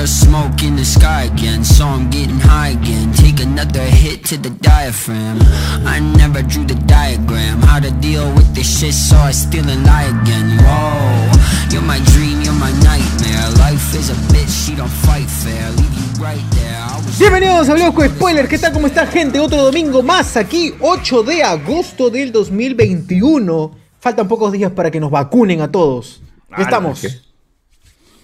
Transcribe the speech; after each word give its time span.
There's 0.00 0.16
smoke 0.16 0.62
in 0.62 0.76
the 0.76 0.84
sky 0.86 1.24
again, 1.24 1.62
so 1.62 1.84
I'm 1.84 2.08
getting 2.08 2.40
high 2.40 2.68
again. 2.68 3.12
Take 3.12 3.38
another 3.38 3.84
hit 3.84 4.24
to 4.32 4.38
the 4.38 4.48
diaphragm. 4.48 5.36
I 5.84 6.00
never 6.16 6.40
drew 6.40 6.64
the 6.64 6.80
diagram, 6.88 7.60
how 7.60 7.80
to 7.80 7.90
deal 8.00 8.32
with 8.32 8.48
this 8.54 8.80
shit, 8.80 8.94
so 8.94 9.16
I 9.18 9.30
still 9.30 9.68
and 9.68 9.84
lie 9.84 10.08
again. 10.08 10.56
Whoa, 10.64 11.68
you're 11.68 11.84
my 11.84 12.00
dream, 12.16 12.40
you're 12.40 12.56
my 12.56 12.72
nightmare. 12.80 13.44
Life 13.60 13.94
is 13.94 14.08
a 14.08 14.16
bitch, 14.32 14.48
she 14.48 14.74
don't 14.74 14.88
fight 15.04 15.28
fair. 15.28 15.68
Leave 15.76 15.92
you 15.92 16.24
right 16.24 16.46
there. 16.56 16.80
Bienvenidos 17.18 17.68
a 17.68 17.92
con 17.92 18.08
Spoiler, 18.08 18.48
¿qué 18.48 18.56
tal? 18.56 18.72
¿Cómo 18.72 18.86
está 18.86 19.06
gente? 19.06 19.38
Otro 19.38 19.62
domingo 19.62 20.02
más 20.02 20.34
aquí, 20.38 20.72
8 20.80 21.24
de 21.24 21.42
agosto 21.42 22.08
del 22.08 22.32
2021. 22.32 23.76
Faltan 24.00 24.26
pocos 24.26 24.50
días 24.52 24.72
para 24.72 24.90
que 24.90 24.98
nos 24.98 25.10
vacunen 25.10 25.60
a 25.60 25.70
todos. 25.70 26.22
Ya 26.48 26.56
Ah, 26.56 26.62
estamos. 26.62 27.29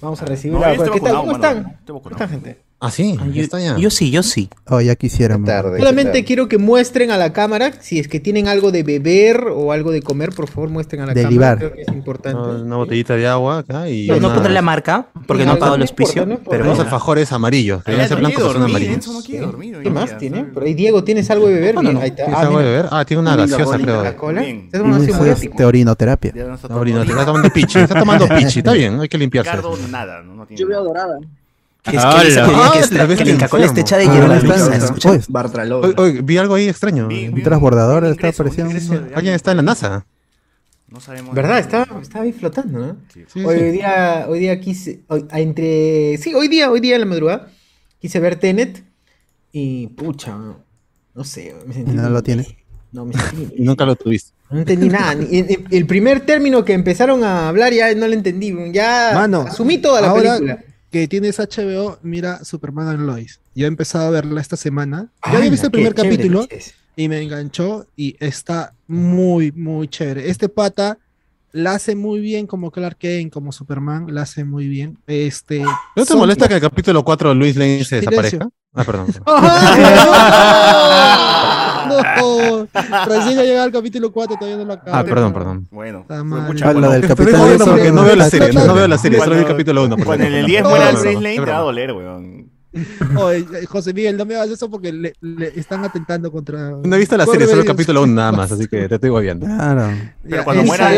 Vamos 0.00 0.20
a 0.22 0.26
recibir 0.26 0.58
No, 0.58 0.60
la 0.60 0.72
¿Qué 0.72 1.00
tal? 1.00 1.16
¿Cómo 1.16 1.32
están? 1.32 1.78
¿Cómo 1.86 2.02
están, 2.10 2.28
gente? 2.28 2.65
Ah, 2.78 2.90
sí, 2.90 3.16
ya 3.32 3.42
está 3.42 3.58
ya. 3.58 3.78
Yo 3.78 3.88
sí, 3.88 4.10
yo 4.10 4.22
sí. 4.22 4.50
Oh, 4.68 4.82
ya 4.82 4.96
quisiéramos. 4.96 5.46
tarde. 5.46 5.78
Solamente 5.78 6.12
¿qué 6.12 6.24
quiero 6.26 6.46
que 6.46 6.58
muestren 6.58 7.10
a 7.10 7.16
la 7.16 7.32
cámara 7.32 7.72
si 7.80 7.98
es 7.98 8.06
que 8.06 8.20
tienen 8.20 8.48
algo 8.48 8.70
de 8.70 8.82
beber 8.82 9.46
o 9.50 9.72
algo 9.72 9.92
de 9.92 10.02
comer, 10.02 10.30
por 10.30 10.46
favor 10.48 10.68
muestren 10.68 11.00
a 11.00 11.06
la 11.06 11.14
Delibar. 11.14 11.58
cámara. 11.58 11.58
Creo 11.58 11.72
que 11.72 11.82
es 11.90 11.96
importante. 11.96 12.38
Una, 12.38 12.62
una 12.62 12.76
botellita 12.76 13.16
de 13.16 13.26
agua 13.26 13.58
acá 13.60 13.88
y. 13.88 14.06
No, 14.08 14.20
no 14.20 14.34
pondré 14.34 14.52
la 14.52 14.60
marca, 14.60 15.06
porque 15.26 15.44
no 15.44 15.52
No, 15.52 15.56
ha 15.56 15.58
pagado 15.58 15.76
el 15.76 15.82
auspicio. 15.82 16.26
no 16.26 16.38
pero 16.38 16.64
Unos 16.64 16.78
alfajores 16.80 17.32
amarillos. 17.32 17.82
que 17.82 17.92
Deben 17.92 18.08
ser 18.08 18.18
blancos, 18.18 18.40
pero 18.42 18.52
son 18.52 18.62
amarillos. 18.64 19.06
no 19.06 19.46
dormir. 19.46 19.78
¿Qué 19.82 19.90
más 19.90 20.18
tiene? 20.18 20.44
Por 20.44 20.64
ahí, 20.64 20.74
Diego, 20.74 21.02
¿tienes 21.02 21.30
algo 21.30 21.48
de 21.48 21.54
beber? 21.54 21.74
No, 21.76 21.82
no, 21.82 21.92
no. 21.92 22.00
Ahí 22.00 22.10
está. 22.10 22.24
¿Tienes 22.24 22.36
Ah, 22.38 22.42
algo 22.42 22.58
de 22.58 22.64
beber? 22.66 22.86
Ah, 22.90 23.04
tiene 23.06 23.20
una 23.22 23.36
gaseosa, 23.36 23.78
creo. 23.78 24.02
Tomando 24.70 25.04
Eso 25.04 25.24
es 25.24 25.60
orinoterapia. 25.64 26.32
No 26.36 26.54
está 26.54 26.68
tomando- 27.24 27.50
pichi. 27.52 27.78
Está 27.78 27.98
tomando 27.98 28.28
pichi. 28.36 28.58
Está 28.58 28.72
bien, 28.74 29.00
hay 29.00 29.08
que 29.08 29.16
limpiarse. 29.16 29.50
Yo 30.50 30.68
veo 30.68 30.84
dorada. 30.84 31.18
Que 31.90 31.96
es 31.96 32.02
que 32.02 32.08
que, 32.08 32.16
Ah, 32.16 32.70
que, 32.72 32.78
está- 32.80 33.02
el 33.04 33.78
está 33.78 33.96
de 33.98 34.06
Ah, 34.06 34.12
hierba 34.12 34.36
está, 34.36 34.76
está. 34.76 36.02
Oye, 36.02 36.20
vi 36.22 36.36
algo 36.36 36.54
ahí 36.54 36.68
extraño. 36.68 37.06
Vi- 37.08 37.28
vi 37.28 37.34
un 37.34 37.42
transbordador 37.42 38.04
un 38.04 38.10
está 38.10 38.26
ingreso, 38.28 38.42
un 38.42 38.48
apareciendo. 38.48 38.94
ingreso 38.96 39.16
Alguien 39.16 39.34
está 39.34 39.50
en 39.52 39.56
la 39.58 39.62
NASA. 39.62 40.06
No 40.88 41.00
sabemos. 41.00 41.34
¿Verdad? 41.34 41.58
Estaba, 41.58 42.00
estaba 42.00 42.24
ahí 42.24 42.32
flotando, 42.32 42.78
¿no? 42.78 42.96
Sí. 43.12 43.24
Sí, 43.32 43.44
Hoy, 43.44 43.56
sí. 43.56 43.62
hoy 43.64 43.70
día, 43.72 44.26
hoy 44.28 44.38
día 44.40 44.60
quise, 44.60 45.00
hoy- 45.08 45.26
entre, 45.32 46.16
sí, 46.18 46.34
hoy 46.34 46.48
día, 46.48 46.70
hoy 46.70 46.80
día 46.80 46.94
en 46.94 47.00
la 47.00 47.06
madrugada, 47.06 47.48
quise 48.00 48.20
ver 48.20 48.36
Tenet 48.36 48.84
y 49.52 49.88
pucha, 49.88 50.32
no, 50.36 50.60
no 51.14 51.24
sé, 51.24 51.54
me 51.66 51.74
sentí. 51.74 51.90
¿Y 51.90 51.94
no 51.94 52.08
lo 52.08 52.22
tiene? 52.22 52.46
No, 52.92 53.04
me 53.04 53.14
sentí. 53.14 53.54
Nunca 53.62 53.84
lo 53.84 53.96
tuviste. 53.96 54.32
No 54.48 54.58
entendí 54.60 54.88
nada. 54.88 55.14
ni- 55.16 55.38
el, 55.38 55.64
el 55.70 55.86
primer 55.86 56.20
término 56.20 56.64
que 56.64 56.72
empezaron 56.72 57.24
a 57.24 57.48
hablar 57.48 57.72
ya 57.72 57.92
no 57.94 58.06
lo 58.06 58.14
entendí. 58.14 58.54
Ya 58.72 59.10
Mano, 59.12 59.40
asumí 59.48 59.78
toda 59.78 60.00
la 60.00 60.08
ahora 60.10 60.34
película. 60.38 60.64
Que 61.00 61.08
tienes 61.08 61.38
HBO, 61.38 61.98
mira 62.02 62.44
Superman 62.44 62.88
and 62.88 63.00
Lois. 63.06 63.40
Yo 63.54 63.66
he 63.66 63.68
empezado 63.68 64.06
a 64.06 64.10
verla 64.10 64.40
esta 64.40 64.56
semana. 64.56 65.08
Ya 65.24 65.32
Ay, 65.32 65.36
había 65.36 65.50
visto 65.50 65.66
el 65.66 65.72
primer 65.72 65.94
capítulo 65.94 66.46
y 66.96 67.08
me 67.08 67.22
enganchó 67.22 67.86
y 67.96 68.16
está 68.18 68.72
muy, 68.86 69.52
muy 69.52 69.88
chévere. 69.88 70.30
Este 70.30 70.48
pata 70.48 70.98
la 71.52 71.74
hace 71.74 71.94
muy 71.94 72.20
bien 72.20 72.46
como 72.46 72.70
Clark 72.70 72.96
Kent, 72.98 73.32
como 73.32 73.52
Superman, 73.52 74.06
la 74.14 74.22
hace 74.22 74.44
muy 74.44 74.68
bien. 74.68 74.98
Este, 75.06 75.60
¿No 75.60 75.70
te 75.96 76.04
son- 76.06 76.18
molesta 76.18 76.48
que 76.48 76.54
en 76.54 76.62
el 76.62 76.68
capítulo 76.70 77.04
4 77.04 77.34
Luis 77.34 77.56
Lane 77.56 77.84
se 77.84 77.96
desaparezca? 77.96 78.48
Ah, 78.74 78.84
perdón. 78.84 79.06
no, 81.86 82.68
recién 83.06 83.38
ha 83.38 83.42
llegado 83.42 83.64
al 83.64 83.72
capítulo 83.72 84.12
4, 84.12 84.36
todavía 84.36 84.56
no 84.58 84.64
lo 84.64 84.72
acabo. 84.74 84.96
Ah, 84.96 85.04
perdón, 85.04 85.32
perdón. 85.32 85.68
Bueno, 85.70 86.04
fue 86.06 86.22
mucha 86.22 86.68
Ah, 86.68 86.72
lo 86.72 86.90
del 86.90 87.06
capitán 87.06 87.40
jodiendo 87.40 87.64
porque 87.66 87.92
no 87.92 88.04
veo 88.04 88.16
la 88.16 88.30
serie, 88.30 88.52
no 88.52 88.74
veo 88.74 88.88
la 88.88 88.98
serie, 88.98 89.18
solo 89.18 89.32
vi 89.32 89.38
el 89.38 89.44
Cuando- 89.44 89.56
capítulo 89.56 89.84
1. 89.84 89.96
Cuando 90.04 90.24
en 90.26 90.34
el 90.34 90.46
10 90.46 90.62
No, 90.62 90.70
muera 90.70 90.90
Grace 90.92 91.12
no, 91.14 91.20
Lane 91.20 91.34
es 91.36 91.44
te 91.44 91.50
va 91.50 91.56
a 91.56 91.60
doler, 91.60 91.92
weón. 91.92 92.50
Oye, 93.16 93.46
José 93.66 93.94
Miguel, 93.94 94.18
no 94.18 94.26
me 94.26 94.34
hagas 94.34 94.50
eso 94.50 94.70
porque 94.70 94.92
le, 94.92 95.14
le 95.22 95.48
están 95.58 95.82
atentando 95.84 96.30
contra. 96.30 96.72
No 96.72 96.94
he 96.96 96.98
visto 96.98 97.16
la 97.16 97.24
serie, 97.24 97.46
solo 97.46 97.62
el 97.62 97.66
capítulo 97.66 98.02
1 98.02 98.12
nada 98.14 98.32
más, 98.32 98.52
así 98.52 98.66
que 98.68 98.86
te 98.86 98.96
estoy 98.96 99.10
viendo. 99.22 99.46
Claro. 99.46 99.88
Pero 100.22 100.36
Ya, 100.36 100.44
cuando 100.44 100.60
el- 100.62 100.66
muera, 100.68 100.90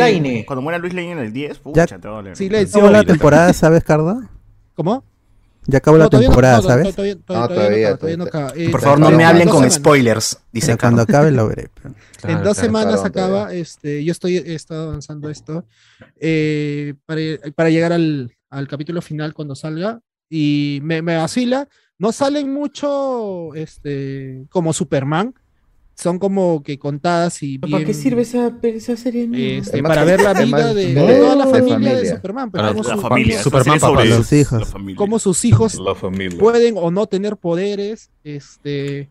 cuando 0.45 0.63
muera 0.63 0.79
Luis 0.79 0.93
Lane 0.95 1.13
en 1.13 1.19
el 1.19 1.33
10, 1.33 1.59
pucha, 1.59 1.87
Ya- 1.87 1.99
te 1.99 2.09
va 2.09 2.15
a 2.15 2.17
doler. 2.17 2.37
Silencio. 2.37 2.81
¿Acabó 2.81 2.93
la 2.93 3.05
temporada, 3.05 3.53
sabes, 3.53 3.85
Cardo? 3.85 4.21
¿Cómo? 4.75 5.05
Ya 5.71 5.79
acabó 5.79 5.99
la 5.99 6.05
No, 6.05 6.11
temporada, 6.11 6.57
no, 6.57 6.63
no, 6.63 6.69
¿sabes? 6.69 6.95
Todavía, 6.95 7.17
todavía, 7.17 7.49
todavía, 7.55 7.91
no, 7.91 7.97
todavía 7.99 8.17
no 8.17 8.25
acaba. 8.25 8.53
Eh, 8.57 8.71
Por 8.71 8.81
favor, 8.81 8.99
no 9.01 9.11
me 9.11 9.17
en 9.17 9.23
hablen 9.23 9.49
con 9.49 9.59
semanas. 9.59 9.75
spoilers, 9.75 10.39
dice 10.51 10.67
Pero 10.69 10.79
cuando 10.79 11.03
acabe 11.03 11.31
lo 11.31 11.47
veré. 11.47 11.69
pero- 11.75 11.95
Claro, 12.19 12.39
En 12.39 12.43
dos 12.45 12.55
claro. 12.55 12.67
semanas 12.67 12.95
Claro, 12.95 13.07
acaba, 13.09 13.53
este, 13.53 14.03
yo 14.03 14.13
estoy, 14.13 14.39
he 14.39 14.55
estado 14.55 14.89
avanzando 14.89 15.29
esto, 15.29 15.67
eh, 16.19 16.95
para, 17.05 17.21
para 17.55 17.69
llegar 17.69 17.93
al, 17.93 18.35
al 18.49 18.67
capítulo 18.67 19.03
final 19.03 19.35
cuando 19.35 19.55
salga, 19.55 20.01
y 20.31 20.81
me, 20.83 21.03
me 21.03 21.17
vacila, 21.19 21.69
no 21.99 22.13
salen 22.13 22.51
mucho, 22.51 23.55
este, 23.55 24.47
como 24.49 24.73
Superman, 24.73 25.35
son 26.01 26.21
como 26.21 26.63
que 26.63 26.79
contadas 26.79 27.43
y 27.43 27.59
¿Para 27.59 27.79
bien, 27.79 27.87
qué 27.89 27.93
sirve 27.95 28.23
esa, 28.23 28.53
esa 28.63 28.97
serie? 28.97 29.59
Este, 29.59 29.83
para 29.83 30.05
ver 30.05 30.21
la 30.23 30.33
vida 30.33 30.47
más 30.47 30.75
de, 30.75 30.95
de- 30.95 30.95
de 30.95 31.19
toda 31.19 31.35
la 31.35 31.47
de 31.47 31.51
familia, 31.69 31.97
de. 31.97 32.09
Superman, 32.11 32.51
pero 32.53 32.63
Para 32.63 32.73
cómo 32.75 32.89
La 32.89 32.95
su- 32.95 33.01
familia. 33.01 33.43
Superman, 33.43 33.81
papá. 33.81 34.05
Los 34.05 34.33
hijos. 34.33 34.75
Cómo 34.97 35.19
sus 35.19 35.45
hijos 35.45 35.81
pueden 36.39 36.75
o 36.79 36.91
no 36.93 37.07
tener 37.07 37.37
poderes, 37.37 38.11
este, 38.23 39.11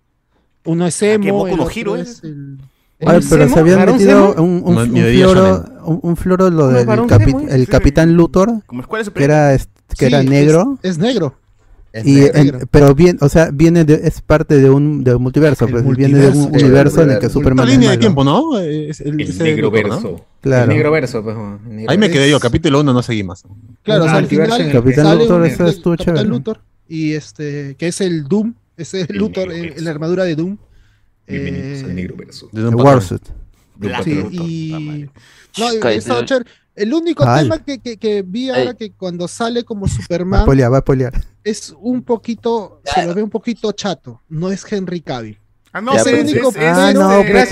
uno 0.63 0.87
es 0.87 1.01
emo, 1.01 1.23
¿qué, 1.25 1.31
Boku 1.31 1.47
el 1.47 1.59
otro 1.59 1.69
Hero 1.75 1.95
es 1.97 2.23
el- 2.23 2.57
Ay, 2.99 3.19
pero 3.29 3.43
Semo? 3.43 3.53
se 3.53 3.59
habían 3.59 3.77
¿Varón 3.79 3.95
metido 3.97 4.33
un, 4.35 4.49
un, 4.65 4.75
No, 4.75 4.81
un 4.81 4.87
floro, 4.87 5.65
un, 5.85 5.99
un 6.01 6.15
floro 6.15 6.49
lo 6.49 6.67
¿No, 6.71 6.77
del 6.77 6.87
capi- 6.87 7.47
el 7.49 7.65
Sí. 7.65 7.67
capitán 7.71 8.13
Luthor, 8.13 8.63
Como 8.65 8.81
que 9.13 9.23
era, 9.23 9.55
que 9.57 9.95
Sí, 9.97 10.05
era 10.05 10.21
es- 10.21 10.25
negro. 10.29 10.79
es 10.81 10.97
negro. 10.97 11.35
Y 12.05 12.25
en- 12.25 12.67
pero 12.71 12.93
bien, 12.93 13.17
o 13.21 13.29
sea, 13.29 13.49
viene 13.51 13.83
de, 13.83 14.01
es 14.03 14.21
parte 14.21 14.57
de 14.57 14.69
un, 14.69 15.03
de 15.03 15.15
un 15.15 15.23
multiverso, 15.23 15.65
El 15.65 15.71
pues 15.71 15.97
viene 15.97 16.17
de 16.19 16.29
un 16.29 16.53
universo 16.53 17.01
en 17.03 17.11
el 17.11 17.19
que 17.19 17.27
El 17.27 17.31
Superman 17.31 17.65
Una 17.65 17.73
es 17.73 17.77
línea 17.77 17.91
de 17.91 17.97
tiempo, 17.97 18.23
¿no? 18.23 18.59
Es 18.59 19.01
el, 19.01 19.17
negro 19.17 19.71
verso. 19.71 20.25
Claro. 20.41 20.63
El 20.63 20.77
negro 20.77 20.91
verso, 20.91 21.23
pues. 21.23 21.35
negro 21.35 21.91
Ahí 21.91 21.97
me 21.97 22.09
quedé 22.09 22.29
yo, 22.29 22.39
capítulo 22.39 22.81
1 22.81 22.93
no 22.93 23.01
seguí 23.03 23.23
más. 23.23 23.43
Claro, 23.83 24.05
o 24.05 24.07
sea, 24.07 24.17
al 24.17 24.27
final 24.27 24.61
el 24.61 24.71
Capitán 24.71 25.17
Luthor, 25.17 25.45
eso 25.45 25.67
estuvo 25.67 25.95
Capitán 25.95 26.15
chévere. 26.15 26.29
Luthor 26.29 26.61
y 26.89 27.13
este 27.13 27.75
que 27.77 27.87
es 27.87 28.01
el 28.01 28.23
Doom, 28.27 28.53
ese 28.77 29.01
es 29.01 29.09
El 29.09 29.17
Luthor 29.17 29.51
en, 29.51 29.83
la 29.83 29.91
armadura 29.91 30.23
de 30.23 30.35
Doom. 30.35 30.57
Bienvenidos 31.27 31.81
Eh, 31.81 31.85
al 31.85 31.95
negro 31.95 32.15
verso. 32.15 32.49
De 32.51 32.61
patrón. 32.63 32.85
Warsuit. 32.85 33.23
Sí, 34.03 34.25
y 34.31 35.09
no. 36.07 36.25
El 36.77 36.93
único 36.93 37.23
Ay. 37.27 37.43
tema 37.43 37.59
que, 37.63 37.79
que, 37.79 37.97
que 37.97 38.21
vi 38.21 38.49
ahora 38.49 38.73
que 38.75 38.91
cuando 38.91 39.27
sale 39.27 39.63
como 39.63 39.87
Va 39.87 39.91
a 39.91 39.95
Superman 39.95 40.41
spoilear, 40.43 40.71
va 40.71 40.77
a 40.77 40.81
spoilear. 40.81 41.13
es 41.43 41.73
un 41.79 42.03
poquito, 42.03 42.81
se 42.85 43.05
lo 43.05 43.15
ve 43.15 43.23
un 43.23 43.29
poquito 43.31 43.71
chato. 43.71 44.21
No 44.29 44.51
es 44.51 44.63
Henry 44.71 45.01
Cavill. 45.01 45.39
Ah, 45.73 45.81
no, 45.81 45.91
Ah, 45.91 45.99
sí, 45.99 46.11
no, 46.11 46.27
sí. 46.27 46.37
pero 47.27 47.49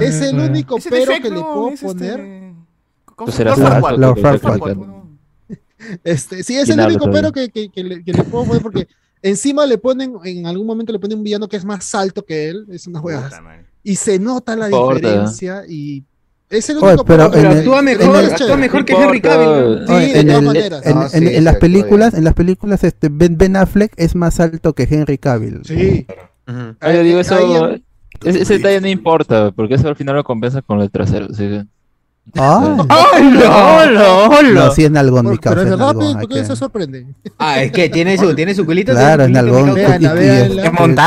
Es 0.00 0.20
el 0.22 0.38
único 0.38 0.76
pero 0.88 1.12
que 1.22 1.30
le 1.30 1.40
puedo 1.40 1.68
es 1.70 1.80
poner. 1.80 2.20
este- 2.20 2.54
¿Cómo 3.04 3.26
Pues. 3.26 3.36
Este, 6.04 6.42
sí, 6.42 6.56
es 6.56 6.64
¿Quién 6.66 6.80
el 6.80 6.86
único 6.86 7.10
pero 7.10 7.32
que, 7.32 7.48
que, 7.50 7.68
que 7.68 7.84
le, 7.84 8.02
que 8.04 8.12
le 8.12 8.22
puedo 8.24 8.44
poner 8.46 8.62
porque 8.62 8.88
encima 9.22 9.66
le 9.66 9.78
ponen, 9.78 10.14
en 10.24 10.46
algún 10.46 10.66
momento 10.66 10.92
le 10.92 10.98
ponen 10.98 11.18
un 11.18 11.24
villano 11.24 11.48
que 11.48 11.56
es 11.56 11.64
más 11.64 11.94
alto 11.94 12.24
que 12.24 12.48
él, 12.48 12.66
es 12.70 12.86
una 12.86 13.00
madre. 13.02 13.64
Y 13.82 13.96
se 13.96 14.18
nota 14.18 14.56
la 14.56 14.68
diferencia 14.68 15.62
y 15.68 16.04
es 16.50 16.70
el 16.70 16.76
Oye, 16.78 16.86
único 16.88 17.04
pero 17.04 17.30
Pero 17.30 17.44
en 17.44 17.52
el- 17.52 17.58
actúa 17.58 17.78
en 17.80 17.84
mejor, 17.84 18.16
el- 18.24 18.30
actúa 18.32 18.56
mejor 18.56 18.84
que 18.84 18.92
Henry. 18.94 19.20
Cavill. 19.20 19.86
Sí, 19.86 19.92
Oye, 19.92 20.06
de 20.12 20.20
en, 20.20 20.26
todas 20.26 20.40
el- 20.40 20.46
maneras. 20.46 20.86
en- 20.86 20.96
Ah, 20.98 21.02
en- 21.04 21.08
sí, 21.10 21.16
en 21.28 21.34
sí, 21.34 21.40
las 21.40 21.56
películas, 21.56 22.14
en 22.14 22.24
las 22.24 22.34
películas, 22.34 22.84
este 22.84 23.08
Ben, 23.10 23.36
Ben 23.38 23.56
Affleck 23.56 23.92
es 23.96 24.14
más 24.14 24.38
alto 24.40 24.72
que 24.74 24.84
Henry 24.90 25.18
Cavill. 25.18 25.60
Sí. 25.64 26.06
Ujú. 26.48 26.76
Ah, 26.80 26.92
yo 26.92 27.02
digo, 27.02 27.18
eso, 27.20 27.34
Ahí- 27.36 27.82
ese, 28.24 28.54
detalle 28.58 28.80
no 28.80 28.88
importa, 28.88 29.50
porque 29.52 29.74
eso 29.74 29.88
al 29.88 29.96
final 29.96 30.14
lo 30.16 30.24
compensa 30.24 30.62
con 30.62 30.80
el 30.80 30.90
trasero. 30.90 31.26
que- 31.28 31.64
Ah, 32.34 32.76
¡Hola! 33.16 34.28
¡Hola! 34.28 34.50
no, 34.52 34.70
sí 34.72 34.84
es 34.84 34.90
nalgón, 34.90 35.30
mi 35.30 35.38
Pero 35.38 35.54
causa. 35.54 35.62
es 35.62 35.68
es 35.68 36.06
hay 36.06 36.14
¿por 36.14 36.28
qué 36.28 36.44
se 36.44 36.56
sorprende? 36.56 37.06
Ah, 37.38 37.62
es 37.62 37.72
que 37.72 37.88
tiene 37.88 38.18
su, 38.18 38.34
tiene 38.34 38.54
su 38.54 38.66
culito. 38.66 38.92
Claro, 38.92 39.24
es 39.24 39.30
nalgón. 39.30 39.74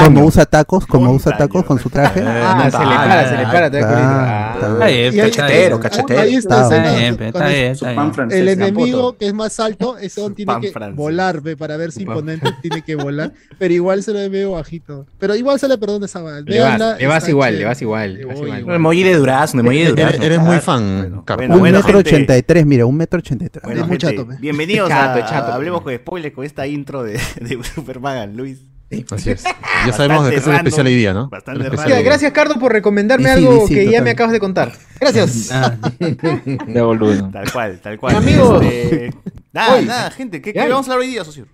como 0.05 0.25
usa 0.25 0.45
tacos, 0.45 0.85
como 0.87 1.11
usa 1.11 1.37
tacos 1.37 1.65
con 1.65 1.77
su 1.77 1.89
traje. 1.89 2.23
Ah, 2.25 2.69
se 2.71 2.77
le 2.79 2.95
para, 2.95 3.29
se 3.29 3.37
le 3.37 3.43
para, 3.43 3.69
te 3.69 3.79
da 3.79 3.87
culito. 3.87 4.07
Ah, 4.07 4.55
está 4.55 5.19
Ah. 5.19 5.29
Cachetero, 5.29 5.79
cachetero. 5.79 6.21
Ahí 6.21 6.35
está. 6.35 6.69
El 8.29 8.47
enemigo 8.49 9.15
que 9.17 9.27
es 9.27 9.33
más 9.33 9.59
alto, 9.59 9.97
ese 9.97 10.21
don 10.21 10.33
tiene 10.33 10.53
que 10.61 10.71
volar, 10.95 11.41
ve, 11.41 11.55
para 11.57 11.77
ver 11.77 11.91
si 11.91 12.05
Pan. 12.05 12.15
imponente 12.17 12.49
tiene 12.61 12.81
que 12.81 12.95
volar. 12.95 13.33
Pero 13.57 13.73
igual 13.73 14.03
se 14.03 14.13
lo 14.13 14.19
ve 14.19 14.29
medio 14.29 14.51
bajito. 14.51 15.05
Pero 15.19 15.35
igual 15.35 15.59
se 15.59 15.67
le 15.67 15.77
perdona 15.77 16.05
esa 16.05 16.21
vaina. 16.21 16.41
Le 16.97 17.07
vas, 17.07 17.27
igual, 17.29 17.57
le 17.59 17.65
vas 17.65 17.81
igual. 17.81 18.13
le 18.13 18.19
Le 18.19 18.25
vas 18.25 18.37
voy 18.39 18.47
igual. 18.47 18.63
Un 18.63 18.73
emoji 18.73 19.03
de 19.03 19.15
durazno, 19.15 19.61
un 19.61 19.67
emoji 19.67 19.79
de 19.79 19.83
Eres, 19.89 19.95
durazno. 19.97 20.23
eres 20.25 20.39
muy 20.39 20.55
Ah, 20.55 20.61
fan, 20.61 21.08
bueno, 21.09 21.25
Carlos. 21.25 21.47
bueno, 21.47 21.53
Un 21.55 21.59
bueno, 21.59 21.77
metro 21.79 21.99
ochenta 21.99 22.37
y 22.37 22.43
tres, 22.43 22.65
mira, 22.65 22.85
un 22.85 22.95
metro 22.97 23.19
ochenta 23.19 23.45
y 23.45 23.49
tres. 23.49 23.63
Bueno, 23.63 23.81
gente, 23.87 23.97
chato, 23.97 24.27
bienvenidos 24.39 24.89
Chato, 24.89 25.23
a 25.23 25.25
chato. 25.25 25.53
Hablemos 25.53 25.81
con 25.81 25.95
Spoilers 25.95 26.35
con 26.35 26.45
esta 26.45 26.67
intro 26.67 27.03
de, 27.03 27.13
de 27.41 27.63
Superman, 27.63 28.35
Luis. 28.35 28.59
Así 29.11 29.29
es. 29.29 29.43
Ya 29.85 29.93
sabemos 29.93 30.25
de 30.25 30.31
qué 30.31 30.37
es 30.37 30.47
el 30.47 30.55
especial 30.55 30.87
hoy 30.87 30.95
día, 30.95 31.13
¿no? 31.13 31.29
bastante 31.29 31.63
especial 31.63 31.89
día. 31.89 32.01
gracias, 32.01 32.31
Cardo, 32.31 32.55
por 32.59 32.71
recomendarme 32.71 33.25
sí, 33.25 33.29
algo 33.45 33.67
que 33.67 33.89
ya 33.91 34.01
me 34.01 34.09
acabas 34.09 34.31
de 34.33 34.39
contar. 34.39 34.71
Gracias. 34.99 35.49
Ah, 35.51 35.75
De 35.99 36.81
boludo. 36.81 37.29
Tal 37.31 37.51
cual, 37.51 37.79
tal 37.83 37.99
cual. 37.99 38.15
Amigos. 38.15 38.63
Este, 38.65 39.13
nada, 39.53 39.75
Hoy. 39.75 39.85
nada, 39.85 40.09
gente. 40.11 40.41
¿Qué, 40.41 40.53
¿Qué 40.53 40.59
vamos 40.59 40.87
a 40.89 40.93
hablar 40.93 41.05
hoy 41.05 41.11
día, 41.11 41.23
socio? 41.23 41.45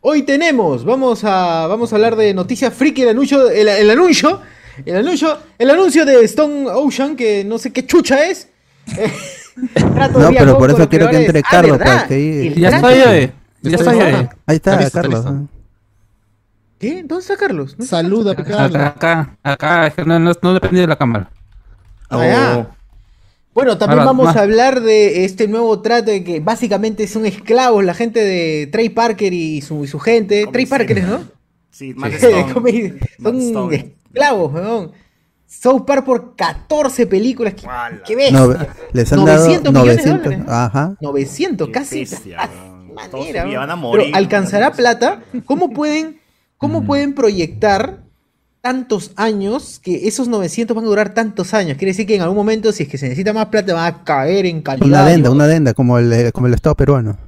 Hoy 0.00 0.22
tenemos, 0.22 0.84
vamos 0.84 1.22
a, 1.24 1.66
vamos 1.68 1.92
a 1.92 1.96
hablar 1.96 2.16
de 2.16 2.32
noticias 2.34 2.72
friki, 2.74 3.02
el 3.02 3.10
anuncio, 3.10 3.50
el, 3.50 3.68
el 3.68 3.90
anuncio, 3.90 4.40
el 4.86 4.96
anuncio, 4.96 5.38
el 5.58 5.70
anuncio 5.70 6.04
de 6.04 6.24
Stone 6.24 6.68
Ocean, 6.70 7.16
que 7.16 7.44
no 7.44 7.58
sé 7.58 7.72
qué 7.72 7.86
chucha 7.86 8.26
es. 8.26 8.48
Trato 9.94 10.18
No, 10.18 10.30
pero 10.30 10.58
por 10.58 10.70
eso 10.70 10.88
quiero 10.88 11.10
que 11.10 11.24
entre 11.24 11.40
Ah, 11.40 11.48
Carlos, 11.50 11.78
para 11.78 12.06
que 12.08 12.14
ahí- 12.14 12.54
ya 12.60 12.68
estoy 12.70 12.94
ahí. 12.94 13.32
Ya 13.62 13.70
Está 13.76 13.92
estoy 13.92 13.94
listo. 14.04 14.18
ahí. 14.18 14.28
Ahí 14.46 14.56
está, 14.56 14.70
Está 14.72 14.76
listo, 14.76 14.86
está 14.86 15.00
Carlos. 15.02 15.24
listo. 15.24 15.48
¿Qué? 16.78 17.02
¿Dónde 17.04 17.22
está 17.22 17.36
Carlos? 17.36 17.74
¿No 17.78 17.84
está 17.84 17.96
Saluda, 17.98 18.34
Carlos? 18.34 18.74
Acá, 18.74 19.36
acá, 19.42 19.92
no, 20.04 20.18
no, 20.18 20.32
no 20.42 20.54
depende 20.54 20.80
de 20.80 20.86
la 20.88 20.96
cámara. 20.96 21.30
Ah, 22.10 22.26
ya. 22.26 22.70
Bueno, 23.54 23.76
también 23.78 24.00
Ahora, 24.00 24.10
vamos 24.10 24.26
más. 24.26 24.36
a 24.36 24.40
hablar 24.42 24.80
de 24.80 25.24
este 25.26 25.46
nuevo 25.46 25.80
trato 25.82 26.10
de 26.10 26.24
que 26.24 26.40
básicamente 26.40 27.06
son 27.06 27.26
esclavos 27.26 27.84
la 27.84 27.92
gente 27.94 28.18
de 28.24 28.66
Trey 28.72 28.88
Parker 28.88 29.32
y 29.32 29.60
su, 29.60 29.84
y 29.84 29.86
su 29.86 30.00
gente. 30.00 30.46
Trey 30.50 30.64
Parker 30.66 30.98
es, 30.98 31.06
¿no? 31.06 31.20
Sí. 31.70 31.92
Matt 31.96 32.12
Son 32.18 33.36
Stone. 33.40 33.94
Esclavos, 34.12 34.52
weón. 34.52 34.92
South 35.46 35.82
Park 35.86 36.04
por 36.04 36.34
14 36.34 37.06
películas. 37.06 37.54
¿Qué, 37.54 37.66
qué 38.06 38.16
ves? 38.16 38.32
No, 38.32 38.48
les 38.92 39.12
han 39.12 39.24
dado 39.24 39.38
900 39.44 39.72
millones 39.72 39.96
de 40.04 40.10
900. 40.10 40.24
dólares. 40.24 40.46
Ajá. 40.48 40.96
900, 41.00 41.66
Qué 41.66 41.72
casi. 41.72 41.98
bestia, 42.00 42.36
manera, 42.94 43.10
Todos 43.10 43.26
se 43.26 43.32
weón. 43.34 43.54
van 43.54 43.70
a 43.70 43.76
morir. 43.76 44.06
Pero 44.06 44.16
alcanzará 44.16 44.72
plata. 44.72 45.22
¿Cómo 45.44 45.70
pueden, 45.70 46.20
cómo 46.56 46.84
pueden 46.84 47.14
proyectar 47.14 48.02
tantos 48.62 49.10
años 49.16 49.78
que 49.82 50.06
esos 50.08 50.28
900 50.28 50.74
van 50.74 50.84
a 50.84 50.88
durar 50.88 51.12
tantos 51.12 51.52
años? 51.52 51.76
Quiere 51.76 51.90
decir 51.90 52.06
que 52.06 52.14
en 52.16 52.22
algún 52.22 52.36
momento, 52.38 52.72
si 52.72 52.84
es 52.84 52.88
que 52.88 52.96
se 52.96 53.06
necesita 53.06 53.32
más 53.34 53.46
plata, 53.46 53.74
van 53.74 53.92
a 53.92 54.04
caer 54.04 54.46
en 54.46 54.62
calidad. 54.62 54.86
Una 54.86 55.00
adenda, 55.02 55.30
una 55.30 55.44
adenda, 55.44 55.74
como 55.74 55.98
el, 55.98 56.10
eh, 56.12 56.32
como 56.32 56.46
el 56.46 56.54
Estado 56.54 56.76
peruano. 56.76 57.18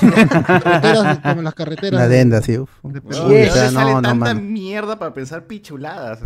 Carreteras, 0.00 1.18
como 1.22 1.42
las 1.42 1.54
carreteras. 1.54 1.92
Una 1.94 2.04
adenda, 2.04 2.42
sí. 2.42 2.58
uf. 2.58 2.70
de 2.82 3.00
Perú. 3.00 3.16
Weón, 3.18 3.28
Sí, 3.28 3.34
¿de 3.34 3.42
es. 3.44 3.54
dónde 3.54 3.64
no, 3.72 3.78
sale 3.80 3.90
no, 3.92 4.02
tanta 4.02 4.14
mano. 4.14 4.40
mierda 4.40 4.98
para 4.98 5.12
pensar 5.14 5.44
pichuladas? 5.46 6.20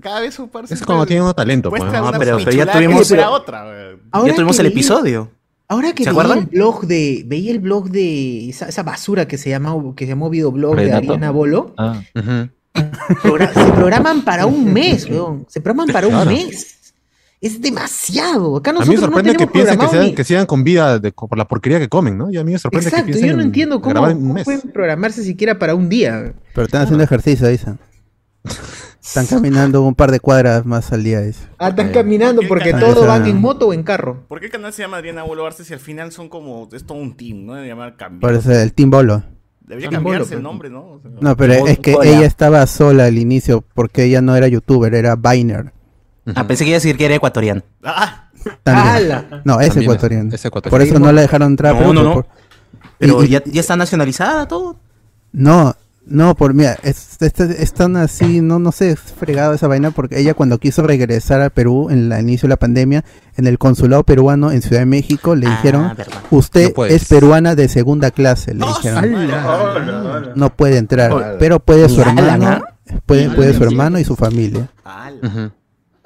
Cada 0.00 0.20
vez 0.20 0.34
su 0.34 0.48
par 0.48 0.64
Es 0.68 0.82
como 0.82 1.06
tiene 1.06 1.22
uno 1.22 1.34
talento, 1.34 1.70
pues. 1.70 1.82
¿no? 1.82 1.90
pero- 2.18 2.36
pero 2.38 2.50
ya 2.52 2.66
tuvimos- 2.70 3.10
otra. 3.30 3.62
Ahora 4.10 4.28
Ya 4.28 4.34
tuvimos 4.34 4.56
que 4.56 4.62
el 4.62 4.66
episodio. 4.68 5.30
Ahora 5.68 5.92
que 5.94 6.04
¿Se 6.04 6.10
veía 6.10 6.20
acuerdan? 6.22 6.38
el 6.44 6.46
blog 6.58 6.86
de, 6.86 7.22
veía 7.26 7.50
el 7.50 7.60
blog 7.60 7.88
de 7.88 8.50
esa, 8.50 8.68
esa 8.68 8.82
basura 8.82 9.26
que 9.26 9.38
se 9.38 9.48
llama, 9.48 9.74
que 9.96 10.04
se 10.04 10.10
llamó 10.10 10.28
videoblog 10.28 10.76
de. 10.76 10.92
Ariana 10.92 11.30
Bolo, 11.30 11.74
Ah, 11.78 11.98
se 12.74 13.72
programan 13.74 14.22
para 14.22 14.44
un 14.46 14.70
mes, 14.72 15.08
weón. 15.08 15.46
Se 15.48 15.60
programan 15.60 15.88
para 15.92 16.06
un 16.08 16.12
Claro. 16.14 16.30
mes. 16.30 16.81
Es 17.42 17.60
demasiado. 17.60 18.56
Acá 18.56 18.70
A 18.70 18.74
nosotros 18.74 18.88
mí 18.88 18.94
me 18.94 19.00
sorprende 19.06 19.32
no 19.32 19.38
que 19.38 19.46
piensen 19.48 19.78
que, 19.78 19.98
ni- 19.98 20.14
que 20.14 20.24
sigan 20.24 20.46
con 20.46 20.62
vida 20.64 20.98
de- 20.98 21.12
por 21.12 21.36
la 21.36 21.46
porquería 21.46 21.78
que 21.80 21.88
comen, 21.88 22.16
¿no? 22.16 22.30
Y 22.30 22.38
a 22.38 22.44
mí 22.44 22.52
me 22.52 22.58
sorprende 22.58 22.84
que 22.84 22.88
Exacto, 22.90 23.06
piensen 23.06 23.28
yo 23.28 23.34
no 23.36 23.42
en 23.42 23.48
entiendo 23.48 23.80
cómo, 23.80 23.90
grabar 23.92 24.12
en 24.12 24.16
un 24.18 24.22
cómo 24.22 24.34
mes. 24.34 24.44
pueden 24.44 24.60
programarse 24.72 25.22
siquiera 25.24 25.58
para 25.58 25.74
un 25.74 25.88
día. 25.88 26.34
Pero 26.54 26.64
están 26.66 26.82
haciendo 26.82 27.02
ejercicio, 27.04 27.48
dicen. 27.48 27.78
Están 29.02 29.26
caminando 29.30 29.82
un 29.82 29.94
par 29.94 30.10
de 30.12 30.20
cuadras 30.20 30.64
más 30.64 30.92
al 30.92 31.02
día, 31.02 31.20
dice. 31.20 31.44
Ah, 31.58 31.70
están 31.70 31.88
Eh, 31.88 31.92
caminando 31.92 32.36
¿por 32.42 32.42
qué 32.42 32.48
porque 32.48 32.70
canal? 32.70 32.94
todos 32.94 33.06
van 33.08 33.26
en 33.26 33.40
moto 33.40 33.68
o 33.68 33.72
en 33.72 33.82
carro. 33.82 34.24
¿Por 34.28 34.38
qué 34.40 34.46
el 34.46 34.52
canal 34.52 34.72
se 34.72 34.82
llama 34.82 34.98
Adriana 34.98 35.24
Bolo 35.24 35.44
Arce 35.44 35.64
si 35.64 35.72
al 35.74 35.80
final 35.80 36.12
son 36.12 36.28
como. 36.28 36.68
Es 36.72 36.84
todo 36.84 36.98
un 36.98 37.16
team, 37.16 37.44
¿no? 37.44 37.54
Debe 37.54 37.66
llamar 37.68 37.96
cambiar. 37.96 38.20
Parece 38.32 38.62
el 38.62 38.72
Team 38.72 38.90
Bolo. 38.90 39.24
Debería 39.60 39.90
Team 39.90 40.02
cambiarse 40.02 40.36
Bolo, 40.36 40.38
el 40.38 40.42
pues. 40.42 40.42
nombre, 40.42 40.70
¿no? 40.70 40.80
O 40.92 41.00
sea, 41.00 41.10
No, 41.20 41.36
pero 41.36 41.54
es 41.66 41.78
que 41.80 41.94
hola. 41.94 42.08
ella 42.10 42.26
estaba 42.26 42.64
sola 42.66 43.06
al 43.06 43.18
inicio 43.18 43.64
porque 43.74 44.04
ella 44.04 44.20
no 44.22 44.36
era 44.36 44.46
youtuber, 44.48 44.94
era 44.94 45.16
Ah, 46.34 46.46
pensé 46.46 46.64
que 46.64 46.70
iba 46.70 46.76
a 46.76 46.80
decir 46.80 46.96
que 46.96 47.04
era 47.06 47.14
ecuatoriano. 47.16 47.62
Ah, 47.82 48.28
También. 48.62 48.86
¡Hala! 48.88 49.42
No, 49.44 49.60
es 49.60 49.68
También 49.68 49.82
ecuatoriano. 49.90 50.34
es 50.34 50.44
ecuatoriano. 50.44 50.70
Por 50.70 50.86
eso 50.86 50.98
no 50.98 51.12
la 51.12 51.20
dejaron 51.20 51.48
entrar. 51.52 51.72
No, 51.74 51.78
pero 51.80 51.92
no, 51.92 52.00
por- 52.00 52.08
no. 52.08 52.14
por- 52.14 52.26
Pero 52.98 53.22
y- 53.22 53.26
y- 53.26 53.28
ya, 53.30 53.42
ya 53.44 53.60
está 53.60 53.76
nacionalizada 53.76 54.46
todo. 54.46 54.76
No, 55.32 55.74
no, 56.06 56.34
por 56.34 56.52
mira, 56.54 56.76
es, 56.82 57.16
es, 57.20 57.38
es 57.40 57.72
tan 57.72 57.96
así, 57.96 58.40
no, 58.40 58.58
no 58.58 58.70
sé, 58.72 58.90
es 58.90 59.00
fregado 59.00 59.54
esa 59.54 59.66
vaina 59.68 59.92
porque 59.92 60.18
ella 60.20 60.34
cuando 60.34 60.58
quiso 60.58 60.82
regresar 60.82 61.40
al 61.40 61.50
Perú 61.50 61.88
en 61.90 62.10
el 62.12 62.20
inicio 62.20 62.46
de 62.48 62.50
la 62.50 62.56
pandemia, 62.56 63.04
en 63.36 63.46
el 63.46 63.58
consulado 63.58 64.02
peruano 64.04 64.50
en 64.50 64.62
Ciudad 64.62 64.80
de 64.80 64.86
México 64.86 65.34
le 65.36 65.46
Ah, 65.46 65.50
dijeron, 65.50 65.92
verdad. 65.96 66.18
usted 66.30 66.72
No 66.76 66.84
es 66.86 67.04
peruana 67.08 67.54
de 67.54 67.68
segunda 67.68 68.10
clase, 68.10 68.54
le 68.54 68.66
dijeron, 68.66 69.28
no 70.34 70.50
puede 70.54 70.78
entrar, 70.78 71.36
pero 71.38 71.60
puede 71.60 71.88
su 71.88 72.00
hermano, 72.02 72.64
puede, 73.06 73.30
puede 73.30 73.54
su 73.54 73.62
hermano 73.64 73.98
y 73.98 74.04
su 74.04 74.16
familia. 74.16 74.68
ala. 74.84 75.16
Ujú. 75.22 75.50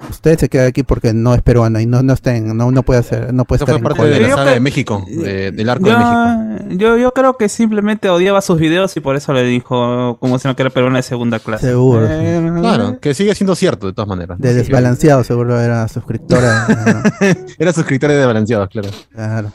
Usted 0.09 0.37
se 0.37 0.47
queda 0.47 0.67
aquí 0.67 0.83
porque 0.83 1.11
no 1.11 1.33
es 1.33 1.41
peruana 1.41 1.81
y 1.81 1.87
no, 1.87 2.03
no 2.03 2.13
está 2.13 2.35
en, 2.35 2.55
no, 2.55 2.69
no 2.71 2.83
puede 2.83 2.99
hacer, 2.99 3.33
no 3.33 3.45
puede 3.45 3.57
Eso 3.57 3.65
estar 3.65 3.79
fue 3.81 3.89
parte 3.95 4.03
de 4.05 4.19
la 4.21 4.27
Yo 4.27 4.33
saga 4.35 4.43
creo- 4.43 4.53
de 4.53 4.59
México, 4.59 5.05
de- 5.07 5.51
del 5.51 5.69
arco 5.69 5.89
de 5.89 5.97
México. 5.97 6.75
Yo, 6.75 6.77
yo, 6.77 6.97
yo 6.97 7.11
creo 7.13 7.35
que 7.37 7.49
simplemente 7.49 8.07
odiaba 8.09 8.41
sus 8.41 8.59
videos 8.59 8.95
y 8.95 8.99
por 8.99 9.15
eso 9.15 9.33
le 9.33 9.43
dijo 9.43 10.17
como 10.19 10.37
si 10.37 10.47
no 10.47 10.55
que 10.55 10.61
era 10.61 10.69
peruana 10.69 10.97
de 10.97 11.03
segunda 11.03 11.39
clase. 11.39 11.67
Seguro, 11.67 12.05
Eh, 12.07 12.51
Claro, 12.59 12.99
que 12.99 13.15
sigue 13.15 13.33
siendo 13.33 13.55
cierto 13.55 13.87
de 13.87 13.93
todas 13.93 14.07
maneras. 14.07 14.37
De 14.39 14.53
desbalanceado 14.53 15.23
seguro 15.23 15.59
era 15.59 15.87
suscriptora. 15.87 16.67
¿no? 17.19 17.31
Era 17.57 17.73
suscriptor 17.73 18.11
de 18.11 18.23
Balanceados, 18.25 18.69
claro. 18.69 18.89
Claro. 19.11 19.51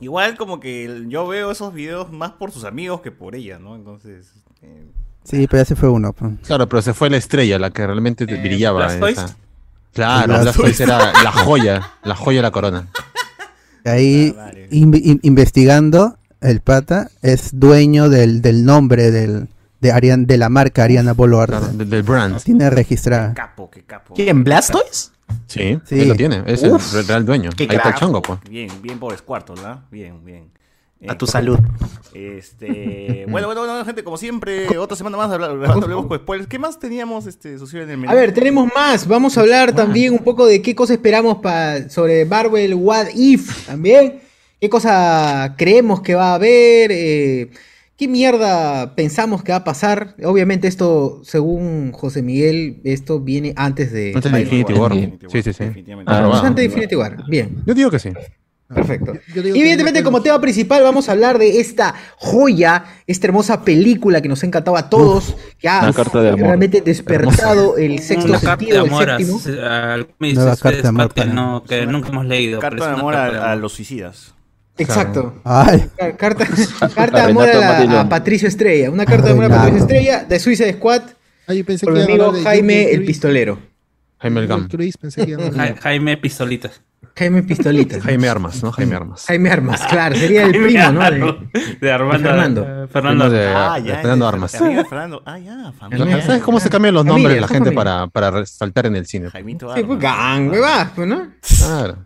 Igual 0.00 0.36
como 0.36 0.58
que 0.60 1.04
yo 1.08 1.26
veo 1.28 1.50
esos 1.52 1.72
videos 1.72 2.10
más 2.12 2.32
por 2.32 2.50
sus 2.50 2.64
amigos 2.64 3.00
que 3.02 3.12
por 3.12 3.34
ella, 3.36 3.58
¿no? 3.60 3.76
Entonces... 3.76 4.32
eh, 4.62 4.84
Sí, 5.24 5.46
pero 5.50 5.60
ya 5.62 5.64
se 5.64 5.74
fue 5.74 5.88
uno. 5.88 6.12
pues. 6.12 6.32
Claro, 6.46 6.68
pero 6.68 6.82
se 6.82 6.92
fue 6.94 7.08
la 7.10 7.16
estrella, 7.16 7.58
la 7.58 7.70
que 7.70 7.84
realmente 7.86 8.24
Eh, 8.28 8.40
brillaba. 8.42 8.78
Blastoise. 8.86 9.20
esa. 9.22 9.36
Claro, 9.96 10.26
Blastoise. 10.28 10.44
Blastoise 10.44 10.82
era 10.84 11.12
la 11.24 11.32
joya, 11.44 11.90
la 12.04 12.14
joya 12.14 12.38
de 12.38 12.42
la 12.42 12.50
corona. 12.52 12.86
Ahí, 13.84 14.34
Ah, 14.36 14.46
vale. 14.46 14.68
inve- 14.70 15.00
in- 15.02 15.20
investigando, 15.22 16.16
el 16.40 16.60
pata 16.60 17.10
es 17.22 17.50
dueño 17.58 18.08
del, 18.08 18.42
del 18.42 18.64
nombre 18.64 19.10
del, 19.10 19.48
de, 19.80 19.92
Arian, 19.92 20.26
de 20.26 20.38
la 20.38 20.48
marca 20.48 20.84
Ariana 20.84 21.14
Claro, 21.14 21.40
Arte. 21.40 21.76
del, 21.76 21.88
del 21.90 22.02
brand. 22.02 22.40
Tiene 22.42 22.68
registrada. 22.70 23.32
capo, 23.34 23.70
qué 23.70 23.82
capo. 23.84 24.14
¿Quién? 24.14 24.44
¿Blastoise? 24.44 25.12
Sí, 25.46 25.78
Sí. 25.84 26.00
él 26.00 26.08
lo 26.08 26.14
tiene, 26.14 26.42
es 26.46 26.62
Uf. 26.62 26.94
el 26.94 27.06
real 27.06 27.24
dueño. 27.26 27.50
Qué 27.56 27.64
Ahí 27.64 27.76
está 27.76 27.88
el 27.90 27.94
chongo, 27.96 28.22
pues. 28.22 28.38
Bien, 28.48 28.68
bien 28.82 28.98
por 28.98 29.16
Squartos, 29.16 29.60
¿no? 29.62 29.82
Bien, 29.90 30.24
bien. 30.24 30.50
Eh, 31.00 31.06
A 31.10 31.18
tu 31.18 31.26
salud. 31.26 31.58
Este, 32.14 33.26
bueno, 33.30 33.46
bueno, 33.48 33.60
bueno, 33.66 33.84
gente, 33.84 34.02
como 34.02 34.16
siempre, 34.16 34.78
otra 34.78 34.96
semana 34.96 35.16
más 35.16 35.30
habla- 35.30 35.48
hablando, 35.48 35.82
hablemos 35.84 36.06
con 36.06 36.18
spoilers. 36.18 36.48
¿Qué 36.48 36.58
más 36.58 36.78
teníamos, 36.78 37.26
este, 37.26 37.58
socio, 37.58 37.82
en 37.82 37.90
el 37.90 37.98
menú? 37.98 38.12
A 38.12 38.14
ver, 38.14 38.32
tenemos 38.32 38.68
más. 38.74 39.06
Vamos 39.06 39.36
a 39.36 39.42
hablar 39.42 39.74
también 39.74 40.12
un 40.12 40.20
poco 40.20 40.46
de 40.46 40.62
qué 40.62 40.74
cosa 40.74 40.94
esperamos 40.94 41.38
pa- 41.38 41.88
sobre 41.90 42.24
Marvel 42.24 42.74
What 42.74 43.08
If 43.14 43.66
también. 43.66 44.20
¿Qué 44.60 44.70
cosa 44.70 45.54
creemos 45.58 46.00
que 46.00 46.14
va 46.14 46.30
a 46.32 46.34
haber? 46.36 46.90
Eh, 46.92 47.50
¿Qué 47.98 48.08
mierda 48.08 48.94
pensamos 48.94 49.42
que 49.42 49.52
va 49.52 49.58
a 49.58 49.64
pasar? 49.64 50.16
Obviamente 50.24 50.68
esto, 50.68 51.20
según 51.24 51.92
José 51.92 52.22
Miguel, 52.22 52.80
esto 52.84 53.20
viene 53.20 53.52
antes 53.56 53.90
de... 53.92 54.12
Antes 54.14 54.32
de 54.32 54.40
Infinity 54.42 54.72
War. 54.74 54.92
Sí, 54.92 55.42
sí, 55.42 55.52
sí. 55.52 55.64
definitivamente. 55.64 56.12
Ah, 56.12 56.18
Aprobado. 56.18 56.42
Antes 56.44 56.56
de 56.56 56.64
Infinity 56.66 56.94
War. 56.96 57.16
Bien, 57.28 57.62
Yo 57.66 57.74
digo 57.74 57.90
que 57.90 57.98
sí. 57.98 58.10
Perfecto. 58.74 59.12
Yo 59.34 59.42
digo 59.42 59.56
Y 59.56 59.60
evidentemente 59.60 60.02
como 60.02 60.22
tema 60.22 60.40
principal 60.40 60.82
vamos 60.82 61.08
a 61.08 61.12
hablar 61.12 61.38
de 61.38 61.60
esta 61.60 61.94
joya, 62.16 62.84
esta 63.06 63.26
hermosa 63.28 63.62
película 63.64 64.20
que 64.20 64.28
nos 64.28 64.42
ha 64.42 64.46
encantado 64.46 64.76
a 64.76 64.88
todos, 64.90 65.36
que 65.58 65.68
ha 65.68 65.80
Una 65.82 65.92
carta 65.92 66.20
de 66.22 66.28
amor. 66.30 66.40
realmente 66.46 66.80
despertado 66.80 67.76
el 67.76 67.98
sexto 68.00 68.28
una 68.28 68.40
carta 68.40 68.56
de 68.64 68.72
sentido, 68.72 68.84
el 68.84 68.90
amor 68.90 69.10
a- 69.10 69.18
séptimo. 69.18 69.40
a- 69.62 69.96
Nueva 70.18 70.56
carta 70.56 70.82
de 70.82 70.88
amor 70.88 71.14
que, 71.14 71.24
no, 71.26 71.62
que 71.64 71.86
nunca 71.86 72.08
hemos 72.08 72.26
leído. 72.26 72.60
Carta 72.60 72.84
de 72.86 72.90
una 72.90 73.00
amor 73.00 73.14
carta 73.14 73.32
de 73.38 73.44
a, 73.44 73.52
a 73.52 73.56
los 73.56 73.72
suicidas. 73.72 74.34
Exacto. 74.78 75.40
Ay, 75.44 75.86
Car- 75.96 76.16
Carta, 76.16 76.46
carta 76.94 77.18
A 77.22 77.26
de 77.26 77.30
amor 77.30 77.48
a, 77.48 78.00
a 78.00 78.08
Patricio 78.08 78.46
Estrella. 78.46 78.90
Una 78.90 79.06
carta 79.06 79.26
de 79.28 79.32
amor 79.32 79.44
a. 79.46 79.48
Patricio 79.48 79.78
Estrella 79.78 80.24
de 80.24 80.38
Suicide 80.38 80.72
Squad 80.74 81.02
Ah, 81.48 81.54
yo 81.54 81.64
pensé 81.64 81.86
por 81.86 81.94
que 81.94 82.00
mi 82.04 82.12
amigo 82.12 82.32
Jaime 82.42 82.90
el. 82.90 83.04
Pistolero. 83.04 83.58
Jaime 84.18 84.40
el 84.40 84.46
Gam. 84.48 84.68
Jaime 85.80 86.16
Pistolitas. 86.16 86.82
Jaime 87.16 87.42
Pistolita. 87.42 88.00
Jaime 88.02 88.28
Armas, 88.28 88.62
¿no? 88.62 88.70
Jaime 88.72 88.94
Armas. 88.94 89.24
Jaime 89.26 89.50
Armas, 89.50 89.80
claro, 89.88 90.14
sería 90.16 90.42
el 90.44 90.52
Jaime 90.52 90.66
primo, 90.68 90.92
¿no? 90.92 91.00
Armas. 91.00 91.34
De, 91.52 91.76
De 91.80 91.92
Armando. 91.92 92.28
Fernando. 92.28 92.66
eh, 92.84 92.88
Fernando. 92.88 93.30
De, 93.30 93.46
Ah, 93.48 93.80
de 93.80 93.88
ya. 93.88 93.94
Fernando 93.96 94.28
Armas. 94.28 94.52
de 94.52 94.84
Fernando. 94.84 95.22
Ah, 95.24 95.38
ya, 95.38 95.72
familia. 95.72 96.22
¿Sabes 96.22 96.42
cómo 96.42 96.60
se 96.60 96.68
cambian 96.68 96.92
los 96.94 97.04
Familia, 97.04 97.14
nombres 97.18 97.34
de 97.36 97.40
la 97.40 97.48
gente 97.48 97.70
familia. 97.70 97.84
para, 97.84 98.06
para 98.08 98.30
resaltar 98.40 98.86
en 98.86 98.96
el 98.96 99.06
cine? 99.06 99.30
Jaimito 99.30 99.74
Sí, 99.74 99.82
pues 99.82 99.98
Armas. 99.98 100.02
gang, 100.02 100.50
huevas, 100.50 100.90
pues, 100.94 101.08
¿no? 101.08 101.28
Claro. 101.58 101.96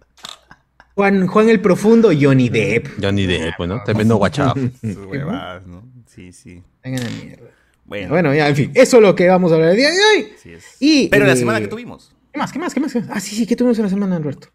Juan, 0.95 1.27
Juan 1.27 1.49
el 1.49 1.61
Profundo, 1.61 2.11
Johnny 2.19 2.49
Depp. 2.49 2.87
Johnny 3.03 3.27
Depp, 3.27 3.55
pues, 3.57 3.69
¿no? 3.69 3.83
Tremendo 3.85 4.17
guachap. 4.17 4.57
Sus 4.81 4.97
huevadas, 5.07 5.67
¿no? 5.67 5.83
Sí, 6.07 6.33
sí. 6.33 6.63
Vengan 6.85 7.07
a 7.07 7.11
mierda. 7.11 7.43
Bueno, 7.85 8.09
Bueno, 8.11 8.35
ya, 8.35 8.49
en 8.49 8.55
fin, 8.55 8.71
eso 8.75 8.99
es 8.99 9.03
lo 9.03 9.15
que 9.17 9.27
vamos 9.29 9.51
a 9.51 9.57
hablar 9.57 9.71
el 9.71 9.77
día 9.77 9.91
de 9.91 9.97
hoy. 9.99 10.33
así 10.39 10.53
es. 10.53 10.65
Y, 10.79 11.09
Pero 11.09 11.27
la 11.27 11.33
eh, 11.33 11.37
semana 11.37 11.61
que 11.61 11.67
tuvimos. 11.67 12.13
¿Qué 12.33 12.39
más? 12.39 12.53
¿Qué 12.53 12.59
más? 12.61 12.73
¿Qué 12.75 12.79
más? 12.81 12.93
¿Qué 12.93 13.01
más? 13.01 13.09
Ah, 13.11 13.19
sí, 13.19 13.35
sí, 13.35 13.45
¿qué 13.47 13.57
tuvimos 13.57 13.77
en 13.79 13.85
la 13.85 13.91
semana, 13.91 14.15
Alberto? 14.17 14.49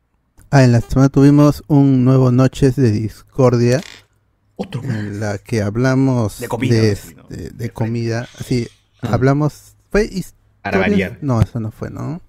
Ah, 0.52 0.64
en 0.64 0.72
la 0.72 0.82
semana 0.82 1.10
tuvimos 1.10 1.64
un 1.68 2.06
nuevo 2.06 2.32
Noches 2.32 2.76
de 2.76 2.92
Discordia. 2.92 3.82
Otro 4.56 4.82
En 4.84 5.20
la 5.20 5.38
que 5.38 5.62
hablamos 5.62 6.40
De 6.40 6.48
comida, 6.48 6.76
de, 6.76 6.96
sí, 6.96 7.14
¿no? 7.16 7.24
de- 7.30 7.50
de 7.50 7.70
comida. 7.72 8.28
Sí, 8.46 8.68
hablamos. 9.02 9.74
Fue. 9.92 10.10
No, 11.22 11.42
eso 11.42 11.60
no 11.60 11.72
fue, 11.72 11.90
¿no? 11.90 12.22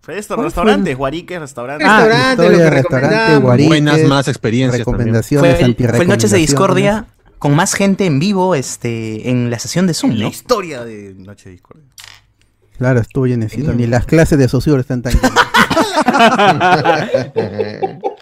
Fue 0.00 0.18
esto, 0.18 0.34
¿Cuál 0.36 0.46
restaurantes, 0.46 0.96
Guariques, 0.96 1.40
restaurantes. 1.40 1.86
Ah, 1.88 2.04
Restaurante, 2.06 2.30
historia 2.30 2.50
lo 2.50 2.56
que 2.58 2.62
de 2.64 2.70
restaurante, 2.70 3.36
guariques, 3.38 3.68
Buenas, 3.68 4.02
malas 4.04 4.28
experiencias 4.28 4.84
también. 4.84 4.98
Recomendaciones, 4.98 5.56
Fue, 5.58 5.66
el- 5.66 5.96
fue 5.96 6.06
Noches 6.06 6.30
de. 6.30 6.38
Discordia 6.38 7.06
con 7.38 7.54
más 7.54 7.74
gente 7.74 8.06
en 8.06 8.18
vivo 8.18 8.54
este, 8.54 9.28
en 9.30 9.50
la 9.50 9.58
sesión 9.58 9.86
de 9.86 9.94
Zoom, 9.94 10.12
La 10.12 10.24
¿no? 10.24 10.28
historia 10.30 10.84
de 10.84 11.14
Noche 11.14 11.50
de 11.50 11.52
Discordia. 11.56 11.84
Claro, 12.78 13.00
estuvo 13.00 13.26
llenecito. 13.26 13.72
Ni 13.72 13.86
las 13.86 14.06
clases 14.06 14.38
de 14.38 14.48
socio 14.48 14.78
están 14.78 15.02
tan 15.02 15.14
llenas. 15.14 15.32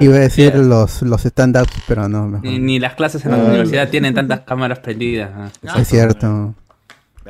Iba 0.00 0.16
a 0.16 0.20
decir 0.20 0.54
los, 0.54 1.02
los 1.02 1.26
stand-ups, 1.26 1.82
pero 1.86 2.08
no, 2.08 2.26
mejor. 2.26 2.46
Ni, 2.46 2.58
ni 2.58 2.78
las 2.78 2.94
clases 2.94 3.24
en 3.24 3.32
la 3.32 3.38
universidad 3.38 3.88
tienen 3.90 4.14
tantas 4.14 4.40
cámaras 4.40 4.78
prendidas. 4.78 5.52
Es 5.76 5.88
cierto. 5.88 6.54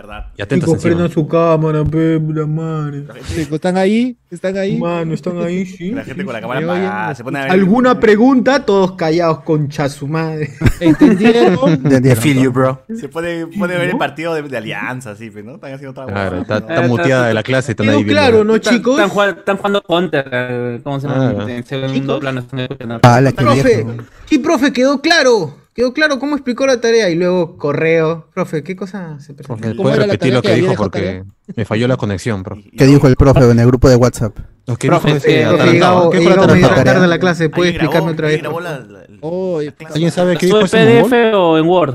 ¿Verdad? 0.01 0.27
Y 0.37 0.43
atentos 0.43 0.79
Chicos, 0.83 1.13
su 1.13 1.29
cámara, 1.29 1.85
pe, 1.85 2.19
la 2.35 2.47
madre. 2.47 3.05
Sí, 3.25 3.47
¿Están 3.51 3.77
ahí? 3.77 4.17
¿Están 4.31 4.57
ahí? 4.57 4.79
Mano, 4.79 5.13
están 5.13 5.39
ahí, 5.43 5.67
sí. 5.67 5.91
La 5.91 6.05
gente 6.05 6.25
con 6.25 6.33
la 6.33 6.41
cámara 6.41 6.61
apagada. 6.61 7.15
Se 7.15 7.23
pone 7.25 7.39
a 7.39 7.43
ver. 7.43 7.51
¿Alguna 7.53 8.01
pregunta? 8.01 8.65
Todos 8.65 8.93
callados, 8.93 9.41
concha 9.41 9.89
su 9.89 10.07
madre. 10.09 10.51
¿Entendieron? 10.81 11.59
¿Entendieron? 11.71 12.23
Feel 12.23 12.41
you, 12.43 12.53
bro. 12.53 12.83
Se 12.99 13.09
pone, 13.09 13.47
pone 13.47 13.75
a 13.75 13.79
ver 13.79 13.91
el 13.91 13.99
partido 13.99 14.35
de, 14.35 14.43
de 14.43 14.57
alianza, 14.57 15.11
así, 15.11 15.31
pues, 15.31 15.45
¿no? 15.45 15.57
Están 15.57 15.75
haciendo 15.75 15.91
otra 15.91 16.07
Claro, 16.13 16.37
huevada, 16.39 16.43
está, 16.43 16.61
¿no? 16.61 16.75
está 16.75 16.89
muteada 16.89 17.27
de 17.29 17.35
la 17.35 17.43
clase. 17.43 17.73
Están 17.73 17.89
ahí 17.89 17.97
viendo. 17.97 18.13
claro, 18.13 18.45
¿no, 18.45 18.55
Están- 18.55 18.75
chicos? 18.77 18.95
Están, 18.95 19.09
jugando, 19.11 19.39
están 19.41 19.57
jugando 19.57 19.83
Counter. 19.83 20.29
eh, 20.33 20.81
¿Cómo 20.83 21.01
se 21.01 21.09
llama? 21.09 21.35
Ah. 21.41 21.51
En 21.51 21.65
segundo 21.67 22.21
plano. 22.21 22.41
Están 22.41 22.61
escuchando. 22.61 23.01
Ah, 23.03 23.21
la 23.21 23.33
que 23.33 23.43
Profe, 23.43 23.77
viejo. 23.85 23.95
sí, 24.27 24.39
profe, 24.39 24.73
quedó 24.73 25.01
claro. 25.01 25.57
Quedó 25.81 25.95
claro 25.95 26.19
cómo 26.19 26.37
explicó 26.37 26.67
la 26.67 26.79
tarea 26.79 27.09
y 27.09 27.15
luego 27.15 27.57
correo. 27.57 28.29
Profe, 28.35 28.63
¿qué 28.63 28.77
cosa 28.77 29.19
se 29.19 29.33
presentó? 29.33 29.47
Porque 29.47 29.69
¿Cómo 29.75 29.85
puede 29.85 29.97
repetir 29.97 30.35
lo 30.35 30.43
que 30.43 30.55
dijo 30.55 30.75
porque 30.75 31.25
me 31.57 31.65
falló 31.65 31.89
la 31.89 31.97
conexión, 31.97 32.45
y 32.71 32.77
¿Qué 32.77 32.85
dijo 32.85 33.07
el 33.07 33.17
profe 33.17 33.51
en 33.51 33.59
el 33.59 33.67
grupo 33.67 33.89
de 33.89 33.97
WhatsApp? 33.97 34.37
Lo 34.67 34.77
que 34.77 34.89
Profe, 34.89 35.15
dijo 35.15 35.27
eh, 35.27 35.41
Profe, 35.41 35.45
atarantado. 35.47 35.73
llegado, 35.73 36.11
¿Qué 36.11 36.19
atarantado? 36.19 36.85
tarde 36.85 37.05
a 37.05 37.07
la 37.07 37.19
clase. 37.19 37.49
¿Puede 37.49 37.71
¿Alguien 37.71 37.87
grabó- 37.91 38.09
explicarme 38.09 38.13
otra 38.13 38.27
vez? 38.27 38.35
alguien 38.35 38.53
grabó 38.53 38.61
la- 38.61 38.79
la- 38.81 39.09
la- 39.09 39.19
Oh? 39.23 39.61
¿Alguien 39.95 40.11
sabe 40.13 40.37
qué 40.37 40.49
¿Sube 40.49 40.59
dijo 40.65 40.67
ese 40.67 40.77
PDF 40.77 41.11
mongol? 41.31 41.35
o 41.35 41.59
en 41.59 41.67
Word? 41.67 41.95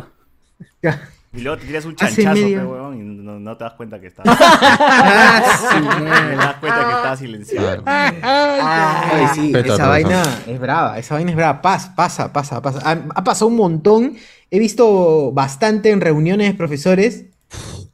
Y 1.35 1.41
luego 1.41 1.57
te 1.57 1.67
tiras 1.67 1.85
un 1.85 1.95
chanchazo, 1.95 2.33
pe, 2.33 2.57
huevón, 2.57 2.97
y 2.97 3.03
no, 3.03 3.39
no 3.39 3.57
te 3.57 3.63
das 3.65 3.73
cuenta 3.73 3.99
que 3.99 4.07
está. 4.07 4.23
Ah, 4.25 5.41
sí, 5.69 5.75
No 5.81 5.95
te 5.95 6.35
das 6.35 6.55
cuenta 6.55 6.87
que 6.87 6.93
está 6.93 7.17
silenciado. 7.17 7.83
Ay, 7.85 9.27
sí, 9.33 9.53
esa 9.53 9.87
vaina 9.87 10.23
es 10.47 10.59
brava, 10.59 10.97
esa 10.97 11.15
vaina 11.15 11.31
es 11.31 11.35
brava. 11.37 11.61
Pasa, 11.61 11.93
pasa, 11.95 12.31
pasa, 12.31 12.61
pasa. 12.61 12.79
Ha, 12.83 12.91
ha 13.15 13.23
pasado 13.23 13.47
un 13.47 13.57
montón. 13.57 14.15
He 14.49 14.59
visto 14.59 15.31
bastante 15.33 15.89
en 15.91 15.99
reuniones 16.01 16.47
de 16.47 16.53
profesores. 16.53 17.25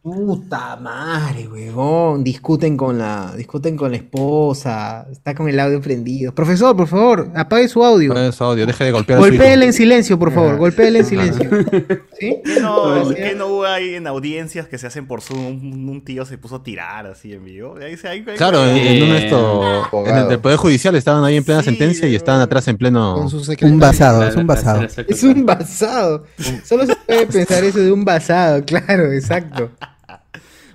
Puta 0.03 0.77
madre, 0.77 1.47
huevón. 1.47 2.23
Discuten 2.23 2.75
con 2.75 2.97
la, 2.97 3.33
discuten 3.37 3.77
con 3.77 3.91
la 3.91 3.97
esposa. 3.97 5.05
Está 5.11 5.35
con 5.35 5.47
el 5.47 5.59
audio 5.59 5.79
prendido. 5.79 6.33
Profesor, 6.33 6.75
por 6.75 6.87
favor, 6.87 7.29
apague 7.35 7.67
su 7.67 7.83
audio. 7.85 8.11
Ponen 8.11 8.33
su 8.33 8.43
audio, 8.43 8.65
deje 8.65 8.83
de 8.85 8.91
golpear. 8.91 9.19
Golpéele 9.19 9.67
en 9.67 9.73
silencio, 9.73 10.17
por 10.17 10.31
favor. 10.33 10.57
Golpéele 10.57 10.99
en 10.99 11.05
silencio. 11.05 11.47
¿Sí? 12.19 12.41
¿Qué 12.43 12.59
no, 12.59 13.09
qué 13.09 13.35
no 13.35 13.45
hubo 13.47 13.65
ahí 13.65 13.93
en 13.93 14.07
audiencias 14.07 14.67
que 14.67 14.79
se 14.79 14.87
hacen 14.87 15.05
por 15.05 15.21
Zoom? 15.21 15.45
Un, 15.45 15.87
un 15.89 16.03
tío 16.03 16.25
se 16.25 16.39
puso 16.39 16.55
a 16.55 16.63
tirar 16.63 17.05
así 17.05 17.33
en 17.33 17.45
vivo. 17.45 17.75
Ahí 17.79 17.95
se- 17.95 18.07
ahí- 18.07 18.23
ahí- 18.27 18.37
Claro, 18.37 18.65
en, 18.65 18.77
en 18.77 19.03
un 19.03 19.15
esto, 19.15 19.83
en 20.07 20.17
el 20.17 20.27
del 20.29 20.39
Poder 20.39 20.57
Judicial 20.57 20.95
estaban 20.95 21.23
ahí 21.23 21.37
en 21.37 21.43
plena 21.43 21.61
Sí, 21.61 21.65
sentencia 21.69 22.07
y 22.07 22.15
estaban 22.15 22.41
atrás 22.41 22.67
en 22.67 22.77
pleno... 22.79 23.13
Con 23.13 23.29
su 23.29 23.39
secretario. 23.43 23.75
Un 23.75 23.79
basado, 23.79 24.23
es 24.27 24.35
un 24.35 24.47
basado. 24.47 24.81
Es 25.07 25.23
un 25.23 25.45
basado. 25.45 26.23
Solo 26.65 26.87
se 26.87 26.95
puede 26.95 27.27
pensar 27.27 27.63
eso 27.63 27.77
de 27.77 27.91
un 27.91 28.03
basado, 28.03 28.65
claro, 28.65 29.11
exacto. 29.11 29.69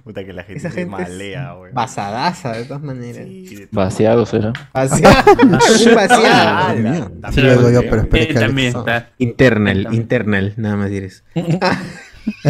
Puta 0.06 0.25
que 0.25 0.32
la 0.32 0.44
gente 0.44 0.58
Esa 0.60 0.70
se 0.70 0.76
gente 0.76 0.92
malea, 0.92 1.54
güey. 1.54 1.72
basadaza, 1.72 2.52
de 2.52 2.64
todas 2.64 2.80
maneras. 2.80 3.25
Sí, 3.26 3.56
de- 3.56 3.68
Vaciado 3.72 4.25
será. 4.25 4.52
Vaciado. 4.72 5.32
un 5.42 5.50
vaciado. 5.96 6.22
Ah, 6.25 6.66
también. 6.76 7.10
Sí, 7.32 7.40
luego 7.40 7.70
yo, 7.72 7.80
pero 7.82 7.96
Eh, 7.96 8.00
espera 8.02 8.26
que 8.28 8.34
también 8.34 8.68
está. 8.68 9.10
Internal, 9.18 9.88
internal, 9.90 10.54
nada 10.58 10.76
más 10.76 10.90
diré 10.90 11.06
eso. 11.06 11.25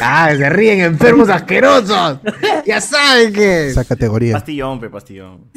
ah, 0.00 0.32
se 0.34 0.48
ríen 0.50 0.80
enfermos 0.80 1.28
asquerosos. 1.28 2.20
Ya 2.66 2.80
saben 2.80 3.30
que. 3.32 3.68
Esa 3.68 3.84
categoría. 3.84 4.32
Pastillón, 4.32 4.80
pe, 4.80 4.88
pastillón. 4.88 5.50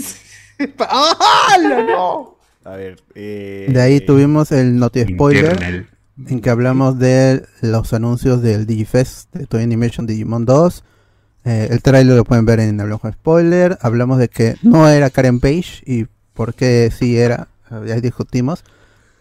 ¡Ah, 0.79 1.57
no! 1.87 2.37
A 2.65 2.71
ver. 2.75 2.97
Eh, 3.15 3.67
De 3.69 3.81
ahí 3.81 4.01
tuvimos 4.01 4.51
el 4.51 4.77
Noti 4.77 5.03
Spoiler, 5.03 5.87
en 6.27 6.41
que 6.41 6.49
hablamos 6.49 6.97
de 6.99 7.43
los 7.61 7.93
anuncios 7.93 8.41
del 8.41 8.65
Digifest 8.65 9.33
de 9.33 9.45
Toy 9.45 9.63
Animation 9.63 10.07
Digimon 10.07 10.45
2. 10.45 10.83
Eh, 11.45 11.67
el 11.71 11.81
trailer 11.81 12.15
lo 12.17 12.23
pueden 12.25 12.45
ver 12.45 12.59
en 12.59 12.79
Hablamos 12.81 13.01
con 13.01 13.13
Spoiler. 13.13 13.77
Hablamos 13.81 14.17
de 14.17 14.27
que 14.27 14.55
no 14.63 14.87
era 14.89 15.09
Karen 15.09 15.39
Page 15.39 15.83
y 15.85 16.05
por 16.33 16.53
qué 16.53 16.91
sí 16.97 17.17
era, 17.17 17.47
ya 17.85 17.95
discutimos. 18.01 18.63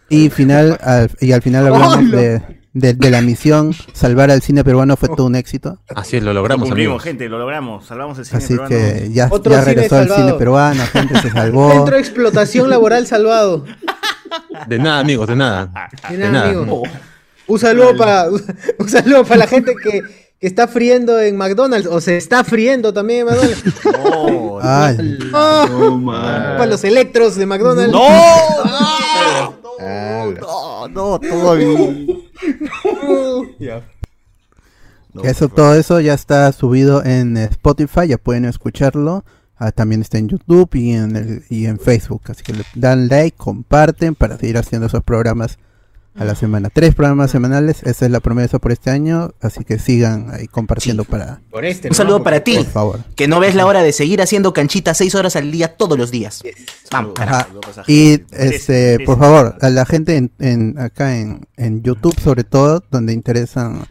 Y, 0.09 0.29
final, 0.29 0.77
al, 0.81 1.09
y 1.19 1.31
al 1.33 1.41
final 1.41 1.67
hablamos 1.67 2.11
de, 2.11 2.41
de- 2.73 2.93
de 2.93 3.09
la 3.11 3.21
misión 3.21 3.73
salvar 3.93 4.29
al 4.31 4.41
cine 4.41 4.63
peruano 4.63 4.95
fue 4.97 5.09
todo 5.09 5.25
un 5.27 5.35
éxito. 5.35 5.79
Así 5.95 6.17
es, 6.17 6.23
lo 6.23 6.29
lo 6.31 6.41
logramos, 6.41 6.71
amigos. 6.71 7.03
gente, 7.03 7.27
lo 7.29 7.39
logramos. 7.39 7.85
Salvamos 7.85 8.17
el 8.19 8.25
cine 8.25 8.37
Así 8.37 8.47
peruano. 8.55 8.69
que 8.69 9.09
ya, 9.13 9.29
ya 9.29 9.29
cine 9.29 9.61
regresó 9.61 9.97
al 9.97 10.09
cine 10.09 10.33
peruano, 10.33 10.83
gente 10.87 11.21
se 11.21 11.29
salvó. 11.31 11.71
Centro 11.73 11.95
de 11.95 12.01
explotación 12.01 12.69
laboral 12.69 13.05
salvado. 13.07 13.65
De 14.67 14.77
nada, 14.79 14.99
amigos, 14.99 15.27
de 15.27 15.35
nada. 15.35 15.89
De 16.09 16.17
De 16.17 16.23
nada, 16.29 16.31
nada. 16.49 16.61
amigo. 16.61 16.83
Un 17.47 17.59
saludo 17.59 17.95
para 17.97 18.27
un 18.79 18.89
saludo 18.89 19.23
para 19.23 19.37
la 19.37 19.47
gente 19.47 19.73
que, 19.81 20.01
que 20.39 20.47
está 20.47 20.67
friendo 20.67 21.19
en 21.19 21.37
McDonald's 21.37 21.87
o 21.87 22.01
se 22.01 22.17
está 22.17 22.43
friendo 22.43 22.93
también 22.93 23.21
en 23.21 23.25
McDonald's. 23.27 23.63
No, 23.85 24.59
Ay, 24.61 25.17
Ah, 25.33 26.55
para 26.57 26.65
los 26.65 26.83
electros 26.83 27.35
de 27.35 27.45
McDonald's. 27.45 27.91
no, 27.93 28.07
Ah, 29.79 30.25
no, 30.41 30.87
no, 30.89 31.19
todo 31.19 31.55
bien. 31.55 32.07
Ya. 33.59 33.83
No, 35.13 35.21
Que 35.21 35.29
eso, 35.29 35.47
todo 35.49 35.73
eso 35.75 35.99
ya 35.99 36.13
está 36.13 36.51
subido 36.51 37.03
en 37.03 37.37
Spotify, 37.37 38.07
ya 38.07 38.17
pueden 38.17 38.45
escucharlo. 38.45 39.23
Ah, 39.59 39.71
también 39.71 40.01
está 40.01 40.17
en 40.19 40.27
YouTube 40.29 40.69
y 40.75 40.91
en, 40.91 41.15
el, 41.15 41.43
y 41.49 41.65
en 41.65 41.79
Facebook. 41.79 42.21
Así 42.27 42.43
que 42.43 42.53
le 42.53 42.63
dan 42.75 43.07
like, 43.07 43.35
comparten 43.37 44.13
para 44.15 44.37
seguir 44.37 44.57
haciendo 44.57 44.85
esos 44.87 45.03
programas 45.03 45.57
a 46.15 46.25
la 46.25 46.33
semana. 46.35 46.69
Tres 46.71 46.95
programas 46.95 47.29
semanales, 47.31 47.81
esa 47.83 48.05
es 48.05 48.11
la 48.11 48.19
promesa 48.19 48.57
por 48.59 48.71
este 48.71 48.89
año. 48.91 49.31
Así 49.41 49.63
que 49.63 49.77
sigan 49.79 50.29
ahí 50.31 50.47
compartiendo 50.47 51.03
para, 51.05 51.41
Por 51.51 51.63
este, 51.65 51.87
Un 51.87 51.91
¿no? 51.91 51.95
saludo 51.95 52.23
para 52.23 52.39
ti, 52.43 52.55
por 52.57 52.65
favor. 52.65 52.99
que 53.15 53.27
no 53.27 53.39
ves 53.39 53.53
la 53.55 53.65
hora 53.67 53.81
de 53.83 53.91
seguir 53.93 54.21
haciendo 54.21 54.53
canchitas 54.53 54.97
seis 54.97 55.13
horas 55.15 55.35
al 55.35 55.51
día 55.51 55.75
todos 55.75 55.97
los 55.97 56.09
días. 56.11 56.43
Vamos, 56.91 57.13
a 57.19 57.47
esa 57.69 57.83
Y 57.87 58.21
este, 58.31 58.99
por 59.05 59.17
favor, 59.19 59.57
a 59.61 59.69
la 59.69 59.85
gente 59.85 60.17
en, 60.17 60.31
en- 60.39 60.79
acá 60.79 61.17
en, 61.17 61.47
en 61.55 61.81
YouTube 61.83 62.19
sobre 62.19 62.43
todo, 62.43 62.83
donde 62.91 63.13
interesan 63.13 63.85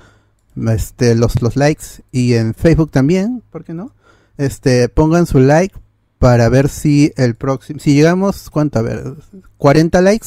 este, 0.69 1.15
los, 1.15 1.43
los 1.43 1.57
likes 1.57 1.85
y 2.13 2.35
en 2.35 2.55
Facebook 2.55 2.91
también, 2.91 3.43
¿por 3.51 3.63
qué 3.65 3.75
no? 3.75 3.93
Este, 4.39 4.89
pongan 4.89 5.27
su 5.27 5.39
like 5.41 5.75
para 6.19 6.49
ver 6.49 6.69
si 6.69 7.13
el 7.17 7.35
próximo, 7.35 7.79
si 7.81 7.95
llegamos, 7.95 8.51
¿cuánto? 8.51 8.79
A 8.79 8.83
ver, 8.83 9.15
40 9.59 10.01
likes, 10.01 10.27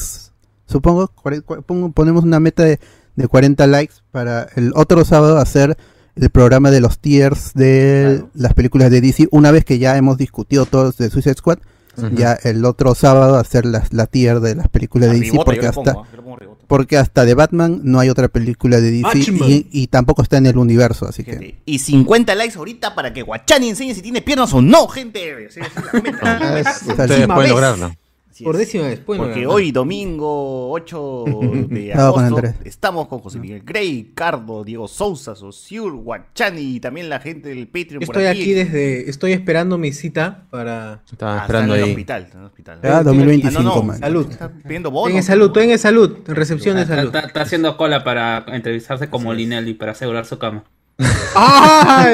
supongo, 0.65 1.09
cuare- 1.15 1.43
cua- 1.43 1.63
pongo- 1.63 1.91
ponemos 1.91 2.23
una 2.23 2.39
meta 2.39 2.63
de, 2.63 2.79
de 3.15 3.27
40 3.27 3.65
likes 3.67 3.95
para 4.11 4.47
el 4.55 4.71
otro 4.75 5.03
sábado 5.05 5.37
hacer 5.37 5.77
el 6.15 6.29
programa 6.29 6.69
de 6.71 6.81
los 6.81 6.99
tiers 6.99 7.53
de 7.53 8.15
Claro. 8.17 8.29
las 8.33 8.53
películas 8.53 8.91
de 8.91 9.01
DC, 9.01 9.27
una 9.31 9.51
vez 9.51 9.63
que 9.65 9.79
ya 9.79 9.95
hemos 9.97 10.17
discutido 10.17 10.65
todos 10.65 10.97
de 10.97 11.09
Suicide 11.09 11.35
Squad, 11.35 11.59
ya 12.13 12.33
el 12.43 12.63
otro 12.65 12.95
sábado 12.95 13.35
hacer 13.35 13.65
la, 13.65 13.83
la 13.91 14.05
tier 14.07 14.39
de 14.39 14.55
las 14.55 14.67
películas 14.67 15.09
de 15.09 15.19
DC 15.19 15.31
Ribota, 15.31 15.45
porque 15.45 15.67
hasta 15.67 15.93
pongo, 15.93 16.37
¿ah? 16.39 16.55
Porque 16.67 16.97
hasta 16.97 17.25
de 17.25 17.33
Batman 17.33 17.81
no 17.83 17.99
hay 17.99 18.09
otra 18.09 18.27
película 18.27 18.79
de 18.79 18.91
DC 18.91 19.31
y, 19.31 19.67
y 19.71 19.87
tampoco 19.87 20.21
está 20.21 20.37
en 20.37 20.45
el 20.45 20.57
universo, 20.57 21.07
así 21.07 21.23
que 21.23 21.59
Y 21.65 21.79
50 21.79 22.35
likes 22.35 22.57
ahorita 22.57 22.95
para 22.95 23.11
que 23.11 23.23
Guachani 23.23 23.69
enseñe 23.69 23.95
si 23.95 24.01
tiene 24.01 24.21
piernas 24.21 24.53
o 24.53 24.61
no, 24.61 24.87
gente. 24.87 25.49
Sí, 25.49 25.59
sí, 25.61 25.69
la 25.83 25.91
comenta. 25.91 26.75
Ustedes 26.87 27.27
pueden 27.27 27.49
lograrlo. 27.49 27.91
Por 28.43 28.57
décima 28.57 28.87
vez. 28.87 28.99
pueden 28.99 29.23
Porque 29.23 29.45
hoy, 29.47 29.71
domingo 29.71 30.71
8 30.71 31.25
de 31.69 31.91
con 31.91 31.99
agosto, 32.25 32.41
estamos 32.65 33.07
con 33.07 33.19
José 33.19 33.39
Miguel 33.39 33.61
Grey, 33.65 34.11
Cardo, 34.15 34.63
Diego 34.63 34.87
Sousa, 34.87 35.35
Sosiur, 35.35 35.93
Guachani 35.95 36.75
y 36.75 36.79
también 36.79 37.09
la 37.09 37.19
gente 37.19 37.49
del 37.49 37.67
Patreon. 37.67 37.99
Por 38.05 38.15
estoy 38.17 38.25
aquí 38.25 38.53
desde. 38.53 39.09
Estoy 39.09 39.33
esperando 39.33 39.77
mi 39.77 39.91
cita 39.91 40.45
para. 40.49 41.01
Estaba 41.11 41.39
Ah, 41.39 41.41
esperando 41.41 41.73
está 41.73 41.77
en 41.77 41.79
el 41.79 41.83
ahí. 41.85 41.91
hospital, 41.91 42.29
el 42.33 42.45
hospital. 42.45 42.79
Ah, 42.83 43.03
2025, 43.03 43.59
Ah, 43.59 43.63
no, 43.63 43.75
no, 43.75 43.83
man. 43.83 43.99
Salud. 43.99 44.27
Está 44.31 44.49
pidiendo 44.49 44.89
Estoy 44.89 45.01
bono. 45.03 45.15
en 45.15 45.23
salud, 45.23 45.45
estoy 45.47 45.71
en 45.71 45.79
salud. 45.79 46.17
En 46.27 46.35
recepción 46.35 46.77
de 46.77 46.85
salud. 46.85 47.05
está- 47.07 47.27
está 47.27 47.41
haciendo 47.41 47.75
cola 47.77 48.03
para 48.03 48.45
entrevistarse 48.47 49.09
con 49.09 49.23
Molinelli 49.23 49.73
para 49.73 49.91
asegurar 49.93 50.25
su 50.25 50.37
cama. 50.37 50.63
Ah, 51.35 52.09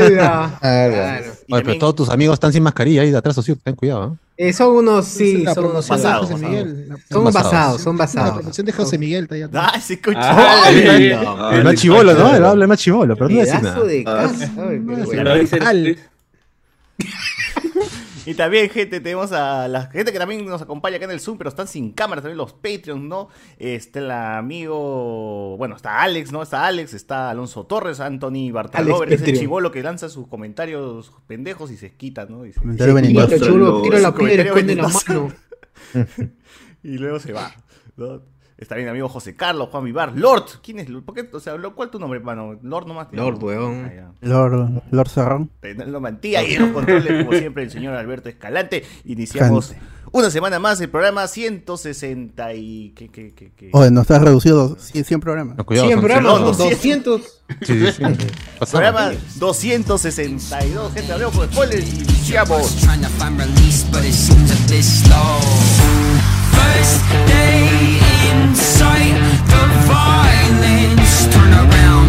Claro. 0.62 1.32
Oye, 1.51 1.63
pero 1.63 1.77
todos 1.79 1.96
tus 1.96 2.10
amigos 2.10 2.34
están 2.36 2.51
sin 2.53 2.63
mascarilla 2.63 3.01
ahí 3.01 3.12
de 3.12 3.17
atrás, 3.17 3.36
socio, 3.36 3.55
ten 3.63 3.75
cuidado. 3.75 4.13
¿eh? 4.13 4.25
Eh, 4.38 4.51
son 4.51 4.75
unos, 4.75 5.06
sí, 5.06 5.44
la 5.44 5.54
son 5.54 5.65
unos 5.68 5.88
basados, 5.88 6.30
José 6.30 6.46
Miguel. 6.46 6.89
La- 6.89 6.98
Son 7.10 7.24
basados. 7.32 7.82
son 7.82 7.96
La 7.96 8.00
basados. 8.04 8.34
promoción 8.36 8.65
de 8.65 8.72
José 8.74 8.98
Miguel. 8.98 9.30
Ah, 9.54 9.74
ese 9.77 10.01
coche. 10.01 10.18
Ah, 10.22 10.70
el 11.54 11.63
más 11.63 11.75
chivolo, 11.75 12.13
¿no? 12.13 12.36
Él 12.36 12.44
habla 12.44 12.68
más 12.68 12.77
chivolo, 12.80 13.15
pero 13.15 13.30
no 13.30 13.36
nada. 13.44 13.84
de 13.84 14.04
casa. 14.04 14.51
ay, 14.70 14.82
pero 14.86 14.98
Ya 15.00 15.06
bueno. 15.06 15.24
lo 15.24 15.36
dice 15.38 15.58
el- 15.58 16.00
Y 18.25 18.34
también, 18.34 18.70
gente, 18.70 19.00
tenemos 19.00 19.32
a 19.32 19.67
la 19.67 19.86
gente 19.88 20.12
que 20.12 20.17
también 20.17 20.46
nos 20.46 20.62
acompaña 20.62 20.98
acá 20.98 21.05
en 21.05 21.12
el 21.12 21.20
Zoom, 21.20 21.38
pero 21.38 21.50
están 21.50 21.67
sin 21.67 21.91
cámara, 21.91 22.22
también 22.22 22.38
los 22.38 22.53
Patreons, 22.53 23.03
¿no? 23.03 23.29
Está 23.60 24.00
el 24.00 24.12
amigo, 24.12 25.55
bueno, 25.58 25.75
está 25.75 26.01
Alex, 26.01 26.32
¿no? 26.32 26.41
Está 26.41 26.65
Alex, 26.65 26.94
está 26.94 27.29
Alonso 27.29 27.65
Torres, 27.65 28.00
Anthony 28.00 28.51
Bartalover, 28.51 29.13
es 29.13 29.22
el 29.22 29.38
chivolo 29.38 29.72
que 29.72 29.84
lanza 29.84 30.10
sus 30.10 30.27
comentarios 30.27 31.12
pendejos 31.27 31.72
y 31.72 31.77
se 31.77 31.94
quita, 31.94 32.25
¿no? 32.25 32.44
Dice, 32.44 32.60
comentario 32.60 32.96
Tiro, 32.96 33.13
venenoso. 33.13 33.46
chulo, 33.46 33.82
tiro 33.84 34.00
la 34.00 34.15
piedra 34.15 34.44
y 34.44 34.48
comentario 34.50 34.88
esconde 34.88 35.12
la 35.13 35.17
mano. 35.17 36.32
y 36.84 36.98
luego 36.98 37.20
se 37.20 37.32
va, 37.32 37.53
¿no? 37.96 38.35
Está 38.57 38.75
bien, 38.75 38.88
amigo 38.88 39.09
José 39.09 39.35
Carlos, 39.35 39.67
Juan 39.69 39.83
Vivar, 39.83 40.13
Lord, 40.15 40.45
¿quién 40.63 40.79
es 40.79 40.88
Lord? 40.88 41.03
¿Por 41.03 41.13
qué? 41.13 41.29
O 41.33 41.39
sea, 41.41 41.55
¿cuál 41.75 41.88
es 41.89 41.91
tu 41.91 42.00
nombre, 42.00 42.21
mano? 42.21 42.57
Lord 42.63 42.88
nomás. 42.88 43.07
Lord, 43.12 43.43
weón. 43.43 43.91
Ah. 44.00 44.12
Lord, 44.21 44.81
Lord 44.91 45.09
Serrón. 45.09 45.51
Lo 45.88 46.00
mantía 46.00 46.41
y 46.41 46.55
los 46.55 46.69
controles, 46.69 47.25
como 47.25 47.33
siempre, 47.38 47.63
el 47.63 47.71
señor 47.71 47.95
Alberto 47.95 48.29
Escalante. 48.29 48.85
Iniciamos 49.03 49.71
Gente. 49.71 49.83
una 50.13 50.29
semana 50.29 50.57
más 50.59 50.79
el 50.79 50.89
programa 50.89 51.27
160 51.27 52.53
y... 52.53 52.93
¿Qué, 52.95 53.09
qué, 53.09 53.33
qué, 53.33 53.51
qué? 53.57 53.71
Oye, 53.74 53.91
nos 53.91 54.09
has 54.09 54.21
reducido 54.21 54.77
100, 54.79 55.03
100 55.03 55.19
programas. 55.19 55.57
No, 55.57 55.65
cuidado. 55.65 55.88
100 55.88 55.97
son- 56.00 56.05
programas, 56.05 56.39
no, 56.39 56.53
son 56.53 56.69
200. 56.69 57.21
200. 57.21 57.31
Sí, 57.62 57.91
sí, 57.91 57.91
sí. 57.91 58.27
Programa 58.71 59.12
262, 59.35 60.93
gente, 60.93 61.12
hablemos 61.12 61.35
con 61.35 61.51
spoilers 61.51 61.93
y 61.93 62.03
iniciamos. 62.03 62.71
First 66.51 67.01
day 67.27 68.04
in 68.32 68.55
sight, 68.55 69.17
the 69.51 69.63
violence. 69.88 71.27
Turn 71.34 71.51
around 71.53 72.04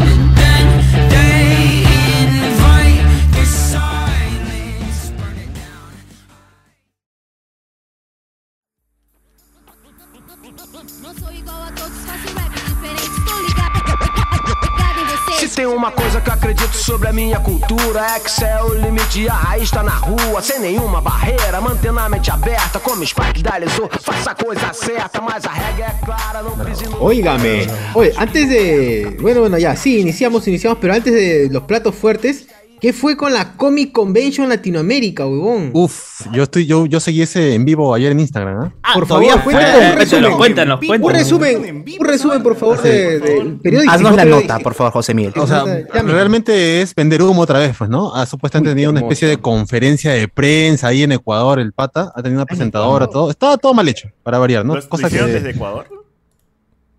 tem 15.56 15.64
uma 15.64 15.90
coisa 15.90 16.20
que 16.20 16.28
eu 16.28 16.34
acredito 16.34 16.76
sobre 16.76 17.08
a 17.08 17.12
minha 17.14 17.40
cultura 17.40 18.00
é 18.14 18.20
que 18.20 18.30
céu 18.30 18.46
é 18.46 18.62
o 18.62 18.74
limite 18.74 19.26
a 19.26 19.32
raiz 19.32 19.70
tá 19.70 19.82
na 19.82 19.90
rua, 19.90 20.42
sem 20.42 20.60
nenhuma 20.60 21.00
barreira, 21.00 21.58
mantendo 21.62 21.98
a 21.98 22.10
mente 22.10 22.30
aberta, 22.30 22.78
como 22.78 23.04
Spike 23.04 23.40
idealizou, 23.40 23.88
faça 24.02 24.32
a 24.32 24.34
coisa 24.34 24.70
certa, 24.74 25.18
mas 25.22 25.46
a 25.46 25.50
regra 25.50 25.86
é 25.86 26.04
clara, 26.04 26.42
não 26.42 26.58
precisa. 26.58 26.94
Oye, 26.98 28.12
antes 28.18 28.48
de. 28.50 29.16
Bueno, 29.18 29.40
bueno, 29.40 29.56
ya, 29.56 29.74
sí, 29.76 29.98
iniciamos, 29.98 30.46
iniciamos, 30.46 30.78
pero 30.78 30.92
antes 30.92 31.14
de 31.14 31.48
los 31.50 31.62
platos 31.62 31.94
fuertes, 31.94 32.46
¿qué 32.80 32.92
fue 32.92 33.16
con 33.16 33.32
la 33.32 33.56
Comic 33.56 33.92
Convention 33.92 34.48
Latinoamérica, 34.48 35.26
huevón? 35.26 35.70
Uf, 35.72 36.26
yo 36.32 36.42
estoy, 36.44 36.66
yo, 36.66 36.86
yo 36.86 37.00
seguí 37.00 37.22
ese 37.22 37.54
en 37.54 37.64
vivo 37.64 37.94
ayer 37.94 38.12
en 38.12 38.20
Instagram, 38.20 38.60
¿ah? 38.60 38.72
Ah, 38.82 38.94
por 38.94 39.06
todavía 39.06 39.30
favor, 39.38 39.44
cuéntanos 39.44 39.74
un 39.74 39.80
Cuéntanos, 39.80 39.98
resumen. 40.10 40.36
cuéntanos, 40.36 40.80
Un 40.80 40.86
cuéntanos. 40.86 41.12
resumen, 41.18 41.84
un 42.00 42.06
resumen, 42.06 42.42
por 42.42 42.56
favor, 42.56 42.82
de, 42.82 43.18
del 43.20 43.56
periódico. 43.60 43.92
Haznos 43.92 44.16
la 44.16 44.24
nota, 44.24 44.58
por 44.60 44.74
favor, 44.74 44.92
José 44.92 45.14
Miguel. 45.14 45.32
O 45.36 45.46
sea, 45.46 45.64
Llame. 45.64 46.12
realmente 46.12 46.82
es 46.82 46.94
vender 46.94 47.22
humo 47.22 47.42
otra 47.42 47.58
vez, 47.58 47.74
pues, 47.76 47.90
¿no? 47.90 48.14
Ha 48.14 48.26
supuestamente 48.26 48.70
tenido 48.70 48.90
una 48.90 49.00
especie 49.00 49.28
de 49.28 49.38
conferencia 49.38 50.12
de 50.12 50.28
prensa 50.28 50.88
ahí 50.88 51.02
en 51.02 51.12
Ecuador, 51.12 51.58
el 51.58 51.72
pata. 51.72 52.12
Ha 52.14 52.22
tenido 52.22 52.38
una 52.40 52.46
presentadora, 52.46 53.06
todo. 53.06 53.30
Estaba 53.30 53.56
todo 53.56 53.74
mal 53.74 53.88
hecho, 53.88 54.08
para 54.22 54.38
variar, 54.38 54.64
¿no? 54.64 54.74
¿Lo, 54.74 54.80
lo 54.80 54.88
Cosa 54.88 55.06
hicieron 55.06 55.28
que- 55.28 55.34
desde 55.34 55.50
Ecuador? 55.56 55.86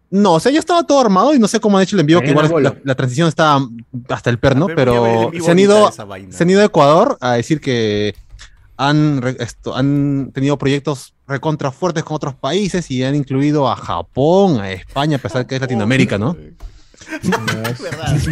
No, 0.10 0.34
o 0.34 0.39
sea, 0.39 0.52
ya 0.52 0.60
estaba 0.60 0.84
todo 0.84 1.02
armado 1.02 1.34
y 1.34 1.39
no 1.39 1.48
sé 1.48 1.60
cómo 1.60 1.78
han 1.78 1.84
hecho 1.84 1.96
el 1.96 2.02
envío, 2.02 2.22
que 2.22 2.30
igual 2.30 2.63
la, 2.63 2.78
la 2.84 2.96
transición 2.96 3.28
está 3.28 3.60
hasta 4.10 4.30
el 4.30 4.39
perno, 4.39 4.67
pero 4.74 5.32
se 5.41 5.52
han 5.52 5.60
ido, 5.60 5.91
se 5.91 6.43
han 6.43 6.50
ido 6.50 6.62
a 6.62 6.65
Ecuador 6.65 7.17
a 7.20 7.34
decir 7.34 7.60
que 7.60 8.15
han, 8.78 9.36
esto, 9.39 9.76
han 9.76 10.32
tenido 10.34 10.58
proyectos 10.58 11.13
recontra 11.28 11.72
fuertes 11.72 12.04
con 12.04 12.15
otros 12.15 12.36
países 12.36 12.89
y 12.89 13.04
han 13.04 13.15
incluido 13.15 13.70
a 13.70 13.76
Japón, 13.76 14.62
a 14.62 14.72
España, 14.72 15.17
a 15.17 15.20
pesar 15.20 15.46
que 15.46 15.56
es 15.56 15.62
Latinoamérica, 15.62 16.17
¿no? 16.17 16.38
¿Verdad? 17.24 18.17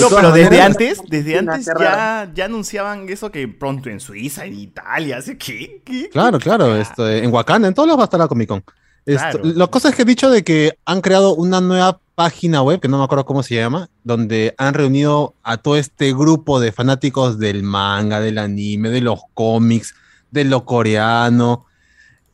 No, 0.00 0.08
pero 0.08 0.32
desde 0.32 0.60
antes, 0.60 1.00
desde 1.08 1.38
antes 1.38 1.66
ya, 1.78 2.28
ya 2.34 2.44
anunciaban 2.46 3.08
eso 3.08 3.30
que 3.30 3.46
pronto 3.46 3.90
en 3.90 4.00
Suiza, 4.00 4.46
en 4.46 4.54
Italia, 4.54 5.20
¿sí? 5.20 5.36
¿qué? 5.36 5.82
¿Qué? 5.84 6.08
Claro, 6.08 6.38
claro, 6.38 6.74
esto, 6.74 7.08
en 7.08 7.30
Wakanda, 7.30 7.68
en 7.68 7.74
todos 7.74 7.86
lados 7.86 8.00
va 8.00 8.04
a 8.04 8.06
estar 8.06 8.18
la 8.18 8.26
Comic 8.26 8.48
Con. 8.48 8.64
Esto, 9.06 9.40
Claro. 9.40 9.56
La 9.56 9.66
cosa 9.66 9.88
es 9.88 9.94
que 9.94 10.02
he 10.02 10.04
dicho 10.04 10.30
de 10.30 10.44
que 10.44 10.72
han 10.84 11.00
creado 11.00 11.34
una 11.34 11.60
nueva 11.60 11.98
página 12.14 12.62
web, 12.62 12.78
que 12.80 12.88
no 12.88 12.98
me 12.98 13.04
acuerdo 13.04 13.24
cómo 13.24 13.42
se 13.42 13.54
llama, 13.56 13.88
donde 14.04 14.54
han 14.58 14.74
reunido 14.74 15.34
a 15.42 15.56
todo 15.56 15.76
este 15.76 16.12
grupo 16.12 16.60
de 16.60 16.70
fanáticos 16.72 17.38
del 17.38 17.62
manga, 17.62 18.20
del 18.20 18.38
anime, 18.38 18.90
de 18.90 19.00
los 19.00 19.20
cómics, 19.34 19.94
de 20.30 20.44
lo 20.44 20.64
coreano. 20.64 21.66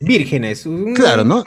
Vírgenes. 0.01 0.65
un- 0.65 0.93
Claro, 0.93 1.25
¿no? 1.25 1.43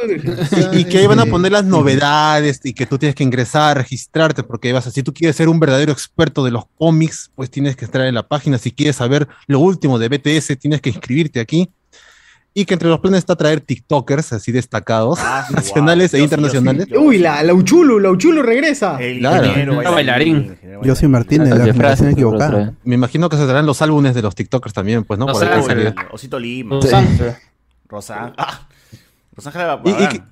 Y, 0.75 0.81
y 0.81 0.85
que 0.85 0.99
ahí 0.99 1.07
van 1.07 1.21
a 1.21 1.27
poner 1.27 1.53
las 1.53 1.65
novedades 1.65 2.61
y 2.65 2.75
que 2.75 2.85
tú 2.85 2.99
tienes 2.99 3.15
que 3.15 3.23
ingresar, 3.23 3.79
registrarte, 3.79 4.43
porque 4.43 4.73
vas 4.75 4.87
a, 4.87 4.91
si 4.91 5.03
tú 5.03 5.15
quieres 5.15 5.37
ser 5.37 5.49
un 5.49 5.59
verdadero 5.59 5.91
experto 5.93 6.45
de 6.45 6.51
los 6.51 6.65
cómics, 6.77 7.31
pues 7.35 7.51
tienes 7.51 7.77
que 7.77 7.85
estar 7.87 8.03
en 8.03 8.15
la 8.15 8.27
página. 8.29 8.59
Si 8.59 8.71
quieres 8.71 8.97
saber 8.97 9.27
lo 9.47 9.59
último 9.61 9.99
de 9.99 10.09
BTS, 10.09 10.57
tienes 10.59 10.81
que 10.83 10.91
inscribirte 10.91 11.41
aquí. 11.41 11.71
Y 12.55 12.67
que 12.67 12.75
entre 12.75 12.88
los 12.91 13.01
planes 13.01 13.19
está 13.21 13.35
traer 13.35 13.61
TikTokers 13.62 14.35
así 14.35 14.53
destacados, 14.53 15.19
Ah, 15.23 15.45
sí, 15.49 15.55
nacionales 15.55 16.12
e 16.12 16.19
Yo 16.19 16.21
sí, 16.21 16.25
internacionales. 16.25 16.87
sí, 16.88 16.97
Uy, 16.99 17.17
la, 17.19 17.43
la 17.43 17.55
Uchulu, 17.55 17.99
la 17.99 18.11
Uchulu 18.11 18.43
regresa. 18.43 19.03
El 19.03 19.21
Claro. 19.21 19.47
ingeniero 19.47 19.79
Un 19.79 19.85
bailarín. 19.85 20.59
Yo 20.83 20.95
soy 20.95 21.09
Martínez, 21.09 21.49
la 21.49 21.65
generación 21.65 22.11
equivocada. 22.11 22.75
Me 22.85 22.95
imagino 22.95 23.29
que 23.31 23.37
se 23.38 23.45
traerán 23.45 23.65
los 23.65 23.81
álbumes 23.81 24.15
de 24.15 24.21
los 24.23 24.35
TikTokers 24.35 24.75
también, 24.75 25.05
pues, 25.05 25.19
¿no? 25.19 25.27
Los 25.27 25.38
Por 25.38 25.49
ahí, 25.49 25.95
Osito 26.12 26.38
Lima. 26.38 26.75
Los 26.77 26.93
Ángeles. 26.93 27.37
Rosan. 27.88 28.35
Ah, 28.37 28.67
Rosángela 29.35 29.81
Y, 29.85 29.91
y 29.91 30.09
que, 30.09 30.23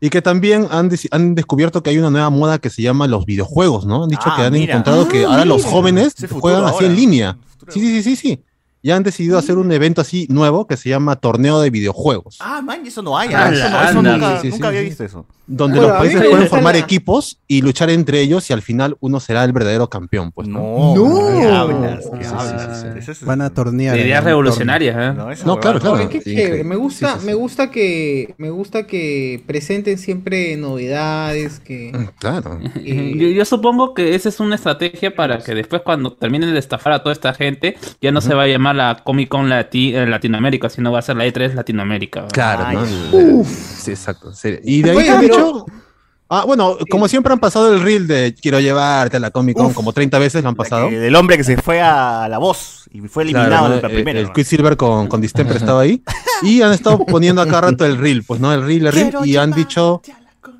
y 0.00 0.10
que 0.10 0.22
también 0.22 0.66
han, 0.70 0.90
han 1.10 1.34
descubierto 1.34 1.82
que 1.82 1.90
hay 1.90 1.98
una 1.98 2.10
nueva 2.10 2.30
moda 2.30 2.58
que 2.58 2.70
se 2.70 2.80
llama 2.82 3.06
los 3.06 3.26
videojuegos, 3.26 3.84
¿no? 3.86 4.04
Han 4.04 4.08
dicho 4.10 4.22
Ah, 4.26 4.34
que 4.36 4.42
han 4.42 4.52
mira. 4.52 4.72
encontrado 4.72 5.06
que 5.08 5.24
Ah, 5.24 5.30
ahora 5.30 5.44
los 5.44 5.64
jóvenes 5.64 6.14
juegan 6.40 6.64
así 6.64 6.74
ahora. 6.76 6.86
en 6.86 6.96
línea. 6.96 7.36
Futuro. 7.58 7.72
Sí, 7.72 7.80
sí, 7.80 8.02
sí, 8.02 8.16
sí, 8.16 8.42
Ya 8.88 8.96
han 8.96 9.02
decidido 9.02 9.36
hacer 9.36 9.58
un 9.58 9.70
evento 9.70 10.00
así 10.00 10.26
nuevo 10.30 10.66
que 10.66 10.78
se 10.78 10.88
llama 10.88 11.16
Torneo 11.16 11.60
de 11.60 11.68
Videojuegos. 11.68 12.38
Ah, 12.40 12.62
man, 12.62 12.86
eso 12.86 13.02
no 13.02 13.18
hay. 13.18 13.28
Ah, 13.34 13.48
ah, 13.48 13.52
Eso, 13.52 13.68
no, 13.68 13.82
eso 13.82 13.98
anda. 13.98 14.12
nunca, 14.12 14.30
Sí, 14.30 14.36
sí, 14.36 14.46
sí, 14.46 14.50
nunca 14.52 14.68
había 14.68 14.80
visto 14.80 15.04
eso. 15.04 15.26
Donde 15.46 15.78
Bueno, 15.78 15.92
los 15.94 15.98
países 16.02 16.24
pueden 16.30 16.48
formar 16.48 16.74
la- 16.74 16.80
equipos 16.80 17.38
y 17.46 17.60
luchar 17.62 17.88
entre 17.90 18.20
ellos 18.20 18.48
y 18.48 18.52
al 18.54 18.60
final 18.62 18.96
uno 19.00 19.18
será 19.20 19.44
el 19.44 19.52
verdadero 19.52 19.88
campeón, 19.90 20.30
pues, 20.32 20.46
¿no? 20.48 20.58
No, 20.58 20.94
No. 20.94 21.38
¿qué 21.40 21.46
hablas? 21.48 22.04
¿Qué 22.10 22.16
Sí, 22.18 22.24
sí, 22.24 22.34
hablas? 22.34 22.80
sí, 22.80 22.86
sí. 22.92 22.98
Eso 22.98 23.12
es- 23.12 23.24
Van 23.24 23.40
a 23.42 23.50
tornear. 23.50 23.96
Ideas 23.98 24.24
revolucionarias, 24.24 24.96
¿eh? 24.96 25.14
No, 25.16 25.28
No, 25.46 25.60
claro, 25.60 25.80
claro. 25.80 25.96
Oye, 25.96 26.08
qué 26.08 26.18
Sí, 26.20 26.24
chévere. 26.30 26.42
increíble. 26.44 26.64
Me 26.64 26.76
gusta, 26.76 27.08
Sí, 27.08 27.14
sí, 27.14 27.20
sí. 27.20 27.26
me 27.26 27.34
gusta 27.34 27.70
que, 27.70 28.34
me 28.38 28.50
gusta 28.50 28.86
que 28.86 29.42
presenten 29.46 29.98
siempre 29.98 30.56
novedades, 30.56 31.60
que, 31.60 31.92
Claro. 32.18 32.58
que- 32.74 33.14
Yo, 33.18 33.28
yo 33.28 33.44
supongo 33.44 33.94
que 33.94 34.14
esa 34.14 34.28
es 34.28 34.40
una 34.40 34.54
estrategia 34.54 35.14
para 35.14 35.38
que 35.38 35.54
después 35.54 35.82
cuando 35.82 36.12
terminen 36.12 36.52
de 36.52 36.58
estafar 36.58 36.92
a 36.92 37.02
toda 37.02 37.12
esta 37.12 37.32
gente, 37.34 37.76
ya 38.00 38.12
no 38.12 38.20
se 38.20 38.34
va 38.34 38.42
a 38.44 38.46
llamar 38.48 38.76
la 38.78 39.02
Comic 39.04 39.28
Con 39.28 39.48
Lati- 39.50 39.94
eh, 39.94 40.06
Latinoamérica, 40.06 40.70
sino 40.70 40.90
va 40.90 41.00
a 41.00 41.02
ser 41.02 41.16
la 41.16 41.26
E3 41.26 41.52
Latinoamérica. 41.54 42.20
¿verdad? 42.22 42.32
Claro, 42.34 42.64
Ay, 42.66 42.76
¿no? 42.76 42.82
ay, 43.42 43.44
Sí, 43.44 43.90
exacto. 43.90 44.32
sí. 44.32 44.58
Y 44.64 44.80
de 44.82 44.90
ahí 44.92 44.96
Oye, 44.96 45.06
pero- 45.20 45.20
dicho. 45.36 45.66
Ah, 46.30 46.44
bueno, 46.46 46.76
como 46.90 47.08
siempre 47.08 47.32
han 47.32 47.38
pasado 47.38 47.72
el 47.72 47.80
reel 47.80 48.06
de 48.06 48.34
quiero 48.38 48.60
llevarte 48.60 49.16
a 49.16 49.20
la 49.20 49.30
Comic 49.30 49.56
Con, 49.56 49.72
como 49.72 49.94
30 49.94 50.18
veces 50.18 50.42
lo 50.42 50.50
han 50.50 50.56
pasado. 50.56 50.88
Eh, 50.88 50.98
del 50.98 51.16
hombre 51.16 51.38
que 51.38 51.44
se 51.44 51.56
fue 51.56 51.80
a 51.80 52.28
la 52.28 52.36
voz 52.36 52.84
y 52.92 53.00
fue 53.08 53.22
eliminado 53.22 53.48
Claro, 53.48 53.74
en 53.76 53.82
la 53.82 53.88
primera. 53.88 54.20
el, 54.20 54.26
¿no? 54.26 54.32
Quicksilver 54.34 54.76
con, 54.76 55.06
con 55.06 55.22
Distemper 55.22 55.56
estaba 55.56 55.80
ahí. 55.80 56.02
Y 56.42 56.60
han 56.60 56.72
estado 56.72 56.98
poniendo 57.06 57.40
acá 57.40 57.62
rato 57.62 57.86
el 57.86 57.96
reel, 57.96 58.24
pues, 58.24 58.40
¿no? 58.40 58.52
El 58.52 58.62
reel, 58.62 58.86
el 58.88 58.92
reel. 58.92 59.14
Y 59.24 59.36
han 59.36 59.52
dicho 59.52 60.02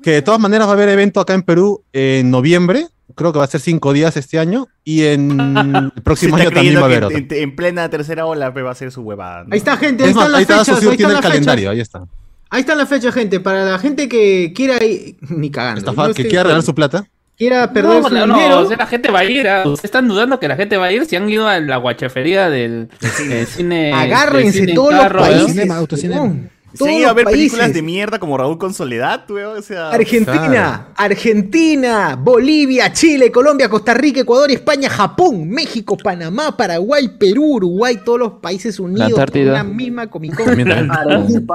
que 0.01 0.09
de 0.11 0.21
todas 0.23 0.39
maneras 0.39 0.65
va 0.67 0.71
a 0.71 0.73
haber 0.73 0.89
evento 0.89 1.19
acá 1.19 1.35
en 1.35 1.43
Perú 1.43 1.83
en 1.93 2.31
noviembre. 2.31 2.87
Creo 3.15 3.33
que 3.33 3.39
va 3.39 3.45
a 3.45 3.47
ser 3.47 3.61
cinco 3.61 3.93
días 3.93 4.15
este 4.17 4.39
año. 4.39 4.67
Y 4.83 5.05
en 5.05 5.39
el 5.95 6.01
próximo 6.03 6.37
está 6.37 6.49
año 6.49 6.55
también 6.55 6.75
va 6.77 6.81
a 6.81 6.85
haber 6.85 7.03
en, 7.11 7.27
en 7.29 7.55
plena 7.55 7.89
tercera 7.89 8.25
ola 8.25 8.51
pues, 8.53 8.65
va 8.65 8.71
a 8.71 8.75
ser 8.75 8.91
su 8.91 9.01
huevada. 9.01 9.43
¿no? 9.43 9.49
Ahí 9.53 9.57
está, 9.57 9.77
gente, 9.77 10.03
ahí 10.03 10.09
Es 10.11 10.15
más, 10.15 10.25
están 10.25 10.31
las 10.31 10.37
ahí 10.39 10.43
está, 10.43 10.57
fechas. 10.59 10.75
Socio 10.75 10.91
ahí 10.91 10.97
tiene 10.97 11.13
están 11.13 11.25
el 11.25 11.31
calendario, 11.31 11.69
ahí 11.69 11.79
está. 11.79 12.03
Ahí 12.51 12.61
están 12.61 12.77
las 12.77 12.89
fechas, 12.89 13.13
gente. 13.13 13.39
Para 13.39 13.63
la 13.63 13.77
gente 13.79 14.09
que 14.09 14.53
quiera 14.55 14.83
ir, 14.83 15.17
ni 15.29 15.49
cagando. 15.51 16.13
Que 16.13 16.27
quiera 16.27 16.43
regalar 16.43 16.63
su 16.63 16.73
plata. 16.73 17.05
Quiera 17.37 17.71
perder 17.71 18.01
No, 18.01 18.09
su 18.09 18.13
no, 18.13 18.27
no, 18.27 18.33
dinero. 18.35 18.59
o 18.59 18.65
sea, 18.67 18.75
la 18.75 18.85
gente 18.85 19.09
va 19.11 19.19
a 19.19 19.23
ir. 19.23 19.47
¿ah? 19.47 19.63
¿Ustedes 19.65 19.85
están 19.85 20.07
dudando 20.09 20.39
que 20.41 20.47
la 20.49 20.57
gente 20.57 20.75
va 20.75 20.87
a 20.87 20.91
ir? 20.91 21.05
Si 21.05 21.15
han 21.15 21.29
ido 21.29 21.47
a 21.47 21.57
la 21.61 21.77
guachafería 21.77 22.49
del 22.49 22.89
del 23.29 23.47
cine. 23.47 23.93
Agárrense 23.93 24.59
del 24.59 24.67
cine 24.67 24.73
todos 24.73 24.91
los 24.91 25.01
carro, 25.01 25.19
¿eh? 25.19 25.29
países. 25.29 25.51
Cinema, 25.51 25.77
autocinema. 25.77 26.33
Se 26.73 26.93
ido 26.93 27.09
a 27.09 27.13
ver 27.13 27.25
películas 27.25 27.73
de 27.73 27.81
mierda 27.81 28.19
como 28.19 28.37
Raúl 28.37 28.57
con 28.57 28.73
Soledad, 28.73 29.23
weón. 29.29 29.57
O 29.57 29.61
sea, 29.61 29.89
Argentina, 29.91 30.87
Argentina, 30.95 32.15
Bolivia, 32.21 32.91
Chile, 32.93 33.31
Colombia, 33.31 33.69
Costa 33.69 33.93
Rica, 33.93 34.21
Ecuador, 34.21 34.51
España, 34.51 34.89
Japón, 34.89 35.49
México, 35.49 35.97
Panamá, 35.97 36.55
Paraguay, 36.55 37.09
Perú, 37.19 37.55
Uruguay, 37.55 37.99
todos 38.03 38.19
los 38.19 38.31
países 38.33 38.79
unidos 38.79 39.13
una 39.35 39.63
misma 39.63 40.07
Comic 40.07 40.35
Con. 40.35 40.47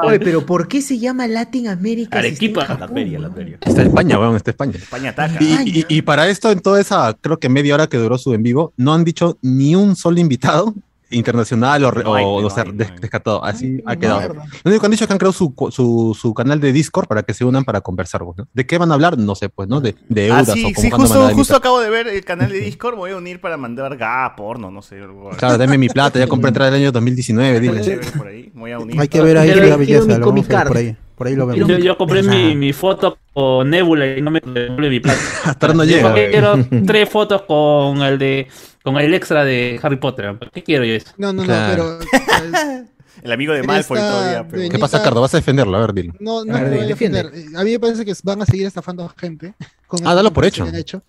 Oye, 0.04 0.20
pero 0.20 0.44
¿por 0.46 0.68
qué 0.68 0.82
se 0.82 0.98
llama 0.98 1.26
Latin 1.26 1.68
America? 1.68 2.20
si 2.22 2.28
está 2.28 2.44
en 2.44 2.54
Arequipa. 2.54 2.64
Japón? 2.64 2.80
la 2.80 2.88
feria, 2.94 3.18
la 3.18 3.30
feria. 3.30 3.58
Está 3.60 3.82
España, 3.82 4.18
weón, 4.18 4.36
está 4.36 4.50
España. 4.50 4.72
España 4.76 5.10
ataca. 5.10 5.36
Y, 5.42 5.80
y- 5.80 5.86
y 5.88 6.02
para 6.02 6.28
esto, 6.28 6.50
en 6.50 6.60
toda 6.60 6.80
esa, 6.80 7.16
creo 7.20 7.38
que 7.38 7.48
media 7.48 7.74
hora 7.74 7.86
que 7.86 7.96
duró 7.96 8.18
su 8.18 8.34
en 8.34 8.42
vivo, 8.42 8.72
no 8.76 8.92
han 8.94 9.04
dicho 9.04 9.38
ni 9.42 9.74
un 9.76 9.96
solo 9.96 10.18
invitado 10.20 10.74
internacional 11.10 11.84
o, 11.84 11.92
No 11.92 12.14
hay, 12.14 12.24
o, 12.26 12.40
no 12.40 12.46
o 12.46 12.50
sea, 12.50 12.64
hay, 12.64 12.70
no 12.72 12.76
des- 12.78 12.90
hay. 12.90 12.98
descartado. 12.98 13.44
Así 13.44 13.82
ha 13.86 13.96
quedado. 13.96 14.34
Lo 14.34 14.42
único 14.64 14.80
que 14.80 14.86
han 14.86 14.90
dicho 14.90 15.04
es 15.04 15.08
que 15.08 15.12
han 15.12 15.18
creado 15.18 15.32
su, 15.32 15.54
co- 15.54 15.70
su, 15.70 16.16
su 16.20 16.34
canal 16.34 16.60
de 16.60 16.72
Discord 16.72 17.06
para 17.06 17.22
que 17.22 17.34
se 17.34 17.44
unan 17.44 17.64
para 17.64 17.80
conversar. 17.80 18.22
¿no? 18.22 18.34
¿De 18.52 18.66
qué 18.66 18.78
van 18.78 18.90
a 18.90 18.94
hablar? 18.94 19.18
No 19.18 19.34
sé, 19.34 19.48
pues, 19.48 19.68
¿no? 19.68 19.80
De, 19.80 19.94
de 20.08 20.24
Ah, 20.30 20.40
euros 20.40 20.48
sí, 20.54 20.64
o 20.76 20.80
sí, 20.80 20.90
como 20.90 21.06
justo, 21.34 21.56
acabo 21.56 21.80
de 21.80 21.90
ver 21.90 22.08
el 22.08 22.24
canal 22.24 22.50
de 22.50 22.60
Discord. 22.60 22.94
Me 22.94 23.00
voy 23.00 23.10
a 23.12 23.16
unir 23.16 23.40
para 23.40 23.56
mandar 23.56 23.96
ga, 23.96 24.34
porno, 24.36 24.70
no 24.70 24.82
sé. 24.82 25.00
Claro, 25.36 25.58
dame 25.58 25.78
mi 25.78 25.88
plata, 25.88 26.18
ya 26.18 26.26
compré 26.26 26.48
entrada 26.48 26.70
del 26.70 26.80
año 26.80 26.92
2019, 26.92 27.60
dile. 27.60 27.80
Chévere 27.80 28.10
por 28.12 28.26
ahí, 28.26 28.50
me 28.54 28.60
voy 28.60 28.72
a 28.72 28.78
unir. 28.78 29.00
Hay 29.00 29.08
que 29.08 29.20
ver 29.20 29.38
ahí 29.38 29.54
la 29.54 29.76
belleza, 29.76 30.06
mi 30.06 30.14
lo 30.14 30.20
vamos 30.20 30.26
Comic 30.46 30.52
a 30.54 30.58
ver 30.58 30.68
por 30.68 30.76
ahí. 30.76 30.96
Por 31.14 31.26
ahí 31.28 31.36
lo 31.36 31.46
vemos. 31.46 31.68
Yo, 31.68 31.78
yo 31.78 31.96
compré 31.96 32.22
mi, 32.24 32.56
mi 32.56 32.72
foto 32.72 33.18
con 33.32 33.70
Nebula 33.70 34.16
y 34.16 34.20
no 34.20 34.32
me 34.32 34.40
devuelve 34.40 34.90
mi 34.90 34.98
plata. 35.00 35.20
Hasta 35.44 35.66
ahora 35.66 35.76
no 35.76 35.84
Yo 35.84 35.96
llega. 35.96 36.12
quiero 36.14 36.56
tres 36.86 37.08
fotos 37.08 37.42
con 37.42 38.02
el 38.02 38.18
de 38.18 38.48
con 38.84 38.96
el 38.98 39.12
extra 39.14 39.44
de 39.44 39.80
Harry 39.82 39.96
Potter. 39.96 40.38
¿Qué 40.52 40.62
quiero 40.62 40.84
yo 40.84 40.94
eso? 40.94 41.10
No, 41.16 41.32
no, 41.32 41.42
Claro. 41.42 41.98
no, 41.98 41.98
pero. 41.98 42.22
eh, 42.84 42.84
El 43.22 43.32
amigo 43.32 43.52
de 43.54 43.62
Malfoy 43.62 43.98
todavía. 43.98 44.46
pero- 44.46 44.68
¿Qué 44.68 44.78
pasa, 44.78 45.02
Cardo? 45.02 45.20
¿Vas 45.22 45.34
a 45.34 45.38
defenderlo? 45.38 45.76
A 45.76 45.80
ver, 45.80 45.94
dile. 45.94 46.12
No, 46.20 46.44
no 46.44 46.54
A 46.54 46.60
ver, 46.60 46.70
me 46.70 46.76
voy 46.76 46.84
a 46.84 46.88
defender. 46.88 47.32
A 47.56 47.64
mí 47.64 47.70
me 47.72 47.80
parece 47.80 48.04
que 48.04 48.12
van 48.22 48.42
a 48.42 48.46
seguir 48.46 48.66
estafando 48.66 49.02
a 49.04 49.08
gente. 49.18 49.54
con 49.88 50.06
Ah, 50.06 50.14
dalo 50.14 50.32
por 50.32 50.44
hecho. 50.44 50.66
hecho. 50.74 51.02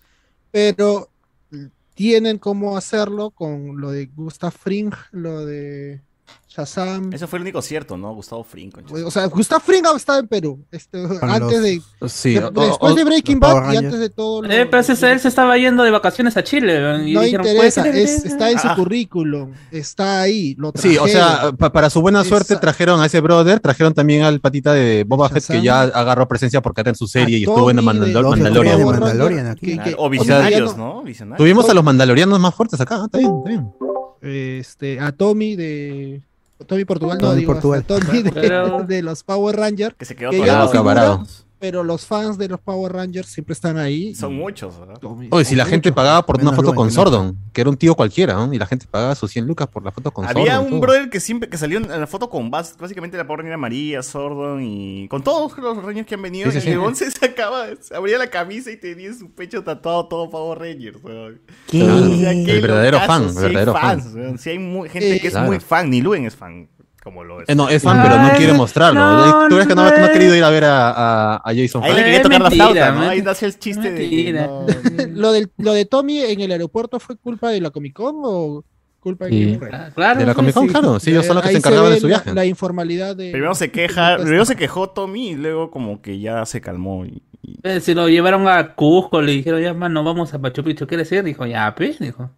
Pero 0.50 1.10
tienen 1.94 2.38
cómo 2.38 2.76
hacerlo 2.76 3.30
con 3.30 3.80
lo 3.80 3.90
de 3.90 4.06
Gustav 4.06 4.52
Fring, 4.52 4.92
lo 5.12 5.44
de 5.44 6.00
Shazam. 6.48 7.12
Eso 7.12 7.28
fue 7.28 7.38
el 7.38 7.42
único 7.42 7.60
cierto, 7.60 7.98
¿no? 7.98 8.14
Gustavo 8.14 8.42
Fring. 8.42 8.72
O 9.04 9.10
sea, 9.10 9.26
Gustav 9.26 9.60
Fring 9.60 9.84
estaba 9.94 10.18
en 10.20 10.26
Perú. 10.26 10.64
Este, 10.70 10.98
antes 11.20 11.40
los- 11.52 11.62
de, 11.62 11.82
Sí, 12.08 12.32
de- 12.34 12.44
o- 12.44 12.50
después 12.50 12.92
o- 12.92 12.94
de 12.94 13.04
Breaking 13.04 13.38
Bad 13.40 13.72
y 13.74 13.76
antes 13.76 13.98
de 14.00 14.08
todo. 14.08 14.40
lo- 14.40 14.50
Eh, 14.50 14.64
pero 14.64 14.80
ese- 14.80 15.12
él 15.12 15.20
se 15.20 15.28
estaba 15.28 15.58
yendo 15.58 15.82
de 15.82 15.90
vacaciones 15.90 16.34
a 16.38 16.42
Chile. 16.42 16.76
Y 17.06 17.12
no 17.12 17.20
dijeron, 17.20 17.46
interesa, 17.46 17.56
"¿Puedes 17.58 17.76
es- 17.76 17.82
creer?". 18.22 18.26
está 18.32 18.50
en 18.50 18.58
su 18.58 18.68
Ah. 18.68 18.74
currículum, 18.74 19.52
está 19.70 20.22
ahí, 20.22 20.54
lo 20.56 20.72
Sí, 20.76 20.96
o 20.96 21.06
sea, 21.06 21.52
pa- 21.58 21.70
para 21.72 21.90
su 21.90 22.00
buena 22.00 22.24
suerte 22.24 22.54
Esa- 22.54 22.60
trajeron 22.60 23.00
a 23.02 23.06
ese 23.06 23.20
brother, 23.20 23.60
trajeron 23.60 23.92
también 23.92 24.22
al 24.22 24.40
patita 24.40 24.72
de 24.72 25.04
Boba 25.06 25.28
Fett 25.28 25.46
que 25.46 25.60
ya 25.60 25.82
agarró 25.82 26.26
presencia 26.26 26.62
porque 26.62 26.80
está 26.80 26.88
en 26.90 26.96
su 26.96 27.06
serie 27.06 27.36
A 27.36 27.38
y 27.40 27.42
estuvo 27.42 27.68
en 27.70 27.76
de- 27.76 27.82
Mandalor- 27.82 28.30
Mandalorian. 28.30 28.78
de 28.78 28.84
Mandalorian 28.86 29.46
aquí. 29.48 29.66
que- 29.76 29.82
que- 29.82 29.94
O 29.94 30.04
o 30.06 30.08
sea, 30.08 30.08
visionarios, 30.08 30.76
¿no? 30.76 31.02
Visionarios. 31.02 31.36
Tuvimos 31.38 31.68
a 31.68 31.74
los 31.74 31.84
mandalorianos 31.84 32.40
más 32.40 32.54
fuertes 32.54 32.80
acá, 32.80 33.02
está 33.04 33.18
bien, 33.18 33.30
está 33.44 33.50
bien. 33.50 33.70
Este, 34.26 35.00
a 35.00 35.12
Tommy 35.12 35.56
de 35.56 36.22
Tommy 36.66 36.84
Portugal, 36.84 37.18
no 37.18 37.28
Tommy 37.28 37.40
digo, 37.40 37.52
Portugal. 37.52 37.80
hasta 37.80 37.98
Tommy 38.00 38.22
de, 38.22 38.84
de 38.88 39.02
los 39.02 39.22
Power 39.22 39.56
Rangers, 39.56 39.94
Que 39.96 40.04
se 40.04 40.16
quedó 40.16 40.30
que 40.30 40.38
no 40.38 40.44
figura, 40.44 40.82
varado. 40.82 41.26
Pero 41.58 41.82
los 41.84 42.04
fans 42.06 42.36
de 42.38 42.48
los 42.48 42.60
Power 42.60 42.92
Rangers 42.92 43.28
siempre 43.28 43.52
están 43.54 43.78
ahí. 43.78 44.14
Son 44.14 44.34
muchos, 44.34 44.78
¿verdad? 44.78 44.98
Tommy- 45.00 45.28
Oye, 45.30 45.44
si 45.44 45.54
la 45.54 45.64
gente 45.64 45.88
muchos. 45.90 45.96
pagaba 45.96 46.24
por 46.26 46.36
una 46.36 46.50
Menos 46.50 46.56
foto 46.56 46.74
con. 46.74 46.90
Sordon, 46.90 47.36
que 47.52 47.60
era 47.62 47.70
un 47.70 47.76
tío 47.76 47.94
cualquiera, 47.94 48.34
¿no? 48.34 48.52
y 48.52 48.58
la 48.58 48.66
gente 48.66 48.86
pagaba 48.90 49.14
sus 49.14 49.30
100 49.30 49.46
lucas 49.46 49.66
por 49.68 49.84
la 49.84 49.90
foto 49.90 50.10
con 50.10 50.26
Había 50.26 50.56
Sordon. 50.56 50.64
un 50.64 50.70
todo. 50.70 50.80
brother 50.80 51.10
que 51.10 51.20
siempre 51.20 51.48
que 51.48 51.56
salió 51.58 51.78
en 51.78 51.88
la 51.88 52.06
foto 52.06 52.28
con 52.30 52.50
Bas, 52.50 52.76
básicamente 52.78 53.16
la 53.16 53.26
Power 53.26 53.40
Ranger 53.40 53.58
María, 53.58 54.02
Sordon 54.02 54.62
y 54.62 55.08
con 55.08 55.22
todos 55.22 55.56
los 55.58 55.82
Rangers 55.82 56.06
que 56.06 56.14
han 56.14 56.22
venido. 56.22 56.50
Sí, 56.50 56.60
sí, 56.60 56.68
y 56.68 56.72
el 56.72 56.94
sí. 56.96 57.04
Se 57.06 57.10
sacaba, 57.12 57.66
se 57.80 57.94
abría 57.96 58.18
la 58.18 58.28
camisa 58.28 58.70
y 58.70 58.76
tenía 58.76 59.08
en 59.08 59.18
su 59.18 59.30
pecho 59.30 59.62
tatuado 59.64 60.06
todo 60.08 60.28
Power 60.30 60.58
Rangers. 60.58 60.98
¿Qué? 61.68 61.82
O 61.82 62.16
sea, 62.18 62.32
qué 62.32 62.56
El 62.56 62.60
verdadero 62.60 63.00
fan, 63.00 63.28
el 63.28 63.34
verdadero 63.34 63.72
fan. 63.72 64.00
fans, 64.02 64.14
weón. 64.14 64.38
Sí 64.38 64.50
hay 64.50 64.58
mu- 64.58 64.84
gente 64.84 65.16
Eh, 65.16 65.20
que 65.20 65.26
es 65.28 65.32
claro. 65.32 65.46
muy 65.46 65.60
fan, 65.60 65.90
ni 65.90 66.00
Luen 66.00 66.24
es 66.26 66.36
fan, 66.36 66.68
como 67.06 67.22
lo 67.24 67.40
es. 67.40 67.48
Eh, 67.48 67.54
no, 67.54 67.68
es 67.68 67.82
fan, 67.82 68.02
pero 68.02 68.20
no 68.20 68.30
quiere 68.36 68.52
mostrarlo. 68.52 68.98
no, 69.00 69.48
Tú 69.48 69.54
ves 69.56 69.66
que 69.68 69.74
no, 69.76 69.82
no 69.88 70.04
ha 70.04 70.10
querido 70.12 70.34
ir 70.34 70.42
a 70.42 70.50
ver 70.50 70.64
a, 70.64 70.90
a, 70.90 71.36
a 71.36 71.54
Jason 71.54 71.84
Ahí 71.84 71.94
le 71.94 72.00
Eh, 72.00 72.04
quería 72.04 72.22
tocar 72.22 72.40
la 72.42 72.50
mentira, 72.50 72.64
flauta, 72.72 72.90
¿no? 72.92 72.98
man. 72.98 73.08
Ahí 73.10 73.22
nació 73.22 73.46
el 73.48 73.58
chiste 73.58 73.92
de 73.92 74.00
Mentira. 74.00 74.46
no- 74.48 74.66
lo, 75.14 75.32
del, 75.32 75.50
lo 75.58 75.72
de 75.72 75.84
Tommy 75.84 76.18
en 76.20 76.40
el 76.40 76.50
aeropuerto 76.50 76.98
fue 76.98 77.16
culpa 77.16 77.50
de 77.50 77.60
la 77.60 77.70
Comic 77.70 77.94
Con 77.94 78.16
o 78.24 78.64
culpa 78.98 79.26
de 79.26 79.30
Sí. 79.30 79.60
Ah, 79.72 79.88
Claro. 79.94 80.18
De 80.18 80.26
la 80.26 80.34
Comic 80.34 80.52
Con, 80.54 80.66
sí. 80.66 80.70
claro. 80.72 80.98
Sí, 80.98 81.10
ellos 81.10 81.24
son 81.26 81.36
los 81.36 81.42
que 81.44 81.50
Ahí 81.50 81.54
se 81.54 81.58
encargaban 81.58 81.92
de 81.92 82.00
su 82.00 82.08
la- 82.08 82.16
viaje. 82.16 82.34
La, 82.34 82.44
informalidad 82.44 83.14
de. 83.14 83.30
Primero 83.30 83.54
se 83.54 83.70
queja, 83.70 84.16
primero 84.18 84.44
se 84.44 84.56
quejó 84.56 84.90
Tommy 84.90 85.28
y 85.30 85.34
luego 85.36 85.70
como 85.70 86.02
que 86.02 86.18
ya 86.18 86.44
se 86.44 86.60
calmó. 86.60 87.04
y- 87.06 87.22
y- 87.42 87.58
Eh, 87.62 87.80
Si 87.80 87.94
lo 87.94 88.08
llevaron 88.08 88.48
a 88.48 88.74
Cusco, 88.74 89.22
le 89.22 89.30
dijeron, 89.32 89.62
ya, 89.62 89.72
mano, 89.74 90.02
vamos 90.02 90.34
a 90.34 90.38
Machu 90.38 90.64
Picchu, 90.64 90.86
¿quieres 90.88 91.10
ir? 91.12 91.22
Dijo, 91.22 91.46
ya, 91.46 91.72
pe, 91.76 91.94
dijo. 92.00 92.30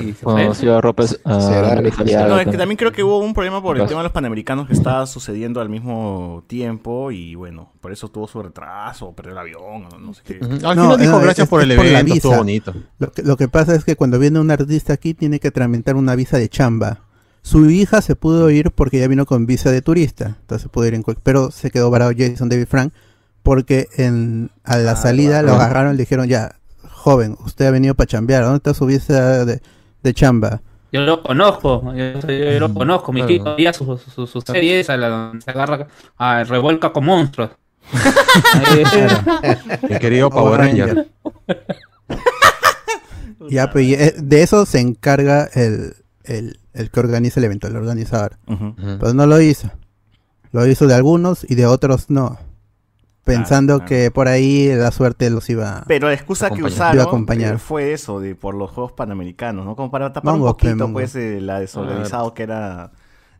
Y 0.00 0.12
se 0.12 0.24
Cuando 0.24 0.46
fue. 0.46 0.54
se 0.54 0.64
iba 0.66 0.78
a 0.78 0.80
ropa 0.80 1.04
a 1.04 1.40
Será 1.40 1.74
California, 1.74 2.26
No, 2.26 2.38
es 2.40 2.46
que 2.48 2.56
también. 2.56 2.76
creo 2.78 2.90
que 2.90 3.04
hubo 3.04 3.18
un 3.20 3.34
problema 3.34 3.62
por 3.62 3.76
el 3.76 3.82
Pasa. 3.82 3.90
tema 3.90 4.00
de 4.00 4.04
los 4.04 4.12
panamericanos 4.12 4.66
que 4.66 4.72
estaba 4.72 5.06
sucediendo 5.06 5.60
al 5.60 5.68
mismo 5.68 6.42
tiempo 6.46 7.12
y 7.12 7.34
bueno, 7.34 7.70
por 7.80 7.92
eso 7.92 8.08
tuvo 8.08 8.26
su 8.26 8.42
retraso, 8.42 9.12
perdió 9.12 9.32
el 9.32 9.38
avión, 9.38 9.82
no, 9.90 9.98
no 9.98 10.14
sé 10.14 10.22
qué. 10.24 10.38
No, 10.40 10.48
final 10.48 10.98
dijo 10.98 11.12
no, 11.12 11.20
gracias 11.20 11.44
es- 11.44 11.48
por 11.50 11.62
el 11.62 11.70
es 11.72 11.76
por 11.76 11.84
la 11.84 11.90
evento, 12.00 12.14
estuvo 12.14 12.32
visa. 12.32 12.38
bonito. 12.40 12.74
Lo 12.98 13.12
que, 13.12 13.22
lo 13.22 13.36
que 13.36 13.48
pasa 13.48 13.74
es 13.74 13.84
que 13.84 13.94
cuando 13.94 14.18
viene 14.18 14.40
un 14.40 14.50
artista 14.50 14.94
aquí 14.94 15.12
tiene 15.14 15.38
que 15.38 15.50
tramitar 15.50 15.96
una 15.96 16.14
visa 16.16 16.38
de 16.38 16.48
chamba. 16.48 17.00
Su 17.42 17.68
hija 17.70 18.00
se 18.02 18.16
pudo 18.16 18.50
ir 18.50 18.72
porque 18.72 18.98
ya 18.98 19.06
vino 19.06 19.26
con 19.26 19.46
visa 19.46 19.70
de 19.70 19.80
turista, 19.82 20.38
entonces 20.40 20.68
pudo 20.70 20.86
ir 20.86 20.94
en 20.94 21.04
pero 21.22 21.50
se 21.50 21.70
quedó 21.70 21.90
varado 21.90 22.10
Jason 22.16 22.48
David 22.48 22.66
Frank 22.68 22.92
porque 23.42 23.86
en, 23.96 24.50
a 24.64 24.76
la 24.78 24.92
Ah, 24.92 24.96
salida 24.96 25.42
lo 25.42 25.52
agarraron 25.54 25.94
y 25.94 25.96
le 25.96 26.02
dijeron 26.02 26.26
ya, 26.26 26.56
joven, 26.98 27.36
usted 27.44 27.66
ha 27.66 27.70
venido 27.70 27.94
para 27.94 28.06
chambear, 28.06 28.42
¿dónde 28.44 28.58
está 28.58 28.74
su 28.74 28.86
visa 28.86 29.44
de, 29.44 29.60
de 30.02 30.14
chamba? 30.14 30.60
Yo 30.92 31.02
lo 31.02 31.22
conozco, 31.22 31.82
yo, 31.94 32.18
yo- 32.20 32.28
yo 32.52 32.60
lo 32.60 32.72
conozco. 32.74 33.12
Mi 33.12 33.20
Claro. 33.20 33.32
hijo 33.34 33.56
veía 33.56 33.72
su, 33.72 33.98
su, 33.98 34.26
su 34.26 34.40
serie 34.40 34.80
esa, 34.80 34.96
la 34.96 35.08
donde 35.08 35.42
se 35.42 35.50
agarra 35.50 35.86
a 36.16 36.44
revuelca 36.44 36.92
con 36.92 37.04
monstruos. 37.04 37.50
El 39.88 39.98
querido 39.98 40.30
Power 40.30 40.58
Ranger. 40.60 41.08
Ya, 43.50 43.70
pues 43.70 43.86
y, 43.86 43.96
de 43.96 44.42
eso 44.42 44.66
se 44.66 44.80
encarga 44.80 45.44
el, 45.54 45.94
el, 46.24 46.58
el 46.74 46.90
que 46.90 47.00
organiza 47.00 47.40
el 47.40 47.44
evento, 47.44 47.66
el 47.68 47.76
organizador. 47.76 48.36
Ujú. 48.46 48.74
Ujú. 48.76 48.98
Pues 48.98 49.14
no 49.14 49.26
lo 49.26 49.40
hizo. 49.40 49.70
Lo 50.52 50.66
hizo 50.66 50.86
de 50.86 50.94
algunos 50.94 51.46
y 51.48 51.54
de 51.54 51.64
otros 51.66 52.10
no. 52.10 52.38
Pensando 53.36 53.74
claro. 53.78 53.88
que 53.88 54.10
por 54.10 54.28
ahí 54.28 54.68
la 54.74 54.90
suerte 54.90 55.30
los 55.30 55.48
iba 55.50 55.84
Pero 55.86 56.08
la 56.08 56.14
excusa 56.14 56.50
que 56.50 56.62
usaron 56.62 56.94
Iba 56.96 57.04
a 57.04 57.06
acompañar. 57.06 57.54
eh, 57.54 57.58
fue 57.58 57.92
eso, 57.92 58.20
de 58.20 58.34
por 58.34 58.54
los 58.54 58.70
Juegos 58.70 58.92
Panamericanos, 58.92 59.64
¿no? 59.64 59.76
Como 59.76 59.90
para 59.90 60.12
tapar 60.12 60.32
Mongo, 60.34 60.46
un 60.46 60.52
poquito, 60.52 60.76
mongo. 60.76 60.92
pues, 60.94 61.14
eh, 61.16 61.40
la 61.40 61.60
desorganizado 61.60 62.34
que 62.34 62.42
era 62.42 62.90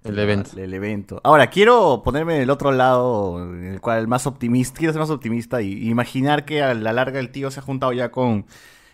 El 0.05 0.19
evento. 0.19 0.51
el 0.57 0.73
evento. 0.75 1.21
Ahora, 1.25 1.49
quiero 1.51 2.03
ponerme 2.05 2.39
del 2.39 2.51
otro 2.51 2.71
lado, 2.73 3.43
en 3.43 3.65
el 3.65 3.81
cual 3.81 4.07
más 4.09 4.27
optimista, 4.27 4.79
quiero 4.79 4.93
ser 4.93 5.01
más 5.01 5.11
optimista 5.11 5.61
y 5.63 5.89
imaginar 5.89 6.45
que 6.45 6.63
a 6.63 6.75
la 6.75 6.93
larga 6.93 7.19
el 7.21 7.31
tío 7.31 7.51
se 7.51 7.61
ha 7.61 7.63
juntado 7.63 7.93
ya 7.93 8.11
con 8.11 8.47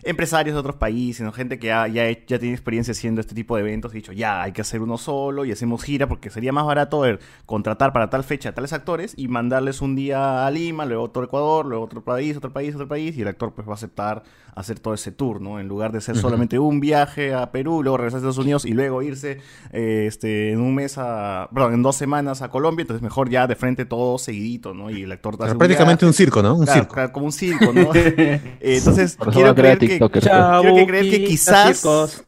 empresarios 0.04 0.54
de 0.54 0.60
otros 0.60 0.76
países, 0.76 1.24
¿no? 1.24 1.32
gente 1.32 1.58
que 1.58 1.68
ya, 1.68 1.86
ya, 1.88 2.08
ya 2.10 2.38
tiene 2.38 2.52
experiencia 2.52 2.92
haciendo 2.92 3.20
este 3.20 3.34
tipo 3.34 3.56
de 3.56 3.62
eventos, 3.62 3.92
y 3.92 3.96
dicho, 3.96 4.12
ya, 4.12 4.42
hay 4.42 4.52
que 4.52 4.60
hacer 4.60 4.80
uno 4.82 4.98
solo 4.98 5.44
y 5.44 5.52
hacemos 5.52 5.82
gira 5.82 6.06
porque 6.08 6.30
sería 6.30 6.52
más 6.52 6.66
barato 6.66 7.04
el 7.04 7.18
contratar 7.46 7.92
para 7.92 8.10
tal 8.10 8.24
fecha 8.24 8.50
a 8.50 8.52
tales 8.52 8.72
actores 8.72 9.14
y 9.16 9.28
mandarles 9.28 9.80
un 9.80 9.96
día 9.96 10.46
a 10.46 10.50
Lima, 10.50 10.84
luego 10.84 11.04
otro 11.04 11.22
a 11.22 11.24
Ecuador, 11.26 11.66
luego 11.66 11.84
otro 11.84 12.02
país, 12.02 12.36
otro 12.36 12.52
país, 12.52 12.74
otro 12.74 12.88
país, 12.88 13.16
y 13.16 13.22
el 13.22 13.28
actor 13.28 13.52
pues 13.54 13.66
va 13.66 13.72
a 13.72 13.74
aceptar 13.74 14.22
hacer 14.54 14.78
todo 14.78 14.94
ese 14.94 15.10
tour, 15.10 15.40
¿no? 15.40 15.58
En 15.58 15.66
lugar 15.66 15.90
de 15.90 16.00
ser 16.00 16.16
solamente 16.16 16.58
un 16.60 16.78
viaje 16.78 17.34
a 17.34 17.50
Perú, 17.50 17.82
luego 17.82 17.96
regresar 17.96 18.18
a 18.18 18.20
Estados 18.20 18.38
Unidos 18.38 18.64
y 18.64 18.72
luego 18.72 19.02
irse 19.02 19.38
eh, 19.72 20.04
este, 20.06 20.52
en 20.52 20.60
un 20.60 20.74
mes 20.76 20.96
a, 20.96 21.48
perdón, 21.52 21.74
en 21.74 21.82
dos 21.82 21.96
semanas 21.96 22.40
a 22.40 22.50
Colombia, 22.50 22.82
entonces 22.82 23.02
mejor 23.02 23.28
ya 23.30 23.48
de 23.48 23.56
frente 23.56 23.84
todo 23.84 24.16
seguidito, 24.16 24.72
¿no? 24.72 24.90
Y 24.90 25.02
el 25.02 25.10
actor 25.12 25.34
hace 25.40 25.52
un 25.52 25.58
prácticamente 25.58 26.04
viaje. 26.04 26.06
un 26.06 26.12
circo, 26.14 26.40
¿no? 26.42 26.54
Un 26.54 26.64
Claro, 26.66 26.80
circo. 26.82 26.94
claro, 26.94 27.12
como 27.12 27.26
un 27.26 27.32
circo, 27.32 27.72
¿no? 27.72 27.90
Eh, 28.04 28.40
entonces, 28.60 29.16
quiero 29.32 29.54
creer, 29.54 29.78
que, 29.78 29.93
TikTokers, 29.98 30.26
quiero 30.26 30.74
que 30.76 30.87
creer 30.87 31.11
que 31.11 31.24
quizás. 31.24 31.83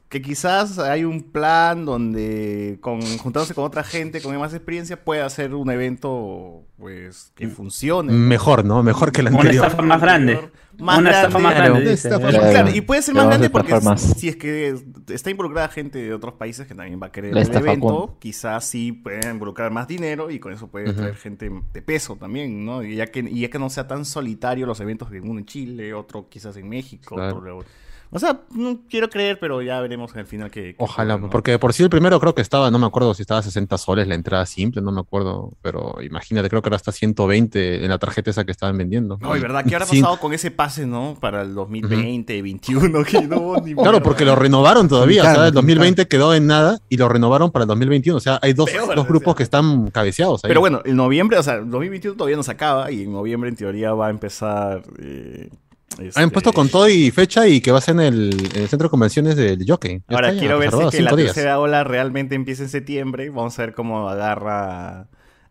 Que 0.08 0.22
quizás 0.22 0.78
hay 0.78 1.04
un 1.04 1.20
plan 1.32 1.84
donde, 1.84 2.78
con, 2.80 3.00
juntándose 3.18 3.54
con 3.54 3.64
otra 3.64 3.82
gente 3.82 4.20
con 4.22 4.36
más 4.38 4.54
experiencia, 4.54 5.02
pueda 5.04 5.26
hacer 5.26 5.52
un 5.54 5.68
evento, 5.70 6.62
pues, 6.78 7.32
que 7.34 7.48
funcione. 7.48 8.12
Mejor, 8.12 8.64
¿no? 8.64 8.82
Mejor 8.84 9.10
que 9.10 9.22
la 9.22 9.30
Una 9.30 9.40
anterior. 9.40 9.64
estafa 9.66 9.82
más 9.82 10.00
grande. 10.00 10.48
Más 10.78 10.98
Una 10.98 11.10
estafa 11.10 11.38
más 11.38 11.54
grande. 11.56 11.96
grande. 11.96 12.30
Claro. 12.30 12.50
Claro, 12.50 12.70
y 12.70 12.80
puede 12.82 13.02
ser 13.02 13.14
más 13.14 13.26
grande 13.26 13.50
porque 13.50 13.80
más. 13.80 14.00
si 14.00 14.28
es 14.28 14.36
que 14.36 14.76
está 15.08 15.30
involucrada 15.30 15.68
gente 15.68 15.98
de 15.98 16.12
otros 16.14 16.34
países 16.34 16.66
que 16.68 16.74
también 16.74 17.00
va 17.02 17.06
a 17.06 17.12
querer 17.12 17.36
el 17.36 17.56
evento, 17.56 18.06
con- 18.06 18.18
quizás 18.20 18.64
sí 18.64 18.92
pueden 18.92 19.30
involucrar 19.32 19.70
más 19.72 19.88
dinero 19.88 20.30
y 20.30 20.38
con 20.38 20.52
eso 20.52 20.68
puede 20.68 20.92
traer 20.92 21.16
gente 21.16 21.50
de 21.72 21.82
peso 21.82 22.16
también, 22.16 22.64
¿no? 22.64 22.84
Y 22.84 22.94
ya 22.96 23.06
que, 23.06 23.20
y 23.20 23.40
ya 23.40 23.48
que 23.50 23.58
no 23.58 23.70
sea 23.70 23.88
tan 23.88 24.04
solitario 24.04 24.66
los 24.66 24.78
eventos 24.80 25.10
de 25.10 25.20
uno 25.20 25.38
en 25.40 25.46
Chile, 25.46 25.94
otro 25.94 26.28
quizás 26.28 26.56
en 26.58 26.68
México, 26.68 27.16
Claro. 27.16 27.30
otro 27.30 27.40
luego- 27.40 27.64
O 28.10 28.18
sea, 28.18 28.40
no 28.54 28.78
quiero 28.88 29.08
creer, 29.10 29.38
pero 29.40 29.60
ya 29.62 29.80
veremos 29.80 30.14
al 30.16 30.26
final 30.26 30.50
que... 30.50 30.74
que 30.74 30.76
Ojalá, 30.78 31.18
porque 31.18 31.58
por 31.58 31.72
sí 31.72 31.82
el 31.82 31.90
primero 31.90 32.18
creo 32.20 32.34
que 32.34 32.40
estaba, 32.42 32.70
no 32.70 32.78
me 32.78 32.86
acuerdo 32.86 33.12
si 33.14 33.22
estaba 33.22 33.40
a 33.40 33.42
60 33.42 33.76
soles 33.78 34.06
la 34.08 34.14
entrada 34.14 34.46
simple, 34.46 34.80
no 34.80 34.92
me 34.92 35.00
acuerdo, 35.00 35.52
pero 35.62 35.96
imagínate, 36.02 36.48
creo 36.48 36.62
que 36.62 36.68
ahora 36.68 36.76
está 36.76 36.92
120 36.92 37.84
en 37.84 37.88
la 37.90 37.98
tarjeta 37.98 38.30
esa 38.30 38.44
que 38.44 38.52
estaban 38.52 38.76
vendiendo. 38.78 39.18
No, 39.20 39.36
y 39.36 39.40
verdad, 39.40 39.64
¿qué 39.66 39.74
habrá 39.74 39.86
Sí. 39.86 40.00
pasado 40.00 40.18
con 40.20 40.32
ese 40.32 40.50
pase, 40.50 40.86
no? 40.86 41.16
Para 41.20 41.42
el 41.42 41.54
2020, 41.54 42.32
2021, 42.34 43.04
que 43.04 43.22
no, 43.22 43.56
ni 43.56 43.74
Claro, 43.74 44.02
porque 44.02 44.24
lo 44.24 44.36
renovaron 44.36 44.88
todavía, 44.88 45.22
o 45.22 45.24
sea, 45.24 45.34
Claro, 45.34 45.48
el 45.48 45.54
2020 45.54 46.06
quedó 46.08 46.34
en 46.34 46.46
nada 46.46 46.78
y 46.88 46.96
lo 46.96 47.08
renovaron 47.08 47.50
para 47.50 47.64
el 47.64 47.68
2021, 47.68 48.16
o 48.16 48.20
sea, 48.20 48.38
hay 48.42 48.52
dos, 48.52 48.70
Peor, 48.70 48.94
dos 48.94 49.04
o 49.04 49.08
grupos 49.08 49.32
sea. 49.32 49.36
que 49.36 49.42
están 49.42 49.90
cabeceados 49.90 50.44
ahí. 50.44 50.48
Pero 50.48 50.60
bueno, 50.60 50.80
en 50.84 50.96
noviembre, 50.96 51.38
o 51.38 51.42
sea, 51.42 51.54
el 51.54 51.68
2021 51.70 52.16
todavía 52.16 52.36
no 52.36 52.42
se 52.42 52.52
acaba 52.52 52.90
y 52.90 53.02
en 53.02 53.12
noviembre 53.12 53.50
en 53.50 53.56
teoría 53.56 53.92
va 53.92 54.06
a 54.06 54.10
empezar... 54.10 54.82
Eh, 55.00 55.50
Han 55.98 56.06
este, 56.06 56.28
puesto 56.28 56.52
con 56.52 56.68
todo 56.68 56.88
y 56.88 57.10
fecha 57.10 57.46
y 57.48 57.60
que 57.60 57.72
va 57.72 57.78
a 57.78 57.80
ser 57.80 57.94
en 57.94 58.00
el, 58.00 58.50
en 58.54 58.62
el 58.62 58.68
centro 58.68 58.86
de 58.86 58.90
convenciones 58.90 59.36
del 59.36 59.64
Jockey. 59.66 60.02
Ya 60.08 60.16
Ahora 60.16 60.32
quiero 60.32 60.58
ver 60.58 60.70
si 60.72 60.82
es 60.82 60.90
que 60.90 61.02
la 61.02 61.12
días. 61.12 61.32
tercera 61.32 61.58
ola 61.58 61.84
realmente 61.84 62.34
empieza 62.34 62.62
en 62.64 62.68
septiembre. 62.68 63.30
Vamos 63.30 63.58
a 63.58 63.62
ver 63.62 63.74
cómo 63.74 64.08
agarra 64.08 65.08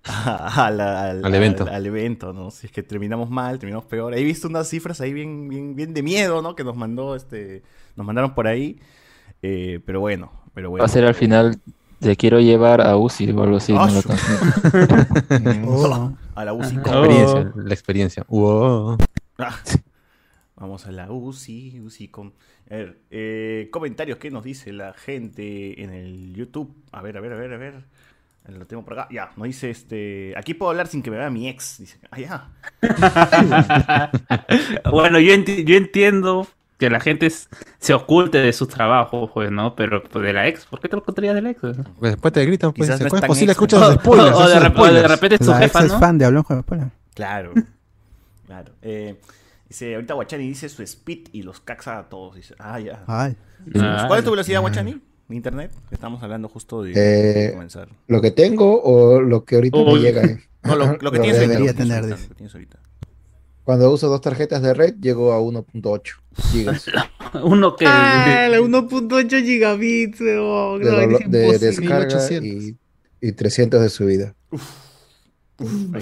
a- 0.08 0.66
a 0.68 0.72
la- 0.72 1.10
al, 1.10 1.26
Al 1.26 1.34
evento. 1.36 1.64
al- 1.64 1.74
al 1.74 1.86
evento, 1.86 2.32
¿no? 2.34 2.52
Si 2.52 2.68
es 2.68 2.72
que 2.72 2.84
terminamos 2.84 3.30
mal, 3.30 3.58
terminamos 3.60 3.86
peor. 3.86 4.14
He 4.16 4.24
visto 4.24 4.48
unas 4.48 4.70
cifras 4.70 5.02
ahí 5.02 5.14
bien, 5.14 5.48
bien, 5.50 5.76
bien 5.76 5.94
de 5.94 6.04
miedo, 6.04 6.42
¿no? 6.44 6.56
Que 6.56 6.64
nos 6.64 6.76
mandó 6.76 7.16
este, 7.16 7.64
nos 7.96 8.06
mandaron 8.06 8.36
por 8.36 8.46
ahí. 8.48 8.80
Eh, 9.42 9.80
pero 9.86 10.00
bueno, 10.00 10.32
pero 10.54 10.70
bueno. 10.70 10.82
Va 10.82 10.86
a 10.86 10.90
ser 10.90 11.06
al 11.06 11.16
final 11.16 11.60
de 12.02 12.16
quiero 12.16 12.40
llevar 12.40 12.82
a 12.82 12.96
Uzi 12.98 13.32
o 13.32 13.42
algo 13.42 13.58
así. 13.58 13.74
Canción. 13.74 15.66
Oh. 15.68 16.12
A 16.36 16.44
la 16.46 16.54
UCI. 16.54 16.76
La 16.76 16.82
experiencia, 16.82 17.52
la 17.56 17.74
experiencia. 17.74 18.26
Wow. 18.28 18.98
Ah, 19.38 19.56
Vamos 20.58 20.86
a 20.88 20.92
la 20.92 21.12
UCI, 21.12 21.82
UCI 21.82 22.08
con... 22.08 22.34
A 22.70 22.76
ver, 22.76 22.98
eh, 23.12 23.68
comentarios, 23.72 24.18
¿qué 24.18 24.32
nos 24.32 24.44
dice 24.44 24.72
la 24.72 24.94
gente 24.94 25.82
en 25.84 25.90
el 25.92 26.34
YouTube? 26.34 26.74
A 26.92 27.02
ver, 27.02 27.18
a 27.18 27.22
ver, 27.22 27.34
a 27.34 27.36
ver, 27.38 27.54
a 27.54 27.58
ver. 27.58 27.74
Lo 28.48 28.66
tengo 28.68 28.84
por 28.86 28.94
acá. 28.94 29.08
Ya, 29.12 29.32
nos 29.36 29.48
dice 29.48 29.70
este... 29.72 30.34
Aquí 30.38 30.54
puedo 30.54 30.70
hablar 30.70 30.88
sin 30.88 31.02
que 31.04 31.12
me 31.12 31.18
vea 31.18 31.30
mi 31.30 31.50
ex. 31.50 31.80
Dice, 31.80 31.98
ah, 32.12 32.20
ya. 32.20 32.50
bueno, 34.92 35.20
yo, 35.20 35.34
enti- 35.34 35.64
yo 35.66 35.76
entiendo 35.76 36.48
que 36.78 36.90
la 36.90 37.00
gente 37.00 37.30
se 37.30 37.94
oculte 37.94 38.38
de 38.40 38.54
sus 38.54 38.68
trabajos, 38.68 39.32
pues, 39.34 39.52
¿no? 39.52 39.76
Pero 39.76 40.04
pues, 40.04 40.24
de 40.26 40.34
la 40.34 40.48
ex, 40.48 40.66
¿por 40.66 40.80
qué 40.80 40.88
te 40.90 40.96
lo 40.96 41.02
ocultarías 41.02 41.36
de 41.36 41.42
la 41.42 41.50
ex? 41.52 41.60
Pues 41.62 42.12
después 42.14 42.34
te 42.34 42.46
gritan, 42.46 42.72
pues, 42.74 42.90
Quizás 42.90 43.02
no 43.02 43.10
¿cómo 43.10 43.22
es 43.22 43.28
posible? 43.28 43.52
extra. 43.52 43.66
Escuchas 43.66 43.80
los 43.82 43.94
spoilers. 43.96 44.36
o, 44.38 44.48
de 44.50 44.68
spoilers. 44.70 45.10
repente 45.12 45.36
es 45.36 45.42
tu 45.42 45.52
La 45.52 45.58
ex 45.58 45.66
jefa, 45.66 45.86
es 45.86 45.92
¿no? 45.92 46.00
fan 46.00 46.18
de 46.18 46.26
Hablamos 46.26 46.48
con 46.48 46.62
Spoiler. 46.62 46.88
Claro. 47.14 47.54
claro. 48.46 48.74
Eh, 48.82 49.20
dice, 49.68 49.96
ahorita 49.96 50.14
Guachani 50.14 50.48
dice 50.48 50.70
su 50.70 50.84
speed 50.84 51.30
y 51.32 51.44
los 51.44 51.60
caxa 51.60 51.98
a 52.00 52.10
todos. 52.10 52.36
Dice, 52.36 52.56
ah, 52.60 52.80
ya. 52.80 53.04
Ay. 53.08 53.36
Ah, 53.80 54.06
¿Cuál 54.08 54.20
es 54.20 54.26
tu 54.26 54.32
velocidad, 54.32 54.62
Guachani? 54.62 55.02
¿De 55.28 55.36
internet? 55.36 55.72
Estamos 55.92 56.22
hablando 56.22 56.48
justo 56.50 56.84
de, 56.84 56.92
Eh, 56.92 56.96
de 57.48 57.52
comenzar. 57.54 57.90
¿Lo 58.08 58.22
que 58.22 58.32
tengo 58.32 58.82
o 58.82 59.20
lo 59.22 59.44
que 59.44 59.56
ahorita 59.56 59.78
me 59.84 59.96
llega? 60.00 60.24
eh? 60.24 60.40
No, 60.64 60.76
lo, 60.76 60.86
lo 60.98 61.12
que 61.12 61.18
Lo 61.18 61.24
tienes 61.24 61.36
ahorita. 61.36 61.42
debería 61.42 61.72
lo 61.72 61.78
que 61.78 61.84
tienes 61.84 62.02
tener, 62.02 62.10
lo 62.22 62.28
que 62.30 62.36
tienes 62.36 62.54
ahorita. 62.54 62.80
Cuando 63.64 63.92
uso 63.92 64.08
dos 64.10 64.22
tarjetas 64.22 64.62
de 64.62 64.76
red, 64.76 64.94
llego 65.02 65.34
a 65.34 65.40
1.8 65.40 66.02
gigas. 66.52 66.86
Uno 67.44 67.76
que... 67.76 67.86
Ah, 67.88 68.48
la 68.52 68.60
1.8 68.60 69.44
gigabits, 69.44 70.22
weón. 70.22 70.82
de, 70.84 70.92
No, 70.92 70.98
de 70.98 71.04
imposible. 71.06 71.58
descarga 71.58 72.06
1800. 72.06 72.46
y, 72.64 72.78
y 73.22 73.32
300 73.32 73.82
de 73.82 73.90
subida. 73.90 74.36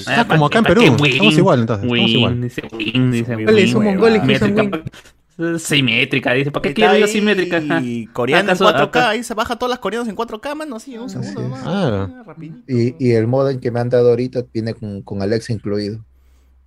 Ah, 0.07 0.25
como 0.27 0.47
acá 0.47 0.59
en 0.59 0.65
Perú. 0.65 0.81
Estamos 0.81 1.37
igual, 1.37 1.59
entonces. 1.61 1.85
Estamos 1.85 2.09
igual. 2.09 2.41
Dice 2.41 2.61
Win, 2.71 3.11
dice 3.11 3.35
Win. 3.35 3.45
¿Cuál 3.45 3.57
es? 3.57 3.63
Win. 3.65 3.71
Son 3.73 3.83
mongoles 3.83 4.21
que 4.21 4.33
usan 4.33 5.59
Simétrica, 5.59 6.29
Win. 6.31 6.39
dice, 6.39 6.51
¿para 6.51 6.61
qué 6.61 6.73
quiero 6.73 6.95
yo 6.95 7.05
ahí 7.05 7.11
simétrica? 7.11 7.59
Y 7.81 8.05
coreana 8.13 8.41
en 8.51 8.57
¿Acaso- 8.57 8.65
4K, 8.65 8.83
acaso- 8.83 9.07
ahí 9.07 9.23
se 9.23 9.33
baja 9.33 9.55
todas 9.57 9.71
las 9.71 9.79
coreanas 9.79 10.07
en 10.07 10.15
4K, 10.15 10.55
mano, 10.55 10.75
así, 10.75 10.93
en 10.95 11.01
un 11.01 11.09
segundo 11.09 11.41
nomás. 11.41 11.61
Ah. 11.65 12.07
Ah, 12.19 12.23
rapidito. 12.25 12.57
Y, 12.67 12.95
y 12.99 13.11
el 13.13 13.27
modem 13.27 13.59
que 13.59 13.71
me 13.71 13.79
han 13.79 13.89
dado 13.89 14.09
ahorita 14.09 14.43
viene 14.53 14.73
con, 14.75 15.01
con 15.01 15.21
Alexa 15.21 15.51
incluido. 15.53 16.03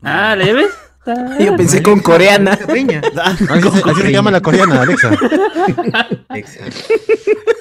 Ah, 0.02 0.34
¿le 0.36 0.52
ves? 0.52 0.70
Yo 1.40 1.56
pensé 1.56 1.82
con 1.82 2.00
coreana. 2.00 2.58
Ah, 3.16 3.36
Así 3.84 4.00
se, 4.02 4.10
llama 4.12 4.30
la 4.32 4.40
coreana, 4.40 4.82
Alexa. 4.82 5.12
Alexa. 6.28 6.60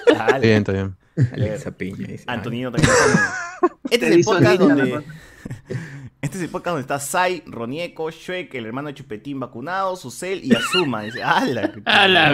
Está 0.08 0.40
bien, 0.40 0.58
está 0.58 0.72
bien. 0.72 0.96
Alexa 1.34 1.72
Peña. 1.72 2.08
dice. 2.08 2.24
Antonino 2.28 2.72
también. 2.72 2.94
Este 3.90 4.08
es 4.10 4.16
el 4.16 4.24
podcast 4.24 4.60
donde. 4.60 5.04
Este 6.22 6.38
es 6.38 6.44
el 6.44 6.50
podcast 6.50 6.74
donde 6.74 6.82
está 6.82 7.00
Sai, 7.00 7.44
Ronieco, 7.46 8.10
Shrek, 8.10 8.54
el 8.56 8.66
hermano 8.66 8.88
de 8.88 8.96
Chupetín 8.96 9.40
vacunado, 9.40 9.96
Susel 9.96 10.44
y 10.44 10.56
Azuma. 10.56 11.04
Dice, 11.04 11.22
¡Hala! 11.24 11.72
qué 11.72 11.82
¡Hala! 11.86 12.32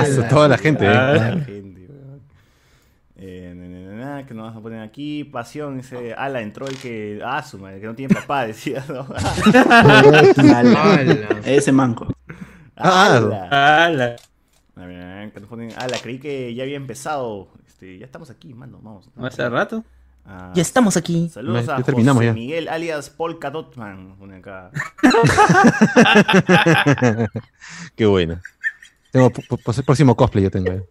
Ah, 0.00 0.04
toda 0.30 0.48
la 0.48 0.58
gente. 0.58 0.84
¿eh? 0.84 0.88
Toda 0.88 1.34
la 1.34 1.44
gente. 1.44 1.74
Eh, 3.16 3.54
na, 3.56 3.66
na, 3.68 3.78
na, 3.96 4.16
na, 4.16 4.26
que 4.26 4.34
nos 4.34 4.46
vas 4.48 4.56
a 4.56 4.60
poner 4.60 4.80
aquí. 4.82 5.24
Pasión, 5.24 5.80
ese 5.80 6.14
ala 6.14 6.42
entró 6.42 6.66
el 6.68 6.76
que. 6.76 7.20
Ah, 7.24 7.42
su 7.42 7.58
madre, 7.58 7.80
que 7.80 7.86
no 7.86 7.94
tiene 7.94 8.14
papá, 8.14 8.46
decía, 8.46 8.84
¿no? 8.88 9.06
Ala. 10.54 11.40
Ese 11.44 11.72
manco. 11.72 12.06
Ah, 12.76 13.16
Ala. 13.16 13.48
¡Hala! 13.50 14.16
A 14.76 14.86
ver, 14.86 15.00
a 15.02 15.14
ver, 15.16 15.32
que 15.32 15.40
nos 15.40 15.48
ponen. 15.48 15.70
Ala, 15.76 15.96
creí 16.02 16.18
que 16.18 16.54
ya 16.54 16.64
había 16.64 16.76
empezado. 16.76 17.48
Este, 17.84 17.98
ya 17.98 18.06
estamos 18.06 18.30
aquí, 18.30 18.54
mano, 18.54 18.80
vamos. 18.82 19.10
¿Hace 19.16 19.48
rato? 19.48 19.84
Ah, 20.24 20.52
Ya 20.54 20.62
estamos 20.62 20.96
aquí. 20.96 21.28
Saludos 21.28 21.66
Ya 21.66 21.76
a 21.76 21.82
terminamos 21.82 22.20
José 22.22 22.26
ya. 22.28 22.32
Miguel 22.32 22.68
alias 22.68 23.10
Polka 23.10 23.50
Dotman. 23.50 24.16
acá. 24.32 24.70
Qué 27.94 28.06
buena. 28.06 28.40
Tengo 29.10 29.30
próximo 29.84 30.16
cosplay 30.16 30.44
yo 30.44 30.50
tengo. 30.50 30.72
eh. 30.72 30.82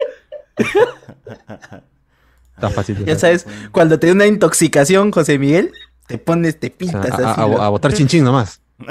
Está 2.56 2.70
fácil. 2.70 2.96
de 3.00 3.06
Ya 3.06 3.18
sabes, 3.18 3.48
cuando 3.72 3.98
te 4.00 4.08
da 4.08 4.14
una 4.14 4.28
intoxicación, 4.28 5.12
José 5.12 5.40
Miguel, 5.40 5.72
te 6.08 6.20
pones, 6.20 6.60
te 6.60 6.70
pintas 6.70 7.20
a, 7.20 7.32
así. 7.32 7.42
a- 7.42 7.66
a 7.66 7.70
botar 7.70 7.92
chinchín 7.94 8.24
nomás. 8.24 8.62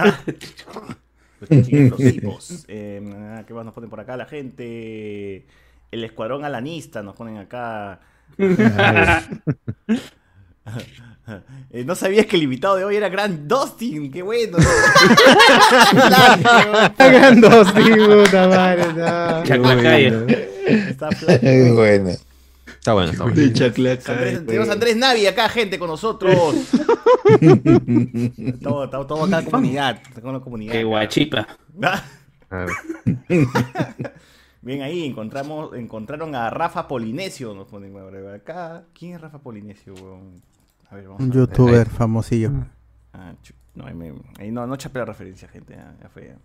Los. 1.48 2.64
Eh, 2.68 3.44
¿Qué 3.46 3.54
más 3.54 3.64
nos 3.64 3.74
ponen 3.74 3.90
por 3.90 4.00
acá 4.00 4.16
la 4.16 4.26
gente? 4.26 5.46
El 5.92 6.02
escuadrón 6.04 6.44
alanista 6.44 7.02
nos 7.02 7.14
ponen 7.14 7.38
acá. 7.38 8.00
Eh, 11.70 11.84
no 11.84 11.94
sabías 11.94 12.26
que 12.26 12.34
el 12.36 12.42
invitado 12.42 12.74
de 12.76 12.84
hoy 12.84 12.96
era 12.96 13.08
Grand 13.08 13.46
Dustin, 13.46 14.10
qué 14.10 14.22
bueno. 14.22 14.58
Dos, 17.40 17.74
tío, 17.74 18.24
puta 18.24 18.48
madre. 18.48 18.86
no. 18.92 19.44
Chaclacayo. 19.44 20.26
Está 20.66 21.08
bueno. 21.74 22.10
Está 22.66 22.92
bueno, 22.92 23.12
está 23.12 23.22
bueno. 23.24 23.36
Andrés- 24.12 24.46
tenemos 24.46 24.68
a 24.68 24.72
Andrés 24.72 24.96
Navi 24.96 25.26
acá, 25.26 25.48
gente, 25.48 25.78
con 25.78 25.88
nosotros. 25.88 26.34
Todo, 28.60 28.90
todo, 28.90 29.06
todo 29.06 29.24
acá 29.24 29.38
en 29.38 29.44
comunidad. 29.46 30.00
Con 30.20 30.32
la 30.34 30.40
comunidad. 30.40 30.72
¡Qué 30.72 30.84
guachipa! 30.84 31.46
Ah. 34.62 34.66
Bien 34.66 34.82
ahí, 34.82 35.04
encontramos, 35.06 35.74
encontraron 35.76 36.34
a 36.34 36.48
Rafa 36.50 36.86
Polinesio, 36.86 37.52
nos 37.54 37.66
ponen 37.68 37.94
acá. 38.34 38.84
¿Quién 38.96 39.14
es 39.14 39.20
Rafa 39.20 39.38
Polinesio, 39.38 39.94
weón? 39.94 40.40
A 40.88 40.94
ver, 40.94 41.04
vamos 41.08 41.20
Un 41.20 41.26
a 41.26 41.34
ver. 41.34 41.36
youtuber 41.36 41.88
famosillo. 41.88 42.50
Ah, 43.12 43.32
chu- 43.42 43.54
no, 43.74 43.86
ahí, 43.86 43.94
me- 43.94 44.12
ahí 44.38 44.50
no, 44.52 44.66
no 44.66 44.76
chapé 44.76 45.00
la 45.00 45.06
referencia, 45.06 45.48
gente. 45.48 45.74
ya, 45.74 45.94
ya 46.00 46.08
fue. 46.08 46.28
ya. 46.28 46.36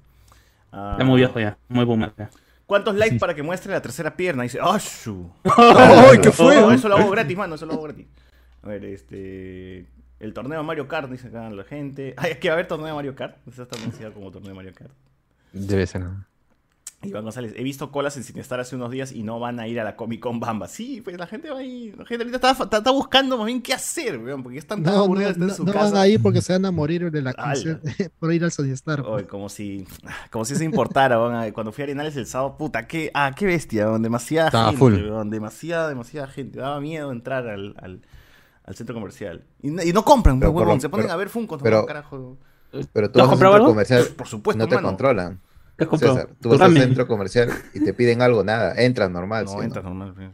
Ah, 0.71 0.91
Está 0.93 1.06
muy 1.06 1.17
viejo 1.17 1.39
ya, 1.39 1.58
muy 1.69 1.86
boomer. 1.86 2.13
ya. 2.17 2.30
¿Cuántos 2.65 2.95
likes 2.95 3.17
para 3.19 3.34
que 3.36 3.43
muestre 3.43 3.71
la 3.71 3.82
tercera 3.82 4.15
pierna? 4.17 4.43
Dice, 4.43 4.60
¡ah! 4.62 4.77
¡Ay, 5.58 6.19
qué 6.21 6.32
fue! 6.32 6.56
No, 6.60 6.71
eso 6.71 6.89
lo 6.89 6.97
hago 6.97 7.10
gratis, 7.12 7.38
mano, 7.38 7.56
eso 7.56 7.65
lo 7.65 7.73
hago 7.73 7.84
gratis. 7.84 8.08
A 8.63 8.67
ver, 8.67 8.84
este. 8.86 9.86
El 10.19 10.34
torneo 10.34 10.60
de 10.60 10.65
Mario 10.65 10.88
Kart, 10.88 11.10
dice 11.12 11.27
acá 11.27 11.49
la 11.51 11.63
gente. 11.63 12.15
Ay, 12.17 12.32
es 12.32 12.38
que 12.39 12.49
va 12.49 12.53
a 12.53 12.56
haber 12.56 12.67
torneo 12.67 12.88
de 12.88 12.93
Mario 12.93 13.15
Kart. 13.15 13.38
Eso 13.47 13.63
está 13.63 13.77
anunciado 13.77 14.13
como 14.13 14.32
torneo 14.32 14.49
de 14.49 14.56
Mario 14.56 14.73
Kart. 14.73 14.91
Debe 15.53 15.86
ser. 15.86 16.01
¿no? 16.01 16.25
Iván 17.03 17.23
González, 17.23 17.53
he 17.55 17.62
visto 17.62 17.91
colas 17.91 18.17
en 18.17 18.23
Cinestar 18.23 18.60
hace 18.60 18.75
unos 18.75 18.89
días 18.89 19.12
y 19.12 19.21
no 19.21 19.39
van 19.39 19.60
a 19.60 19.67
ir 19.67 19.79
a 19.79 19.83
la 19.83 19.95
Comic 19.95 20.19
Con 20.19 20.39
Bamba. 20.39 20.67
Sí, 20.67 20.99
pues 21.01 21.15
la 21.17 21.27
gente 21.27 21.51
va 21.51 21.60
a 21.60 21.63
ir. 21.63 21.95
La 21.95 22.05
gente 22.05 22.23
ahorita 22.23 22.38
está, 22.49 22.63
está- 22.63 22.77
está 22.77 22.91
buscando 22.91 23.38
más 23.38 23.45
bien 23.45 23.62
qué 23.62 23.73
hacer, 23.75 24.17
weón, 24.17 24.41
porque 24.41 24.57
están 24.57 24.81
tan 24.81 24.93
No, 24.93 24.99
no, 24.99 25.05
aburridos 25.05 25.38
no, 25.38 25.45
en 25.47 25.53
su 25.53 25.63
no 25.63 25.73
casa. 25.73 25.91
van 25.91 26.01
a 26.01 26.07
ir 26.07 26.19
porque 26.21 26.41
se 26.41 26.53
van 26.53 26.65
a 26.65 26.71
morir 26.71 27.12
de 27.12 27.21
la 27.21 27.33
por 28.19 28.33
ir 28.33 28.43
al 28.43 28.51
Sony 28.51 28.71
Star. 28.73 29.01
Oye, 29.01 29.27
como 29.27 29.47
si, 29.47 29.86
como 30.31 30.43
si 30.43 30.55
se 30.55 30.65
importara, 30.65 31.19
weón. 31.21 31.51
Cuando 31.51 31.71
fui 31.71 31.83
a 31.83 31.86
Arenales 31.86 32.15
el 32.17 32.25
sábado, 32.25 32.57
puta, 32.57 32.88
qué, 32.88 33.12
ah, 33.13 33.31
qué 33.36 33.45
bestia, 33.45 33.86
weón. 33.88 34.01
Demasiada 34.01 34.47
Estaba 34.47 34.65
gente, 34.69 34.79
full. 34.79 34.93
weón, 34.95 35.29
Demasiada, 35.29 35.89
demasiada 35.89 36.27
gente. 36.27 36.57
Daba 36.60 36.81
miedo 36.81 37.12
entrar 37.12 37.47
al, 37.47 37.75
al, 37.77 38.01
al 38.63 38.75
centro 38.75 38.95
comercial. 38.95 39.43
Y, 39.62 39.69
no- 39.69 39.83
y 39.83 39.93
no 39.93 40.03
compran, 40.03 40.39
Pero 40.39 40.51
weón. 40.51 40.81
se 40.81 40.89
ponen 40.89 41.05
pero- 41.05 41.13
a 41.13 41.17
ver 41.17 41.29
Funkos, 41.29 41.62
pero- 41.62 41.81
no, 41.81 41.86
carajo. 41.86 42.38
Pero 42.91 43.07
tú 43.12 43.13
¿Tú 43.13 43.19
has 43.19 43.27
vas 43.27 43.27
a 43.27 43.29
comprado 43.29 43.53
centro 43.53 43.69
comercial, 43.69 44.07
Por 44.17 44.27
supuesto, 44.27 44.63
no 44.63 44.67
te 44.67 44.75
mano. 44.75 44.88
controlan. 44.89 45.39
¿Qué 45.77 45.83
has 45.83 45.89
comprado? 45.89 46.15
César, 46.15 46.29
tú 46.41 46.49
vas 46.49 46.61
al 46.61 46.73
centro 46.77 47.07
comercial 47.07 47.49
y 47.73 47.79
te 47.79 47.93
piden 47.93 48.21
algo, 48.21 48.43
nada, 48.43 48.73
entras 48.81 49.11
normal. 49.11 49.45
No, 49.45 49.51
¿sí, 49.51 49.57
entras 49.61 49.83
normal. 49.83 50.13
pues. 50.15 50.29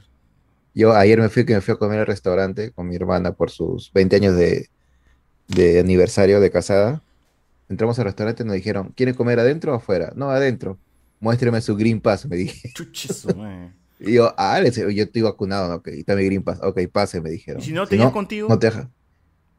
Yo 0.73 0.93
ayer 0.95 1.19
me 1.19 1.29
fui 1.29 1.45
que 1.45 1.53
me 1.53 1.61
fui 1.61 1.73
a 1.73 1.77
comer 1.77 1.99
al 1.99 2.07
restaurante 2.07 2.71
con 2.71 2.87
mi 2.87 2.95
hermana 2.95 3.33
por 3.33 3.51
sus 3.51 3.91
20 3.93 4.15
años 4.15 4.35
de, 4.35 4.69
de 5.47 5.79
aniversario 5.79 6.39
de 6.39 6.49
casada. 6.49 7.03
Entramos 7.69 7.99
al 7.99 8.05
restaurante 8.05 8.43
y 8.43 8.45
nos 8.45 8.55
dijeron, 8.55 8.93
¿quieren 8.95 9.15
comer 9.15 9.39
adentro 9.39 9.73
o 9.73 9.75
afuera? 9.75 10.13
No, 10.15 10.29
adentro. 10.29 10.79
Muéstreme 11.19 11.61
su 11.61 11.75
Green 11.75 12.01
Pass, 12.01 12.25
me 12.25 12.35
dije. 12.35 12.71
Chuchizo. 12.75 13.29
Y 14.05 14.15
yo, 14.15 14.33
ah, 14.37 14.61
yo 14.61 15.03
estoy 15.03 15.21
vacunado, 15.21 15.69
¿no? 15.69 15.75
ok, 15.75 15.87
y 15.95 15.99
está 15.99 16.13
mi 16.13 16.25
Green 16.25 16.43
Pass, 16.43 16.59
ok, 16.61 16.77
pase, 16.91 17.21
me 17.21 17.29
dijeron. 17.29 17.61
¿Y 17.61 17.65
si 17.65 17.71
no 17.71 17.87
te 17.87 17.97
contigo? 18.11 18.49
No 18.49 18.59
te 18.59 18.67
deja. 18.67 18.89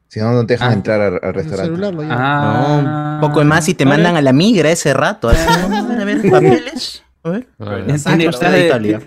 Si 0.08 0.20
no, 0.20 0.32
no 0.32 0.46
te 0.46 0.54
dejan 0.54 0.72
entrar 0.72 1.00
al, 1.00 1.20
al 1.22 1.34
restaurante. 1.34 1.78
No, 1.78 2.78
un 2.78 3.20
poco 3.20 3.44
más 3.44 3.68
y 3.68 3.74
te 3.74 3.84
mandan 3.84 4.16
a 4.16 4.22
la 4.22 4.32
migra 4.32 4.70
ese 4.70 4.94
rato. 4.94 5.28
Así, 5.28 5.46
¿no? 5.68 5.76
a 5.76 5.82
ver, 5.82 6.00
a 6.00 6.04
ver, 6.04 6.30
papeles. 6.30 7.02
A 7.22 7.30
ver. 7.30 7.46
Tiene 7.56 7.98
Tiene 7.98 8.30
cara 8.30 8.50
de 8.50 8.66
Italia. 8.66 9.02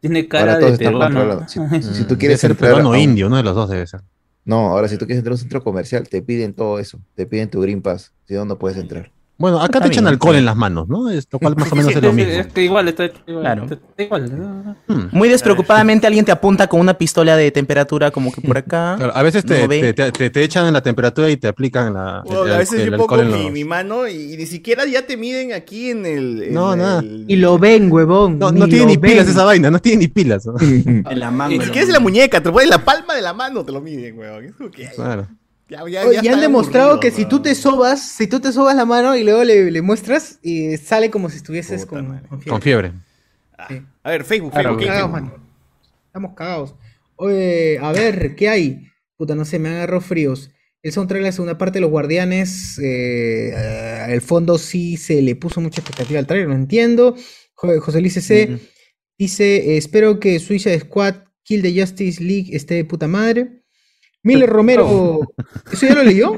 Tiene 0.00 0.28
cara 0.28 0.58
de 0.58 0.78
peruano. 0.78 1.48
Si, 1.48 1.58
si 1.82 2.04
tú 2.04 2.08
Debe 2.08 2.18
quieres 2.18 2.40
ser 2.40 2.52
entrar 2.52 2.70
peruano 2.70 2.90
o 2.90 2.96
indio, 2.96 3.26
uno 3.26 3.36
de 3.36 3.42
los 3.42 3.54
dos 3.54 3.68
debe 3.70 3.86
ser. 3.86 4.00
No, 4.44 4.68
ahora 4.68 4.88
si 4.88 4.98
tú 4.98 5.06
quieres 5.06 5.18
entrar 5.18 5.32
a 5.32 5.34
un 5.34 5.38
centro 5.38 5.64
comercial, 5.64 6.08
te 6.08 6.20
piden 6.20 6.52
todo 6.52 6.78
eso. 6.78 7.00
Te 7.14 7.26
piden 7.26 7.48
tu 7.48 7.60
Green 7.60 7.80
Pass. 7.80 8.12
Si 8.26 8.34
no, 8.34 8.44
no 8.44 8.58
puedes 8.58 8.78
entrar. 8.78 9.10
Bueno, 9.36 9.56
acá 9.58 9.78
Está 9.78 9.80
te 9.80 9.88
echan 9.88 10.06
alcohol 10.06 10.34
sí. 10.34 10.38
en 10.38 10.44
las 10.44 10.54
manos, 10.54 10.86
¿no? 10.88 11.10
Es, 11.10 11.26
lo 11.30 11.40
cual 11.40 11.56
más 11.56 11.70
o 11.72 11.74
menos 11.74 11.90
Sí, 11.90 11.98
es 11.98 12.02
lo 12.04 12.10
sí, 12.10 12.16
mismo. 12.16 12.32
Es 12.32 12.46
que 12.46 12.62
igual, 12.62 12.86
está 12.86 13.04
igual. 13.26 13.42
Claro. 13.42 13.64
está 13.64 14.02
igual. 14.02 14.76
Muy 15.10 15.28
despreocupadamente 15.28 16.06
alguien 16.06 16.24
te 16.24 16.30
apunta 16.30 16.68
con 16.68 16.78
una 16.78 16.94
pistola 16.94 17.36
de 17.36 17.50
temperatura 17.50 18.12
como 18.12 18.32
que 18.32 18.40
por 18.40 18.56
acá. 18.58 18.94
Claro, 18.96 19.12
a 19.14 19.22
veces 19.24 19.44
te, 19.44 19.66
te, 19.66 19.92
te- 19.92 20.12
te- 20.12 20.30
te 20.30 20.42
echan 20.44 20.66
en 20.66 20.72
la 20.72 20.82
temperatura 20.82 21.28
y 21.30 21.36
te 21.36 21.48
aplican 21.48 21.94
la, 21.94 22.18
a 22.20 22.56
veces 22.58 22.78
el 22.80 22.92
yo 22.92 22.96
pongo 22.96 23.16
mi, 23.24 23.30
los- 23.42 23.50
mi 23.52 23.64
mano 23.64 24.06
y, 24.06 24.36
ni 24.36 24.46
siquiera 24.46 24.86
ya 24.86 25.04
te 25.04 25.16
miden 25.16 25.52
aquí 25.52 25.90
en 25.90 26.06
el. 26.06 26.42
en 26.44 26.54
No, 26.54 26.76
nada. 26.76 27.02
Y 27.02 27.34
lo 27.34 27.58
ven, 27.58 27.90
huevón. 27.90 28.38
No, 28.38 28.52
no 28.52 28.68
tiene 28.68 28.86
ni 28.86 28.98
pilas 28.98 29.26
ven. 29.26 29.34
esa 29.34 29.44
vaina, 29.44 29.68
no 29.70 29.80
tiene 29.80 29.98
ni 29.98 30.08
pilas. 30.08 30.46
¿no? 30.46 30.54
En 30.60 31.18
la 31.18 31.30
mano. 31.32 31.50
Ni 31.50 31.60
siquiera 31.60 31.80
es 31.82 31.88
en 31.88 31.94
la 31.94 32.00
muñeca, 32.00 32.40
te 32.40 32.46
lo 32.48 32.52
ponen 32.52 32.66
en 32.66 32.70
la 32.70 32.84
palma 32.84 33.14
de 33.14 33.22
la 33.22 33.32
mano, 33.32 33.64
te 33.64 33.72
lo 33.72 33.80
miden, 33.80 34.16
que- 34.72 34.90
Claro. 34.94 35.26
Ya, 36.22 36.32
han 36.34 36.40
demostrado 36.40 36.92
aburrido, 36.92 37.00
que 37.00 37.10
si 37.10 37.24
tú 37.26 37.40
te 37.42 37.54
sobas, 37.54 38.00
si 38.16 38.26
tú 38.26 38.40
te 38.40 38.52
sobas 38.52 38.74
la 38.76 38.84
mano 38.84 39.16
y 39.16 39.24
luego 39.24 39.44
le, 39.44 39.70
le 39.70 39.82
muestras, 39.82 40.38
y 40.42 40.76
sale 40.76 41.10
como 41.10 41.28
si 41.30 41.36
estuvieses 41.36 41.82
Puta 41.86 41.96
con, 41.96 42.08
madre. 42.08 42.28
con 42.28 42.40
Con 42.40 42.62
fiebre. 42.62 42.92
Sí. 43.68 43.82
A 44.02 44.10
ver, 44.10 44.24
Facebook, 44.24 44.50
Claro, 44.52 44.70
Facebook. 44.70 44.80
¿qué- 44.82 44.86
cagados, 44.88 45.10
mano. 45.10 45.34
Estamos 46.06 46.34
cagados. 46.34 46.74
Oye, 47.16 47.78
a 47.80 47.92
ver, 47.92 48.34
¿qué 48.36 48.48
hay? 48.48 48.86
Puta, 49.16 49.34
no 49.34 49.44
sé, 49.44 49.58
me 49.58 49.68
agarró 49.70 50.00
fríos. 50.00 50.50
El 50.82 50.92
soundtrack 50.92 51.20
de 51.22 51.26
la 51.28 51.32
segunda 51.32 51.56
parte 51.56 51.74
de 51.78 51.80
Los 51.80 51.90
Guardianes, 51.90 52.78
eh, 52.78 53.52
eh, 53.56 54.06
el 54.10 54.20
fondo 54.20 54.58
sí 54.58 54.96
se 54.98 55.22
le 55.22 55.34
puso 55.36 55.60
mucha 55.60 55.80
expectativa 55.80 56.18
al 56.18 56.26
trailer, 56.26 56.48
no 56.48 56.54
entiendo. 56.54 57.16
Jo- 57.54 57.80
José 57.80 58.00
Luis 58.00 58.14
C. 58.14 58.58
dice, 59.16 59.76
espero 59.76 60.18
que 60.20 60.38
Suicide 60.40 60.80
Squad 60.80 61.14
Kill 61.44 61.62
the 61.62 61.80
Justice 61.80 62.22
League 62.22 62.54
esté 62.54 62.74
de 62.74 62.84
puta 62.84 63.06
madre. 63.08 63.62
Miller 64.24 64.50
Romero, 64.50 65.20
¿eso 65.72 65.86
ya 65.86 65.94
lo 65.94 66.02
leyó? 66.02 66.36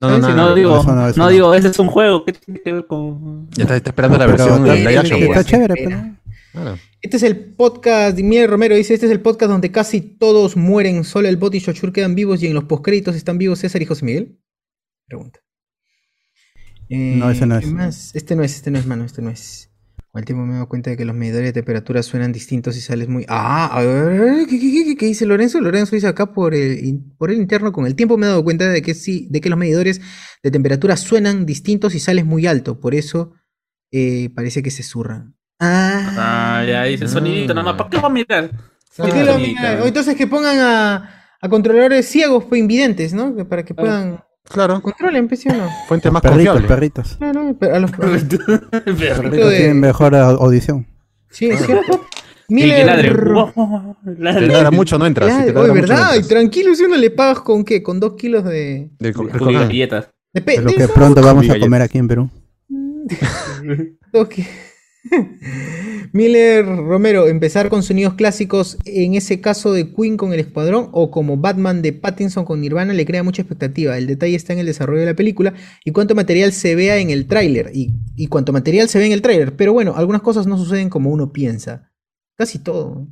No, 0.00 0.10
no, 0.10 0.18
no, 0.18 0.28
no, 0.28 0.36
no, 0.36 0.54
digo, 0.54 0.82
no, 0.84 0.94
no, 0.94 1.08
eso 1.08 1.18
no. 1.20 1.28
digo, 1.28 1.54
ese 1.54 1.68
es 1.68 1.78
un 1.80 1.88
juego. 1.88 2.24
¿Qué 2.24 2.32
tiene 2.34 2.60
que 2.60 2.72
ver 2.72 2.86
con.? 2.86 3.48
Ya 3.50 3.64
está, 3.64 3.76
está 3.76 3.90
esperando 3.90 4.16
la 4.16 4.26
versión 4.26 4.64
está- 4.64 5.42
chévere, 5.44 5.74
pero. 6.54 6.78
Este 7.00 7.16
es 7.16 7.22
el 7.24 7.36
podcast, 7.54 8.18
Miguel 8.18 8.48
Romero 8.48 8.74
dice, 8.76 8.94
este 8.94 9.06
es 9.06 9.12
el 9.12 9.20
podcast 9.20 9.50
donde 9.50 9.70
casi 9.72 10.00
todos 10.00 10.56
mueren, 10.56 11.04
solo 11.04 11.28
el 11.28 11.36
bot 11.36 11.54
y 11.54 11.58
Shochur 11.60 11.92
quedan 11.92 12.14
vivos 12.14 12.42
y 12.42 12.46
en 12.48 12.54
los 12.54 12.64
postcréditos 12.64 13.14
están 13.16 13.38
vivos 13.38 13.58
César 13.60 13.80
y 13.82 13.86
José 13.86 14.04
Miguel. 14.04 14.38
Pregunta. 15.06 15.40
Eh, 16.88 17.14
No, 17.16 17.30
ese 17.30 17.46
no 17.46 17.58
¿qué 17.60 17.66
es. 17.66 17.72
más? 17.72 18.14
Este 18.16 18.34
no 18.36 18.42
es, 18.42 18.54
este 18.56 18.70
no 18.70 18.78
es, 18.78 18.86
mano, 18.86 19.04
este 19.04 19.22
no 19.22 19.30
es. 19.30 19.67
Con 20.10 20.20
el 20.20 20.24
tiempo 20.24 20.44
me 20.44 20.52
he 20.52 20.54
dado 20.54 20.68
cuenta 20.68 20.90
de 20.90 20.96
que 20.96 21.04
los 21.04 21.14
medidores 21.14 21.48
de 21.48 21.52
temperatura 21.52 22.02
suenan 22.02 22.32
distintos 22.32 22.76
y 22.76 22.80
sales 22.80 23.08
muy... 23.08 23.26
Ah, 23.28 23.66
a 23.66 23.82
ver, 23.82 24.46
¿qué, 24.48 24.58
qué- 24.58 24.84
qué- 24.86 24.96
qué 24.96 25.06
dice 25.06 25.26
Lorenzo? 25.26 25.60
Lorenzo 25.60 25.94
dice 25.96 26.06
acá 26.06 26.32
por 26.32 26.54
el, 26.54 27.00
por 27.18 27.30
el 27.30 27.36
interno, 27.38 27.72
con 27.72 27.86
el 27.86 27.94
tiempo 27.94 28.16
me 28.16 28.26
he 28.26 28.28
dado 28.30 28.42
cuenta 28.42 28.68
de 28.70 28.80
que 28.80 28.94
sí, 28.94 29.28
de 29.30 29.40
que 29.40 29.50
los 29.50 29.58
medidores 29.58 30.00
de 30.42 30.50
temperatura 30.50 30.96
suenan 30.96 31.44
distintos 31.44 31.94
y 31.94 32.00
sales 32.00 32.24
muy 32.24 32.46
alto, 32.46 32.80
por 32.80 32.94
eso 32.94 33.34
eh, 33.92 34.30
parece 34.34 34.62
que 34.62 34.70
se 34.70 34.82
zurran. 34.82 35.34
Ah, 35.60 36.12
Ah, 36.16 36.64
ya 36.66 36.84
dice 36.84 37.06
sonidito, 37.08 37.52
nada 37.54 37.64
más. 37.66 37.76
¿Para 37.76 37.90
qué 37.90 37.98
va 37.98 38.06
a 38.06 38.10
mirar? 38.10 38.50
¿Por 38.96 39.06
Sí, 39.10 39.12
qué 39.12 39.24
lo? 39.24 39.34
O 39.84 39.86
entonces 39.86 40.16
que 40.16 40.26
pongan 40.26 40.58
a, 40.58 41.22
a 41.40 41.48
controladores 41.48 42.06
ciegos, 42.08 42.44
pues 42.44 42.60
invidentes, 42.60 43.12
¿no? 43.12 43.34
Para 43.48 43.64
que 43.64 43.74
puedan. 43.74 44.20
Claro. 44.48 44.80
Controlen, 44.80 45.28
pues, 45.28 45.40
¿sí 45.40 45.48
o 45.48 45.54
no? 45.54 45.68
Fuente 45.88 46.10
más 46.10 46.22
Perritos, 46.22 46.54
confiable. 46.54 46.68
perritos. 46.68 47.16
Claro, 47.18 47.56
pero 47.58 47.74
a 47.76 47.78
los 47.80 47.90
Perritos 47.92 48.46
de- 49.00 49.56
tienen 49.56 49.80
mejor 49.80 50.12
au- 50.14 50.40
audición. 50.40 50.86
Sí, 51.30 51.50
es 51.50 51.64
cierto. 51.64 52.04
Y 52.50 52.56
que 52.56 52.64
Miller. 52.64 52.86
ladre. 52.86 53.10
Si 53.10 54.38
te 54.38 54.46
ladra 54.46 54.70
mucho 54.70 54.98
no 54.98 55.04
entras. 55.06 55.30
si 55.36 55.44
te 55.46 55.52
ladra 55.52 55.68
mucho, 55.74 55.82
no 55.82 55.88
¿verdad? 55.88 56.12
Y 56.12 56.16
entras. 56.16 56.28
tranquilo, 56.28 56.74
si 56.74 56.84
uno 56.84 56.96
le 56.96 57.10
pagas 57.10 57.40
con 57.40 57.62
qué? 57.64 57.82
Con 57.82 58.00
dos 58.00 58.14
kilos 58.14 58.42
de. 58.44 58.90
De 58.98 59.12
de 59.12 59.52
galletas. 59.52 60.08
de 60.32 60.40
pe- 60.40 60.54
Es 60.54 60.62
lo 60.64 60.70
de 60.70 60.76
que 60.76 60.88
pronto 60.88 61.20
vamos 61.20 61.48
a 61.50 61.58
comer 61.60 61.82
aquí 61.82 61.98
en 61.98 62.08
Perú. 62.08 62.30
dos 64.12 64.28
Miller 66.12 66.64
Romero, 66.64 67.28
empezar 67.28 67.68
con 67.68 67.82
sonidos 67.82 68.14
clásicos, 68.14 68.78
en 68.84 69.14
ese 69.14 69.40
caso 69.40 69.72
de 69.72 69.92
Queen 69.94 70.16
con 70.16 70.32
el 70.32 70.40
Escuadrón 70.40 70.88
o 70.92 71.10
como 71.10 71.36
Batman 71.36 71.82
de 71.82 71.92
Pattinson 71.92 72.44
con 72.44 72.60
Nirvana, 72.60 72.94
le 72.94 73.04
crea 73.04 73.22
mucha 73.22 73.42
expectativa. 73.42 73.96
El 73.98 74.06
detalle 74.06 74.34
está 74.34 74.52
en 74.52 74.60
el 74.60 74.66
desarrollo 74.66 75.00
de 75.00 75.06
la 75.06 75.14
película 75.14 75.54
y 75.84 75.92
cuánto 75.92 76.14
material 76.14 76.52
se 76.52 76.74
vea 76.74 76.98
en 76.98 77.10
el 77.10 77.26
tráiler 77.26 77.70
y, 77.74 77.92
y 78.16 78.26
cuánto 78.28 78.52
material 78.52 78.88
se 78.88 78.98
ve 78.98 79.06
en 79.06 79.12
el 79.12 79.22
tráiler. 79.22 79.56
Pero 79.56 79.72
bueno, 79.72 79.94
algunas 79.96 80.22
cosas 80.22 80.46
no 80.46 80.56
suceden 80.56 80.88
como 80.88 81.10
uno 81.10 81.32
piensa. 81.32 81.92
Casi 82.36 82.58
todo. 82.60 83.08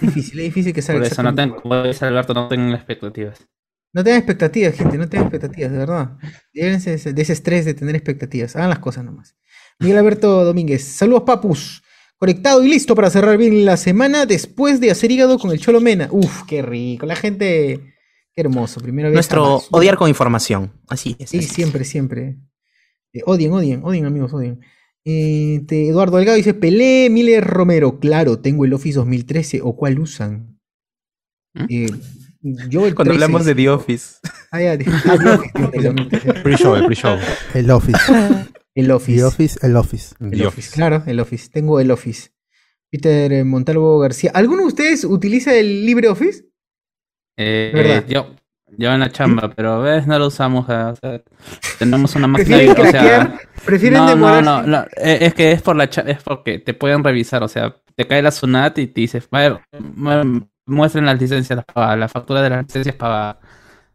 Difícil, 0.00 0.38
es 0.38 0.44
difícil 0.44 0.72
que 0.72 0.82
salga 0.82 1.00
Por 1.00 1.12
eso 1.12 1.22
no 1.22 1.34
tengo, 1.34 1.56
como 1.56 1.82
dice 1.82 2.04
Alberto, 2.04 2.34
no 2.34 2.48
tengan 2.48 2.72
expectativas. 2.74 3.48
no 3.92 4.04
tengan 4.04 4.18
expectativas, 4.18 4.74
gente, 4.74 4.98
no 4.98 5.08
tengan 5.08 5.26
expectativas, 5.26 5.72
de 5.72 5.78
verdad. 5.78 6.18
Llévense 6.52 7.12
de 7.12 7.22
ese 7.22 7.32
estrés 7.32 7.64
de 7.64 7.74
tener 7.74 7.96
expectativas. 7.96 8.54
Hagan 8.54 8.70
las 8.70 8.78
cosas 8.78 9.04
nomás. 9.04 9.36
Miguel 9.80 9.98
Alberto 9.98 10.44
Domínguez, 10.44 10.82
saludos 10.84 11.22
papus. 11.24 11.82
Conectado 12.16 12.64
y 12.64 12.68
listo 12.68 12.96
para 12.96 13.10
cerrar 13.10 13.36
bien 13.38 13.64
la 13.64 13.76
semana 13.76 14.26
después 14.26 14.80
de 14.80 14.90
hacer 14.90 15.10
hígado 15.12 15.38
con 15.38 15.52
el 15.52 15.60
Cholo 15.60 15.80
Mena. 15.80 16.08
Uf, 16.10 16.42
qué 16.48 16.62
rico. 16.62 17.06
La 17.06 17.14
gente, 17.14 17.94
qué 18.34 18.40
hermoso. 18.40 18.80
Primera 18.80 19.08
vez. 19.08 19.14
Nuestro 19.14 19.44
jamás. 19.60 19.68
odiar 19.70 19.96
con 19.96 20.08
información. 20.08 20.72
Así 20.88 21.14
es. 21.20 21.30
Sí, 21.30 21.38
así 21.38 21.46
es. 21.46 21.52
siempre, 21.52 21.84
siempre. 21.84 22.36
Eh, 23.12 23.20
odien, 23.24 23.52
odien, 23.52 23.80
odien, 23.84 24.04
amigos, 24.04 24.32
odien. 24.34 24.60
Eh, 25.04 25.62
te- 25.68 25.88
Eduardo 25.88 26.16
Delgado 26.16 26.36
dice: 26.36 26.54
Pelé, 26.54 27.08
Miller 27.08 27.44
Romero. 27.44 28.00
Claro, 28.00 28.40
tengo 28.40 28.64
el 28.64 28.72
Office 28.72 28.98
2013. 28.98 29.60
¿O 29.62 29.76
cuál 29.76 30.00
usan? 30.00 30.58
Eh, 31.68 31.86
yo 32.68 32.84
el 32.84 32.96
Cuando 32.96 33.12
13. 33.12 33.24
hablamos 33.24 33.44
de 33.46 33.54
The 33.54 33.70
Office. 33.70 34.16
Ah, 34.50 34.60
ya, 34.60 34.76
de- 34.76 34.86
ah, 35.06 35.16
The 35.16 35.28
Office, 35.30 35.52
el 35.72 35.82
2013. 35.84 36.34
Pre-show, 36.42 36.74
el 36.74 36.86
pre-show. 36.86 37.16
El 37.54 37.70
Office. 37.70 37.98
El 38.78 38.90
Office. 38.92 39.18
The 39.18 39.24
Office, 39.24 39.58
el 39.66 39.76
Office. 39.76 40.14
El 40.20 40.46
Office, 40.46 40.70
claro, 40.72 41.02
el 41.06 41.18
Office. 41.18 41.50
Tengo 41.50 41.80
el 41.80 41.90
Office. 41.90 42.30
Peter 42.90 43.32
eh, 43.32 43.42
Montalvo 43.44 43.98
García. 43.98 44.30
¿Alguno 44.34 44.62
de 44.62 44.68
ustedes 44.68 45.04
utiliza 45.04 45.52
el 45.54 45.84
LibreOffice? 45.84 46.44
Eh, 47.36 47.72
¿Verdad? 47.74 48.04
yo, 48.08 48.34
yo 48.76 48.92
en 48.92 49.00
la 49.00 49.10
chamba, 49.10 49.50
pero 49.54 49.80
ves, 49.82 50.06
no 50.06 50.18
lo 50.18 50.28
usamos. 50.28 50.66
eh, 50.68 50.72
o 50.72 50.94
sea, 50.96 51.22
tenemos 51.78 52.14
una 52.14 52.28
máquina 52.28 52.56
¿Prefieren 52.56 52.76
virtual, 52.76 52.88
o 52.88 52.90
sea? 52.90 53.40
¿Prefieren 53.64 53.98
no, 53.98 54.16
no, 54.16 54.42
no, 54.42 54.62
no, 54.62 54.80
eh, 54.96 55.18
es 55.22 55.34
que 55.34 55.52
es 55.52 55.60
por 55.60 55.74
la 55.76 55.84
es 55.84 56.22
porque 56.22 56.60
te 56.60 56.72
pueden 56.72 57.02
revisar, 57.02 57.42
o 57.42 57.48
sea, 57.48 57.76
te 57.96 58.06
cae 58.06 58.22
la 58.22 58.30
SUNAT 58.30 58.78
y 58.78 58.86
te 58.86 59.00
dice, 59.00 59.22
a 59.30 59.38
ver, 59.38 59.60
mu- 59.80 60.46
muestren 60.66 61.04
las 61.06 61.20
licencias, 61.20 61.64
la, 61.74 61.96
la 61.96 62.08
factura 62.08 62.42
de 62.42 62.50
las 62.50 62.64
licencias 62.64 62.94
para 62.94 63.38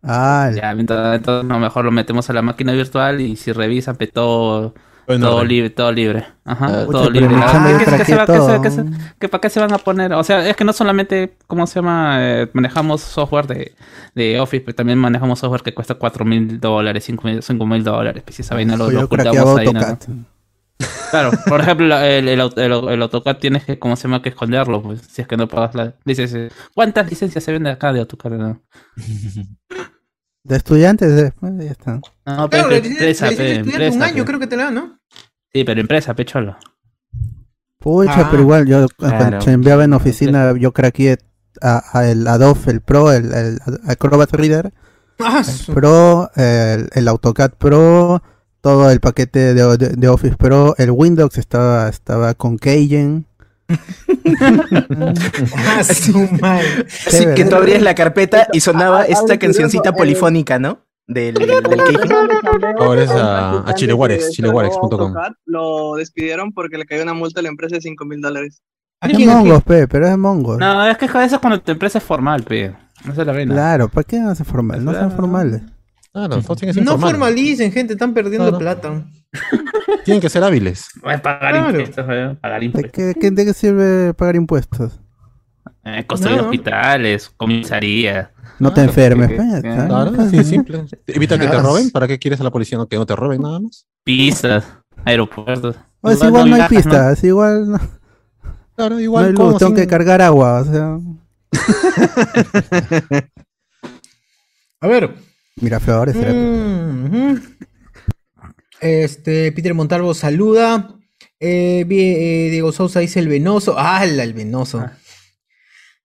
Ah, 0.04 0.52
ya, 0.54 0.72
entonces, 0.72 1.16
entonces, 1.16 1.50
a 1.50 1.54
lo 1.54 1.60
mejor 1.60 1.86
lo 1.86 1.92
metemos 1.92 2.30
a 2.30 2.34
la 2.34 2.42
máquina 2.42 2.74
virtual 2.74 3.22
y 3.22 3.36
si 3.38 3.52
revisan 3.54 3.96
pe, 3.96 4.08
todo, 4.08 4.74
Todo 5.06 5.44
libre, 5.44 5.70
todo 5.70 5.92
libre. 5.92 6.26
Ajá, 6.46 6.66
Ah, 6.84 6.86
todo 6.90 7.10
libre. 7.10 7.28
mi 7.30 7.36
chamba 7.42 7.66
Ah, 7.68 7.72
yo 7.74 7.78
¿qué- 7.80 7.86
qué 7.86 7.92
se 7.92 7.96
craqueé 7.98 8.16
va- 8.16 8.26
qué 8.26 8.32
se- 8.34 8.38
todo. 8.40 8.62
qué 8.62 8.72
se- 8.72 8.86
qué- 9.20 9.30
¿Para 9.30 9.42
qué 9.42 9.50
se 9.50 9.60
van 9.60 9.74
a 9.74 9.78
poner? 9.78 10.14
O 10.14 10.24
sea, 10.24 10.48
es 10.48 10.56
que 10.56 10.64
no 10.64 10.72
solamente, 10.74 11.36
¿cómo 11.48 11.68
se 11.68 11.76
llama? 11.76 12.18
Eh, 12.22 12.50
manejamos 12.54 13.02
software 13.02 13.48
de, 13.48 13.74
de 14.16 14.40
Office, 14.40 14.64
pero 14.66 14.76
también 14.76 14.98
manejamos 15.00 15.40
software 15.40 15.62
que 15.62 15.74
cuesta 15.74 15.96
4 15.96 16.24
mil 16.24 16.58
dólares, 16.60 17.04
5 17.06 17.66
mil 17.66 17.84
dólares. 17.84 18.24
Pues 18.24 18.36
si 18.38 18.42
esa 18.44 18.56
vaina 18.56 18.78
lo, 18.78 18.86
ocultamos 19.04 19.58
ahí. 19.60 19.68
¿no? 19.74 19.82
Claro, 21.12 21.32
por 21.48 21.62
ejemplo, 21.62 21.96
el, 22.00 22.28
el, 22.28 22.42
auto- 22.42 22.60
el, 22.62 22.72
el 22.90 23.02
AutoCAD 23.04 23.38
tienes 23.38 23.64
que, 23.66 23.78
¿cómo 23.78 23.96
se 23.96 24.04
llama? 24.04 24.22
Que 24.22 24.30
esconderlo, 24.30 24.82
pues, 24.82 25.02
si 25.02 25.22
es 25.22 25.28
que 25.28 25.38
no 25.38 25.48
pagas 25.48 25.76
la... 25.76 25.94
Eh, 26.06 26.50
¿cuántas 26.74 27.08
licencias 27.10 27.44
se 27.44 27.52
venden 27.52 27.74
acá 27.74 27.94
de 27.94 28.00
AutoCAD? 28.00 28.32
No, 28.32 28.62
De 30.44 30.56
estudiantes, 30.58 31.16
después 31.16 31.54
ya 31.58 31.72
está. 31.72 31.94
no 32.26 32.50
Claro, 32.50 32.50
pero 32.50 32.72
empresa, 32.72 32.98
licencia- 33.06 33.26
la 33.26 33.32
licencia 33.32 33.46
pe, 33.46 33.56
empresa. 33.86 33.96
un 33.98 34.04
año 34.04 34.16
pe. 34.24 34.26
creo 34.26 34.40
que 34.40 34.48
te 34.48 34.58
la 34.58 34.64
dan, 34.66 34.76
¿no? 34.76 35.00
Sí, 35.54 35.64
pero 35.64 35.80
empresa, 35.80 36.14
pecholo. 36.16 36.58
Pucha, 37.80 38.14
Ah. 38.22 38.28
pero 38.32 38.42
igual 38.44 38.66
yo 38.66 38.88
Claro. 38.98 39.18
cuando 39.18 39.40
chambeaba 39.40 39.84
en 39.84 39.94
oficina, 39.94 40.54
yo 40.58 40.72
craqueé 40.74 41.18
a, 41.62 41.84
a 42.00 42.10
el 42.10 42.28
Adobe, 42.28 42.72
el 42.72 42.82
Pro, 42.82 43.12
el, 43.12 43.32
el 43.34 43.60
Acrobat 43.88 44.32
Reader, 44.34 44.74
Ah, 45.20 45.44
el 45.48 45.74
Pro, 45.76 46.30
el, 46.36 46.90
el 46.94 47.08
AutoCAD 47.08 47.52
Pro, 47.54 48.24
todo 48.64 48.90
el 48.90 49.02
paquete 49.02 49.54
de, 49.54 49.78
de- 49.78 49.90
de 49.90 50.08
Office 50.08 50.38
Pro, 50.38 50.74
el 50.78 50.90
Windows 50.92 51.38
estaba, 51.38 51.90
estaba 51.90 52.34
con 52.34 52.58
Cajun. 52.58 53.26
Ah, 55.58 55.84
su 55.84 56.18
madre. 56.40 56.86
Así 57.08 57.26
que 57.36 57.44
tú 57.46 57.56
abrías 57.56 57.82
la 57.82 57.94
carpeta 57.94 58.48
y 58.54 58.62
sonaba 58.62 59.04
esta 59.04 59.38
cancioncita 59.38 59.92
polifónica, 59.94 60.60
¿no? 60.60 60.80
Del, 61.08 61.34
del 61.36 61.84
Keijin. 61.84 62.12
Ahora 62.80 63.04
es 63.04 63.10
a, 63.12 63.70
a 63.70 63.74
chileguares, 63.76 64.32
chileguares.com. 64.32 65.14
Lo 65.46 65.96
despidieron 65.96 66.54
porque 66.54 66.78
le 66.78 66.86
cayó 66.86 67.04
una 67.04 67.14
multa 67.14 67.42
a 67.42 67.44
la 67.44 67.50
empresa 67.50 67.76
de 67.76 67.82
5 67.82 68.06
mil 68.06 68.22
dólares. 68.22 68.62
Es 69.02 69.20
Mongos, 69.20 69.62
pe, 69.64 69.86
pero 69.90 70.08
es 70.08 70.18
Mongos. 70.18 70.58
No, 70.60 70.88
es 70.88 70.98
que 70.98 71.06
eso 71.06 71.20
es 71.22 71.38
cuando 71.40 71.60
tu 71.60 71.74
empresa 71.74 71.98
es 71.98 72.04
formal, 72.06 72.44
pe. 72.44 72.74
No 73.04 73.12
es 73.12 73.18
la 73.18 73.34
vaina. 73.34 73.54
Claro, 73.54 73.90
¿para 73.90 74.06
qué 74.06 74.20
no 74.20 74.34
se 74.34 74.46
formal? 74.46 74.86
No 74.86 74.94
sean 74.94 75.12
formales. 75.12 75.62
Claro, 76.14 76.42
todo 76.44 76.56
tiene 76.56 76.70
que 76.70 76.74
ser 76.76 76.84
No 76.86 76.92
informal. 76.94 77.12
formalicen, 77.12 77.72
gente, 77.72 77.94
están 77.94 78.14
perdiendo 78.14 78.50
Claro. 78.50 78.60
plata. 78.60 79.04
Tienen 80.06 80.22
que 80.22 80.30
ser 80.30 80.44
hábiles. 80.44 80.88
Es 81.10 81.22
pagar 81.22 81.52
Claro. 81.54 81.70
impuestos, 81.72 82.06
eh, 82.10 82.38
pagar 82.40 82.60
¿De 82.60 82.66
impuestos. 82.68 82.92
qué, 82.94 83.14
qué- 83.20 83.32
de 83.32 83.46
qué 83.46 83.54
sirve 83.54 84.14
pagar 84.14 84.36
impuestos? 84.36 85.00
Eh, 85.84 86.06
construir 86.06 86.38
No. 86.38 86.44
hospitales, 86.44 87.32
comisaría. 87.36 88.32
No 88.60 88.72
te 88.72 88.82
Ah, 88.82 88.84
enfermes, 88.84 89.30
que-. 89.30 89.62
Claro, 89.62 90.12
así 90.20 90.44
simple. 90.44 90.86
Evita 91.08 91.40
que 91.40 91.48
te 91.48 91.56
Ah, 91.56 91.62
roben. 91.62 91.90
¿Para 91.90 92.08
qué 92.08 92.20
quieres 92.20 92.40
a 92.40 92.44
la 92.44 92.52
policía? 92.52 92.78
No, 92.78 92.88
que 92.88 92.96
no 92.98 93.06
te 93.08 93.16
roben 93.16 93.42
nada 93.42 93.60
más. 93.60 93.88
Pistas, 94.04 94.66
aeropuertos. 95.04 95.76
O 96.02 96.12
es 96.12 96.22
igual 96.24 96.50
no 96.50 96.56
hay 96.56 96.60
viajas, 96.62 96.70
pistas, 96.70 97.18
es 97.18 97.24
igual 97.24 97.72
no, 97.72 97.80
Claro, 98.76 98.96
no 98.96 99.02
igual 99.02 99.26
hay 99.26 99.34
como 99.34 99.50
luz, 99.52 99.58
tengo 99.60 99.70
sin- 99.76 99.76
que 99.84 99.88
cargar 99.88 100.22
agua, 100.22 100.62
o 100.62 100.66
sea. 100.66 101.00
A 104.82 104.88
ver. 104.88 105.16
Miraflores, 105.62 106.16
será. 106.16 106.34
Mm, 106.34 107.06
ujú. 107.06 107.42
Este, 108.82 109.52
Peter 109.52 109.74
Montalvo 109.74 110.14
saluda. 110.14 111.00
Eh, 111.40 111.86
eh, 111.90 112.50
Diego 112.52 112.72
Sousa 112.72 113.00
dice 113.00 113.20
el 113.20 113.28
venoso. 113.28 113.78
¡Hala, 113.78 114.24
el 114.24 114.34
venoso! 114.34 114.90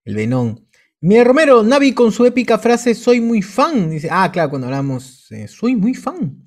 El 0.05 0.15
venón. 0.15 0.69
Miguel 1.01 1.27
Romero, 1.27 1.63
Navi 1.63 1.93
con 1.93 2.11
su 2.11 2.27
épica 2.27 2.59
frase 2.59 2.95
soy 2.95 3.21
muy 3.21 3.43
fan. 3.43 3.91
Dice, 3.91 4.09
ah, 4.11 4.31
claro, 4.33 4.51
cuando 4.51 4.67
hablamos, 4.67 5.31
eh, 5.31 5.47
soy 5.47 5.77
muy 5.77 5.95
fan. 5.95 6.45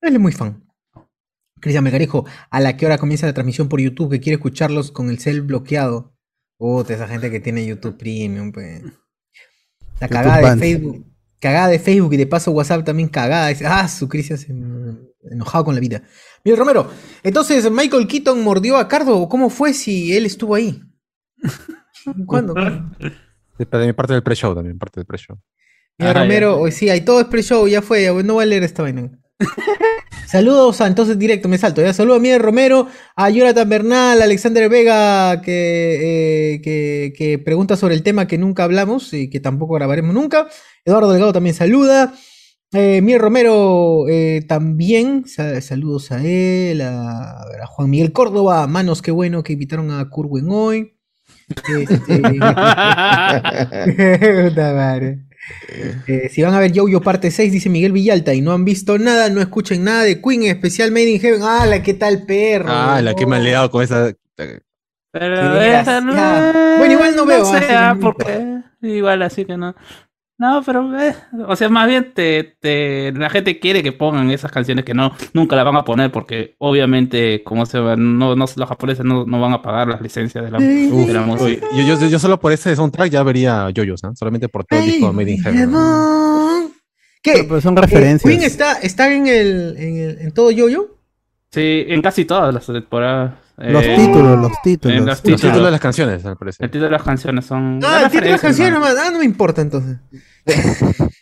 Él 0.00 0.14
es 0.14 0.20
muy 0.20 0.32
fan. 0.32 0.64
Cristian 1.60 1.84
Melgarejo, 1.84 2.26
¿a 2.50 2.60
la 2.60 2.76
que 2.76 2.86
hora 2.86 2.98
comienza 2.98 3.26
la 3.26 3.32
transmisión 3.32 3.68
por 3.68 3.80
YouTube? 3.80 4.10
Que 4.10 4.20
quiere 4.20 4.36
escucharlos 4.36 4.90
con 4.90 5.08
el 5.08 5.18
cel 5.18 5.42
bloqueado. 5.42 6.14
Puta, 6.58 6.94
esa 6.94 7.08
gente 7.08 7.30
que 7.30 7.40
tiene 7.40 7.66
YouTube 7.66 7.96
Premium, 7.96 8.52
pues. 8.52 8.82
La 10.00 10.08
cagada 10.08 10.54
de. 10.54 10.60
Facebook. 10.60 11.15
Cagada 11.40 11.68
de 11.68 11.78
Facebook 11.78 12.14
y 12.14 12.16
de 12.16 12.26
paso 12.26 12.50
WhatsApp 12.50 12.84
también 12.84 13.08
cagada. 13.08 13.48
Dice, 13.48 13.66
ah, 13.66 13.86
su 13.88 14.08
Cristian 14.08 14.38
se 14.38 14.52
enojado 15.30 15.64
con 15.64 15.74
la 15.74 15.80
vida. 15.80 16.02
Miguel 16.44 16.58
Romero, 16.58 16.90
entonces 17.22 17.70
Michael 17.70 18.06
Keaton 18.06 18.42
mordió 18.42 18.76
a 18.76 18.88
Cardo. 18.88 19.28
¿Cómo 19.28 19.50
fue 19.50 19.72
si 19.72 20.16
él 20.16 20.26
estuvo 20.26 20.54
ahí? 20.54 20.80
¿Cuándo? 22.26 22.54
De 23.58 23.66
parte 23.66 24.12
del 24.12 24.22
pre-show 24.22 24.54
también, 24.54 24.78
parte 24.78 25.00
del 25.00 25.06
pre-show. 25.06 25.38
Mira, 25.98 26.12
Romero, 26.12 26.58
hoy 26.58 26.72
sí, 26.72 26.90
hay 26.90 27.00
todo 27.00 27.20
es 27.20 27.26
pre-show, 27.26 27.66
ya 27.66 27.80
fue, 27.80 28.02
ya, 28.02 28.12
no 28.12 28.34
voy 28.34 28.42
a 28.42 28.46
leer 28.46 28.62
esta 28.62 28.82
vaina. 28.82 29.10
Saludos 30.26 30.80
a 30.80 30.86
entonces 30.86 31.18
directo, 31.18 31.48
me 31.48 31.58
salto. 31.58 31.80
Ya 31.82 31.92
saludo 31.92 32.16
a 32.16 32.18
Miguel 32.18 32.40
Romero, 32.42 32.88
a 33.14 33.30
Jonathan 33.30 33.68
Bernal, 33.68 34.20
a 34.20 34.24
Alexander 34.24 34.68
Vega, 34.68 35.40
que, 35.40 36.54
eh, 36.54 36.60
que, 36.62 37.12
que 37.16 37.38
pregunta 37.38 37.76
sobre 37.76 37.94
el 37.94 38.02
tema 38.02 38.26
que 38.26 38.38
nunca 38.38 38.64
hablamos 38.64 39.12
y 39.12 39.30
que 39.30 39.40
tampoco 39.40 39.74
grabaremos 39.74 40.14
nunca. 40.14 40.48
Eduardo 40.84 41.12
Delgado 41.12 41.32
también 41.32 41.54
saluda. 41.54 42.14
Eh, 42.72 43.00
Miguel 43.00 43.20
Romero 43.20 44.06
eh, 44.08 44.42
también, 44.48 45.26
sa- 45.26 45.60
saludos 45.60 46.10
a 46.10 46.22
él, 46.24 46.80
a, 46.80 47.40
a 47.42 47.46
ver, 47.48 47.62
a 47.62 47.66
Juan 47.66 47.88
Miguel 47.88 48.12
Córdoba, 48.12 48.66
manos, 48.66 49.02
qué 49.02 49.12
bueno 49.12 49.42
que 49.44 49.52
invitaron 49.52 49.90
a 49.92 50.08
Kurwen 50.10 50.46
hoy. 50.50 50.92
Este- 51.78 52.20
madre. 54.56 55.25
Eh, 55.68 56.28
si 56.30 56.42
van 56.42 56.54
a 56.54 56.60
ver 56.60 56.72
Yo-Yo 56.72 57.00
parte 57.00 57.30
6, 57.30 57.52
dice 57.52 57.68
Miguel 57.68 57.92
Villalta, 57.92 58.34
y 58.34 58.40
no 58.40 58.52
han 58.52 58.64
visto 58.64 58.98
nada, 58.98 59.28
no 59.28 59.40
escuchen 59.40 59.84
nada 59.84 60.02
de 60.02 60.20
Queen, 60.20 60.44
en 60.44 60.50
especial 60.50 60.90
Made 60.90 61.10
in 61.10 61.20
Heaven. 61.20 61.40
¡Ah, 61.42 61.66
la 61.66 61.82
qué 61.82 61.94
tal 61.94 62.24
perro! 62.24 62.68
Ah, 62.68 63.00
la 63.02 63.14
que 63.14 63.26
me 63.26 63.36
han 63.36 63.44
leado 63.44 63.70
con 63.70 63.82
esa. 63.82 64.12
Pero 65.12 65.60
esa 65.62 66.00
no. 66.00 66.12
Bueno, 66.78 66.92
igual 66.92 67.16
no 67.16 67.26
veo, 67.26 67.42
así 67.42 67.66
ah, 67.70 67.96
porque 68.00 68.62
igual 68.82 69.22
así 69.22 69.44
que 69.44 69.56
no. 69.56 69.74
No, 70.38 70.62
pero 70.66 71.00
eh, 71.00 71.14
o 71.48 71.56
sea, 71.56 71.70
más 71.70 71.88
bien 71.88 72.12
te, 72.12 72.56
te, 72.60 73.10
la 73.12 73.30
gente 73.30 73.58
quiere 73.58 73.82
que 73.82 73.92
pongan 73.92 74.30
esas 74.30 74.52
canciones 74.52 74.84
que 74.84 74.92
no 74.92 75.12
nunca 75.32 75.56
las 75.56 75.64
van 75.64 75.76
a 75.76 75.84
poner 75.84 76.12
porque 76.12 76.56
obviamente 76.58 77.42
como 77.42 77.64
se 77.64 77.78
va, 77.78 77.96
no, 77.96 78.36
no 78.36 78.44
los 78.54 78.68
japoneses 78.68 79.02
no, 79.02 79.24
no 79.24 79.40
van 79.40 79.54
a 79.54 79.62
pagar 79.62 79.88
las 79.88 80.02
licencias 80.02 80.44
de 80.44 80.50
la, 80.50 80.58
Uf, 80.58 81.06
de 81.06 81.12
la 81.14 81.22
uy, 81.22 81.26
música. 81.26 81.66
yo, 81.74 81.82
yo, 81.98 82.06
yo 82.08 82.18
solo 82.18 82.38
por 82.38 82.52
ese 82.52 82.76
soundtrack 82.76 83.10
ya 83.10 83.22
vería 83.22 83.70
Yoyos, 83.70 84.04
¿ah? 84.04 84.12
solamente 84.14 84.50
por 84.50 84.64
todo 84.66 84.78
el 84.78 84.84
disco 84.86 85.10
Made 85.10 85.30
in 85.32 85.42
Heaven. 85.42 85.70
¿Qué? 87.22 87.44
Pero 87.48 87.60
son 87.62 87.74
referencias. 87.74 88.30
¿Queen 88.30 88.42
está, 88.44 88.74
está 88.80 89.10
en, 89.12 89.26
el, 89.26 89.74
en, 89.78 89.96
el- 89.96 90.18
en 90.20 90.32
todo 90.32 90.50
Yo-Yo? 90.50 90.98
Sí, 91.50 91.84
en 91.88 92.02
casi 92.02 92.24
todas 92.26 92.52
las 92.54 92.66
temporadas. 92.66 93.32
Los 93.58 93.84
eh, 93.84 93.96
títulos, 93.96 94.38
los 94.38 94.52
títulos. 94.62 95.06
Los 95.06 95.22
títulos 95.22 95.64
de 95.64 95.70
las 95.70 95.80
canciones, 95.80 96.22
me 96.24 96.36
parece. 96.36 96.62
El 96.62 96.70
título 96.70 96.86
de 96.86 96.92
las 96.92 97.02
canciones 97.02 97.46
son. 97.46 97.80
Ah, 97.82 98.02
el 98.04 98.10
título 98.10 98.26
de 98.26 98.32
las 98.32 98.40
canciones 98.42 98.74
¿no? 98.74 98.80
nomás. 98.80 98.96
Ah, 98.98 99.10
no 99.10 99.18
me 99.18 99.24
importa 99.24 99.62
entonces. 99.62 99.96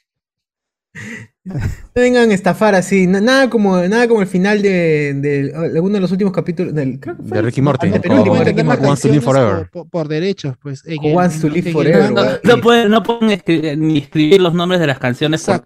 No 1.47 1.61
vengan 1.95 2.31
a 2.31 2.35
estafar 2.35 2.75
así. 2.75 3.07
na- 3.07 3.21
Nada 3.21 3.51
como, 3.51 3.77
nada 3.83 4.09
como 4.09 4.23
el 4.23 4.27
final 4.27 4.63
de, 4.63 5.13
de 5.15 5.53
alguno 5.55 5.95
de 5.97 6.01
los 6.01 6.11
últimos 6.11 6.33
capítulos 6.33 6.73
del. 6.75 6.99
creo 6.99 7.17
que 7.19 7.23
fue 7.23 7.37
De 7.37 7.43
Ricky 7.43 7.61
Morty. 7.61 7.87
el 7.89 8.01
penúltimo 8.01 8.35
o 8.35 8.39
de 8.39 8.45
Ricky 8.45 8.61
Who 8.61 8.65
Morty. 8.65 8.87
Wants 8.87 9.03
to 9.03 9.09
Live 9.09 9.21
Forever. 9.21 9.69
Por, 9.71 9.89
por 9.91 10.09
derechos, 10.09 10.55
pues. 10.63 10.83
wants 11.13 11.41
to 11.43 11.51
live 11.51 11.71
forever. 11.71 12.11
No, 12.13 12.23
no 12.43 12.61
pueden, 12.63 12.91
no 12.91 13.03
pueden 13.03 13.31
escribir, 13.31 13.77
ni 13.77 13.99
escribir 13.99 14.41
los 14.41 14.55
nombres 14.55 14.81
de 14.81 14.87
las 14.87 14.99
canciones 14.99 15.43
por. 15.43 15.63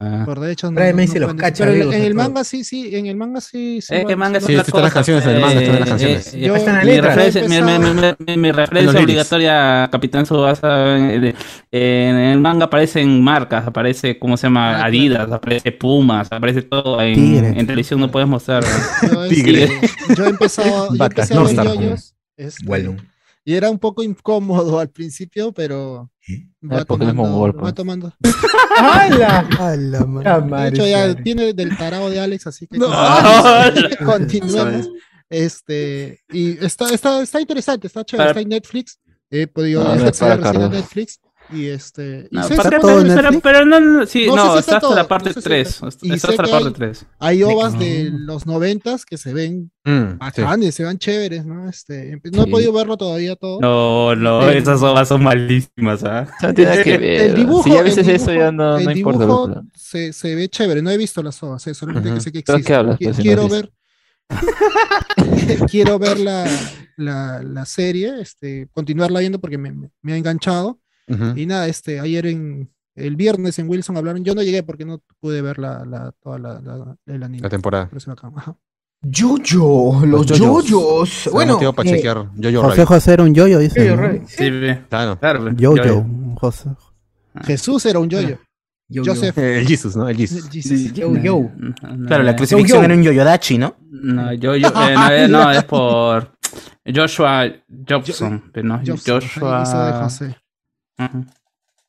Ah. 0.00 0.22
Por 0.24 0.40
derechos 0.40 0.72
se 1.06 1.18
los 1.20 1.26
pueden- 1.28 1.40
cacha, 1.40 1.64
Pero 1.64 1.72
en- 1.76 1.82
amigos, 1.82 1.94
en 1.94 2.02
a 2.02 2.06
el 2.06 2.14
manga 2.14 2.44
sí, 2.44 2.64
sí, 2.64 2.96
en 2.96 3.06
el 3.06 3.16
manga 3.16 3.40
sí. 3.42 3.80
sí 3.82 3.94
Eh, 3.94 4.16
manga 4.16 4.40
sí 4.40 4.54
están 4.54 4.82
las 4.82 4.94
canciones 4.94 5.24
en 5.26 5.30
el 5.32 5.40
manga, 5.42 5.60
están 5.60 5.74
las 5.80 5.86
eh, 5.88 5.90
canciones. 5.90 6.34
eh, 6.34 6.40
Yo- 6.40 6.56
Están 6.56 6.74
las 6.76 6.84
mi, 6.86 6.90
letras. 6.92 7.16
referencia, 7.16 7.42
mi, 7.42 7.48
mi- 7.48 7.56
empezado- 7.56 8.16
mi- 8.18 8.32
mi- 8.32 8.36
mi 8.42 8.52
referencia 8.52 8.92
lyrics. 8.92 9.04
obligatoria, 9.04 9.88
Capitán 9.92 10.24
Subasa, 10.24 10.96
en, 10.96 11.24
en- 11.24 11.34
en 11.70 12.16
el 12.16 12.40
manga 12.40 12.64
aparecen 12.64 13.22
marcas, 13.22 13.66
aparece, 13.66 14.18
¿cómo 14.18 14.38
se 14.38 14.46
llama? 14.46 14.82
Ah, 14.82 14.88
Adidas, 15.22 15.36
aparece 15.36 15.72
Pumas, 15.72 16.28
aparece 16.30 16.62
todo. 16.62 17.00
En, 17.00 17.14
Tigre. 17.14 17.48
en 17.48 17.66
televisión 17.66 18.00
no 18.00 18.10
puedes 18.10 18.28
mostrar. 18.28 18.64
¿no? 19.02 19.08
Yo, 19.24 19.28
Tigre. 19.28 19.68
yo 20.16 20.24
he 20.24 20.28
empezado, 20.28 20.94
yo 20.94 21.04
empecé 21.04 21.34
a 21.34 21.36
ver 21.42 21.54
Northstar. 21.54 21.66
yoyos, 21.66 22.14
este, 22.36 22.64
Bueno. 22.66 22.96
y 23.44 23.54
era 23.54 23.70
un 23.70 23.78
poco 23.78 24.02
incómodo 24.02 24.78
al 24.78 24.90
principio, 24.90 25.52
pero 25.52 26.10
va 26.62 26.84
tomando, 26.84 27.14
mongol, 27.14 27.64
va 27.64 27.72
tomando. 27.72 28.12
¡Hala! 28.78 29.38
A 29.58 29.76
la 29.76 30.04
madre. 30.04 30.48
La 30.50 30.62
De 30.64 30.68
hecho, 30.68 30.86
ya 30.86 31.14
tiene 31.22 31.52
del 31.52 31.76
tarado 31.76 32.10
de 32.10 32.20
Alex, 32.20 32.46
así 32.46 32.66
que 32.66 32.78
No. 32.78 32.88
continuemos. 34.04 34.88
Este, 35.30 36.20
y 36.30 36.64
está, 36.64 36.88
está, 36.88 37.20
está 37.22 37.38
interesante, 37.38 37.86
está 37.86 38.02
chévere, 38.02 38.30
está 38.30 38.40
en 38.40 38.48
Netflix. 38.48 38.98
He 39.30 39.46
podido 39.46 39.84
No, 39.84 39.92
he 39.92 39.98
no 39.98 40.04
recién 40.06 40.32
en. 40.62 40.70
Netflix. 40.70 41.20
Y 41.50 41.66
este. 41.68 42.28
y 42.30 42.36
No, 42.36 42.42
todo 42.46 42.52
en 42.52 42.62
pero, 42.62 42.80
pero, 42.82 43.02
Netflix? 43.22 43.40
pero 43.42 43.64
no, 43.64 44.06
sí, 44.06 44.26
No 44.26 44.32
sé 44.32 44.36
no, 44.36 44.42
si 44.42 44.48
está 44.48 44.58
está 44.58 44.76
hasta 44.76 44.80
todo, 44.80 44.94
la 44.96 45.08
parte 45.08 45.30
no 45.30 45.34
sé 45.34 45.40
si 45.40 45.44
3. 45.44 45.68
está. 45.68 45.88
Está 45.88 46.06
Y 46.06 46.10
hasta 46.12 46.30
la 46.30 46.36
parte 46.36 46.66
hay- 46.68 46.72
3. 46.74 47.06
Hay 47.18 47.42
ovas 47.42 47.74
Ah. 47.74 47.78
de 47.78 48.10
los 48.12 48.46
noventas 48.46 49.06
que 49.06 49.16
se 49.16 49.32
ven 49.32 49.70
Mm, 49.84 50.18
sí. 50.60 50.72
se 50.72 50.84
ven 50.84 50.98
chéveres, 50.98 51.46
¿no? 51.46 51.68
Este, 51.70 52.20
no 52.32 52.42
he 52.42 52.44
Sí. 52.44 52.50
podido 52.50 52.72
verlo 52.74 52.98
todavía 52.98 53.34
todo. 53.36 53.60
No, 53.60 54.14
no, 54.14 54.46
Eh, 54.50 54.58
esas 54.58 54.82
ovas 54.82 55.08
son 55.08 55.22
malísimas, 55.22 56.04
¿ah? 56.04 56.28
No 56.42 56.52
tiene 56.52 56.70
nada 56.72 56.84
que 56.84 56.94
El- 56.96 57.00
ver. 57.00 57.20
el 57.22 57.34
dibujo, 57.34 57.62
si 57.64 57.70
ya 57.70 57.82
ves 57.82 57.96
eso, 57.96 58.10
dibujo- 58.10 58.32
ya 58.34 58.52
no, 58.52 58.76
el 58.76 58.84
no 58.84 58.90
importa. 58.92 59.20
dibujo 59.20 59.46
pues, 59.54 59.64
se, 59.82 60.12
se 60.12 60.34
ve 60.34 60.48
chévere. 60.50 60.82
No 60.82 60.90
he 60.90 60.98
visto 60.98 61.22
las 61.22 61.42
ovas, 61.42 61.66
eh, 61.66 61.72
solamente 61.74 62.08
Ujú. 62.10 62.16
que 62.18 62.20
sé 62.24 62.32
que 62.32 62.42
¿Pero 62.42 62.58
existe. 62.58 62.70
qué 62.72 62.74
hablas, 62.76 62.98
pues, 63.02 63.16
no 63.16 63.22
Quiero 63.22 63.48
ver. 63.48 63.72
quiero 65.70 65.98
ver 65.98 66.18
la, 66.20 66.46
la, 66.96 67.42
la 67.42 67.64
serie, 67.64 68.20
este, 68.20 68.68
continuarla 68.72 69.20
viendo 69.20 69.40
porque 69.40 69.56
me, 69.58 69.72
me- 69.72 69.90
me 70.02 70.12
ha 70.12 70.16
enganchado. 70.16 70.78
Y 71.36 71.46
nada, 71.46 71.66
este, 71.68 72.00
ayer 72.00 72.26
en 72.26 72.70
el 72.94 73.16
viernes 73.16 73.58
en 73.58 73.68
Wilson 73.68 73.96
hablaron. 73.96 74.24
Yo 74.24 74.34
no 74.34 74.42
llegué 74.42 74.62
porque 74.62 74.84
no 74.84 75.00
pude 75.20 75.40
ver 75.42 75.58
la, 75.58 75.84
la, 75.84 76.12
toda 76.22 76.38
la, 76.38 76.60
la- 76.60 76.96
el 77.06 77.22
anime. 77.22 77.42
La 77.42 77.48
temporada. 77.50 77.88
Yoyo, 79.02 80.04
los 80.04 80.26
yoyos. 80.26 81.28
Bueno, 81.32 81.58
para 81.72 81.88
eh, 81.88 81.94
chequear 81.94 82.30
Yoyo 82.34 82.62
José. 82.62 82.84
José 82.84 83.12
era 83.12 83.22
un 83.22 83.32
yoyo, 83.34 83.58
dice. 83.60 83.96
Sí. 84.26 84.50
Claro. 84.88 85.18
Claro, 85.18 85.52
Yoyo. 85.52 86.04
José. 86.36 86.70
Jesús 87.44 87.86
era 87.86 88.00
un 88.00 88.08
yoyo. 88.10 88.38
Joseph. 88.92 89.36
El 89.38 89.66
Jesus, 89.68 89.94
¿no? 89.96 90.08
El 90.08 90.16
Jesus. 90.16 90.48
Yo, 90.94 91.14
yo. 91.16 91.50
Claro, 92.06 92.24
la 92.24 92.34
crucifixión 92.34 92.84
era 92.84 92.94
un 92.94 93.02
yoyodachi, 93.02 93.58
¿no? 93.58 93.76
No, 93.90 94.32
yo, 94.32 94.56
yo, 94.56 94.68
eh, 94.68 94.94
no, 94.94 95.10
eh, 95.10 95.28
no, 95.28 95.50
es 95.52 95.64
por 95.64 96.32
Joshua 96.92 97.44
Jobson, 97.86 98.50
pero 98.52 98.66
no, 98.68 98.80
Jobson, 98.84 99.20
Joshua. 99.20 100.08
Hijo 100.98 101.08
de 101.08 101.08
José. 101.08 101.18
Ujú. 101.18 101.26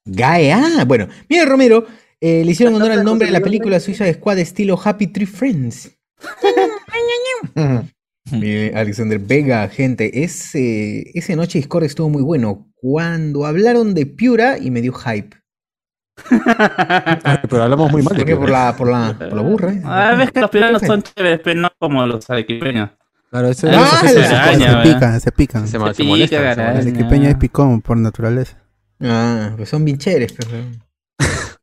Gae, 0.06 0.52
ah, 0.54 0.84
bueno. 0.86 1.08
Mira, 1.30 1.46
Romero, 1.46 1.86
eh, 2.22 2.44
le 2.44 2.52
hicieron 2.52 2.76
honor 2.76 2.92
al 2.92 3.04
nombre 3.06 3.28
de 3.28 3.32
la 3.34 3.42
película 3.42 3.80
Suiza 3.80 4.12
Squad 4.14 4.40
estilo 4.40 4.80
Happy 4.84 5.08
Tree 5.08 5.26
Friends. 5.28 5.92
Mire, 8.32 8.74
Alexander 8.76 9.18
Vega, 9.20 9.68
gente, 9.70 10.24
ese, 10.24 11.10
ese 11.18 11.36
noche 11.36 11.58
Discord 11.60 11.84
estuvo 11.86 12.10
muy 12.10 12.22
bueno. 12.22 12.68
Cuando 12.76 13.46
hablaron 13.46 13.94
de 13.96 14.06
Piura 14.06 14.58
y 14.60 14.70
me 14.72 14.82
dio 14.82 14.94
hype. 14.94 15.36
Pero 17.50 17.64
hablamos 17.64 17.92
muy 17.92 18.04
mal 18.04 18.16
de 18.16 18.36
¿Por 18.36 18.50
la, 18.50 18.76
por 18.76 18.90
la, 18.92 19.16
por 19.18 19.34
la 19.34 19.42
burra. 19.42 19.74
eh. 19.74 19.82
A 19.84 20.16
veces 20.16 20.32
que 20.34 20.42
los 20.42 20.50
piranos 20.50 20.82
son 20.84 21.02
chéveres, 21.02 21.40
pero 21.44 21.60
no 21.62 21.70
como 21.80 22.06
los 22.06 22.30
arequipeños. 22.30 22.90
Claro, 23.32 23.48
ese, 23.48 23.70
Ah, 23.72 24.02
ese- 24.04 24.06
ese- 24.08 24.20
la 24.20 24.26
ese- 24.26 24.36
araña, 24.36 24.60
Se 24.60 24.76
¿verdad? 24.76 24.84
pican, 24.94 25.22
se 25.22 25.32
pican. 25.32 25.62
se, 25.68 25.80
Se 25.80 25.94
se 25.94 26.04
molesta. 26.04 26.38
pica, 26.38 26.56
se. 26.56 26.80
El 26.82 26.88
equipeño 26.90 27.30
es 27.30 27.36
picón 27.36 27.82
por 27.82 27.98
naturaleza. 27.98 28.59
Ah, 29.02 29.54
pues 29.56 29.70
son 29.70 29.86
bien 29.86 29.98
chéveres, 29.98 30.34
pero. 30.34 30.50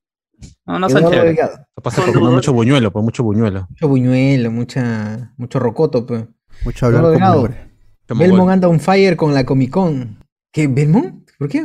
No, 0.67 0.81
no 0.81 0.91
son 0.91 1.09
chéveres. 1.09 1.39
Pasa 1.81 2.03
por 2.03 2.13
comer 2.13 2.33
mucho 2.33 2.53
buñuelo, 2.53 2.93
por 2.93 3.03
mucho 3.03 3.23
buñuelo. 3.23 3.69
Mucho 3.71 3.89
buñuelo, 3.89 4.51
mucha, 4.51 5.33
mucho 5.37 5.61
rocoto, 5.61 6.05
pues. 6.05 6.25
Mucho 6.65 6.87
hablar 6.87 7.69
Belmont 8.09 8.51
anda 8.51 8.69
on 8.69 8.81
fire 8.81 9.17
con 9.17 9.33
la 9.33 9.45
Comic 9.45 9.71
Con. 9.71 10.25
¿Qué? 10.53 10.67
¿Belmont? 10.67 11.31
¿Por 11.39 11.49
qué? 11.49 11.63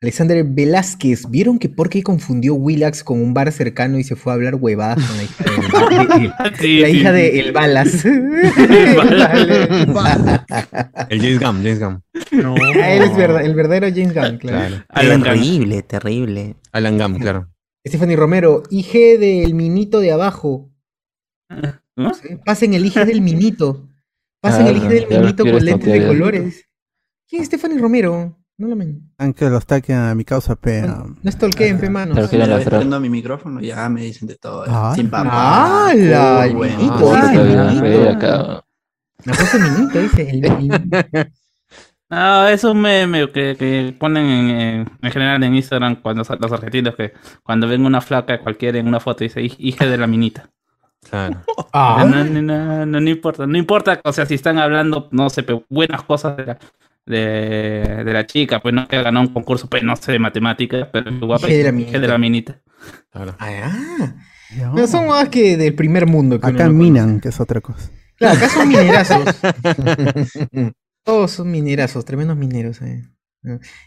Alexander 0.00 0.44
Velázquez, 0.44 1.28
¿vieron 1.28 1.58
que 1.58 1.68
por 1.68 1.88
qué 1.88 2.04
confundió 2.04 2.54
Willax 2.54 3.02
con 3.02 3.20
un 3.20 3.34
bar 3.34 3.50
cercano 3.50 3.98
y 3.98 4.04
se 4.04 4.14
fue 4.14 4.30
a 4.32 4.36
hablar 4.36 4.54
huevadas 4.54 5.04
con 5.04 5.16
la 5.16 5.22
hija 5.24 5.44
de, 6.50 6.56
Sí, 6.56 6.78
la 6.80 6.86
sí, 6.88 6.96
hija 6.98 7.08
sí. 7.10 7.14
de 7.16 7.40
El 7.40 7.52
Balas? 7.52 8.04
El 11.08 11.20
James 11.20 11.40
Gunn, 11.40 11.56
James 11.64 11.80
Gunn. 11.80 12.02
No. 12.30 12.54
Ah, 12.80 12.92
Él 12.92 13.02
es 13.02 13.16
verdad, 13.16 13.44
el 13.44 13.54
verdadero 13.56 13.88
James 13.88 14.14
Gunn, 14.14 14.38
claro. 14.38 14.84
Claro. 14.88 15.22
Terrible, 15.24 15.82
terrible. 15.82 16.56
Alan 16.72 16.96
Gunn, 16.98 17.18
claro. 17.18 17.48
Stephanie 17.86 18.16
Romero, 18.16 18.62
IG 18.70 19.18
del 19.18 19.54
minito 19.54 19.98
de 20.00 20.12
abajo. 20.12 20.70
¿No? 21.96 22.12
Pasen 22.44 22.74
el 22.74 22.86
IG 22.86 23.04
del 23.04 23.20
minito. 23.20 23.88
Pasen 24.40 24.66
Ah, 24.66 24.70
el 24.70 24.76
IG 24.76 24.88
del 24.88 25.08
ya 25.08 25.16
lo 25.16 25.20
minito 25.22 25.44
con 25.44 25.64
lentes 25.64 25.92
de 25.92 26.06
colores. 26.06 26.68
¿Quién 27.28 27.42
es 27.42 27.48
Stephanie 27.48 27.78
Romero? 27.78 28.37
No 28.58 28.66
lo 28.68 28.74
men. 28.76 29.12
Aunque 29.18 29.48
los 29.48 29.64
taquen 29.66 29.96
a 29.98 30.14
mi 30.16 30.24
causa 30.24 30.56
P. 30.56 30.82
No, 30.82 31.14
no 31.22 31.30
stalkeen, 31.32 31.78
pe 31.78 31.88
manos. 31.88 32.28
Claro 32.28 32.58
que 32.58 32.64
prendo 32.64 32.98
mi 33.00 33.08
micrófono, 33.08 33.60
ya 33.60 33.88
me 33.88 34.02
dicen 34.02 34.26
de 34.26 34.34
todo. 34.36 34.66
eh. 34.66 34.68
Ah. 34.70 34.92
Sin 34.96 35.08
papá. 35.08 35.90
¡Hala! 35.90 36.44
El 36.46 36.54
bueno. 36.56 36.76
minito, 36.76 37.12
minito. 37.82 38.64
La 39.24 39.36
cosa 39.36 39.58
minito, 39.58 39.98
dice. 40.00 40.30
El, 40.30 40.44
el- 40.44 41.32
No, 42.10 42.48
es 42.48 42.64
un 42.64 42.80
meme 42.80 43.30
que, 43.30 43.54
que 43.58 43.94
ponen 43.98 44.24
en, 44.26 44.50
en- 44.50 44.90
en 45.02 45.10
general 45.12 45.42
en 45.44 45.54
Instagram 45.54 46.00
cuando 46.00 46.22
los 46.40 46.52
argentinos 46.52 46.94
que 46.96 47.12
cuando 47.42 47.68
ven 47.68 47.84
una 47.84 48.00
flaca 48.00 48.40
cualquiera 48.40 48.78
en 48.78 48.88
una 48.88 48.98
foto 48.98 49.24
dice 49.24 49.40
"Hij- 49.42 49.56
hija 49.58 49.84
de 49.86 49.98
la 49.98 50.06
minita. 50.06 50.48
Claro. 51.08 51.42
Ah. 51.72 52.04
No, 52.08 52.24
no, 52.24 52.42
no, 52.42 52.86
no, 52.86 53.00
no 53.00 53.10
importa, 53.10 53.46
no 53.46 53.56
importa, 53.58 54.00
o 54.04 54.12
sea, 54.12 54.24
si 54.26 54.34
están 54.34 54.58
hablando, 54.58 55.08
no 55.12 55.28
sé, 55.30 55.42
pe- 55.42 55.64
buenas 55.68 56.02
cosas 56.02 56.36
de 56.38 56.46
la, 56.46 56.58
de, 57.08 58.02
de 58.04 58.12
la 58.12 58.26
chica, 58.26 58.60
pues 58.60 58.74
no 58.74 58.86
que 58.88 59.02
ganó 59.02 59.20
un 59.20 59.28
concurso, 59.32 59.68
pues 59.68 59.82
no 59.82 59.96
sé, 59.96 60.12
de 60.12 60.18
matemáticas, 60.18 60.88
pero 60.92 61.10
guapa, 61.26 61.46
de 61.46 61.72
la 61.72 61.80
hija 61.80 61.98
de 61.98 62.08
la 62.08 62.18
minita. 62.18 62.60
claro. 63.10 63.34
Ah, 63.38 64.14
No. 64.56 64.74
no, 64.74 64.86
son 64.86 65.08
más 65.08 65.28
que 65.28 65.56
del 65.56 65.74
primer 65.74 66.06
mundo. 66.06 66.40
Que 66.40 66.46
Acá 66.46 66.68
minan, 66.68 67.20
que 67.20 67.28
es 67.28 67.40
otra 67.40 67.60
cosa. 67.60 67.90
Claro, 68.16 68.36
acá 68.36 68.48
son 68.48 68.68
minerazos. 68.68 69.22
Todos 71.04 71.30
son 71.30 71.50
minerazos, 71.50 72.04
tremendos 72.04 72.36
mineros. 72.36 72.80
Eh. 72.82 73.02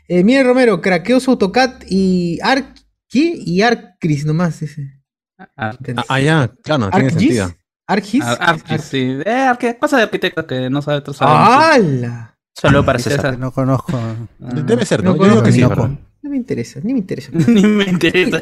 Eh, 0.08 0.24
mire 0.24 0.44
Romero, 0.44 0.82
craqueó 0.82 1.20
su 1.20 1.32
AutoCAD 1.32 1.84
y 1.90 2.40
Arc... 2.44 2.66
¿Qué? 3.10 3.34
Y 3.46 3.62
Arcris 3.62 4.26
nomás. 4.26 4.60
Dice. 4.62 5.02
Ah, 5.38 5.50
Ah, 5.58 5.78
ah, 6.08 6.20
ya, 6.22 6.52
claro, 6.64 6.90
tiene 6.90 7.08
¿Arcgis? 7.08 7.20
sentido. 7.20 7.52
¿Arcgis? 7.88 8.24
ah, 8.24 8.38
ah, 8.70 8.78
sí, 8.78 9.18
eh, 9.26 9.78
cosa 9.80 9.98
de 9.98 10.04
arquitecto 10.04 10.48
que 10.48 10.70
no 10.70 10.82
sabe 10.82 11.00
otros 11.00 11.18
¡Hala! 11.22 12.31
Solo 12.54 12.86
para 12.86 13.00
Sí, 13.00 13.06
César. 13.06 13.22
César. 13.22 13.40
No 13.40 13.52
conozco. 13.52 13.98
Debe 14.40 14.86
ser, 14.86 15.04
No 15.04 15.16
¿no? 15.16 15.18
Yo 15.24 15.30
digo 15.30 15.44
que 15.44 15.52
sí. 15.52 15.62
No 15.62 16.30
me 16.30 16.38
interesa, 16.38 16.80
ni 16.84 16.94
me 16.94 17.00
interesa. 17.00 17.32
Ni 17.34 17.64
me 17.64 17.86
interesa. 17.86 18.42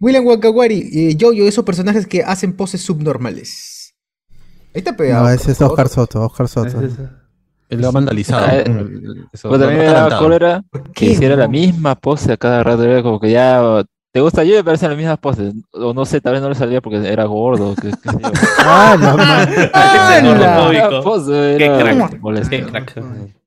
William 0.00 0.26
Wakawari, 0.26 0.90
eh, 0.92 1.16
Yo-Yo, 1.16 1.46
esos 1.46 1.64
personajes 1.64 2.06
que 2.06 2.22
hacen 2.22 2.52
poses 2.52 2.80
subnormales. 2.80 3.94
Ahí 4.74 4.78
está 4.78 4.96
pegado. 4.96 5.24
No, 5.24 5.30
ese 5.30 5.52
es 5.52 5.60
Oscar 5.60 5.88
Soto, 5.88 6.22
Oscar 6.22 6.48
Soto. 6.48 6.80
Él 7.68 7.80
lo 7.80 7.88
ha 7.88 7.92
vandalizado. 7.92 8.46
Ah, 8.46 8.56
eh, 8.58 8.64
también 8.64 9.78
me 9.78 9.84
daba 9.84 10.18
cólera 10.18 10.64
que 10.92 11.06
hiciera 11.06 11.36
la 11.36 11.46
misma 11.48 11.94
pose 11.94 12.32
a 12.32 12.36
cada 12.36 12.64
rato. 12.64 12.82
Era 12.84 13.02
como 13.02 13.20
que 13.20 13.30
ya. 13.30 13.84
¿Te 14.12 14.20
gusta 14.20 14.42
yo? 14.42 14.56
Me 14.56 14.64
parecen 14.64 14.88
las 14.88 14.98
mismas 14.98 15.18
poses. 15.18 15.54
O 15.72 15.94
no 15.94 16.04
sé, 16.04 16.20
tal 16.20 16.32
vez 16.32 16.42
no 16.42 16.48
le 16.48 16.54
salía 16.56 16.80
porque 16.80 16.96
era 17.08 17.24
gordo. 17.26 17.74
qué- 17.80 17.90
qué 18.02 18.10
sé 18.10 18.18
yo. 18.20 18.30
Ah, 18.58 18.96
no. 19.00 19.16
La 20.34 21.00
pose 21.04 21.54
Qué 21.58 21.64
era 21.66 21.78
crack. 21.78 22.48
Qué 22.50 22.62
crack. 22.66 23.02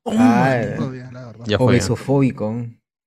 Ah, 0.06 0.58
Todavía, 0.78 1.10
la 1.12 1.26
verdad. 1.28 1.46
Ya 1.48 1.58
fue. 1.58 1.68
obesofóbico. 1.68 2.56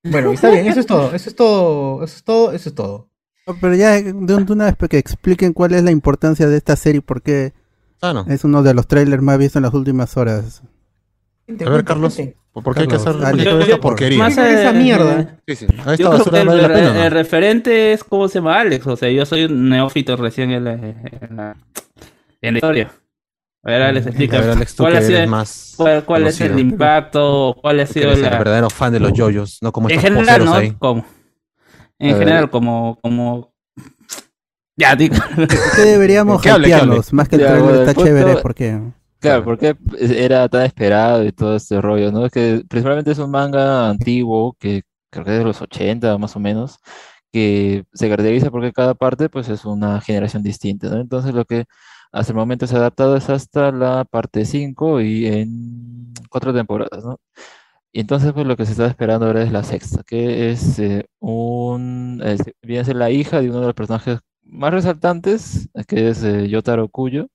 Bueno, 0.05 0.33
está 0.33 0.51
bien, 0.51 0.67
eso 0.67 0.79
es 0.81 0.87
todo, 0.87 1.13
eso 1.15 1.29
es 1.31 1.35
todo, 1.35 2.05
eso 2.05 2.17
es 2.17 2.23
todo, 2.25 2.53
eso 2.53 2.69
es 2.69 2.75
todo. 2.75 3.09
No, 3.47 3.57
Pero 3.61 3.75
ya 3.75 3.91
de 4.01 4.13
un- 4.13 4.27
de 4.47 4.53
una 4.53 4.67
vez 4.67 4.77
que 4.89 4.99
expliquen 4.99 5.53
cuál 5.53 5.75
es 5.75 5.83
la 5.83 5.91
importancia 5.91 6.47
de 6.49 6.57
esta 6.57 6.77
serie 6.77 6.99
y 6.99 7.01
por 7.03 7.23
qué 7.23 7.55
Claro. 8.01 8.25
es 8.29 8.45
uno 8.45 8.63
de 8.63 8.75
los 8.75 8.87
trailers 8.87 9.23
más 9.23 9.39
vistos 9.39 9.57
en 9.57 9.63
las 9.65 9.75
últimas 9.75 10.17
horas. 10.17 10.63
A 11.65 11.71
ver, 11.71 11.85
Carlos, 11.85 12.17
¿por 12.17 12.27
qué 12.63 12.81
hay 12.81 12.87
que 12.89 12.97
hacer 12.97 13.13
qué 13.15 13.19
dale. 13.23 13.45
toda 13.45 13.63
esta 13.63 13.81
porquería? 13.81 14.19
Más, 14.19 14.35
¿Qué 14.35 14.41
es 14.53 14.61
esa 14.61 14.71
eh, 14.71 14.73
mierda? 14.75 15.37
Sí, 15.47 15.57
sí. 15.57 15.67
A 15.85 15.93
esta 15.93 15.97
Yo 15.97 15.97
creo 15.97 16.11
que 16.11 16.19
basura 16.19 16.41
el, 16.41 16.47
vale 16.49 16.63
la 16.63 16.69
pena, 16.69 16.89
el- 16.89 16.95
¿no? 16.95 17.03
el 17.05 17.11
referente 17.11 17.93
es 17.93 18.05
como 18.05 18.29
se 18.29 18.39
llama 18.39 18.61
Alex, 18.61 18.87
o 18.87 18.97
sea, 18.97 19.11
yo 19.11 19.27
soy 19.27 19.45
un 19.45 19.69
neófito 19.69 20.17
recién 20.17 20.51
en 20.53 20.65
la, 20.65 20.73
en 20.73 21.37
la, 21.37 21.57
en 22.43 22.55
la 22.55 22.59
historia. 22.59 22.91
A 23.65 23.71
ver, 23.71 23.83
Alex, 23.83 24.07
explica. 24.07 24.37
A 24.39 24.41
ver, 24.43 24.51
Alex, 24.51 24.75
tú 24.77 24.83
¿Cuál, 24.85 24.93
que 24.93 24.99
ha 24.99 25.03
sido- 25.03 25.19
eres 25.19 25.29
más 25.31 25.75
cuál, 25.77 26.05
cuál 26.05 26.27
es 26.29 26.41
el 26.41 26.49
conocido. 26.51 26.71
impacto? 26.73 27.57
¿Cuál 27.61 27.81
ha 27.81 27.87
sido 27.87 28.07
eres 28.07 28.19
el 28.19 28.25
la... 28.31 28.39
verdadero 28.39 28.71
fan 28.71 28.93
de 28.93 29.01
los 29.01 29.13
yoyos, 29.13 29.59
no 29.61 29.73
como 29.73 29.89
En 29.89 29.97
estos 29.97 30.05
general, 30.11 30.27
poseros 30.41 30.47
¿no? 30.47 30.55
ahí. 30.55 30.73
Como, 30.79 31.05
en 31.99 32.09
A 32.11 32.13
ver. 32.13 32.19
general, 32.23 32.51
como... 32.51 32.99
como... 33.03 33.53
Ya, 34.79 34.95
digo. 34.95 35.17
¿Por 35.35 35.49
qué 35.49 35.83
deberíamos 35.83 36.43
Que 36.43 36.51
hable, 36.51 36.69
que 36.69 36.75
hable. 36.75 36.85
hypearlos? 36.85 37.13
Más 37.13 37.29
que 37.29 37.37
el 37.37 37.41
Ya, 37.43 37.47
trailer 37.49 37.65
bueno, 37.65 37.79
está 37.81 37.91
el 37.91 37.95
punto- 37.97 38.09
chévere, 38.11 38.37
porque 38.43 38.79
Claro, 39.27 39.45
porque 39.45 39.77
era 39.99 40.49
tan 40.49 40.63
esperado 40.63 41.25
y 41.25 41.33
todo 41.33 41.57
este 41.57 41.81
rollo, 41.81 42.13
¿no? 42.13 42.29
Que 42.31 42.63
principalmente 42.69 43.11
es 43.11 43.19
un 43.19 43.31
manga 43.31 43.89
antiguo 43.89 44.57
que 44.59 44.83
creo 45.11 45.25
que 45.25 45.33
es 45.33 45.39
de 45.39 45.45
los 45.45 45.61
80 45.63 46.17
más 46.19 46.37
o 46.37 46.41
menos, 46.41 46.79
que 47.33 47.85
se 47.93 48.09
caracteriza 48.09 48.51
porque 48.51 48.73
cada 48.73 48.95
parte 48.95 49.29
pues 49.29 49.49
es 49.49 49.65
una 49.65 50.01
generación 50.01 50.43
distinta, 50.43 50.89
¿no? 50.91 51.01
Entonces 51.01 51.35
lo 51.35 51.45
que 51.45 51.65
hasta 52.13 52.33
el 52.33 52.37
momento 52.37 52.67
se 52.67 52.77
ha 52.77 52.79
adaptado 52.79 53.17
es 53.17 53.29
hasta 53.31 53.73
la 53.73 54.05
parte 54.05 54.45
5 54.45 55.01
y 55.01 55.27
en 55.27 56.15
cuatro 56.31 56.55
temporadas, 56.55 57.05
¿no? 57.05 57.19
Y 57.93 58.01
entonces 58.01 58.33
pues 58.33 58.47
lo 58.47 58.57
que 58.57 58.67
se 58.67 58.73
está 58.73 58.87
esperando 58.87 59.27
ahora 59.27 59.43
es 59.43 59.53
la 59.53 59.65
sexta, 59.65 60.03
que 60.07 60.51
es 60.51 60.79
eh, 60.79 61.07
un, 61.21 62.23
es, 62.25 62.41
viene 62.63 62.81
a 62.83 62.85
ser 62.85 62.97
la 62.97 63.11
hija 63.11 63.41
de 63.41 63.51
uno 63.51 63.61
de 63.61 63.67
los 63.67 63.75
personajes 63.75 64.21
más 64.45 64.73
resaltantes, 64.73 65.69
que 65.89 66.11
es 66.11 66.23
eh, 66.23 66.49
Yotaro 66.49 66.89
Kuyo 66.89 67.29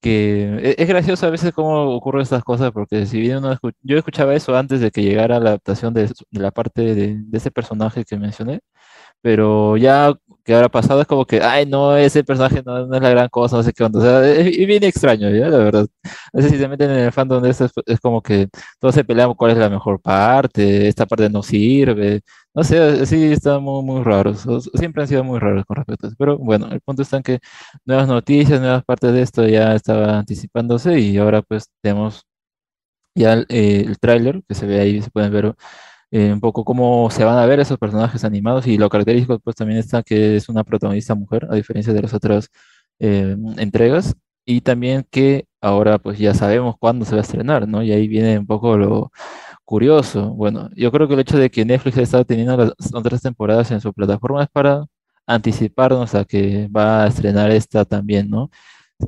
que 0.00 0.74
es 0.78 0.88
gracioso 0.88 1.26
a 1.26 1.30
veces 1.30 1.52
cómo 1.52 1.94
ocurren 1.94 2.22
estas 2.22 2.44
cosas, 2.44 2.72
porque 2.72 3.06
si 3.06 3.20
bien 3.20 3.38
uno 3.38 3.52
escu- 3.54 3.74
yo 3.82 3.98
escuchaba 3.98 4.34
eso 4.34 4.56
antes 4.56 4.80
de 4.80 4.90
que 4.90 5.02
llegara 5.02 5.38
la 5.40 5.50
adaptación 5.50 5.94
de, 5.94 6.10
la 6.32 6.50
parte 6.50 6.94
de 6.94 7.18
ese 7.32 7.50
personaje 7.50 8.04
que 8.04 8.16
mencioné, 8.18 8.60
pero 9.22 9.76
ya 9.76 10.14
que 10.50 10.56
ahora 10.56 10.68
pasado 10.68 11.00
es 11.00 11.06
como 11.06 11.24
que, 11.24 11.40
ay, 11.40 11.64
no, 11.64 11.96
ese 11.96 12.24
personaje 12.24 12.60
no, 12.66 12.84
no 12.84 12.96
es 12.96 13.02
la 13.02 13.10
gran 13.10 13.28
cosa, 13.28 13.56
no 13.56 13.62
sé 13.62 13.72
qué 13.72 13.84
onda. 13.84 14.00
O 14.00 14.02
sea, 14.02 14.28
es, 14.28 14.58
es 14.58 14.66
bien 14.66 14.82
extraño, 14.82 15.30
¿ya? 15.30 15.48
La 15.48 15.58
verdad. 15.58 15.86
No 16.32 16.42
sé 16.42 16.50
si 16.50 16.58
se 16.58 16.66
meten 16.68 16.90
en 16.90 16.98
el 16.98 17.12
fandom 17.12 17.40
de 17.40 17.50
esto, 17.50 17.66
es, 17.66 17.72
es 17.86 18.00
como 18.00 18.20
que 18.20 18.48
todos 18.80 18.94
se 18.96 19.04
pelean 19.04 19.32
cuál 19.34 19.52
es 19.52 19.58
la 19.58 19.70
mejor 19.70 20.00
parte, 20.00 20.88
esta 20.88 21.06
parte 21.06 21.30
no 21.30 21.42
sirve. 21.44 22.22
No 22.52 22.64
sé, 22.64 23.06
sí, 23.06 23.26
están 23.32 23.62
muy, 23.62 23.84
muy 23.84 24.02
raros. 24.02 24.44
Siempre 24.74 25.02
han 25.02 25.08
sido 25.08 25.22
muy 25.22 25.38
raros 25.38 25.64
con 25.66 25.76
respecto 25.76 26.06
a 26.06 26.08
eso. 26.08 26.16
Pero 26.18 26.36
bueno, 26.38 26.66
el 26.72 26.80
punto 26.80 27.02
está 27.02 27.18
en 27.18 27.22
que 27.22 27.38
nuevas 27.84 28.08
noticias, 28.08 28.60
nuevas 28.60 28.82
partes 28.84 29.12
de 29.12 29.22
esto 29.22 29.46
ya 29.46 29.74
estaba 29.76 30.18
anticipándose 30.18 30.98
y 30.98 31.16
ahora 31.18 31.42
pues 31.42 31.66
tenemos 31.80 32.24
ya 33.14 33.34
el, 33.34 33.46
eh, 33.48 33.84
el 33.86 33.98
tráiler 33.98 34.42
que 34.48 34.54
se 34.54 34.66
ve 34.66 34.80
ahí, 34.80 35.02
se 35.02 35.10
pueden 35.10 35.32
ver 35.32 35.54
eh, 36.10 36.32
un 36.32 36.40
poco 36.40 36.64
cómo 36.64 37.08
se 37.10 37.24
van 37.24 37.38
a 37.38 37.46
ver 37.46 37.60
esos 37.60 37.78
personajes 37.78 38.24
animados 38.24 38.66
y 38.66 38.78
lo 38.78 38.88
característico 38.88 39.38
pues 39.38 39.54
también 39.56 39.78
está 39.78 40.02
que 40.02 40.36
es 40.36 40.48
una 40.48 40.64
protagonista 40.64 41.14
mujer, 41.14 41.46
a 41.50 41.54
diferencia 41.54 41.92
de 41.92 42.02
las 42.02 42.14
otras 42.14 42.50
eh, 42.98 43.36
entregas, 43.58 44.16
y 44.44 44.60
también 44.62 45.06
que 45.10 45.46
ahora 45.60 45.98
pues 45.98 46.18
ya 46.18 46.34
sabemos 46.34 46.76
cuándo 46.78 47.04
se 47.04 47.12
va 47.12 47.18
a 47.20 47.22
estrenar, 47.22 47.68
¿no? 47.68 47.82
Y 47.82 47.92
ahí 47.92 48.08
viene 48.08 48.38
un 48.38 48.46
poco 48.46 48.76
lo 48.76 49.12
curioso. 49.64 50.30
Bueno, 50.34 50.70
yo 50.76 50.90
creo 50.92 51.06
que 51.08 51.14
el 51.14 51.20
hecho 51.20 51.38
de 51.38 51.50
que 51.50 51.64
Netflix 51.64 51.98
estado 51.98 52.24
teniendo 52.24 52.56
las 52.56 52.74
otras 52.94 53.22
temporadas 53.22 53.70
en 53.70 53.80
su 53.80 53.92
plataforma 53.92 54.42
es 54.42 54.48
para 54.50 54.86
anticiparnos 55.26 56.14
a 56.14 56.24
que 56.24 56.68
va 56.68 57.04
a 57.04 57.08
estrenar 57.08 57.50
esta 57.52 57.84
también, 57.84 58.28
¿no? 58.30 58.50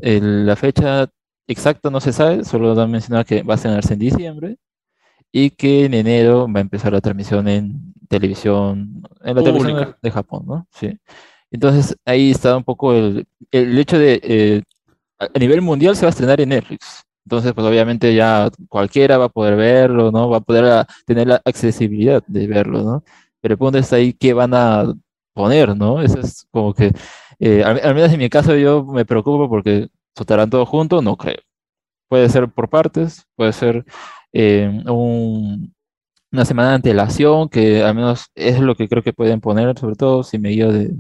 La 0.01 0.57
fecha 0.57 1.09
exacta 1.47 1.91
no 1.91 2.01
se 2.01 2.13
sabe, 2.13 2.45
solo 2.45 2.81
han 2.81 2.91
mencionado 2.91 3.25
que 3.25 3.43
va 3.43 3.55
a 3.55 3.57
estrenarse 3.57 3.95
en 3.95 4.01
diciembre 4.01 4.59
y 5.33 5.51
que 5.51 5.87
en 5.87 5.95
enero 5.95 6.47
va 6.53 6.61
a 6.61 6.63
empezar 6.63 6.93
la 6.93 7.01
transmisión 7.01 7.49
en 7.49 7.95
televisión, 8.09 9.03
en 9.25 9.37
la 9.37 9.43
televisión 9.43 9.77
de, 9.77 9.85
Pública. 9.87 10.11
Japón, 10.13 10.45
¿no? 10.47 10.67
Sí. 10.71 10.99
Entonces 11.51 11.97
ahí 12.05 12.31
está 12.31 12.57
un 12.57 12.65
poco 12.65 12.93
el, 12.93 13.27
el 13.51 13.79
hecho 13.79 13.99
de, 13.99 14.21
eh, 14.23 14.63
a 15.19 15.29
a 15.35 15.39
nivel 15.39 15.63
mundial 15.63 15.97
se 15.97 16.03
va 16.03 16.09
a 16.09 16.11
estrenar 16.11 16.41
en 16.41 16.51
Netflix. 16.51 17.05
Entonces, 17.25 17.53
pues 17.55 17.67
obviamente 17.67 18.15
ya 18.15 18.51
cualquiera 18.69 19.17
va 19.17 19.27
a 19.27 19.29
poder 19.29 19.57
verlo, 19.57 20.11
¿no? 20.11 20.29
Va 20.29 20.39
a 20.39 20.41
poder 20.41 20.65
ah, 20.65 20.87
tener 21.07 21.29
la 21.29 21.41
accesibilidad 21.45 22.23
de 22.27 22.47
verlo, 22.47 22.83
¿no? 22.83 23.05
Pero 23.41 23.55
el 23.55 23.59
punto 23.59 23.79
está 23.79 23.97
ahí 23.97 24.13
qué 24.13 24.33
van 24.33 24.53
a 24.55 24.93
poner, 25.33 25.77
¿no? 25.77 26.03
Eso 26.03 26.21
es 26.21 26.47
como 26.51 26.75
que, 26.75 26.93
eh, 27.39 27.63
al, 27.65 27.81
al 27.83 27.95
menos 27.95 28.13
en 28.13 28.19
mi 28.19 28.29
caso 28.29 28.57
yo 28.57 28.85
me 28.85 29.05
preocupo 29.05 29.49
porque 29.49 29.89
soltarán 30.17 30.51
todo 30.51 30.67
junto, 30.67 31.01
no 31.01 31.17
creo. 31.17 31.39
Puede 32.09 32.29
ser 32.29 32.49
por 32.51 32.69
partes, 32.69 33.25
puede 33.37 33.53
ser 33.53 33.85
eh, 34.33 34.69
un- 34.89 35.75
una 36.33 36.45
semana 36.47 36.71
de 36.71 36.75
antelación, 36.77 37.49
que 37.51 37.83
al 37.85 37.95
menos 37.95 38.27
es 38.35 38.61
lo 38.61 38.75
que 38.77 38.89
creo 38.89 39.03
que 39.03 39.13
pueden 39.15 39.41
poner, 39.41 39.79
sobre 39.79 39.97
todo 39.97 40.23
si 40.25 40.39
me 40.39 40.51
guío 40.51 40.73
de, 40.73 40.93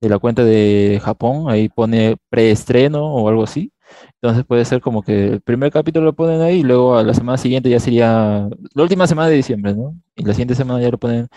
de 0.00 0.08
la 0.08 0.18
cuenta 0.18 0.44
de 0.44 1.00
Japón, 1.02 1.50
ahí 1.50 1.68
pone 1.68 2.16
preestreno 2.30 3.04
o 3.14 3.28
algo 3.28 3.44
así. 3.44 3.72
Entonces 4.20 4.44
puede 4.44 4.64
ser 4.64 4.80
como 4.80 5.02
que 5.02 5.28
el 5.28 5.40
primer 5.42 5.70
capítulo 5.72 6.06
lo 6.06 6.12
ponen 6.14 6.40
ahí 6.42 6.60
y 6.60 6.62
luego 6.62 6.96
a 6.96 7.02
la 7.04 7.14
semana 7.14 7.38
siguiente 7.38 7.70
ya 7.70 7.80
sería 7.80 8.48
la 8.74 8.82
última 8.82 9.06
semana 9.06 9.28
de 9.28 9.36
diciembre, 9.36 9.74
¿no? 9.74 9.94
Y 10.16 10.24
la 10.24 10.32
siguiente 10.34 10.54
semana 10.54 10.80
ya 10.82 10.90
lo 10.90 10.98
ponen 10.98 11.28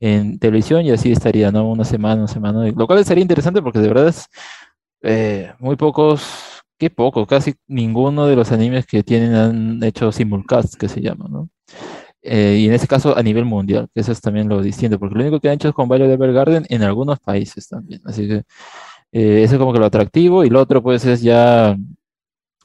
en 0.00 0.38
televisión 0.38 0.84
y 0.84 0.90
así 0.90 1.12
estaría, 1.12 1.50
¿no? 1.52 1.70
Una 1.70 1.84
semana, 1.84 2.16
una 2.22 2.28
semana. 2.28 2.66
Lo 2.74 2.86
cual 2.86 3.04
sería 3.04 3.22
interesante 3.22 3.62
porque 3.62 3.78
de 3.80 3.88
verdad 3.88 4.08
es 4.08 4.28
eh, 5.02 5.52
muy 5.58 5.76
pocos, 5.76 6.55
qué 6.78 6.90
pocos, 6.90 7.26
casi 7.26 7.54
ninguno 7.66 8.26
de 8.26 8.36
los 8.36 8.52
animes 8.52 8.86
que 8.86 9.02
tienen 9.02 9.34
han 9.34 9.82
hecho 9.84 10.12
simulcast, 10.12 10.74
que 10.76 10.88
se 10.88 11.00
llama, 11.00 11.26
¿no? 11.28 11.48
Eh, 12.22 12.58
y 12.60 12.66
en 12.66 12.72
este 12.74 12.88
caso 12.88 13.16
a 13.16 13.22
nivel 13.22 13.44
mundial, 13.44 13.88
que 13.94 14.00
eso 14.00 14.12
es 14.12 14.20
también 14.20 14.48
lo 14.48 14.60
distinto, 14.60 14.98
porque 14.98 15.14
lo 15.14 15.22
único 15.22 15.40
que 15.40 15.48
han 15.48 15.54
hecho 15.54 15.68
es 15.68 15.74
con 15.74 15.88
Violet 15.88 16.10
Evergarden 16.10 16.66
en 16.68 16.82
algunos 16.82 17.20
países 17.20 17.68
también. 17.68 18.00
Así 18.04 18.26
que 18.26 18.42
eh, 19.12 19.42
eso 19.44 19.54
es 19.54 19.58
como 19.58 19.72
que 19.72 19.78
lo 19.78 19.86
atractivo 19.86 20.44
y 20.44 20.50
lo 20.50 20.60
otro 20.60 20.82
pues 20.82 21.04
es 21.06 21.22
ya 21.22 21.76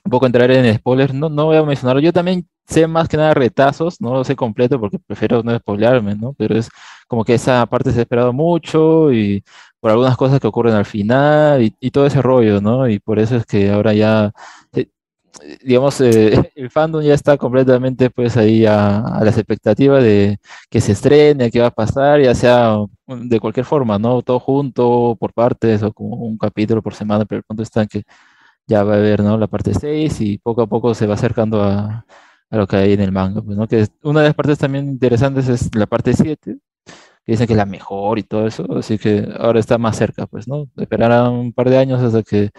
un 0.04 0.10
poco 0.12 0.26
entrar 0.26 0.50
en 0.52 0.76
spoilers, 0.76 1.14
no, 1.14 1.30
no 1.30 1.46
voy 1.46 1.58
a 1.58 1.64
mencionarlo, 1.64 2.02
yo 2.02 2.12
también 2.14 2.48
sé 2.68 2.88
más 2.88 3.08
que 3.08 3.18
nada 3.18 3.34
retazos, 3.34 4.02
no 4.02 4.14
lo 4.14 4.24
sé 4.24 4.36
completo 4.36 4.80
porque 4.80 5.00
prefiero 5.00 5.44
no 5.44 5.56
spoilearme, 5.58 6.16
¿no? 6.16 6.34
Pero 6.34 6.58
es 6.58 6.70
como 7.08 7.24
que 7.24 7.36
esa 7.36 7.66
parte 7.68 7.92
se 7.92 8.00
ha 8.00 8.02
esperado 8.04 8.34
mucho 8.34 9.12
y 9.14 9.44
por 9.82 9.92
algunas 9.92 10.18
cosas 10.18 10.40
que 10.40 10.48
ocurren 10.48 10.76
al 10.76 10.86
final 10.86 11.64
y, 11.64 11.76
y 11.82 11.92
todo 11.92 12.06
ese 12.08 12.22
rollo, 12.22 12.62
¿no? 12.62 12.88
Y 12.90 13.00
por 13.00 13.20
eso 13.20 13.36
es 13.38 13.46
que 13.46 13.72
ahora 13.72 13.94
ya, 13.94 14.32
eh, 14.74 14.90
digamos, 15.64 16.00
eh, 16.02 16.52
el 16.56 16.70
fandom 16.72 17.02
ya 17.04 17.14
está 17.14 17.38
completamente 17.38 18.10
pues 18.10 18.38
ahí 18.38 18.66
a, 18.66 19.00
a 19.00 19.24
las 19.26 19.38
expectativas 19.38 20.04
de 20.04 20.40
que 20.70 20.82
se 20.82 20.94
estrene, 20.94 21.52
qué 21.52 21.60
va 21.62 21.68
a 21.68 21.72
pasar, 21.72 22.22
ya 22.22 22.36
sea 22.36 22.78
de 23.08 23.40
cualquier 23.40 23.66
forma, 23.66 24.00
¿no? 24.00 24.22
Todo 24.22 24.40
junto, 24.40 25.18
por 25.20 25.34
partes 25.34 25.84
o 25.84 25.94
como 25.94 26.16
un 26.18 26.38
capítulo 26.38 26.82
por 26.82 26.94
semana, 26.96 27.26
pero 27.26 27.40
el 27.40 27.44
punto 27.46 27.64
está 27.64 27.82
en 27.84 27.88
que 27.90 28.04
ya 28.68 28.84
va 28.84 28.94
a 28.96 28.98
haber, 28.98 29.24
¿no? 29.24 29.38
La 29.38 29.48
parte 29.48 29.74
6 29.74 30.22
y 30.22 30.38
poco 30.40 30.62
a 30.64 30.68
poco 30.68 30.94
se 30.96 31.08
va 31.08 31.16
acercando 31.16 31.64
a, 31.64 32.06
a 32.52 32.58
lo 32.58 32.68
que 32.68 32.76
hay 32.78 32.94
en 32.94 33.02
el 33.02 33.12
manga, 33.12 33.42
pues, 33.42 33.58
¿no? 33.58 33.68
Que 33.68 33.88
una 34.04 34.22
de 34.22 34.28
las 34.28 34.36
partes 34.36 34.60
también 34.60 34.88
interesantes 34.90 35.48
es 35.50 35.74
la 35.76 35.88
parte 35.88 36.14
7, 36.14 36.58
que 37.26 37.34
dicen 37.34 37.48
que 37.48 37.54
es 37.54 37.58
la 37.58 37.66
mejor 37.66 38.18
y 38.20 38.24
todo 38.24 38.48
eso, 38.48 38.66
así 38.78 38.98
que 38.98 39.28
ahora 39.40 39.60
está 39.60 39.78
más 39.78 39.96
cerca, 39.98 40.26
pues, 40.28 40.48
¿no? 40.48 40.68
Esperarán 40.78 41.32
un 41.34 41.54
par 41.54 41.70
de 41.70 41.78
años 41.78 42.02
hasta 42.02 42.24
que 42.24 42.50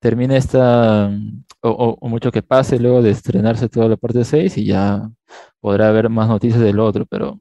termine 0.00 0.36
esta, 0.36 1.08
o, 1.60 1.68
o- 1.70 1.96
o 2.00 2.08
mucho 2.08 2.32
que 2.32 2.42
pase 2.42 2.78
luego 2.78 3.02
de 3.02 3.10
estrenarse 3.10 3.68
toda 3.68 3.88
la 3.88 3.96
parte 3.96 4.24
6 4.24 4.56
y 4.58 4.64
ya 4.66 5.08
podrá 5.60 5.88
haber 5.88 6.08
más 6.08 6.28
noticias 6.28 6.60
del 6.60 6.80
otro, 6.80 7.06
pero 7.06 7.38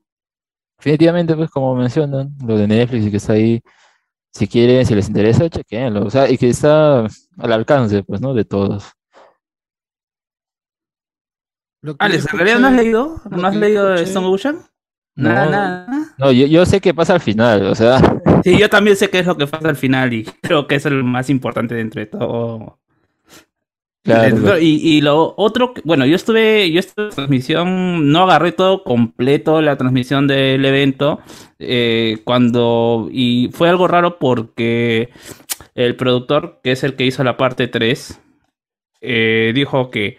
definitivamente, 0.78 1.36
pues, 1.36 1.50
como 1.50 1.76
mencionan, 1.76 2.36
lo 2.46 2.58
de 2.58 2.68
Netflix 2.68 3.06
y 3.06 3.12
que 3.12 3.18
está 3.18 3.34
ahí, 3.34 3.62
si 4.34 4.48
quieren, 4.48 4.86
si 4.86 4.94
les 4.96 5.08
interesa, 5.08 5.50
chequenlo, 5.50 6.06
o 6.06 6.10
sea, 6.10 6.30
y 6.30 6.38
que 6.38 6.50
está 6.50 7.00
al 7.38 7.52
alcance, 7.54 8.04
pues, 8.04 8.22
¿no? 8.22 8.34
De 8.34 8.46
todos. 8.46 8.92
Alex, 12.00 12.28
¿en 12.32 12.38
realidad 12.40 12.60
no 12.60 12.68
has 12.68 12.74
leído? 12.74 13.22
¿No 13.30 13.48
has 13.48 13.56
leído 13.56 13.94
escuché- 13.96 14.04
Stone 14.10 14.28
Ocean? 14.28 14.60
No, 15.16 15.30
Nada, 15.30 15.46
nada. 15.46 15.88
no, 16.18 16.32
yo, 16.32 16.48
yo 16.48 16.66
sé 16.66 16.80
que 16.82 16.94
pasa 16.94 17.14
al 17.14 17.20
final, 17.22 17.66
o 17.68 17.76
sea, 17.76 18.00
Sí, 18.44 18.58
yo 18.58 18.70
también 18.70 18.96
sé 18.96 19.10
qué 19.10 19.20
es 19.20 19.26
lo 19.26 19.38
que 19.38 19.46
pasa 19.48 19.70
al 19.70 19.76
final 19.76 20.14
y 20.14 20.24
creo 20.42 20.68
que 20.68 20.76
es 20.76 20.86
el 20.86 21.04
más 21.04 21.30
importante 21.30 21.76
dentro 21.76 22.00
de 22.00 22.08
todo. 22.08 22.80
Claro. 24.04 24.58
Y, 24.58 24.98
y 24.98 25.02
lo 25.02 25.36
otro, 25.38 25.74
bueno, 25.84 26.08
yo 26.08 26.16
estuve, 26.16 26.72
yo 26.72 26.80
estuve 26.80 27.04
en 27.04 27.10
la 27.10 27.16
transmisión, 27.16 28.12
no 28.12 28.24
agarré 28.24 28.52
todo 28.52 28.84
completo 28.84 29.62
la 29.62 29.78
transmisión 29.78 30.26
del 30.26 30.66
evento, 30.66 31.20
eh, 31.60 32.18
cuando, 32.24 33.10
y 33.12 33.52
fue 33.54 33.70
algo 33.70 33.88
raro 33.88 34.18
porque 34.18 35.12
el 35.76 35.96
productor, 35.98 36.62
que 36.64 36.72
es 36.72 36.84
el 36.84 36.96
que 36.96 37.06
hizo 37.06 37.24
la 37.24 37.38
parte 37.38 37.68
3, 37.68 38.20
eh, 39.02 39.52
dijo 39.54 39.92
que 39.92 40.18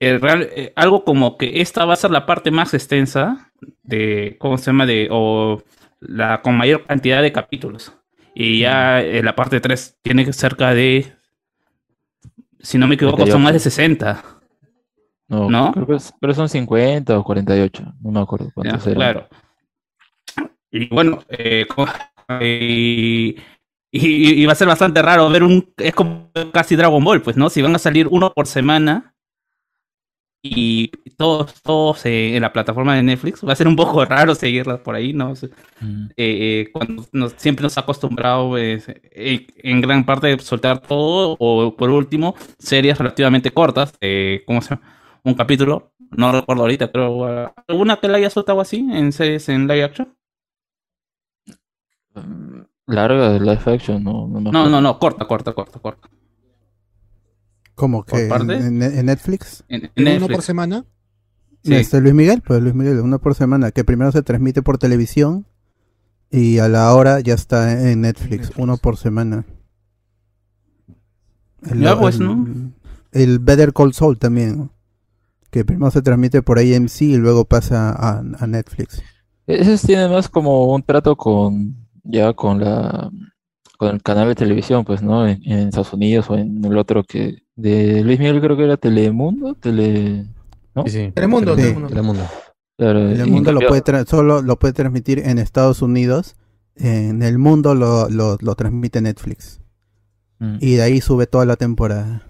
el 0.00 0.20
real- 0.20 0.48
eh, 0.54 0.72
algo 0.76 1.04
como 1.04 1.36
que 1.36 1.60
esta 1.60 1.84
va 1.84 1.94
a 1.94 1.96
ser 1.96 2.10
la 2.10 2.26
parte 2.26 2.50
más 2.50 2.74
extensa 2.74 3.50
de, 3.82 4.36
¿cómo 4.38 4.56
se 4.58 4.66
llama? 4.66 4.86
De, 4.86 5.08
o 5.10 5.62
la 6.00 6.40
con 6.42 6.56
mayor 6.56 6.84
cantidad 6.86 7.20
de 7.22 7.32
capítulos. 7.32 7.92
Y 8.34 8.60
ya 8.60 9.00
eh, 9.02 9.22
la 9.22 9.34
parte 9.34 9.60
3 9.60 9.98
tiene 10.02 10.24
que 10.24 10.32
cerca 10.32 10.72
de, 10.72 11.12
si 12.60 12.78
no 12.78 12.86
me 12.86 12.94
equivoco, 12.94 13.26
son 13.26 13.42
más 13.42 13.52
de 13.52 13.58
60. 13.58 14.22
No, 15.28 15.50
¿No? 15.50 15.72
creo 15.72 15.86
que 15.86 15.94
es- 15.96 16.14
pero 16.20 16.32
son 16.34 16.48
50 16.48 17.18
o 17.18 17.24
48, 17.24 17.82
no 18.00 18.10
me 18.12 18.20
acuerdo 18.20 18.46
Ya, 18.46 18.52
cuántos 18.54 18.86
eran. 18.86 18.94
claro. 18.96 19.28
Y 20.70 20.86
bueno, 20.88 21.18
eh, 21.28 21.66
y- 23.90 24.42
y 24.42 24.46
va 24.46 24.52
a 24.52 24.56
ser 24.56 24.68
bastante 24.68 25.00
raro 25.02 25.28
ver 25.30 25.42
un. 25.42 25.72
Es 25.78 25.94
como 25.94 26.30
casi 26.52 26.76
Dragon 26.76 27.02
Ball, 27.02 27.22
pues, 27.22 27.36
¿no? 27.36 27.48
Si 27.50 27.62
van 27.62 27.74
a 27.74 27.78
salir 27.78 28.06
uno 28.10 28.32
por 28.32 28.46
semana 28.46 29.14
y 30.54 30.90
todos, 31.16 31.54
todos 31.62 32.04
eh, 32.06 32.36
en 32.36 32.42
la 32.42 32.52
plataforma 32.52 32.94
de 32.96 33.02
Netflix, 33.02 33.46
va 33.46 33.52
a 33.52 33.56
ser 33.56 33.68
un 33.68 33.76
poco 33.76 34.04
raro 34.04 34.34
seguirlas 34.34 34.80
por 34.80 34.94
ahí, 34.94 35.12
¿no? 35.12 35.32
Eh, 35.34 35.48
eh, 36.16 36.70
cuando 36.72 37.04
nos- 37.12 37.34
siempre 37.36 37.62
nos 37.62 37.76
ha 37.78 37.82
acostumbrado 37.82 38.50
pues, 38.50 38.86
en 39.12 39.80
gran 39.80 40.04
parte 40.04 40.28
de 40.28 40.38
soltar 40.40 40.80
todo, 40.80 41.36
o 41.38 41.76
por 41.76 41.90
último, 41.90 42.34
series 42.58 42.98
relativamente 42.98 43.50
cortas, 43.52 43.92
¿cómo 44.46 44.60
se 44.62 44.70
llama? 44.70 44.82
Un 45.24 45.34
capítulo, 45.34 45.92
no 46.10 46.32
recuerdo 46.32 46.62
ahorita, 46.62 46.90
pero 46.90 47.12
uh, 47.16 47.50
¿alguna 47.66 47.96
que 47.96 48.08
la 48.08 48.18
haya 48.18 48.30
soltado 48.30 48.60
así 48.60 48.78
en 48.92 49.12
series 49.12 49.48
en 49.48 49.66
live 49.66 49.84
action? 49.84 50.14
Larga 52.86 53.32
de 53.32 53.40
live 53.40 53.62
action, 53.66 54.02
no, 54.02 54.26
no 54.26 54.40
No, 54.40 54.68
no, 54.68 54.80
no, 54.80 54.98
corta, 54.98 55.26
corta, 55.26 55.52
corta, 55.52 55.78
corta. 55.78 56.08
¿Cómo 57.78 58.04
¿Por 58.04 58.18
que? 58.18 58.26
parte? 58.26 58.56
¿En, 58.56 58.82
en- 58.82 58.98
en 58.98 59.06
Netflix? 59.06 59.64
En, 59.68 59.88
¿Uno 59.96 60.26
por 60.28 60.42
semana? 60.42 60.84
Sí. 61.62 61.74
Este 61.74 62.00
Luis 62.00 62.12
Miguel, 62.14 62.42
pues 62.44 62.60
Luis 62.60 62.74
Miguel, 62.74 62.98
uno 63.00 63.20
por 63.20 63.34
semana, 63.36 63.70
que 63.70 63.84
primero 63.84 64.10
se 64.12 64.22
transmite 64.22 64.62
por 64.62 64.78
televisión 64.78 65.46
y 66.30 66.58
a 66.58 66.68
la 66.68 66.92
hora 66.94 67.20
ya 67.20 67.34
está 67.34 67.90
en 67.90 68.00
Netflix, 68.02 68.50
uno 68.56 68.76
por 68.78 68.96
semana. 68.96 69.44
El, 71.70 71.80
Ya, 71.80 71.98
pues, 71.98 72.16
el- 72.20 72.26
¿no? 72.26 72.72
el 73.12 73.38
Better 73.38 73.72
Call 73.72 73.92
Saul 73.92 74.18
también, 74.18 74.70
que 75.50 75.64
primero 75.64 75.90
se 75.90 76.02
transmite 76.02 76.42
por 76.42 76.58
AMC 76.58 77.02
y 77.02 77.16
luego 77.16 77.44
pasa 77.44 77.90
a, 77.90 78.18
a 78.38 78.46
Netflix. 78.46 79.02
Esos 79.46 79.82
tienen 79.82 80.10
más 80.10 80.28
como 80.28 80.72
un 80.74 80.82
trato 80.82 81.16
con 81.16 81.76
ya 82.04 82.32
con 82.34 82.60
la 82.60 83.10
con 83.78 83.94
el 83.94 84.02
canal 84.02 84.26
de 84.28 84.34
televisión, 84.34 84.84
pues, 84.84 85.02
¿no? 85.02 85.26
En, 85.26 85.40
en 85.44 85.68
Estados 85.68 85.92
Unidos 85.92 86.28
o 86.30 86.36
en 86.36 86.64
el 86.64 86.76
otro 86.76 87.04
que 87.04 87.44
de 87.58 88.02
Luis 88.04 88.18
Miguel 88.18 88.40
creo 88.40 88.56
que 88.56 88.64
era 88.64 88.76
Telemundo, 88.76 89.54
Tele, 89.54 90.26
¿no? 90.74 90.84
Sí, 90.84 90.90
sí. 90.90 91.12
Telemundo, 91.14 91.54
Sí. 91.56 91.62
Telemundo. 91.62 91.88
Telemundo. 91.88 92.22
Claro, 92.78 93.00
El 93.00 93.26
y 93.26 93.30
mundo 93.30 93.52
lo 93.52 93.60
puede 93.66 93.82
tra- 93.82 94.06
solo 94.06 94.40
lo 94.40 94.58
puede 94.58 94.72
transmitir 94.72 95.18
en 95.18 95.38
Estados 95.38 95.82
Unidos. 95.82 96.36
En 96.76 97.22
el 97.22 97.38
mundo 97.38 97.74
lo, 97.74 98.08
lo, 98.08 98.38
lo 98.40 98.54
transmite 98.54 99.00
Netflix. 99.00 99.60
Mm. 100.38 100.58
Y 100.60 100.76
de 100.76 100.82
ahí 100.82 101.00
sube 101.00 101.26
toda 101.26 101.44
la 101.44 101.56
temporada. 101.56 102.22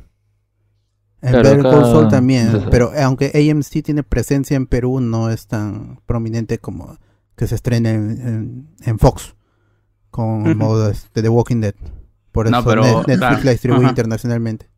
En 1.20 1.30
Claro, 1.32 1.48
Better 1.50 1.62
Call 1.62 1.74
acá- 1.80 1.90
Saul 1.90 2.08
también. 2.08 2.46
Entonces- 2.46 2.68
Pero 2.70 2.92
aunque 3.02 3.26
AMC 3.34 3.82
tiene 3.82 4.02
presencia 4.04 4.56
en 4.56 4.66
Perú, 4.66 5.00
no 5.00 5.28
es 5.30 5.46
tan 5.46 6.00
prominente 6.06 6.58
como 6.58 6.96
que 7.36 7.46
se 7.46 7.54
estrene 7.56 7.90
en, 7.90 8.10
en- 8.26 8.68
en 8.86 8.98
Fox. 8.98 9.34
Con 10.10 10.56
modo 10.56 10.88
este, 10.88 11.20
The 11.20 11.28
Walking 11.28 11.60
Dead. 11.60 11.74
Por 12.32 12.50
No, 12.50 12.60
eso 12.60 12.68
pero, 12.68 12.82
Netflix 12.82 13.18
claro, 13.18 13.40
la 13.44 13.50
distribuye 13.50 13.82
ajá. 13.84 13.90
internacionalmente. 13.90 14.70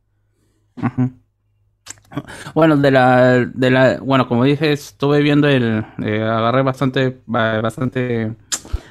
Bueno, 2.54 2.76
de 2.76 2.90
la, 2.90 3.44
de 3.46 3.70
la, 3.70 3.98
bueno, 4.00 4.28
como 4.28 4.44
dije, 4.44 4.72
estuve 4.72 5.20
viendo 5.22 5.48
el, 5.48 5.84
eh, 6.02 6.22
agarré 6.22 6.62
bastante, 6.62 7.20
ba- 7.26 7.60
bastante, 7.60 8.34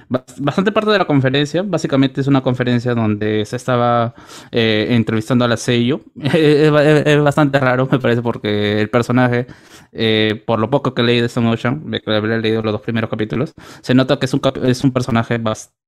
bas- 0.09 0.35
bastante 0.39 0.71
parte 0.71 0.91
de 0.91 0.97
la 0.99 1.05
conferencia. 1.05 1.63
Básicamente 1.63 2.21
es 2.21 2.27
una 2.27 2.41
conferencia 2.41 2.93
donde 2.95 3.45
se 3.45 3.55
estaba 3.55 4.13
eh, 4.51 4.87
entrevistando 4.91 5.45
a 5.45 5.47
la 5.47 5.57
Seiyu. 5.57 6.01
es, 6.21 6.71
ba- 6.71 6.83
es- 6.83 7.05
es 7.07 7.21
bastante 7.23 7.59
raro, 7.59 7.87
me 7.91 7.99
parece, 7.99 8.21
porque 8.21 8.81
el 8.81 8.89
personaje, 8.89 9.47
eh, 9.91 10.43
por 10.45 10.59
lo 10.59 10.69
poco 10.69 10.93
que 10.93 11.03
leí 11.03 11.19
de 11.19 11.27
Stone 11.27 11.49
Ocean, 11.51 11.83
que 12.03 12.15
habré 12.15 12.39
leído 12.41 12.61
los 12.61 12.71
dos 12.73 12.81
primeros 12.81 13.09
capítulos, 13.09 13.53
se 13.81 13.93
nota 13.93 14.17
que 14.19 14.25
es 14.25 14.33
un, 14.33 14.41
es 14.63 14.83
un 14.83 14.91
personaje 14.91 15.37
bastante 15.37 15.78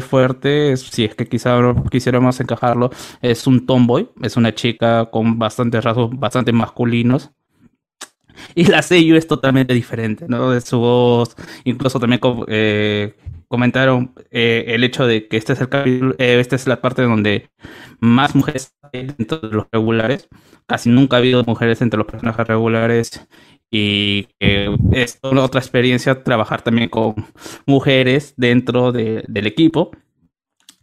fuerte, 0.00 0.76
si 0.76 1.04
es 1.04 1.14
que 1.14 1.28
quizá 1.28 1.58
quisiéramos 1.90 2.40
encajarlo, 2.40 2.90
es 3.20 3.46
un 3.46 3.66
tomboy, 3.66 4.08
es 4.22 4.36
una 4.36 4.54
chica 4.54 5.10
con 5.10 5.38
bastantes 5.38 5.84
rasgos 5.84 6.10
bastante 6.18 6.52
masculinos. 6.52 7.30
Y 8.54 8.64
la 8.64 8.82
Seiyu 8.82 9.16
es 9.16 9.26
totalmente 9.26 9.74
diferente, 9.74 10.26
¿no? 10.28 10.50
De 10.50 10.60
su 10.60 10.78
voz, 10.78 11.36
incluso 11.64 12.00
también 12.00 12.20
eh, 12.48 13.14
comentaron 13.48 14.14
eh, 14.30 14.64
el 14.68 14.84
hecho 14.84 15.06
de 15.06 15.28
que 15.28 15.36
este 15.36 15.52
es 15.52 15.60
el 15.60 15.68
capítulo, 15.68 16.14
eh, 16.18 16.40
esta 16.40 16.56
es 16.56 16.66
la 16.66 16.80
parte 16.80 17.02
donde 17.02 17.50
más 18.00 18.34
mujeres 18.34 18.74
hay 18.92 19.06
dentro 19.06 19.38
de 19.38 19.54
los 19.54 19.66
regulares. 19.70 20.28
Casi 20.66 20.88
nunca 20.88 21.16
ha 21.16 21.18
habido 21.18 21.44
mujeres 21.44 21.82
entre 21.82 21.98
los 21.98 22.06
personajes 22.06 22.46
regulares 22.46 23.28
y 23.72 24.28
es 24.92 25.18
una 25.22 25.42
otra 25.42 25.60
experiencia 25.60 26.22
trabajar 26.22 26.62
también 26.62 26.88
con 26.90 27.14
mujeres 27.66 28.34
dentro 28.36 28.92
de- 28.92 29.24
del 29.28 29.46
equipo 29.48 29.90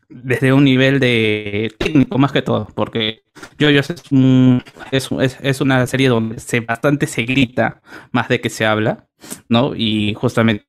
desde 0.09 0.53
un 0.53 0.63
nivel 0.63 0.99
de 0.99 1.73
técnico 1.77 2.17
más 2.17 2.31
que 2.31 2.41
todo, 2.41 2.67
porque 2.75 3.23
JoJo's 3.59 3.91
es, 3.91 4.03
un, 4.11 4.63
es, 4.91 5.09
es, 5.41 5.61
una 5.61 5.85
serie 5.87 6.09
donde 6.09 6.39
se 6.39 6.61
bastante 6.61 7.07
se 7.07 7.23
grita 7.23 7.81
más 8.11 8.27
de 8.27 8.41
que 8.41 8.49
se 8.49 8.65
habla, 8.65 9.07
¿no? 9.47 9.75
Y 9.75 10.13
justamente 10.15 10.65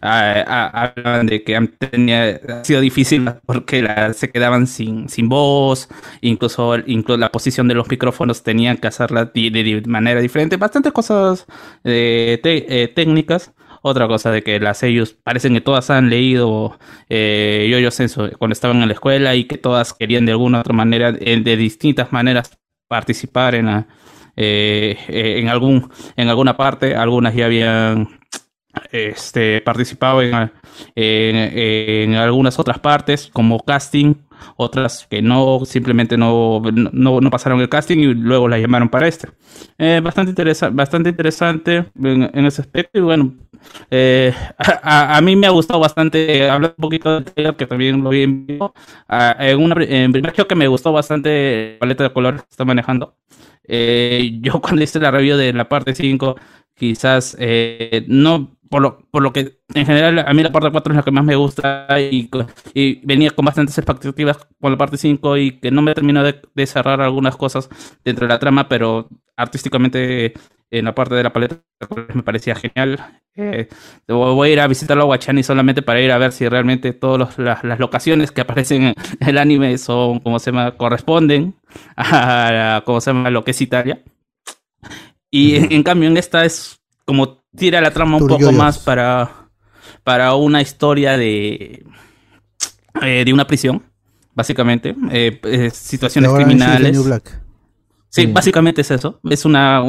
hablan 0.00 1.26
de 1.26 1.44
que 1.44 1.68
tenía, 1.78 2.40
ha 2.48 2.64
sido 2.64 2.80
difícil 2.80 3.30
porque 3.44 3.86
se 4.14 4.30
quedaban 4.30 4.66
sin, 4.66 5.08
sin 5.08 5.28
voz, 5.28 5.88
incluso, 6.22 6.76
incluso 6.86 7.18
la 7.18 7.30
posición 7.30 7.68
de 7.68 7.74
los 7.74 7.88
micrófonos 7.88 8.42
tenían 8.42 8.78
que 8.78 8.88
hacerla 8.88 9.26
de, 9.26 9.82
manera 9.86 10.20
diferente, 10.20 10.56
bastantes 10.56 10.92
cosas 10.92 11.46
eh, 11.84 12.40
eh, 12.42 12.88
técnicas. 12.94 13.52
Otra 13.82 14.06
cosa 14.06 14.30
de 14.30 14.42
que 14.42 14.60
las 14.60 14.82
ellos 14.84 15.12
parecen 15.24 15.54
que 15.54 15.60
todas 15.60 15.90
han 15.90 16.08
leído 16.08 16.78
eh, 17.08 17.68
Yo-Yo 17.70 17.90
Senso 17.90 18.30
cuando 18.38 18.52
estaban 18.52 18.80
en 18.80 18.86
la 18.88 18.94
escuela 18.94 19.34
y 19.34 19.44
que 19.44 19.58
todas 19.58 19.92
querían 19.92 20.24
de 20.24 20.32
alguna 20.32 20.60
otra 20.60 20.72
manera, 20.72 21.12
eh, 21.20 21.40
de 21.40 21.56
distintas 21.56 22.12
maneras, 22.12 22.56
participar 22.88 23.54
en, 23.56 23.66
la- 23.66 23.86
eh, 24.36 24.96
eh, 25.08 25.38
en, 25.40 25.48
algún, 25.48 25.90
en 26.16 26.28
alguna 26.28 26.56
parte. 26.56 26.94
Algunas 26.94 27.34
ya 27.34 27.46
habían 27.46 28.20
este, 28.92 29.60
participado 29.62 30.22
en, 30.22 32.14
algunas 32.14 32.58
otras 32.58 32.78
partes 32.78 33.28
como 33.32 33.60
casting, 33.60 34.14
otras 34.56 35.06
que 35.10 35.22
no, 35.22 35.60
simplemente 35.64 36.16
no, 36.16 36.60
no, 36.92 37.20
no 37.20 37.30
pasaron 37.30 37.60
el 37.60 37.68
casting 37.68 37.98
y 37.98 38.14
luego 38.14 38.48
la 38.48 38.58
llamaron 38.58 38.88
para 38.88 39.08
este. 39.08 39.28
Eh, 39.78 40.00
bastante, 40.02 40.30
interesa 40.30 40.70
bastante 40.70 41.10
interesante 41.10 41.86
en, 42.02 42.30
en 42.34 42.46
ese 42.46 42.62
aspecto 42.62 42.98
y 42.98 43.02
bueno, 43.02 43.32
eh, 43.90 44.32
a, 44.58 45.16
a- 45.16 45.20
mí 45.20 45.36
me 45.36 45.46
ha 45.46 45.50
gustado 45.50 45.80
bastante 45.80 46.48
hablar 46.48 46.74
un 46.76 46.82
poquito 46.82 47.14
del 47.14 47.24
trailer 47.24 47.56
que 47.56 47.66
también 47.66 48.02
lo 48.02 48.10
vi 48.10 48.22
en 48.22 48.46
vivo. 48.46 48.74
Ah, 49.08 49.36
en, 49.38 49.58
una, 49.62 49.74
en 49.84 50.12
primer 50.12 50.32
creo 50.32 50.46
que 50.48 50.54
me 50.54 50.68
gustó 50.68 50.92
bastante 50.92 51.72
la 51.74 51.78
paleta 51.80 52.04
de 52.04 52.12
colores 52.12 52.42
que 52.42 52.48
está 52.50 52.64
manejando. 52.64 53.14
Eh, 53.64 54.38
yo 54.40 54.60
cuando 54.60 54.82
hice 54.82 55.00
la 55.00 55.10
review 55.10 55.36
de 55.36 55.52
la 55.52 55.68
parte 55.68 55.94
5, 55.94 56.36
quizás 56.74 57.36
eh, 57.38 58.04
no, 58.08 58.56
por 58.72 58.80
lo, 58.80 58.98
por 59.10 59.22
lo 59.22 59.34
que 59.34 59.58
en 59.74 59.84
general 59.84 60.18
a 60.26 60.32
mí 60.32 60.42
la 60.42 60.50
parte 60.50 60.70
4 60.70 60.94
es 60.94 60.96
la 60.96 61.02
que 61.02 61.10
más 61.10 61.24
me 61.24 61.36
gusta 61.36 61.86
y, 62.00 62.30
venía 63.04 63.30
con 63.32 63.44
bastantes 63.44 63.76
expectativas 63.76 64.38
con 64.58 64.72
la 64.72 64.78
parte 64.78 64.96
5 64.96 65.36
y 65.36 65.58
que 65.60 65.70
no 65.70 65.82
me 65.82 65.92
terminó 65.92 66.22
de, 66.24 66.40
de 66.54 66.66
cerrar 66.66 67.02
algunas 67.02 67.36
cosas 67.36 67.68
dentro 68.02 68.26
de 68.26 68.32
la 68.32 68.38
trama, 68.38 68.70
pero 68.70 69.10
artísticamente 69.36 70.32
en 70.70 70.86
la 70.86 70.94
parte 70.94 71.14
de 71.14 71.22
la 71.22 71.34
paleta 71.34 71.60
me 72.14 72.22
parecía 72.22 72.54
genial. 72.54 73.20
Eh, 73.36 73.68
voy 74.08 74.48
a 74.48 74.52
ir 74.54 74.60
a 74.60 74.66
visitarlo 74.68 75.02
a 75.02 75.06
Guachani 75.06 75.42
solamente 75.42 75.82
para 75.82 76.00
ir 76.00 76.10
a 76.10 76.16
ver 76.16 76.32
si 76.32 76.48
realmente 76.48 76.94
todas 76.94 77.38
las, 77.38 77.62
las 77.64 77.78
locaciones 77.78 78.32
que 78.32 78.40
aparecen 78.40 78.84
en 78.84 78.94
el 79.20 79.36
anime 79.36 79.76
son, 79.76 80.20
como 80.20 80.38
se 80.38 80.50
llama, 80.50 80.78
corresponden 80.78 81.56
a, 81.96 82.50
la- 82.50 82.82
como 82.86 83.02
se 83.02 83.12
llama, 83.12 83.28
lo 83.28 83.44
que 83.44 83.50
es 83.50 83.60
Italia. 83.60 84.02
Y 85.30 85.56
en, 85.56 85.72
en 85.72 85.82
cambio 85.82 86.08
en 86.08 86.16
esta 86.16 86.46
es 86.46 86.80
como 87.04 87.41
tira 87.56 87.80
la 87.80 87.90
trama 87.90 88.16
un 88.16 88.26
poco 88.26 88.52
más 88.52 88.78
para, 88.78 89.48
para 90.02 90.34
una 90.34 90.60
historia 90.62 91.16
de, 91.16 91.84
eh, 93.02 93.22
de 93.24 93.32
una 93.32 93.46
prisión, 93.46 93.82
básicamente. 94.34 94.94
eh, 95.10 95.40
eh, 95.44 95.70
situaciones 95.70 96.30
criminales. 96.32 96.98
Sí, 98.08 98.26
básicamente 98.26 98.82
es 98.82 98.90
eso. 98.90 99.20
Es 99.24 99.44
una. 99.46 99.82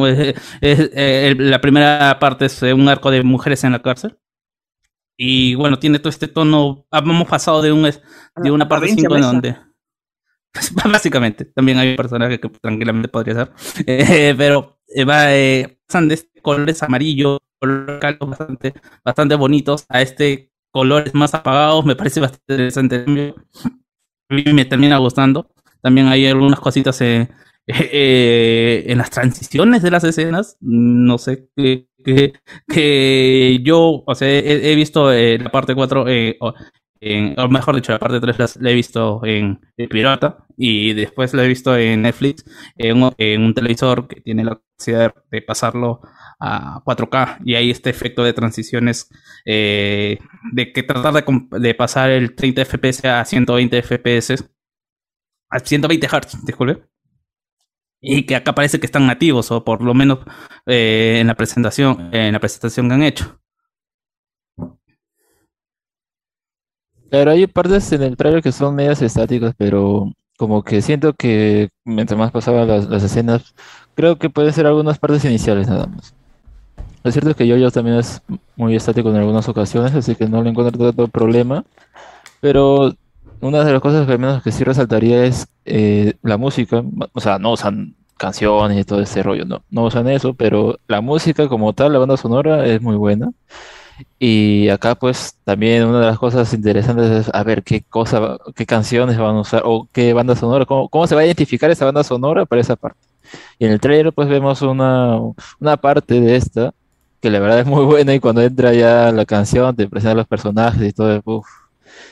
es, 0.61 1.38
la 1.38 1.59
primera 1.59 2.18
parte 2.20 2.45
es 2.45 2.61
un 2.61 2.88
arco 2.88 3.11
de 3.11 3.22
mujeres 3.24 3.64
en 3.66 3.74
la 3.74 3.82
cárcel. 3.82 4.18
Y 5.18 5.55
bueno, 5.55 5.78
tiene 5.78 5.99
todo 5.99 6.09
este 6.09 6.28
tono. 6.28 6.86
Hemos 6.91 7.28
pasado 7.28 7.61
de, 7.61 7.72
un, 7.72 7.86
es- 7.86 8.01
de 8.36 8.49
una 8.49 8.68
parte 8.68 8.88
Provincia 8.88 9.09
5 9.09 9.16
en 9.16 9.20
Mesa. 9.22 9.32
donde. 9.32 9.57
Básicamente, 10.91 11.45
también 11.45 11.78
hay 11.80 11.89
un 11.91 11.95
personaje 11.95 12.39
que 12.39 12.49
tranquilamente 12.49 13.09
podría 13.09 13.36
ser. 13.36 13.51
Eh, 13.88 14.34
pero 14.38 14.80
eh, 14.88 15.03
va, 15.03 15.34
eh, 15.36 15.80
pasan 15.88 16.07
de 16.07 16.16
este 16.16 16.41
colores 16.41 16.82
amarillo, 16.84 17.39
color 17.64 17.99
caldo 17.99 18.28
bastante, 18.28 18.74
bastante 19.05 19.36
bonitos, 19.36 19.86
a 19.88 20.01
este 20.01 20.51
colores 20.72 21.14
más 21.14 21.34
apagados. 21.34 21.86
Me 21.86 21.95
parece 21.95 22.20
bastante 22.20 22.53
interesante. 22.53 23.34
A 24.30 24.53
me 24.53 24.66
termina 24.66 24.97
gustando. 24.97 25.47
También 25.82 26.07
hay 26.07 26.28
algunas 26.28 26.59
cositas 26.59 26.99
eh, 27.01 27.30
eh, 27.68 28.84
en 28.88 28.97
las 28.97 29.09
transiciones 29.09 29.82
de 29.82 29.91
las 29.91 30.03
escenas. 30.03 30.57
No 30.59 31.18
sé, 31.18 31.47
que, 31.55 31.88
que, 32.68 33.59
yo, 33.64 34.03
o 34.05 34.16
sea, 34.16 34.28
he, 34.28 34.76
visto 34.76 35.11
eh, 35.11 35.38
la 35.39 35.49
parte 35.49 35.74
4, 35.76 36.07
eh, 36.09 36.38
o, 36.41 36.53
en- 37.03 37.39
o 37.39 37.47
mejor 37.49 37.75
dicho, 37.75 37.91
la 37.91 37.99
parte 37.99 38.19
3 38.19 38.37
las- 38.39 38.57
la 38.57 38.69
he 38.71 38.73
visto 38.73 39.21
en, 39.25 39.59
en 39.77 39.89
Pirata 39.89 40.45
y 40.57 40.93
después 40.93 41.33
la 41.33 41.43
he 41.43 41.47
visto 41.47 41.75
en 41.77 42.01
Netflix 42.03 42.45
en, 42.77 43.03
un- 43.03 43.53
televisor 43.53 44.07
que 44.07 44.21
tiene 44.21 44.43
la 44.43 44.55
capacidad 44.77 45.13
de 45.31 45.41
pasarlo 45.41 46.01
a 46.39 46.81
4K 46.83 47.39
y 47.45 47.55
hay 47.55 47.71
este 47.71 47.89
efecto 47.89 48.23
de 48.23 48.33
transiciones 48.33 49.09
eh, 49.45 50.19
de 50.51 50.71
que 50.73 50.83
tratar 50.83 51.13
de 51.23 51.73
pasar 51.75 52.09
el 52.11 52.35
30 52.35 52.61
FPS 52.65 53.05
a 53.07 53.23
120 53.25 53.81
FPS 53.83 54.35
a 55.49 55.59
120 55.59 56.07
Hz, 56.07 56.45
disculpe. 56.45 56.83
Y 58.01 58.25
que 58.25 58.35
acá 58.35 58.53
parece 58.53 58.79
que 58.81 58.85
están 58.85 59.07
nativos, 59.07 59.49
o 59.51 59.63
por 59.63 59.81
lo 59.81 59.93
menos 59.93 60.19
eh, 60.65 61.19
en 61.21 61.27
la 61.27 61.35
presentación, 61.35 62.09
en 62.13 62.33
la 62.33 62.39
presentación 62.39 62.87
que 62.89 62.93
han 62.95 63.03
hecho. 63.03 63.39
Claro, 67.14 67.30
hay 67.30 67.45
partes 67.45 67.91
en 67.91 68.01
el 68.01 68.18
trailer 68.18 68.41
que 68.41 68.51
son 68.51 68.74
medias 68.74 68.99
estáticas, 69.03 69.53
pero 69.55 70.11
como 70.36 70.64
que 70.64 70.82
siento 70.82 71.14
que 71.14 71.70
mientras 71.86 72.18
más 72.18 72.32
pasaban 72.32 72.68
las, 72.68 72.89
las 72.89 73.03
escenas, 73.03 73.53
creo 73.93 74.18
que 74.18 74.32
pueden 74.32 74.51
ser 74.51 74.66
algunas 74.66 74.97
partes 74.97 75.24
iniciales 75.24 75.68
nada 75.68 75.86
más. 75.86 76.16
Lo 77.03 77.11
cierto 77.11 77.30
es 77.30 77.36
que 77.36 77.47
yo 77.47 77.70
también 77.70 77.97
es 77.97 78.24
muy 78.55 78.76
estático 78.76 79.11
en 79.11 79.18
algunas 79.18 79.47
ocasiones, 79.47 79.93
así 79.93 80.16
que 80.16 80.28
no 80.28 80.41
le 80.41 80.49
encuentro 80.49 80.76
tanto 80.88 81.07
problema. 81.07 81.64
Pero 82.41 82.95
una 83.41 83.64
de 83.64 83.74
las 83.74 83.82
cosas 83.82 84.07
que 84.07 84.14
al 84.14 84.20
menos 84.20 84.41
que 84.41 84.51
sí 84.51 84.64
resaltaría 84.64 85.24
es 85.24 85.47
eh, 85.66 86.16
la 86.24 86.38
música. 86.38 86.84
O 87.14 87.22
sea, 87.22 87.38
no 87.38 87.51
usan 87.51 87.95
canciones 88.18 88.80
y 88.80 88.86
todo 88.86 89.01
ese 89.01 89.22
rollo, 89.22 89.45
no, 89.45 89.61
no 89.70 89.84
usan 89.84 90.07
eso, 90.09 90.34
pero 90.34 90.80
la 90.88 91.01
música 91.01 91.47
como 91.47 91.74
tal, 91.74 91.93
la 91.93 91.99
banda 91.99 92.18
sonora 92.18 92.66
es 92.66 92.82
muy 92.82 92.95
buena. 92.95 93.32
Y 94.19 94.69
acá 94.69 94.95
pues 94.95 95.37
también 95.43 95.85
una 95.85 95.99
de 96.01 96.05
las 96.07 96.19
cosas 96.19 96.53
interesantes 96.53 97.27
es 97.27 97.33
a 97.33 97.43
ver 97.43 97.63
qué 97.63 97.83
cosa, 97.83 98.37
qué 98.55 98.65
canciones 98.65 99.17
van 99.17 99.35
a 99.35 99.41
usar 99.41 99.63
o 99.65 99.87
qué 99.91 100.13
banda 100.13 100.35
sonora, 100.35 100.65
cómo, 100.65 100.89
cómo 100.89 101.07
se 101.07 101.15
va 101.15 101.21
a 101.21 101.25
identificar 101.25 101.69
esa 101.71 101.85
banda 101.85 102.03
sonora 102.03 102.45
para 102.45 102.61
esa 102.61 102.75
parte. 102.75 102.99
Y 103.59 103.65
en 103.65 103.71
el 103.71 103.79
trailer 103.79 104.13
pues 104.13 104.29
vemos 104.29 104.61
una, 104.61 105.17
una 105.59 105.77
parte 105.77 106.19
de 106.21 106.35
esta 106.35 106.73
que 107.21 107.29
la 107.29 107.39
verdad 107.39 107.59
es 107.59 107.65
muy 107.65 107.85
buena 107.85 108.13
y 108.13 108.19
cuando 108.19 108.41
entra 108.41 108.73
ya 108.73 109.11
la 109.11 109.25
canción 109.25 109.75
te 109.75 109.87
presenta 109.87 110.15
los 110.15 110.27
personajes 110.27 110.81
y 110.89 110.93
todo, 110.93 111.21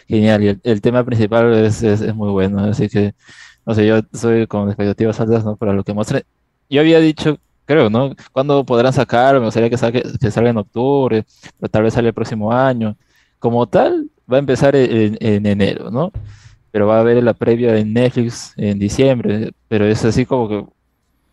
genial. 0.07 0.43
Y 0.43 0.47
el, 0.49 0.61
el 0.63 0.81
tema 0.81 1.03
principal 1.03 1.53
es, 1.53 1.83
es, 1.83 2.01
es 2.01 2.15
muy 2.15 2.29
bueno, 2.31 2.63
así 2.65 2.89
que, 2.89 3.13
no 3.65 3.75
sé, 3.75 3.85
yo 3.87 4.01
soy 4.13 4.47
con 4.47 4.67
expectativas 4.69 5.19
altas, 5.19 5.45
¿no? 5.45 5.55
Para 5.57 5.73
lo 5.73 5.83
que 5.83 5.93
muestre. 5.93 6.25
Yo 6.69 6.81
había 6.81 6.99
dicho, 6.99 7.37
creo, 7.65 7.89
¿no? 7.89 8.15
¿Cuándo 8.31 8.65
podrán 8.65 8.93
sacar? 8.93 9.35
Me 9.39 9.45
gustaría 9.45 9.69
que, 9.69 9.77
saque, 9.77 10.03
que 10.19 10.31
salga 10.31 10.49
en 10.51 10.57
octubre, 10.57 11.25
pero 11.59 11.69
tal 11.69 11.83
vez 11.83 11.93
sale 11.93 12.09
el 12.09 12.13
próximo 12.13 12.51
año. 12.51 12.95
Como 13.39 13.67
tal, 13.67 14.09
va 14.31 14.37
a 14.37 14.39
empezar 14.39 14.75
en, 14.75 15.17
en 15.19 15.45
enero, 15.45 15.89
¿no? 15.91 16.11
Pero 16.71 16.87
va 16.87 16.97
a 16.97 16.99
haber 17.01 17.21
la 17.23 17.33
previa 17.33 17.77
en 17.77 17.93
Netflix 17.93 18.53
en 18.57 18.79
diciembre, 18.79 19.51
pero 19.67 19.85
es 19.85 20.03
así 20.05 20.25
como 20.25 20.47
que 20.49 20.65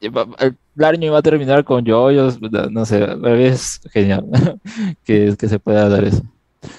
el 0.00 0.84
año 0.84 1.12
va 1.12 1.18
a 1.18 1.22
terminar 1.22 1.64
con 1.64 1.84
yoyos, 1.84 2.38
no 2.70 2.84
sé, 2.84 3.06
es 3.38 3.80
genial 3.92 4.26
que, 5.04 5.34
que 5.38 5.48
se 5.48 5.58
pueda 5.58 5.88
dar 5.88 6.04
eso. 6.04 6.22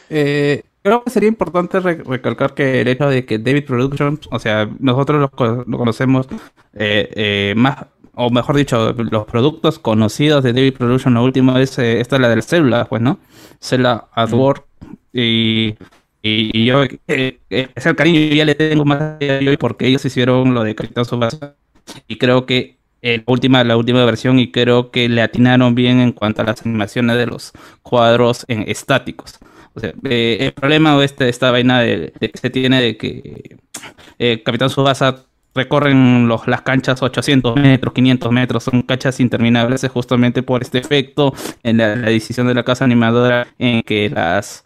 Eh, 0.09 0.63
creo 0.83 1.03
que 1.03 1.09
sería 1.09 1.29
importante 1.29 1.79
re- 1.79 2.03
recalcar 2.03 2.53
que 2.53 2.81
el 2.81 2.87
hecho 2.87 3.09
de 3.09 3.25
que 3.25 3.39
David 3.39 3.65
Productions, 3.65 4.27
o 4.31 4.39
sea, 4.39 4.69
nosotros 4.79 5.19
lo, 5.19 5.63
lo 5.65 5.77
conocemos 5.77 6.27
eh, 6.73 7.09
eh, 7.15 7.53
más, 7.57 7.85
o 8.19 8.29
mejor 8.29 8.55
dicho, 8.57 8.93
los 8.93 9.25
productos 9.25 9.79
conocidos 9.79 10.43
de 10.43 10.53
David 10.53 10.73
Productions, 10.73 11.15
lo 11.15 11.23
último 11.23 11.57
es 11.57 11.79
eh, 11.79 12.01
esta 12.01 12.17
es 12.17 12.21
la 12.21 12.29
del 12.29 12.43
Zelda, 12.43 12.85
pues, 12.85 13.01
¿no? 13.01 13.17
Zelda 13.61 14.09
at. 14.13 14.29
Y, 15.13 15.75
y, 16.21 16.65
yo, 16.65 16.83
eh, 16.83 17.39
eh, 17.49 17.69
ese 17.75 17.95
cariño 17.95 18.19
ya 18.35 18.43
le 18.43 18.55
tengo 18.55 18.83
más 18.83 19.17
hoy 19.21 19.57
porque 19.57 19.87
ellos 19.87 20.03
hicieron 20.03 20.53
lo 20.53 20.63
de 20.63 20.75
Capitán 20.75 21.05
Tsubasa. 21.05 21.55
Y 22.07 22.17
creo 22.17 22.45
que 22.45 22.77
eh, 23.01 23.23
la 23.25 23.31
última, 23.31 23.63
la 23.63 23.77
última 23.77 24.03
versión, 24.03 24.37
y 24.37 24.51
creo 24.51 24.91
que 24.91 25.07
le 25.07 25.21
atinaron 25.21 25.75
bien 25.75 25.99
en 26.01 26.11
cuanto 26.11 26.41
a 26.41 26.45
las 26.45 26.65
animaciones 26.65 27.17
de 27.17 27.25
los 27.25 27.53
cuadros 27.83 28.43
en 28.49 28.63
estáticos. 28.67 29.39
O 29.75 29.79
sea, 29.79 29.93
el 30.03 30.51
problema 30.53 30.97
o 30.97 31.01
este, 31.01 31.29
esta 31.29 31.51
vaina 31.51 31.79
de, 31.79 32.11
de 32.19 32.31
se 32.33 32.49
tiene 32.49 32.81
de 32.81 32.97
que 32.97 33.57
Capitán 34.43 34.69
Subasa 34.69 35.28
recorren 35.55 36.27
los, 36.27 36.47
las 36.47 36.61
canchas 36.61 37.01
800 37.01 37.55
metros, 37.55 37.93
500 37.93 38.31
metros, 38.31 38.63
son 38.63 38.81
canchas 38.81 39.19
interminables, 39.19 39.83
es 39.83 39.91
justamente 39.91 40.43
por 40.43 40.61
este 40.61 40.77
efecto 40.77 41.33
en 41.63 41.77
la, 41.77 41.95
la 41.95 42.09
decisión 42.09 42.47
de 42.47 42.53
la 42.53 42.63
casa 42.63 42.85
animadora 42.85 43.47
en 43.57 43.81
que 43.83 44.09
las 44.09 44.63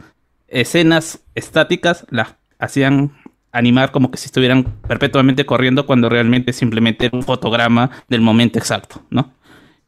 escenas 0.48 1.24
estáticas 1.36 2.06
las 2.10 2.36
hacían 2.60 3.12
animar 3.52 3.92
como 3.92 4.12
que 4.12 4.18
si 4.18 4.26
estuvieran 4.26 4.64
perpetuamente 4.88 5.46
corriendo 5.46 5.86
cuando 5.86 6.10
realmente 6.10 6.54
simplemente 6.54 7.06
era 7.06 7.18
un 7.18 7.24
fotograma 7.24 7.92
del 8.10 8.22
momento 8.22 8.60
exacto, 8.60 9.04
¿no? 9.10 9.32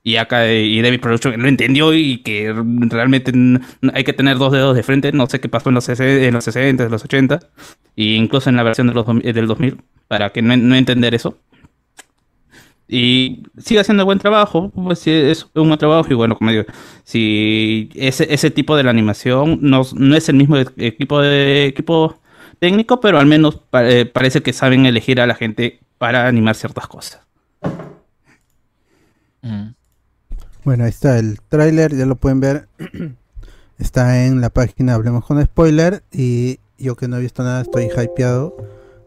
Y 0.06 0.18
acá 0.18 0.53
y 0.53 0.82
David 0.84 1.01
Production 1.01 1.41
lo 1.41 1.47
entendió 1.47 1.91
y 1.95 2.20
que 2.20 2.53
realmente 2.91 3.34
hay 3.93 4.03
que 4.03 4.14
tener 4.14 4.38
dos 4.38 4.51
dedos 4.53 4.76
de 4.76 4.84
frente. 4.84 5.12
No 5.12 5.26
sé 5.28 5.39
qué 5.41 5.49
pasó 5.49 5.70
en 5.70 5.76
los, 5.76 5.89
en 5.89 6.32
los 6.34 6.43
60, 6.43 6.84
en 6.86 6.91
los 6.91 7.03
80, 7.03 7.39
e 7.97 8.03
incluso 8.03 8.49
en 8.51 8.56
la 8.56 8.62
versión 8.64 8.86
de 8.88 8.93
los, 8.93 9.06
del 9.08 9.47
2000, 9.47 9.82
para 10.08 10.30
que 10.32 10.43
no, 10.43 10.56
no 10.58 10.76
entender 10.76 11.16
eso. 11.16 11.39
Y 12.88 13.41
sigue 13.58 13.80
haciendo 13.80 14.06
buen 14.06 14.20
trabajo, 14.20 14.70
pues 14.76 14.99
sí, 14.99 15.10
es 15.12 15.47
un 15.56 15.68
buen 15.70 15.80
trabajo. 15.80 16.08
Y 16.12 16.14
bueno, 16.14 16.36
como 16.38 16.51
digo, 16.51 16.66
si 17.03 17.89
ese, 17.95 18.32
ese 18.32 18.51
tipo 18.51 18.76
de 18.78 18.84
la 18.84 18.91
animación 18.91 19.58
no, 19.62 19.82
no 19.95 20.16
es 20.16 20.30
el 20.30 20.36
mismo 20.36 20.56
equipo 20.78 21.20
de 21.22 21.66
equipo 21.66 22.20
técnico, 22.60 22.99
pero 23.01 23.18
al 23.20 23.26
menos 23.26 23.56
pa- 23.56 23.89
eh, 23.89 24.06
parece 24.06 24.43
que 24.43 24.53
saben 24.53 24.86
elegir 24.86 25.20
a 25.20 25.26
la 25.28 25.34
gente 25.36 25.80
para 25.97 26.28
animar 26.28 26.56
ciertas 26.56 26.88
cosas. 26.88 27.22
Bueno, 30.66 30.84
ahí 30.84 30.89
está 30.89 31.18
el 31.20 31.39
tráiler, 31.47 31.95
ya 31.95 32.05
lo 32.05 32.16
pueden 32.16 32.39
ver. 32.41 32.68
está 33.80 34.26
en 34.26 34.41
la 34.41 34.49
página 34.49 34.95
Hablemos 34.95 35.26
con 35.26 35.41
Spoiler. 35.43 36.03
Y 36.11 36.59
yo 36.78 36.95
que 36.95 37.07
no 37.07 37.18
he 37.18 37.22
visto 37.22 37.43
nada, 37.43 37.61
estoy 37.61 37.86
hypeado. 37.95 38.55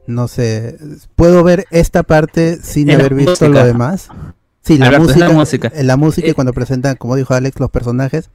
No 0.06 0.26
sé, 0.28 0.78
¿puedo 1.16 1.44
ver 1.44 1.66
esta 1.70 2.02
parte 2.02 2.58
sin 2.62 2.90
haber 2.90 3.12
visto 3.14 3.32
música. 3.32 3.48
lo 3.48 3.64
demás? 3.66 4.08
Sí, 4.62 4.78
la 4.78 4.98
música, 4.98 5.18
la 5.28 5.30
música. 5.34 5.68
eh, 5.74 5.84
la 5.84 5.96
música 5.98 6.28
y 6.28 6.32
cuando 6.32 6.54
presentan, 6.54 6.96
como 6.96 7.14
dijo 7.16 7.34
Alex, 7.34 7.60
los 7.60 7.70
personajes. 7.70 8.30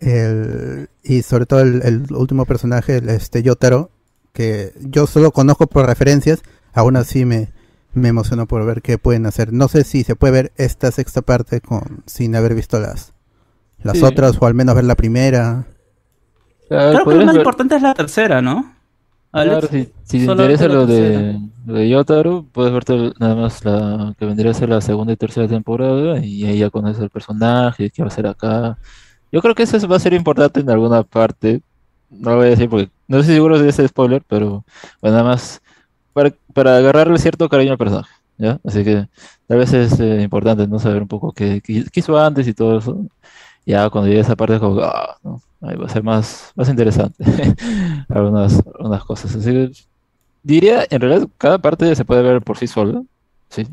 El- 0.00 0.88
y 1.04 1.22
sobre 1.22 1.46
todo 1.46 1.60
el, 1.60 1.82
el 1.84 2.12
último 2.12 2.46
personaje, 2.46 2.96
el, 2.96 3.08
este 3.10 3.42
Yotaro, 3.44 3.90
que 4.32 4.72
yo 4.80 5.06
solo 5.06 5.30
conozco 5.30 5.66
por 5.68 5.86
referencias, 5.86 6.42
aún 6.72 6.96
así 6.96 7.24
me, 7.24 7.51
me 7.94 8.08
emociono 8.08 8.46
por 8.46 8.64
ver 8.64 8.82
qué 8.82 8.98
pueden 8.98 9.26
hacer. 9.26 9.52
No 9.52 9.68
sé 9.68 9.84
si 9.84 10.04
se 10.04 10.16
puede 10.16 10.32
ver 10.32 10.52
esta 10.56 10.90
sexta 10.90 11.22
parte 11.22 11.60
con 11.60 12.02
sin 12.06 12.34
haber 12.36 12.54
visto 12.54 12.78
las, 12.80 13.12
las 13.82 13.98
Sí. 13.98 14.04
otras, 14.04 14.36
o 14.40 14.46
al 14.46 14.54
menos 14.54 14.74
ver 14.74 14.84
la 14.84 14.94
primera. 14.96 15.66
Creo 16.68 17.04
que 17.04 17.14
lo 17.14 17.26
más 17.26 17.34
ver- 17.34 17.36
importante 17.42 17.76
es 17.76 17.82
la 17.82 17.94
tercera, 17.94 18.40
¿no? 18.40 18.72
Claro, 19.30 19.52
Alex? 19.58 19.68
si, 19.70 19.84
si 20.04 20.26
te 20.26 20.30
interesa 20.32 20.68
lo 20.68 20.86
de, 20.86 21.38
lo 21.66 21.74
de 21.74 21.88
Yotaro, 21.88 22.44
puedes 22.52 22.72
verte 22.72 23.12
nada 23.18 23.34
más 23.34 23.64
la 23.64 24.14
que 24.18 24.26
vendría 24.26 24.50
a 24.50 24.54
ser 24.54 24.68
la 24.68 24.80
segunda 24.82 25.12
y 25.12 25.16
tercera 25.16 25.48
temporada 25.48 26.18
y 26.18 26.44
ahí 26.44 26.58
ya 26.58 26.68
conoces 26.70 27.02
el 27.02 27.08
personaje, 27.08 27.88
qué 27.90 28.02
va 28.02 28.08
a 28.08 28.12
hacer 28.12 28.26
acá. 28.26 28.76
Yo 29.30 29.40
creo 29.40 29.54
que 29.54 29.62
eso 29.62 29.76
es- 29.78 29.90
va 29.90 29.96
a 29.96 30.00
ser 30.00 30.12
importante 30.12 30.60
en 30.60 30.68
alguna 30.68 31.02
parte. 31.02 31.62
No 32.10 32.30
lo 32.32 32.36
voy 32.36 32.46
a 32.48 32.50
decir 32.50 32.68
porque 32.68 32.90
no 33.08 33.20
estoy 33.20 33.36
seguro 33.36 33.58
de 33.58 33.70
ese 33.70 33.88
spoiler, 33.88 34.22
pero 34.28 34.64
bueno, 35.00 35.16
nada 35.16 35.30
más 35.30 35.61
para, 36.12 36.32
para 36.54 36.76
agarrarle 36.78 37.18
cierto 37.18 37.48
cariño 37.48 37.72
al 37.72 37.78
personaje, 37.78 38.12
¿ya? 38.38 38.58
Así 38.64 38.84
que 38.84 39.08
tal 39.46 39.58
vez 39.58 39.72
es 39.72 39.98
eh, 40.00 40.22
importante 40.22 40.66
no 40.68 40.78
saber 40.78 41.02
un 41.02 41.08
poco 41.08 41.32
qué, 41.32 41.60
qué- 41.62 41.84
qué 41.92 42.00
hizo 42.00 42.18
antes 42.18 42.46
y 42.48 42.54
todo 42.54 42.78
eso. 42.78 43.06
Ya 43.66 43.90
cuando 43.90 44.08
llegue 44.08 44.20
esa 44.22 44.36
parte 44.36 44.58
como, 44.60 44.80
ah, 44.82 45.16
no, 45.24 45.40
ahí 45.62 45.76
va 45.76 45.86
a 45.86 45.88
ser 45.88 46.02
más, 46.04 46.52
más 46.56 46.68
interesante 46.70 47.24
algunas, 48.08 48.62
algunas 48.76 49.04
cosas. 49.04 49.34
Así 49.36 49.50
que 49.52 49.70
diría, 50.42 50.86
en 50.90 51.00
realidad, 51.00 51.28
cada 51.38 51.58
parte 51.58 51.94
se 51.96 52.04
puede 52.04 52.22
ver 52.22 52.42
por 52.42 52.58
sí 52.58 52.66
sola, 52.66 53.02
¿sí? 53.50 53.66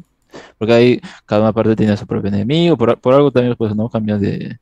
Porque 0.58 0.74
ahí 0.74 1.02
cada 1.26 1.42
una 1.44 1.54
parte 1.54 1.76
tiene 1.76 1.98
su 1.98 2.08
propio 2.08 2.30
enemigo, 2.30 2.78
por, 2.78 3.00
por 3.00 3.14
algo 3.16 3.32
también 3.32 3.56
pues 3.58 3.76
no 3.76 3.90
cambian 3.90 4.22
de, 4.22 4.58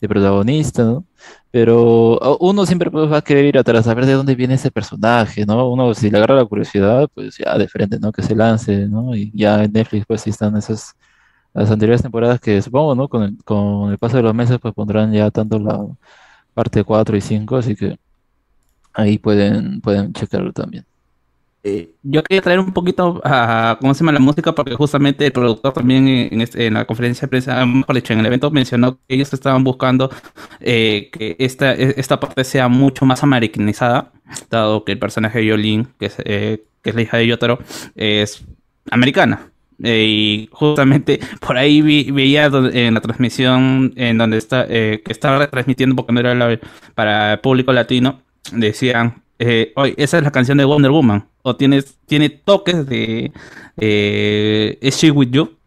de 0.00 0.08
protagonista, 0.08 0.84
¿no? 0.84 1.06
Pero 1.50 2.18
uno 2.40 2.66
siempre 2.66 2.90
pues, 2.90 3.10
va 3.10 3.18
a 3.18 3.22
querer 3.22 3.44
ir 3.46 3.58
atrás 3.58 3.86
a 3.86 3.94
ver 3.94 4.06
de 4.06 4.14
dónde 4.14 4.34
viene 4.34 4.54
ese 4.54 4.70
personaje, 4.70 5.46
¿no? 5.46 5.68
Uno 5.70 5.94
si 5.94 6.10
le 6.10 6.18
agarra 6.18 6.36
la 6.36 6.44
curiosidad, 6.44 7.08
pues 7.14 7.36
ya 7.38 7.56
de 7.58 7.68
frente, 7.68 7.98
¿no? 8.00 8.12
Que 8.12 8.22
se 8.22 8.34
lance, 8.34 8.88
¿no? 8.88 9.14
Y 9.14 9.30
ya 9.34 9.62
en 9.64 9.72
Netflix 9.72 10.06
pues 10.06 10.22
sí 10.22 10.30
están 10.30 10.56
esas 10.56 10.94
las 11.54 11.70
anteriores 11.70 12.02
temporadas 12.02 12.40
que 12.40 12.60
supongo, 12.62 12.94
¿no? 12.94 13.08
Con 13.08 13.22
el, 13.24 13.44
con 13.44 13.90
el 13.90 13.98
paso 13.98 14.16
de 14.16 14.22
los 14.24 14.34
meses 14.34 14.58
pues 14.60 14.74
pondrán 14.74 15.12
ya 15.12 15.30
tanto 15.30 15.58
la 15.58 15.78
parte 16.54 16.84
4 16.84 17.16
y 17.16 17.20
5, 17.20 17.56
así 17.56 17.76
que 17.76 17.98
ahí 18.94 19.18
pueden, 19.18 19.80
pueden 19.80 20.12
checarlo 20.12 20.52
también. 20.52 20.86
Eh, 21.64 21.94
yo 22.02 22.24
quería 22.24 22.42
traer 22.42 22.58
un 22.58 22.72
poquito 22.72 23.20
a 23.24 23.78
cómo 23.80 23.94
se 23.94 24.00
llama 24.00 24.10
la 24.12 24.18
música 24.18 24.52
porque 24.52 24.74
justamente 24.74 25.24
el 25.26 25.32
productor 25.32 25.72
también 25.72 26.08
en, 26.08 26.40
este- 26.40 26.66
en 26.66 26.74
la 26.74 26.84
conferencia 26.86 27.26
de 27.26 27.28
prensa, 27.28 27.64
mejor 27.64 27.94
dicho, 27.94 28.12
en 28.12 28.18
el 28.20 28.26
evento 28.26 28.50
mencionó 28.50 28.96
que 28.96 29.14
ellos 29.14 29.32
estaban 29.32 29.62
buscando 29.62 30.10
eh, 30.60 31.08
que 31.12 31.36
esta, 31.38 31.72
e- 31.74 31.94
esta 31.98 32.18
parte 32.18 32.42
sea 32.44 32.66
mucho 32.68 33.04
más 33.06 33.22
americanizada, 33.22 34.10
dado 34.50 34.84
que 34.84 34.92
el 34.92 34.98
personaje 34.98 35.38
de 35.38 35.46
Yolin, 35.46 35.88
que 36.00 36.06
es, 36.06 36.16
eh, 36.24 36.64
es 36.82 36.94
la 36.96 37.02
hija 37.02 37.16
de 37.18 37.26
Yotaro, 37.28 37.58
es 37.94 38.44
americana. 38.90 39.48
Y 39.78 40.48
justamente 40.52 41.20
por 41.40 41.56
ahí 41.56 41.80
veía 42.10 42.46
en 42.46 42.94
la 42.94 43.00
transmisión 43.00 43.92
en 43.96 44.18
donde 44.18 44.38
está 44.38 44.66
que 44.66 45.02
estaba 45.06 45.38
retransmitiendo 45.38 45.94
porque 45.96 46.12
no 46.12 46.20
era 46.20 46.34
la- 46.34 46.58
para 46.94 47.34
el 47.34 47.38
público 47.40 47.72
latino 47.72 48.20
decían 48.52 49.22
eh, 49.44 49.94
esa 49.96 50.18
es 50.18 50.24
la 50.24 50.30
canción 50.32 50.58
de 50.58 50.64
Wonder 50.64 50.90
Woman. 50.90 51.28
O 51.42 51.56
tienes 51.56 51.98
tiene 52.06 52.30
toques 52.30 52.86
de 52.86 53.32
eh, 53.76 54.78
Is 54.80 54.96
She 54.98 55.10
With 55.10 55.30
You 55.30 55.58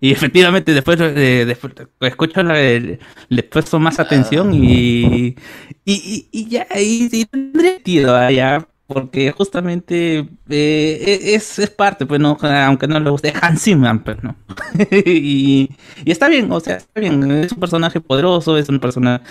y 0.00 0.10
efectivamente 0.12 0.72
después, 0.74 0.98
eh, 1.00 1.44
después 1.46 1.72
escucho 2.00 2.42
la, 2.42 2.60
el- 2.60 3.00
le 3.28 3.42
presto 3.42 3.78
más 3.80 3.98
atención 3.98 4.54
y, 4.54 5.28
y, 5.28 5.36
y, 5.84 6.28
y 6.32 6.48
ya 6.48 6.66
y, 6.76 7.08
tendría 7.26 7.72
sentido 7.74 8.14
ah, 8.16 8.30
ya, 8.30 8.68
porque 8.88 9.32
justamente 9.32 10.26
eh, 10.48 11.34
es, 11.34 11.58
es 11.58 11.68
parte, 11.68 12.06
pues 12.06 12.18
no, 12.20 12.38
aunque 12.40 12.88
no 12.88 12.98
le 12.98 13.10
guste, 13.10 13.34
Hans 13.38 13.62
Zimmer, 13.62 14.02
pues 14.02 14.16
no. 14.22 14.34
y, 14.90 15.68
está 16.06 16.26
bien, 16.28 16.50
o 16.50 16.58
sea, 16.58 16.76
está 16.76 16.98
bien, 16.98 17.30
es 17.30 17.52
un 17.52 17.60
personaje 17.60 18.00
poderoso, 18.00 18.56
es 18.56 18.70
un 18.70 18.80
personaje, 18.80 19.22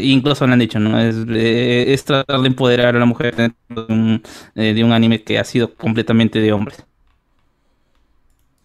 incluso 0.00 0.46
lo 0.46 0.52
han 0.52 0.60
dicho, 0.60 0.78
¿no? 0.78 0.96
Es, 1.00 1.16
eh, 1.28 1.92
es 1.92 2.04
tratar 2.04 2.40
de 2.40 2.46
empoderar 2.46 2.94
a 2.94 3.00
la 3.00 3.04
mujer 3.04 3.34
dentro 3.34 3.84
de 3.84 3.92
un, 3.92 4.22
eh, 4.54 4.72
de 4.74 4.84
un 4.84 4.92
anime 4.92 5.24
que 5.24 5.40
ha 5.40 5.44
sido 5.44 5.74
completamente 5.74 6.38
de 6.38 6.52
hombres. 6.52 6.84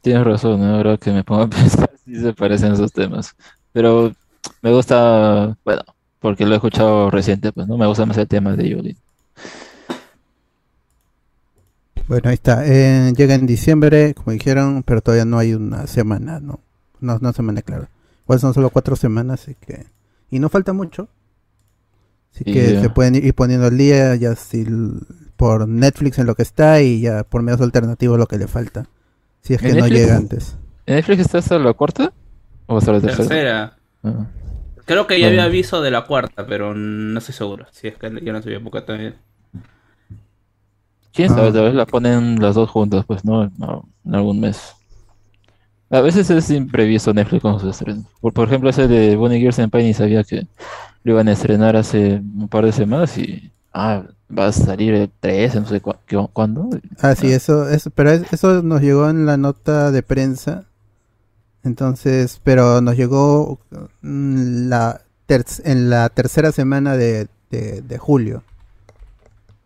Tienes 0.02 0.24
razón, 0.24 0.62
¿no? 0.62 0.76
ahora 0.76 0.98
que 0.98 1.12
me 1.12 1.24
pongo 1.24 1.42
a 1.42 1.50
pensar, 1.50 1.90
sí 2.06 2.16
se 2.16 2.34
parecen 2.34 2.74
esos 2.74 2.94
temas. 2.94 3.36
Pero 3.74 4.14
me 4.62 4.72
gusta, 4.72 5.58
bueno, 5.66 5.82
porque 6.20 6.46
lo 6.46 6.54
he 6.54 6.58
escuchado 6.58 7.10
reciente, 7.10 7.52
pues 7.52 7.68
no 7.68 7.78
me 7.80 7.88
gusta 7.88 8.06
más 8.06 8.18
el 8.18 8.28
tema 8.28 8.56
de 8.56 8.70
Yolin. 8.70 8.98
Bueno, 12.10 12.30
ahí 12.30 12.34
está. 12.34 12.66
Eh, 12.66 13.14
llega 13.16 13.36
en 13.36 13.46
diciembre, 13.46 14.16
como 14.16 14.32
dijeron, 14.32 14.82
pero 14.84 15.02
todavía 15.02 15.26
no 15.26 15.38
hay 15.38 15.54
una 15.54 15.86
semana, 15.86 16.40
¿no? 16.40 16.60
No, 17.00 17.18
una 17.22 17.34
semana 17.34 17.62
clara. 17.62 17.88
Pues 18.26 18.42
son 18.42 18.54
solo 18.56 18.72
cuatro 18.72 18.96
semanas, 18.96 19.44
así 19.44 19.56
que... 19.56 19.86
Y 20.32 20.40
no 20.40 20.50
falta 20.50 20.74
mucho. 20.74 21.08
Así 22.34 22.44
Y 22.48 22.54
que 22.54 22.74
ya. 22.74 22.82
se 22.82 22.90
pueden 22.90 23.14
ir 23.16 23.34
poniendo 23.36 23.68
al 23.68 23.78
día 23.78 24.16
ya 24.16 24.36
si 24.36 24.66
por 25.38 25.68
Netflix 25.68 26.18
en 26.18 26.26
lo 26.26 26.34
que 26.36 26.42
está 26.42 26.82
y 26.82 27.00
ya 27.02 27.24
por 27.24 27.44
medios 27.44 27.62
alternativos 27.62 28.18
lo 28.18 28.28
que 28.28 28.40
le 28.40 28.48
falta. 28.48 28.88
Si 29.42 29.54
es 29.54 29.62
que 29.62 29.70
¿En 29.70 29.78
no 29.78 29.88
llega 29.88 30.16
antes. 30.18 30.58
¿En 30.88 30.96
Netflix 30.96 31.22
está 31.22 31.38
hasta 31.38 31.60
la 31.60 31.74
cuarta? 31.74 32.12
¿O 32.66 32.78
hasta 32.80 32.92
la 32.92 33.02
tercera? 33.02 33.28
Tercera. 33.28 33.78
Ah. 34.04 34.26
Creo 34.86 35.06
que 35.08 35.20
ya 35.20 35.28
Bueno. 35.28 35.42
había 35.42 35.44
aviso 35.50 35.82
de 35.84 35.92
la 35.92 36.06
cuarta, 36.06 36.48
pero 36.48 36.74
no 36.74 37.20
estoy 37.20 37.36
seguro. 37.36 37.68
Si 37.72 37.88
es 37.88 37.98
que 37.98 38.10
yo 38.24 38.34
no 38.34 38.42
sabía 38.42 38.60
porque 38.60 38.82
también. 38.82 39.16
¿Quién 41.14 41.30
sabe? 41.30 41.50
Ah. 41.50 41.54
Tal 41.54 41.64
vez 41.64 41.74
la 41.76 41.86
ponen 41.86 42.40
las 42.42 42.56
dos 42.56 42.70
juntas, 42.70 43.06
pues, 43.06 43.26
¿no? 43.26 43.52
No, 43.58 43.88
en 44.06 44.16
algún 44.16 44.40
mes. 44.40 44.76
A 45.90 46.02
veces 46.02 46.30
es 46.30 46.50
imprevisto 46.52 47.14
Netflix 47.14 47.42
con 47.42 47.60
sus 47.60 47.72
estrenos. 47.72 48.06
Por, 48.22 48.34
por 48.34 48.48
ejemplo, 48.48 48.70
ese 48.70 48.88
de 48.88 49.16
Bonnie 49.16 49.40
Girls 49.40 49.56
Senpai 49.56 49.84
ni 49.84 49.94
sabía 49.94 50.24
que 50.24 50.48
lo 51.04 51.14
iban 51.14 51.28
a 51.28 51.32
estrenar 51.32 51.76
hace 51.76 52.16
un 52.18 52.48
par 52.48 52.66
de 52.66 52.72
semanas 52.72 53.18
y... 53.18 53.52
Ah, 53.74 54.04
va 54.36 54.48
a 54.48 54.52
salir 54.52 54.94
el 54.94 55.10
13, 55.20 55.60
no 55.62 55.66
sé 55.68 55.80
cu- 55.82 55.96
cuándo. 56.34 56.70
Ah, 57.02 57.16
sí, 57.16 57.32
eso, 57.32 57.70
eso, 57.70 57.90
pero 57.92 58.12
es- 58.12 58.32
eso 58.34 58.62
nos 58.62 58.82
llegó 58.82 59.10
en 59.10 59.26
la 59.26 59.38
nota 59.38 59.92
de 59.92 60.04
prensa. 60.04 60.66
Entonces, 61.64 62.40
pero 62.44 62.82
nos 62.82 62.96
llegó 62.96 63.60
mm, 64.02 64.70
la 64.70 65.02
en 65.64 65.90
la 65.92 66.10
tercera 66.10 66.52
semana 66.52 66.98
de, 66.98 67.28
de, 67.52 67.82
de 67.82 67.98
julio. 68.00 68.42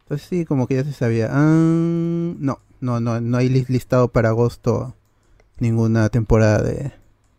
Entonces 0.04 0.28
sí, 0.28 0.46
como 0.46 0.68
que 0.68 0.76
ya 0.76 0.84
se 0.84 0.94
sabía. 0.94 1.30
Ah, 1.32 1.40
no, 1.42 2.60
no, 2.82 3.00
no, 3.00 3.22
no 3.22 3.38
hay 3.38 3.50
lis- 3.50 3.70
listado 3.70 4.10
para 4.10 4.30
agosto 4.30 4.96
ninguna 5.60 6.10
temporada 6.10 6.62
de, 6.62 6.92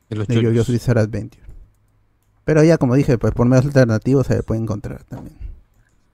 De 0.08 0.16
los 0.16 0.26
de 0.28 0.34
yoyos. 0.42 0.68
Bizarre 0.68 1.00
Adventure. 1.00 1.42
Pero 2.44 2.62
ya, 2.62 2.78
como 2.78 2.94
dije, 2.94 3.16
pues 3.18 3.32
por 3.32 3.46
medios 3.46 3.66
alternativos 3.66 4.26
se 4.26 4.42
puede 4.42 4.60
encontrar 4.60 5.04
también. 5.04 5.36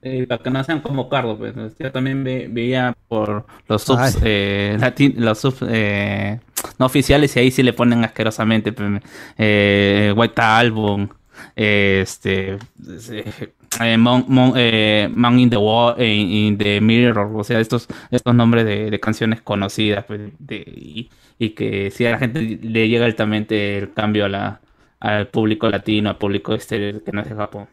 Eh, 0.03 0.27
para 0.27 0.43
que 0.43 0.51
no 0.51 0.65
sean 0.65 0.81
como 0.81 1.09
Cardo, 1.09 1.37
pues. 1.37 1.55
Yo 1.79 1.93
también 1.93 2.25
ve- 2.25 2.49
veía 2.51 2.97
por 3.09 3.45
los 3.69 3.83
subs, 3.83 4.17
eh, 4.23 4.77
latin- 4.81 5.15
los 5.17 5.39
subs 5.39 5.59
eh, 5.69 6.41
no 6.79 6.87
oficiales 6.87 7.37
y 7.37 7.41
ahí 7.41 7.51
sí 7.51 7.63
le 7.63 7.73
ponen 7.75 8.03
asquerosamente. 8.05 8.73
pues, 8.73 9.03
eh, 9.37 10.15
White 10.17 10.41
Album, 10.41 11.09
eh, 11.55 12.01
este, 12.03 12.59
eh, 13.81 13.97
Mon, 13.97 14.25
Mon- 14.29 14.53
eh, 14.57 15.09
Man 15.15 15.39
in 15.39 15.51
the 15.51 15.57
Wall, 15.57 15.95
eh, 15.99 16.13
in 16.15 16.59
the 16.59 16.81
Mirror, 16.81 17.31
o 17.37 17.45
sea, 17.45 17.61
estos, 17.61 17.87
estos 18.11 18.35
nombres 18.35 18.65
de, 18.65 18.91
de 18.91 19.01
canciones 19.01 19.41
conocidas, 19.43 20.05
pues, 20.07 20.21
de- 20.39 20.65
y, 20.67 21.11
y 21.39 21.51
que 21.51 21.91
si 21.91 22.05
a 22.07 22.13
la 22.13 22.19
gente 22.19 22.59
le 22.63 22.89
llega 22.89 23.05
altamente 23.07 23.79
el 23.79 23.93
cambio 23.93 24.25
a 24.25 24.29
la, 24.29 24.61
al 24.99 25.29
público 25.29 25.69
latino, 25.69 26.11
al 26.11 26.19
público 26.19 26.53
exterior 26.55 27.03
que 27.03 27.13
no 27.13 27.21
es 27.23 27.29
de 27.29 27.35
Japón. 27.37 27.67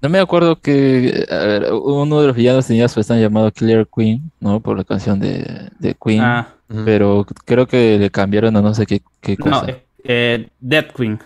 No 0.00 0.08
me 0.08 0.18
acuerdo 0.20 0.60
que 0.60 1.26
a 1.28 1.38
ver, 1.38 1.72
uno 1.72 2.20
de 2.20 2.28
los 2.28 2.36
villanos 2.36 2.66
tenía 2.68 2.86
su 2.88 3.00
stand 3.00 3.20
llamado 3.20 3.50
Killer 3.50 3.88
Queen, 3.92 4.30
¿no? 4.38 4.60
Por 4.60 4.76
la 4.76 4.84
canción 4.84 5.18
de, 5.18 5.70
de 5.78 5.96
Queen. 6.00 6.20
Ah. 6.22 6.48
Pero 6.84 7.26
creo 7.46 7.66
que 7.66 7.98
le 7.98 8.10
cambiaron 8.10 8.54
a 8.56 8.60
no 8.62 8.74
sé 8.74 8.86
qué, 8.86 9.00
qué 9.20 9.36
No, 9.38 9.44
cosa. 9.46 9.70
eh, 9.70 9.82
eh, 10.04 10.48
Dead 10.60 10.86
Queen. 10.94 11.18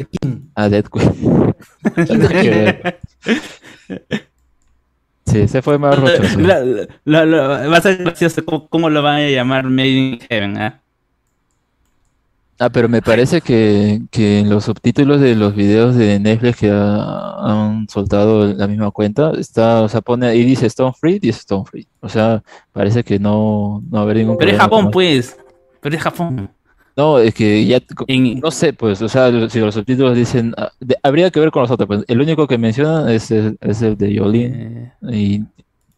A 0.54 0.68
Dead 0.70 0.84
Queen. 0.86 1.54
Sí, 5.24 5.48
se 5.48 5.62
fue 5.62 5.78
más 5.78 5.98
rochoso. 5.98 6.38
Va 6.40 7.76
a 7.76 7.80
ser 7.80 7.98
gracioso 7.98 8.44
cómo, 8.44 8.90
lo 8.90 9.02
van 9.02 9.20
a 9.22 9.28
llamar 9.28 9.64
Made 9.64 9.88
in 9.88 10.20
Heaven, 10.28 10.58
¿ah? 10.58 10.78
Ah, 12.58 12.70
pero 12.70 12.88
me 12.88 13.02
parece 13.02 13.40
que, 13.40 14.02
que 14.10 14.40
en 14.40 14.48
los 14.50 14.64
subtítulos 14.66 15.20
de 15.20 15.34
los 15.34 15.54
videos 15.56 15.96
de 15.96 16.20
Netflix 16.20 16.58
que 16.58 16.70
ha- 16.70 17.34
han 17.40 17.88
soltado 17.88 18.46
la 18.54 18.68
misma 18.68 18.90
cuenta, 18.92 19.32
está, 19.36 19.82
o 19.82 19.88
sea, 19.88 20.00
pone 20.00 20.26
ahí 20.26 20.44
dice 20.44 20.66
Stone 20.66 20.92
Free, 21.00 21.18
dice 21.18 21.40
Stone 21.40 21.64
Free. 21.64 21.88
O 22.00 22.08
sea, 22.08 22.42
parece 22.72 23.02
que 23.02 23.18
no, 23.18 23.82
no 23.90 23.96
va 23.96 24.00
a 24.00 24.02
haber 24.02 24.18
ningún 24.18 24.36
Pero 24.38 24.50
es 24.52 24.56
problema 24.58 24.76
Japón, 24.76 24.90
pues. 24.92 25.36
Pero 25.80 25.96
es 25.96 26.02
Japón. 26.02 26.50
No, 26.96 27.18
es 27.18 27.34
que 27.34 27.64
ya, 27.64 27.80
no 28.42 28.50
sé, 28.50 28.74
pues, 28.74 29.00
o 29.00 29.08
sea, 29.08 29.30
si 29.48 29.60
los 29.60 29.74
subtítulos 29.74 30.14
dicen, 30.14 30.52
ah, 30.58 30.70
de- 30.78 30.96
habría 31.02 31.30
que 31.30 31.40
ver 31.40 31.50
con 31.50 31.62
los 31.62 31.70
otros, 31.70 31.86
pues, 31.86 32.04
el 32.06 32.20
único 32.20 32.46
que 32.46 32.58
mencionan 32.58 33.08
es 33.08 33.30
el, 33.30 33.56
es 33.62 33.80
el 33.80 33.96
de 33.96 34.12
Yolin, 34.12 34.92
y 35.10 35.40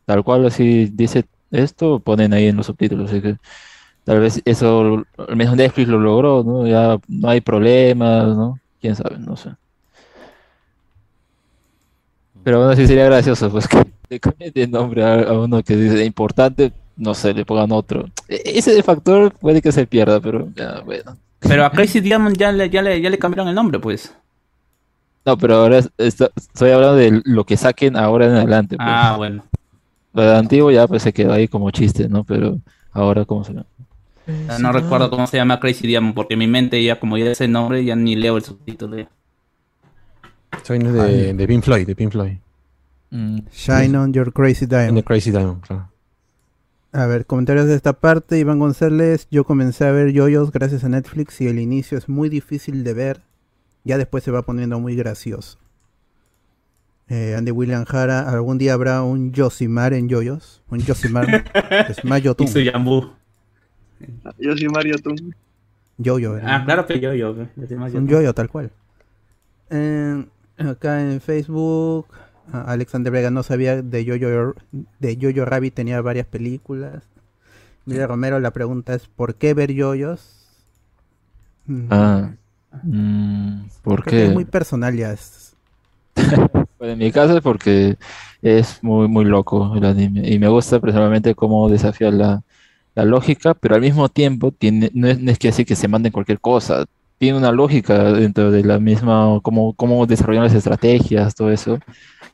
tal 0.07 0.23
cual 0.25 0.47
así 0.47 0.87
dice 0.93 1.25
esto, 1.51 1.99
ponen 2.01 2.33
ahí 2.33 2.47
en 2.49 2.57
los 2.57 2.67
subtítulos, 2.67 3.11
así 3.11 3.21
que 3.23 3.37
tal 4.05 4.21
vez 4.21 4.43
eso, 4.47 5.05
al 5.19 5.37
menos 5.37 5.57
Netflix 5.57 5.89
lo 5.89 6.01
logró, 6.01 6.45
¿no? 6.45 6.67
Ya 6.67 6.99
no 7.09 7.29
hay 7.31 7.41
problemas, 7.43 8.37
¿no? 8.37 8.61
Quién 8.81 8.97
sabe, 8.97 9.19
no 9.19 9.37
sé. 9.37 9.51
Pero 12.43 12.59
bueno, 12.59 12.77
sí 12.77 12.87
sería 12.87 13.07
gracioso, 13.07 13.51
pues, 13.51 13.67
que 13.69 13.83
le 14.09 14.21
cambien 14.21 14.53
de 14.53 14.67
nombre 14.69 15.03
a, 15.05 15.15
a 15.23 15.39
uno 15.41 15.63
que 15.63 15.77
dice 15.77 16.05
importante, 16.05 16.73
no 16.97 17.15
sé, 17.15 17.35
le 17.35 17.45
pongan 17.45 17.73
otro. 17.73 18.07
E- 18.29 18.43
Ese 18.57 18.83
factor 18.83 19.33
puede 19.33 19.61
que 19.63 19.73
se 19.73 19.87
pierda, 19.87 20.21
pero 20.21 20.49
ya, 20.55 20.81
bueno. 20.81 21.17
Pero 21.41 21.65
a 21.65 21.71
Crazy 21.73 22.01
Diamond 22.01 22.37
ya 22.37 22.53
le, 22.53 22.71
ya, 22.71 22.83
le, 22.83 23.01
ya 23.01 23.11
le 23.11 23.19
cambiaron 23.19 23.49
el 23.49 23.55
nombre, 23.55 23.79
pues. 23.79 24.15
No, 25.27 25.37
pero 25.39 25.57
ahora 25.57 25.79
es- 25.79 25.91
esto- 25.99 26.31
estoy 26.37 26.71
hablando 26.71 26.97
de 26.97 27.23
lo 27.25 27.45
que 27.45 27.57
saquen 27.57 27.97
ahora 27.97 28.27
en 28.27 28.33
adelante. 28.37 28.77
pues. 28.77 28.89
Ah, 28.91 29.15
bueno. 29.17 29.45
Lo 30.13 30.23
de 30.23 30.37
antiguo 30.37 30.71
ya 30.71 30.87
pues 30.87 31.03
se 31.03 31.13
quedó 31.13 31.33
ahí 31.33 31.49
como 31.49 31.71
chiste, 31.73 32.09
¿no? 32.09 32.23
Pero 32.25 32.59
ahora, 32.93 33.25
¿cómo 33.25 33.43
se 33.45 33.53
llama? 33.55 33.67
No 34.61 34.73
recuerdo 34.73 35.11
cómo 35.11 35.27
se 35.27 35.37
llama 35.37 35.59
Crazy 35.61 35.87
Diamond, 35.87 36.15
porque 36.15 36.35
en 36.35 36.39
mi 36.39 36.47
mente 36.47 36.83
ya, 36.83 36.99
como 37.01 37.19
ya 37.19 37.27
ese 37.31 37.49
nombre, 37.49 37.85
ya 37.85 37.95
ni 37.97 38.15
leo 38.17 38.37
el 38.37 38.43
subtítulo. 38.45 38.97
ya. 38.99 39.09
Viene 40.69 40.93
de, 40.93 41.35
de 41.35 41.47
Pink 41.49 41.65
Floyd, 41.65 41.87
de 41.87 41.97
Pink 41.97 42.13
Floyd. 42.13 42.37
Shine 43.11 43.97
on 43.97 44.13
your 44.13 44.33
crazy 44.33 44.67
diamond. 44.67 44.97
The 44.99 45.03
Crazy 45.05 45.31
Diamond, 45.31 45.61
claro. 45.63 45.89
A 46.95 47.07
ver, 47.07 47.27
comentarios 47.27 47.67
de 47.67 47.75
esta 47.75 47.93
parte. 47.95 48.39
Iván 48.39 48.61
González, 48.61 49.27
yo 49.29 49.43
comencé 49.43 49.85
a 49.85 49.91
ver 49.91 50.13
yoyos 50.13 50.53
gracias 50.53 50.85
a 50.85 50.89
Netflix 50.89 51.41
y 51.41 51.49
el 51.49 51.59
inicio 51.59 51.99
es 51.99 52.09
muy 52.09 52.29
difícil 52.29 52.85
de 52.85 52.95
ver. 52.95 53.21
Ya 53.83 53.99
después 53.99 54.23
se 54.23 54.31
va 54.31 54.43
poniendo 54.43 54.79
muy 54.79 54.95
gracioso. 54.95 55.59
Eh, 57.09 57.35
Andy 57.37 57.51
William 57.51 57.85
Jara, 57.85 58.31
algún 58.31 58.59
día 58.59 58.75
habrá 58.75 59.03
un 59.03 59.33
Yosimar 59.33 59.93
en 59.93 60.09
yoyos. 60.09 60.63
Un 60.71 60.79
Yosimar. 60.83 61.45
es 61.89 62.05
Mayo 62.05 62.37
Y 62.39 62.47
su 62.47 62.61
Yambu. 62.61 63.11
Yo 64.39 64.57
soy 64.57 64.69
Mario 64.69 64.97
Tum. 64.99 65.17
Yoyo. 65.99 66.35
¿verdad? 66.35 66.49
Ah, 66.49 66.65
claro 66.65 66.87
que 66.87 67.01
yo, 67.01 67.13
yo. 67.13 67.35
yo 67.57 67.67
soy 67.67 67.77
más 67.77 67.93
Un 67.93 68.07
yo. 68.07 68.19
yoyo, 68.19 68.33
tal 68.35 68.49
cual. 68.49 68.71
Eh, 69.69 70.25
acá 70.59 71.03
en 71.03 71.21
Facebook, 71.21 72.07
Alexander 72.53 73.13
Vega 73.13 73.31
no 73.31 73.43
sabía 73.43 73.83
de 73.83 74.05
Yoyo, 74.05 74.55
de 75.01 75.17
Yoyo 75.17 75.45
Rabbit, 75.45 75.75
tenía 75.75 76.01
varias 76.01 76.27
películas. 76.27 77.05
Mira 77.87 78.07
Romero, 78.09 78.41
la 78.41 78.53
pregunta 78.53 78.95
es: 78.95 79.09
¿por 79.09 79.37
qué 79.37 79.55
ver 79.55 79.73
yoyos? 79.73 80.47
Mm, 81.69 81.91
Ah, 81.91 82.35
mm, 82.83 83.69
¿por 83.83 84.05
qué? 84.05 84.25
Es 84.25 84.33
muy 84.33 84.45
personal 84.45 84.97
ya. 84.97 85.13
es- 85.13 85.57
Bueno, 86.79 86.93
en 86.95 86.99
mi 86.99 87.13
caso 87.13 87.37
es 87.37 87.43
porque 87.43 87.97
es 88.43 88.83
muy, 88.83 89.09
muy 89.09 89.25
loco 89.25 89.75
el 89.77 89.85
anime 89.85 90.29
y 90.29 90.39
me 90.39 90.49
gusta 90.49 90.81
personalmente 90.81 91.35
cómo 91.35 91.69
desafía 91.69 92.11
la, 92.11 92.43
la 92.95 93.05
lógica, 93.05 93.55
pero 93.55 93.75
al 93.77 93.81
mismo 93.81 94.09
tiempo 94.09 94.51
tiene, 94.53 94.91
no 94.95 95.09
es, 95.09 95.21
no 95.21 95.31
es 95.31 95.39
que 95.39 95.49
así 95.49 95.65
que 95.65 95.77
se 95.77 95.89
manden 95.89 96.13
cualquier 96.13 96.41
cosa, 96.41 96.85
tiene 97.19 97.39
una 97.39 97.53
lógica 97.53 98.13
dentro 98.13 98.51
de 98.51 98.65
la 98.65 98.79
misma, 98.81 99.41
cómo, 99.43 99.75
cómo 99.75 100.07
desarrollan 100.07 100.45
las 100.45 100.55
estrategias, 100.55 101.35
todo 101.35 101.51
eso, 101.53 101.79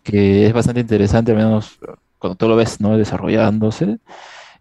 que 0.02 0.46
es 0.46 0.52
bastante 0.52 0.80
interesante, 0.80 1.32
al 1.32 1.38
menos 1.38 1.78
cuando 2.18 2.36
tú 2.36 2.48
lo 2.48 2.56
ves, 2.56 2.80
¿no? 2.80 2.96
Desarrollándose. 2.96 3.98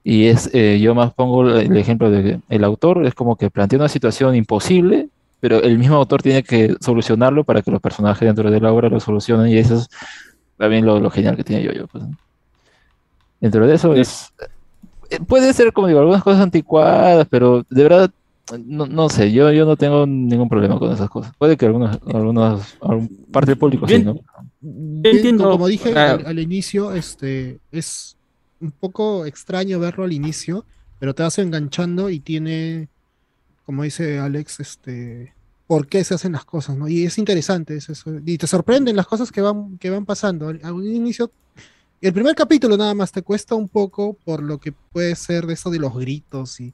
Y 0.03 0.27
es, 0.27 0.49
eh, 0.53 0.79
yo 0.81 0.95
más 0.95 1.13
pongo 1.13 1.47
el 1.49 1.75
ejemplo 1.77 2.09
de 2.09 2.23
que 2.23 2.39
el 2.49 2.63
autor 2.63 3.05
es 3.05 3.13
como 3.13 3.35
que 3.35 3.49
plantea 3.49 3.79
una 3.79 3.89
situación 3.89 4.35
imposible, 4.35 5.09
pero 5.39 5.61
el 5.61 5.77
mismo 5.77 5.95
autor 5.95 6.21
tiene 6.21 6.43
que 6.43 6.75
solucionarlo 6.79 7.43
para 7.43 7.61
que 7.61 7.71
los 7.71 7.81
personajes 7.81 8.25
dentro 8.25 8.49
de 8.49 8.59
la 8.59 8.71
obra 8.71 8.89
lo 8.89 8.99
solucionen, 8.99 9.49
y 9.51 9.57
eso 9.57 9.75
es 9.75 9.89
también 10.57 10.85
lo, 10.85 10.99
lo 10.99 11.09
genial 11.09 11.35
que 11.35 11.43
tiene 11.43 11.63
yo-yo. 11.63 11.87
Pues, 11.87 12.03
¿no? 12.03 12.17
Dentro 13.39 13.65
de 13.65 13.75
eso 13.75 13.93
es, 13.93 14.33
eh, 15.09 15.19
puede 15.25 15.53
ser 15.53 15.71
como 15.71 15.87
digo, 15.87 15.99
algunas 15.99 16.23
cosas 16.23 16.41
anticuadas, 16.41 17.27
pero 17.29 17.65
de 17.69 17.83
verdad, 17.83 18.11
no, 18.57 18.85
no 18.87 19.09
sé, 19.09 19.31
yo, 19.31 19.51
yo 19.51 19.65
no 19.65 19.75
tengo 19.75 20.05
ningún 20.05 20.49
problema 20.49 20.79
con 20.79 20.91
esas 20.91 21.09
cosas. 21.09 21.33
Puede 21.37 21.57
que 21.57 21.65
algunas, 21.65 21.99
algunas, 22.13 22.77
algún 22.81 23.25
parte 23.31 23.51
del 23.51 23.57
público 23.57 23.87
sí, 23.87 24.03
¿no? 24.03 24.19
Bien, 24.61 25.37
como 25.37 25.67
dije 25.67 25.93
al, 25.97 26.25
al 26.25 26.39
inicio, 26.39 26.93
este 26.93 27.59
es 27.71 28.17
un 28.59 28.71
poco 28.71 29.25
extraño 29.25 29.79
verlo 29.79 30.03
al 30.03 30.13
inicio, 30.13 30.65
pero 30.99 31.13
te 31.13 31.23
vas 31.23 31.37
enganchando 31.39 32.09
y 32.09 32.19
tiene, 32.19 32.89
como 33.65 33.83
dice 33.83 34.19
Alex, 34.19 34.59
este 34.59 35.33
por 35.67 35.85
qué 35.85 36.03
se 36.03 36.15
hacen 36.15 36.31
las 36.31 36.45
cosas, 36.45 36.75
¿no? 36.75 36.87
Y 36.87 37.05
es 37.05 37.19
interesante 37.19 37.75
es 37.75 37.89
eso. 37.89 38.11
Y 38.25 38.39
te 38.39 38.47
sorprenden 38.47 38.95
las 38.95 39.05
cosas 39.05 39.31
que 39.31 39.39
van, 39.39 39.77
que 39.77 39.91
van 39.91 40.03
pasando. 40.03 40.47
Al, 40.47 40.59
al 40.63 40.83
inicio, 40.83 41.31
el 42.01 42.11
primer 42.11 42.33
capítulo 42.33 42.75
nada 42.75 42.95
más 42.95 43.11
te 43.11 43.21
cuesta 43.21 43.53
un 43.53 43.69
poco 43.69 44.13
por 44.25 44.41
lo 44.41 44.57
que 44.57 44.71
puede 44.71 45.15
ser 45.15 45.45
de 45.45 45.53
eso 45.53 45.69
de 45.69 45.77
los 45.77 45.95
gritos 45.95 46.59
y 46.59 46.73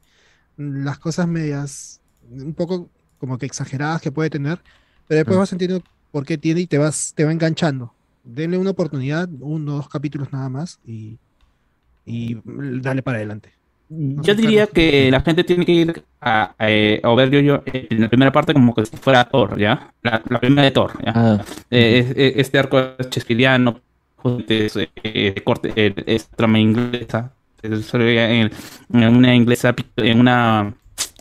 las 0.57 0.99
cosas 0.99 1.27
medias, 1.27 2.01
un 2.29 2.53
poco 2.53 2.89
como 3.19 3.37
que 3.37 3.45
exageradas 3.45 4.01
que 4.01 4.11
puede 4.11 4.29
tener, 4.29 4.59
pero 5.07 5.17
después 5.19 5.37
Mm. 5.37 5.39
vas 5.39 5.51
entendiendo 5.53 5.85
por 6.11 6.25
qué 6.25 6.37
tiene 6.37 6.61
y 6.61 6.67
te 6.67 6.77
vas, 6.77 7.13
te 7.15 7.25
va 7.25 7.31
enganchando. 7.31 7.93
Denle 8.23 8.57
una 8.57 8.71
oportunidad, 8.71 9.29
uno 9.39 9.73
o 9.73 9.75
dos 9.77 9.89
capítulos 9.89 10.31
nada 10.33 10.49
más 10.49 10.79
y, 10.85 11.17
y 12.05 12.37
dale 12.45 13.01
para 13.03 13.17
adelante. 13.17 13.51
Yo 13.87 14.33
diría 14.33 14.65
que 14.65 15.11
la 15.11 15.21
gente 15.21 15.43
tiene 15.43 15.63
que 15.63 15.71
ir 15.71 16.03
a, 16.19 16.55
a, 16.57 16.71
eh, 16.71 16.99
a 17.03 17.13
ver 17.13 17.29
yo, 17.29 17.39
yo 17.39 17.61
en 17.65 18.01
la 18.01 18.09
primera 18.09 18.31
parte 18.31 18.51
como 18.53 18.73
que 18.73 18.83
si 18.85 18.97
fuera 18.97 19.25
Thor, 19.29 19.59
¿ya? 19.59 19.93
La, 20.01 20.23
la 20.27 20.39
primera 20.39 20.63
de 20.63 20.71
Thor, 20.71 20.91
¿ya? 21.05 21.11
Ah. 21.15 21.45
Eh, 21.69 21.99
es- 21.99 22.17
es- 22.17 22.33
este 22.37 22.57
arco 22.57 22.81
justamente 24.15 24.65
es, 24.65 24.75
eh, 25.03 25.35
corte, 25.43 25.71
eh, 25.75 25.93
es 26.07 26.27
trama 26.29 26.59
inglesa, 26.59 27.31
es 27.43 27.44
en, 27.65 28.51
en 28.93 29.15
una 29.15 29.35
inglesa, 29.35 29.73
en 29.97 30.19
una 30.19 30.73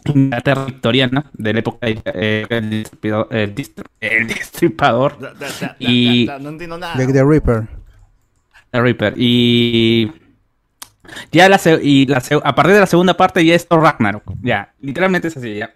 Inglaterra 0.07 0.67
victoriana 0.67 1.25
de 1.33 1.53
la 1.55 1.59
época 1.61 1.87
de, 1.87 2.01
eh, 2.05 2.47
el, 2.51 2.71
destripador, 2.71 3.29
el, 3.31 3.55
distri- 3.55 3.85
el 4.01 4.27
destripador 4.29 5.19
Da- 5.19 5.33
da- 5.35 5.49
da- 5.61 5.77
y 5.79 6.27
da- 6.27 6.35
da- 6.35 6.39
no 6.41 6.49
entiendo 6.51 6.77
nada. 6.79 6.95
Like 6.97 7.13
the 7.13 7.25
Reaper. 7.25 7.67
el 8.73 8.83
Reaper 8.83 9.15
y 9.17 10.11
ya 11.33 11.49
la, 11.49 11.59
se- 11.59 11.81
y 11.83 12.07
la 12.07 12.21
se- 12.21 12.35
a 12.43 12.55
partir 12.55 12.75
de 12.75 12.81
la 12.81 12.87
segunda 12.87 13.17
parte 13.17 13.45
ya 13.45 13.55
es 13.55 13.67
Thor 13.69 13.81
Ragnarok 13.83 14.25
ya 14.43 14.73
literalmente 14.81 15.29
es 15.29 15.37
así 15.37 15.55
ya 15.57 15.75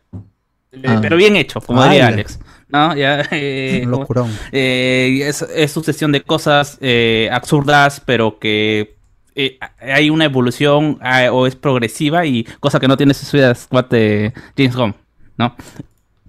Eh, 0.71 0.83
Ah. 0.87 0.99
pero 1.01 1.17
bien 1.17 1.35
hecho 1.37 1.61
como 1.63 1.81
Ay, 1.83 1.91
diría 1.91 2.09
Alex 2.09 2.39
no 2.69 2.95
ya 2.95 3.23
eh, 3.31 3.81
Un 3.85 3.91
locurón. 3.93 4.31
eh, 4.53 5.21
es, 5.25 5.41
es 5.43 5.71
sucesión 5.73 6.13
de 6.13 6.21
cosas 6.23 6.77
eh, 6.83 7.29
absurdas 7.33 8.03
pero 8.05 8.39
que 8.39 8.98
eh, 9.39 9.59
hay 9.81 10.11
una 10.11 10.25
evolución 10.27 10.99
ah, 11.01 11.31
o 11.33 11.47
es 11.47 11.57
progresiva 11.57 12.27
y 12.27 12.45
cosa 12.61 12.81
que 12.81 12.89
no 12.89 12.97
tiene 12.97 13.15
Suicide 13.15 13.55
Squad 13.55 13.87
de 13.91 14.33
James 14.57 14.77
Gunn 14.77 14.95
no 15.39 15.55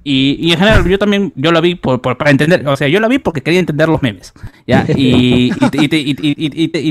y, 0.02 0.52
en 0.54 0.58
general 0.60 0.88
yo 0.88 0.98
también 0.98 1.34
yo 1.36 1.52
la 1.52 1.60
vi 1.62 1.76
por, 1.76 2.02
para 2.02 2.32
entender 2.32 2.66
o 2.68 2.76
sea 2.78 2.88
yo 2.88 3.02
la 3.02 3.10
vi 3.10 3.20
porque 3.20 3.42
quería 3.44 3.60
entender 3.60 3.90
los 3.90 4.02
memes 4.02 4.34
y, 4.96 5.52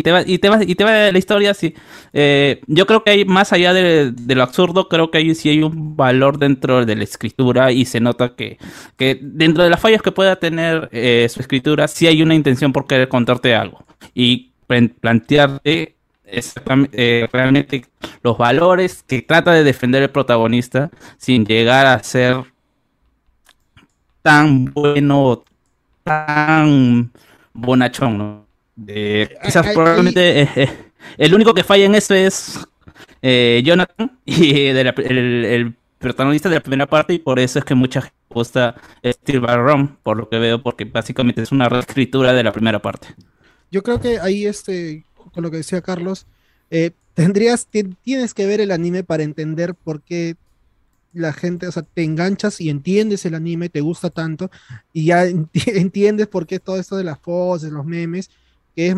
te- 0.03 0.13
va 0.51 0.63
y 0.63 0.75
te 0.75 0.85
va 0.85 1.11
la 1.13 1.19
historia 1.19 1.53
así 1.53 1.75
Eh, 2.13 2.61
yo 2.67 2.87
creo 2.87 3.03
que 3.05 3.11
hay 3.13 3.25
más 3.25 3.53
allá 3.53 3.73
de, 3.73 4.13
lo 4.35 4.43
absurdo 4.43 4.89
creo 4.89 5.11
que 5.11 5.19
hay 5.19 5.35
sí 5.35 5.49
hay 5.51 5.63
un 5.63 5.97
valor 5.97 6.39
dentro 6.39 6.85
de 6.87 6.97
la 6.97 7.05
escritura 7.05 7.73
y 7.73 7.85
se 7.87 8.01
nota 8.01 8.35
que, 8.37 8.59
que 8.97 9.19
dentro 9.23 9.65
de 9.65 9.71
las 9.71 9.81
fallas 9.81 10.03
que 10.03 10.13
pueda 10.13 10.37
tener 10.37 10.89
eh, 10.93 11.27
su 11.31 11.41
escritura 11.41 11.89
sí 11.89 12.07
hay 12.07 12.23
una 12.23 12.35
intención 12.35 12.73
por 12.73 12.87
querer 12.87 13.09
contarte 13.09 13.55
algo 13.55 13.85
y 14.15 14.53
plan- 14.67 14.95
plantearte 15.01 15.98
exactamente, 16.31 17.23
eh, 17.23 17.29
realmente 17.33 17.85
los 18.23 18.39
valores 18.39 19.03
que 19.07 19.23
trata 19.23 19.53
de 19.53 19.65
defender 19.65 20.03
el 20.03 20.11
protagonista 20.11 20.91
sin 21.19 21.45
llegar 21.47 21.87
a 21.87 22.03
ser 22.03 22.45
tan 24.23 24.67
bueno, 24.67 25.45
tan 26.05 27.11
bonachón, 27.53 28.19
¿no? 28.19 28.47
Quizás 29.43 29.67
Ay, 29.67 29.75
probablemente 29.75 30.43
eh, 30.43 30.49
eh, 30.57 30.71
el 31.17 31.35
único 31.35 31.55
que 31.55 31.65
falla 31.65 31.87
en 31.87 31.95
eso 31.95 32.15
es 32.15 32.59
Jonathan 33.65 34.19
y 34.25 34.69
de 34.73 34.85
la- 34.85 34.95
el, 34.99 35.45
el 35.45 35.75
protagonista 35.99 36.49
de 36.49 36.57
la 36.57 36.61
primera 36.61 36.87
parte 36.87 37.15
y 37.15 37.19
por 37.19 37.39
eso 37.39 37.59
es 37.59 37.65
que 37.65 37.75
mucha 37.75 38.03
gente 38.03 38.17
gusta 38.31 38.77
Steve 39.05 39.41
Barron, 39.41 39.97
por 40.03 40.17
lo 40.17 40.29
que 40.29 40.39
veo, 40.39 40.63
porque 40.63 40.85
básicamente 40.85 41.43
es 41.43 41.51
una 41.51 41.69
reescritura 41.69 42.33
de 42.33 42.45
la 42.45 42.53
primera 42.53 42.81
parte. 42.81 43.09
Yo 43.71 43.83
creo 43.83 44.01
que 44.01 44.19
ahí, 44.21 44.47
este, 44.47 45.05
con 45.33 45.43
lo 45.43 45.51
que 45.51 45.59
decía 45.59 45.81
Carlos, 45.83 46.27
eh, 46.71 46.91
tendrías, 47.15 47.67
ti- 47.67 47.95
tienes 48.03 48.35
que 48.35 48.47
ver 48.47 48.61
el 48.61 48.71
anime 48.71 49.05
para 49.05 49.23
entender 49.23 49.75
por 49.75 50.03
qué 50.03 50.37
la 51.15 51.33
gente, 51.33 51.67
o 51.67 51.73
sea, 51.73 51.83
te 51.83 52.05
enganchas 52.05 52.61
y 52.61 52.69
entiendes 52.71 53.25
el 53.25 53.35
anime, 53.35 53.69
te 53.71 53.81
gusta 53.81 54.11
tanto, 54.11 54.51
y 54.93 55.07
ya 55.07 55.25
enti- 55.27 55.49
entiendes 55.77 56.27
por 56.29 56.47
qué 56.47 56.61
todo 56.61 56.79
esto 56.79 56.97
de 56.97 57.05
las 57.05 57.19
poses, 57.19 57.73
los 57.73 57.85
memes, 57.87 58.31
que 58.77 58.89
es, 58.89 58.97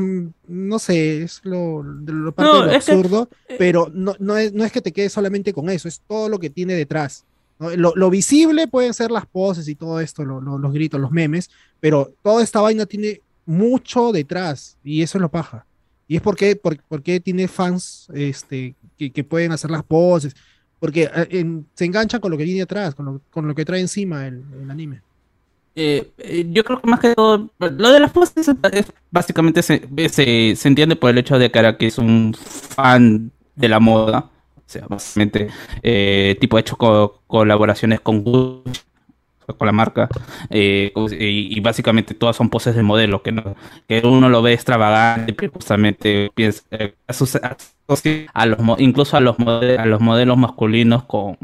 no 0.49 0.79
sé, 0.79 1.23
es 1.23 1.41
lo, 1.45 1.83
lo 1.83 2.33
parte 2.33 2.53
No, 2.53 2.61
de 2.61 2.67
lo 2.67 2.73
es 2.73 2.85
que- 2.85 2.93
absurdo, 2.93 3.29
pero 3.59 3.91
no, 3.95 4.15
no, 4.19 4.37
es, 4.37 4.53
no 4.53 4.65
es 4.65 4.73
que 4.73 4.83
te 4.83 4.93
quedes 4.93 5.13
solamente 5.13 5.53
con 5.55 5.71
eso, 5.71 5.89
es 5.89 6.01
todo 6.07 6.29
lo 6.29 6.39
que 6.39 6.51
tiene 6.51 6.75
detrás. 6.75 7.25
¿no? 7.59 7.71
Lo, 7.77 7.93
lo 7.95 8.11
visible 8.11 8.67
pueden 8.69 8.93
ser 8.93 9.11
las 9.11 9.27
poses 9.27 9.69
y 9.69 9.75
todo 9.77 10.01
esto, 10.01 10.25
lo- 10.25 10.41
lo- 10.41 10.59
los 10.59 10.73
gritos, 10.73 11.01
los 11.01 11.13
memes, 11.13 11.49
pero 11.79 12.13
toda 12.23 12.43
esta 12.43 12.61
vaina 12.61 12.85
tiene 12.87 13.21
mucho 13.47 14.13
detrás 14.13 14.77
y 14.85 15.03
eso 15.03 15.17
es 15.17 15.23
lo 15.23 15.31
paja. 15.31 15.65
Y 16.11 16.17
es 16.17 16.23
porque, 16.23 16.57
por- 16.57 16.83
porque 16.89 17.21
tiene 17.21 17.47
fans 17.47 18.09
este, 18.13 18.75
que, 18.99 19.23
pueden 19.23 19.53
hacer 19.53 19.71
las 19.71 19.85
poses, 19.85 20.35
porque 20.81 21.09
eh, 21.15 21.47
se 21.75 21.85
enganchan 21.85 22.21
con 22.21 22.33
lo 22.33 22.37
que 22.37 22.43
viene 22.43 22.63
atrás, 22.63 22.97
con 22.97 23.07
lo, 23.07 23.21
con 23.31 23.47
lo 23.47 23.55
que 23.55 23.65
trae 23.65 23.81
encima 23.81 24.27
el, 24.27 24.43
el 24.61 24.69
anime. 24.69 25.03
Eh, 25.77 26.11
eh, 26.19 26.47
yo 26.51 26.65
creo 26.65 26.81
que 26.81 26.91
más 26.91 26.99
que 26.99 27.15
todo, 27.15 27.49
lo 27.61 27.93
de 27.93 28.01
las 28.01 28.11
poses 28.11 28.49
es- 28.73 28.93
básicamente 29.13 29.63
se, 29.63 29.89
se, 30.09 30.57
se 30.57 30.69
entiende 30.69 30.97
por 30.97 31.11
el 31.11 31.19
hecho 31.19 31.39
de 31.39 31.49
que 31.49 31.59
Araki 31.61 31.87
es 31.87 31.99
un 31.99 32.35
fan 32.35 33.31
de 33.55 33.69
la 33.69 33.79
moda. 33.79 34.29
O 34.57 34.63
sea, 34.73 34.87
básicamente, 34.89 35.47
eh, 35.81 36.37
tipo 36.41 36.59
hecho 36.59 36.77
co- 36.77 37.23
colaboraciones 37.29 38.01
con 38.01 38.25
Gucci, 38.25 38.81
con 39.57 39.67
la 39.67 39.73
marca, 39.73 40.09
eh, 40.51 40.93
y, 41.13 41.57
y 41.57 41.61
básicamente 41.61 42.15
todas 42.15 42.37
son 42.37 42.49
poses 42.51 42.75
de 42.75 42.83
modelo, 42.83 43.23
que, 43.23 43.33
no, 43.33 43.55
que 43.89 44.03
uno 44.05 44.29
lo 44.29 44.43
ve 44.43 44.53
extravagante, 44.53 45.33
pero 45.35 45.53
justamente 45.53 46.31
piensa, 46.35 46.63
eh, 46.71 46.95
a 48.33 48.47
los, 48.47 48.59
incluso 48.79 49.17
a 49.17 49.21
los, 49.21 49.37
mode- 49.39 49.79
a 49.79 49.87
los 49.87 50.01
modelos 50.01 50.37
masculinos 50.37 51.05
con 51.05 51.37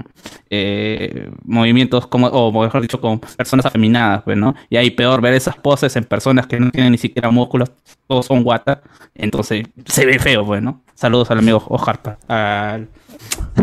eh, 0.50 1.30
movimientos 1.44 2.07
como, 2.07 2.28
o 2.28 2.52
mejor 2.62 2.80
dicho, 2.80 3.00
con 3.00 3.18
personas 3.20 3.66
afeminadas, 3.66 4.22
pues, 4.24 4.36
¿no? 4.36 4.54
Y 4.70 4.76
ahí 4.76 4.90
peor 4.90 5.20
ver 5.20 5.34
esas 5.34 5.57
poses 5.57 5.94
en 5.96 6.04
personas 6.04 6.46
que 6.46 6.61
no 6.61 6.70
tienen 6.70 6.92
ni 6.92 6.98
siquiera 6.98 7.30
músculos, 7.30 7.70
todos 8.07 8.26
son 8.26 8.42
guata, 8.42 8.82
entonces 9.14 9.64
se 9.86 10.07
ve 10.07 10.18
feo, 10.18 10.44
pues. 10.46 10.62
Saludos 10.94 11.30
al 11.30 11.38
amigo 11.38 11.62
Oscar, 11.68 12.00
Pa- 12.02 12.18
al 12.28 12.88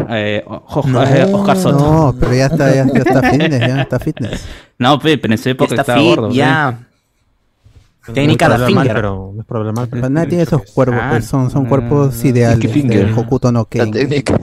eh, 0.09 0.43
O- 0.47 0.83
No, 0.87 1.03
eh, 1.03 1.23
Oscar 1.33 1.57
Soto. 1.57 1.79
no, 1.79 2.15
pero 2.19 2.33
ya 2.33 2.45
está, 2.47 2.73
ya, 2.73 2.85
ya 2.85 2.99
está 2.99 3.21
fitness, 3.31 3.59
ya 3.59 3.81
está 3.81 3.99
fitness. 3.99 4.45
No, 4.79 4.99
pe, 4.99 5.17
pero 5.17 5.33
en 5.33 5.37
su 5.37 5.49
época 5.49 5.69
Está 5.75 5.81
estaba 5.81 5.99
fit, 5.99 6.09
gordo. 6.09 6.31
ya. 6.31 6.79
No 8.07 8.13
Técnica 8.13 8.53
es 8.53 8.59
de 8.59 8.65
finger. 8.67 8.93
pero 8.95 9.31
no 9.33 9.41
es 9.41 9.47
problema. 9.47 9.87
Pero 9.87 10.09
nadie 10.09 10.27
tiene 10.27 10.43
esos 10.43 10.61
cuerpos, 10.73 10.99
Ah, 11.01 11.07
pues, 11.11 11.25
son, 11.25 11.49
son 11.49 11.65
ah, 11.65 11.69
cuerpos 11.69 12.19
ah, 12.21 12.27
ideales 12.27 12.57
Sticky 12.57 12.73
finger. 12.81 13.05
del 13.05 13.17
Hokuto 13.17 13.49
no 13.51 13.59
La 13.59 13.65
Ken. 13.65 13.91
técnica. 13.91 14.39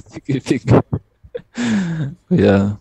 Cuidado. 2.29 2.79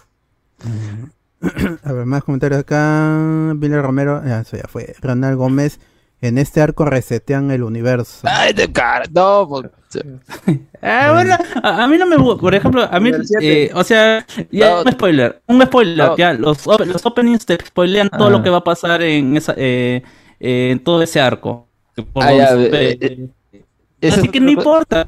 A 1.84 1.92
ver, 1.94 2.06
más 2.06 2.24
comentarios 2.24 2.62
acá. 2.62 3.54
Billy 3.56 3.76
Romero, 3.76 4.22
ya, 4.26 4.40
eso 4.42 4.58
ya 4.58 4.68
fue. 4.70 4.94
Ronald 5.02 5.38
Gómez, 5.38 5.80
en 6.22 6.38
este 6.38 6.62
arco 6.62 6.86
resetean 6.86 7.50
el 7.52 7.64
universo. 7.64 8.20
Ay, 8.24 8.54
de 8.54 8.72
cara. 8.72 9.06
No, 9.12 9.48
por- 9.48 9.72
Ah, 10.82 11.12
bueno, 11.14 11.36
a, 11.64 11.84
a 11.84 11.88
mí 11.88 11.98
no 11.98 12.06
me 12.06 12.16
gusta, 12.16 12.40
por 12.42 12.54
ejemplo, 12.56 12.88
a 12.90 13.00
mí, 13.00 13.12
eh, 13.42 13.70
o 13.74 13.84
sea, 13.84 14.26
ya 14.52 14.70
No. 14.76 14.82
un 14.84 14.92
spoiler, 14.92 15.42
un 15.48 15.62
spoiler, 15.64 15.98
No. 16.10 16.18
ya, 16.18 16.34
los, 16.34 16.66
op- 16.68 16.86
los 16.86 17.06
openings 17.06 17.46
te 17.46 17.58
spoilean 17.66 18.10
todo 18.10 18.28
Ah. 18.28 18.30
lo 18.30 18.44
que 18.44 18.50
va 18.50 18.58
a 18.58 18.64
pasar 18.64 19.02
en 19.02 19.36
esa, 19.36 19.54
eh, 19.58 20.04
eh, 20.40 20.70
en 20.72 20.80
todo 20.84 21.02
ese 21.02 21.20
arco. 21.20 21.68
Por 22.14 22.24
Ah, 22.24 22.34
ya, 22.34 22.54
eh, 22.56 22.98
eh, 23.02 24.10
así 24.10 24.22
es 24.26 24.32
que 24.32 24.40
no 24.40 24.52
importa. 24.52 25.06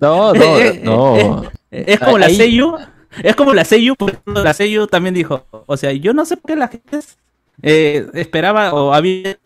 No, 0.00 0.34
no, 0.34 0.34
Eh, 0.58 0.68
eh, 0.68 0.80
no. 0.84 1.44
eh, 1.70 1.84
Es 1.86 2.00
como 2.00 2.18
la 2.18 2.28
sello, 2.28 2.76
es 3.22 3.36
como 3.36 3.54
la 3.54 3.64
sello, 3.64 3.94
porque 3.94 4.18
la 4.26 4.52
sello 4.52 4.86
también 4.86 5.14
dijo, 5.14 5.46
o 5.50 5.76
sea, 5.76 5.92
yo 5.92 6.12
no 6.12 6.24
sé 6.26 6.36
por 6.36 6.48
qué 6.50 6.56
la 6.56 6.68
gente 6.68 6.98
eh, 7.62 8.06
esperaba 8.14 8.74
o 8.74 8.92
había 8.92 9.38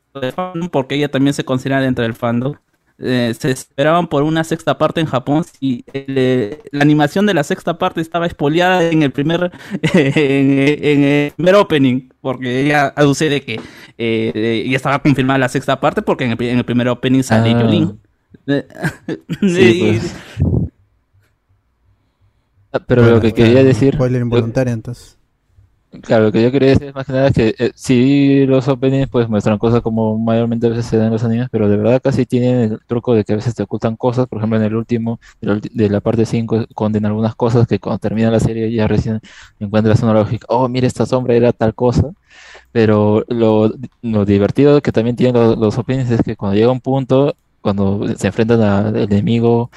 porque 0.70 0.94
ella 0.96 1.10
también 1.10 1.34
se 1.34 1.44
considera 1.44 1.80
dentro 1.80 2.02
del 2.02 2.14
fandom. 2.14 2.54
eh, 3.02 3.32
se 3.38 3.50
esperaban 3.50 4.08
por 4.08 4.22
una 4.24 4.44
sexta 4.44 4.76
parte 4.76 5.00
en 5.00 5.06
Japón 5.06 5.44
y 5.58 5.84
eh, 5.94 6.58
la 6.70 6.82
animación 6.82 7.24
de 7.24 7.32
la 7.32 7.44
sexta 7.44 7.78
parte 7.78 8.00
estaba 8.02 8.26
espoleada 8.26 8.82
en 8.90 9.02
el 9.02 9.10
primer 9.10 9.50
en, 9.94 10.58
en 10.84 11.02
el 11.04 11.32
primer 11.32 11.54
opening 11.54 12.10
porque 12.20 12.60
ella 12.66 12.92
aduce 12.94 13.30
de 13.30 13.40
que 13.40 13.54
eh, 13.54 14.32
eh, 14.34 14.66
ya 14.68 14.76
estaba 14.76 14.98
confirmada 15.00 15.38
la 15.38 15.48
sexta 15.48 15.80
parte 15.80 16.02
porque 16.02 16.24
en 16.24 16.32
el, 16.32 16.36
pri- 16.36 16.50
en 16.50 16.58
el 16.58 16.64
primer 16.64 16.88
opening 16.88 17.22
sale 17.22 17.52
Ah. 17.52 17.60
Sí, 19.40 19.76
pues. 19.80 20.14
Pero 22.86 23.02
Bueno, 23.02 23.16
lo 23.16 23.22
que 23.22 23.32
quería 23.32 23.64
decir. 23.64 23.94
Spoiler 23.94 24.22
involuntario, 24.22 24.72
entonces. 24.72 25.18
Claro, 26.02 26.26
lo 26.26 26.32
que 26.32 26.40
yo 26.40 26.52
quería 26.52 26.68
decir 26.68 26.86
es 26.86 26.94
más 26.94 27.04
que 27.04 27.12
nada 27.12 27.32
que 27.32 27.52
eh, 27.58 28.46
los 28.46 28.68
openings 28.68 29.08
pues 29.08 29.28
muestran 29.28 29.58
cosas 29.58 29.82
como 29.82 30.16
mayormente 30.18 30.68
a 30.68 30.70
veces 30.70 30.86
se 30.86 30.96
dan 30.96 31.06
en 31.06 31.12
los 31.14 31.24
animes, 31.24 31.48
pero 31.50 31.68
de 31.68 31.76
verdad 31.76 32.00
casi 32.00 32.26
tienen 32.26 32.72
el 32.72 32.80
truco 32.86 33.12
de 33.12 33.24
que 33.24 33.32
a 33.32 33.36
veces 33.36 33.56
te 33.56 33.64
ocultan 33.64 33.96
cosas, 33.96 34.28
por 34.28 34.38
ejemplo 34.38 34.56
en 34.56 34.64
el 34.64 34.76
último, 34.76 35.18
de 35.40 35.88
la, 35.88 36.00
parte 36.00 36.26
5, 36.26 36.60
esconden 36.60 37.06
algunas 37.06 37.34
cosas 37.34 37.66
que 37.66 37.80
cuando 37.80 37.98
termina 37.98 38.30
la 38.30 38.38
serie 38.38 38.70
ya 38.72 38.86
recién 38.86 39.20
encuentras 39.58 40.00
una 40.04 40.14
lógica, 40.14 40.46
oh 40.48 40.68
mira 40.68 40.86
esta 40.86 41.06
sombra 41.06 41.34
era 41.34 41.52
tal 41.52 41.74
cosa, 41.74 42.12
pero 42.70 43.24
lo, 43.28 43.72
lo 44.02 44.24
divertido 44.24 44.80
que 44.82 44.92
también 44.92 45.16
tienen 45.16 45.34
los, 45.34 45.58
los 45.58 45.76
openings 45.76 46.10
es 46.12 46.22
que 46.22 46.36
cuando 46.36 46.56
llega 46.56 46.70
un 46.70 46.80
punto, 46.80 47.34
cuando 47.60 48.06
se 48.16 48.28
enfrentan 48.28 48.62
al 48.62 48.96
enemigo 48.96 49.70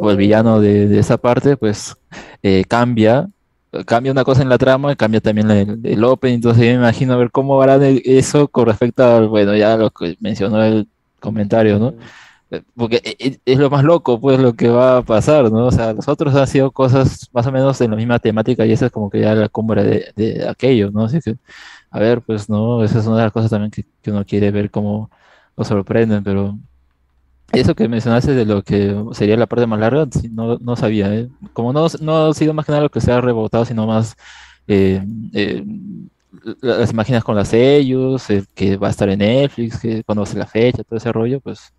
o 0.00 0.10
el 0.10 0.16
villano 0.16 0.60
de, 0.60 0.86
de 0.86 0.98
esa 1.00 1.16
parte, 1.18 1.56
pues 1.56 1.96
eh, 2.42 2.64
cambia 2.68 3.28
cambia 3.84 4.12
una 4.12 4.24
cosa 4.24 4.42
en 4.42 4.48
la 4.48 4.58
trama 4.58 4.92
y 4.92 4.96
cambia 4.96 5.20
también 5.20 5.50
el, 5.50 5.80
el 5.84 6.04
open, 6.04 6.34
entonces 6.34 6.64
yo 6.64 6.70
me 6.70 6.76
imagino 6.76 7.18
ver 7.18 7.30
cómo 7.30 7.60
harán 7.62 7.80
eso 8.04 8.48
con 8.48 8.66
respecto 8.66 9.04
a, 9.04 9.20
bueno, 9.26 9.54
ya 9.56 9.76
lo 9.76 9.90
que 9.90 10.16
mencionó 10.20 10.62
el 10.64 10.88
comentario, 11.20 11.78
¿no? 11.78 11.94
Eh, 12.50 12.62
Porque 12.76 12.96
e- 13.04 13.16
e- 13.18 13.40
es 13.44 13.58
lo 13.58 13.70
más 13.70 13.84
loco, 13.84 14.20
pues, 14.20 14.38
lo 14.40 14.54
que 14.54 14.68
va 14.68 14.98
a 14.98 15.02
pasar, 15.02 15.50
¿no? 15.52 15.66
O 15.66 15.72
sea, 15.72 15.92
los 15.92 16.08
otros 16.08 16.34
han 16.36 16.46
sido 16.46 16.70
cosas 16.72 17.28
más 17.32 17.46
o 17.46 17.52
menos 17.52 17.80
en 17.80 17.90
la 17.90 17.96
misma 17.96 18.18
temática 18.20 18.64
y 18.66 18.72
esa 18.72 18.86
es 18.86 18.92
como 18.92 19.10
que 19.10 19.20
ya 19.20 19.34
la 19.34 19.48
cumbre 19.48 19.82
de, 19.84 20.12
de 20.16 20.48
aquello, 20.48 20.90
¿no? 20.92 21.04
Así 21.04 21.20
que, 21.20 21.36
a 21.90 21.98
ver, 22.00 22.22
pues, 22.22 22.48
¿no? 22.48 22.84
Esa 22.84 23.00
es 23.00 23.06
una 23.06 23.18
de 23.18 23.22
las 23.24 23.32
cosas 23.32 23.50
también 23.50 23.70
que, 23.70 23.84
que 24.02 24.10
uno 24.10 24.24
quiere 24.24 24.50
ver 24.50 24.70
cómo 24.70 25.10
lo 25.56 25.64
sorprenden, 25.64 26.22
pero 26.24 26.58
eso 27.52 27.74
que 27.74 27.88
mencionaste 27.88 28.34
de 28.34 28.44
lo 28.44 28.62
que 28.62 28.94
sería 29.12 29.36
la 29.36 29.46
parte 29.46 29.66
más 29.66 29.80
larga, 29.80 30.06
no, 30.30 30.58
no 30.58 30.76
sabía, 30.76 31.14
¿eh? 31.14 31.28
Como 31.52 31.72
no, 31.72 31.86
no 32.00 32.26
ha 32.28 32.34
sido 32.34 32.54
más 32.54 32.66
que 32.66 32.72
nada 32.72 32.82
lo 32.84 32.90
que 32.90 33.00
se 33.00 33.12
ha 33.12 33.20
rebotado, 33.20 33.64
sino 33.64 33.86
más 33.86 34.16
eh, 34.66 35.02
eh, 35.32 35.64
las 36.60 36.90
imágenes 36.92 37.24
con 37.24 37.36
los 37.36 37.48
sellos, 37.48 38.28
el 38.30 38.46
que 38.54 38.76
va 38.76 38.88
a 38.88 38.90
estar 38.90 39.08
en 39.08 39.20
Netflix, 39.20 39.80
que 39.80 40.02
cuando 40.04 40.22
va 40.22 40.28
a 40.28 40.30
ser 40.30 40.38
la 40.38 40.46
fecha, 40.46 40.84
todo 40.84 40.96
ese 40.98 41.12
rollo, 41.12 41.40
pues 41.40 41.72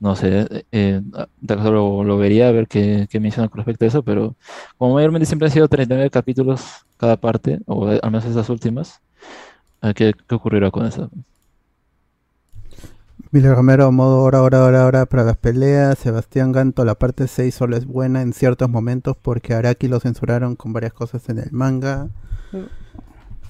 no 0.00 0.16
sé, 0.16 0.46
eh, 0.50 0.64
eh, 0.72 1.00
lo, 1.48 2.04
lo 2.04 2.18
vería 2.18 2.48
a 2.48 2.52
ver 2.52 2.66
qué, 2.68 3.06
qué 3.10 3.20
mencionan 3.20 3.48
con 3.48 3.58
respecto 3.58 3.84
a 3.84 3.88
eso, 3.88 4.02
pero 4.02 4.36
como 4.76 4.94
mayormente 4.94 5.26
siempre 5.26 5.46
han 5.46 5.52
sido 5.52 5.68
39 5.68 6.10
capítulos 6.10 6.62
cada 6.96 7.16
parte, 7.16 7.60
o 7.66 7.88
al 7.88 8.00
menos 8.10 8.24
esas 8.24 8.48
últimas, 8.50 9.00
¿qué, 9.94 10.14
qué 10.28 10.34
ocurrirá 10.34 10.70
con 10.70 10.86
eso? 10.86 11.10
Miller 13.34 13.52
Romero, 13.56 13.90
modo 13.90 14.22
hora, 14.22 14.42
hora, 14.42 14.62
hora, 14.62 14.86
hora 14.86 15.06
para 15.06 15.24
las 15.24 15.36
peleas. 15.36 15.98
Sebastián 15.98 16.52
Ganto, 16.52 16.84
la 16.84 16.94
parte 16.94 17.26
6 17.26 17.52
solo 17.52 17.76
es 17.76 17.84
buena 17.84 18.22
en 18.22 18.32
ciertos 18.32 18.70
momentos 18.70 19.16
porque 19.20 19.54
Araki 19.54 19.88
lo 19.88 19.98
censuraron 19.98 20.54
con 20.54 20.72
varias 20.72 20.92
cosas 20.92 21.28
en 21.28 21.38
el 21.40 21.50
manga. 21.50 22.10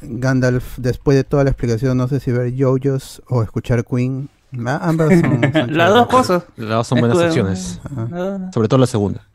Gandalf, 0.01 0.79
después 0.79 1.19
de 1.19 1.25
toda 1.25 1.45
la 1.45 1.51
explicación, 1.51 1.99
no 1.99 2.09
sé 2.09 2.19
si 2.19 2.33
ver 2.33 2.55
JoJo's 2.57 3.23
o 3.29 3.43
escuchar 3.43 3.85
Queen. 3.85 4.31
Ah, 4.65 4.81
ambas 4.85 5.21
son, 5.21 5.53
son 5.53 5.73
Las 5.77 5.91
dos 5.93 6.07
cosas. 6.07 6.45
Las 6.57 6.69
dos 6.71 6.87
son 6.87 7.01
buenas 7.01 7.19
Es 7.19 7.23
que- 7.23 7.29
opciones. 7.29 7.81
Ah. 7.95 8.51
Sobre 8.55 8.69
todo 8.69 8.81
la 8.81 8.87
segunda. 8.87 9.29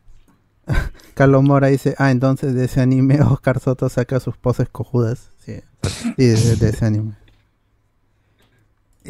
Carlos 1.14 1.44
Mora 1.44 1.68
dice, 1.68 1.94
ah, 2.00 2.10
entonces 2.10 2.56
de 2.56 2.66
ese 2.66 2.82
anime 2.82 3.22
Oscar 3.22 3.60
Soto 3.60 3.88
saca 3.88 4.20
sus 4.20 4.36
poses 4.36 4.68
cojudas. 4.68 5.30
Sí, 5.46 5.60
sí 6.18 6.26
de, 6.26 6.56
de 6.56 6.70
ese 6.70 6.86
anime. 6.86 7.14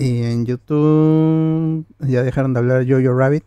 Y 0.01 0.23
en 0.23 0.45
YouTube 0.45 1.85
ya 1.99 2.23
dejaron 2.23 2.53
de 2.53 2.59
hablar 2.59 2.85
Jojo 2.87 3.13
Rabbit. 3.17 3.43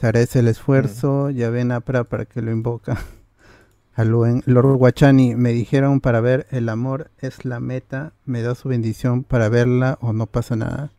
Se 0.00 0.06
agradece 0.06 0.38
el 0.38 0.46
esfuerzo. 0.48 1.30
Ya 1.30 1.50
ven 1.50 1.72
Apra 1.72 2.04
para 2.04 2.26
que 2.26 2.40
lo 2.42 2.52
invoca. 2.52 2.96
A 3.96 4.04
Luen- 4.04 4.44
Lord 4.46 4.76
Guachani 4.76 5.34
me 5.34 5.52
dijeron 5.52 5.98
para 6.00 6.20
ver 6.20 6.46
El 6.52 6.68
amor 6.68 7.10
es 7.18 7.44
la 7.44 7.58
meta. 7.58 8.12
Me 8.24 8.42
da 8.42 8.54
su 8.54 8.68
bendición 8.68 9.24
para 9.24 9.48
verla 9.48 9.98
o 10.00 10.12
no 10.12 10.26
pasa 10.26 10.54
nada. 10.54 10.92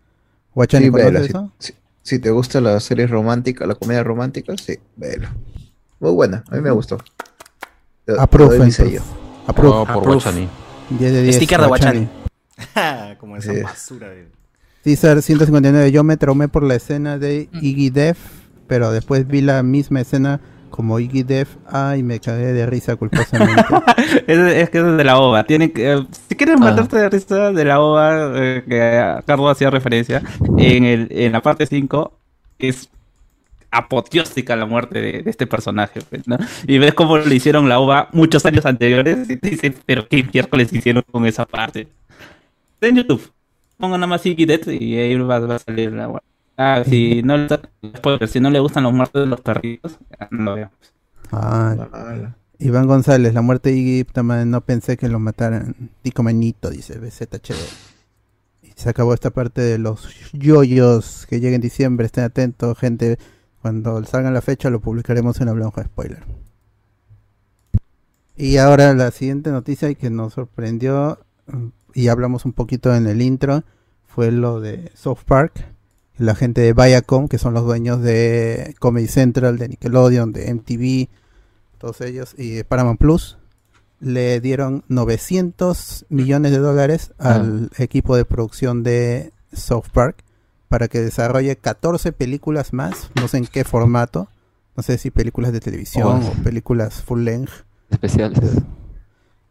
Guachani, 0.53 0.85
Sí, 0.87 0.91
¿conoces 0.91 1.13
vela, 1.13 1.23
si, 1.23 1.29
eso? 1.29 1.51
si- 1.59 1.73
si 2.01 2.19
te 2.19 2.29
gusta 2.31 2.59
la 2.59 2.77
serie 2.81 3.07
romántica, 3.07 3.65
la 3.65 3.75
comedia 3.75 4.03
romántica, 4.03 4.53
sí, 4.61 4.77
velo. 4.97 5.29
Muy 6.01 6.11
buena, 6.11 6.43
a 6.49 6.55
mí 6.55 6.61
me 6.61 6.71
gustó. 6.71 6.97
Doy 8.07 8.59
mi 8.59 8.71
sello. 8.71 9.01
Approve. 9.47 9.69
Oh, 9.77 9.85
por. 9.85 10.03
Guachani. 10.03 10.49
10 10.89 11.11
de 11.13 11.21
10. 11.23 11.35
Sticker 11.37 11.61
de 11.61 11.67
Guachani. 11.67 12.09
Como 13.19 13.37
esa 13.37 13.53
basura 13.63 14.09
de... 14.09 14.27
César 14.83 15.21
159, 15.21 15.91
yo 15.91 16.03
me 16.03 16.17
traumé 16.17 16.47
por 16.47 16.63
la 16.63 16.75
escena 16.75 17.17
de 17.17 17.49
Iggy 17.61 17.89
Def, 17.89 18.17
pero 18.67 18.91
después 18.91 19.27
vi 19.27 19.41
la 19.41 19.61
misma 19.61 20.01
escena 20.01 20.39
como 20.69 20.99
Iggy 20.99 21.23
Def, 21.23 21.57
ay, 21.67 22.03
me 22.03 22.19
cagué 22.19 22.53
de 22.53 22.65
risa 22.65 22.95
culposamente. 22.95 23.61
Es, 24.27 24.37
es 24.37 24.69
que 24.69 24.77
es 24.77 24.97
de 24.97 25.03
la 25.03 25.17
OVA. 25.17 25.43
Tienen 25.43 25.71
que, 25.71 25.91
eh, 25.91 26.05
si 26.29 26.35
quieres 26.35 26.59
matarte 26.59 26.97
de 26.97 27.09
risa 27.09 27.51
de 27.51 27.65
la 27.65 27.79
OVA 27.81 28.31
eh, 28.35 28.63
que 28.67 29.23
Carlos 29.25 29.51
hacía 29.51 29.69
referencia, 29.69 30.21
en, 30.57 30.85
el, 30.85 31.07
en 31.11 31.31
la 31.31 31.41
parte 31.41 31.65
5 31.65 32.13
es 32.59 32.89
apoteóstica 33.71 34.55
la 34.55 34.65
muerte 34.65 35.01
de, 35.01 35.23
de 35.23 35.29
este 35.29 35.47
personaje. 35.47 36.01
pues, 36.09 36.27
¿no? 36.27 36.37
Y 36.67 36.77
ves 36.77 36.93
cómo 36.93 37.17
le 37.17 37.35
hicieron 37.35 37.67
la 37.67 37.79
OVA 37.79 38.09
muchos 38.13 38.45
años 38.45 38.65
anteriores 38.65 39.29
y 39.29 39.37
te 39.37 39.49
dices, 39.49 39.73
pero 39.85 40.07
qué 40.07 40.23
miércoles 40.31 40.71
hicieron 40.71 41.03
con 41.11 41.25
esa 41.25 41.45
parte. 41.45 41.87
Está 42.75 42.87
en 42.87 42.95
YouTube. 42.97 43.31
Pongan 43.79 44.01
nada 44.01 44.07
más 44.07 44.25
Iggy 44.25 44.45
Death 44.45 44.67
y 44.67 44.97
ahí 44.97 45.15
va, 45.15 45.39
va 45.39 45.55
a 45.55 45.59
salir 45.59 45.93
la 45.93 46.09
OVA. 46.09 46.21
Ah, 46.57 46.83
si 46.85 47.23
no, 47.23 47.35
si 48.27 48.39
no 48.41 48.49
le 48.49 48.59
gustan 48.59 48.83
los 48.83 48.91
muertos 48.91 49.21
de 49.21 49.27
los 49.27 49.39
perritos, 49.39 49.97
no 50.31 50.43
lo 50.43 50.55
vean. 50.55 50.71
Ah, 51.31 51.75
Iván 52.57 52.87
González, 52.87 53.33
la 53.33 53.41
muerte 53.41 53.69
de 53.69 53.77
Iggy, 53.77 54.05
no 54.45 54.61
pensé 54.65 54.97
que 54.97 55.07
lo 55.07 55.19
mataran. 55.19 55.91
Tico 56.01 56.23
Manito, 56.23 56.69
dice 56.69 56.99
BZHD. 56.99 57.55
Y 58.63 58.71
se 58.75 58.89
acabó 58.89 59.13
esta 59.13 59.29
parte 59.29 59.61
de 59.61 59.77
los 59.77 60.09
yoyos 60.33 61.25
que 61.27 61.39
llega 61.39 61.55
en 61.55 61.61
diciembre. 61.61 62.07
Estén 62.07 62.25
atentos, 62.25 62.77
gente. 62.77 63.17
Cuando 63.61 64.03
salga 64.03 64.29
la 64.29 64.41
fecha 64.41 64.69
lo 64.69 64.81
publicaremos 64.81 65.39
en 65.39 65.47
Hablamos 65.47 65.75
de 65.75 65.85
Spoiler. 65.85 66.23
Y 68.35 68.57
ahora 68.57 68.93
la 68.93 69.11
siguiente 69.11 69.51
noticia 69.51 69.89
y 69.89 69.95
que 69.95 70.09
nos 70.09 70.33
sorprendió 70.33 71.19
y 71.99 72.07
hablamos 72.07 72.45
un 72.45 72.53
poquito 72.53 72.95
en 72.95 73.07
el 73.07 73.21
intro 73.21 73.63
fue 74.07 74.31
lo 74.31 74.61
de 74.61 74.89
South 74.95 75.19
Park. 75.25 75.65
La 76.17 76.33
gente 76.33 76.61
de 76.61 76.71
Viacom, 76.71 77.27
que 77.27 77.37
son 77.37 77.53
los 77.53 77.65
dueños 77.65 78.01
de 78.01 78.73
Comedy 78.79 79.07
Central, 79.07 79.57
de 79.57 79.67
Nickelodeon, 79.67 80.31
de 80.31 80.53
MTV, 80.53 81.09
todos 81.77 81.99
ellos, 81.99 82.35
y 82.37 82.51
de 82.51 82.63
Paramount 82.63 82.99
Plus, 83.01 83.37
le 83.99 84.39
dieron 84.39 84.85
900 84.87 86.05
millones 86.07 86.53
de 86.53 86.59
dólares 86.59 87.11
al 87.17 87.69
equipo 87.77 88.15
de 88.15 88.23
producción 88.23 88.81
de 88.83 89.33
South 89.51 89.87
Park 89.93 90.23
para 90.69 90.87
que 90.87 91.01
desarrolle 91.01 91.57
14 91.57 92.13
películas 92.13 92.71
más, 92.71 93.11
no 93.15 93.27
sé 93.27 93.39
en 93.39 93.45
qué 93.45 93.65
formato, 93.65 94.29
no 94.77 94.83
sé 94.83 94.97
si 94.97 95.11
películas 95.11 95.51
de 95.51 95.59
televisión 95.59 96.21
Oh. 96.23 96.29
o 96.29 96.43
películas 96.43 97.01
full 97.01 97.23
length. 97.23 97.65
Especiales. 97.89 98.39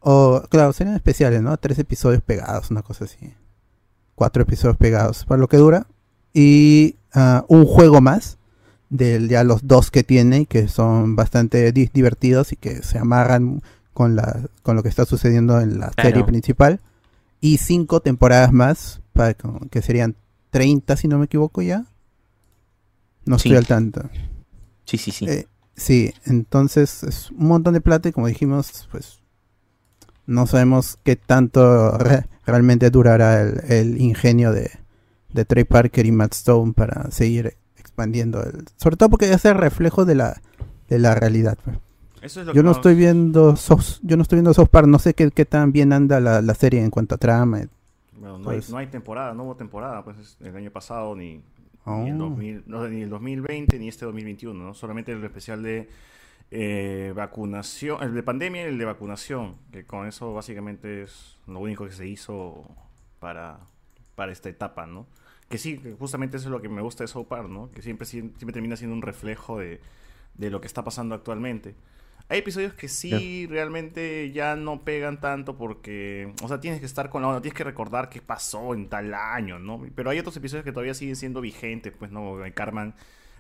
O, 0.01 0.43
claro, 0.49 0.73
serían 0.73 0.97
especiales, 0.97 1.43
¿no? 1.43 1.57
Tres 1.57 1.79
episodios 1.79 2.23
pegados, 2.23 2.70
una 2.70 2.83
cosa 2.83 3.05
así. 3.05 3.35
Cuatro 4.15 4.43
episodios 4.43 4.77
pegados, 4.77 5.25
para 5.25 5.41
lo 5.41 5.49
que 5.49 5.57
dura. 5.57 5.87
Y 6.33 6.97
ah, 7.15 7.45
un 7.49 7.65
juego 7.66 8.01
más, 8.01 8.39
de 8.91 9.27
ya 9.29 9.45
los 9.45 9.66
dos 9.66 9.91
que 9.91 10.03
tiene, 10.05 10.41
y 10.41 10.47
que 10.47 10.69
son 10.69 11.16
bastante 11.16 11.73
di- 11.73 11.91
divertidos 11.93 12.53
y 12.53 12.57
que 12.57 12.83
se 12.83 12.99
amarran 12.99 13.62
con, 13.93 14.15
la, 14.16 14.41
con 14.62 14.77
lo 14.77 14.83
que 14.83 14.89
está 14.89 15.05
sucediendo 15.05 15.61
en 15.61 15.81
la 15.81 15.91
Claro. 15.91 16.11
serie 16.11 16.25
principal. 16.25 16.81
Y 17.41 17.59
cinco 17.59 18.01
temporadas 18.01 18.53
más, 18.53 19.01
para, 19.12 19.35
que 19.35 19.83
serían 19.83 20.15
30, 20.51 20.97
si 20.97 21.09
no 21.09 21.19
me 21.19 21.27
equivoco 21.27 21.61
ya. 21.62 21.85
No 23.25 23.39
Sí. 23.39 23.49
estoy 23.49 23.57
al 23.59 23.66
tanto. 23.66 24.09
Sí, 24.85 24.97
sí, 24.97 25.11
sí. 25.11 25.27
Eh, 25.29 25.47
sí, 25.77 26.15
entonces 26.25 27.03
es 27.05 27.31
un 27.33 27.47
montón 27.49 27.75
de 27.75 27.81
plata 27.81 28.09
y 28.09 28.12
como 28.12 28.27
dijimos, 28.27 28.89
pues 28.91 29.19
no 30.29 30.47
sabemos 30.47 30.99
qué 31.03 31.17
tanto 31.17 31.99
re- 31.99 32.25
realmente 32.47 32.91
durará 32.91 33.41
el, 33.43 33.61
el 33.69 34.01
ingenio 34.01 34.53
de, 34.53 34.71
de 35.33 35.45
Trey 35.45 35.65
Parker 35.65 36.07
y 36.07 36.13
Matt 36.13 36.35
Stone 36.35 36.73
para 36.75 37.11
seguir 37.11 37.57
expandiendo 37.77 38.43
el, 38.43 38.65
sobre 38.77 38.97
todo 38.97 39.09
porque 39.09 39.33
es 39.33 39.45
el 39.45 39.55
reflejo 39.57 40.05
de 40.05 40.15
la 40.15 40.41
de 40.89 40.99
la 41.01 41.15
realidad. 41.17 41.59
pues. 41.65 41.77
Eso 42.23 42.41
es 42.41 42.47
lo 42.47 42.53
Yo 42.53 42.61
que 42.61 42.65
no 42.65 42.71
vamos- 42.71 42.77
estoy 42.79 42.95
viendo 42.95 43.57
South- 43.57 43.99
yo 44.03 44.17
no 44.17 44.23
estoy 44.23 44.37
viendo 44.37 44.55
South 44.55 44.69
Park, 44.71 44.87
no 44.87 44.99
sé 44.99 45.15
qué, 45.15 45.31
qué 45.31 45.45
tan 45.45 45.73
bien 45.73 45.93
anda 45.93 46.19
la, 46.21 46.41
la 46.43 46.55
serie 46.55 46.83
en 46.83 46.91
cuanto 46.91 47.15
a 47.17 47.19
trama. 47.19 47.61
Bueno, 48.13 48.39
no, 48.39 48.51
hay, 48.51 48.57
Pues- 48.59 48.71
no 48.71 48.79
hay 48.79 48.87
temporada, 48.89 49.35
no 49.35 49.45
hubo 49.45 49.55
temporada, 49.57 50.03
pues 50.05 50.19
es- 50.19 50.37
el 50.41 50.57
año 50.57 50.71
pasado, 50.71 51.15
ni, 51.15 51.41
ni, 51.87 52.11
el. 52.11 52.19
2000, 52.19 52.63
no, 52.67 52.89
ni 52.89 53.03
el 53.03 53.11
2020, 53.11 53.79
ni 53.79 53.89
este 53.89 54.05
2021, 54.07 54.63
¿no? 54.65 54.75
Solamente 54.75 55.13
el 55.13 55.23
especial 55.25 55.63
de 55.63 55.89
eh, 56.51 57.12
vacunación, 57.15 58.03
el 58.03 58.15
de 58.15 58.23
pandemia 58.23 58.62
y 58.62 58.66
el 58.66 58.79
de 58.79 58.85
vacunación, 58.85 59.57
que 59.73 59.85
con 59.85 60.07
eso 60.07 60.33
básicamente 60.35 61.03
es 61.03 61.39
lo 61.47 61.61
único 61.61 61.85
que 61.87 61.93
se 61.93 62.07
hizo 62.07 62.65
para, 63.20 63.61
para 64.15 64.33
esta 64.33 64.49
etapa, 64.49 64.87
¿no? 64.87 65.07
Que 65.49 65.59
sí, 65.59 65.81
justamente 65.99 66.37
eso 66.37 66.47
es 66.49 66.53
lo 66.53 66.61
que 66.61 66.69
me 66.69 66.83
gusta 66.83 67.05
de 67.05 67.09
South 67.09 67.27
Park, 67.27 67.49
¿no? 67.49 67.70
Que 67.70 67.83
siempre, 67.83 68.07
siempre 68.07 68.53
termina 68.53 68.77
siendo 68.77 68.95
un 68.95 69.03
reflejo 69.03 69.59
de, 69.59 69.81
de 70.35 70.51
lo 70.51 70.61
que 70.61 70.66
está 70.66 70.85
pasando 70.85 71.15
actualmente. 71.15 71.75
Hay 72.31 72.41
episodios 72.41 72.75
que 72.75 72.89
sí 72.89 73.47
realmente 73.47 74.31
ya 74.33 74.55
no 74.55 74.85
pegan 74.85 75.19
tanto 75.20 75.57
porque, 75.57 76.35
o 76.43 76.49
sea, 76.49 76.61
tienes 76.61 76.81
que 76.81 76.85
estar 76.87 77.09
con 77.09 77.23
la 77.23 77.29
onda, 77.29 77.41
tienes 77.41 77.57
que 77.57 77.65
recordar 77.65 78.11
qué 78.11 78.20
pasó 78.20 78.75
en 78.75 78.89
tal 78.91 79.15
año, 79.15 79.59
¿no? 79.59 79.83
Pero 79.95 80.11
hay 80.11 80.19
otros 80.19 80.37
episodios 80.37 80.65
que 80.65 80.73
todavía 80.73 80.93
siguen 80.93 81.16
siendo 81.16 81.41
vigentes, 81.41 81.95
pues, 81.99 82.11
¿no? 82.11 82.45
E- 82.45 82.53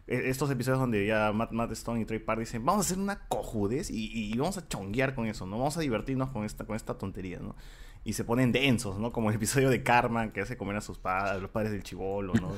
estos 0.08 0.50
episodios 0.50 0.80
donde 0.80 1.06
ya 1.06 1.32
Matt, 1.32 1.52
Matt 1.52 1.72
Stone 1.72 2.00
y 2.00 2.04
Trey 2.04 2.18
Parker 2.18 2.44
dicen, 2.46 2.64
vamos 2.64 2.84
a 2.84 2.86
hacer 2.86 2.98
una 2.98 3.20
cojudez 3.28 3.90
y, 3.90 4.10
y 4.32 4.36
vamos 4.38 4.58
a 4.58 4.66
chonguear 4.66 5.14
con 5.14 5.26
eso, 5.26 5.46
¿no? 5.46 5.58
Vamos 5.58 5.76
a 5.76 5.80
divertirnos 5.80 6.30
con 6.30 6.44
esta, 6.44 6.64
con 6.64 6.76
esta 6.76 6.96
tontería, 6.98 7.38
¿no? 7.40 7.54
Y 8.04 8.14
se 8.14 8.24
ponen 8.24 8.52
densos, 8.52 8.98
¿no? 8.98 9.12
Como 9.12 9.28
el 9.30 9.36
episodio 9.36 9.68
de 9.70 9.82
Carman 9.82 10.30
que 10.32 10.40
hace 10.40 10.56
comer 10.56 10.76
a 10.76 10.80
sus 10.80 10.98
padres, 10.98 11.42
los 11.42 11.50
padres 11.50 11.72
del 11.72 11.82
chivolo, 11.82 12.32
¿no? 12.34 12.52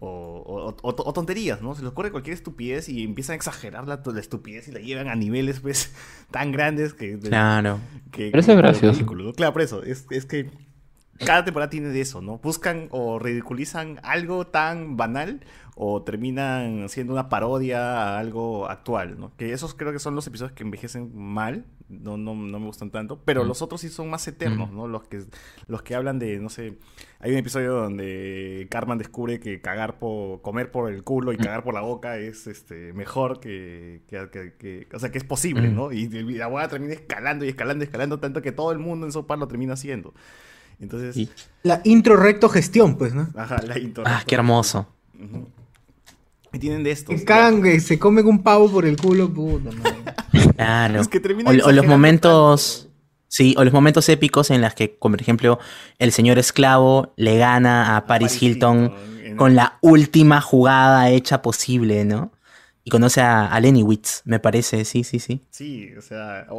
O, 0.00 0.08
o- 0.08 0.68
o- 0.82 1.08
o 1.08 1.12
tonterías, 1.14 1.62
¿no? 1.62 1.74
Se 1.74 1.80
les 1.82 1.90
ocurre 1.92 2.10
cualquier 2.10 2.34
estupidez 2.34 2.88
y 2.90 3.02
empiezan 3.04 3.34
a 3.34 3.36
exagerar 3.36 3.86
la, 3.88 4.02
la 4.04 4.20
estupidez 4.20 4.68
y 4.68 4.72
la 4.72 4.80
llevan 4.80 5.08
a 5.08 5.14
niveles, 5.14 5.60
pues, 5.60 5.94
tan 6.30 6.52
grandes 6.52 6.92
que... 6.92 7.18
Claro. 7.18 7.78
que- 8.12 8.28
Pero 8.30 8.40
eso 8.40 8.52
es 8.52 8.58
gracioso. 8.58 8.92
ridículo, 8.98 9.24
¿no? 9.24 9.32
Claro, 9.32 9.52
por 9.54 9.62
eso. 9.62 9.82
Es, 9.82 10.06
es 10.10 10.26
que 10.26 10.50
cada 11.24 11.44
temporada 11.44 11.70
tiene 11.70 11.88
de 11.88 12.00
eso, 12.00 12.20
¿no? 12.20 12.38
Buscan 12.38 12.88
o 12.90 13.18
ridiculizan 13.20 14.00
algo 14.02 14.48
tan 14.48 14.96
banal 14.96 15.40
o 15.76 16.02
terminan 16.02 16.88
siendo 16.88 17.12
una 17.12 17.28
parodia 17.28 18.14
a 18.14 18.18
algo 18.20 18.68
actual, 18.70 19.18
¿no? 19.18 19.32
Que 19.36 19.52
esos 19.52 19.74
creo 19.74 19.92
que 19.92 19.98
son 19.98 20.14
los 20.14 20.26
episodios 20.26 20.52
que 20.52 20.62
envejecen 20.62 21.10
mal, 21.16 21.64
no, 21.88 22.16
no, 22.16 22.34
no 22.34 22.60
me 22.60 22.66
gustan 22.66 22.90
tanto, 22.90 23.20
pero 23.24 23.44
Mm. 23.44 23.48
los 23.48 23.60
otros 23.60 23.80
sí 23.80 23.88
son 23.88 24.08
más 24.08 24.26
eternos, 24.28 24.70
¿no? 24.70 24.86
Los 24.88 25.04
que, 25.04 25.24
los 25.66 25.82
que 25.82 25.94
hablan 25.94 26.18
de, 26.18 26.38
no 26.38 26.48
sé, 26.48 26.78
hay 27.20 27.32
un 27.32 27.38
episodio 27.38 27.72
donde 27.74 28.66
Carmen 28.70 28.98
descubre 28.98 29.40
que 29.40 29.60
cagar 29.60 29.98
por, 29.98 30.40
comer 30.42 30.70
por 30.70 30.90
el 30.92 31.02
culo 31.02 31.32
y 31.32 31.36
cagar 31.36 31.62
por 31.64 31.74
la 31.74 31.80
boca 31.80 32.18
es 32.18 32.46
este 32.46 32.92
mejor 32.92 33.40
que, 33.40 34.02
que, 34.08 34.28
que- 34.30 34.54
que- 34.56 34.86
o 34.94 34.98
sea, 35.00 35.10
que 35.10 35.18
es 35.18 35.24
posible, 35.24 35.68
Mm. 35.70 35.74
¿no? 35.74 35.92
Y, 35.92 36.02
y 36.04 36.34
la 36.34 36.46
hueá 36.48 36.68
termina 36.68 36.94
escalando 36.94 37.44
y 37.44 37.48
escalando 37.48 37.84
y 37.84 37.86
escalando 37.86 38.18
tanto 38.20 38.42
que 38.42 38.52
todo 38.52 38.70
el 38.72 38.78
mundo 38.78 39.06
en 39.06 39.12
Sopar 39.12 39.38
lo 39.38 39.48
termina 39.48 39.74
haciendo. 39.74 40.14
Entonces, 40.80 41.28
La 41.62 41.80
intro 41.84 42.16
recto 42.16 42.48
gestión, 42.48 42.96
pues, 42.96 43.12
¿no? 43.14 43.28
ajá, 43.36 43.60
la 43.62 43.78
intro. 43.78 44.04
Ah, 44.06 44.22
qué 44.26 44.34
hermoso. 44.36 44.86
Y 46.54 46.58
tienen 46.58 46.84
de 46.84 46.90
estos. 46.92 47.14
Que 47.14 47.24
cagan, 47.24 47.62
que 47.62 47.80
se 47.80 47.98
comen 47.98 48.26
un 48.26 48.42
pavo 48.42 48.70
por 48.70 48.86
el 48.86 48.96
culo, 48.96 49.28
puta 49.32 49.70
madre. 49.72 49.94
Claro. 50.56 51.00
Es 51.00 51.08
que 51.08 51.18
o, 51.18 51.68
o 51.68 51.72
los 51.72 51.86
momentos. 51.86 52.88
Sí, 53.28 53.54
o 53.58 53.64
los 53.64 53.72
momentos 53.72 54.08
épicos 54.08 54.50
en 54.52 54.60
las 54.60 54.74
que, 54.74 54.96
como 54.96 55.14
por 55.14 55.20
ejemplo, 55.22 55.58
el 55.98 56.12
señor 56.12 56.38
esclavo 56.38 57.12
le 57.16 57.36
gana 57.36 57.96
a 57.96 58.06
Paris, 58.06 58.40
Hilton, 58.40 58.94
en- 59.24 59.36
con 59.36 59.56
la 59.56 59.78
última 59.80 60.40
jugada 60.40 61.10
hecha 61.10 61.42
posible, 61.42 62.04
¿no? 62.04 62.30
Y 62.86 62.90
conoce 62.90 63.22
a, 63.22 63.46
a 63.46 63.60
Lenny 63.60 63.82
Witz, 63.82 64.20
me 64.26 64.40
parece, 64.40 64.84
sí, 64.84 65.04
sí, 65.04 65.18
sí. 65.18 65.40
Sí, 65.48 65.88
o 65.96 66.02
sea, 66.02 66.46
o, 66.50 66.56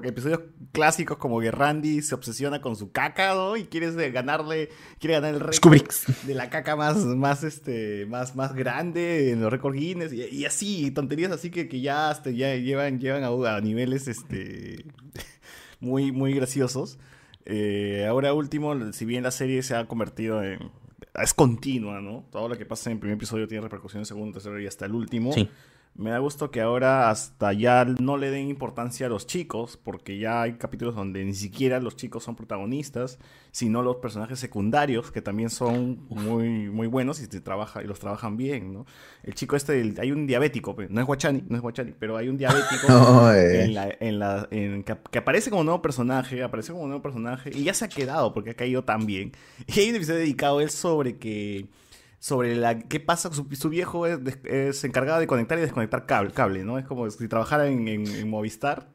o 0.00 0.02
episodios 0.02 0.40
clásicos 0.72 1.16
como 1.16 1.38
que 1.38 1.52
Randy 1.52 2.02
se 2.02 2.16
obsesiona 2.16 2.60
con 2.60 2.74
su 2.74 2.90
caca, 2.90 3.34
¿no? 3.36 3.56
Y 3.56 3.66
quiere 3.66 4.10
ganarle, 4.10 4.70
quiere 4.98 5.14
ganar 5.14 5.34
el 5.34 5.40
récord 5.40 5.78
de 6.26 6.34
la 6.34 6.50
caca 6.50 6.74
más, 6.74 6.96
más, 6.96 7.44
este, 7.44 8.04
más, 8.06 8.34
más 8.34 8.52
grande 8.52 9.30
en 9.30 9.40
los 9.40 9.52
récords 9.52 9.78
Guinness 9.78 10.12
y, 10.12 10.24
y 10.24 10.44
así, 10.44 10.90
tonterías 10.90 11.30
así 11.30 11.50
que, 11.50 11.68
que 11.68 11.80
ya, 11.80 12.10
hasta 12.10 12.30
ya 12.30 12.52
llevan, 12.56 12.98
llevan 12.98 13.22
a, 13.22 13.28
a 13.28 13.60
niveles, 13.60 14.08
este, 14.08 14.84
muy, 15.78 16.10
muy 16.10 16.34
graciosos. 16.34 16.98
Eh, 17.44 18.06
ahora 18.08 18.34
último, 18.34 18.92
si 18.92 19.04
bien 19.04 19.22
la 19.22 19.30
serie 19.30 19.62
se 19.62 19.76
ha 19.76 19.86
convertido 19.86 20.42
en... 20.42 20.58
Es 21.14 21.34
continua, 21.34 22.00
¿no? 22.00 22.24
Todo 22.30 22.48
lo 22.48 22.56
que 22.56 22.66
pasa 22.66 22.90
en 22.90 22.94
el 22.94 23.00
primer 23.00 23.16
episodio 23.16 23.48
tiene 23.48 23.62
repercusión 23.62 23.98
en 23.98 24.02
el 24.02 24.06
segundo, 24.06 24.34
tercero 24.34 24.60
y 24.60 24.66
hasta 24.66 24.86
el 24.86 24.94
último. 24.94 25.32
Sí. 25.32 25.48
Me 25.96 26.10
da 26.10 26.18
gusto 26.18 26.50
que 26.50 26.62
ahora 26.62 27.10
hasta 27.10 27.52
ya 27.52 27.84
no 27.84 28.16
le 28.16 28.30
den 28.30 28.48
importancia 28.48 29.06
a 29.06 29.08
los 29.10 29.26
chicos, 29.26 29.76
porque 29.76 30.18
ya 30.18 30.40
hay 30.42 30.54
capítulos 30.54 30.94
donde 30.94 31.22
ni 31.24 31.34
siquiera 31.34 31.78
los 31.78 31.94
chicos 31.96 32.24
son 32.24 32.36
protagonistas, 32.36 33.18
sino 33.50 33.82
los 33.82 33.96
personajes 33.96 34.38
secundarios, 34.38 35.10
que 35.10 35.20
también 35.20 35.50
son 35.50 36.06
muy, 36.08 36.70
muy 36.70 36.86
buenos 36.86 37.20
y, 37.20 37.26
se 37.26 37.40
trabaja, 37.42 37.82
y 37.82 37.86
los 37.86 37.98
trabajan 38.00 38.38
bien, 38.38 38.72
¿no? 38.72 38.86
El 39.24 39.34
chico 39.34 39.56
este, 39.56 39.78
el- 39.80 39.98
hay 40.00 40.10
un 40.10 40.26
diabético, 40.26 40.74
no 40.88 41.00
es 41.02 41.06
Guachani, 41.06 41.44
no 41.48 41.56
es 41.56 41.62
Guachani, 41.62 41.92
pero 41.98 42.16
hay 42.16 42.28
un 42.30 42.38
diabético 42.38 42.86
No, 42.88 43.30
eh. 43.34 43.64
en 43.64 43.74
la, 43.74 43.94
en 44.00 44.18
la, 44.18 44.48
en- 44.52 44.84
que, 44.84 44.96
que 45.10 45.18
aparece 45.18 45.50
como 45.50 45.64
nuevo 45.64 45.82
personaje, 45.82 46.42
aparece 46.42 46.72
como 46.72 46.86
nuevo 46.86 47.02
personaje, 47.02 47.50
y 47.52 47.64
ya 47.64 47.74
se 47.74 47.84
ha 47.84 47.88
quedado, 47.88 48.32
porque 48.32 48.50
ha 48.50 48.54
caído 48.54 48.84
tan 48.84 49.04
bien. 49.04 49.32
Y 49.66 49.80
hay 49.80 49.90
un 49.90 49.96
episodio 49.96 50.20
dedicado 50.20 50.60
a 50.60 50.62
él 50.62 50.70
sobre 50.70 51.18
que 51.18 51.66
sobre 52.22 52.54
la 52.54 52.78
qué 52.78 53.00
pasa 53.00 53.32
su, 53.32 53.46
su 53.52 53.68
viejo 53.70 54.06
es, 54.06 54.20
es 54.44 54.84
encargado 54.84 55.18
de 55.20 55.26
conectar 55.26 55.56
y 55.58 55.62
desconectar 55.62 56.04
cable, 56.04 56.30
cable 56.32 56.64
no 56.64 56.78
es 56.78 56.84
como 56.86 57.10
si 57.10 57.26
trabajara 57.28 57.66
en, 57.66 57.88
en- 57.88 58.28
Movistar 58.28 58.90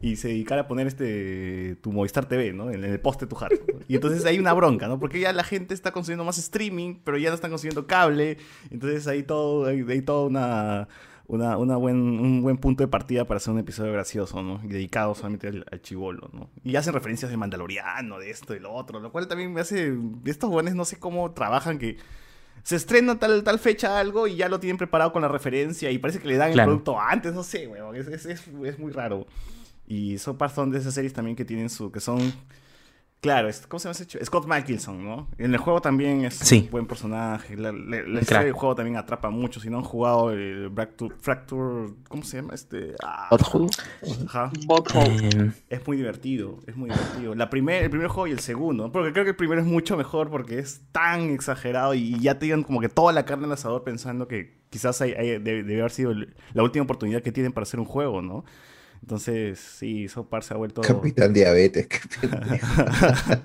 y 0.00 0.14
se 0.14 0.28
dedicara 0.28 0.62
a 0.62 0.68
poner 0.68 0.86
este 0.86 1.76
tu 1.82 1.90
Movistar 1.92 2.26
TV 2.26 2.52
no 2.52 2.70
en, 2.70 2.84
el 2.84 3.00
poste 3.00 3.26
de 3.26 3.30
tu 3.30 3.36
hard 3.36 3.52
y 3.88 3.96
entonces 3.96 4.24
hay 4.24 4.38
una 4.38 4.52
bronca 4.52 4.86
no 4.86 5.00
porque 5.00 5.18
ya 5.18 5.32
la 5.32 5.42
gente 5.42 5.74
está 5.74 5.90
consumiendo 5.90 6.24
más 6.24 6.38
streaming 6.38 7.00
pero 7.02 7.18
ya 7.18 7.30
no 7.30 7.34
están 7.34 7.50
consumiendo 7.50 7.86
cable. 7.88 8.38
Entonces 8.70 9.06
hay 9.08 9.24
todo 9.24 9.66
hay, 9.66 9.84
hay 9.88 10.02
toda 10.02 10.26
una 10.28 10.88
una, 11.26 11.58
una 11.58 11.76
buen, 11.76 11.96
un 11.96 12.42
buen 12.42 12.56
punto 12.56 12.82
de 12.84 12.88
partida 12.88 13.26
para 13.26 13.36
hacer 13.36 13.52
un 13.52 13.58
episodio 13.58 13.92
gracioso, 13.92 14.42
¿no? 14.42 14.62
Dedicado 14.64 15.14
solamente 15.14 15.48
al, 15.48 15.66
al 15.70 15.82
chivolo, 15.82 16.30
¿no? 16.32 16.48
Y 16.64 16.76
hacen 16.76 16.94
referencias 16.94 17.30
de 17.30 17.36
Mandaloriano, 17.36 18.18
de 18.18 18.30
esto 18.30 18.54
y 18.54 18.60
lo 18.60 18.72
otro, 18.72 18.98
lo 19.00 19.12
cual 19.12 19.28
también 19.28 19.52
me 19.52 19.60
hace... 19.60 19.94
Estos 20.24 20.48
jóvenes 20.48 20.74
no 20.74 20.86
sé 20.86 20.98
cómo 20.98 21.32
trabajan 21.32 21.76
que 21.78 21.98
se 22.68 22.76
estrena 22.76 23.18
tal, 23.18 23.42
tal 23.44 23.58
fecha 23.58 23.98
algo 23.98 24.26
y 24.26 24.36
ya 24.36 24.46
lo 24.50 24.60
tienen 24.60 24.76
preparado 24.76 25.10
con 25.10 25.22
la 25.22 25.28
referencia 25.28 25.90
y 25.90 25.96
parece 25.96 26.18
que 26.20 26.28
le 26.28 26.36
dan 26.36 26.52
Claro. 26.52 26.72
el 26.72 26.76
producto 26.82 27.00
antes, 27.00 27.32
no 27.32 27.42
sé, 27.42 27.66
weón, 27.66 27.96
es, 27.96 28.06
es, 28.08 28.26
es, 28.26 28.42
es 28.62 28.78
muy 28.78 28.92
raro. 28.92 29.26
Y 29.86 30.18
son 30.18 30.36
parte 30.36 30.56
son 30.56 30.70
de 30.70 30.78
esas 30.78 30.92
series 30.92 31.14
también 31.14 31.34
que 31.34 31.46
tienen 31.46 31.70
su, 31.70 31.90
que 31.90 32.00
son, 32.00 32.30
claro, 33.20 33.48
es- 33.48 33.66
¿cómo 33.66 33.78
se 33.80 33.88
llama 33.88 33.98
ese? 34.00 34.24
Scott 34.24 34.46
Mickelson, 34.46 35.04
¿no? 35.04 35.28
En 35.38 35.52
el 35.52 35.58
juego 35.58 35.80
también 35.80 36.24
es 36.24 36.34
Sí. 36.34 36.62
un 36.66 36.70
buen 36.70 36.86
personaje, 36.86 37.56
la, 37.56 37.72
la- 37.72 38.02
la 38.02 38.20
historia 38.20 38.44
del 38.44 38.52
juego 38.52 38.74
también 38.74 38.96
atrapa 38.96 39.30
mucho, 39.30 39.60
si 39.60 39.68
no 39.70 39.78
han 39.78 39.84
jugado 39.84 40.30
el 40.30 40.70
Fracture, 40.74 41.14
Fracture 41.20 41.92
¿cómo 42.08 42.22
se 42.22 42.36
llama? 42.38 42.54
Este, 42.54 42.94
ah. 43.02 43.28
Ajá. 44.26 44.52
Eh, 44.94 45.50
Es 45.68 45.86
muy 45.86 45.96
divertido, 45.96 46.58
es 46.66 46.76
muy 46.76 46.90
divertido. 46.90 47.34
La 47.34 47.50
primer, 47.50 47.82
el 47.84 47.90
primer 47.90 48.08
juego 48.08 48.26
y 48.26 48.32
el 48.32 48.40
segundo, 48.40 48.84
¿no? 48.86 48.92
porque 48.92 49.12
creo 49.12 49.24
que 49.24 49.30
el 49.30 49.36
primero 49.36 49.60
es 49.60 49.66
mucho 49.66 49.96
mejor 49.96 50.30
porque 50.30 50.58
es 50.58 50.82
tan 50.92 51.30
exagerado 51.30 51.94
y 51.94 52.18
ya 52.20 52.38
te 52.38 52.46
digan 52.46 52.62
como 52.62 52.80
que 52.80 52.88
toda 52.88 53.12
la 53.12 53.24
carne 53.24 53.46
al 53.46 53.52
asador 53.52 53.84
pensando 53.84 54.28
que 54.28 54.58
quizás 54.70 55.00
hay- 55.00 55.12
hay- 55.12 55.38
debe, 55.38 55.62
debe 55.62 55.80
haber 55.80 55.90
sido 55.92 56.10
el- 56.12 56.34
la 56.52 56.62
última 56.62 56.84
oportunidad 56.84 57.22
que 57.22 57.32
tienen 57.32 57.52
para 57.52 57.62
hacer 57.62 57.80
un 57.80 57.86
juego, 57.86 58.22
¿no? 58.22 58.44
Entonces, 59.02 59.58
sí, 59.58 60.08
South 60.08 60.26
Park 60.28 60.44
se 60.44 60.54
ha 60.54 60.56
vuelto... 60.56 60.80
Capitán 60.82 61.32
Diabetes. 61.32 61.86
qué 61.86 62.28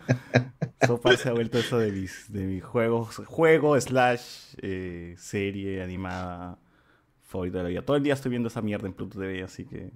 Park 1.01 1.17
se 1.17 1.29
ha 1.29 1.33
vuelto 1.33 1.57
eso 1.57 1.77
de 1.77 1.91
mis, 1.91 2.31
de 2.31 2.45
mis 2.45 2.63
juegos, 2.63 3.17
juego 3.25 3.79
slash 3.79 4.55
eh, 4.61 5.15
serie 5.17 5.83
animada 5.83 6.57
favorita 7.21 7.57
de 7.59 7.63
la 7.63 7.69
vida. 7.69 7.81
Todo 7.83 7.97
el 7.97 8.03
día 8.03 8.13
estoy 8.13 8.29
viendo 8.31 8.47
esa 8.47 8.61
mierda 8.61 8.87
en 8.87 8.93
Pluto 8.93 9.19
TV, 9.19 9.43
así 9.43 9.65
que, 9.65 9.91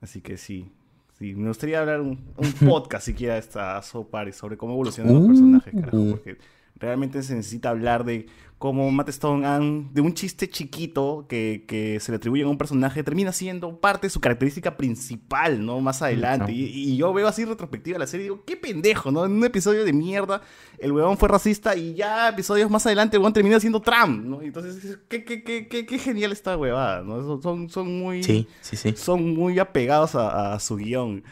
así 0.00 0.20
que 0.20 0.36
sí. 0.36 0.70
Sí, 1.18 1.34
me 1.34 1.48
gustaría 1.48 1.80
hablar 1.80 2.00
un, 2.00 2.32
un 2.36 2.52
podcast 2.68 3.06
siquiera 3.06 3.34
de 3.34 3.40
esta 3.40 3.80
South 3.82 4.06
Park 4.10 4.32
sobre 4.32 4.56
cómo 4.56 4.72
evolucionan 4.74 5.14
los 5.14 5.24
Uh. 5.24 5.28
personajes, 5.28 5.74
carajo, 5.74 6.04
porque 6.10 6.36
realmente 6.80 7.22
se 7.22 7.34
necesita 7.34 7.70
hablar 7.70 8.04
de 8.04 8.26
cómo 8.58 8.90
Matt 8.90 9.08
Stone, 9.10 9.46
han- 9.46 9.94
de 9.94 10.00
un 10.00 10.14
chiste 10.14 10.48
chiquito 10.50 11.26
que, 11.28 11.64
que 11.68 12.00
se 12.00 12.10
le 12.10 12.16
atribuye 12.16 12.42
a 12.42 12.48
un 12.48 12.58
personaje, 12.58 13.04
termina 13.04 13.30
siendo 13.32 13.78
parte 13.80 14.08
de 14.08 14.10
su 14.10 14.18
característica 14.20 14.76
principal, 14.76 15.64
¿no? 15.64 15.80
Más 15.80 16.02
adelante. 16.02 16.46
No. 16.50 16.58
Y, 16.58 16.64
y 16.64 16.96
yo 16.96 17.12
veo 17.12 17.28
así 17.28 17.44
retrospectiva 17.44 17.98
la 18.00 18.08
serie 18.08 18.24
y 18.26 18.28
digo, 18.30 18.42
qué 18.44 18.56
pendejo, 18.56 19.12
¿no? 19.12 19.24
En 19.24 19.30
un 19.30 19.44
episodio 19.44 19.84
de 19.84 19.92
mierda, 19.92 20.42
el 20.80 20.90
huevón 20.90 21.16
fue 21.18 21.28
racista 21.28 21.76
y 21.76 21.94
ya 21.94 22.30
episodios 22.30 22.68
más 22.68 22.84
adelante 22.84 23.16
el 23.16 23.20
huevón 23.20 23.32
termina 23.32 23.60
siendo 23.60 23.80
Trump, 23.80 24.24
¿no? 24.24 24.42
Entonces, 24.42 24.98
qué, 25.08 25.22
qué, 25.24 25.44
qué, 25.44 25.68
qué, 25.68 25.86
qué 25.86 25.98
genial 26.00 26.32
esta 26.32 26.56
huevada, 26.56 27.02
¿no? 27.02 27.40
Son- 27.40 27.70
Son, 27.70 27.96
muy... 27.98 28.24
Sí, 28.24 28.48
sí, 28.60 28.74
sí. 28.76 28.92
Son 28.96 29.34
muy 29.34 29.60
apegados 29.60 30.16
a, 30.16 30.54
a 30.54 30.58
su 30.58 30.74
guion. 30.76 31.22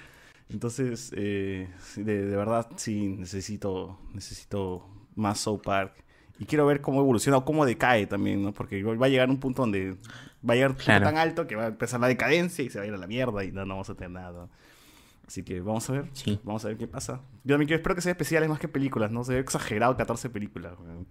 Entonces, 0.49 1.13
eh, 1.17 1.69
de, 1.97 2.25
de 2.25 2.37
verdad, 2.37 2.69
sí, 2.77 3.09
necesito, 3.19 3.99
necesito 4.15 4.87
más 5.17 5.41
South 5.41 5.63
Park. 5.65 5.93
Y 6.39 6.45
quiero 6.45 6.67
ver 6.67 6.81
cómo 6.83 7.01
evoluciona 7.01 7.39
o 7.39 7.45
cómo 7.45 7.65
decae 7.67 8.07
también, 8.07 8.43
¿no? 8.43 8.53
Porque 8.53 8.83
va 8.83 9.07
a 9.07 9.09
llegar 9.09 9.29
un 9.31 9.41
punto 9.41 9.63
donde 9.63 9.97
va 10.49 10.53
a 10.53 10.55
llegar 10.55 10.75
Claro. 10.77 11.05
tan 11.07 11.17
alto 11.17 11.47
que 11.47 11.57
va 11.57 11.65
a 11.65 11.69
empezar 11.69 11.99
la 11.99 12.09
decadencia 12.09 12.63
y 12.65 12.69
se 12.71 12.79
va 12.79 12.85
a 12.85 12.87
ir 12.89 12.95
a 12.95 12.99
la 12.99 13.07
mierda 13.07 13.43
y 13.43 13.51
no, 13.53 13.65
no 13.65 13.75
vamos 13.75 13.89
a 13.91 13.95
tener 13.95 14.11
nada. 14.11 14.47
Así 15.27 15.43
que 15.43 15.61
vamos 15.61 15.89
a 15.91 15.95
ver. 15.95 16.05
Sí. 16.13 16.39
Vamos 16.45 16.65
a 16.65 16.69
ver 16.69 16.77
qué 16.77 16.87
pasa. 16.87 17.23
Yo 17.43 17.55
también 17.55 17.67
quiero, 17.67 17.79
espero 17.81 17.95
que 17.95 18.03
sean 18.03 18.13
especiales 18.13 18.49
más 18.49 18.61
que 18.61 18.69
películas, 18.69 19.11
¿no? 19.11 19.25
Se 19.25 19.33
ve 19.33 19.41
exagerado 19.41 19.97
14 19.97 20.29
películas. 20.31 20.75
weón. 20.79 21.07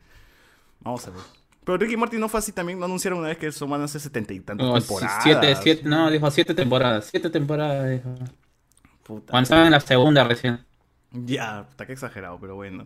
Vamos 0.81 1.05
a 1.07 1.09
ver. 1.11 1.19
Pero 1.63 1.77
Ricky 1.79 1.97
Morty 1.97 2.17
no 2.19 2.29
fue 2.29 2.39
así 2.39 2.51
también, 2.51 2.77
no 2.77 2.85
anunciaron 2.85 3.17
una 3.17 3.29
vez 3.29 3.39
que 3.39 3.51
son 3.51 3.67
van 3.71 3.81
a 3.81 3.87
ser 3.87 3.99
setenta 3.99 4.31
y 4.31 4.39
tantas 4.41 4.67
No, 4.67 4.77
temporadas. 4.79 5.23
siete, 5.23 5.55
siete, 5.55 5.81
no, 5.89 6.11
dijo 6.11 6.29
siete 6.29 6.53
temporadas. 6.53 7.05
Siete 7.09 7.31
temporadas, 7.31 7.89
dijo. 7.89 8.13
Puta. 9.01 9.31
Cuando 9.31 9.43
estaba 9.43 9.65
en 9.65 9.71
la 9.71 9.79
segunda 9.79 10.23
recién. 10.23 10.59
Ya, 11.11 11.65
está 11.69 11.87
que 11.87 11.93
exagerado, 11.93 12.37
pero 12.39 12.53
bueno. 12.55 12.85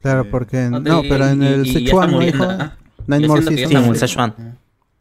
Claro, 0.00 0.30
porque 0.30 0.68
No, 0.70 0.80
no, 0.80 1.02
pero 1.02 1.26
en 1.26 1.42
y- 1.42 1.46
el 1.46 1.66
Sichuan 1.66 2.14
está 2.22 2.38
no 2.38 2.50
¿ah? 2.50 2.76
Nine 3.06 3.26
More 3.28 3.40
está 3.40 3.52
en 3.52 3.96
Seasons. 3.96 4.16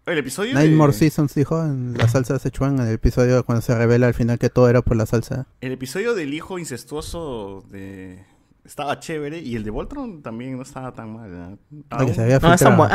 El 0.06 0.18
episodio 0.18 0.54
Nine 0.56 0.70
de- 0.70 0.76
More 0.76 0.94
Seasons 0.94 1.36
dijo 1.36 1.64
en 1.64 1.96
la 1.98 2.08
salsa 2.08 2.34
de 2.34 2.40
Sichuan, 2.40 2.80
en 2.80 2.88
el 2.88 2.94
episodio 2.94 3.44
cuando 3.46 3.62
se 3.62 3.76
revela 3.78 4.08
al 4.08 4.14
final 4.14 4.40
que 4.40 4.50
todo 4.50 4.68
era 4.70 4.82
por 4.82 4.98
la 4.98 5.06
salsa. 5.06 5.48
El 5.62 5.72
episodio 5.72 6.16
del 6.16 6.34
hijo 6.34 6.58
incestuoso 6.60 7.64
de... 7.70 8.26
estaba 8.66 9.00
chévere 9.00 9.40
y 9.40 9.56
el 9.56 9.64
de 9.64 9.70
Voltron 9.70 10.22
también 10.24 10.56
no 10.58 10.64
estaba 10.64 10.94
tan 10.94 11.14
mal. 11.14 11.32
¿eh? 11.32 11.84
Ah, 11.92 12.06
que 12.06 12.14
se 12.16 12.24
había 12.24 12.40
No, 12.40 12.54
están, 12.54 12.74
bu- 12.74 12.78
buenos. 12.78 12.92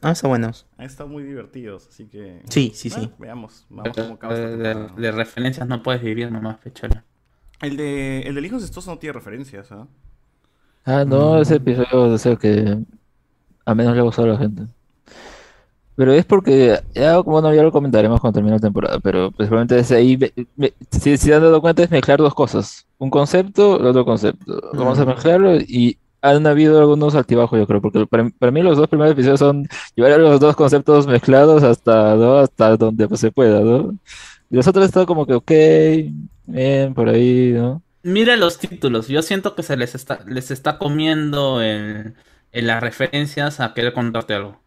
Han 0.00 0.12
estado 0.12 0.28
buenos. 0.28 0.66
Han 0.78 0.86
estado 0.86 1.08
muy 1.08 1.24
divertidos, 1.24 1.88
así 1.88 2.06
que... 2.06 2.42
Sí, 2.48 2.70
sí, 2.74 2.88
Bueno, 2.90 3.04
sí. 3.06 3.12
veamos, 3.18 3.66
vamos 3.68 3.96
cómo 3.96 4.14
acaba 4.14 4.34
de 4.34 5.12
referencias 5.12 5.66
no 5.66 5.82
puedes 5.82 6.02
vivir 6.02 6.30
nomás, 6.30 6.58
pechola. 6.58 7.04
El, 7.60 7.76
de, 7.76 8.20
el 8.22 8.34
del 8.36 8.46
hijo 8.46 8.54
incestuoso 8.54 8.92
no 8.92 8.98
tiene 8.98 9.14
referencias, 9.14 9.72
¿ah? 9.72 9.88
Ah, 10.90 11.04
no, 11.04 11.38
ese 11.40 11.56
episodio 11.56 12.14
es 12.14 12.24
el 12.24 12.38
que 12.38 12.78
a 13.66 13.74
menos 13.74 13.94
le 13.94 14.00
gustó 14.02 14.22
a 14.22 14.26
la 14.28 14.38
gente. 14.38 14.62
Pero 15.96 16.12
es 16.12 16.24
porque, 16.24 16.78
ya, 16.94 17.18
bueno, 17.18 17.52
ya 17.52 17.62
lo 17.62 17.72
comentaremos 17.72 18.20
cuando 18.20 18.36
termine 18.36 18.56
la 18.56 18.60
temporada, 18.60 19.00
pero 19.00 19.32
principalmente 19.32 19.78
es 19.78 19.90
ahí, 19.90 20.16
me- 20.16 20.32
me- 20.56 20.72
si 20.92 21.00
si 21.00 21.18
se 21.18 21.34
han 21.34 21.42
dado 21.42 21.60
cuenta, 21.60 21.82
es 21.82 21.90
mezclar 21.90 22.18
dos 22.20 22.34
cosas. 22.34 22.86
Un 22.98 23.10
concepto, 23.10 23.80
el 23.80 23.86
otro 23.86 24.04
concepto. 24.04 24.60
Vamos 24.74 24.98
a 25.00 25.04
Mm. 25.04 25.08
mezclarlo 25.08 25.56
y 25.56 25.98
han 26.22 26.46
habido 26.46 26.78
algunos 26.80 27.14
altibajos, 27.16 27.58
yo 27.58 27.66
creo, 27.66 27.80
porque 27.82 28.06
para, 28.06 28.30
para 28.38 28.52
mí 28.52 28.62
los 28.62 28.76
dos 28.78 28.88
primeros 28.88 29.12
episodios 29.12 29.40
son 29.40 29.68
llevar 29.96 30.18
los 30.20 30.40
dos 30.40 30.56
conceptos 30.56 31.06
mezclados 31.06 31.62
hasta, 31.64 32.14
¿no? 32.16 32.38
hasta 32.38 32.76
donde 32.76 33.06
pues, 33.08 33.20
se 33.20 33.30
pueda, 33.32 33.60
¿no? 33.60 33.94
Y 34.50 34.56
los 34.56 34.66
otros 34.68 34.86
están 34.86 35.04
como 35.06 35.26
que, 35.26 35.34
ok, 35.34 35.52
bien, 36.46 36.94
por 36.94 37.08
ahí, 37.08 37.52
¿no? 37.54 37.82
Mira 38.02 38.36
los 38.36 38.58
títulos. 38.58 39.08
Yo 39.08 39.22
siento 39.22 39.54
que 39.54 39.62
se 39.62 39.76
les 39.76 39.94
está, 39.94 40.20
les 40.26 40.50
está 40.50 40.78
comiendo 40.78 41.62
en, 41.62 42.14
en 42.52 42.66
las 42.66 42.82
referencias 42.82 43.60
a 43.60 43.74
querer 43.74 43.92
contarte 43.92 44.34
algo. 44.34 44.60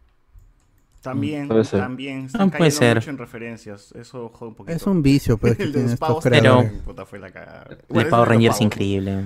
También, 1.02 1.48
Puede 1.48 1.64
ser. 1.64 1.80
también. 1.80 2.22
Ah, 2.22 2.26
Están 2.26 2.50
puede 2.50 2.70
cayendo 2.70 2.78
ser. 2.78 2.96
mucho 2.96 3.10
en 3.10 3.18
referencias. 3.18 3.92
Eso 3.92 4.28
jode 4.28 4.50
un 4.50 4.54
poquito. 4.54 4.76
Es 4.76 4.86
un 4.86 5.02
vicio, 5.02 5.36
pues, 5.38 5.56
que 5.56 5.64
el 5.64 5.72
de 5.72 5.88
estos 5.88 5.96
pavos 5.96 6.22
creadores. 6.22 6.64
también, 6.64 6.84
puta, 6.84 7.04
fue 7.06 7.18
la 7.18 7.32
cagada. 7.32 7.66
El 7.70 7.78
Bueno, 7.88 8.08
ese 8.08 8.10
Power 8.10 8.28
de 8.28 8.34
los 8.34 8.44
Rangers 8.44 8.60
pavos. 8.60 8.60
increíble. 8.60 9.24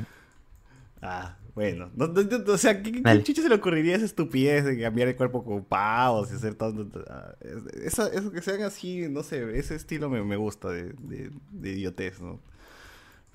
Ah, 1.02 1.36
bueno. 1.54 1.90
No, 1.94 2.06
no, 2.08 2.22
no, 2.22 2.52
o 2.52 2.58
sea, 2.58 2.82
¿qué, 2.82 2.92
qué 3.02 3.22
chucha 3.22 3.42
se 3.42 3.48
le 3.48 3.54
ocurriría 3.56 3.96
esa 3.96 4.04
estupidez 4.06 4.64
de 4.64 4.80
cambiar 4.80 5.08
el 5.08 5.16
cuerpo 5.16 5.44
con 5.44 5.64
pavos 5.64 6.30
y 6.32 6.36
hacer 6.36 6.54
todo? 6.54 6.86
ah, 7.10 7.34
es- 7.40 7.84
Esa, 7.94 8.08
eso 8.08 8.30
que 8.32 8.42
sean 8.42 8.62
así, 8.62 9.08
no 9.10 9.22
sé, 9.22 9.58
ese 9.58 9.74
estilo 9.74 10.08
me, 10.08 10.22
me 10.22 10.36
gusta 10.36 10.70
de, 10.70 10.92
de, 10.94 11.30
de 11.50 11.70
idiotez, 11.72 12.20
¿no? 12.20 12.40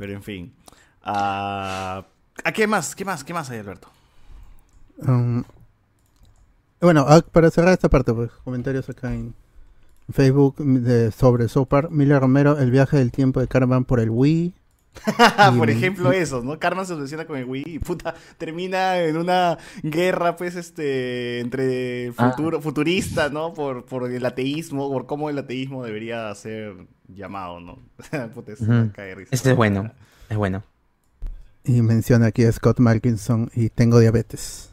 Pero 0.02 0.14
en 0.14 0.24
fin. 0.24 0.52
Ah, 1.04 2.04
¿A 2.44 2.52
qué 2.54 2.66
más? 2.66 2.96
¿Qué 2.96 3.06
más? 3.06 3.24
¿Qué 3.24 3.36
más 3.36 3.52
hay, 3.52 3.60
Alberto? 3.60 3.88
Um, 4.98 5.44
bueno, 6.80 7.06
ah, 7.08 7.22
para 7.32 7.52
cerrar 7.52 7.74
esta 7.74 7.88
parte, 7.88 8.12
pues 8.12 8.32
comentarios 8.44 8.90
acá 8.90 9.14
en 9.14 9.36
Facebook 10.12 10.56
sobre 11.16 11.48
Sopar. 11.50 11.92
Mila 11.92 12.20
Romero, 12.20 12.58
el 12.58 12.72
viaje 12.72 12.98
del 12.98 13.12
tiempo 13.12 13.42
de 13.42 13.48
Carmen 13.48 13.86
por 13.86 14.00
el 14.00 14.10
Wii. 14.10 14.56
Por 15.58 15.70
Y- 15.70 15.74
ejemplo, 15.74 16.12
eso, 16.12 16.42
¿no? 16.44 16.60
Carmen 16.60 16.86
se 16.86 16.94
obsesiona 16.94 17.26
con 17.26 17.38
el 17.38 17.46
Wii 17.46 17.64
y 17.66 17.80
puta, 17.80 18.14
termina 18.38 19.00
en 19.00 19.18
una 19.18 19.58
guerra, 19.84 20.36
pues, 20.36 20.56
este, 20.56 21.40
entre 21.40 22.14
Ah. 22.18 22.30
futuro, 22.32 22.62
futurista, 22.62 23.30
¿no? 23.30 23.54
Por, 23.54 23.86
por 23.86 24.12
el 24.12 24.26
ateísmo, 24.26 24.90
por 24.92 25.06
cómo 25.06 25.30
el 25.30 25.38
ateísmo 25.38 25.84
debería 25.86 26.34
ser 26.36 26.76
llamado, 27.08 27.60
¿no? 27.62 27.80
puta, 28.34 28.52
es. 28.52 28.62
Este 29.32 29.52
es 29.52 29.56
bueno. 29.56 29.92
Es 30.30 30.38
bueno. 30.38 30.64
Y 31.64 31.82
menciona 31.82 32.28
aquí 32.28 32.44
a 32.44 32.52
Scott 32.52 32.80
Malkinson 32.80 33.50
y 33.56 33.70
tengo 33.70 34.00
diabetes. 34.00 34.70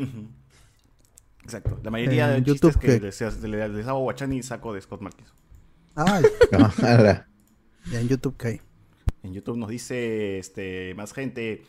Exacto. 1.43 1.79
La 1.83 1.91
mayoría 1.91 2.35
En 2.35 2.45
de 2.45 2.51
chistes 2.53 2.75
YouTube, 2.75 2.81
que 2.81 2.99
¿qué? 2.99 3.01
les, 3.01 3.21
les, 3.43 3.71
les 3.71 3.87
hago 3.87 4.01
Guachani 4.01 4.43
saco 4.43 4.73
de 4.75 4.81
Scott 4.81 5.01
Marquis. 5.01 5.27
Ay. 5.95 6.25
No. 6.53 6.71
Ya 7.91 8.01
en 8.01 8.09
YouTube 8.09 8.37
que 8.37 8.49
hay. 8.49 8.61
En 9.29 9.35
YouTube 9.35 9.59
nos 9.59 9.69
dice 9.69 10.39
este 10.39 10.95
más 10.95 11.13
gente. 11.13 11.63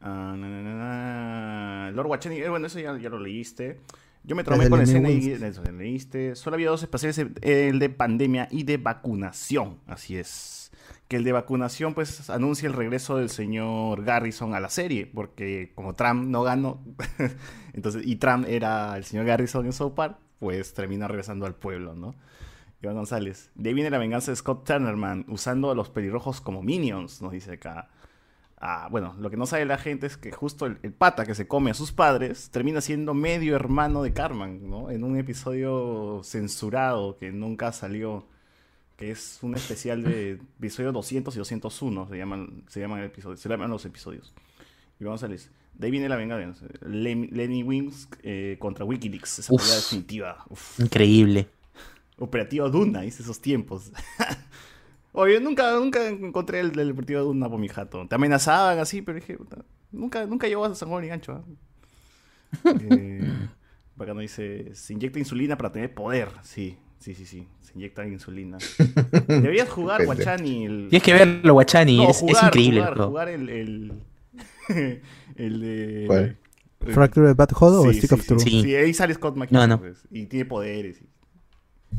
na, 0.00 0.36
na, 0.36 0.48
na, 0.48 0.74
na, 0.74 1.90
Lord 1.90 2.06
Wachani, 2.06 2.36
eh, 2.36 2.48
bueno, 2.48 2.66
eso 2.66 2.78
ya, 2.78 2.96
ya 2.98 3.10
lo 3.10 3.18
leíste. 3.18 3.78
Yo 4.22 4.36
me 4.36 4.44
traumé 4.44 4.64
El 4.64 4.70
con 4.70 4.80
y 4.80 4.84
Winston. 4.84 5.44
eso, 5.44 5.62
lo 5.64 5.72
leíste. 5.72 6.36
Solo 6.36 6.54
había 6.54 6.70
dos 6.70 6.82
espaciales, 6.82 7.18
el 7.42 7.78
de 7.78 7.88
pandemia 7.88 8.48
y 8.50 8.62
de 8.62 8.76
vacunación. 8.76 9.78
Así 9.86 10.16
es. 10.16 10.70
Que 11.08 11.16
el 11.16 11.24
de 11.24 11.32
vacunación, 11.32 11.94
pues, 11.94 12.30
anuncia 12.30 12.68
el 12.68 12.74
regreso 12.74 13.16
del 13.16 13.30
señor 13.30 14.04
Garrison 14.04 14.54
a 14.54 14.60
la 14.60 14.68
serie. 14.68 15.06
Porque 15.06 15.72
como 15.74 15.94
Trump 15.94 16.28
no 16.28 16.42
ganó, 16.42 16.80
entonces, 17.72 18.06
y 18.06 18.16
Trump 18.16 18.46
era 18.46 18.96
el 18.96 19.04
señor 19.04 19.24
Garrison 19.26 19.66
en 19.66 19.72
South 19.72 19.94
Park, 19.94 20.18
pues 20.38 20.74
termina 20.74 21.08
regresando 21.08 21.46
al 21.46 21.54
pueblo, 21.54 21.94
¿no? 21.94 22.14
Iván 22.82 22.96
González. 22.96 23.50
De 23.54 23.68
ahí 23.70 23.74
viene 23.74 23.90
la 23.90 23.98
venganza 23.98 24.30
de 24.30 24.36
Scott 24.36 24.66
Turnerman, 24.66 25.24
usando 25.28 25.70
a 25.70 25.74
los 25.74 25.90
pelirrojos 25.90 26.40
como 26.40 26.62
minions, 26.62 27.20
nos 27.20 27.32
dice 27.32 27.52
acá. 27.52 27.88
Ah, 28.62 28.88
bueno, 28.90 29.14
lo 29.18 29.30
que 29.30 29.36
no 29.38 29.46
sabe 29.46 29.64
la 29.64 29.78
gente 29.78 30.06
es 30.06 30.16
que 30.18 30.32
justo 30.32 30.66
el, 30.66 30.78
el 30.82 30.92
pata 30.92 31.24
que 31.24 31.34
se 31.34 31.48
come 31.48 31.70
a 31.70 31.74
sus 31.74 31.92
padres 31.92 32.50
termina 32.50 32.80
siendo 32.82 33.14
medio 33.14 33.56
hermano 33.56 34.02
de 34.02 34.12
Carmen, 34.12 34.68
¿no? 34.68 34.90
En 34.90 35.02
un 35.02 35.16
episodio 35.18 36.20
censurado 36.24 37.16
que 37.16 37.32
nunca 37.32 37.72
salió, 37.72 38.26
que 38.96 39.10
es 39.10 39.38
un 39.42 39.54
especial 39.54 40.02
de 40.02 40.32
episodio 40.58 40.92
200 40.92 41.34
y 41.34 41.38
201, 41.38 42.08
se 42.08 42.16
llaman, 42.18 42.64
se 42.68 42.80
llaman, 42.80 42.98
el 43.00 43.06
episodio- 43.06 43.36
se 43.38 43.48
llaman 43.48 43.70
los 43.70 43.84
episodios. 43.86 44.32
Iván 45.00 45.12
González. 45.12 45.50
De 45.74 45.86
ahí 45.86 45.90
viene 45.90 46.10
la 46.10 46.16
venganza. 46.16 46.66
Len- 46.82 47.30
Lenny 47.32 47.62
Wings 47.62 48.08
eh, 48.22 48.56
contra 48.58 48.84
Wikileaks, 48.84 49.38
esa 49.38 49.54
pelea 49.56 49.76
definitiva. 49.76 50.44
Uf. 50.50 50.78
Increíble. 50.80 51.48
Operativo 52.20 52.70
Duna, 52.70 53.00
dice 53.00 53.22
esos 53.22 53.40
tiempos. 53.40 53.90
Oye, 55.12 55.40
nunca, 55.40 55.72
nunca 55.74 56.06
encontré 56.06 56.60
el 56.60 56.70
del 56.72 56.92
Operativo 56.92 57.22
Duna 57.22 57.48
por 57.50 57.58
mi 57.58 57.68
jato. 57.68 58.06
Te 58.06 58.14
amenazaban 58.14 58.78
así, 58.78 59.02
pero 59.02 59.16
dije, 59.16 59.36
puta, 59.36 59.64
nunca, 59.90 60.24
nunca 60.26 60.46
llegó 60.46 60.64
a 60.64 60.74
San 60.74 60.88
Juan 60.88 61.02
ni 61.02 61.08
gancho. 61.08 61.44
eh, 62.64 63.28
acá 63.98 64.14
no 64.14 64.20
dice, 64.20 64.74
se 64.74 64.92
inyecta 64.92 65.18
insulina 65.18 65.56
para 65.56 65.72
tener 65.72 65.92
poder. 65.92 66.28
Sí, 66.42 66.76
sí, 66.98 67.14
sí, 67.14 67.26
sí. 67.26 67.48
Se 67.60 67.72
inyecta 67.74 68.06
insulina. 68.06 68.58
Deberías 69.26 69.68
jugar. 69.70 70.04
Guachani. 70.04 70.64
El... 70.66 70.86
Tienes 70.90 71.02
que 71.02 71.12
verlo, 71.12 71.52
Guachani. 71.54 71.96
No, 71.98 72.10
es, 72.10 72.22
increíble 72.22 72.80
el 72.80 72.86
Jugar, 72.86 73.06
jugar 73.06 73.28
el, 73.28 73.48
el, 73.48 73.92
el 75.36 75.60
de... 75.60 76.04
¿Cuál? 76.06 76.18
el- 76.20 76.36
¿Fractured 76.94 77.36
Bad 77.36 77.50
Hole 77.60 77.76
o 77.88 77.92
Sí, 77.92 77.98
Stick 77.98 78.08
sí, 78.08 78.14
of 78.14 78.20
sí, 78.22 78.26
Truth? 78.28 78.40
Sí, 78.42 78.62
sí, 78.62 78.74
ahí 78.74 78.94
sale 78.94 79.12
Scott 79.12 79.34
No, 79.34 79.40
McKinnon. 79.40 79.68
no. 79.68 79.78
pues, 79.80 80.02
y 80.10 80.24
tiene 80.26 80.46
poderes. 80.46 81.02
y- 81.02 81.09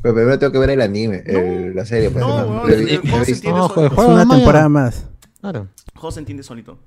Pero 0.02 0.14
primero 0.16 0.40
tengo 0.40 0.52
que 0.54 0.60
ver 0.60 0.70
el 0.72 0.82
anime, 0.82 1.24
el- 1.26 1.76
la 1.76 1.86
serie. 1.86 2.10
Pues, 2.10 2.24
no, 2.26 2.46
no, 2.46 2.64
weón, 2.64 2.72
el- 2.72 3.00
juego 3.02 3.26
se 3.26 3.32
entiende 3.34 3.60
No, 3.60 3.70
solito. 3.70 3.96
juega 3.96 4.14
una 4.14 4.36
temporada 4.36 4.70
más. 4.70 5.08
Claro. 5.42 5.68
Se 6.12 6.20
entiende 6.20 6.44
solito. 6.44 6.80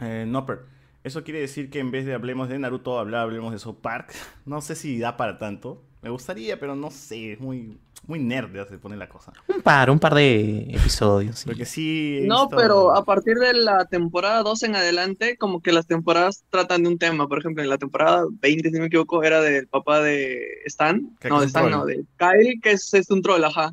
Eh, 0.00 0.24
Nopper. 0.26 0.60
Eso 1.04 1.22
quiere 1.24 1.40
decir 1.40 1.70
que 1.70 1.78
en 1.80 1.90
vez 1.90 2.06
de 2.06 2.14
hablemos 2.14 2.48
de 2.48 2.58
Naruto, 2.58 2.98
habla- 2.98 3.22
hablemos 3.22 3.52
de 3.52 3.58
South 3.58 3.78
Park. 3.82 4.12
No 4.46 4.60
sé 4.60 4.74
si 4.74 4.98
da 4.98 5.16
para 5.16 5.38
tanto. 5.38 5.82
Me 6.02 6.10
gustaría, 6.10 6.58
pero 6.60 6.74
no 6.76 6.90
sé. 6.90 7.32
Es 7.34 7.40
muy, 7.40 7.78
muy 8.08 8.18
nerd 8.18 8.52
ya 8.54 8.64
se 8.64 8.78
pone 8.78 8.96
la 8.96 9.08
cosa. 9.08 9.32
Un 9.46 9.60
par, 9.62 9.90
un 9.90 9.98
par 9.98 10.14
de 10.14 10.62
episodios. 10.70 11.38
sí. 11.38 11.46
Porque 11.46 11.64
sí. 11.64 12.20
No, 12.24 12.46
visto- 12.46 12.56
pero 12.56 12.96
a 12.96 13.04
partir 13.04 13.36
de 13.36 13.52
la 13.54 13.84
temporada 13.84 14.42
2 14.42 14.62
en 14.64 14.74
adelante, 14.76 15.36
como 15.36 15.60
que 15.62 15.70
las 15.72 15.86
temporadas 15.86 16.42
tratan 16.50 16.82
de 16.82 16.88
un 16.88 16.98
tema. 16.98 17.28
Por 17.28 17.38
ejemplo, 17.38 17.62
en 17.62 17.68
la 17.68 17.78
temporada 17.78 18.24
20, 18.40 18.68
si 18.70 18.74
no 18.74 18.80
me 18.80 18.86
equivoco, 18.86 19.22
era 19.22 19.40
del 19.42 19.68
papá 19.68 20.00
de 20.00 20.40
Stan. 20.66 21.08
No, 21.28 21.40
de 21.40 21.46
Stan, 21.46 21.62
troll. 21.68 21.78
no, 21.78 21.84
de 21.86 22.04
Kyle, 22.18 22.60
que 22.62 22.72
es, 22.72 22.92
es 22.94 23.10
un 23.10 23.22
troll, 23.22 23.44
ajá. 23.44 23.72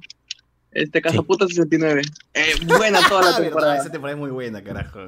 Este, 0.72 1.02
Cazaputa 1.02 1.48
69. 1.48 2.02
Eh, 2.34 2.44
buena 2.78 3.00
toda 3.08 3.32
la 3.32 3.38
temporada. 3.42 3.78
Esa 3.78 3.90
temporada 3.92 4.16
es 4.18 4.20
muy 4.20 4.30
buena, 4.32 4.62
carajo. 4.62 5.00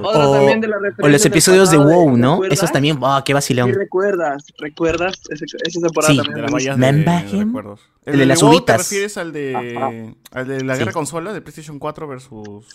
Otra 0.00 0.28
O, 0.28 0.32
también 0.32 0.60
de 0.60 0.68
las 0.68 0.78
o 1.00 1.08
los 1.08 1.24
episodios 1.26 1.70
de 1.70 1.76
pasado, 1.76 1.94
WoW, 1.94 2.16
¿no? 2.16 2.32
¿recuerdas? 2.34 2.58
Esos 2.58 2.72
también, 2.72 2.98
¡ah, 3.02 3.22
qué 3.24 3.30
Sí, 3.30 3.34
vacilón! 3.34 3.72
recuerdas, 3.74 4.44
recuerdas 4.58 5.20
ese- 5.30 5.44
esa 5.64 5.80
temporada 5.80 6.12
Sí. 6.12 6.16
también. 6.18 6.34
De 6.36 6.42
las 6.42 6.52
de, 6.64 7.30
Remember 7.32 7.64
de. 7.64 7.80
El 8.04 8.18
de 8.18 8.26
las 8.26 8.42
WoW. 8.42 8.60
¿Te 8.64 8.76
refieres 8.78 9.16
al 9.18 9.32
de, 9.32 10.14
al 10.32 10.46
de 10.48 10.64
la 10.64 10.74
Sí. 10.74 10.78
guerra 10.80 10.92
consola 10.92 11.32
de 11.32 11.40
PlayStation 11.40 11.78
4 11.78 12.06
versus 12.08 12.66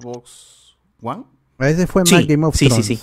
Xbox 0.00 0.76
One? 1.02 1.24
Ese 1.58 1.86
fue 1.86 2.02
Sí, 2.06 2.14
más 2.14 2.26
Game 2.26 2.46
of 2.46 2.54
sí, 2.56 2.64
sí, 2.64 2.68
Thrones. 2.68 2.86
sí. 2.86 3.00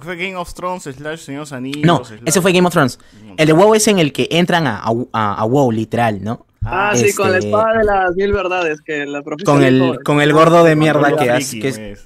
Fue 0.00 0.16
Game 0.16 0.34
of 0.34 0.52
Thrones 0.52 0.82
slash 0.82 1.20
Señor 1.20 1.46
Anillos. 1.52 1.84
No, 1.84 2.04
slash- 2.04 2.20
ese 2.24 2.40
fue 2.42 2.52
Game 2.52 2.66
of 2.66 2.72
Thrones. 2.72 2.98
El 3.36 3.46
de 3.46 3.52
WoW 3.52 3.74
es 3.74 3.86
en 3.86 3.98
el 4.00 4.12
que 4.12 4.26
entran 4.32 4.66
a, 4.66 4.82
a, 5.12 5.34
a 5.34 5.44
WoW, 5.44 5.70
literal, 5.70 6.24
¿no? 6.24 6.46
Ah, 6.68 6.92
sí, 6.96 7.14
con 7.14 7.30
la 7.30 7.38
Este, 7.38 7.48
espada 7.50 7.78
de 7.78 7.84
las 7.84 8.14
mil 8.16 8.32
verdades, 8.32 8.80
que 8.82 9.06
la 9.06 9.22
profesora 9.22 9.56
Con 9.58 9.64
el, 9.64 9.80
dijo- 9.80 9.96
con 10.04 10.20
el 10.20 10.32
gordo 10.32 10.64
de 10.64 10.74
mierda 10.76 11.16
que 11.16 11.30
hace. 11.30 11.60
Que 11.60 11.70
pues. 11.72 12.04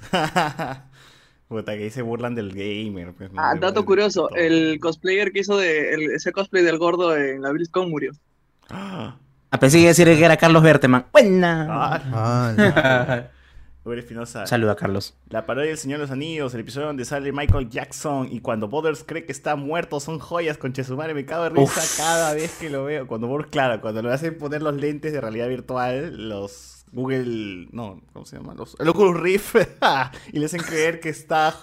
Puta, 1.49 1.77
que 1.77 1.85
ahí 1.85 1.91
se 1.91 2.03
burlan 2.03 2.35
del 2.35 2.53
gamer. 2.53 3.13
Pues, 3.15 3.33
no 3.33 3.43
Ah, 3.43 3.55
dato 3.59 3.85
curioso, 3.85 4.25
de 4.25 4.29
todo. 4.29 4.39
el 4.39 4.79
cosplayer 4.81 5.33
que 5.33 5.41
hizo 5.41 5.57
de 5.57 5.95
el- 5.95 6.11
ese 6.13 6.31
cosplay 6.33 6.63
del 6.63 6.79
gordo 6.79 7.17
en 7.17 7.43
la 7.43 7.51
BlizzCon 7.51 7.91
murió. 7.91 8.13
a 8.71 9.17
pensé 9.61 9.79
que 9.79 9.83
iba 9.83 9.89
a 9.89 9.95
decir 9.95 10.07
que 10.07 10.25
era 10.25 10.37
Carlos 10.37 10.63
Berteman. 10.63 11.07
Buena. 11.13 11.67
Ah, 11.69 12.01
Ah, 12.13 13.23
Javier 13.91 14.05
Espinosa. 14.05 14.47
Saluda, 14.47 14.77
Carlos. 14.77 15.17
La 15.29 15.47
parodia 15.47 15.69
del 15.69 15.79
Señor 15.79 15.99
de 15.99 16.05
los 16.05 16.11
Anillos, 16.11 16.55
el 16.55 16.61
episodio 16.61 16.87
donde 16.87 17.05
sale 17.05 17.33
Michael 17.33 17.69
Jackson 17.69 18.29
y 18.31 18.41
cuando 18.41 18.69
Borders 18.69 19.05
cree 19.05 19.25
que 19.25 19.33
está 19.33 19.57
muerto 19.57 20.01
son 20.01 20.19
joyas 20.19 20.59
con 20.59 20.73
Chesumare. 20.73 21.13
Me 21.15 21.25
cago 21.25 21.45
de 21.45 21.51
risa 21.51 21.81
Uf. 21.81 21.97
cada 21.97 22.35
vez 22.35 22.57
que 22.59 22.71
lo 22.71 22.85
veo. 22.85 23.07
Cuando 23.07 23.27
Borders, 23.27 23.51
claro, 23.51 23.81
cuando 23.81 24.03
le 24.03 24.13
hacen 24.13 24.39
poner 24.39 24.63
los 24.63 24.75
lentes 24.75 25.13
de 25.13 25.21
realidad 25.21 25.49
virtual, 25.49 26.29
los 26.29 26.80
Google, 26.93 27.69
no, 27.73 28.01
¿cómo 28.13 28.27
se 28.27 28.37
llama? 28.37 28.55
Los, 28.55 28.77
el 28.81 28.89
Oculus 28.89 29.21
Rift 29.21 29.57
y 30.33 30.39
le 30.39 30.47
hacen 30.47 30.61
creer 30.61 30.99
que 31.01 31.09
está 31.09 31.55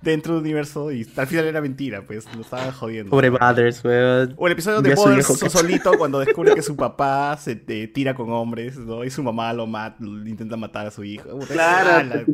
dentro 0.00 0.34
del 0.34 0.42
universo 0.42 0.90
y 0.90 1.08
al 1.16 1.26
final 1.28 1.44
era 1.44 1.60
mentira, 1.60 2.02
pues 2.04 2.26
lo 2.34 2.40
estaban 2.42 2.72
jodiendo. 2.72 3.10
Pobre 3.10 3.30
Brothers, 3.30 3.84
weón. 3.84 4.34
O 4.36 4.46
el 4.48 4.52
episodio 4.54 4.82
de 4.82 4.90
que- 4.90 5.48
solito 5.50 5.92
cuando 5.98 6.18
descubre 6.18 6.54
que 6.54 6.62
su 6.62 6.74
papá 6.74 7.36
se 7.36 7.54
te 7.54 7.86
tira 7.86 8.14
con 8.14 8.30
hombres, 8.32 8.76
¿no? 8.76 9.04
Y 9.04 9.10
su 9.10 9.22
mamá 9.22 9.52
lo 9.52 9.66
mata, 9.68 9.96
lo 10.00 10.26
intenta 10.28 10.56
matar 10.56 10.86
a 10.86 10.90
su 10.90 11.04
hijo. 11.04 11.38
Claro, 11.46 11.90
ah, 11.90 12.02
la- 12.02 12.24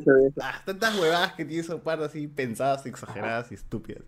ah, 0.42 0.62
tantas 0.64 0.98
huevadas 0.98 1.34
que 1.34 1.44
tiene 1.44 1.62
su 1.62 1.78
par 1.80 2.02
así 2.02 2.26
pensadas, 2.28 2.86
exageradas 2.86 3.52
y 3.52 3.56
estúpidas. 3.56 4.02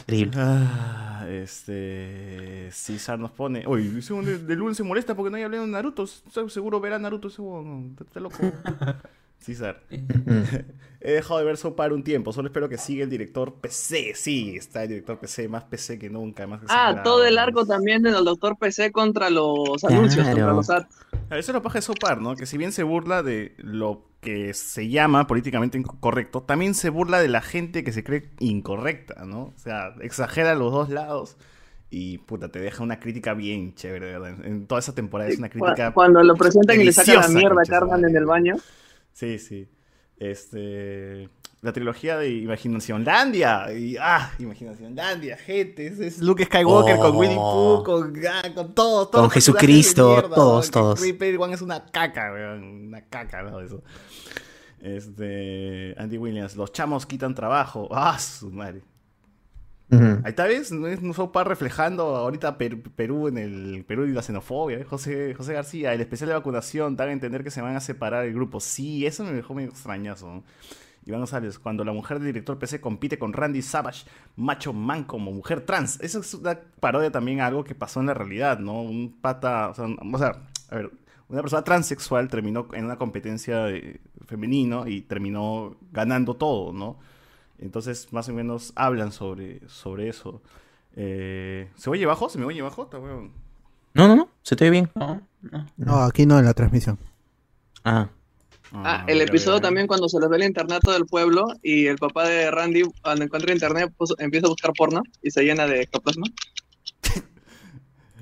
Increíble. 0.00 0.32
Ah, 0.36 1.26
este. 1.30 2.68
César 2.72 3.18
nos 3.18 3.30
pone. 3.30 3.66
Uy, 3.66 3.88
de, 3.88 4.38
de 4.38 4.56
Luen 4.56 4.74
se 4.74 4.82
molesta 4.82 5.14
porque 5.14 5.30
no 5.30 5.36
hay 5.36 5.42
hablado 5.44 5.64
de 5.64 5.70
Naruto. 5.70 6.06
Se- 6.06 6.48
Seguro 6.50 6.80
verá 6.80 6.98
Naruto 6.98 7.28
ese 7.28 7.40
huevón. 7.42 7.96
Está 8.00 8.20
loco. 8.20 8.36
César. 9.38 9.82
He 11.04 11.12
dejado 11.14 11.40
de 11.40 11.46
ver 11.46 11.56
Sopar 11.56 11.92
un 11.92 12.04
tiempo. 12.04 12.32
Solo 12.32 12.46
espero 12.48 12.68
que 12.68 12.78
siga 12.78 13.02
el 13.02 13.10
director 13.10 13.54
PC. 13.54 14.12
Sí, 14.14 14.54
está 14.56 14.84
el 14.84 14.88
director 14.90 15.18
PC. 15.18 15.48
Más 15.48 15.64
PC 15.64 15.98
que 15.98 16.08
nunca. 16.10 16.46
Más 16.46 16.60
Ah, 16.68 17.00
todo 17.02 17.24
el 17.24 17.38
arco 17.38 17.66
también 17.66 18.02
del 18.02 18.14
Doctor 18.24 18.56
PC 18.56 18.92
contra 18.92 19.28
los 19.30 19.82
anuncios, 19.84 20.24
Claro. 20.24 20.36
contra 20.36 20.52
los 20.54 20.70
ads. 20.70 20.86
A 21.30 21.38
Eso 21.38 21.50
es 21.50 21.54
lo 21.54 21.62
paja 21.62 21.78
de 21.78 21.82
Sopar, 21.82 22.20
¿no? 22.20 22.36
Que 22.36 22.46
si 22.46 22.56
bien 22.56 22.70
se 22.70 22.84
burla 22.84 23.22
de 23.24 23.54
lo 23.58 24.04
que 24.22 24.54
se 24.54 24.88
llama 24.88 25.26
políticamente 25.26 25.76
incorrecto, 25.76 26.42
también 26.44 26.74
se 26.74 26.90
burla 26.90 27.20
de 27.20 27.28
la 27.28 27.42
gente 27.42 27.82
que 27.84 27.90
se 27.92 28.04
cree 28.04 28.30
incorrecta, 28.38 29.24
¿no? 29.26 29.42
O 29.46 29.54
sea, 29.56 29.94
exagera 30.00 30.54
los 30.54 30.72
dos 30.72 30.88
lados 30.90 31.36
y 31.90 32.18
puta, 32.18 32.48
te 32.48 32.60
deja 32.60 32.82
una 32.84 33.00
crítica 33.00 33.34
bien 33.34 33.74
chévere, 33.74 34.06
de 34.06 34.18
¿verdad? 34.18 34.46
En 34.46 34.66
toda 34.66 34.78
esa 34.78 34.94
temporada 34.94 35.28
es 35.28 35.38
una 35.38 35.50
crítica. 35.50 35.88
Cu- 35.88 35.94
Cuando 35.94 36.22
lo 36.22 36.36
presentan 36.36 36.80
y 36.80 36.84
le 36.84 36.92
sacan 36.92 37.16
la 37.16 37.28
mierda 37.28 37.62
a 37.68 37.80
madre. 37.84 38.08
en 38.08 38.16
el 38.16 38.24
baño. 38.24 38.56
Sí, 39.12 39.38
sí. 39.38 39.68
Este. 40.16 41.28
La 41.62 41.72
trilogía 41.72 42.18
de 42.18 42.28
Imaginación 42.28 43.04
Landia. 43.04 43.72
Y, 43.72 43.96
ah, 43.96 44.32
Imaginación 44.40 44.96
Landia, 44.96 45.36
gente. 45.36 45.86
Ese 45.86 46.08
es 46.08 46.18
Luke 46.18 46.44
Skywalker 46.44 46.96
con 46.96 47.14
Oh. 47.14 47.18
Winnie 47.18 47.36
Pooh, 47.36 47.84
con, 47.84 48.12
ah, 48.28 48.42
con 48.52 48.74
todos. 48.74 49.10
todos 49.12 49.22
Con 49.22 49.30
Jesucristo, 49.30 50.10
mierda, 50.12 50.34
todos, 50.34 50.66
¿no? 50.66 50.72
Todos. 50.72 51.00
Reaper 51.00 51.38
One 51.38 51.54
es 51.54 51.62
una 51.62 51.86
caca, 51.86 52.32
weón. 52.32 52.64
Una 52.88 53.02
caca, 53.02 53.42
¿no? 53.44 53.60
Eso. 53.60 53.80
Este. 54.80 55.94
Andy 55.98 56.18
Williams. 56.18 56.56
Los 56.56 56.72
chamos 56.72 57.06
quitan 57.06 57.32
trabajo. 57.36 57.88
Ah, 57.92 58.18
su 58.18 58.50
madre. 58.50 58.82
Ahí 59.92 60.30
está, 60.30 60.46
¿ves? 60.46 60.72
No 60.72 60.86
es 60.88 61.00
un 61.00 61.12
sopa 61.14 61.44
reflejando 61.44 62.16
ahorita 62.16 62.56
Per- 62.58 62.82
Perú 62.82 63.28
en 63.28 63.36
el 63.38 63.84
Perú 63.86 64.04
y 64.06 64.12
la 64.12 64.22
xenofobia. 64.22 64.78
¿eh? 64.78 64.84
José, 64.84 65.34
José 65.34 65.52
García, 65.52 65.92
el 65.92 66.00
especial 66.00 66.28
de 66.28 66.34
vacunación 66.34 66.96
dan 66.96 67.10
a 67.10 67.12
entender 67.12 67.44
que 67.44 67.50
se 67.50 67.60
van 67.60 67.76
a 67.76 67.80
separar 67.80 68.24
el 68.24 68.32
grupo. 68.32 68.58
Sí, 68.58 69.04
eso 69.06 69.22
me 69.22 69.32
dejó 69.32 69.52
medio 69.54 69.68
extrañazo. 69.68 70.42
¿No? 71.04 71.10
Iván 71.10 71.20
González, 71.20 71.58
cuando 71.58 71.84
la 71.84 71.92
mujer 71.92 72.18
del 72.18 72.26
director 72.26 72.58
PC 72.58 72.80
compite 72.80 73.18
con 73.18 73.32
Randy 73.32 73.62
Savage, 73.62 74.06
macho 74.36 74.72
man 74.72 75.04
como 75.04 75.32
mujer 75.32 75.62
trans. 75.62 76.00
Eso 76.00 76.20
es 76.20 76.34
una 76.34 76.58
parodia 76.80 77.10
también 77.10 77.40
a 77.40 77.46
algo 77.46 77.64
que 77.64 77.74
pasó 77.74 78.00
en 78.00 78.06
la 78.06 78.14
realidad, 78.14 78.58
¿no? 78.58 78.82
Un 78.82 79.18
pata, 79.20 79.70
o 79.70 79.74
sea, 79.74 79.86
o 79.86 80.18
sea, 80.18 80.42
a 80.70 80.76
ver, 80.76 80.90
una 81.28 81.40
persona 81.40 81.62
transexual 81.62 82.28
terminó 82.28 82.68
en 82.72 82.84
una 82.84 82.96
competencia 82.96 83.64
de 83.64 84.00
femenino 84.26 84.86
y 84.86 85.00
terminó 85.02 85.76
ganando 85.90 86.34
todo, 86.34 86.72
¿no? 86.72 86.98
Entonces, 87.58 88.12
más 88.12 88.28
o 88.28 88.32
menos 88.32 88.72
hablan 88.76 89.12
sobre, 89.12 89.66
sobre 89.68 90.08
eso. 90.08 90.42
Eh, 90.94 91.70
¿Se 91.76 91.90
oye 91.90 92.06
bajo? 92.06 92.28
¿Se 92.28 92.38
me 92.38 92.44
oye 92.44 92.60
bajo? 92.60 92.88
No, 93.94 94.08
no, 94.08 94.16
no. 94.16 94.28
Se 94.42 94.56
te 94.56 94.64
ve 94.64 94.70
bien. 94.70 94.90
No, 95.76 96.02
aquí 96.02 96.26
no 96.26 96.38
en 96.38 96.44
la 96.44 96.54
transmisión. 96.54 96.98
Ah. 97.84 98.08
Ah, 98.74 99.04
el 99.06 99.20
episodio 99.20 99.60
también 99.60 99.86
cuando 99.86 100.08
se 100.08 100.18
les 100.18 100.28
ve 100.28 100.36
el 100.36 100.44
internato 100.44 100.92
del 100.92 101.04
pueblo 101.06 101.46
y 101.62 101.86
el 101.86 101.98
papá 101.98 102.26
de 102.28 102.50
Randy 102.50 102.82
cuando 103.02 103.24
encuentra 103.24 103.52
internet 103.52 103.92
puso- 103.96 104.16
empieza 104.18 104.46
a 104.46 104.50
buscar 104.50 104.72
porno 104.72 105.02
y 105.22 105.30
se 105.30 105.42
llena 105.44 105.66
de 105.66 105.82
ectoplasma. 105.82 106.26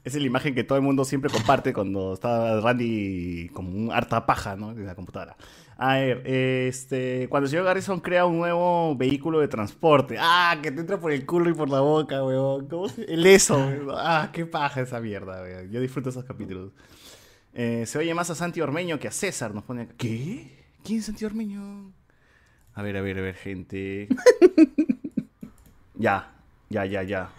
Esa 0.03 0.17
es 0.17 0.23
la 0.23 0.27
imagen 0.27 0.55
que 0.55 0.65
todo 0.65 0.79
el 0.79 0.83
mundo 0.83 1.05
siempre 1.05 1.31
comparte 1.31 1.73
cuando 1.75 2.15
está 2.15 2.59
Randy 2.61 3.51
como 3.53 3.71
un 3.71 3.93
harta 3.93 4.25
paja, 4.25 4.57
¿no? 4.57 4.71
En 4.73 4.87
la 4.87 4.95
computadora. 4.95 5.37
A 5.77 5.95
ver, 5.99 6.23
este, 6.27 7.27
cuando 7.29 7.45
el 7.47 7.51
señor 7.51 7.65
Garrison 7.67 8.01
crea 8.01 8.25
un 8.27 8.39
nuevo 8.39 8.97
vehículo 8.97 9.41
de 9.41 9.49
transporte. 9.49 10.17
Ah, 10.19 10.59
que 10.63 10.71
te 10.73 10.81
entra 10.81 10.99
por 10.99 11.13
el 11.13 11.25
culo 11.27 11.51
y 11.51 11.55
por 11.55 11.71
la 11.71 11.81
boca, 11.81 12.25
weón. 12.25 12.67
¿Cómo 12.69 12.89
se- 12.89 13.05
El 13.13 13.25
eso, 13.27 13.57
weón. 13.57 13.89
Ah, 13.93 14.31
qué 14.33 14.47
paja 14.47 14.81
esa 14.81 15.01
mierda, 15.01 15.43
weón. 15.43 15.71
Yo 15.71 15.81
disfruto 15.81 16.09
esos 16.11 16.25
capítulos. 16.25 16.73
Eh, 17.55 17.85
se 17.87 17.99
oye 17.99 18.15
más 18.15 18.31
a 18.31 18.35
Santi 18.35 18.61
Ormeño 18.61 18.99
que 18.99 19.09
a 19.09 19.11
César, 19.11 19.55
nos 19.55 19.65
pone 19.65 19.83
acá. 19.83 19.95
¿Qué? 19.97 20.57
¿Quién 20.85 21.01
es 21.01 21.07
Santi 21.07 21.25
Ormeño? 21.25 21.93
A 22.75 22.83
ver, 22.83 22.97
a 22.97 23.03
ver, 23.03 23.19
a 23.19 23.23
ver, 23.23 23.35
gente. 23.35 24.09
ya, 25.95 26.31
ya, 26.69 26.87
ya, 26.87 27.03
ya. 27.03 27.31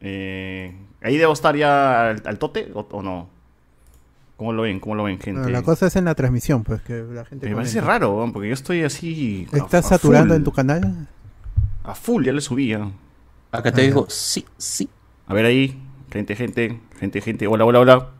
Eh, 0.00 0.76
¿Ahí 1.02 1.16
debo 1.16 1.32
estar 1.32 1.56
ya 1.56 2.10
al, 2.10 2.22
al 2.24 2.38
tote 2.38 2.70
o, 2.74 2.80
o 2.90 3.02
no? 3.02 3.30
¿Cómo 4.36 4.52
lo 4.52 4.62
ven? 4.62 4.80
¿Cómo 4.80 4.94
lo 4.94 5.04
ven, 5.04 5.18
gente? 5.18 5.50
La 5.50 5.62
cosa 5.62 5.86
es 5.86 5.96
en 5.96 6.04
la 6.04 6.14
transmisión, 6.14 6.64
pues 6.64 6.82
que 6.82 7.02
la 7.02 7.24
gente. 7.24 7.48
Me 7.48 7.54
parece 7.54 7.80
raro, 7.80 8.28
porque 8.32 8.48
yo 8.48 8.54
estoy 8.54 8.82
así. 8.82 9.46
¿Estás 9.52 9.86
a 9.86 9.88
saturando 9.90 10.34
full. 10.34 10.38
en 10.38 10.44
tu 10.44 10.52
canal? 10.52 11.08
A 11.84 11.94
full, 11.94 12.24
ya 12.24 12.32
le 12.32 12.40
subí. 12.40 12.68
ya. 12.68 12.90
Acá 13.52 13.70
te 13.70 13.82
digo, 13.82 14.06
sí, 14.08 14.44
sí. 14.58 14.88
A 15.26 15.34
ver 15.34 15.46
ahí, 15.46 15.80
gente, 16.10 16.34
gente, 16.34 16.80
gente, 16.98 17.20
gente. 17.20 17.46
Hola, 17.46 17.64
hola, 17.64 17.80
hola. 17.80 18.13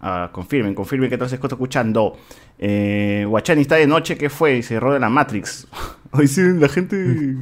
Ah, 0.00 0.30
confirmen, 0.32 0.74
confirmen 0.74 1.10
que 1.10 1.18
todo 1.18 1.28
se 1.28 1.34
está 1.36 1.48
escuchando. 1.48 2.16
Eh, 2.58 3.24
Guachani 3.28 3.62
está 3.62 3.74
de 3.76 3.86
noche, 3.86 4.16
¿qué 4.16 4.30
fue? 4.30 4.56
Y 4.58 4.62
se 4.62 4.68
cerró 4.70 4.92
de 4.92 5.00
la 5.00 5.08
Matrix. 5.10 5.66
Hoy 6.12 6.28
sí, 6.28 6.40
la 6.58 6.68
gente. 6.68 7.34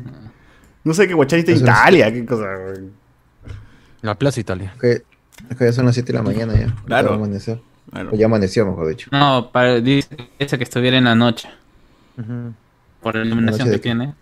No 0.85 0.95
sé 0.95 1.07
que 1.07 1.15
Guachani 1.15 1.41
está 1.41 1.53
en 1.53 1.59
Italia, 1.59 2.12
qué 2.12 2.24
cosa. 2.24 2.47
La 4.03 4.15
Plaza 4.15 4.41
Italia. 4.41 4.74
Que, 4.81 5.03
es 5.51 5.57
que 5.59 5.65
ya 5.65 5.73
son 5.73 5.87
las 5.87 5.95
7 5.95 6.12
de 6.12 6.19
la 6.19 6.23
mañana 6.23 6.55
ya. 6.55 6.74
Claro. 6.87 7.15
Amanecer. 7.15 7.61
O 8.12 8.16
ya 8.16 8.27
amaneció, 8.27 8.66
mejor 8.66 8.89
dicho. 8.89 9.09
No, 9.12 9.51
para, 9.53 9.81
dice 9.81 10.09
que 10.39 10.47
estuviera 10.65 10.97
en 10.99 11.05
la 11.05 11.15
noche. 11.15 11.49
Por 13.03 13.15
la 13.16 13.24
iluminación 13.24 13.69
¿Noche 13.69 13.70
que 13.70 13.77
qué? 13.77 13.83
tiene. 13.83 14.15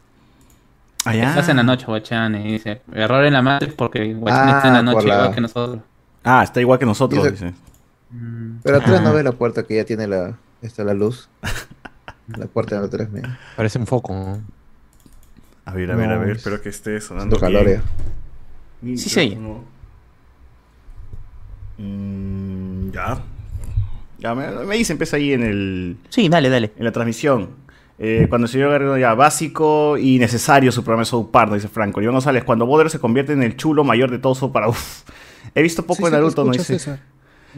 Ah, 1.07 1.15
ya. 1.15 1.29
Estás 1.31 1.49
en 1.51 1.57
la 1.59 1.63
noche, 1.63 1.87
Guachani. 1.87 2.53
Dice, 2.53 2.83
error 2.93 3.25
en 3.25 3.33
la 3.33 3.43
Matrix 3.43 3.75
porque 3.75 4.13
Guachani 4.15 4.53
Ah, 4.53 4.57
está 4.57 4.69
en 4.69 4.75
la 4.75 4.83
noche 4.83 5.07
la- 5.07 5.15
igual 5.17 5.35
que 5.35 5.41
nosotros. 5.41 5.83
Ah, 6.25 6.43
está 6.43 6.61
igual 6.61 6.79
que 6.79 6.87
nosotros, 6.87 7.23
Dice- 7.25 7.45
dice. 7.47 7.55
Pero 8.63 8.77
atrás 8.79 9.03
no 9.03 9.13
ve 9.13 9.23
la 9.23 9.33
puerta 9.33 9.65
que 9.65 9.77
ya 9.77 9.85
tiene 9.85 10.07
la, 10.07 10.37
está 10.63 10.85
la 10.85 10.95
luz. 10.95 11.29
La 12.37 12.47
puerta 12.47 12.81
de 12.81 12.87
atrás 12.87 13.11
me. 13.11 13.23
Parece 13.57 13.79
un 13.79 13.87
foco. 13.87 14.15
¿no? 14.15 14.41
A 15.67 15.73
ver, 15.75 15.91
a 15.91 15.97
ver, 15.97 16.11
a 16.11 16.15
No, 16.15 16.21
ver, 16.21 16.31
es- 16.31 16.37
espero 16.39 16.61
que 16.63 16.69
esté 16.71 17.01
sonando. 17.01 17.39
Calor 17.39 17.69
ya. 17.69 17.83
Sí 18.97 19.21
micrófono. 19.21 19.65
Mm, 21.79 22.91
ya. 22.93 23.19
Ya, 24.19 24.35
me, 24.35 24.49
me 24.65 24.77
dice, 24.77 24.93
empieza 24.93 25.17
ahí 25.17 25.33
en 25.33 25.43
el. 25.43 25.97
Sí, 26.09 26.29
dale, 26.29 26.49
dale. 26.49 26.73
En 26.77 26.85
la 26.85 26.93
transmisión. 26.93 27.51
Eh, 27.99 28.27
cuando 28.29 28.47
el 28.47 28.51
señor 28.51 28.71
Garrido 28.71 28.97
ya, 28.99 29.15
básico 29.15 29.97
y 29.99 30.19
necesario 30.19 30.73
su 30.73 30.83
programa 30.83 31.03
de 31.03 31.07
South 31.07 31.29
Park, 31.31 31.51
¿no? 31.51 31.55
dice 31.55 31.69
Franco. 31.69 32.01
Iván 32.03 32.15
González, 32.15 32.43
cuando 32.45 32.67
Boder 32.67 32.91
se 32.91 32.99
convierte 32.99 33.33
en 33.33 33.43
el 33.43 33.57
chulo 33.57 33.85
mayor 33.85 34.11
de 34.11 34.19
todo 34.19 34.35
South 34.35 34.51
Park. 34.53 34.69
Uf. 34.71 35.03
He 35.55 35.63
visto 35.63 35.83
poco 35.83 35.99
Sí, 35.99 36.05
de 36.05 36.11
Naruto, 36.11 36.45
¿no? 36.45 36.51
Dice. 36.53 36.65
César. 36.65 37.01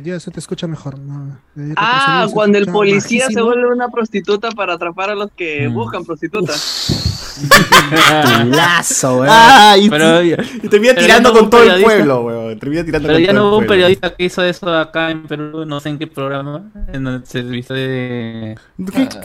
Ya 0.02 0.20
se 0.20 0.30
te 0.30 0.40
escucha 0.40 0.66
mejor. 0.66 0.98
No, 0.98 1.38
Ah, 1.76 2.26
cuando 2.32 2.58
el 2.58 2.66
policía 2.66 3.28
se 3.30 3.40
vuelve 3.40 3.66
una 3.72 3.88
prostituta 3.88 4.50
para 4.50 4.74
atrapar 4.74 5.10
a 5.10 5.14
los 5.14 5.30
que 5.32 5.68
Mm. 5.68 5.74
buscan 5.74 6.04
prostitutas. 6.04 7.34
Lazo, 8.46 9.16
weón. 9.20 9.28
Ah, 9.30 9.76
y, 9.78 9.88
Pero- 9.88 10.22
y 10.22 10.68
termina 10.68 10.94
tirando 10.94 11.32
no 11.32 11.38
con 11.40 11.50
todo 11.50 11.62
el 11.62 11.82
pueblo, 11.82 12.22
weón. 12.24 12.58
Termina 12.58 12.84
tirando 12.84 13.08
Pero 13.08 13.16
con 13.18 13.22
ya 13.24 13.32
todo 13.32 13.38
no 13.40 13.46
el 13.46 13.48
hubo 13.52 13.58
un 13.58 13.66
periodista 13.66 14.14
que 14.14 14.24
hizo 14.24 14.42
eso 14.42 14.74
acá 14.74 15.10
en 15.10 15.22
Perú, 15.26 15.64
no 15.66 15.80
sé 15.80 15.88
en 15.90 15.98
qué 15.98 16.06
programa, 16.06 16.62
en 16.92 17.06
el 17.06 17.26
servicio 17.26 17.74
de... 17.74 18.56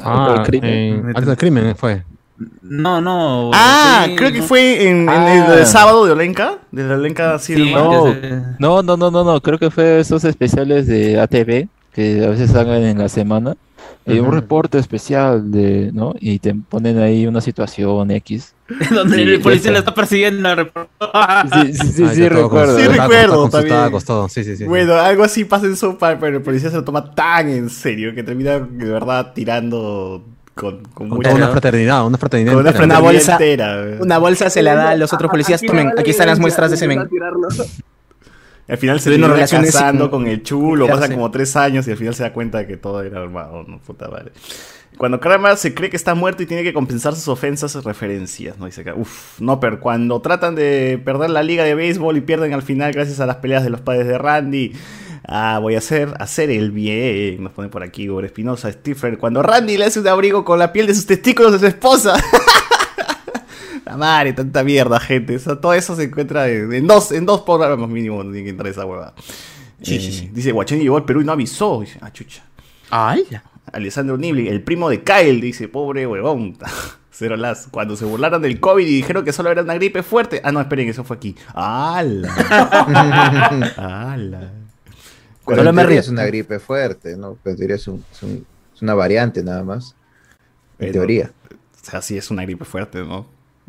Ah, 0.03 0.35
el 0.39 0.43
crimen. 0.45 0.71
en 1.09 1.17
Alto 1.17 1.29
del 1.29 1.37
Crimen 1.37 1.75
fue. 1.75 2.03
No, 2.61 3.01
no. 3.01 3.51
Ah, 3.53 4.05
sí, 4.07 4.15
creo 4.15 4.31
que 4.31 4.39
no. 4.39 4.43
fue 4.45 4.87
en, 4.89 4.97
en 5.03 5.09
Ah. 5.09 5.53
el, 5.53 5.59
el 5.59 5.65
sábado 5.65 6.05
de 6.05 6.11
Olenka. 6.13 6.59
De 6.71 6.83
la 6.83 6.95
Olenka 6.95 7.37
Sí. 7.39 7.55
No, 7.73 8.13
no, 8.59 8.83
no, 8.83 8.97
no, 8.97 9.11
no, 9.11 9.23
no, 9.23 9.41
creo 9.41 9.57
que 9.59 9.69
fue 9.71 9.99
esos 9.99 10.23
especiales 10.23 10.87
de 10.87 11.19
ATV 11.19 11.67
que 11.93 12.23
a 12.25 12.29
veces 12.29 12.51
salgan 12.51 12.83
en 12.83 12.97
la 12.97 13.09
semana. 13.09 13.55
Hay 14.07 14.19
un 14.19 14.27
Ujú. 14.27 14.35
reporte 14.35 14.77
especial 14.79 15.51
de, 15.51 15.91
¿no? 15.93 16.13
Y 16.19 16.39
te 16.39 16.55
ponen 16.55 16.97
ahí 16.99 17.27
una 17.27 17.41
situación 17.41 18.09
X 18.11 18.53
Donde 18.89 19.15
Sí, 19.17 19.21
el 19.23 19.41
policía 19.41 19.71
le 19.71 19.79
está 19.79 19.93
persiguiendo. 19.93 20.49
Sí, 21.51 21.73
sí, 21.73 21.87
sí, 21.87 22.03
Ah, 22.07 22.13
sí, 22.13 22.29
recuerdo. 22.29 22.77
Sí, 22.79 22.87
recuerdo 22.87 23.33
acostado, 23.33 23.49
también. 23.49 23.65
estaba 23.73 23.85
acostado, 23.85 24.29
sí, 24.29 24.43
sí, 24.43 24.55
sí. 24.57 24.63
Bueno, 24.65 24.93
algo 24.95 25.23
así 25.23 25.45
pasa 25.45 25.65
en 25.67 25.97
Park, 25.97 26.17
pero 26.19 26.37
el 26.37 26.43
policía 26.43 26.69
se 26.69 26.77
lo 26.77 26.83
toma 26.83 27.13
tan 27.13 27.49
en 27.49 27.69
serio 27.69 28.15
que 28.15 28.23
termina 28.23 28.59
de 28.59 28.85
verdad 28.89 29.33
tirando 29.35 30.23
con, 30.55 30.83
con 30.83 31.09
Con 31.09 31.17
mucha 31.17 31.33
una 31.33 31.47
fraternidad, 31.47 32.05
una 32.05 32.17
fraternidad. 32.17 32.53
Con 32.53 32.61
una 32.61 32.69
entera. 32.69 32.85
Una 32.85 32.95
fraternidad 32.97 33.13
bolsa, 33.13 33.31
entera. 33.33 34.03
una 34.03 34.17
bolsa 34.17 34.49
se 34.49 34.61
la 34.61 34.75
da 34.75 34.89
a 34.91 34.95
los 34.95 35.13
otros 35.13 35.31
policías. 35.31 35.61
Tomen, 35.61 35.93
aquí 35.97 36.11
están 36.11 36.27
las 36.27 36.39
muestras 36.39 36.71
de 36.71 36.77
semen. 36.77 37.07
Al 38.67 38.77
final 38.77 38.99
se 39.01 39.09
relaciones 39.17 39.73
casando 39.73 40.09
con 40.09 40.27
el 40.27 40.43
chulo, 40.43 40.85
fijarse. 40.85 41.01
pasan 41.01 41.15
como 41.15 41.31
tres 41.31 41.55
años 41.57 41.87
y 41.87 41.91
al 41.91 41.97
final 41.97 42.15
se 42.15 42.23
da 42.23 42.31
cuenta 42.31 42.59
de 42.59 42.67
que 42.67 42.77
todo 42.77 43.01
era 43.01 43.21
armado, 43.21 43.63
no 43.67 43.79
puta 43.79 44.07
madre. 44.07 44.31
Cuando 44.97 45.19
Kramer 45.19 45.57
se 45.57 45.73
cree 45.73 45.89
que 45.89 45.97
está 45.97 46.15
muerto 46.15 46.43
y 46.43 46.45
tiene 46.45 46.63
que 46.63 46.73
compensar 46.73 47.15
sus 47.15 47.27
ofensas 47.27 47.75
y 47.75 47.79
referencias, 47.79 48.57
¿no? 48.59 48.65
Dice 48.67 48.83
que, 48.83 48.93
uff, 48.93 49.39
no, 49.39 49.59
pero 49.59 49.79
cuando 49.79 50.21
tratan 50.21 50.53
de 50.53 51.01
perder 51.03 51.31
la 51.31 51.43
liga 51.43 51.63
de 51.63 51.75
béisbol 51.75 52.17
y 52.17 52.21
pierden 52.21 52.53
al 52.53 52.61
final 52.61 52.91
gracias 52.91 53.19
a 53.19 53.25
las 53.25 53.37
peleas 53.37 53.63
de 53.63 53.71
los 53.71 53.81
padres 53.81 54.07
de 54.07 54.17
Randy, 54.17 54.73
ah, 55.27 55.59
voy 55.61 55.75
a 55.75 55.79
hacer, 55.79 56.13
hacer 56.19 56.49
el 56.49 56.71
bien, 56.71 57.43
nos 57.43 57.53
pone 57.53 57.69
por 57.69 57.83
aquí 57.83 58.07
Gore 58.07 58.27
Espinosa, 58.27 58.71
Stifler, 58.71 59.17
cuando 59.17 59.41
Randy 59.41 59.77
le 59.77 59.85
hace 59.85 59.99
un 59.99 60.07
abrigo 60.07 60.43
con 60.43 60.59
la 60.59 60.71
piel 60.73 60.87
de 60.87 60.95
sus 60.95 61.05
testículos 61.05 61.53
de 61.53 61.59
su 61.59 61.67
esposa. 61.67 62.15
La 63.85 63.97
madre, 63.97 64.31
tanta 64.31 64.63
mierda, 64.63 64.99
gente. 65.01 65.37
Todo 65.37 65.73
eso 65.73 65.95
se 65.97 66.03
encuentra 66.03 66.47
en, 66.47 66.71
en 66.71 66.87
dos, 66.87 67.11
en 67.11 67.25
dos 67.25 67.41
programas 67.41 67.89
mínimo 67.89 68.17
donde 68.17 68.33
tiene 68.33 68.45
que 68.45 68.49
entrar 68.51 68.69
esa 68.69 68.85
hueva. 68.85 69.13
Sí, 69.81 69.99
sí, 69.99 70.11
sí. 70.11 70.29
Dice, 70.31 70.51
Guachani 70.51 70.83
llegó 70.83 70.97
al 70.97 71.05
Perú 71.05 71.21
y 71.21 71.25
no 71.25 71.31
avisó. 71.31 71.81
Dice, 71.81 71.97
ah, 72.01 72.11
chucha. 72.13 72.43
¡Hala! 72.89 73.43
Alessandro 73.73 74.17
Nibli, 74.17 74.47
el 74.47 74.61
primo 74.61 74.89
de 74.89 75.03
Kyle, 75.03 75.41
dice, 75.41 75.67
pobre 75.67 76.05
huevón. 76.07 76.57
Cero 77.11 77.35
las. 77.35 77.67
Cuando 77.67 77.95
se 77.97 78.05
burlaron 78.05 78.41
del 78.41 78.59
COVID 78.59 78.85
y 78.85 78.95
dijeron 78.95 79.25
que 79.25 79.33
solo 79.33 79.51
era 79.51 79.61
una 79.61 79.73
gripe 79.75 80.03
fuerte. 80.03 80.41
Ah, 80.43 80.51
no, 80.51 80.61
esperen, 80.61 80.87
eso 80.87 81.03
fue 81.03 81.17
aquí. 81.17 81.35
¡Hala! 81.53 82.33
¡Hala! 83.77 84.53
Pero 85.57 85.69
en 85.69 85.75
me 85.75 85.85
río. 85.85 85.99
es 85.99 86.07
una 86.09 86.25
gripe 86.25 86.59
fuerte, 86.59 87.15
¿no? 87.17 87.37
Pero 87.43 87.51
en 87.53 87.57
teoría 87.57 87.75
es, 87.75 87.87
un- 87.87 88.03
es 88.11 88.23
un- 88.23 88.45
es 88.75 88.81
una 88.81 88.93
variante 88.93 89.43
nada 89.43 89.63
más. 89.63 89.95
En 90.79 90.87
Pero- 90.87 90.93
teoría. 90.93 91.31
O 91.51 91.85
sea, 91.89 92.01
sí 92.01 92.17
es 92.17 92.29
una 92.31 92.43
gripe 92.43 92.65
fuerte, 92.65 92.99
¿no? 92.99 93.25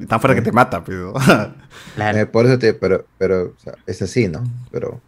Tan 0.09 0.21
fuerte 0.21 0.41
que 0.41 0.45
te 0.45 0.53
mata, 0.53 0.83
pero. 0.85 1.13
Eh, 1.99 2.27
por 2.27 2.47
eso 2.47 2.59
te, 2.59 2.75
pero, 2.75 3.07
pero 3.19 3.55
o 3.57 3.61
sea, 3.63 3.75
es 3.87 4.01
así, 4.03 4.29
¿no? 4.29 4.43
Pero 4.71 5.01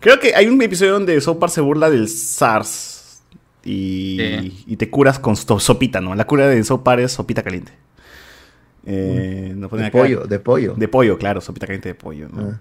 Creo 0.00 0.18
que 0.20 0.34
hay 0.34 0.46
un 0.48 0.60
episodio 0.60 0.92
donde 0.92 1.18
South 1.22 1.38
Park 1.38 1.52
se 1.52 1.60
burla 1.62 1.88
del 1.88 2.08
SARS 2.08 3.22
y, 3.64 4.62
y 4.66 4.76
te 4.76 4.90
curas 4.90 5.18
con 5.18 5.36
sopita, 5.36 6.00
¿no? 6.02 6.14
La 6.14 6.26
cura 6.26 6.46
de 6.48 6.62
South 6.64 6.82
Park 6.82 7.00
es 7.02 7.12
sopita 7.12 7.42
caliente. 7.42 7.72
Eh, 8.86 9.54
ponen 9.70 9.84
de 9.84 9.86
acá- 9.86 9.98
pollo, 9.98 10.26
de 10.26 10.38
pollo. 10.38 10.74
De 10.74 10.88
pollo, 10.88 11.16
claro, 11.18 11.40
sopita 11.40 11.66
caliente 11.66 11.88
de 11.88 11.94
pollo, 11.94 12.28
¿no? 12.28 12.42
Ah. 12.50 12.60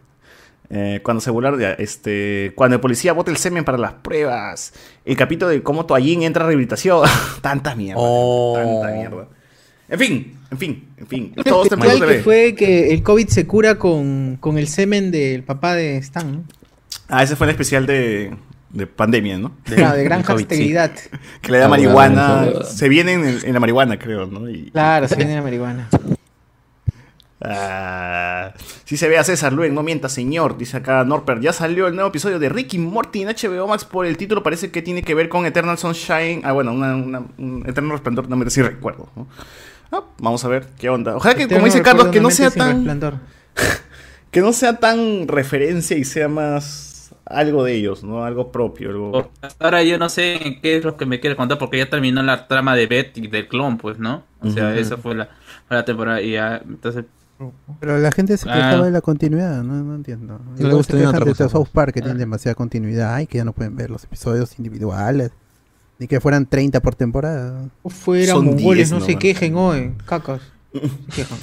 Eh, 0.69 1.01
cuando 1.03 1.21
se 1.21 1.29
burlaron 1.29 1.59
de, 1.59 1.75
este, 1.79 2.51
cuando 2.55 2.75
el 2.75 2.81
policía 2.81 3.13
bota 3.13 3.29
el 3.29 3.37
semen 3.37 3.63
para 3.63 3.77
las 3.77 3.93
pruebas, 3.93 4.73
el 5.05 5.15
capítulo 5.15 5.49
de 5.51 5.61
cómo 5.61 5.85
Toallín 5.85 6.23
entra 6.23 6.43
a 6.43 6.47
rehabilitación, 6.47 7.07
tanta 7.41 7.75
mierda, 7.75 8.01
tanta 8.55 8.87
mierda. 8.95 9.27
En 9.89 9.99
fin, 9.99 10.37
en 10.49 10.57
fin, 10.57 10.87
en 10.97 11.07
fin. 11.07 11.33
Especial 11.35 11.69
tenemos 11.69 12.01
que 12.01 12.19
fue 12.23 12.55
que 12.55 12.93
el 12.93 13.03
COVID 13.03 13.27
se 13.27 13.45
cura 13.45 13.77
con, 13.77 14.37
con 14.39 14.57
el 14.57 14.67
semen 14.67 15.11
del 15.11 15.43
papá 15.43 15.75
de 15.75 15.97
Stan, 15.97 16.31
¿no? 16.31 16.43
Ah, 17.09 17.21
ese 17.21 17.35
fue 17.35 17.45
el 17.47 17.51
especial 17.51 17.85
de, 17.85 18.33
de 18.71 18.87
pandemia, 18.87 19.37
¿no? 19.37 19.51
Claro, 19.63 19.95
de 19.97 20.03
granja 20.05 20.33
esterilidad. 20.35 20.91
Que 21.41 21.51
le 21.51 21.57
da 21.59 21.67
marihuana. 21.67 22.47
Se 22.65 22.89
viene 22.89 23.13
en, 23.13 23.25
el- 23.25 23.45
en 23.45 23.53
la 23.53 23.59
marihuana, 23.59 23.99
creo, 23.99 24.25
¿no? 24.25 24.49
Y- 24.49 24.71
Claro, 24.71 25.07
se 25.07 25.15
viene 25.17 25.35
la 25.35 25.41
marihuana. 25.43 25.89
Ah, 27.45 28.53
sí 28.85 28.95
se 28.95 29.09
ve 29.09 29.17
a 29.17 29.23
César 29.23 29.51
Luen, 29.51 29.75
no 29.75 29.83
mienta, 29.83 30.07
señor. 30.09 30.57
Dice 30.57 30.77
acá 30.77 31.03
Norper. 31.03 31.41
Ya 31.41 31.51
salió 31.53 31.87
el 31.87 31.95
nuevo 31.95 32.09
episodio 32.09 32.39
de 32.39 32.49
Ricky 32.49 32.77
Morty 32.79 33.23
en 33.23 33.29
HBO 33.29 33.67
Max. 33.67 33.83
Por 33.85 34.05
el 34.05 34.15
título 34.17 34.43
parece 34.43 34.71
que 34.71 34.81
tiene 34.81 35.03
que 35.03 35.13
ver 35.13 35.27
con 35.29 35.45
Eternal 35.45 35.77
Sunshine. 35.77 36.41
Ah, 36.45 36.53
bueno, 36.53 36.71
una, 36.71 36.95
una- 36.95 37.23
un 37.37 37.63
Eterno 37.67 37.91
Resplandor, 37.91 38.29
no 38.29 38.35
me 38.37 38.49
sí 38.49 38.61
recuerdo. 38.61 39.09
¿no? 39.15 39.27
Ah, 39.91 40.03
vamos 40.19 40.43
a 40.45 40.47
ver 40.47 40.67
qué 40.79 40.89
onda. 40.89 41.15
Ojalá 41.17 41.35
que, 41.35 41.47
como 41.47 41.65
dice 41.65 41.81
Carlos, 41.81 42.07
que 42.07 42.21
no 42.21 42.31
sea 42.31 42.49
tan. 42.49 43.11
Que 44.31 44.41
no 44.41 44.51
sea 44.51 44.77
tan 44.79 45.27
referencia 45.27 45.95
y 45.95 46.03
sea 46.05 46.27
más 46.27 47.13
algo 47.23 47.63
de 47.63 47.75
ellos, 47.75 48.03
¿no? 48.03 48.25
Algo 48.25 48.51
propio. 48.51 48.89
Algo... 48.89 49.31
Ahora 49.59 49.83
yo 49.83 49.99
no 49.99 50.09
sé 50.09 50.57
qué 50.63 50.77
es 50.77 50.83
lo 50.83 50.97
que 50.97 51.05
me 51.05 51.19
quiere 51.19 51.35
contar 51.35 51.59
porque 51.59 51.77
ya 51.77 51.87
terminó 51.87 52.23
la 52.23 52.47
trama 52.47 52.75
de 52.75 52.87
Beth 52.87 53.15
y 53.19 53.27
del 53.27 53.47
clon, 53.47 53.77
pues, 53.77 53.99
¿no? 53.99 54.23
O 54.39 54.49
sea, 54.49 54.75
esa 54.75 54.97
fue 54.97 55.13
la, 55.13 55.29
fue 55.67 55.77
la 55.77 55.85
temporada 55.85 56.19
y 56.21 56.31
ya, 56.31 56.63
entonces... 56.67 57.05
Pero 57.79 57.97
la 57.97 58.11
gente 58.11 58.37
se 58.37 58.49
Ah. 58.49 58.53
quejaba 58.53 58.85
de 58.85 58.91
la 58.91 59.01
continuidad, 59.01 59.63
no, 59.63 59.83
no 59.83 59.95
entiendo. 59.95 60.39
le 60.55 60.59
Igual 60.61 60.75
gusta 60.77 60.93
se 60.93 61.43
de 61.43 61.49
South 61.49 61.67
Park 61.73 61.93
que 61.93 61.99
Ah. 61.99 62.03
tiene 62.03 62.19
demasiada 62.19 62.55
continuidad, 62.55 63.13
ay, 63.15 63.27
que 63.27 63.37
ya 63.39 63.43
no 63.45 63.53
pueden 63.53 63.75
ver 63.75 63.89
los 63.89 64.03
episodios 64.05 64.57
individuales, 64.59 65.31
ni 65.99 66.07
que 66.07 66.19
fueran 66.21 66.45
30 66.45 66.79
por 66.81 66.95
temporada. 66.95 67.69
Fuera 67.85 68.33
Son 68.33 68.45
mongoles, 68.45 68.89
10 68.89 68.91
no 68.91 68.99
se 69.01 69.11
nomás. 69.13 69.21
quejen 69.21 69.55
hoy, 69.55 69.93
cacas. 70.05 70.41
Se 70.73 71.23
quejan. 71.23 71.37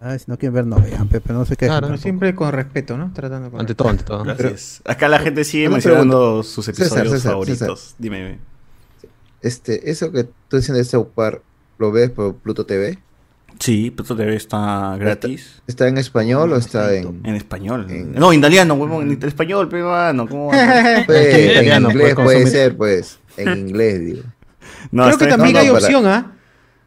Ay, 0.00 0.18
si 0.18 0.24
no 0.28 0.38
quieren 0.38 0.54
ver, 0.54 0.66
no 0.66 0.80
vean, 0.80 1.06
Pepe, 1.08 1.34
no 1.34 1.44
se 1.44 1.54
quejen. 1.54 1.80
Pero 1.82 1.98
siempre 1.98 2.34
con 2.34 2.50
respeto, 2.50 2.96
¿no? 2.96 3.12
Tratando 3.12 3.50
con 3.50 3.60
Ante 3.60 3.74
todo, 3.74 3.88
ante 3.90 4.04
todo. 4.04 4.24
Gracias. 4.24 4.80
Acá 4.86 5.06
la 5.08 5.18
gente 5.18 5.44
sigue 5.44 5.68
mencionando 5.68 6.42
sus 6.42 6.64
César, 6.64 6.84
episodios 6.86 7.12
César, 7.12 7.32
favoritos. 7.32 7.80
César. 7.80 7.96
Dime, 7.98 8.16
dime. 8.18 8.38
este, 9.42 9.90
eso 9.90 10.10
que 10.12 10.24
tú 10.48 10.56
dices 10.56 10.74
de 10.74 10.84
South 10.84 11.08
Park, 11.14 11.42
¿lo 11.78 11.92
ves 11.92 12.10
por 12.10 12.36
Pluto 12.36 12.64
TV? 12.64 12.98
Sí, 13.60 13.90
Pluto 13.90 14.16
TV 14.16 14.36
está 14.36 14.96
gratis. 14.98 15.62
¿Está 15.66 15.86
en 15.86 15.98
español 15.98 16.52
o 16.52 16.56
está 16.56 16.94
en...? 16.94 17.20
En 17.24 17.34
español. 17.36 17.86
No, 18.14 18.32
en 18.32 18.38
italiano, 18.38 18.72
huevón, 18.74 19.10
en 19.12 19.22
español, 19.28 19.68
peruano. 19.68 20.26
¿cómo 20.26 20.46
va? 20.46 21.02
Pues, 21.06 21.34
en 21.34 21.50
Italiano, 21.50 21.90
inglés 21.90 22.14
pues, 22.14 22.24
puede 22.24 22.46
ser, 22.46 22.76
pues. 22.76 23.18
En 23.36 23.68
inglés, 23.68 24.00
digo. 24.00 24.22
No, 24.92 25.04
Creo 25.04 25.18
que 25.18 25.26
también 25.26 25.52
no, 25.52 25.58
no, 25.58 25.64
hay 25.64 25.70
para- 25.70 25.84
opción, 25.84 26.06
¿ah? 26.06 26.32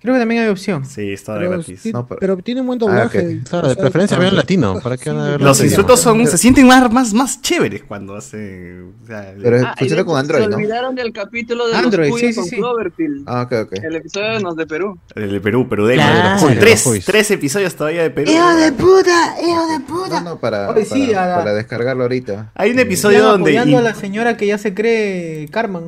Creo 0.03 0.13
que 0.15 0.19
también 0.19 0.43
hay 0.43 0.49
opción. 0.49 0.85
Sí, 0.85 1.13
está 1.13 1.35
Pero, 1.37 1.51
gratis. 1.51 1.79
sí, 1.81 1.91
No, 1.93 2.05
pero- 2.05 2.19
pero 2.19 2.37
tiene 2.37 2.61
buen 2.61 2.77
Ah, 2.77 2.85
doblaje. 2.85 3.19
ok. 3.41 3.49
Claro, 3.49 3.69
de 3.69 3.75
preferencia 3.77 4.19
vean 4.19 4.35
latino, 4.35 4.79
¿para 4.83 4.97
qué 4.97 5.09
van 5.11 5.19
a 5.19 5.29
ver 5.31 5.41
Los 5.41 5.57
latino? 5.57 5.65
insultos 5.71 5.99
son, 6.01 6.27
se 6.27 6.37
sienten 6.37 6.67
más, 6.67 6.91
más, 6.91 7.13
más 7.13 7.41
chéveres 7.41 7.83
cuando 7.83 8.15
hace. 8.15 8.81
o 8.81 9.07
sea, 9.07 9.33
Pero 9.41 9.65
Ah, 9.65 9.75
funciona 9.79 10.01
de 10.01 10.05
con 10.05 10.17
Android, 10.19 10.43
Se 10.43 10.49
¿no? 10.49 10.55
olvidaron 10.57 10.93
del 10.95 11.13
capítulo 11.13 11.67
de 11.69 11.75
Android, 11.75 12.09
los 12.09 12.19
sí, 12.19 12.27
sí, 12.33 12.35
con 12.35 12.45
sí. 12.49 12.55
Cloverfield. 12.57 13.23
Ah, 13.27 13.43
ok, 13.43 13.53
ok. 13.63 13.73
El 13.81 13.95
episodio 13.95 14.27
de 14.33 14.39
los 14.41 14.55
de 14.57 14.67
Perú. 14.67 14.99
El 15.15 15.31
de 15.31 15.39
Perú, 15.41 15.69
Perú 15.69 15.85
de 15.85 15.93
Claro. 15.95 16.39
Con 16.41 16.49
Los 16.49 16.59
tres, 16.59 16.85
tres 17.05 17.31
episodios 17.31 17.73
todavía 17.73 18.03
de 18.03 18.09
Perú. 18.11 18.31
puta! 18.77 19.35
¡Hijo 19.41 19.67
de 19.67 19.79
puta! 19.87 20.19
No, 20.19 20.31
no, 20.31 20.39
para, 20.39 20.69
Oye, 20.69 20.83
sí, 20.83 21.07
para, 21.13 21.27
la- 21.29 21.35
para 21.37 21.53
descargarlo 21.53 22.03
ahorita. 22.03 22.51
Hay 22.55 22.71
un 22.71 22.79
episodio 22.79 23.19
Están 23.19 23.31
donde. 23.43 23.57
a 23.77 23.81
la 23.81 23.95
señora 23.95 24.35
que 24.35 24.47
ya 24.47 24.57
se 24.57 24.73
cree 24.73 25.47
Carmen. 25.49 25.83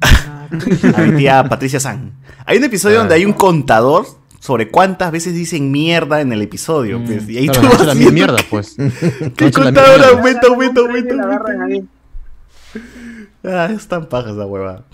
a 0.96 1.00
mi 1.02 1.16
tía 1.18 1.44
Patricia 1.48 1.80
San. 1.80 2.12
Hay 2.46 2.58
un 2.58 2.64
episodio 2.64 2.98
donde 2.98 3.14
hay 3.14 3.24
un 3.24 3.32
contador 3.32 4.06
sobre 4.38 4.68
cuántas 4.68 5.12
veces 5.12 5.34
dicen 5.34 5.70
mierda 5.70 6.20
en 6.20 6.32
el 6.32 6.42
episodio. 6.42 7.02
pues, 7.04 7.28
y 7.28 7.38
ahí 7.38 7.46
Claro, 7.48 7.60
tú 7.60 7.66
no 7.66 7.72
vas 7.72 7.82
echa 7.82 7.94
la 7.94 8.10
mierda, 8.10 8.36
que- 8.38 8.44
pues. 8.48 8.74
Que 9.36 9.44
No 9.44 9.46
el 9.46 9.52
contador 9.52 10.04
aumenta, 10.04 10.46
aumenta, 10.48 10.80
aumenta. 10.80 11.14
Ah, 13.44 13.68
es 13.74 13.86
tan 13.88 14.06
paja 14.06 14.30
esa 14.30 14.46
hueva. 14.46 14.84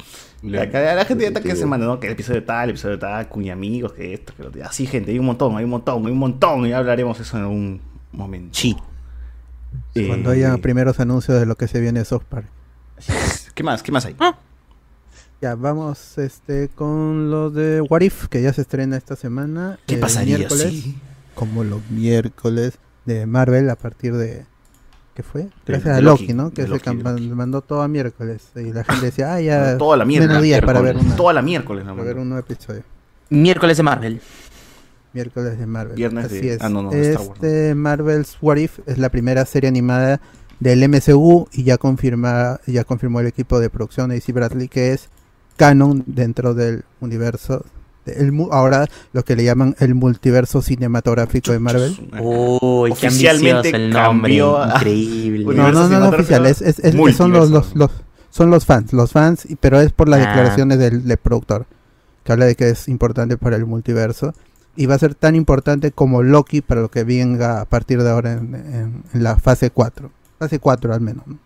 La 0.42 1.04
gente 1.04 1.22
ya 1.22 1.28
está 1.28 1.40
que 1.40 1.56
se 1.56 1.66
manda, 1.66 1.86
¿no? 1.86 1.98
Que 1.98 2.06
el 2.06 2.12
episodio 2.12 2.44
tal, 2.44 2.64
el 2.64 2.70
episodio 2.70 2.98
tal, 2.98 3.28
cuña 3.28 3.52
amigos, 3.54 3.92
que 3.94 4.14
esto, 4.14 4.32
que 4.36 4.42
lo 4.42 4.48
otro. 4.50 4.64
Así, 4.64 4.86
gente, 4.86 5.10
hay 5.10 5.18
un 5.18 5.26
montón, 5.26 5.56
hay 5.56 5.64
un 5.64 5.70
montón, 5.70 6.06
hay 6.06 6.12
un 6.12 6.18
montón. 6.18 6.66
Y 6.66 6.72
hablaremos 6.72 7.18
eso 7.18 7.36
en 7.36 7.42
algún 7.42 7.80
momento. 8.12 8.50
Sí. 8.52 8.76
Eh, 9.94 10.06
Cuando 10.06 10.30
haya 10.30 10.56
primeros 10.58 11.00
anuncios 11.00 11.40
de 11.40 11.46
lo 11.46 11.56
que 11.56 11.66
se 11.66 11.80
viene 11.80 11.98
de 12.00 12.04
South 12.04 12.22
Park. 12.28 12.46
¿Qué 13.54 13.62
más? 13.62 13.82
¿Qué 13.82 13.90
más 13.92 14.06
hay? 14.06 14.14
Ya, 15.42 15.54
vamos 15.54 16.16
este 16.18 16.68
con 16.74 17.30
los 17.30 17.52
de 17.54 17.82
What 17.82 18.00
If, 18.00 18.26
que 18.28 18.40
ya 18.42 18.52
se 18.52 18.62
estrena 18.62 18.96
esta 18.96 19.16
semana. 19.16 19.78
¿Qué 19.86 19.94
el 19.96 20.00
pasaría 20.00 20.38
miércoles? 20.38 20.84
Como 21.34 21.62
los 21.62 21.82
miércoles 21.90 22.78
de 23.04 23.26
Marvel 23.26 23.68
a 23.68 23.76
partir 23.76 24.14
de... 24.14 24.46
¿Qué 25.14 25.22
fue? 25.22 25.48
Gracias 25.66 25.94
de 25.94 25.98
a 25.98 26.00
Loki, 26.00 26.22
Loki, 26.24 26.34
¿no? 26.34 26.50
Que 26.50 26.62
se 26.62 26.68
Loki, 26.68 26.90
mandó 26.94 27.60
todo 27.62 27.82
a 27.82 27.88
miércoles. 27.88 28.42
Y 28.56 28.72
la 28.72 28.84
gente 28.84 29.06
decía, 29.06 29.34
ah, 29.34 29.40
ya... 29.40 29.78
Toda 29.78 29.96
la 29.98 30.04
mierda. 30.04 30.26
menos 30.28 30.42
días 30.42 30.60
para 30.60 30.80
ver, 30.80 30.94
Miércoles. 30.94 31.06
una, 31.06 31.16
Toda 31.16 31.32
la 31.34 31.42
miércoles, 31.42 31.86
la 31.86 31.92
para 31.92 32.04
ver 32.04 32.16
un 32.18 32.28
nuevo 32.30 32.46
episodio. 32.46 32.82
Miércoles 33.30 33.76
de 33.76 33.82
Marvel. 33.82 34.20
Miércoles 35.12 35.58
de 35.58 35.66
Marvel. 35.66 35.96
Viernes 35.96 36.26
Así 36.26 36.40
de- 36.40 36.54
es. 36.54 36.62
ah, 36.62 36.68
no, 36.68 36.82
no, 36.82 36.92
Star 36.92 37.20
Wars, 37.26 37.30
este 37.34 37.74
Marvel's 37.74 38.36
What 38.40 38.56
If 38.56 38.78
es 38.86 38.98
la 38.98 39.08
primera 39.10 39.44
serie 39.46 39.68
animada 39.68 40.20
del 40.60 40.86
MCU 40.88 41.48
y 41.52 41.64
ya 41.64 41.76
confirma 41.78 42.60
ya 42.66 42.84
confirmó 42.84 43.20
el 43.20 43.26
equipo 43.26 43.60
de 43.60 43.68
producción 43.68 44.10
AC 44.10 44.32
Bradley 44.32 44.68
que 44.68 44.92
es 44.92 45.08
canon 45.56 46.02
dentro 46.06 46.54
del 46.54 46.84
universo 47.00 47.64
el 48.06 48.30
mu- 48.30 48.50
ahora 48.52 48.86
lo 49.12 49.24
que 49.24 49.34
le 49.34 49.42
llaman 49.42 49.74
el 49.80 49.96
multiverso 49.96 50.62
cinematográfico 50.62 51.50
de 51.50 51.58
Marvel. 51.58 51.96
Oficialmente 52.62 53.70
el 53.70 53.90
nombre. 53.90 54.38
cambió 54.38 54.62
a- 54.62 54.74
Increíble. 54.76 55.44
No, 55.56 55.72
no, 55.72 55.88
no, 55.88 55.98
no 56.00 56.08
oficial, 56.10 56.46
es, 56.46 56.62
es- 56.62 56.78
es- 56.80 57.16
son 57.16 57.32
los, 57.32 57.50
los, 57.50 57.74
los- 57.74 57.90
son 58.30 58.50
los 58.50 58.64
fans, 58.66 58.92
los 58.92 59.12
fans, 59.12 59.46
y- 59.50 59.56
pero 59.56 59.80
es 59.80 59.92
por 59.92 60.08
las 60.08 60.20
Ah. 60.20 60.28
declaraciones 60.28 60.78
del, 60.78 61.04
del 61.04 61.16
productor, 61.16 61.66
que 62.22 62.32
habla 62.32 62.44
de 62.44 62.54
que 62.54 62.68
es 62.70 62.88
importante 62.88 63.36
para 63.36 63.56
el 63.56 63.66
multiverso. 63.66 64.34
y 64.78 64.84
va 64.84 64.94
a 64.94 64.98
ser 64.98 65.14
tan 65.14 65.34
importante 65.34 65.90
como 65.90 66.22
Loki 66.22 66.60
para 66.60 66.82
lo 66.82 66.90
que 66.90 67.02
venga 67.02 67.62
a 67.62 67.64
partir 67.64 68.02
de 68.02 68.10
ahora 68.10 68.32
en, 68.34 68.54
en- 68.54 69.02
en 69.14 69.22
la 69.24 69.36
fase 69.38 69.70
4. 69.70 70.10
Fase 70.38 70.58
4 70.58 70.92
al 70.92 71.00
menos. 71.00 71.26
¿no? 71.26 71.38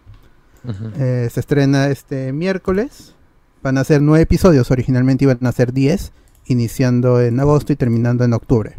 Eh, 0.99 1.29
se 1.33 1.39
estrena 1.39 1.87
este 1.91 2.33
miércoles. 2.33 3.15
Van 3.63 3.79
a 3.79 3.85
ser 3.85 4.03
nueve 4.03 4.23
episodios. 4.23 4.71
Originalmente 4.71 5.25
iban 5.25 5.45
a 5.47 5.53
ser 5.53 5.73
10, 5.73 6.13
iniciando 6.47 7.21
en 7.21 7.39
agosto 7.41 7.73
y 7.73 7.77
terminando 7.77 8.25
en 8.25 8.33
octubre. 8.33 8.77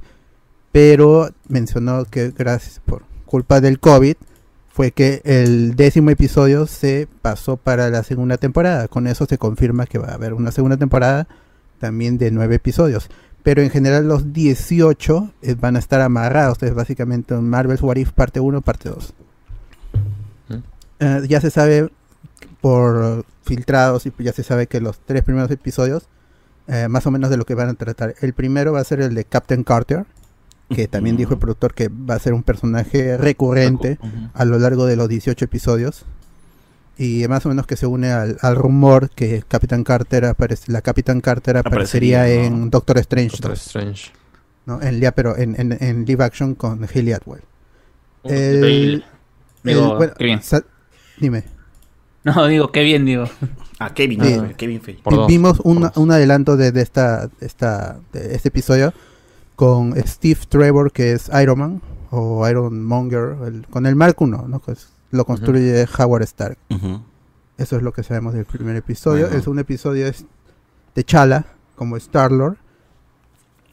Pero 0.71 1.29
mencionó 1.47 2.05
que 2.05 2.31
gracias 2.31 2.81
por 2.85 3.03
culpa 3.25 3.61
del 3.61 3.79
COVID 3.79 4.15
fue 4.69 4.91
que 4.91 5.21
el 5.25 5.75
décimo 5.75 6.09
episodio 6.09 6.65
se 6.65 7.07
pasó 7.21 7.57
para 7.57 7.89
la 7.89 8.03
segunda 8.03 8.37
temporada. 8.37 8.87
Con 8.87 9.07
eso 9.07 9.25
se 9.25 9.37
confirma 9.37 9.85
que 9.85 9.99
va 9.99 10.09
a 10.09 10.15
haber 10.15 10.33
una 10.33 10.51
segunda 10.51 10.77
temporada 10.77 11.27
también 11.79 12.17
de 12.17 12.31
nueve 12.31 12.55
episodios. 12.55 13.09
Pero 13.43 13.61
en 13.61 13.69
general 13.69 14.07
los 14.07 14.33
18 14.33 15.33
eh, 15.41 15.55
van 15.59 15.75
a 15.75 15.79
estar 15.79 15.99
amarrados. 16.01 16.61
Es 16.63 16.73
básicamente 16.73 17.33
un 17.33 17.49
Marvel's 17.49 17.81
What 17.81 17.97
If 17.97 18.11
parte 18.11 18.39
1, 18.39 18.61
parte 18.61 18.89
2. 18.89 19.13
Eh, 20.99 21.21
ya 21.27 21.41
se 21.41 21.49
sabe 21.49 21.89
por 22.61 23.25
filtrados 23.43 24.05
y 24.05 24.13
ya 24.19 24.31
se 24.33 24.43
sabe 24.43 24.67
que 24.67 24.79
los 24.81 24.99
tres 24.99 25.23
primeros 25.23 25.49
episodios 25.51 26.07
eh, 26.67 26.87
más 26.87 27.05
o 27.07 27.11
menos 27.11 27.29
de 27.29 27.37
lo 27.37 27.45
que 27.45 27.55
van 27.55 27.69
a 27.69 27.73
tratar. 27.73 28.15
El 28.21 28.33
primero 28.33 28.71
va 28.73 28.79
a 28.79 28.83
ser 28.83 29.01
el 29.01 29.13
de 29.15 29.25
Captain 29.25 29.63
Carter, 29.63 30.05
que 30.69 30.87
también 30.87 31.17
dijo 31.17 31.33
el 31.33 31.39
productor 31.39 31.73
que 31.73 31.89
va 31.89 32.13
a 32.15 32.19
ser 32.19 32.33
un 32.33 32.43
personaje 32.43 33.17
recurrente 33.17 33.97
a 34.33 34.45
lo 34.45 34.57
largo 34.59 34.85
de 34.85 34.95
los 34.95 35.09
18 35.09 35.43
episodios. 35.43 36.05
Y 36.97 37.27
más 37.27 37.45
o 37.45 37.49
menos 37.49 37.65
que 37.65 37.75
se 37.75 37.87
une 37.87 38.11
al, 38.11 38.37
al 38.41 38.55
rumor 38.55 39.09
que 39.09 39.43
Captain 39.47 39.83
Carter 39.83 40.25
aparece, 40.25 40.71
la 40.71 40.81
Captain 40.81 41.19
Carter 41.19 41.57
aparecería, 41.57 42.19
Aparecería, 42.21 42.45
en 42.45 42.69
Doctor 42.69 42.99
Strange 42.99 43.31
Doctor 43.31 43.51
2. 43.51 43.59
Strange. 43.67 44.11
¿no? 44.67 44.81
En, 44.81 44.99
ya, 45.01 45.11
pero 45.13 45.35
en, 45.35 45.59
en, 45.59 45.75
en 45.83 46.05
live 46.05 46.23
action 46.23 46.53
con 46.53 46.83
Haley 46.83 47.13
Atwell. 47.13 47.41
Increíble. 48.23 49.03
Digo, 49.63 49.95
bueno, 49.97 50.13
qué 50.17 50.23
bien. 50.25 50.41
sa- 50.43 50.63
Dime. 51.19 51.43
No, 52.35 52.45
digo, 52.47 52.71
qué 52.71 52.83
bien, 52.83 53.05
digo. 53.05 53.25
Ah, 53.79 53.93
Kevin, 53.93 54.21
Sí. 54.23 54.37
ah, 54.39 54.53
Kevin 54.55 54.79
Feige. 54.81 55.01
Vi- 55.09 55.25
Vimos 55.27 55.59
un, 55.63 55.89
un 55.95 56.11
adelanto 56.11 56.55
de, 56.55 56.71
de 56.71 56.81
esta, 56.81 57.27
de 57.27 57.45
esta, 57.47 57.99
de 58.13 58.35
este 58.35 58.49
episodio 58.49 58.93
con 59.55 59.95
Steve 60.05 60.39
Trevor, 60.47 60.91
que 60.91 61.13
es 61.13 61.29
Iron 61.41 61.57
Man, 61.59 61.81
o 62.11 62.47
Iron 62.47 62.83
Monger, 62.85 63.37
el- 63.47 63.65
con 63.67 63.85
el 63.87 63.95
Mark 63.95 64.17
I, 64.19 64.25
¿no? 64.25 64.59
Que 64.63 64.73
es- 64.73 64.89
lo 65.09 65.25
construye 65.25 65.85
Howard 65.97 66.23
Stark. 66.23 66.57
Eso 67.57 67.75
es 67.75 67.81
lo 67.83 67.91
que 67.91 68.03
sabemos 68.03 68.33
del 68.33 68.45
primer 68.45 68.75
episodio. 68.75 69.27
El 69.27 69.41
segundo 69.41 69.61
episodio 69.61 70.05
es 70.07 70.25
de 70.95 71.03
Chala, 71.03 71.45
como 71.75 71.97
Star-Lord, 71.97 72.57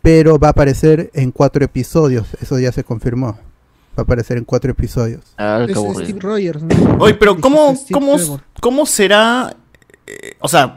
pero 0.02 0.38
va 0.38 0.48
a 0.48 0.50
aparecer 0.52 1.10
en 1.14 1.32
cuatro 1.32 1.64
episodios. 1.64 2.28
Eso 2.40 2.58
ya 2.58 2.72
se 2.72 2.82
confirmó. 2.84 3.38
Va 3.98 4.02
a 4.02 4.04
aparecer 4.04 4.38
en 4.38 4.44
cuatro 4.44 4.70
episodios. 4.70 5.22
Ah, 5.36 5.66
Es 5.68 5.76
Steve 5.76 6.20
Rogers. 6.20 6.62
¿no? 6.62 6.98
Oye, 7.00 7.14
pero 7.14 7.36
¿cómo, 7.40 7.74
cómo, 7.90 8.16
cómo 8.60 8.86
será? 8.86 9.56
eh, 10.06 10.36
o 10.38 10.46
sea, 10.46 10.76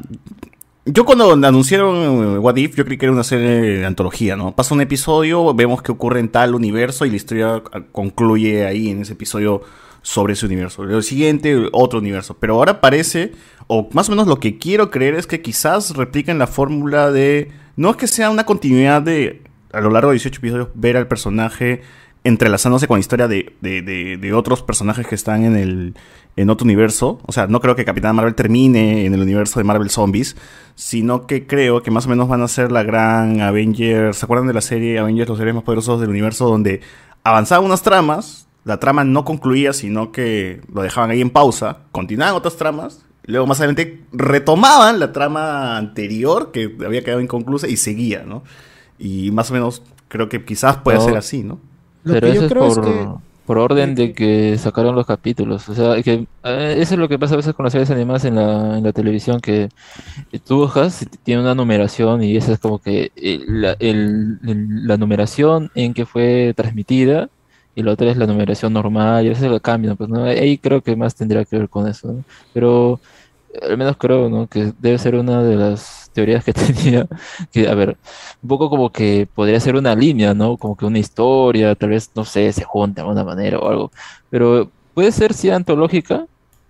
yo 0.85 1.05
cuando 1.05 1.31
anunciaron 1.33 2.35
eh, 2.35 2.39
What 2.39 2.55
If, 2.55 2.75
yo 2.75 2.83
creí 2.83 2.97
que 2.97 3.05
era 3.05 3.13
una 3.13 3.23
serie 3.23 3.77
de 3.77 3.85
antología, 3.85 4.35
¿no? 4.35 4.55
Pasa 4.55 4.73
un 4.73 4.81
episodio, 4.81 5.53
vemos 5.53 5.83
que 5.83 5.91
ocurre 5.91 6.19
en 6.19 6.29
tal 6.29 6.55
universo 6.55 7.05
y 7.05 7.11
la 7.11 7.15
historia 7.15 7.61
ah, 7.71 7.81
concluye 7.91 8.65
ahí 8.65 8.89
en 8.89 9.01
ese 9.01 9.13
episodio 9.13 9.61
sobre 10.01 10.33
ese 10.33 10.47
universo. 10.47 10.81
El 10.83 11.03
siguiente, 11.03 11.69
otro 11.73 11.99
universo. 11.99 12.37
Pero 12.39 12.55
ahora 12.55 12.81
parece, 12.81 13.33
o 13.67 13.87
más 13.93 14.09
o 14.09 14.13
menos 14.13 14.25
lo 14.25 14.37
que 14.37 14.57
quiero 14.57 14.89
creer 14.89 15.13
es 15.13 15.27
que 15.27 15.43
quizás 15.43 15.95
repliquen 15.95 16.39
la 16.39 16.47
fórmula 16.47 17.11
de... 17.11 17.51
No 17.75 17.91
es 17.91 17.97
que 17.97 18.07
sea 18.07 18.31
una 18.31 18.47
continuidad 18.47 19.03
de, 19.03 19.43
a 19.71 19.79
lo 19.79 19.91
largo 19.91 20.09
de 20.09 20.15
18 20.15 20.39
episodios, 20.39 20.69
ver 20.73 20.97
al 20.97 21.07
personaje 21.07 21.83
entrelazándose 22.23 22.87
con 22.87 22.97
la 22.97 22.99
historia 23.01 23.27
de, 23.27 23.55
de- 23.61 23.81
de- 23.81 24.17
de 24.17 24.33
otros 24.33 24.61
personajes 24.61 25.07
que 25.07 25.15
están 25.15 25.43
en 25.43 25.55
el 25.55 25.95
en 26.37 26.49
otro 26.49 26.63
universo. 26.63 27.19
O 27.25 27.31
sea, 27.33 27.47
no 27.47 27.59
creo 27.59 27.75
que 27.75 27.83
Capitán 27.83 28.15
Marvel 28.15 28.35
termine 28.35 29.05
en 29.05 29.13
el 29.13 29.21
universo 29.21 29.59
de 29.59 29.65
Marvel 29.65 29.89
Zombies, 29.89 30.37
sino 30.75 31.27
que 31.27 31.45
creo 31.45 31.83
que 31.83 31.91
más 31.91 32.05
o 32.05 32.09
menos 32.09 32.29
van 32.29 32.41
a 32.41 32.47
ser 32.47 32.71
la 32.71 32.83
gran 32.83 33.41
Avengers. 33.41 34.17
¿Se 34.17 34.25
acuerdan 34.25 34.47
de 34.47 34.53
la 34.53 34.61
serie 34.61 34.97
Avengers, 34.99 35.27
los 35.27 35.37
seres 35.37 35.53
más 35.53 35.63
poderosos 35.63 35.99
del 35.99 36.09
universo, 36.09 36.47
donde 36.47 36.79
avanzaban 37.23 37.65
unas 37.65 37.81
tramas, 37.83 38.47
la 38.63 38.79
trama 38.79 39.03
no 39.03 39.25
concluía, 39.25 39.73
sino 39.73 40.11
que 40.13 40.61
lo 40.73 40.81
dejaban 40.83 41.09
ahí 41.09 41.19
en 41.21 41.31
pausa, 41.31 41.79
continuaban 41.91 42.35
otras 42.35 42.55
tramas, 42.55 43.03
luego 43.25 43.45
más 43.47 43.59
adelante 43.59 44.01
retomaban 44.13 44.99
la 44.99 45.11
trama 45.11 45.75
anterior 45.77 46.51
que 46.53 46.75
había 46.85 47.03
quedado 47.03 47.19
inconclusa 47.21 47.67
y 47.67 47.75
seguía, 47.75 48.23
¿no? 48.25 48.43
Y 48.97 49.31
más 49.31 49.49
o 49.51 49.53
menos 49.53 49.83
creo 50.07 50.29
que 50.29 50.45
quizás 50.45 50.77
puede 50.77 50.97
No. 50.99 51.03
ser 51.03 51.17
así, 51.17 51.43
¿no? 51.43 51.59
Lo 52.03 52.13
Pero 52.13 52.27
que 52.27 52.33
eso 52.33 52.45
es 52.45 52.51
creo 52.51 52.67
es 52.67 52.75
por, 52.75 52.85
que- 52.85 53.07
por 53.45 53.57
orden 53.57 53.95
de 53.95 54.13
que 54.13 54.57
sacaron 54.57 54.95
los 54.95 55.05
capítulos. 55.05 55.67
O 55.67 55.73
sea, 55.75 56.01
que 56.01 56.25
eh, 56.43 56.75
eso 56.79 56.93
es 56.93 56.99
lo 56.99 57.09
que 57.09 57.19
pasa 57.19 57.33
a 57.33 57.37
veces 57.37 57.53
con 57.53 57.63
las 57.65 57.73
series 57.73 57.91
animadas 57.91 58.23
en 58.25 58.35
la, 58.35 58.77
en 58.77 58.83
la 58.83 58.91
televisión, 58.93 59.39
que 59.41 59.69
eh, 60.31 60.39
tú 60.39 60.57
buscas, 60.59 61.01
y 61.01 61.05
tiene 61.07 61.41
una 61.41 61.55
numeración 61.55 62.23
y 62.23 62.37
esa 62.37 62.53
es 62.53 62.59
como 62.59 62.79
que 62.79 63.11
eh, 63.15 63.39
la, 63.47 63.75
el- 63.79 64.39
el- 64.47 64.87
la 64.87 64.97
numeración 64.97 65.69
en 65.75 65.93
que 65.93 66.05
fue 66.05 66.53
transmitida 66.55 67.29
y 67.75 67.83
la 67.83 67.91
otra 67.93 68.09
es 68.11 68.17
la 68.17 68.27
numeración 68.27 68.73
normal 68.73 69.23
y 69.25 69.27
a 69.27 69.29
veces 69.31 69.49
lo 69.49 69.59
cambian. 69.59 69.97
Pues, 69.97 70.09
¿no? 70.09 70.23
Ahí 70.25 70.57
creo 70.57 70.81
que 70.81 70.95
más 70.95 71.15
tendría 71.15 71.43
que 71.45 71.57
ver 71.57 71.69
con 71.69 71.87
eso. 71.87 72.11
¿no? 72.13 72.23
Pero 72.53 72.99
al 73.61 73.77
menos 73.77 73.97
creo, 73.97 74.29
¿no? 74.29 74.47
Que 74.47 74.71
debe 74.79 74.97
ser 74.97 75.15
una 75.15 75.43
de 75.43 75.55
las 75.57 76.00
teorías 76.11 76.43
que 76.43 76.53
tenía, 76.53 77.07
que, 77.51 77.67
a 77.67 77.75
ver, 77.75 77.97
un 78.41 78.49
poco 78.49 78.69
como 78.69 78.91
que 78.91 79.27
podría 79.33 79.59
ser 79.59 79.75
una 79.75 79.95
línea, 79.95 80.33
¿no? 80.33 80.57
Como 80.57 80.75
que 80.77 80.85
una 80.85 80.99
historia, 80.99 81.75
tal 81.75 81.89
vez, 81.89 82.11
no 82.15 82.25
sé, 82.25 82.51
se 82.53 82.63
junta 82.63 83.01
de 83.01 83.07
alguna 83.07 83.23
manera 83.23 83.59
o 83.59 83.69
algo, 83.69 83.91
pero 84.29 84.71
puede 84.93 85.11
ser 85.11 85.33
sí 85.33 85.49
antológica 85.49 86.25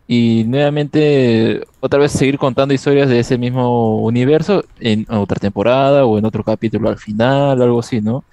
y 0.08 0.44
nuevamente 0.46 1.64
otra 1.80 2.00
vez 2.00 2.12
seguir 2.12 2.38
contando 2.38 2.74
historias 2.74 3.10
de 3.10 3.20
ese 3.20 3.38
mismo 3.38 4.02
universo 4.04 4.64
en 4.80 5.06
otra 5.10 5.38
temporada 5.40 6.06
o 6.06 6.18
en 6.18 6.26
otro 6.26 6.44
capítulo 6.44 6.90
al 6.90 6.98
final, 6.98 7.62
algo 7.62 7.80
así, 7.80 8.02
¿no? 8.02 8.26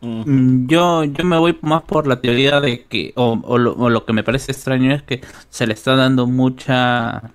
Mm, 0.00 0.66
Yo, 0.68 1.04
yo 1.04 1.24
me 1.24 1.38
voy 1.38 1.58
más 1.62 1.82
por 1.82 2.06
la 2.06 2.20
teoría 2.20 2.60
de 2.60 2.86
que, 2.86 3.12
o, 3.16 3.40
o 3.44 3.58
lo, 3.58 3.72
o 3.74 3.90
lo 3.90 4.04
que 4.04 4.12
me 4.12 4.22
parece 4.22 4.52
extraño 4.52 4.92
es 4.94 5.02
que 5.02 5.20
se 5.50 5.66
le 5.66 5.74
está 5.74 5.96
dando 5.96 6.26
mucha 6.26 7.34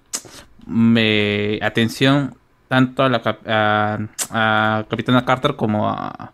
me- 0.68 1.60
atención 1.61 2.35
tanto 2.68 3.03
a 3.03 3.10
la 3.10 3.22
cap- 3.22 3.48
a, 3.48 3.99
a 4.31 4.85
Capitana 4.90 5.26
Carter 5.26 5.56
como 5.56 5.90
a 5.90 6.31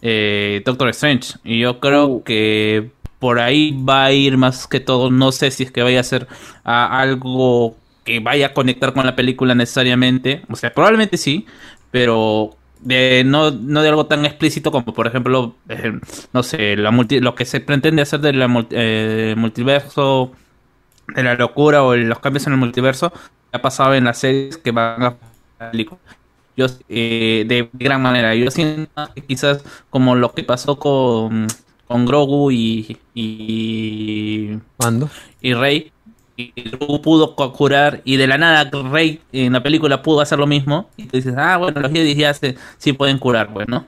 eh, 0.00 0.62
Doctor 0.64 0.88
Strange. 0.90 1.34
Y 1.44 1.60
yo 1.60 1.80
creo 1.80 2.22
que 2.24 2.90
por 3.18 3.38
ahí 3.40 3.76
va 3.88 4.04
a 4.06 4.12
ir 4.12 4.36
más 4.38 4.66
que 4.66 4.80
todo. 4.80 5.10
No 5.10 5.32
sé 5.32 5.50
si 5.50 5.64
es 5.64 5.70
que 5.72 5.82
vaya 5.82 6.00
a 6.00 6.04
ser 6.04 6.26
ah, 6.64 6.98
algo 7.00 7.76
que 8.04 8.20
vaya 8.20 8.46
a 8.48 8.54
conectar 8.54 8.92
con 8.94 9.06
la 9.06 9.14
película 9.16 9.54
necesariamente. 9.54 10.42
O 10.50 10.56
sea, 10.56 10.72
probablemente 10.72 11.16
sí, 11.16 11.46
pero 11.90 12.56
de, 12.80 13.22
no, 13.24 13.50
no 13.52 13.82
de 13.82 13.88
algo 13.90 14.06
tan 14.06 14.24
explícito 14.24 14.72
como 14.72 14.92
por 14.92 15.06
ejemplo, 15.06 15.54
eh, 15.68 15.92
no 16.32 16.42
sé, 16.42 16.76
la 16.76 16.90
multi- 16.90 17.20
lo 17.20 17.34
que 17.36 17.44
se 17.44 17.60
pretende 17.60 18.02
hacer 18.02 18.20
del 18.20 18.48
multiverso, 19.36 20.32
de 21.14 21.22
la 21.22 21.34
locura 21.34 21.82
o 21.84 21.94
los 21.96 22.18
cambios 22.20 22.46
en 22.46 22.54
el 22.54 22.58
multiverso, 22.58 23.12
ha 23.52 23.62
pasado 23.62 23.94
en 23.94 24.04
las 24.04 24.18
series 24.18 24.56
que 24.58 24.70
van 24.72 25.02
a. 25.02 25.16
Yo, 26.56 26.66
eh, 26.88 27.44
de 27.46 27.70
gran 27.72 28.02
manera. 28.02 28.34
Yo 28.34 28.50
siento 28.50 28.90
que 29.14 29.22
quizás 29.22 29.64
como 29.90 30.14
lo 30.14 30.32
que 30.34 30.44
pasó 30.44 30.78
con, 30.78 31.46
con 31.86 32.04
Grogu 32.06 32.50
y, 32.50 32.98
y, 33.14 34.58
y 35.40 35.54
Rey, 35.54 35.92
y 36.36 36.52
Grogu 36.70 37.02
pudo 37.02 37.34
cu- 37.36 37.52
curar 37.52 38.00
y 38.04 38.16
de 38.16 38.26
la 38.26 38.38
nada 38.38 38.70
Rey 38.90 39.20
en 39.32 39.52
la 39.52 39.62
película 39.62 40.02
pudo 40.02 40.20
hacer 40.20 40.38
lo 40.38 40.46
mismo 40.46 40.88
y 40.96 41.06
tú 41.06 41.16
dices, 41.16 41.34
ah, 41.36 41.56
bueno, 41.58 41.80
los 41.80 41.92
Jedi 41.92 42.14
ya 42.14 42.32
se, 42.34 42.56
sí 42.78 42.92
pueden 42.92 43.18
curar, 43.18 43.48
bueno. 43.52 43.86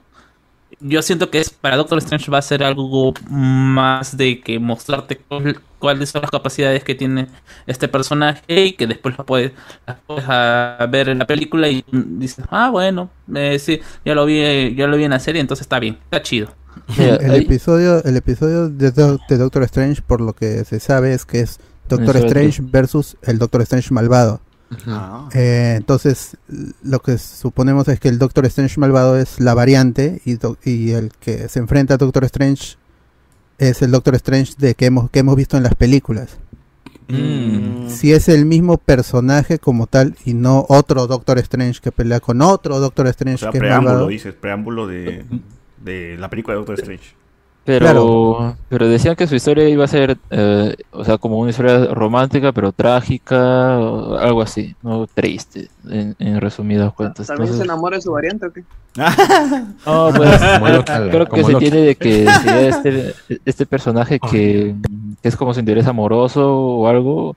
Yo 0.81 1.03
siento 1.03 1.31
que 1.31 1.39
es 1.41 1.51
para 1.51 1.77
Doctor 1.77 1.99
Strange 1.99 2.31
va 2.31 2.39
a 2.39 2.43
ser 2.43 2.63
algo 2.63 3.15
más 3.31 4.17
de 4.17 4.41
que 4.41 4.59
mostrarte 4.59 5.17
cuál- 5.19 5.61
cuáles 5.79 6.11
son 6.11 6.23
las 6.23 6.31
capacidades 6.31 6.83
que 6.85 6.95
tiene 6.95 7.27
este 7.67 7.89
personaje 7.89 8.43
y 8.49 8.73
que 8.73 8.87
después 8.87 9.17
las 9.19 9.27
puedes, 9.27 9.53
las 9.87 9.99
puedes 10.07 10.25
ah, 10.29 10.87
ver 10.91 11.09
en 11.11 11.19
la 11.19 11.27
película 11.27 11.69
y 11.69 11.85
dices, 11.93 12.45
ah, 12.51 12.71
bueno, 12.71 13.11
eh, 13.35 13.59
sí, 13.59 13.81
ya 14.05 14.15
lo 14.15 14.25
vi, 14.27 14.75
ya 14.75 14.87
lo 14.87 14.97
vi 14.97 15.05
en 15.05 15.11
la 15.11 15.21
serie, 15.21 15.41
entonces 15.41 15.63
está 15.65 15.79
bien, 15.79 15.99
está 16.05 16.23
chido. 16.23 16.49
El, 16.99 17.05
el 17.23 17.35
episodio, 17.43 18.03
el 18.03 18.17
episodio 18.17 18.69
de, 18.69 18.91
Do- 18.91 19.19
de 19.29 19.37
Doctor 19.39 19.63
Strange, 19.65 20.03
por 20.03 20.21
lo 20.21 20.33
que 20.35 20.65
se 20.65 20.81
sabe, 20.81 21.15
es 21.15 21.25
que 21.25 21.41
es 21.41 21.61
Doctor 21.89 22.17
Strange 22.27 22.63
versus 22.73 23.17
el 23.23 23.39
Doctor 23.39 23.61
Strange 23.63 23.93
malvado. 23.93 24.41
Ah. 24.87 25.29
Eh, 25.35 25.75
entonces, 25.77 26.37
lo 26.83 27.01
que 27.01 27.19
suponemos 27.19 27.87
es 27.89 28.01
que 28.01 28.09
el 28.09 28.19
Doctor 28.19 28.47
Strange 28.47 28.81
malvado 28.81 29.19
es 29.19 29.39
la 29.41 29.55
variante 29.55 30.21
y, 30.25 30.35
do- 30.35 30.57
y 30.65 30.91
el 30.93 31.11
que 31.21 31.49
se 31.49 31.59
enfrenta 31.61 31.95
a 31.95 31.97
Doctor 31.97 32.25
Strange 32.25 32.77
es 33.59 33.83
el 33.83 33.91
Doctor 33.93 34.15
Strange 34.17 34.55
de 34.59 34.75
que 34.75 34.87
hemos, 34.87 35.11
que 35.11 35.21
hemos 35.21 35.37
visto 35.37 35.57
en 35.57 35.63
las 35.63 35.75
películas. 35.77 36.39
Mm. 37.09 37.89
Si 37.89 38.13
es 38.13 38.29
el 38.29 38.47
mismo 38.47 38.79
personaje 38.79 39.59
como 39.59 39.87
tal 39.87 40.17
y 40.25 40.33
no 40.35 40.65
otro 40.69 41.07
Doctor 41.07 41.39
Strange 41.39 41.81
que 41.81 41.93
pelea 41.93 42.19
con 42.21 42.41
otro 42.43 42.81
Doctor 42.81 43.07
O 43.07 43.11
Strange 43.11 43.39
sea, 43.39 43.51
que 43.51 43.59
es 43.59 43.61
preámbulo, 43.63 43.91
malvado. 43.93 44.09
dices, 44.09 44.35
preámbulo 44.35 44.87
de, 44.87 45.25
de 45.85 46.17
la 46.19 46.31
película 46.31 46.55
de 46.55 46.59
Doctor 46.61 46.81
Strange. 46.81 47.15
Pero, 47.65 47.87
Claro. 47.87 48.57
pero 48.69 48.89
decían 48.89 49.17
que 49.17 49.27
su 49.27 49.35
historia 49.35 49.67
iba 49.69 49.85
a 49.85 49.89
ser, 49.89 50.19
eh, 50.31 50.77
o 50.93 51.03
sea, 51.03 51.17
como 51.17 51.39
una 51.39 51.49
historia 51.51 51.87
romántica, 51.95 52.53
pero 52.53 52.73
trágica, 52.73 53.79
o 53.79 54.17
algo 54.19 54.43
así, 54.43 54.75
¿no? 54.83 55.07
Triste, 55.07 55.69
en, 55.89 56.15
en 56.19 56.41
resumidas 56.43 56.93
cuentas. 56.93 57.27
¿También 57.27 57.47
se 57.49 57.53
Entonces, 57.55 57.65
enamora 57.65 57.97
de 57.97 58.03
su 58.03 58.13
variante 58.13 58.47
o 58.47 58.53
qué? 58.53 58.65
no, 59.87 60.11
pues, 60.15 60.41
creo 61.11 61.27
que 61.27 61.45
se 61.45 61.55
tiene 61.55 61.79
de 61.79 61.95
que 61.97 62.25
este, 62.69 63.15
este 63.45 63.67
personaje 63.67 64.21
que, 64.21 64.75
que 65.23 65.29
es 65.29 65.37
como 65.37 65.55
su 65.55 65.61
interés 65.61 65.87
amoroso 65.87 66.55
o 66.55 66.87
algo, 66.87 67.35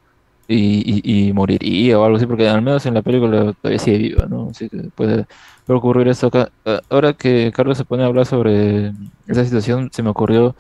y, 0.49 1.02
y, 1.04 1.28
y 1.30 1.34
moriría 1.34 1.99
o 1.99 2.04
algo 2.04 2.18
así, 2.18 2.26
porque 2.26 2.48
al 2.49 2.62
menos 2.62 2.86
en 2.86 2.94
la 2.94 3.02
película 3.02 3.54
todavía 3.62 3.80
sigue 3.80 3.98
viva, 3.98 4.26
¿no? 4.30 4.49
Así 4.52 4.70
que 4.70 4.78
puede, 4.95 5.26
puede 5.68 5.77
ocurrir 5.80 6.07
esto 6.07 6.27
acá. 6.27 6.49
Ah, 6.65 6.81
Ahora 6.89 7.14
que 7.14 7.52
Carlos 7.56 7.77
se 7.77 7.85
pone 7.85 8.02
a 8.03 8.07
hablar 8.07 8.26
sobre 8.26 8.94
esa 9.27 9.44
situación, 9.45 9.89
se 9.94 10.02
me 10.02 10.10
ocurrió 10.10 10.56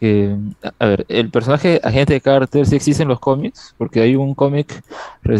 que, 0.00 0.36
a- 0.78 0.86
ver, 0.86 1.06
el 1.08 1.30
personaje 1.30 1.80
Agente 1.84 2.20
Carter 2.20 2.66
sí 2.66 2.74
existe 2.76 3.02
en 3.02 3.08
los 3.08 3.20
cómics, 3.20 3.74
porque 3.78 4.00
hay 4.00 4.16
un 4.16 4.34
cómic 4.34 4.82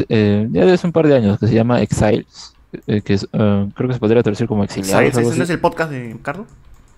eh, 0.08 0.46
ya 0.50 0.64
de 0.64 0.72
hace 0.72 0.86
un 0.86 0.92
par 0.92 1.06
de 1.08 1.16
años 1.16 1.38
que 1.40 1.46
se 1.48 1.54
llama 1.54 1.82
Exiles, 1.82 2.54
eh, 2.86 3.00
que 3.02 3.14
es, 3.14 3.26
ah, 3.32 3.66
creo 3.74 3.88
que 3.88 3.94
se 3.94 4.00
podría 4.00 4.22
traducir 4.22 4.46
como 4.46 4.62
exiliados. 4.64 5.02
¿Ese 5.04 5.22
no 5.36 5.44
es 5.44 5.50
el 5.50 5.60
podcast 5.60 5.90
de 5.90 6.16
Carlos? 6.22 6.46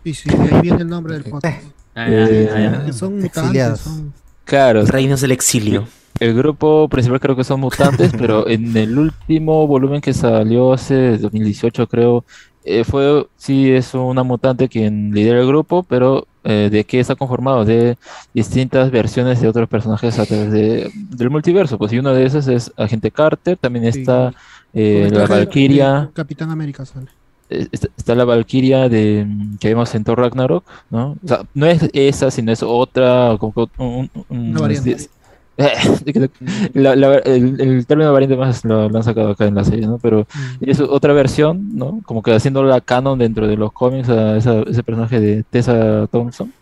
Y 0.05 0.15
sí, 0.15 0.29
de 0.31 0.55
ahí 0.55 0.61
viene 0.63 0.83
el 0.83 0.89
nombre 0.89 1.15
del 1.15 1.25
podcast. 1.25 1.63
Eh, 1.97 2.91
son 2.93 3.19
mutantes, 3.21 3.81
son- 3.81 4.13
Claro. 4.45 4.87
Reinos 4.87 5.21
del 5.21 5.33
exilio. 5.33 5.87
El 6.21 6.35
grupo 6.35 6.89
principal 6.89 7.21
creo 7.21 7.37
que 7.37 7.45
son 7.45 7.61
mutantes, 7.61 8.13
pero 8.17 8.49
en 8.49 8.77
el 8.77 8.99
último 8.99 9.67
volumen 9.67 10.01
que 10.01 10.13
salió 10.15 10.73
hace 10.73 11.19
2018 11.19 11.87
creo, 11.89 12.25
eh, 12.65 12.85
fue, 12.85 13.27
sí 13.37 13.71
es 13.71 13.95
una 13.95 14.23
mutante 14.23 14.69
quien 14.69 15.13
lidera 15.15 15.41
el 15.41 15.47
grupo, 15.47 15.83
pero 15.85 16.27
eh, 16.45 16.69
¿de 16.71 16.85
qué 16.85 17.01
está 17.01 17.15
conformado? 17.15 17.65
De 17.65 17.97
distintas 18.35 18.91
versiones 18.91 19.41
de 19.41 19.49
otros 19.49 19.69
personajes 19.69 20.19
a 20.19 20.27
través 20.27 20.51
de, 20.51 20.91
del 20.95 21.31
multiverso. 21.31 21.79
Pues 21.79 21.93
y 21.93 21.99
uno 21.99 22.13
de 22.15 22.25
esos 22.27 22.49
es 22.49 22.73
Agente 22.77 23.11
Carter, 23.11 23.57
también 23.57 23.85
está 23.85 24.33
eh, 24.75 25.05
el 25.07 25.11
la 25.15 25.25
traje 25.27 25.45
Valkyria. 25.45 26.11
Capitán 26.15 26.51
América 26.51 26.85
sale. 26.85 27.07
eh, 27.51 27.69
Está, 27.73 27.89
está 27.97 28.15
la 28.15 28.25
Valkyria 28.25 28.89
de 28.89 29.27
que 29.61 29.69
vimos 29.69 29.95
en 29.95 30.05
Thor 30.05 30.19
Ragnarok, 30.19 30.65
¿no? 30.91 31.17
O 31.25 31.29
sea, 31.29 31.43
no 31.55 31.67
es 31.67 31.89
esa, 31.93 32.31
sino 32.31 32.53
es 32.53 32.63
otra, 32.63 33.37
como 33.39 33.53
que 33.53 33.61
un- 33.83 34.11
un- 34.15 34.25
un- 34.29 34.51
Una 34.51 34.61
variante. 34.61 34.93
es- 34.93 35.11
la- 36.75 36.95
la- 36.97 37.19
el, 37.19 37.61
el 37.61 37.87
término 37.87 38.13
variante 38.13 38.37
más 38.37 38.65
lo, 38.65 38.89
lo 38.89 38.97
han 38.97 39.03
sacado 39.03 39.31
acá 39.31 39.47
en 39.47 39.55
la 39.57 39.65
serie, 39.65 39.87
¿no? 39.87 39.99
Pero 39.99 40.27
Mm. 40.61 40.71
es 40.71 40.81
otra 40.81 41.13
versión, 41.13 41.77
¿no? 41.77 42.01
Como 42.05 42.23
que 42.23 42.33
haciendo 42.33 42.63
la 42.63 42.81
canon 42.81 43.19
dentro 43.19 43.47
de 43.49 43.57
los 43.57 43.73
cómics 43.73 44.09
a 44.09 44.37
esa- 44.37 44.63
ese 44.63 44.83
personaje 44.83 45.21
de 45.21 45.43
Tessa 45.43 46.07
Thompson 46.13 46.53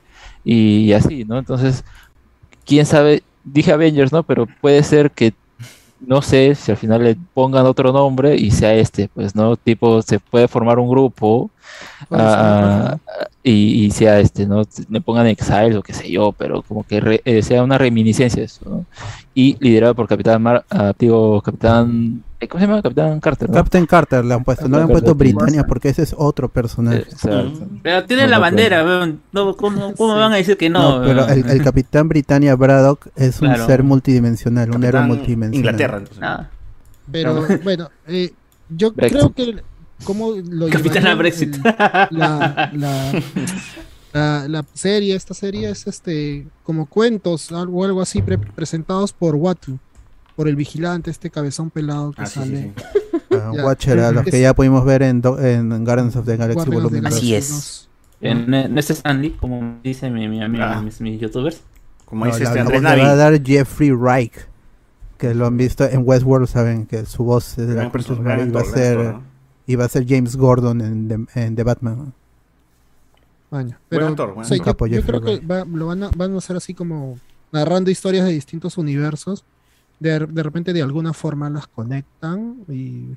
y, 0.45 0.93
así, 0.93 1.25
¿no? 1.25 1.39
Entonces, 1.39 1.85
quién 2.65 2.87
sabe, 2.87 3.23
dije 3.45 3.73
Avengers, 3.73 4.13
¿no? 4.13 4.23
Pero 4.23 4.47
puede 4.61 4.83
ser 4.83 5.11
que 5.11 5.35
no 6.01 6.21
sé 6.23 6.55
si 6.55 6.71
al 6.71 6.77
final 6.77 7.03
le 7.05 7.17
pongan 7.35 7.65
otro 7.67 7.93
nombre 7.93 8.37
y 8.37 8.51
sea 8.51 8.75
este, 8.75 9.09
pues, 9.13 9.35
¿no? 9.35 9.57
Tipo, 9.57 10.03
se 10.03 10.19
puede 10.21 10.47
formar 10.49 10.79
un 10.79 10.89
grupo 10.89 11.51
Ah, 12.11 12.97
y, 13.43 13.85
y 13.87 13.91
sea 13.91 14.19
este, 14.21 14.47
¿no? 14.47 14.63
Le 14.89 15.01
pongan 15.01 15.27
Exile 15.27 15.77
o 15.77 15.83
qué 15.83 15.93
sé 15.93 16.11
yo, 16.11 16.33
pero 16.33 16.63
como 16.63 16.85
que 16.85 17.01
re- 17.01 17.23
eh, 17.25 17.43
sea 17.43 17.63
una 17.63 17.79
reminiscencia 17.79 18.41
de 18.41 18.47
eso, 18.47 18.61
¿no? 18.69 18.85
Y 19.35 19.57
liderado 19.61 19.95
por 19.95 20.09
Capitán 20.09 20.43
Mar, 20.43 20.65
ah, 20.71 20.93
digo, 20.99 21.41
Capitán, 21.43 22.23
eh, 22.41 22.49
¿cómo 22.49 22.61
se 22.61 22.67
llama? 22.67 22.83
Capitán 22.83 23.21
Carter, 23.21 23.49
¿no? 23.49 23.55
Captain 23.55 23.87
Carter 23.87 24.25
le 24.25 24.35
han 24.35 24.45
puesto, 24.45 24.69
no 24.69 24.77
le 24.77 24.83
han 24.83 24.89
Captain 24.89 25.05
puesto 25.05 25.19
Carter. 25.19 25.35
Britannia 25.35 25.65
porque 25.65 25.89
ese 25.91 26.03
es 26.03 26.15
otro 26.17 26.49
personaje. 26.49 26.99
Exacto. 26.99 27.67
Pero 27.83 28.05
tiene 28.05 28.25
No 28.25 28.29
la 28.31 28.39
bandera, 28.39 28.85
weón. 28.85 29.21
No, 29.33 29.57
¿cómo, 29.57 29.95
cómo 29.95 30.15
me 30.15 30.21
van 30.21 30.33
a 30.33 30.37
decir 30.37 30.57
que 30.57 30.69
no? 30.71 30.99
No, 31.01 31.05
pero 31.05 31.27
el, 31.29 31.49
el 31.49 31.63
Capitán 31.63 32.09
Britannia 32.09 32.55
Braddock 32.57 33.09
es 33.17 33.41
un 33.41 33.49
Claro. 33.49 33.67
ser 33.67 33.83
multidimensional, 33.83 34.71
un 34.75 34.85
héroe 34.85 35.03
multidimensional. 35.03 35.57
Inglaterra, 35.75 35.99
entonces. 35.99 36.23
Ah. 36.23 36.49
Pero 37.13 37.47
bueno, 37.63 37.89
eh, 38.09 38.33
yo 38.69 38.91
Brexit. 38.93 39.19
creo 39.19 39.33
que 39.33 39.63
como 40.05 40.33
lo 40.33 40.69
Capitana 40.69 41.15
Brexit. 41.15 41.55
el- 41.57 41.63
la, 42.19 42.71
la, 42.75 43.23
la, 44.13 44.49
la 44.49 44.65
serie, 44.75 45.15
esta 45.15 45.35
serie 45.35 45.71
es 45.71 45.87
este 45.87 46.47
como 46.63 46.87
cuentos, 46.87 47.51
algo, 47.53 47.85
algo 47.85 48.01
así 48.03 48.23
pre- 48.23 48.39
presentados 48.39 49.13
por 49.13 49.35
Watu, 49.35 49.79
por 50.37 50.49
el 50.49 50.57
vigilante, 50.57 51.11
este 51.11 51.31
cabezón 51.31 51.71
pelado 51.71 52.13
que 52.13 52.23
Ah, 52.23 52.27
sí, 52.27 52.41
sí, 52.41 52.47
sale. 52.49 52.73
Ah, 53.31 53.53
Ya. 53.55 53.65
Watcher, 53.65 53.99
a 54.01 54.13
los 54.13 54.25
que 54.25 54.31
Es- 54.31 54.41
ya 54.43 54.55
pudimos 54.55 54.85
ver 54.85 55.03
en, 55.03 55.21
Do- 55.21 55.39
en 55.41 55.85
Guardians 55.85 56.17
of 56.17 56.25
the 56.27 56.37
Galaxy 56.37 56.71
Volumen 56.71 57.03
the 57.03 57.09
2. 57.11 57.19
Así 57.19 57.35
es. 57.35 57.89
En, 58.21 58.53
en 58.55 58.79
este 58.79 58.95
Stanley, 58.95 59.31
como 59.33 59.79
dice 59.85 60.09
mi, 60.11 60.27
mi, 60.29 60.47
mi- 60.49 60.59
Ah. 60.61 60.81
mis, 60.83 61.01
mis 61.01 61.21
youtubers. 61.21 61.61
Como 62.07 62.25
No, 62.25 62.31
dice 62.31 62.45
la, 62.45 62.51
este 62.51 62.57
la 62.59 62.63
Andrés 62.63 62.83
voz 62.83 62.91
le 62.93 63.03
va 63.03 63.13
a 63.13 63.17
Navi. 63.17 63.19
dar 63.39 63.43
Jeffrey 63.47 63.91
Reich, 63.93 64.33
que 65.19 65.35
lo 65.35 65.47
han 65.47 65.57
visto 65.57 65.85
en 65.85 66.03
Westworld, 66.05 66.47
saben 66.49 66.87
que 66.87 67.05
su 67.05 67.25
voz 67.25 67.59
es 67.59 67.67
de 67.69 67.75
la 67.75 67.85
iba 67.85 68.61
a 68.61 68.65
ser 68.65 69.15
iba 69.67 69.85
a 69.85 69.89
ser 69.89 70.07
James 70.09 70.37
Gordon 70.37 70.81
en, 70.81 71.09
The- 71.09 71.41
en 71.47 71.57
The 71.57 71.63
Batman. 71.65 72.13
Maña. 73.51 73.79
Pero 73.89 74.09
actor, 74.09 74.35
buen 74.35 74.45
o 74.45 74.49
sea, 74.49 74.57
actor. 74.57 74.89
yo, 74.89 75.03
creo 75.03 75.21
que 75.23 75.39
va- 75.41 75.65
lo 75.65 75.87
van 75.87 76.03
a, 76.03 76.11
van 76.17 76.35
a 76.35 76.39
hacer 76.39 76.57
así 76.57 76.75
como 76.75 77.19
narrando 77.53 77.91
historias 77.91 78.25
de 78.27 78.33
distintos 78.33 78.77
universos. 78.79 79.45
De, 79.99 80.19
de 80.19 80.43
repente 80.43 80.73
de 80.75 80.83
alguna 80.83 81.13
forma 81.15 81.49
las 81.49 81.67
conectan 81.69 82.57
y 82.69 83.17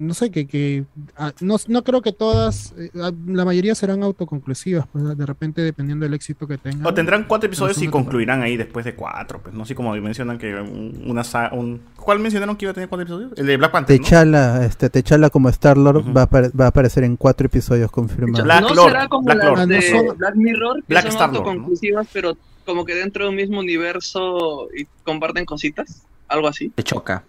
no 0.00 0.14
sé 0.14 0.30
que, 0.30 0.46
que 0.46 0.84
ah, 1.16 1.32
no, 1.40 1.56
no 1.68 1.84
creo 1.84 2.02
que 2.02 2.12
todas 2.12 2.74
eh, 2.78 2.90
ah, 3.00 3.12
la 3.26 3.44
mayoría 3.44 3.74
serán 3.74 4.02
autoconclusivas 4.02 4.86
pues 4.90 5.16
de 5.16 5.26
repente 5.26 5.60
dependiendo 5.62 6.04
del 6.04 6.14
éxito 6.14 6.46
que 6.48 6.58
tengan 6.58 6.84
O 6.86 6.92
tendrán 6.94 7.24
cuatro 7.28 7.46
episodios 7.46 7.80
y 7.82 7.86
concluirán 7.88 8.42
ahí 8.42 8.56
después 8.56 8.84
de 8.84 8.94
cuatro. 8.94 9.40
Pues 9.42 9.54
no 9.54 9.64
sé 9.64 9.74
cómo 9.74 9.94
mencionan 9.94 10.38
que 10.38 10.54
un- 10.54 11.04
una 11.06 11.22
un 11.52 11.80
¿Cuál 11.96 12.18
mencionaron 12.18 12.56
que 12.56 12.64
iba 12.64 12.70
a 12.70 12.74
tener 12.74 12.88
cuatro 12.88 13.02
episodios? 13.02 13.32
El 13.36 13.46
de 13.46 13.56
Black 13.56 13.70
Panther. 13.70 14.00
¿no? 14.00 14.04
T'Challa, 14.06 14.64
este, 14.64 14.88
T'Challa 14.90 15.30
como 15.30 15.48
Star 15.50 15.76
Lord 15.76 16.04
va, 16.16 16.22
a 16.22 16.28
apare- 16.30 16.50
va 16.58 16.64
a 16.64 16.68
aparecer 16.68 17.04
en 17.04 17.16
cuatro 17.16 17.46
episodios 17.46 17.90
confirmados. 17.90 18.42
Black 18.44 18.62
¿No 18.62 18.74
Lord, 18.74 18.88
será 18.88 19.08
como 19.08 19.24
Black 19.26 19.36
las 19.38 19.46
Lord. 19.46 19.58
Ah, 19.60 19.66
no 19.66 19.74
de 19.74 19.82
son- 19.82 20.16
Black 20.18 20.34
Mirror, 20.34 20.76
que 20.78 20.84
Black 20.88 21.02
son 21.04 21.12
Star-Lord, 21.12 21.42
¿no? 21.44 21.50
autoconclusivas, 21.50 22.08
pero 22.12 22.36
como 22.64 22.84
que 22.84 22.94
dentro 22.94 23.24
de 23.24 23.30
un 23.30 23.36
mismo 23.36 23.60
universo 23.60 24.68
y 24.76 24.86
comparten 25.04 25.44
cositas? 25.44 26.06
Algo 26.28 26.48
así. 26.48 26.70
Te 26.70 26.82
choca. 26.82 27.24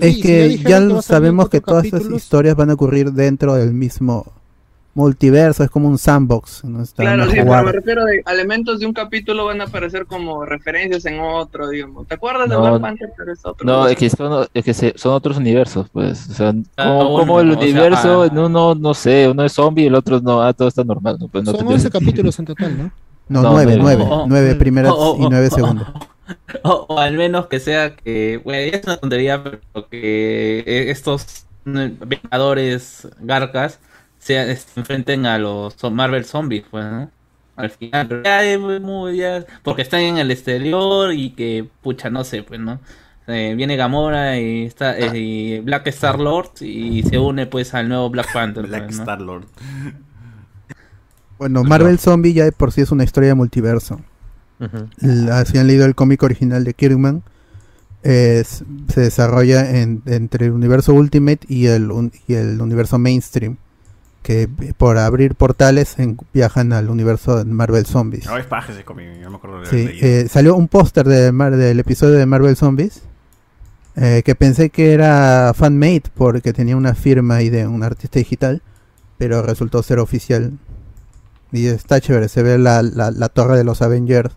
Es 0.00 0.18
que 0.22 0.58
ya, 0.58 0.80
sabemos 1.02 1.48
que 1.48 1.60
todas 1.60 1.84
estas 1.84 2.00
capítulos. 2.00 2.22
historias 2.22 2.56
van 2.56 2.70
a 2.70 2.74
ocurrir 2.74 3.12
dentro 3.12 3.54
del 3.54 3.72
mismo 3.72 4.26
multiverso, 4.94 5.62
es 5.62 5.70
como 5.70 5.88
un 5.88 5.96
sandbox. 5.96 6.64
¿no? 6.64 6.82
Están 6.82 7.06
Claro, 7.06 7.30
sí, 7.30 7.36
pero 7.36 7.62
me 7.62 7.72
refiero 7.72 8.04
de 8.04 8.22
elementos 8.26 8.80
de 8.80 8.86
un 8.86 8.92
capítulo 8.92 9.44
van 9.44 9.60
a 9.60 9.64
aparecer 9.64 10.06
como 10.06 10.44
referencias 10.44 11.04
en 11.06 11.20
otro, 11.20 11.68
digamos. 11.68 12.06
¿Te 12.08 12.14
acuerdas 12.16 12.48
de 12.48 12.56
Black 12.56 12.80
Panther? 12.80 13.08
Pero 13.16 13.32
es 13.32 13.38
otro. 13.46 13.64
No, 13.64 13.86
es 13.86 13.96
que 13.96 14.10
son, 14.10 14.46
es 14.52 14.64
que 14.64 14.74
se- 14.74 14.94
son 14.96 15.12
otros 15.12 15.36
universos, 15.36 15.88
pues. 15.92 16.28
O 16.30 16.34
sea, 16.34 16.52
Ah, 16.76 16.84
como, 16.98 17.10
bueno, 17.10 17.18
como 17.20 17.40
el 17.40 17.50
o 17.50 17.54
sea, 17.54 17.62
universo, 17.62 18.22
ah. 18.22 18.26
en 18.26 18.38
uno, 18.38 18.74
no 18.74 18.92
sé, 18.94 19.28
uno 19.30 19.44
es 19.44 19.52
zombie 19.52 19.84
y 19.84 19.86
el 19.86 19.94
otro 19.94 20.20
no, 20.20 20.42
ah, 20.42 20.52
todo 20.52 20.66
está 20.66 20.82
normal. 20.82 21.16
No, 21.20 21.28
pues 21.28 21.44
no 21.44 21.52
son 21.52 21.58
tendría 21.58 21.74
11 21.76 21.82
sentido. 21.90 22.00
capítulos 22.00 22.38
en 22.40 22.44
total 22.46 22.78
¿no? 22.78 22.90
No, 23.28 23.42
No, 23.42 23.52
nueve, 23.52 23.76
nueve. 23.78 24.04
nueve. 24.04 24.04
Oh, 24.10 24.26
nueve 24.26 24.52
oh, 24.54 24.58
primeras 24.58 24.92
oh, 24.96 25.16
y 25.20 25.24
oh, 25.26 25.30
nueve 25.30 25.48
oh, 25.52 25.54
segundas. 25.54 25.88
O, 26.64 26.86
o 26.88 26.98
al 26.98 27.16
menos 27.16 27.46
que 27.46 27.60
sea 27.60 27.96
que, 27.96 28.40
bueno, 28.44 28.76
es 28.76 28.84
una 28.84 28.96
tontería, 28.98 29.42
pero 29.42 29.88
que 29.88 30.60
eh, 30.66 30.90
estos 30.90 31.46
mm, 31.64 31.86
vengadores 32.06 33.08
garcas 33.20 33.80
se, 34.18 34.56
se 34.56 34.80
enfrenten 34.80 35.26
a 35.26 35.38
los 35.38 35.76
Marvel 35.90 36.24
Zombies, 36.24 36.64
pues, 36.70 36.84
¿no? 36.84 37.10
Al 37.56 37.70
final, 37.70 38.06
pero 38.08 38.22
ya, 38.22 38.44
eh, 38.44 38.58
muy- 38.58 39.16
ya- 39.18 39.44
porque 39.64 39.82
están 39.82 40.00
en 40.00 40.18
el 40.18 40.30
exterior 40.30 41.12
y 41.12 41.30
que, 41.30 41.68
pucha, 41.82 42.10
no 42.10 42.24
sé, 42.24 42.42
pues, 42.42 42.60
¿no? 42.60 42.80
Eh, 43.26 43.54
viene 43.56 43.76
Gamora 43.76 44.38
y 44.38 44.64
está 44.64 44.98
eh, 44.98 45.10
y 45.18 45.58
Black 45.60 45.86
Star 45.88 46.18
Lord 46.18 46.52
y 46.62 47.02
se 47.02 47.18
une 47.18 47.46
pues 47.46 47.74
al 47.74 47.88
nuevo 47.88 48.08
Black 48.08 48.32
Panther. 48.32 48.66
Black 48.66 48.84
pues, 48.86 48.96
¿no? 48.96 49.02
Star 49.02 49.20
Lord. 49.20 49.44
Bueno, 51.38 51.62
Marvel 51.64 51.98
Zombie 51.98 52.32
ya 52.32 52.44
de 52.44 52.52
por 52.52 52.72
sí 52.72 52.80
es 52.80 52.90
una 52.90 53.04
historia 53.04 53.28
de 53.30 53.34
multiverso. 53.34 54.00
La- 55.00 55.44
si 55.44 55.58
han 55.58 55.66
leído 55.66 55.84
el 55.86 55.94
cómic 55.94 56.22
original 56.22 56.64
de 56.64 56.74
Kirkman, 56.74 57.22
es- 58.02 58.64
se 58.92 59.00
desarrolla 59.00 59.80
en- 59.80 60.02
entre 60.06 60.46
el 60.46 60.52
universo 60.52 60.94
Ultimate 60.94 61.40
y 61.48 61.66
el, 61.66 61.90
un- 61.90 62.12
y 62.26 62.34
el 62.34 62.60
universo 62.60 62.98
mainstream. 62.98 63.56
Que 64.22 64.48
por 64.76 64.98
abrir 64.98 65.36
portales 65.36 65.98
en- 65.98 66.18
viajan 66.34 66.72
al 66.72 66.90
universo 66.90 67.38
de 67.38 67.44
Marvel 67.44 67.86
Zombies. 67.86 68.26
No, 68.26 68.36
es 68.36 68.46
paja 68.46 68.72
ese 68.72 68.84
cómic, 68.84 69.06
yo 69.22 69.30
me 69.30 69.36
acuerdo 69.36 69.60
de 69.60 69.66
Sí, 69.66 69.88
eh, 70.02 70.26
salió 70.28 70.54
un 70.56 70.68
póster 70.68 71.06
de 71.06 71.32
Mar- 71.32 71.56
del 71.56 71.78
episodio 71.80 72.14
de 72.18 72.26
Marvel 72.26 72.56
Zombies 72.56 73.02
eh, 73.96 74.22
que 74.24 74.34
pensé 74.34 74.70
que 74.70 74.92
era 74.92 75.52
fanmade 75.56 76.02
porque 76.14 76.52
tenía 76.52 76.76
una 76.76 76.94
firma 76.94 77.36
ahí 77.36 77.48
de 77.48 77.66
un 77.66 77.82
artista 77.82 78.18
digital, 78.18 78.62
pero 79.18 79.42
resultó 79.42 79.82
ser 79.82 79.98
oficial. 79.98 80.52
Y 81.50 81.66
está 81.66 82.00
chévere, 82.00 82.28
se 82.28 82.42
ve 82.42 82.58
la, 82.58 82.82
la, 82.82 83.10
la 83.10 83.28
torre 83.30 83.56
de 83.56 83.64
los 83.64 83.80
Avengers 83.82 84.34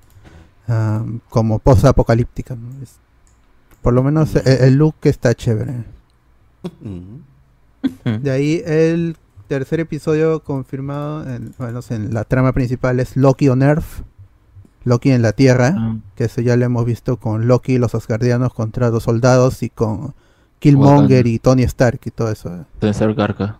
ah, 0.72 1.04
como 1.30 1.60
post-apocalíptica. 1.60 2.56
¿no? 2.56 2.82
Es- 2.82 2.98
por 3.82 3.94
lo 3.94 4.04
menos 4.04 4.36
el, 4.36 4.48
el 4.48 4.76
look 4.76 4.96
está 5.04 5.34
chévere. 5.34 5.84
De 8.22 8.32
ahí 8.32 8.62
el 8.66 9.18
tercer 9.48 9.80
episodio 9.80 10.42
confirmado, 10.44 11.28
en, 11.28 11.54
bueno, 11.58 11.80
en 11.90 12.14
la 12.14 12.24
trama 12.24 12.54
principal 12.54 13.00
es 13.00 13.18
Loki 13.18 13.50
on 13.50 13.64
Earth, 13.64 14.04
Loki 14.84 15.12
en 15.12 15.22
la 15.24 15.34
Tierra, 15.34 15.74
que 16.16 16.26
eso 16.26 16.42
ya 16.42 16.56
lo 16.58 16.66
hemos 16.66 16.86
visto 16.86 17.18
con 17.18 17.48
Loki 17.48 17.74
y 17.74 17.78
los 17.80 17.96
Asgardianos 17.96 18.54
contra 18.54 18.90
los 18.90 19.04
soldados 19.04 19.64
y 19.64 19.70
con 19.70 20.14
Killmonger 20.60 21.26
y 21.28 21.40
Tony 21.40 21.64
Stark 21.64 22.00
y 22.06 22.12
todo 22.12 22.32
eso. 22.32 22.66
Pensar 22.80 23.14
Garca. 23.16 23.60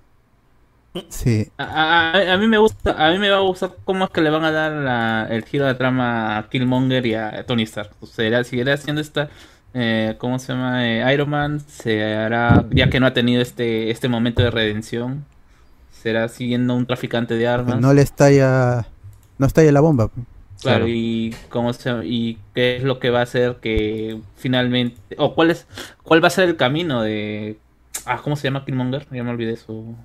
Sí. 1.10 1.48
A, 1.58 2.12
a- 2.14 2.34
a 2.34 2.38
mí 2.38 2.48
me 2.48 2.58
gusta, 2.58 2.92
a 3.08 3.12
mí 3.12 3.18
me 3.18 3.30
va 3.30 3.38
a 3.38 3.42
gustar 3.42 3.72
cómo 3.86 4.06
es 4.06 4.12
que 4.12 4.22
le 4.22 4.30
van 4.30 4.44
a 4.44 4.52
dar 4.52 4.72
la- 4.74 5.28
el 5.30 5.46
giro 5.46 5.66
de 5.66 5.76
trama 5.76 6.38
a 6.38 6.50
Killmonger 6.50 7.06
y 7.06 7.14
a 7.16 7.46
Tony 7.46 7.64
Stark. 7.64 7.92
O 8.02 8.06
sea, 8.08 8.44
seguirá 8.44 8.74
haciendo 8.74 9.02
esta, 9.02 9.30
eh, 9.74 10.16
¿cómo 10.18 10.38
se 10.40 10.52
llama? 10.54 10.86
Eh, 10.86 11.14
Iron 11.14 11.30
Man 11.30 11.60
se 11.62 12.04
hará, 12.04 12.66
ya 12.72 12.90
que 12.90 13.00
no 13.00 13.06
ha 13.08 13.14
tenido 13.14 13.42
este, 13.42 13.90
este 13.90 14.10
momento 14.10 14.42
de 14.44 14.52
redención, 14.52 15.24
será 15.92 16.28
siguiendo 16.28 16.76
un 16.76 16.86
traficante 16.86 17.36
de 17.36 17.48
armas. 17.48 17.80
No 17.80 17.94
le 17.94 18.02
estalla, 18.02 18.86
no 19.38 19.46
estalla 19.48 19.72
la 19.72 19.80
bomba. 19.82 20.10
Claro, 20.62 20.88
y 20.88 21.34
cómo 21.50 21.74
se 21.74 21.90
y 22.06 22.38
qué 22.54 22.76
es 22.78 22.84
lo 22.84 23.00
que 23.00 23.10
va 23.10 23.20
a 23.22 23.24
hacer 23.24 23.56
que 23.62 24.20
finalmente 24.36 24.96
o 25.18 25.34
cuál 25.34 25.50
es 25.50 25.66
cuál 26.04 26.24
va 26.24 26.28
a 26.28 26.32
ser 26.32 26.48
el 26.50 26.56
camino 26.56 27.02
de 27.02 27.58
ah 28.06 28.22
cómo 28.24 28.36
se 28.36 28.44
llama 28.44 28.64
Killmonger 28.64 29.08
ya 29.12 29.24
me 29.24 29.32
olvidé 29.32 29.58
su, 29.58 29.96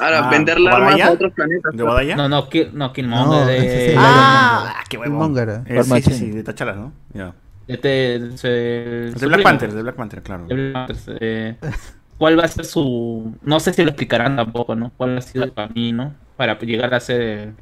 Ahora, 0.00 0.26
Ah, 0.26 0.30
venderle 0.30 0.70
armas 0.70 1.00
a 1.00 1.12
otros 1.12 1.32
planetas. 1.32 1.74
¿De 1.76 1.82
Badaya? 1.82 2.16
no 2.16 2.28
no 2.28 2.48
Kill- 2.48 2.70
no 2.72 2.86
No, 2.86 2.92
Killmonger 2.92 3.50
es 3.50 3.62
de 3.62 3.94
Ah, 3.98 4.74
qué. 4.88 4.98
Killmonger. 4.98 5.62
Eh, 5.66 5.82
sí, 5.82 6.02
sí, 6.02 6.30
de 6.30 6.42
Tachalas, 6.44 6.76
¿no? 6.76 6.92
Ya. 7.12 7.32
este, 7.66 7.88
de- 8.18 8.38
se- 8.38 8.48
De 8.48 9.26
Black. 9.26 9.42
Panther, 9.42 9.72
de 9.72 9.82
Black 9.82 9.94
Panther, 9.96 10.22
claro. 10.22 10.46
De 10.46 10.54
Black 10.54 10.72
Panther, 10.86 11.18
eh, 11.20 11.56
¿Cuál 12.16 12.38
va 12.38 12.44
a 12.44 12.48
ser 12.48 12.64
su 12.64 13.36
no 13.42 13.60
sé 13.60 13.72
si 13.72 13.82
lo 13.82 13.90
explicarán 13.90 14.34
tampoco 14.36 14.74
no 14.74 14.90
cuál 14.96 15.18
ha 15.18 15.20
sido 15.20 15.44
el 15.44 15.52
camino 15.52 16.14
para 16.36 16.58
llegar 16.58 16.92
a 16.94 16.98
ser 17.00 17.20
el, 17.20 17.54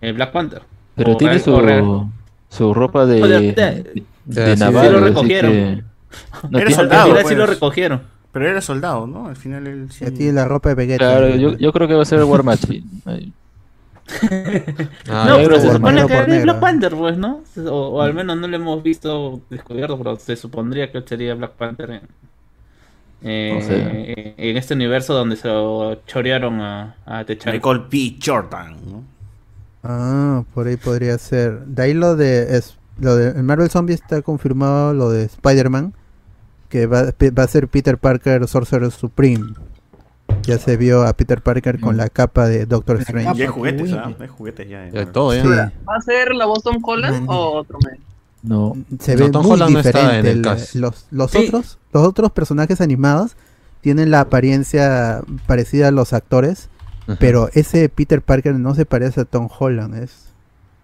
el 0.00 0.12
Black 0.14 0.32
Panther 0.32 0.62
Pero 0.94 1.12
O 1.12 1.16
tiene 1.18 1.34
real- 1.38 1.48
o 1.54 1.60
real- 1.60 1.84
su, 2.48 2.56
su 2.56 2.74
ropa 2.74 3.04
de, 3.06 3.20
de- 3.20 3.52
de, 3.52 4.04
de- 4.26 4.56
naval. 4.56 4.86
sí 4.86 4.92
lo 4.92 5.00
recogieron. 5.00 5.52
que- 5.52 5.84
no 6.50 6.58
tiene- 6.58 6.70
soldado, 6.74 7.14
sí 7.28 7.34
lo 7.34 7.44
pues. 7.46 7.50
recogieron 7.50 8.02
Pero 8.32 8.48
era 8.48 8.60
soldado, 8.60 9.06
¿no? 9.06 9.26
Al 9.26 9.36
final 9.36 9.66
él 9.66 9.90
sí. 9.90 10.04
Ya 10.04 10.10
tiene 10.12 10.32
la 10.32 10.44
ropa 10.46 10.68
de 10.68 10.74
Vegeta. 10.76 10.98
Claro, 10.98 11.34
yo, 11.36 11.56
yo 11.56 11.72
creo 11.72 11.88
que 11.88 11.94
va 11.94 12.02
a 12.02 12.06
ser 12.06 12.20
el 12.20 12.24
War 12.26 12.44
Machine. 12.44 12.86
Ahí. 13.04 13.32
Ah, 15.08 15.26
no, 15.28 15.36
pero 15.36 15.60
se 15.60 15.72
supone 15.72 16.06
que 16.06 16.18
es. 16.18 16.42
Black 16.42 16.60
Panther, 16.60 16.94
pues, 16.94 17.16
¿no? 17.16 17.42
O, 17.66 17.70
o 17.70 18.02
al 18.02 18.14
menos 18.14 18.36
no 18.36 18.46
lo 18.48 18.56
hemos 18.56 18.82
visto 18.82 19.40
descubierto, 19.50 19.98
pero 19.98 20.16
se 20.16 20.36
supondría 20.36 20.90
que 20.90 21.02
sería 21.02 21.34
Black 21.34 21.52
Panther 21.52 21.90
en, 21.90 22.02
eh, 23.22 24.34
en 24.36 24.56
este 24.56 24.74
universo 24.74 25.14
donde 25.14 25.36
se 25.36 25.48
lo 25.48 25.96
chorearon 26.06 26.60
a, 26.60 26.96
a 27.04 27.24
T'Challa. 27.24 27.52
Michael 27.52 27.82
P. 27.88 28.16
Jordan, 28.24 28.76
¿no? 28.90 29.04
Ah, 29.82 30.44
por 30.54 30.66
ahí 30.66 30.76
podría 30.76 31.16
ser. 31.18 31.60
De 31.66 31.82
ahí 31.82 31.94
lo 31.94 32.16
de 32.16 32.56
es, 32.56 32.76
lo 32.98 33.16
de 33.16 33.30
en 33.30 33.44
Marvel 33.44 33.70
Zombie 33.70 33.94
está 33.94 34.22
confirmado 34.22 34.92
lo 34.94 35.10
de 35.10 35.24
Spider-Man 35.24 35.94
que 36.70 36.86
va, 36.86 37.02
va 37.38 37.42
a 37.42 37.48
ser 37.48 37.68
Peter 37.68 37.98
Parker 37.98 38.48
Sorcerer 38.48 38.90
Supreme. 38.90 39.52
Ya 40.44 40.58
se 40.58 40.76
vio 40.78 41.02
a 41.06 41.12
Peter 41.12 41.42
Parker 41.42 41.80
con 41.80 41.96
la 41.96 42.08
capa 42.08 42.46
de 42.48 42.64
Doctor 42.64 43.00
Strange. 43.00 43.34
Ya 43.36 43.44
hay 43.44 43.50
juguetes, 43.50 43.92
¿ah? 43.92 44.14
Hay 44.18 44.28
juguetes 44.28 44.68
ya. 44.68 44.88
Ya 44.88 45.06
todo, 45.12 45.34
ya. 45.34 45.42
Sí, 45.42 45.48
¿Va 45.86 45.96
a 45.96 46.00
ser 46.00 46.34
la 46.34 46.46
Boston 46.46 46.78
Holland 46.82 47.26
o 47.28 47.52
otro 47.58 47.78
man? 47.82 47.98
No. 48.42 48.74
se 49.00 49.16
No, 49.16 49.24
ve 49.26 49.30
Tom 49.30 49.42
muy 49.42 49.52
Holland 49.52 49.72
no 49.74 49.80
está 49.80 50.00
diferente. 50.00 50.30
en 50.30 50.36
el 50.38 50.80
los 50.80 51.06
los 51.10 51.30
Sí. 51.32 51.38
otros 51.46 51.78
los 51.92 52.06
otros 52.06 52.32
personajes 52.32 52.80
animados 52.80 53.36
tienen 53.82 54.10
la 54.10 54.20
apariencia 54.20 55.20
parecida 55.46 55.88
a 55.88 55.90
los 55.90 56.12
actores, 56.14 56.68
pero 57.18 57.50
ese 57.52 57.88
Peter 57.88 58.22
Parker 58.22 58.54
no 58.54 58.74
se 58.74 58.86
parece 58.86 59.22
a 59.22 59.24
Tom 59.24 59.48
Holland. 59.58 59.94
Es 60.02 60.29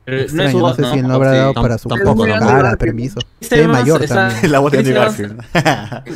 extraño. 0.07 0.53
No, 0.53 0.61
voz, 0.61 0.77
sé 0.77 0.85
si 0.85 0.97
él 0.99 1.03
no 1.03 1.09
¿no? 1.09 1.15
habrá 1.15 1.31
Sí. 1.33 1.37
dado 1.39 1.55
para 1.55 1.79
su 1.79 1.89
tampoco, 1.89 2.25
cara, 2.27 2.77
permiso. 2.77 3.19
Evans 3.51 3.69
mayor 3.81 4.03
está- 4.05 4.29
también. 4.29 4.53
La 4.53 4.59
voz 4.61 4.73
de 4.73 4.79
Chris 4.83 4.95
Garfield. 4.95 5.43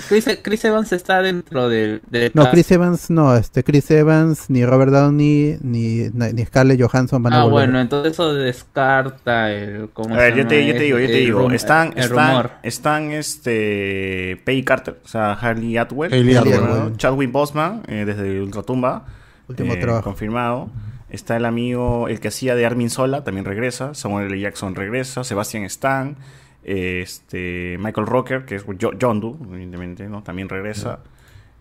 Chris, 0.08 0.28
Chris 0.42 0.64
Evans 0.64 0.92
está 0.92 1.22
dentro 1.22 1.68
del... 1.68 2.00
de 2.08 2.30
No, 2.34 2.50
Chris 2.50 2.70
Evans 2.70 3.10
no, 3.10 3.34
este 3.36 3.64
Chris 3.64 3.90
Evans, 3.90 4.48
ni 4.48 4.64
Robert 4.64 4.92
Downey, 4.92 5.58
ni, 5.62 6.08
ni 6.12 6.44
Scarlett 6.44 6.80
Johansson 6.80 7.22
van 7.22 7.32
a 7.32 7.40
Ah, 7.40 7.44
volver. 7.44 7.66
bueno, 7.66 7.80
entonces 7.80 8.12
eso 8.12 8.32
descarta 8.34 9.50
el... 9.52 9.90
¿cómo 9.92 10.14
A 10.14 10.18
ver, 10.18 10.36
yo 10.36 10.46
te, 10.46 10.66
yo 10.66 10.72
te 10.74 10.80
digo, 10.80 10.98
yo 10.98 11.06
te 11.06 11.18
El 11.18 11.24
digo. 11.26 11.40
rum- 11.40 11.52
Están, 11.54 11.92
están, 11.96 12.28
rumor. 12.30 12.50
están 12.62 13.10
este 13.12 14.40
Peggy 14.44 14.62
Carter, 14.64 15.00
o 15.04 15.08
sea, 15.08 15.32
Harley 15.32 15.76
Atwell, 15.76 16.12
Hayley 16.12 16.34
¿no? 16.34 16.40
Atwell. 16.40 16.96
Chadwick 16.96 17.32
Boseman 17.32 17.82
eh, 17.88 18.04
desde 18.06 18.40
Ultratumba, 18.40 19.04
Último 19.48 19.74
eh, 19.74 19.76
trabajo. 19.78 20.04
confirmado. 20.04 20.70
Está 21.10 21.36
el 21.36 21.44
amigo, 21.44 22.08
el 22.08 22.20
que 22.20 22.28
hacía 22.28 22.54
de 22.54 22.64
Armin 22.66 22.88
Sola, 22.90 23.24
también 23.24 23.44
regresa. 23.44 23.94
Samuel 23.94 24.26
L. 24.28 24.40
Jackson 24.40 24.74
regresa. 24.74 25.24
Sebastian 25.24 25.64
Stan. 25.64 26.16
Este, 26.62 27.76
Michael 27.80 28.06
Rocker, 28.06 28.44
que 28.44 28.56
es 28.56 28.62
Jo- 28.64 28.92
John 29.00 29.20
Doe, 29.20 29.34
evidentemente, 29.52 30.08
¿no? 30.08 30.22
También 30.22 30.48
regresa. 30.48 31.00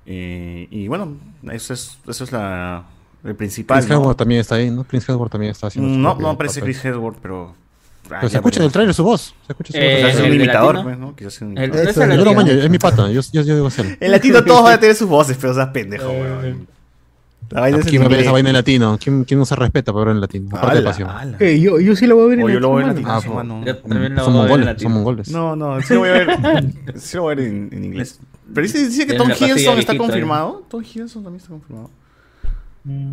Eh, 0.06 0.68
y 0.70 0.88
bueno, 0.88 1.18
eso 1.52 1.74
es, 1.74 1.98
eso 2.08 2.24
es 2.24 2.32
la, 2.32 2.84
el 3.24 3.36
principal. 3.36 3.80
Chris 3.80 3.90
¿no? 3.90 4.16
También 4.16 4.42
está 4.42 4.56
ahí, 4.56 4.70
¿no? 4.70 4.84
Chris 4.84 5.08
Hemsworth 5.08 5.32
también 5.32 5.52
está 5.52 5.68
haciendo 5.68 5.90
No, 5.98 6.16
no 6.20 6.30
aparece. 6.30 6.62
Chris 6.62 6.84
Hemsworth, 6.84 7.18
pero... 7.22 7.56
ah, 8.06 8.18
Pero 8.20 8.30
se 8.30 8.38
escucha 8.38 8.60
en 8.60 8.66
el 8.66 8.72
trailer 8.72 8.94
su 8.94 9.04
voz. 9.04 9.34
Se 9.48 9.54
escucha 9.54 9.74
su 9.74 9.80
voz. 9.80 9.86
Eh, 9.88 10.14
sea 10.14 10.26
un 10.26 10.34
imitador, 10.34 10.76
latino. 10.76 10.84
pues, 10.84 10.98
¿no? 11.00 11.16
Quizás 11.16 11.34
sea 11.34 11.48
un 11.48 11.58
El- 11.58 11.64
imitador. 11.66 11.86
es 11.86 11.92
Eso 11.92 12.04
el 12.04 12.12
es 12.12 12.18
Yo 12.18 12.26
lo 12.26 12.32
latino. 12.34 12.46
maño, 12.54 12.64
es 12.64 12.70
mi 12.70 12.78
pata. 12.80 13.10
Yo, 13.12 13.22
yo, 13.32 13.42
yo 13.42 13.56
digo 13.56 13.70
ser. 13.70 13.98
En 14.00 14.12
latino 14.12 14.44
todos 14.46 14.64
van 14.64 14.74
a 14.74 14.80
tener 14.80 14.96
sus 14.96 15.08
voces, 15.10 15.38
pero 15.40 15.54
seas 15.54 15.70
pendejo, 15.70 16.10
weón. 16.10 16.68
La 17.52 17.70
¿Quién 17.82 18.02
va 18.02 18.06
a 18.06 18.10
ver 18.10 18.20
esa 18.20 18.32
vaina 18.32 18.50
en 18.50 18.56
latino? 18.56 18.98
¿Quién, 19.02 19.24
quién 19.24 19.40
no 19.40 19.46
se 19.46 19.56
respeta 19.56 19.92
por 19.92 20.06
ver 20.06 20.16
en 20.16 20.22
latino? 20.22 20.50
Aparte 20.56 20.78
de 20.78 20.84
pasión. 20.84 21.10
Eh, 21.40 21.60
yo, 21.60 21.80
yo 21.80 21.96
sí 21.96 22.06
lo 22.06 22.16
voy 22.16 22.26
a 22.26 22.28
ver 22.30 22.40
en 22.40 22.46
O 22.46 22.50
yo 22.50 22.60
lo 22.60 22.70
voy 22.70 22.84
en 22.84 22.90
latino. 22.90 23.10
Ah. 23.12 23.22
Yo 23.66 23.78
también 23.78 24.16
lo 24.16 24.24
Son 24.24 24.34
voy 24.34 24.42
a 24.42 24.46
ver 24.46 24.52
en 24.52 24.56
mongoles, 24.60 24.66
latino. 24.66 24.90
son 24.90 24.94
mongoles. 24.94 25.32
No, 25.32 25.56
no, 25.56 25.82
sí 25.84 25.94
lo 25.94 26.00
voy 26.02 26.10
a 26.10 26.12
ver. 26.14 26.28
Sí 26.96 27.18
lo 27.18 27.24
voy 27.24 27.34
a 27.34 27.36
ver 27.36 27.46
en, 27.48 27.70
en 27.72 27.86
inglés. 27.86 28.20
Pero 28.54 28.66
dice, 28.66 28.80
dice 28.88 29.08
que 29.08 29.14
Tom 29.14 29.30
la 29.30 29.36
Hiddleston 29.36 29.80
está 29.80 29.98
confirmado. 29.98 30.64
Tom 30.70 30.82
Hiddleston 30.84 31.24
también 31.24 31.38
está 31.42 31.50
confirmado. 31.50 31.90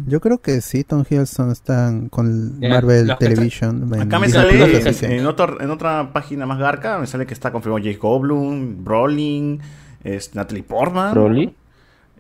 Yo 0.06 0.20
creo 0.20 0.38
que 0.38 0.60
sí, 0.60 0.84
Tom 0.84 1.02
Hiddleston 1.08 1.50
están 1.50 2.08
con 2.08 2.60
Ya, 2.60 2.68
Marvel 2.70 3.14
Television. 3.18 3.90
en 3.92 4.00
Acá 4.02 4.18
me 4.18 4.28
sale, 4.28 5.16
en, 5.18 5.26
otro- 5.26 5.60
en 5.60 5.70
otra 5.70 6.12
página 6.12 6.46
más 6.46 6.58
garca, 6.58 6.98
me 6.98 7.06
sale 7.06 7.26
que 7.26 7.34
está 7.34 7.50
confirmado 7.52 7.78
Jake 7.84 7.98
Goldblum, 7.98 8.84
Brolin, 8.84 9.60
es 10.04 10.34
Natalie 10.34 10.62
Portman. 10.62 11.12
Broly. 11.12 11.52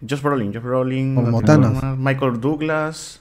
Josh 0.08 0.20
Brolin, 0.22 0.52
Josh 0.52 0.62
Brolin. 0.62 1.14
Como 1.14 1.42
Thanos. 1.42 1.98
Michael 1.98 2.40
Douglas. 2.40 3.20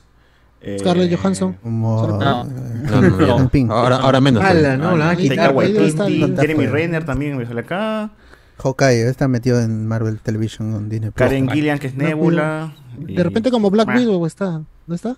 eh, 0.62 0.78
Scarlett 0.80 1.16
Johansson. 1.16 1.54
Como 1.62 2.08
No. 2.08 2.44
No, 2.44 3.02
no. 3.02 3.74
Ahora, 3.74 3.98
ahora 3.98 4.20
menos. 4.22 4.44
Ala, 4.44 4.78
no, 4.78 4.96
la 4.98 5.06
van 5.06 5.14
a 5.14 5.18
quitar. 5.18 5.54
Jeremy. 5.56 6.68
Renner 6.68 7.06
también 7.06 7.38
me 7.38 7.46
sale 7.46 7.62
acá. 7.62 8.10
Hawkeye 8.58 9.10
está 9.10 9.28
metido 9.28 9.60
en 9.60 9.86
Marvel 9.88 10.20
Television 10.20 10.72
con 10.72 10.90
Disney 10.90 11.12
Plus. 11.12 11.16
Karen 11.28 11.50
Gillian, 11.50 11.78
que 11.78 11.88
es 11.88 11.96
Nebula. 11.96 12.74
De 12.98 13.22
repente 13.24 13.52
como 13.52 13.70
Black 13.70 13.90
Ah. 13.92 13.96
Widow 13.98 14.26
está, 14.26 14.62
¿no 14.88 14.96
está? 14.96 15.18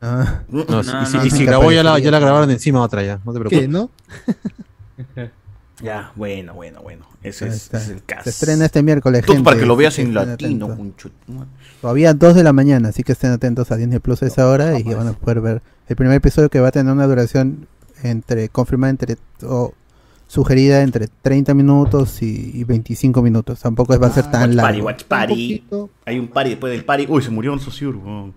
Ah, 0.00 0.42
No, 0.48 0.64
No, 0.64 0.80
y 0.80 0.84
si, 1.06 1.16
no, 1.16 1.24
y 1.26 1.30
si 1.30 1.44
grabó 1.44 1.72
ya 1.72 1.82
la, 1.82 1.98
ya 1.98 2.10
la 2.12 2.20
grabaron 2.20 2.48
encima 2.50 2.80
otra 2.80 3.02
ya. 3.02 3.18
No 3.24 3.32
te 3.32 3.38
¿Qué, 3.40 3.44
preocupes. 3.48 3.68
no? 3.68 3.90
Ya, 5.82 6.12
bueno, 6.16 6.54
bueno, 6.54 6.82
bueno. 6.82 7.06
Ese 7.22 7.48
es, 7.48 7.66
ese 7.72 7.76
es 7.76 7.88
el 7.88 8.04
caso. 8.04 8.24
Se 8.24 8.30
estrena 8.30 8.66
este 8.66 8.82
miércoles. 8.82 9.24
Gente, 9.24 9.42
para 9.42 9.58
que 9.58 9.66
lo 9.66 9.76
veas 9.76 9.98
en 9.98 10.14
latino. 10.14 10.76
Todavía 11.80 12.14
2 12.14 12.34
de 12.34 12.42
la 12.42 12.52
mañana, 12.52 12.90
así 12.90 13.02
que 13.02 13.12
estén 13.12 13.30
atentos 13.32 13.70
a 13.70 13.76
Disney 13.76 13.98
Plus 13.98 14.22
a 14.22 14.26
esa 14.26 14.48
hora 14.48 14.78
y 14.78 14.82
van 14.82 15.08
a 15.08 15.12
poder 15.12 15.40
ver 15.40 15.62
el 15.88 15.96
primer 15.96 16.14
episodio 16.16 16.48
que 16.50 16.60
va 16.60 16.68
a 16.68 16.72
tener 16.72 16.92
una 16.92 17.06
duración 17.06 17.66
entre 18.02 18.48
confirmada 18.48 18.90
entre 18.90 19.16
o 19.42 19.72
sugerida 20.26 20.82
entre 20.82 21.08
30 21.22 21.54
minutos 21.54 22.22
y, 22.22 22.52
y 22.54 22.64
25 22.64 23.20
minutos. 23.22 23.60
Tampoco 23.60 23.98
va 23.98 24.06
a 24.06 24.10
ser 24.12 24.30
tan 24.30 24.50
Watch 24.50 24.56
party, 24.56 24.76
largo. 24.76 24.86
watch 24.86 25.02
Un 25.02 25.08
party. 25.08 25.32
poquito. 25.34 25.90
Hay 26.06 26.18
un 26.18 26.28
party 26.28 26.50
después 26.50 26.72
del 26.72 26.84
party. 26.84 27.06
Uy, 27.08 27.22
se 27.22 27.30
murió 27.30 27.52
un 27.52 27.60
weón. 28.04 28.34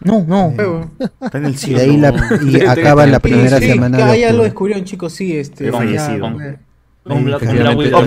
No, 0.00 0.24
no. 0.26 0.90
Está 1.20 1.38
en 1.38 1.44
el 1.46 1.54
Y 1.54 1.56
cielo. 1.58 1.78
de 1.80 1.84
ahí 1.84 1.96
la, 1.96 2.38
y 2.46 2.64
acaba 2.64 3.04
la 3.06 3.18
primera 3.18 3.58
sí, 3.58 3.66
semana 3.66 3.98
ya, 3.98 4.12
de 4.12 4.20
ya 4.20 4.32
lo 4.32 4.44
descubrieron, 4.44 4.84
chicos, 4.84 5.12
sí, 5.12 5.36
este. 5.36 5.70
Fallecido. 5.72 6.30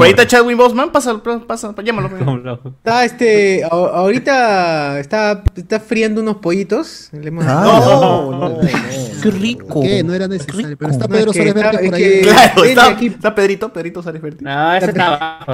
Está 0.10 0.28
Chadwick 0.28 0.58
Boseman. 0.58 0.92
Pasa, 0.92 1.22
pasa, 1.48 1.74
llámalo. 1.84 2.10
pues. 2.62 2.74
Está 2.78 3.06
este. 3.06 3.64
ahorita 3.64 5.00
está, 5.00 5.44
está 5.56 5.80
friando 5.80 6.22
unos 6.22 6.38
pollitos. 6.38 7.10
Le 7.12 7.28
hemos- 7.30 7.46
Ah, 7.48 7.62
No, 7.66 8.32
no, 8.32 8.50
no. 8.50 8.60
Qué 8.62 9.32
rico. 9.32 9.82
¿Qué? 9.82 10.04
No 10.04 10.14
era 10.14 10.28
necesario. 10.28 10.78
Pero 10.78 10.92
está 10.92 11.08
Pedro 11.08 11.32
está- 11.32 11.54
Verde 11.54 11.86
por 11.86 11.94
ahí. 11.96 12.22
Claro, 12.22 12.64
está, 12.64 13.36
Pedrito, 13.36 13.74
Pedrito 13.74 14.02
Sárez 14.04 14.22
Verde. 14.22 14.38
No, 14.42 14.74
ese 14.76 14.86
está 14.88 15.08
abajo. 15.08 15.54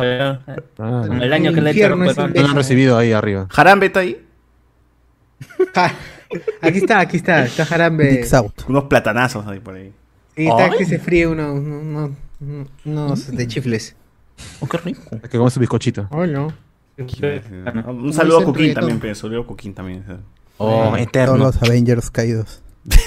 Ah, 0.77 1.03
Con 1.07 1.21
el 1.21 1.33
año 1.33 1.53
que 1.53 1.61
le 1.61 1.69
he 1.69 1.73
Infierno 1.73 2.03
hecho 2.03 2.11
es 2.11 2.15
Perón. 2.17 2.33
no 2.35 2.41
lo 2.41 2.47
han 2.49 2.55
recibido 2.55 2.97
ahí 2.97 3.11
arriba. 3.13 3.47
Jarambe 3.49 3.85
está 3.87 3.99
ahí. 4.01 4.23
Aquí 6.61 6.79
está, 6.79 6.99
aquí 6.99 7.17
está. 7.17 7.45
Está 7.45 7.65
Jarambe. 7.65 8.25
Unos 8.67 8.83
platanazos 8.85 9.45
ahí 9.47 9.59
por 9.59 9.75
ahí. 9.75 9.93
Sí, 10.35 10.47
está 10.47 10.69
que 10.69 10.85
se 10.85 10.99
fríe 10.99 11.27
uno- 11.27 12.15
No, 12.85 13.15
de 13.15 13.47
chifles. 13.47 13.95
Oh, 14.59 14.67
qué 14.67 14.77
rico. 14.77 15.01
Es 15.23 15.29
que 15.29 15.37
come 15.37 15.49
su 15.49 15.59
bizcochito. 15.59 16.07
Oh, 16.11 16.25
no. 16.25 16.53
Un 16.97 18.13
saludo 18.13 18.39
a 18.39 18.43
Coquín 18.43 18.73
también, 18.73 18.99
pero 18.99 19.15
saludo 19.15 19.41
a 19.41 19.47
Coquín 19.47 19.73
también. 19.73 20.03
Oh, 20.57 20.95
Todos 21.11 21.39
los 21.39 21.61
Avengers 21.61 22.09
caídos. 22.11 22.61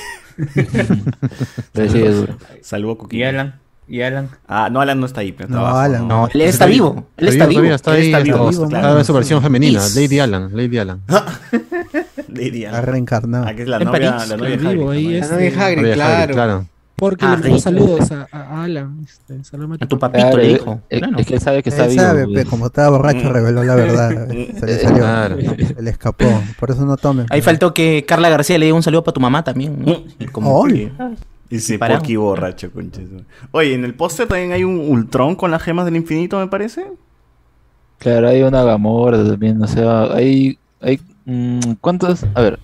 Saludo 2.63 2.93
a 2.93 2.99
Coquín. 2.99 3.19
¿Y 3.21 3.23
Alan? 3.25 3.61
¿Y 3.89 4.03
Alan? 4.03 4.29
Ah, 4.47 4.69
no, 4.71 4.81
Alan 4.81 5.01
no 5.01 5.07
está 5.07 5.21
ahí. 5.23 5.33
Pero 5.33 5.49
No, 5.49 5.57
está 5.57 5.69
abajo. 5.71 5.79
Alan. 5.81 6.09
No, 6.09 6.29
él 6.33 6.41
está 6.43 6.67
vivo. 6.67 7.07
Él 7.17 7.29
está 7.29 7.47
vivo. 7.47 7.63
Está 7.65 7.93
ahí, 7.93 8.07
está 8.07 8.19
está 8.21 8.33
vivo, 8.33 8.51
está 8.51 8.99
en 8.99 9.05
su 9.05 9.13
versión 9.13 9.43
femenina. 9.43 9.81
Lady 9.95 10.19
Alan. 10.21 10.51
Lady 10.57 10.79
Alan. 10.79 11.03
Lady 12.29 12.65
Ha 12.65 12.71
Alan. 12.71 12.87
reencarnado. 12.87 13.47
Ah, 13.49 13.55
que 13.55 13.63
es 13.63 13.69
la 13.69 13.81
novia, 13.81 14.13
París. 14.17 14.29
la 14.29 14.37
novia 14.37 14.51
de 14.51 14.57
Está 14.57 14.71
vivo 14.71 14.91
Hagrid, 14.91 15.15
este, 15.17 15.35
Hagrid, 15.61 15.77
Novia 15.83 15.97
de 15.97 16.03
Hagrid, 16.03 16.35
claro. 16.35 16.67
Porque 17.01 17.25
Ah, 17.25 17.31
le 17.37 17.43
mandó 17.45 17.59
saludos 17.59 18.13
a, 18.13 18.29
a 18.31 18.63
Alan. 18.65 19.01
Este, 19.05 19.43
saludos 19.43 19.79
A 19.81 19.87
tu 19.87 19.99
papito 19.99 20.21
Claro, 20.27 20.37
le 20.37 20.49
dijo. 20.49 20.81
es- 20.91 20.99
Claro. 21.01 21.19
es 21.19 21.27
que 21.27 21.35
él 21.35 21.41
sabe 21.41 21.63
que 21.63 21.71
está 21.71 21.85
Él 21.87 21.91
vivo. 21.93 22.03
sabe, 22.03 22.25
pues. 22.27 22.45
pe, 22.45 22.51
como 22.51 22.67
estaba 22.67 22.91
borracho, 22.91 23.33
reveló 23.33 23.65
la 23.65 23.75
verdad. 23.75 24.29
Se 24.61 24.67
le 24.67 24.79
salió. 24.79 24.99
Claro. 24.99 25.37
Se 25.41 25.83
le 25.83 25.91
escapó. 25.91 26.27
Por 26.61 26.71
eso 26.71 26.85
no 26.85 26.97
tomen. 26.99 27.25
Ahí 27.31 27.41
faltó 27.41 27.73
que 27.73 28.05
Carla 28.07 28.29
García 28.29 28.59
le 28.59 28.67
diga 28.67 28.77
un 28.77 28.83
saludo 28.83 29.03
para 29.03 29.15
tu 29.15 29.21
mamá 29.21 29.43
también. 29.43 29.83
¿no? 29.85 30.05
Y 30.19 30.27
como 30.27 30.65
que- 30.67 30.93
Dice. 31.49 31.79
Porky 31.79 32.15
borracho, 32.17 32.71
conches. 32.71 33.09
Oye, 33.51 33.75
en 33.75 33.85
el 33.85 33.95
póster 33.95 34.29
también 34.29 34.53
hay 34.53 34.63
un 34.63 34.79
Ultron 34.79 35.35
con 35.35 35.51
las 35.51 35.63
gemas 35.63 35.87
del 35.87 35.97
infinito, 35.97 36.39
me 36.39 36.47
parece. 36.49 36.85
Claro, 37.99 38.29
hay 38.29 38.43
una 38.43 38.63
Gamora 38.63 39.25
también, 39.25 39.63
o 39.63 39.67
sea, 39.67 40.05
hay, 40.13 40.59
hay 40.81 41.01
mm, 41.25 41.59
¿cuántos? 41.81 42.25
A 42.35 42.41
ver, 42.41 42.59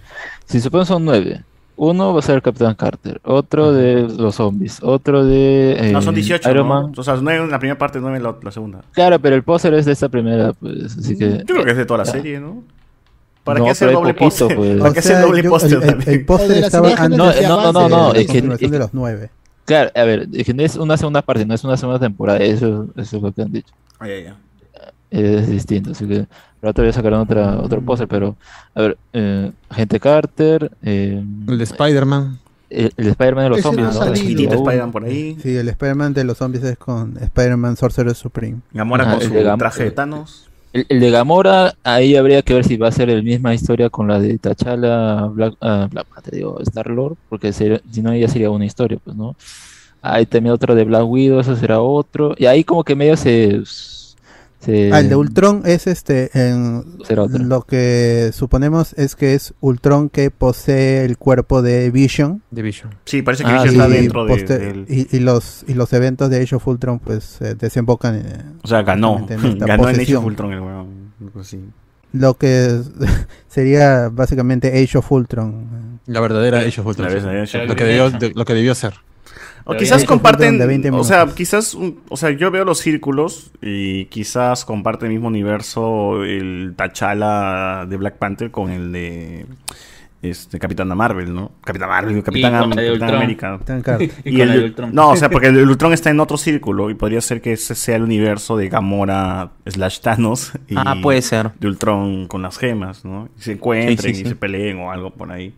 si 0.45 0.61
supongo 0.61 0.85
son 0.85 1.05
nueve. 1.05 1.43
Uno 1.79 2.15
va 2.15 2.21
a 2.21 2.23
ser 2.23 2.37
el 2.37 2.43
Capitán 2.43 2.75
Carter, 2.75 3.21
otro 3.25 3.71
de 3.73 4.03
los 4.17 4.35
zombies, 4.37 4.79
otro 4.83 5.25
de 5.27 5.91
no, 5.93 6.01
son 6.01 6.15
eh, 6.15 6.19
18, 6.21 6.51
Iron 6.51 6.67
¿no? 6.69 6.75
Man. 6.83 6.93
O 6.97 7.03
sea, 7.03 7.17
nueve 7.21 7.45
en 7.45 7.51
la 7.51 7.59
primera 7.59 7.77
parte, 7.77 7.99
9 8.01 8.17
en 8.17 8.23
la, 8.23 8.35
la 8.43 8.51
segunda. 8.51 8.81
Claro, 8.93 9.19
pero 9.19 9.37
el 9.37 9.43
póster 9.43 9.75
es 9.75 9.85
de 9.85 9.93
esta 9.93 10.09
primera, 10.09 10.55
pues, 10.55 10.97
así 10.99 11.19
que... 11.19 11.39
Yo 11.39 11.45
creo 11.55 11.65
que 11.65 11.73
es 11.73 11.77
de 11.77 11.85
toda 11.85 11.99
la 11.99 12.05
ya. 12.05 12.13
serie, 12.13 12.41
¿no? 12.41 12.63
¿Para 13.45 13.59
No, 13.59 13.67
qué 13.67 13.71
hacer 13.73 13.93
doble 13.93 14.15
póster? 14.15 14.57
pues. 14.57 14.79
¿Para 14.81 14.93
qué 14.95 14.99
hacer 15.01 15.21
doble 15.21 15.43
póster 15.45 15.81
también? 15.81 16.11
el 16.11 16.25
póster 16.25 16.65
estaba 16.65 16.89
antes 16.95 17.19
No, 17.19 17.27
no, 17.27 17.73
no, 17.73 17.73
no, 17.73 17.83
de 17.83 17.89
no, 17.91 18.13
la 18.15 18.19
es 18.21 18.27
que- 18.59 18.69
de 18.71 18.79
los 18.79 18.95
nueve. 18.95 19.31
Claro, 19.67 19.91
a 19.95 20.05
ver, 20.05 20.29
es 20.33 20.47
que 20.47 20.55
no 20.55 20.63
es 20.63 20.77
una 20.77 20.97
segunda 20.97 21.23
parte, 21.23 21.45
no 21.45 21.53
es 21.55 21.63
una 21.65 21.77
segunda 21.77 21.99
temporada, 21.99 22.39
eso, 22.39 22.87
eso 22.97 23.17
es 23.17 23.23
lo 23.23 23.33
que 23.33 23.43
han 23.43 23.53
dicho. 23.53 23.75
Ah, 23.99 24.09
ya, 24.09 24.19
ya. 24.21 24.37
Es 25.11 25.49
distinto, 25.49 25.93
así 25.93 26.07
que 26.07 26.27
pero 26.61 26.71
otra 26.73 26.85
vez 26.85 26.95
sacaron 26.95 27.21
otra, 27.21 27.59
otro 27.61 27.81
póster, 27.81 28.09
pero 28.09 28.37
a 28.75 28.81
ver, 28.83 28.99
eh, 29.13 29.53
Agente 29.69 30.01
Carter, 30.01 30.71
eh, 30.83 31.23
El 31.49 31.59
de 31.59 31.65
Spider-Man. 31.65 32.39
el, 32.71 32.93
el 32.97 33.07
Spider-Man 33.09 33.45
de 33.45 33.51
los 33.51 33.59
Ese 33.61 33.69
zombies, 33.69 33.95
no 33.95 34.05
¿no? 34.05 34.15
Spider-Man 34.15 34.91
por 34.93 35.05
ahí. 35.05 35.37
Sí, 35.41 35.55
el 35.57 35.69
Spider-Man 35.69 36.13
de 36.15 36.25
los 36.25 36.39
zombies 36.39 36.65
es 36.65 36.77
con 36.77 37.17
Spider-Man 37.19 37.77
Sorcerer 37.77 38.15
Supreme. 38.15 38.59
Gamora 38.73 39.05
Ah, 39.09 39.13
con 39.13 39.23
su 39.29 39.33
de 39.33 39.45
Gam- 39.45 39.59
traje 39.59 39.85
de 39.85 39.91
Thanos. 39.93 40.49
El, 40.73 40.85
el 40.89 41.01
de 41.01 41.11
Gamora, 41.11 41.75
ahí 41.85 42.17
habría 42.17 42.43
que 42.43 42.53
ver 42.55 42.65
si 42.65 42.77
va 42.77 42.89
a 42.89 42.93
ser 42.93 43.09
la 43.09 43.23
misma 43.23 43.55
historia 43.55 43.89
con 43.89 44.09
la 44.09 44.19
de 44.19 44.37
T'Challa, 44.39 45.27
Black, 45.27 45.55
ah, 45.61 45.89
Black 45.91 46.07
Panther, 46.09 46.35
digo, 46.35 46.61
Star-Lord, 46.61 47.17
porque 47.29 47.53
ser- 47.53 47.83
si 47.91 48.03
no 48.03 48.15
ya 48.15 48.27
sería 48.29 48.51
una 48.51 48.67
historia, 48.67 48.99
pues, 49.03 49.17
¿no? 49.17 49.37
Hay 50.03 50.27
también 50.27 50.53
otro 50.53 50.75
de 50.75 50.85
Black 50.85 51.05
Widow, 51.07 51.41
eso 51.41 51.55
será 51.57 51.81
otro, 51.81 52.35
y 52.37 52.47
ahí 52.47 52.65
como 52.65 52.83
que 52.85 52.95
medio 52.97 53.17
se... 53.17 53.63
Ah, 54.93 54.99
el 55.01 55.09
de 55.09 55.15
Ultron 55.17 55.63
es 55.65 55.87
este. 55.87 56.31
En, 56.35 56.83
lo 57.49 57.63
que 57.63 58.31
suponemos 58.33 58.95
es 58.95 59.15
que 59.15 59.35
es 59.35 59.55
Ultron 59.61 60.09
que 60.09 60.31
posee 60.31 61.05
el 61.05 61.19
cuerpo 61.19 61.63
de 61.63 61.91
Vision. 61.91 62.43
Division. 62.51 62.93
Sí, 63.05 63.23
parece 63.23 63.45
que 63.45 63.51
Ah, 63.51 63.63
Vision 63.63 63.75
sí. 63.75 63.81
está 63.81 63.89
y, 63.89 64.01
dentro 64.03 64.25
de, 64.25 64.43
del- 64.59 64.87
y, 64.89 65.17
y 65.17 65.21
los, 65.21 65.65
y 65.69 65.75
los 65.75 65.93
eventos 65.93 66.31
de 66.31 66.43
Age 66.43 66.57
of 66.57 66.67
Ultron 66.67 66.99
pues 66.99 67.41
eh, 67.43 67.55
desembocan 67.55 68.17
en, 68.17 68.55
O 68.65 68.67
sea, 68.67 68.83
ganó. 68.83 69.25
en 69.29 69.45
esta 69.45 69.67
Ganó 69.67 69.85
en 69.85 69.89
Age 69.91 69.95
posesión. 69.99 70.19
of 70.19 70.25
Ultron 70.27 70.53
el 70.53 70.61
weón. 70.61 71.13
Lo 72.13 72.35
que 72.35 72.81
sería 73.49 74.09
básicamente 74.09 74.83
Age 74.83 74.99
of 74.99 75.13
Ultron. 75.13 76.01
La 76.07 76.21
verdadera 76.21 76.61
Age 76.61 76.81
of 76.81 76.87
Ultron. 76.87 77.09
Lo 77.69 77.77
que 77.77 77.85
debió, 77.85 78.11
de- 78.11 78.33
lo 78.35 78.45
que 78.45 78.55
debió 78.55 78.75
ser. 78.75 78.95
O 79.69 79.71
Pero 79.73 79.81
quizás 79.81 80.05
comparten, 80.05 80.59
de 80.59 80.67
20 80.67 80.91
o 80.93 81.03
sea, 81.03 81.27
quizás, 81.27 81.75
un- 81.75 81.99
o 82.09 82.17
sea, 82.17 82.31
yo 82.31 82.53
veo 82.53 82.65
los 82.65 82.79
círculos 82.79 83.51
y 83.61 84.05
quizás 84.07 84.65
comparte 84.65 85.07
el 85.07 85.13
mismo 85.13 85.27
universo 85.27 86.23
el 86.25 86.75
T'Challa 86.77 87.85
de 87.87 87.97
Black 87.97 88.17
Panther 88.17 88.53
con 88.53 88.71
el 88.71 88.93
de 88.93 89.45
este 90.23 90.59
Capitana 90.61 90.95
Marvel, 90.95 91.35
¿no? 91.35 91.51
Capitán 91.65 91.89
Marvel, 91.89 92.23
Capitán, 92.23 92.53
con 92.53 92.63
Am- 92.79 92.79
Capitán. 92.79 93.15
América. 93.15 93.59
Y 94.25 94.31
Y 94.31 94.39
con 94.39 94.49
el- 94.49 94.51
el 94.51 94.65
Ultron. 94.67 94.95
no, 94.95 95.11
o 95.11 95.17
sea, 95.17 95.29
porque 95.31 95.49
el 95.49 95.69
Ultron 95.69 95.93
está 95.93 96.11
en 96.11 96.21
otro 96.21 96.37
círculo 96.37 96.89
y 96.91 96.95
podría 96.95 97.21
ser 97.21 97.41
que 97.41 97.53
ese 97.53 97.75
sea 97.75 97.97
el 97.97 98.03
universo 98.03 98.57
de 98.57 98.69
Gamora 98.69 99.51
slash 99.67 99.99
Thanos 100.01 100.53
y 100.69 100.75
Ah, 100.77 100.95
puede 101.03 101.23
ser. 101.23 101.51
de 101.59 101.67
Ultron 101.67 102.29
con 102.29 102.41
las 102.43 102.57
gemas, 102.59 103.05
¿no? 103.05 103.29
Y 103.37 103.43
se 103.43 103.53
encuentren 103.53 103.99
Sí, 103.99 104.15
sí, 104.15 104.21
y 104.21 104.25
sí. 104.25 104.29
se 104.31 104.37
peleen 104.37 104.79
o 104.79 104.93
algo 104.93 105.11
por 105.11 105.31
ahí. 105.33 105.53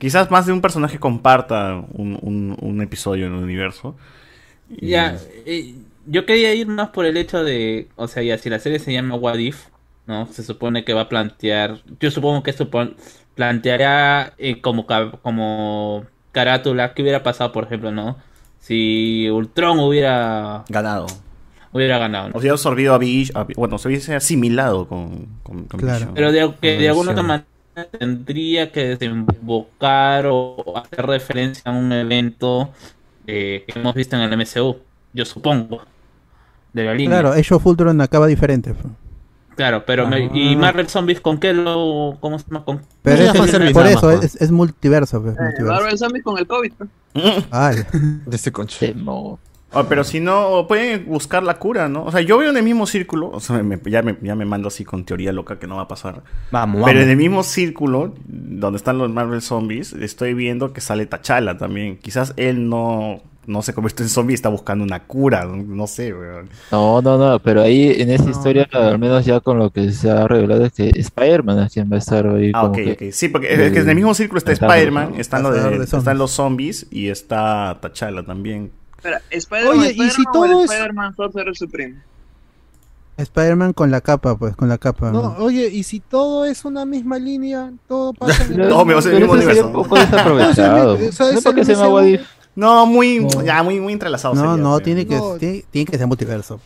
Quizás 0.00 0.30
más 0.32 0.46
de 0.46 0.52
un 0.52 0.60
personaje 0.60 0.98
comparta 0.98 1.74
un, 1.92 2.18
un- 2.22 2.56
un 2.60 2.82
episodio 2.82 3.26
en 3.26 3.34
el 3.34 3.42
universo. 3.44 3.94
Ya, 4.80 5.16
eh, 5.46 5.74
yo 6.06 6.24
quería 6.26 6.54
ir 6.54 6.66
más 6.66 6.88
por 6.88 7.04
el 7.04 7.16
hecho 7.16 7.44
de, 7.44 7.88
o 7.96 8.08
sea, 8.08 8.22
ya 8.22 8.38
si 8.38 8.48
la 8.50 8.58
serie 8.58 8.78
se 8.78 8.92
llama 8.92 9.14
What 9.16 9.36
If, 9.38 9.66
¿no? 10.06 10.26
Se 10.26 10.42
supone 10.42 10.84
que 10.84 10.94
va 10.94 11.02
a 11.02 11.08
plantear, 11.08 11.82
yo 12.00 12.10
supongo 12.10 12.42
que 12.42 12.52
pon- 12.52 12.96
planteará 13.34 14.32
eh, 14.38 14.60
como, 14.60 14.86
como 15.22 16.04
carátula 16.32 16.94
qué 16.94 17.02
hubiera 17.02 17.22
pasado, 17.22 17.52
por 17.52 17.64
ejemplo, 17.64 17.90
¿no? 17.92 18.16
Si 18.60 19.28
Ultron 19.30 19.78
hubiera, 19.80 20.64
ganado. 20.68 21.06
hubiera 21.72 21.98
ganado, 21.98 22.28
¿no? 22.28 22.34
O 22.38 22.40
sea, 22.40 22.52
absorbido 22.52 22.94
a 22.94 22.98
Vish, 22.98 23.32
a- 23.34 23.46
bueno, 23.56 23.76
se 23.78 23.88
hubiese 23.88 24.14
asimilado 24.14 24.86
con, 24.88 25.26
con, 25.42 25.64
con 25.64 25.80
Claro. 25.80 25.98
Vision. 25.98 26.14
Pero 26.14 26.32
de, 26.32 26.54
que 26.60 26.78
de 26.78 26.88
alguna 26.88 27.10
otra 27.10 27.22
Visión. 27.22 27.26
manera 27.26 27.46
tendría 27.98 28.72
que 28.72 28.88
desembocar 28.96 30.26
o 30.28 30.76
hacer 30.76 31.06
referencia 31.06 31.62
a 31.70 31.74
un 31.74 31.92
evento 31.92 32.70
eh, 33.26 33.64
que 33.66 33.78
hemos 33.78 33.94
visto 33.94 34.16
en 34.16 34.22
el 34.22 34.36
MCU, 34.36 34.76
yo 35.12 35.24
supongo, 35.24 35.82
de 36.72 36.84
la 36.84 36.94
línea. 36.94 37.20
Claro, 37.20 37.34
Age 37.34 37.54
of 37.54 37.66
Ultron 37.66 38.00
acaba 38.00 38.26
diferente. 38.26 38.74
pues. 38.74 38.92
Claro, 39.56 39.84
pero 39.84 40.06
me- 40.06 40.30
y 40.32 40.56
Marvel 40.56 40.88
Zombies 40.88 41.20
con 41.20 41.38
qué 41.38 41.52
lo 41.52 42.16
cómo 42.20 42.38
se 42.38 42.46
llama 42.46 42.64
con 42.64 42.80
Pero 43.02 43.16
No, 43.16 43.22
es- 43.22 43.26
ya 43.26 43.32
es- 43.32 43.38
fanservice 43.38 43.74
por 43.74 43.86
eso 43.86 44.00
pues. 44.00 44.22
es, 44.36 44.40
es 44.40 44.50
multiverso. 44.50 45.20
pues, 45.22 45.36
Eh, 45.36 45.42
multiverso. 45.42 45.80
Marvel 45.80 45.98
Zombies 45.98 46.24
con 46.24 46.38
el 46.38 46.46
COVID. 46.46 46.72
pues. 46.78 46.90
Ah, 47.50 47.72
De 48.26 48.36
este 48.36 48.52
conche. 48.52 48.94
Ah, 49.72 49.84
pero 49.88 50.02
si 50.04 50.18
no, 50.20 50.66
pueden 50.68 51.06
buscar 51.06 51.42
la 51.42 51.54
cura, 51.58 51.88
¿no? 51.88 52.04
O 52.04 52.10
sea, 52.10 52.20
yo 52.20 52.38
veo 52.38 52.50
en 52.50 52.56
el 52.56 52.62
mismo 52.64 52.86
círculo, 52.86 53.30
o 53.30 53.40
sea, 53.40 53.62
me- 53.62 53.78
ya, 53.86 54.02
me, 54.02 54.16
ya 54.20 54.34
me 54.34 54.44
mando 54.44 54.68
así 54.68 54.84
con 54.84 55.04
teoría 55.04 55.32
loca 55.32 55.58
que 55.58 55.66
no 55.66 55.76
va 55.76 55.82
a 55.82 55.88
pasar. 55.88 56.22
Vamos, 56.50 56.82
Pero 56.84 57.00
en 57.00 57.08
el 57.10 57.16
mismo 57.16 57.42
círculo, 57.44 58.14
donde 58.26 58.76
están 58.76 58.98
los 58.98 59.10
Marvel 59.10 59.42
Zombies, 59.42 59.92
estoy 59.92 60.34
viendo 60.34 60.72
que 60.72 60.80
sale 60.80 61.06
T'Challa 61.06 61.56
también. 61.56 61.98
Quizás 61.98 62.34
él 62.36 62.68
no, 62.68 63.22
no 63.46 63.62
se 63.62 63.72
convierte 63.72 64.02
en 64.02 64.08
zombie, 64.08 64.34
está 64.34 64.48
buscando 64.48 64.82
una 64.84 65.04
cura, 65.04 65.44
no, 65.44 65.56
no 65.56 65.86
sé, 65.86 66.12
weón. 66.14 66.48
No, 66.72 67.00
no, 67.00 67.16
no, 67.16 67.38
pero 67.38 67.62
ahí 67.62 67.94
en 68.00 68.10
esta 68.10 68.28
historia, 68.28 68.68
al 68.72 68.98
menos 68.98 69.24
ya 69.24 69.38
con 69.40 69.58
lo 69.58 69.70
que 69.70 69.92
se 69.92 70.10
ha 70.10 70.26
revelado, 70.26 70.64
es 70.66 70.72
que 70.72 70.88
Spider-Man 70.94 71.60
es 71.60 71.72
quien 71.72 71.90
va 71.90 71.94
a 71.94 71.98
estar 72.00 72.26
ahí. 72.26 72.50
Ah, 72.54 72.62
como 72.62 72.72
ok, 72.72 72.76
que- 72.76 72.92
ok. 73.08 73.12
Sí, 73.12 73.28
porque 73.28 73.52
es 73.52 73.72
que 73.72 73.78
en 73.80 73.88
el 73.88 73.94
mismo 73.94 74.14
círculo 74.14 74.38
está 74.38 74.52
Spider-Man, 74.52 75.14
están, 75.18 75.42
lo 75.44 75.50
de- 75.52 75.58
Cazador 75.58 75.78
de 75.78 75.84
están 75.84 76.18
los 76.18 76.32
zombies 76.32 76.86
y 76.90 77.08
está 77.08 77.78
T'Challa 77.80 78.24
también. 78.24 78.72
Espera, 79.00 79.22
Spider-Man, 79.30 79.78
Oye, 79.78 79.90
y 79.92 79.94
si 79.94 80.00
Spider-Man 80.02 80.32
todo 80.32 80.62
es- 80.64 80.70
Spider-Man 80.70 81.16
Sorcerer 81.16 81.56
Supreme. 81.56 81.96
Spider-Man 83.16 83.72
con 83.74 83.90
la 83.90 84.00
capa, 84.00 84.36
pues, 84.36 84.56
con 84.56 84.68
la 84.68 84.78
capa. 84.78 85.10
No, 85.10 85.36
oye, 85.38 85.68
y 85.68 85.82
si 85.82 86.00
todo 86.00 86.44
es 86.46 86.64
una 86.64 86.86
misma 86.86 87.18
línea, 87.18 87.70
todo 87.86 88.14
pasa 88.14 88.44
en 88.44 88.60
el 88.60 88.68
Todo 88.68 88.84
me 88.86 88.94
va 88.94 89.00
a 89.00 89.02
ser 89.02 89.14
mismo 89.14 89.32
un 89.32 89.38
universo. 89.38 89.72
poco 89.72 89.94
desaprovechado. 89.98 90.94
O 90.94 91.12
sea, 91.12 91.32
¿No 91.32 91.40
por 91.42 91.54
qué 91.54 91.60
el 91.60 91.66
se 91.66 91.74
llama? 91.74 92.00
No, 92.56 92.86
muy, 92.86 93.20
No. 93.20 93.42
ya, 93.44 93.62
muy, 93.62 93.78
muy 93.78 93.92
entrelazado. 93.92 94.34
No, 94.34 94.40
sería, 94.52 94.56
no, 94.62 94.80
tiene 94.80 95.06
que, 95.06 95.16
No. 95.16 95.34
tiene, 95.36 95.64
tiene 95.70 95.90
que 95.90 95.98
ser 95.98 96.06
multiverso. 96.06 96.60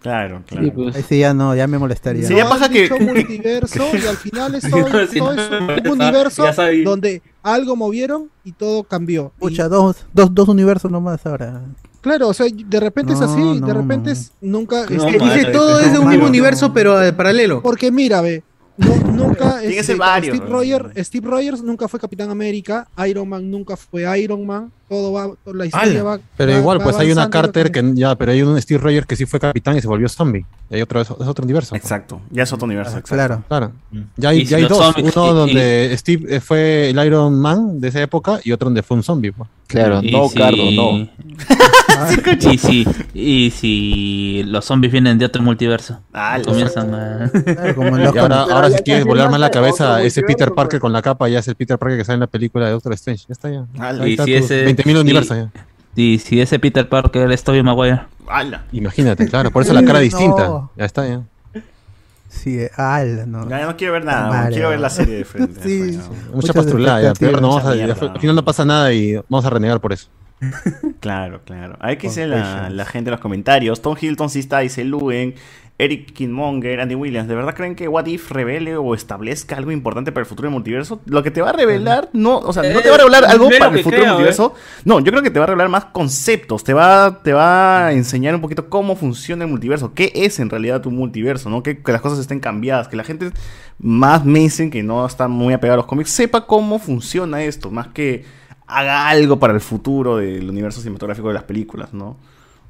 Claro, 0.00 0.42
claro. 0.46 0.64
Sí, 0.66 0.70
pues. 0.70 0.96
Ahí 0.96 1.02
sí 1.02 1.18
ya 1.18 1.34
no, 1.34 1.54
ya 1.56 1.66
me 1.66 1.78
molestaría. 1.78 2.26
Sí, 2.26 2.34
ya 2.36 2.44
No, 2.44 2.50
pasa 2.50 2.66
han 2.66 2.72
que- 2.72 2.88
multiverso 3.00 3.82
y 3.94 4.06
al 4.06 4.16
final 4.16 4.54
es 4.54 4.70
todo, 4.70 4.84
todo 5.18 5.34
no, 5.34 5.72
es 5.72 5.84
un 5.90 6.00
universo 6.00 6.44
donde 6.84 7.22
algo 7.42 7.76
movieron 7.76 8.30
y 8.44 8.52
todo 8.52 8.84
cambió. 8.84 9.32
Y, 9.36 9.40
Pucha, 9.40 9.68
dos, 9.68 9.96
dos, 10.12 10.34
dos 10.34 10.48
universos 10.48 10.90
nomás 10.90 11.24
ahora. 11.26 11.62
claro, 12.02 12.28
o 12.28 12.34
sea, 12.34 12.46
de 12.52 12.80
repente 12.80 13.14
es 13.14 13.20
No, 13.20 13.26
así, 13.26 13.40
no, 13.60 13.66
de 13.66 13.74
repente 13.74 14.10
no. 14.10 14.12
es 14.12 14.32
nunca 14.40 14.86
No, 14.88 15.06
es 15.08 15.12
Que 15.12 15.18
dice 15.18 15.40
es 15.40 15.52
todo 15.52 15.80
es 15.80 15.92
de 15.92 15.98
un 15.98 16.08
mismo 16.08 16.26
universo, 16.26 16.72
pero 16.72 17.02
eh, 17.02 17.12
paralelo. 17.12 17.62
porque 17.62 17.90
mira, 17.90 18.20
ve, 18.20 18.44
no, 18.78 18.96
nunca 19.12 19.60
Tiene 19.60 19.78
este, 19.78 19.94
varios, 19.94 20.36
Steve 20.36 20.50
¿no? 20.50 20.56
Rogers, 20.58 21.06
Steve 21.08 21.26
Rogers 21.28 21.62
nunca 21.62 21.88
fue 21.88 21.98
Capitán 22.00 22.30
América, 22.30 22.86
Iron 23.08 23.28
Man 23.28 23.50
nunca 23.50 23.76
fue 23.76 24.20
Iron 24.20 24.46
Man, 24.46 24.70
todo 24.88 25.12
va, 25.12 25.30
toda 25.44 25.56
la 25.56 25.66
historia 25.66 26.02
va. 26.02 26.20
Pero 26.36 26.52
va- 26.52 26.58
igual, 26.58 26.80
va 26.80 26.84
pues 26.84 26.96
hay 26.96 27.10
una 27.10 27.28
Carter 27.30 27.70
que 27.72 27.82
ya, 27.94 28.14
pero 28.16 28.32
hay 28.32 28.42
un 28.42 28.60
Steve 28.60 28.80
Rogers 28.80 29.06
que 29.06 29.16
sí 29.16 29.26
fue 29.26 29.40
capitán 29.40 29.76
y 29.76 29.80
se 29.80 29.88
volvió 29.88 30.08
zombie. 30.08 30.44
Y 30.70 30.74
hay 30.76 30.82
otro, 30.82 31.00
es 31.00 31.10
otro 31.10 31.44
universo. 31.44 31.74
Exacto, 31.74 32.20
ya 32.30 32.42
es 32.42 32.52
otro 32.52 32.66
universo. 32.66 32.90
Exacto. 32.98 33.14
claro. 33.14 33.44
Claro. 33.48 33.72
Ya 34.16 34.28
hay, 34.30 34.44
ya 34.44 34.58
hay 34.58 34.64
dos. 34.66 34.78
zombies- 34.78 35.12
Uno 35.16 35.30
y- 35.32 35.34
donde 35.34 35.96
Steve 35.98 36.36
eh, 36.36 36.40
fue 36.40 36.90
el 36.90 37.04
Iron 37.06 37.38
Man 37.40 37.80
de 37.80 37.88
esa 37.88 38.02
época 38.02 38.40
y 38.44 38.52
otro 38.52 38.66
donde 38.66 38.82
fue 38.82 38.96
un 38.96 39.02
zombie. 39.02 39.32
pues. 39.32 39.48
Claro, 39.68 40.00
Y 40.02 40.10
no, 40.12 40.28
si- 40.28 40.36
Cardo, 40.36 40.70
no. 40.70 41.08
y 42.52 42.58
si, 42.58 42.86
y 43.14 43.50
si 43.50 44.42
los 44.46 44.64
zombies 44.64 44.92
vienen 44.92 45.18
de 45.18 45.24
otro 45.24 45.42
multiverso. 45.42 46.00
Ah, 46.12 46.38
comienzan 46.44 46.94
a... 46.94 47.30
Y 48.14 48.18
ahora, 48.18 48.42
ahora 48.42 48.70
si 48.70 48.82
quieres 48.82 49.04
volar 49.04 49.30
más 49.30 49.40
la 49.40 49.50
cabeza, 49.50 50.02
ese 50.02 50.22
Peter 50.22 50.52
Parker 50.52 50.78
con 50.80 50.92
la 50.92 51.02
capa 51.02 51.28
ya 51.28 51.40
es 51.40 51.48
el 51.48 51.56
Peter 51.56 51.78
Parker 51.78 51.98
que 51.98 52.04
sale 52.04 52.14
en 52.14 52.20
la 52.20 52.26
película 52.26 52.66
de 52.66 52.72
Doctor 52.72 52.92
Strange. 52.94 53.24
Ya 53.28 53.32
está 53.32 53.50
ya. 53.50 53.66
Ahí 53.78 54.10
Y 54.10 54.12
está 54.12 54.24
si 54.24 54.32
tu 54.32 54.38
ese... 54.38 54.66
20.000 54.76 55.00
universos 55.00 55.36
y- 55.36 55.40
ya. 55.40 55.50
Y 55.98 56.18
si 56.18 56.40
ese 56.40 56.58
Peter 56.58 56.88
Parker 56.88 57.30
es 57.32 57.42
Tobey 57.42 57.62
Maguire. 57.62 58.02
¡Hala! 58.28 58.64
Imagínate, 58.72 59.26
claro, 59.28 59.50
por 59.50 59.62
eso 59.62 59.72
la 59.72 59.80
cara 59.84 59.98
No. 59.98 60.04
distinta. 60.04 60.68
Ya 60.76 60.84
está 60.84 61.06
ya. 61.08 61.22
Sí, 62.28 62.58
ala, 62.76 63.26
no. 63.26 63.48
Ya 63.48 63.66
no 63.66 63.76
quiero 63.76 63.92
ver 63.94 64.04
nada, 64.04 64.28
Madre, 64.28 64.52
quiero 64.52 64.70
ver 64.70 64.80
la 64.80 64.90
serie 64.90 65.16
de 65.16 65.24
frente. 65.24 65.60
Sí, 65.62 65.98
Mucha 66.32 66.52
pastrulada, 66.52 67.02
ya, 67.02 67.12
peor, 67.14 67.40
no 67.40 67.48
vamos 67.48 67.64
a, 67.64 67.70
al 67.70 68.20
final 68.20 68.36
no 68.36 68.44
pasa 68.44 68.64
nada 68.64 68.92
y 68.92 69.14
vamos 69.28 69.44
a 69.44 69.50
renegar 69.50 69.80
por 69.80 69.92
eso. 69.92 70.08
Claro, 71.00 71.40
claro. 71.44 71.76
A 71.80 71.88
ver 71.88 71.98
qué 71.98 72.08
dice 72.08 72.26
la, 72.26 72.68
la 72.68 72.84
gente 72.84 73.08
en 73.08 73.12
los 73.12 73.20
comentarios. 73.20 73.80
Tom 73.80 73.96
Hilton 73.98 74.28
sí 74.28 74.40
está, 74.40 74.58
dice 74.58 74.84
Luen. 74.84 75.34
Eric 75.78 76.14
Killmonger, 76.14 76.80
Andy 76.80 76.94
Williams, 76.94 77.28
¿de 77.28 77.34
verdad 77.34 77.54
creen 77.54 77.74
que 77.74 77.86
What 77.86 78.06
If 78.06 78.30
revele 78.30 78.76
o 78.76 78.94
establezca 78.94 79.56
algo 79.56 79.72
importante 79.72 80.10
para 80.10 80.22
el 80.22 80.26
futuro 80.26 80.46
del 80.46 80.54
multiverso? 80.54 81.02
Lo 81.04 81.22
que 81.22 81.30
te 81.30 81.42
va 81.42 81.50
a 81.50 81.52
revelar, 81.52 82.08
no, 82.14 82.38
o 82.38 82.52
sea, 82.52 82.62
no 82.62 82.80
te 82.80 82.88
va 82.88 82.94
a 82.94 82.98
revelar 82.98 83.24
Eh, 83.24 83.26
algo 83.26 83.50
para 83.50 83.76
el 83.76 83.82
futuro 83.82 84.00
del 84.00 84.08
multiverso. 84.08 84.54
No, 84.84 85.00
yo 85.00 85.12
creo 85.12 85.22
que 85.22 85.30
te 85.30 85.38
va 85.38 85.44
a 85.44 85.48
revelar 85.48 85.68
más 85.68 85.86
conceptos, 85.86 86.64
te 86.64 86.72
va, 86.72 87.20
te 87.22 87.34
va 87.34 87.88
a 87.88 87.92
enseñar 87.92 88.34
un 88.34 88.40
poquito 88.40 88.70
cómo 88.70 88.96
funciona 88.96 89.44
el 89.44 89.50
multiverso, 89.50 89.92
qué 89.92 90.12
es 90.14 90.40
en 90.40 90.48
realidad 90.48 90.80
tu 90.80 90.90
multiverso, 90.90 91.50
¿no? 91.50 91.62
Que, 91.62 91.82
que 91.82 91.92
las 91.92 92.00
cosas 92.00 92.20
estén 92.20 92.40
cambiadas, 92.40 92.88
que 92.88 92.96
la 92.96 93.04
gente 93.04 93.30
más 93.78 94.24
mainstream, 94.24 94.70
que 94.70 94.82
no 94.82 95.04
está 95.04 95.28
muy 95.28 95.52
apegada 95.52 95.74
a 95.74 95.76
los 95.78 95.86
cómics, 95.86 96.10
sepa 96.10 96.46
cómo 96.46 96.78
funciona 96.78 97.42
esto, 97.42 97.70
más 97.70 97.88
que 97.88 98.24
haga 98.66 99.08
algo 99.08 99.38
para 99.38 99.52
el 99.52 99.60
futuro 99.60 100.16
del 100.16 100.48
universo 100.48 100.80
cinematográfico 100.80 101.28
de 101.28 101.34
las 101.34 101.44
películas, 101.44 101.92
¿no? 101.92 102.16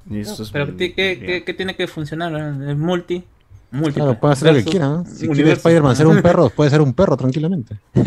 Y 0.09 0.21
eso 0.21 0.43
es 0.43 0.51
Pero 0.51 0.67
muy- 0.67 0.77
¿qué, 0.77 0.95
qué, 0.95 1.19
qué- 1.19 1.45
qué 1.45 1.55
tiene 1.55 1.75
que 1.75 1.87
funcionar? 1.87 2.35
Es 2.69 2.77
multi. 2.77 3.25
multi 3.73 3.95
Claro, 3.95 4.19
puede 4.21 4.33
hacer 4.35 4.53
lo 4.55 4.59
que 4.65 4.71
quiera. 4.71 4.87
¿no? 4.89 5.05
Si 5.05 5.29
quiere. 5.29 5.53
Spider-Man 5.53 5.97
ser 5.97 6.07
un 6.07 6.23
perro, 6.23 6.49
puede 6.51 6.71
ser 6.71 6.81
un 6.81 6.95
perro 6.95 7.17
tranquilamente. 7.17 7.79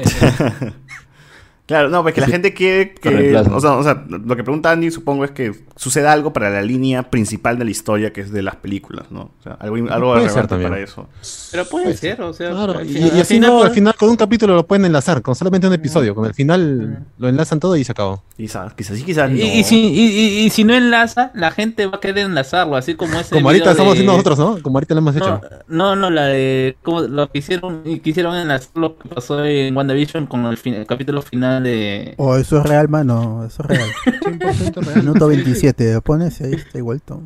Claro, 1.69 1.87
no, 1.89 2.01
porque 2.01 2.19
la 2.19 2.25
Sí. 2.25 2.31
gente 2.31 2.51
quiere 2.55 2.95
que. 2.95 3.35
O 3.37 3.59
sea, 3.61 3.73
o 3.73 3.83
sea, 3.83 4.03
lo 4.09 4.35
que 4.35 4.43
pregunta 4.43 4.71
Andy, 4.71 4.89
supongo, 4.89 5.23
es 5.23 5.29
que 5.29 5.53
suceda 5.75 6.11
algo 6.11 6.33
para 6.33 6.49
la 6.49 6.63
línea 6.63 7.11
principal 7.11 7.59
de 7.59 7.65
la 7.65 7.69
historia, 7.69 8.11
que 8.11 8.21
es 8.21 8.31
de 8.31 8.41
las 8.41 8.55
películas, 8.55 9.11
¿no? 9.11 9.29
O 9.39 9.43
sea, 9.43 9.53
algo, 9.53 9.75
algo 9.91 10.13
Puede 10.13 10.29
ser 10.29 10.47
también. 10.47 10.71
para 10.71 10.81
eso. 10.83 11.07
Pero 11.51 11.65
puede 11.65 11.95
ser, 11.95 12.19
o 12.23 12.33
sea. 12.33 12.49
Claro, 12.49 12.79
al 12.79 12.89
y, 12.89 12.93
final- 12.93 13.07
y 13.09 13.11
al 13.11 13.21
así 13.21 13.33
final, 13.35 13.49
no, 13.51 13.55
al 13.57 13.61
pues, 13.67 13.73
final 13.75 13.93
con 13.95 14.09
un 14.09 14.15
capítulo 14.15 14.55
lo 14.55 14.65
pueden 14.65 14.85
enlazar, 14.85 15.21
con 15.21 15.35
solamente 15.35 15.67
un 15.67 15.73
episodio. 15.73 16.15
Con 16.15 16.25
el 16.25 16.33
final 16.33 17.05
lo 17.19 17.29
enlazan 17.29 17.59
todo 17.59 17.77
y 17.77 17.83
se 17.83 17.91
acabó. 17.91 18.23
Quizás, 18.35 18.73
quizás 18.73 18.97
sí, 18.97 19.03
quizás 19.03 19.29
Y, 19.31 19.39
y 19.41 19.63
si, 19.63 19.77
y, 19.79 20.07
y- 20.07 20.45
y 20.45 20.49
si 20.49 20.63
no 20.63 20.73
enlaza, 20.73 21.29
la 21.35 21.51
gente 21.51 21.85
va 21.85 21.97
a 21.97 21.99
querer 21.99 22.25
enlazarlo, 22.25 22.77
así 22.77 22.95
como 22.95 23.19
ese. 23.19 23.35
Como 23.35 23.49
ahorita 23.49 23.69
estamos 23.69 23.93
de- 23.93 23.99
haciendo 23.99 24.13
nosotros, 24.13 24.39
¿no? 24.39 24.61
Como 24.63 24.77
ahorita 24.79 24.95
lo 24.95 25.01
hemos 25.01 25.15
hecho. 25.15 25.39
No, 25.67 25.95
no, 25.95 26.09
la 26.09 26.25
de. 26.25 26.77
Como 26.81 27.01
lo 27.01 27.29
que 27.29 27.37
hicieron, 27.37 27.81
y 27.85 27.99
quisieron 27.99 28.35
enlazar 28.35 28.69
lo 28.73 28.97
que 28.97 29.07
pasó 29.07 29.45
en 29.45 29.77
WandaVision 29.77 30.25
con 30.25 30.45
el, 30.47 30.57
fin- 30.57 30.73
el 30.73 30.87
capítulo 30.87 31.21
final 31.21 31.58
de. 31.59 32.13
Oh, 32.17 32.35
eso 32.37 32.57
es 32.59 32.63
real, 32.65 32.87
mano. 32.89 33.43
Eso 33.45 33.63
es 33.63 33.67
real. 33.69 33.89
100% 34.21 34.83
real. 34.85 34.97
Minuto 35.03 35.27
27. 35.27 35.93
Lo 35.93 36.01
pones 36.01 36.39
y 36.41 36.45
ahí 36.45 36.53
está 36.53 36.77
igualito. 36.77 37.21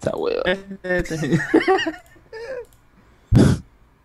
Esa 0.00 0.16
hueva. 0.16 0.42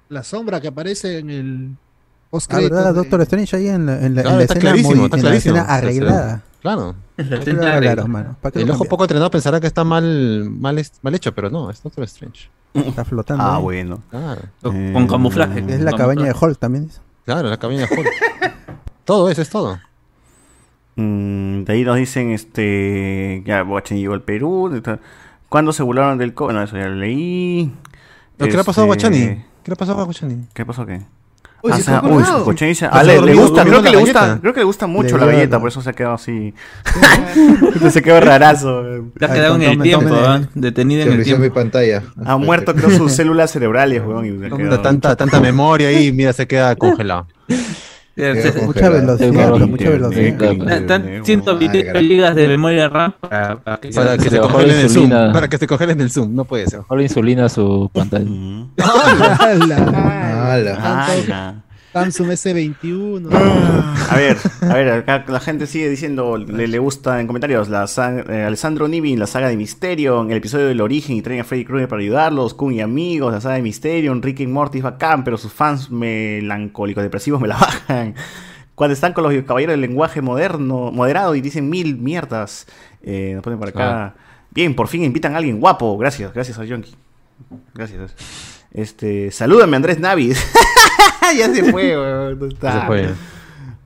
La 0.09 0.23
sombra 0.23 0.59
que 0.59 0.67
aparece 0.69 1.19
en 1.19 1.29
el 1.29 1.69
post 2.31 2.51
Ah, 2.53 2.59
¿verdad? 2.59 2.93
Doctor 2.95 3.21
Strange 3.21 3.55
ahí 3.55 3.67
en 3.67 3.85
la, 3.85 4.03
en 4.03 4.15
la, 4.15 4.21
en 4.21 4.23
Claro, 4.23 4.37
la 4.37 4.41
está 4.43 4.53
escena, 4.55 4.71
clarísimo, 4.71 4.95
muy- 4.95 5.05
está 5.05 5.17
en 5.17 5.23
la 5.23 5.35
escena 5.35 5.61
arreglada. 5.63 6.41
Claro. 6.61 6.95
¿Para 7.15 7.39
qué 7.39 7.53
lo 7.53 7.63
arreglaron, 7.63 8.11
mano? 8.11 8.35
¿Para 8.41 8.51
qué 8.51 8.61
El 8.61 8.71
ojo 8.71 8.85
poco 8.85 9.03
entrenado 9.03 9.29
pensará 9.31 9.59
que 9.61 9.67
está 9.67 9.83
mal, 9.83 10.49
mal, 10.49 10.77
hecho, 11.13 11.33
pero 11.33 11.49
no, 11.49 11.69
es 11.69 11.81
Doctor 11.83 12.03
Strange. 12.05 12.49
Está 12.73 13.05
flotando. 13.05 13.43
Ah, 13.43 13.57
ahí. 13.57 13.61
bueno. 13.63 14.01
Claro. 14.09 14.41
Con 14.61 15.07
camuflaje. 15.07 15.63
Es 15.69 15.81
la 15.81 15.91
cabaña 15.93 16.25
de 16.25 16.35
Hulk 16.39 16.57
también. 16.57 16.87
dice. 16.87 16.99
Claro, 17.25 17.47
la 17.49 17.57
cabaña 17.57 17.85
de 17.87 17.95
Hulk. 17.95 18.07
todo 19.09 19.27
eso 19.31 19.41
es 19.41 19.49
todo. 19.49 19.79
Mm, 20.95 21.63
de 21.63 21.73
ahí 21.73 21.83
nos 21.83 21.97
dicen, 21.97 22.29
este. 22.29 23.41
Ya, 23.43 23.61
Guachani 23.63 24.01
llegó 24.01 24.13
al 24.13 24.21
Perú. 24.21 24.79
¿Cuándo 25.49 25.73
se 25.73 25.81
burlaron 25.81 26.19
del 26.19 26.35
COVID? 26.35 26.53
No, 26.53 26.61
eso 26.61 26.77
ya 26.77 26.89
lo 26.89 26.95
leí. 26.95 27.73
¿Pero 28.37 28.51
qué 28.51 28.55
le 28.55 28.61
ha 28.61 28.63
pasado 28.63 28.85
a 28.85 28.95
Este, 28.95 29.07
Guachani? 29.09 29.25
¿Qué 29.63 29.71
le 29.71 29.73
ha 29.73 29.77
pasado 29.77 30.01
a 30.01 30.03
Guachani? 30.03 30.45
¿Qué 30.53 30.63
pasó 30.63 30.85
qué? 30.85 31.01
Uy, 31.63 31.71
Ah, 31.73 31.77
se 31.79 31.91
uy. 32.07 32.23
Guachani 32.43 32.69
dice, 32.69 32.85
Se 32.85 32.89
ah, 32.91 33.03
le, 33.03 33.19
le 33.19 33.33
gusta, 33.33 33.65
creo 33.65 33.81
que 33.81 33.89
le 33.89 33.97
gusta, 33.97 34.19
galleta. 34.21 34.41
creo 34.41 34.53
que 34.53 34.59
le 34.59 34.65
gusta 34.65 34.85
mucho 34.85 35.17
Le 35.17 35.25
la 35.25 35.31
galleta, 35.31 35.59
por 35.59 35.69
eso 35.69 35.81
se 35.81 35.89
ha 35.89 35.93
quedado 35.93 36.13
así. 36.13 36.53
se 37.89 38.01
quedó 38.03 38.19
rarazo. 38.21 38.83
Te 39.17 39.25
has 39.25 39.31
quedado 39.31 39.55
en 39.55 39.63
el 39.63 39.81
tiempo, 39.81 40.13
¿ah? 40.13 40.41
detenido 40.53 41.01
en 41.01 41.13
el 41.13 41.17
mi 41.17 41.23
tiempo. 41.23 41.51
pantalla. 41.51 42.03
Ha 42.23 42.37
muerto, 42.37 42.75
creo, 42.75 42.91
sus 42.91 43.11
células 43.11 43.49
cerebrales, 43.49 44.03
weón. 44.05 44.27
y 44.27 44.77
Tanta, 44.83 45.15
tanta 45.15 45.39
memoria 45.39 45.87
ahí, 45.87 46.11
mira, 46.11 46.31
se 46.31 46.45
queda 46.47 46.75
congelado. 46.75 47.25
Mucha 48.65 48.89
velocidad, 48.89 49.57
mucha 49.59 49.89
velocidad. 49.89 50.71
Están 50.71 51.21
128 51.23 51.99
gigas 51.99 52.35
de 52.35 52.47
memoria 52.47 52.89
RAM 52.89 53.13
para, 53.19 53.57
para 53.57 53.77
que, 53.77 53.89
Para 53.89 54.17
que 54.17 54.29
se 54.29 54.39
bajó 54.39 54.53
congelen 54.53 54.75
la 54.75 54.81
el 54.81 54.89
zoom. 54.89 55.09
Para 55.09 55.47
que 55.47 55.57
se 55.57 55.67
congelen 55.67 56.01
el 56.01 56.11
zoom, 56.11 56.35
no 56.35 56.45
puede 56.45 56.67
ser. 56.67 56.79
Bajó 56.79 56.95
la 56.97 57.03
insulina 57.03 57.45
a 57.45 57.49
su 57.49 57.89
pantalla. 57.93 58.29
Ala. 60.53 61.63
Samsung 61.93 62.29
S21. 62.29 63.29
A 63.31 64.15
ver, 64.15 64.37
a 64.61 64.73
ver, 64.73 64.89
acá 64.89 65.25
la 65.27 65.39
gente 65.39 65.65
sigue 65.65 65.89
diciendo, 65.89 66.37
le, 66.37 66.67
le 66.67 66.79
gusta 66.79 67.19
en 67.19 67.25
comentarios, 67.25 67.67
la 67.69 67.85
eh, 68.29 68.43
Alessandro 68.43 68.87
Nivi 68.87 69.15
la 69.15 69.25
saga 69.25 69.49
de 69.49 69.57
Misterio, 69.57 70.21
en 70.21 70.31
el 70.31 70.37
episodio 70.37 70.67
del 70.67 70.81
origen 70.81 71.15
y 71.15 71.21
traen 71.23 71.41
a 71.41 71.43
Freddy 71.43 71.65
Krueger 71.65 71.87
para 71.87 72.01
ayudarlos, 72.01 72.53
Kun 72.53 72.73
y 72.73 72.81
amigos, 72.81 73.33
la 73.33 73.41
saga 73.41 73.55
de 73.55 73.63
Misterio, 73.63 74.11
Enrique 74.11 74.43
y 74.43 74.77
es 74.77 74.83
bacán, 74.83 75.23
pero 75.23 75.37
sus 75.37 75.51
fans 75.51 75.89
melancólicos 75.89 77.01
depresivos 77.01 77.41
me 77.41 77.47
la 77.47 77.57
bajan. 77.59 78.13
Cuando 78.75 78.93
están 78.93 79.13
con 79.13 79.23
los 79.23 79.43
caballeros 79.43 79.73
del 79.73 79.81
lenguaje 79.81 80.21
moderno, 80.21 80.91
moderado 80.91 81.33
y 81.35 81.41
dicen 81.41 81.69
mil 81.69 81.97
mierdas, 81.97 82.67
eh, 83.01 83.31
nos 83.33 83.43
ponen 83.43 83.59
por 83.59 83.69
acá. 83.69 84.15
Bien, 84.51 84.75
por 84.75 84.87
fin 84.87 85.03
invitan 85.03 85.33
a 85.33 85.37
alguien 85.37 85.59
guapo, 85.59 85.97
gracias, 85.97 86.33
gracias 86.33 86.57
a 86.59 86.65
Yonki. 86.65 86.93
Gracias. 87.73 88.15
Este, 88.71 89.31
salúdame 89.31 89.75
Andrés 89.75 89.99
Navi. 89.99 90.33
ya 91.37 91.53
se 91.53 91.71
fue, 91.71 91.97
weón. 91.97 92.39
No 92.39 92.45
está. 92.45 92.81
Se 92.81 92.87
fue. 92.87 93.09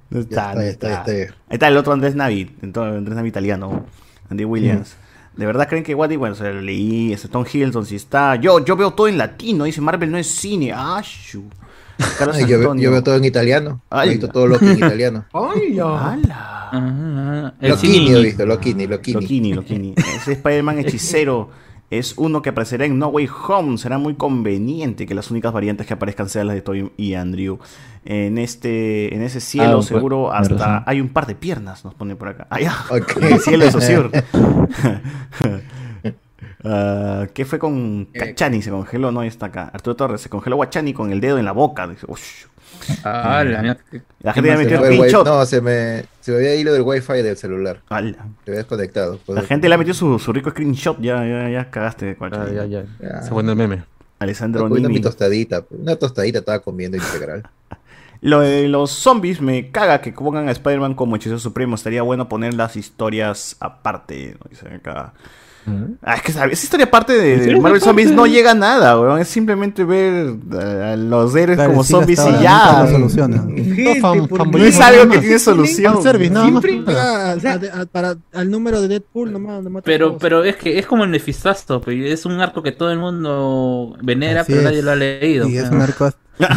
No 0.09 0.19
está, 0.19 0.53
no 0.55 0.61
está, 0.61 0.89
está. 0.89 1.11
está. 1.15 1.33
Ahí 1.49 1.53
está 1.53 1.67
el 1.67 1.77
otro 1.77 1.93
Andrés 1.93 2.15
Navi, 2.15 2.55
entonces, 2.61 2.97
Andrés 2.97 3.15
Navi 3.15 3.29
italiano, 3.29 3.85
Andy 4.29 4.45
Williams. 4.45 4.95
¿De 5.35 5.47
verdad 5.47 5.67
creen 5.67 5.83
que 5.83 5.95
Waddy, 5.95 6.15
bueno, 6.15 6.35
se 6.35 6.53
lo 6.53 6.61
leí, 6.61 7.11
ese 7.13 7.27
Tom 7.27 7.43
Hiddleston 7.51 7.87
si 7.87 7.95
está. 7.95 8.35
Yo, 8.35 8.63
yo 8.63 8.75
veo 8.75 8.91
todo 8.91 9.07
en 9.07 9.17
latino, 9.17 9.63
dice 9.63 9.81
Marvel 9.81 10.11
no 10.11 10.19
es 10.19 10.27
cine. 10.27 10.71
Ah, 10.71 11.01
shu. 11.03 11.45
Carlos 12.19 12.37
Ay, 12.37 12.45
yo, 12.45 12.59
veo- 12.59 12.75
yo 12.75 12.91
veo 12.91 13.01
todo 13.01 13.15
en 13.15 13.25
italiano. 13.25 13.81
Ay. 13.89 14.09
He 14.09 14.11
visto 14.11 14.27
todo 14.29 14.45
Loki 14.45 14.67
en 14.67 14.77
italiano. 14.77 15.25
Ah, 15.33 17.51
el 17.59 17.69
Lokini 17.71 17.93
cine. 18.07 18.19
he 18.19 18.23
visto, 18.23 18.45
Lokini, 18.45 18.87
Lokini. 18.87 19.21
Lokini, 19.21 19.53
Lokini. 19.53 19.93
Ese 19.97 20.33
Spider-Man 20.33 20.79
hechicero 20.79 21.49
es 21.99 22.13
uno 22.17 22.41
que 22.41 22.49
aparecerá 22.49 22.85
en 22.85 22.97
No 22.99 23.07
Way 23.07 23.29
Home. 23.47 23.77
Será 23.77 23.97
muy 23.97 24.15
conveniente 24.15 25.05
que 25.05 25.13
las 25.13 25.31
únicas 25.31 25.51
variantes 25.53 25.85
que 25.87 25.93
aparezcan 25.93 26.29
sean 26.29 26.47
las 26.47 26.55
de 26.55 26.61
Toy 26.61 26.91
y 26.97 27.13
Andrew. 27.13 27.59
En 28.05 28.37
este, 28.37 29.15
en 29.15 29.21
ese 29.21 29.39
cielo 29.39 29.79
Ah, 29.79 29.83
seguro 29.83 30.33
hasta 30.33 30.55
razón. 30.55 30.83
hay 30.85 30.99
un 31.01 31.09
par 31.09 31.25
de 31.25 31.35
piernas, 31.35 31.85
nos 31.85 31.93
pone 31.93 32.15
por 32.15 32.27
acá. 32.29 32.47
Ah, 32.49 32.59
ya. 32.59 32.75
Ok. 32.89 33.17
El 33.21 33.39
cielo 33.39 33.65
de 33.65 33.71
Saussure. 33.71 34.09
Ah, 36.65 37.27
¿Qué 37.33 37.43
fue 37.43 37.59
con 37.59 38.05
Cachani? 38.05 38.61
Se 38.61 38.69
congeló, 38.69 39.11
no, 39.11 39.19
ahí 39.19 39.27
está 39.27 39.47
acá. 39.47 39.69
Arturo 39.73 39.97
Torres, 39.97 40.21
se 40.21 40.29
congeló 40.29 40.55
Guachani 40.55 40.93
con 40.93 41.11
el 41.11 41.19
dedo 41.19 41.37
en 41.37 41.43
la 41.43 41.51
boca. 41.51 41.87
Dice, 41.87 42.07
Ah, 43.03 43.43
la. 43.43 43.77
La 44.21 44.33
gente 44.33 44.49
ya 44.49 44.57
Se 44.57 44.63
metió 44.63 44.85
el 44.85 44.93
screenshot. 44.95 45.25
No, 45.25 45.45
se 45.45 45.61
me, 45.61 46.05
se 46.21 46.31
me 46.31 46.37
había 46.37 46.55
ido 46.55 46.73
del 46.73 46.83
wifi 46.83 47.21
del 47.21 47.35
celular. 47.37 47.81
Ala. 47.89 48.25
Te 48.43 48.51
habías 48.51 48.65
conectado. 48.65 49.19
Pues, 49.25 49.35
La 49.35 49.45
gente 49.45 49.67
le 49.67 49.75
ha 49.75 49.77
metido 49.77 49.93
su, 49.93 50.17
su 50.19 50.31
rico 50.31 50.49
screenshot. 50.51 50.99
Ya, 51.01 51.25
ya, 51.25 51.49
ya 51.49 51.69
cagaste, 51.69 52.13
Guachani. 52.13 52.55
Ya, 52.55 52.65
ya, 52.65 52.83
ya. 52.83 53.09
Ya. 53.09 53.21
Se 53.21 53.29
fue 53.29 53.41
en 53.43 53.49
el 53.49 53.55
meme. 53.55 53.83
Alessandro 54.19 54.61
comiendo 54.63 54.87
mi 54.89 54.95
Nimi. 54.95 55.03
tostadita. 55.03 55.63
pues. 55.63 55.81
Una 55.81 55.95
tostadita 55.97 56.39
estaba 56.39 56.59
comiendo 56.59 56.97
integral. 56.97 57.43
Lo 58.21 58.39
de 58.39 58.69
los 58.69 58.91
zombies 58.91 59.41
me 59.41 59.69
caga 59.71 59.99
que 59.99 60.13
pongan 60.13 60.47
a 60.47 60.51
Spider-Man 60.51 60.93
como 60.93 61.17
hechicero 61.17 61.39
supremo. 61.39 61.75
Estaría 61.75 62.03
bueno 62.03 62.29
poner 62.29 62.53
las 62.53 62.77
historias 62.77 63.57
aparte. 63.59 64.37
¿no? 64.39 65.11
Acá. 65.65 65.87
Ah, 66.01 66.15
es 66.15 66.21
que 66.21 66.31
¿sabes? 66.33 66.53
esa 66.59 66.65
historia 66.65 66.85
aparte 66.85 67.13
de, 67.13 67.37
de 67.37 67.59
Marvel. 67.59 67.81
Zombies 67.81 68.11
no 68.11 68.25
llega 68.25 68.51
a 68.51 68.55
nada, 68.55 68.99
weón. 68.99 69.19
Es 69.19 69.27
simplemente 69.29 69.83
ver 69.83 70.35
a 70.59 70.95
los 70.95 71.35
héroes 71.35 71.57
Claro, 71.57 71.71
como 71.71 71.83
sí, 71.83 71.91
zombies 71.93 72.19
hasta 72.19 72.39
y 72.39 72.43
ya. 72.43 72.87
solucionan. 72.91 73.49
Gente, 73.55 74.01
fan- 74.01 74.27
por- 74.27 74.39
fanboyismo 74.39 74.57
No 74.57 74.65
es 74.65 74.79
algo 74.99 75.11
que 75.11 75.19
tiene 75.19 75.39
solución. 75.39 75.93
Nada 76.03 76.19
más. 76.49 76.63
Siempre 76.63 76.71
llega 76.73 77.31
a- 77.31 77.31
a- 77.33 77.81
a- 77.81 77.85
para, 77.85 78.15
al 78.33 78.51
número 78.51 78.81
de 78.81 78.87
Deadpool 78.89 79.31
nomás. 79.31 79.63
nomás 79.63 79.83
Pero, 79.85 80.17
pero 80.17 80.43
es 80.43 80.55
que 80.57 80.77
es 80.79 80.85
como 80.85 81.03
el 81.05 81.11
Nefistasto, 81.11 81.79
pues, 81.81 81.97
es 82.11 82.25
un 82.25 82.39
arco 82.41 82.61
que 82.61 82.71
todo 82.71 82.91
el 82.91 82.99
mundo 82.99 83.95
venera, 84.01 84.41
Así 84.41 84.51
pero 84.51 84.61
es. 84.61 84.65
nadie 84.65 84.81
lo 84.81 84.91
ha 84.91 84.95
leído. 84.95 85.47
Y 85.47 85.57
es 85.57 85.63
pues. 85.63 85.73
un 85.73 85.81
arco 85.81 86.09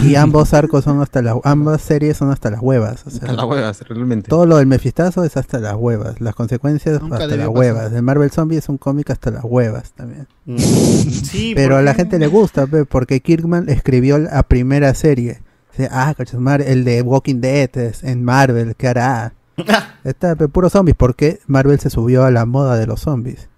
Y 0.05 0.15
ambos 0.17 0.55
arcos 0.55 0.85
son 0.85 1.01
hasta 1.03 1.21
las 1.23 1.37
ambas 1.45 1.83
series 1.83 2.17
son 2.17 2.31
hasta 2.31 2.51
las 2.51 2.61
huevas. 2.63 3.03
o 3.07 3.11
sea, 3.11 3.21
Hasta 3.23 3.33
las 3.35 3.45
huevas, 3.45 3.81
realmente. 3.89 4.29
Todo 4.29 4.47
lo 4.47 4.57
del 4.57 4.67
Mefistazo 4.67 5.23
es 5.25 5.37
hasta 5.37 5.59
las 5.59 5.75
huevas. 5.77 6.21
Las 6.21 6.35
consecuencias 6.35 7.01
Nunca 7.03 7.17
hasta 7.17 7.27
las 7.29 7.37
pasar. 7.39 7.49
huevas. 7.51 7.93
El 7.93 8.03
Marvel 8.03 8.31
Zombie 8.31 8.57
es 8.59 8.69
un 8.69 8.79
cómic 8.79 9.11
hasta 9.11 9.31
las 9.31 9.45
huevas 9.45 9.93
también. 9.93 10.27
Mm. 10.47 10.57
Sí, 11.27 11.53
Pero 11.55 11.77
a 11.77 11.83
la 11.83 11.95
gente 11.95 12.19
le 12.19 12.27
gusta, 12.29 12.67
porque 12.89 13.21
Kirkman 13.21 13.69
escribió 13.69 14.19
la 14.19 14.43
primera 14.45 14.95
serie. 14.95 15.43
Ah, 15.91 16.15
mar- 16.39 16.63
el 16.63 16.85
de 16.85 17.03
Walking 17.03 17.41
Dead 17.41 17.69
es 17.77 18.03
en 18.03 18.25
Marvel, 18.25 18.75
¿qué 18.77 18.89
hará? 18.89 19.35
Está 20.05 20.35
puro 20.37 20.71
zombies, 20.71 20.97
porque 20.97 21.41
Marvel 21.47 21.79
se 21.81 21.91
subió 21.91 22.25
a 22.25 22.31
la 22.31 22.47
moda 22.47 22.77
de 22.77 22.87
los 22.87 23.01
zombies. 23.01 23.49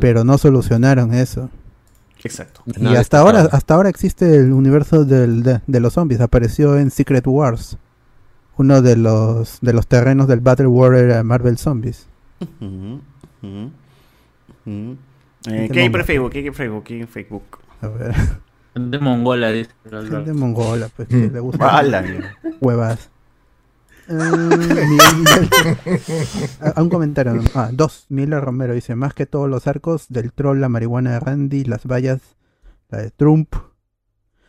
Pero 0.00 0.24
no 0.24 0.38
solucionaron 0.38 1.12
eso. 1.14 1.50
Exacto. 2.22 2.62
Y 2.66 2.94
hasta 2.96 3.18
ahora, 3.18 3.48
hasta 3.52 3.74
ahora 3.74 3.88
existe 3.88 4.36
el 4.36 4.52
universo 4.52 5.04
del- 5.04 5.42
de, 5.42 5.60
de 5.66 5.80
los 5.80 5.94
zombies. 5.94 6.20
Apareció 6.20 6.76
en 6.78 6.90
Secret 6.90 7.26
Wars. 7.26 7.76
Uno 8.56 8.82
de 8.82 8.96
los 8.96 9.58
de 9.62 9.72
los 9.72 9.86
terrenos 9.86 10.28
del 10.28 10.40
Battle 10.40 10.66
War 10.66 10.94
era 10.94 11.22
Marvel 11.22 11.56
Zombies. 11.56 12.06
Ujú, 12.60 13.00
ujú, 13.42 13.70
ujú. 14.66 14.96
Eh, 15.46 15.50
Gente 15.50 15.68
¿Qué 15.72 15.80
hay 15.80 15.88
por. 15.90 16.04
Facebook? 16.04 16.30
¿Qué 16.32 16.38
hay 16.40 16.50
Facebook? 16.50 16.84
¿Qué 16.84 16.94
hay 16.94 17.00
en 17.00 17.08
Facebook? 17.08 17.42
A 17.80 17.88
ver. 17.88 18.14
De 18.74 18.98
Mongola, 18.98 19.50
dice. 19.50 19.70
Gente 19.90 20.32
mongola, 20.32 20.88
pues, 20.94 21.08
que 21.08 21.16
le 21.28 21.40
gusta 21.40 21.82
huevas. 22.60 23.10
Miguel- 24.10 25.48
Ah, 26.60 26.74
un 26.82 26.88
comentario. 26.88 27.34
¿no? 27.34 27.42
Ah, 27.54 27.70
dos. 27.72 28.06
Miller 28.08 28.42
Romero 28.42 28.74
dice: 28.74 28.94
Más 28.94 29.14
que 29.14 29.26
todos 29.26 29.48
los 29.48 29.66
arcos 29.66 30.06
del 30.08 30.32
troll, 30.32 30.60
la 30.60 30.68
marihuana 30.68 31.12
de 31.12 31.20
Randy, 31.20 31.64
las 31.64 31.86
vallas, 31.86 32.20
la 32.88 32.98
de 32.98 33.10
Trump. 33.10 33.54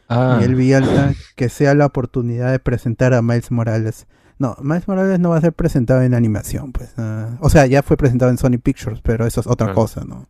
Ah. 0.10 0.36
Miguel 0.38 0.56
Villalta, 0.56 1.14
que 1.36 1.48
sea 1.50 1.74
la 1.74 1.86
oportunidad 1.86 2.52
de 2.52 2.60
presentar 2.60 3.14
a 3.14 3.22
Miles 3.22 3.52
Morales. 3.52 4.08
No, 4.40 4.58
Miles 4.62 4.88
Morales 4.88 5.20
no 5.20 5.30
va 5.30 5.38
a 5.38 5.42
ser 5.42 5.54
presentado 5.54 6.02
en 6.02 6.14
animación, 6.16 6.72
pues. 6.74 6.94
ah, 6.98 7.38
o 7.40 7.50
sea, 7.50 7.66
ya 7.68 7.84
fue 7.84 7.96
presentado 7.96 8.32
en 8.32 8.38
Sony 8.38 8.58
Pictures, 8.62 9.00
pero 9.02 9.26
eso 9.26 9.40
es 9.40 9.48
otra 9.48 9.68
cosa, 9.74 10.04
¿no? 10.04 10.28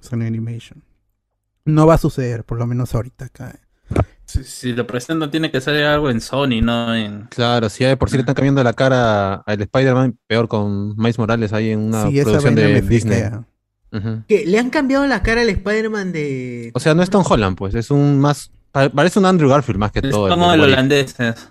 Sony 0.00 0.22
Animation. 0.26 0.82
No 1.64 1.86
va 1.86 1.94
a 1.94 1.98
suceder, 1.98 2.44
por 2.44 2.58
lo 2.58 2.66
menos 2.66 2.94
ahorita 2.94 3.24
acá. 3.26 3.58
Si, 4.26 4.42
si 4.44 4.72
lo 4.72 4.86
presentan, 4.86 5.30
tiene 5.30 5.50
que 5.52 5.60
ser 5.60 5.84
algo 5.86 6.10
en 6.10 6.20
Sony, 6.20 6.60
no 6.62 6.94
en. 6.94 7.22
Claro, 7.30 7.68
si 7.68 7.84
ya 7.84 7.88
de 7.90 7.96
por 7.96 8.10
sí 8.10 8.16
le 8.16 8.20
están 8.22 8.34
cambiando 8.34 8.62
la 8.64 8.72
cara 8.72 9.34
al 9.36 9.60
Spider-Man, 9.62 10.18
peor 10.26 10.48
con 10.48 10.96
Miles 10.96 11.18
Morales 11.18 11.52
ahí 11.52 11.70
en 11.70 11.78
una 11.80 12.08
Sí, 12.08 12.20
producción 12.22 12.54
de 12.56 12.68
me 12.68 12.82
Disney. 12.82 13.22
Que 14.26 14.44
le 14.46 14.58
han 14.58 14.68
cambiado 14.70 15.06
la 15.06 15.22
cara 15.22 15.40
al 15.42 15.48
Spider-Man 15.48 16.12
de. 16.12 16.70
O 16.74 16.80
sea, 16.80 16.94
no 16.94 17.02
es 17.02 17.08
Tom 17.10 17.24
Holland, 17.26 17.56
pues, 17.56 17.74
es 17.74 17.90
un 17.90 18.18
más. 18.20 18.50
pa- 18.72 18.90
Parece 18.90 19.18
un 19.18 19.26
Andrew 19.26 19.48
Garfield 19.48 19.78
más 19.78 19.92
que 19.92 20.00
Es 20.00 20.10
todo. 20.10 20.28
como 20.28 20.48
de 20.50 20.54
el 20.56 20.60
holandés. 20.62 21.18
es. 21.20 21.48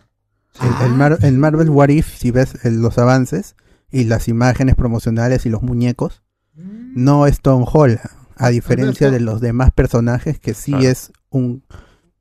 El, 0.61 0.85
el 0.87 0.93
Mar- 0.93 1.17
el 1.21 1.37
Marvel 1.37 1.69
What 1.69 1.89
If, 1.89 2.17
si 2.17 2.31
ves 2.31 2.63
el- 2.65 2.81
los 2.81 2.97
avances 2.97 3.55
y 3.91 4.03
las 4.03 4.27
imágenes 4.27 4.75
promocionales 4.75 5.45
y 5.45 5.49
los 5.49 5.61
muñecos, 5.63 6.23
no 6.53 7.25
es 7.25 7.41
Tom 7.41 7.65
Holland. 7.71 7.99
A 8.37 8.49
diferencia 8.49 9.09
de 9.11 9.21
los 9.21 9.39
demás 9.39 9.71
personajes, 9.71 10.39
que 10.39 10.53
sí 10.53 10.71
Claro. 10.73 10.87
es 10.89 11.11
un, 11.29 11.63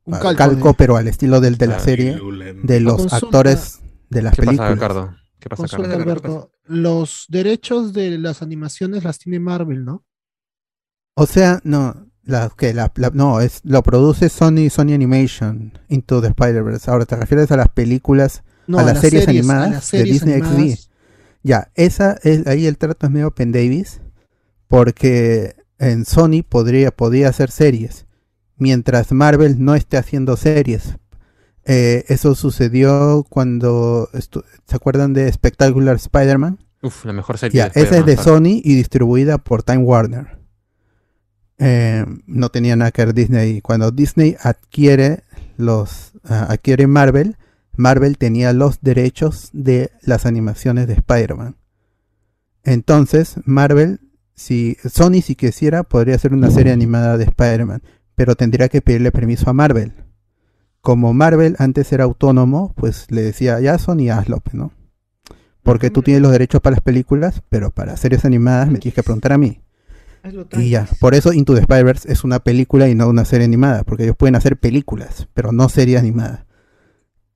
Un 0.05 0.13
calco 0.13 0.37
calco, 0.37 0.67
de- 0.69 0.73
pero 0.75 0.97
al 0.97 1.07
estilo 1.07 1.41
del, 1.41 1.57
de 1.57 1.67
la 1.67 1.79
serie, 1.79 2.19
de 2.63 2.79
los 2.79 2.95
Consulta- 3.01 3.15
actores 3.17 3.79
de 4.09 4.21
las 4.21 4.33
¿Qué 4.35 4.37
pasa, 4.43 4.45
películas. 4.51 4.71
Ricardo? 4.73 5.15
¿Qué 5.39 5.49
pasa, 5.49 5.61
Consulta? 5.61 5.95
Alberto, 5.95 6.51
los 6.65 7.25
derechos 7.29 7.93
de 7.93 8.17
las 8.17 8.41
animaciones 8.41 9.03
las 9.03 9.17
tiene 9.19 9.39
Marvel, 9.39 9.83
¿no? 9.85 10.03
O 11.15 11.25
sea, 11.25 11.59
no, 11.63 12.07
la, 12.23 12.51
que 12.55 12.73
la, 12.73 12.91
la- 12.95 13.11
no, 13.13 13.39
es, 13.41 13.61
lo 13.63 13.81
produce 13.83 14.29
Sony, 14.29 14.69
Sony 14.69 14.93
Animation, 14.93 15.73
Into 15.89 16.21
the 16.21 16.27
Spider-Verse. 16.29 16.89
Ahora, 16.91 17.05
¿te 17.05 17.15
refieres 17.15 17.51
a 17.51 17.57
las 17.57 17.69
películas, 17.69 18.43
No, 18.67 18.77
a 18.77 18.81
a 18.81 18.83
las, 18.85 18.93
las 18.95 19.01
series, 19.01 19.27
animadas 19.27 19.71
las 19.71 19.85
series 19.85 20.07
de 20.07 20.11
Disney 20.13 20.33
animadas. 20.35 20.79
XD? 20.81 20.89
Ya, 21.43 21.71
esa 21.75 22.17
es, 22.23 22.45
ahí 22.47 22.65
el 22.65 22.77
trato 22.77 23.05
es 23.05 23.11
medio 23.11 23.31
Pen 23.31 23.51
Davis, 23.51 24.01
porque 24.67 25.55
en 25.77 26.05
Sony 26.05 26.41
podría, 26.47 26.91
podría 26.91 27.29
hacer 27.29 27.51
series, 27.51 28.05
mientras 28.57 29.11
Marvel 29.11 29.63
no 29.63 29.75
esté 29.75 29.97
haciendo 29.97 30.37
series. 30.37 30.97
Eh, 31.65 32.05
eso 32.09 32.35
sucedió 32.35 33.25
cuando, 33.27 34.09
¿se 34.13 34.75
acuerdan 34.75 35.13
de 35.13 35.31
Spectacular 35.31 35.95
Spider-Man? 35.95 36.59
Uf, 36.81 37.05
la 37.05 37.13
mejor 37.13 37.37
serie. 37.37 37.57
Ya, 37.57 37.69
de 37.69 37.81
esa 37.81 37.97
es 37.97 38.05
de 38.05 38.17
Sony 38.17 38.61
y 38.63 38.75
distribuida 38.75 39.39
por 39.39 39.63
Time 39.63 39.79
Warner. 39.79 40.37
Eh, 41.57 42.05
no 42.27 42.49
tenía 42.49 42.75
nada 42.75 42.91
que 42.91 43.05
ver 43.05 43.15
Disney. 43.15 43.61
Cuando 43.61 43.91
Disney 43.91 44.35
adquiere 44.41 45.23
los 45.57 46.11
ah, 46.25 46.47
adquiere 46.49 46.85
Marvel, 46.85 47.37
Marvel 47.77 48.17
tenía 48.17 48.53
los 48.53 48.81
derechos 48.81 49.49
de 49.53 49.91
las 50.01 50.25
animaciones 50.25 50.87
de 50.87 50.93
Spider-Man. 50.93 51.55
Entonces, 52.63 53.35
Marvel, 53.45 53.99
si 54.33 54.77
Sony 54.85 55.21
si 55.21 55.35
quisiera, 55.35 55.83
podría 55.83 56.15
hacer 56.15 56.33
una 56.33 56.51
serie 56.51 56.73
animada 56.73 57.17
de 57.17 57.25
Spider-Man, 57.25 57.83
pero 58.15 58.35
tendría 58.35 58.69
que 58.69 58.81
pedirle 58.81 59.11
permiso 59.11 59.49
a 59.49 59.53
Marvel. 59.53 59.93
Como 60.81 61.13
Marvel 61.13 61.55
antes 61.59 61.91
era 61.91 62.03
autónomo, 62.03 62.73
pues 62.75 63.09
le 63.09 63.21
decía, 63.21 63.59
ya 63.59 63.77
Sony 63.77 64.09
hazlo, 64.11 64.39
pues, 64.39 64.53
¿no? 64.53 64.71
Porque 65.63 65.89
tú 65.89 66.03
tienes 66.03 66.21
los 66.21 66.31
derechos 66.31 66.61
para 66.61 66.75
las 66.75 66.83
películas, 66.83 67.41
pero 67.49 67.71
para 67.71 67.97
series 67.97 68.23
animadas 68.23 68.69
me 68.69 68.77
tienes 68.77 68.95
que 68.95 69.03
preguntar 69.03 69.33
a 69.33 69.37
mí. 69.37 69.61
Y 70.53 70.69
ya, 70.69 70.87
por 70.99 71.13
eso 71.13 71.33
Into 71.33 71.53
the 71.53 71.61
Spider-Verse 71.61 72.11
es 72.11 72.23
una 72.23 72.39
película 72.39 72.87
y 72.87 72.95
no 72.95 73.07
una 73.09 73.25
serie 73.25 73.45
animada, 73.45 73.83
porque 73.83 74.03
ellos 74.03 74.15
pueden 74.15 74.35
hacer 74.35 74.57
películas, 74.57 75.27
pero 75.33 75.51
no 75.51 75.69
series 75.69 75.99
animadas. 75.99 76.45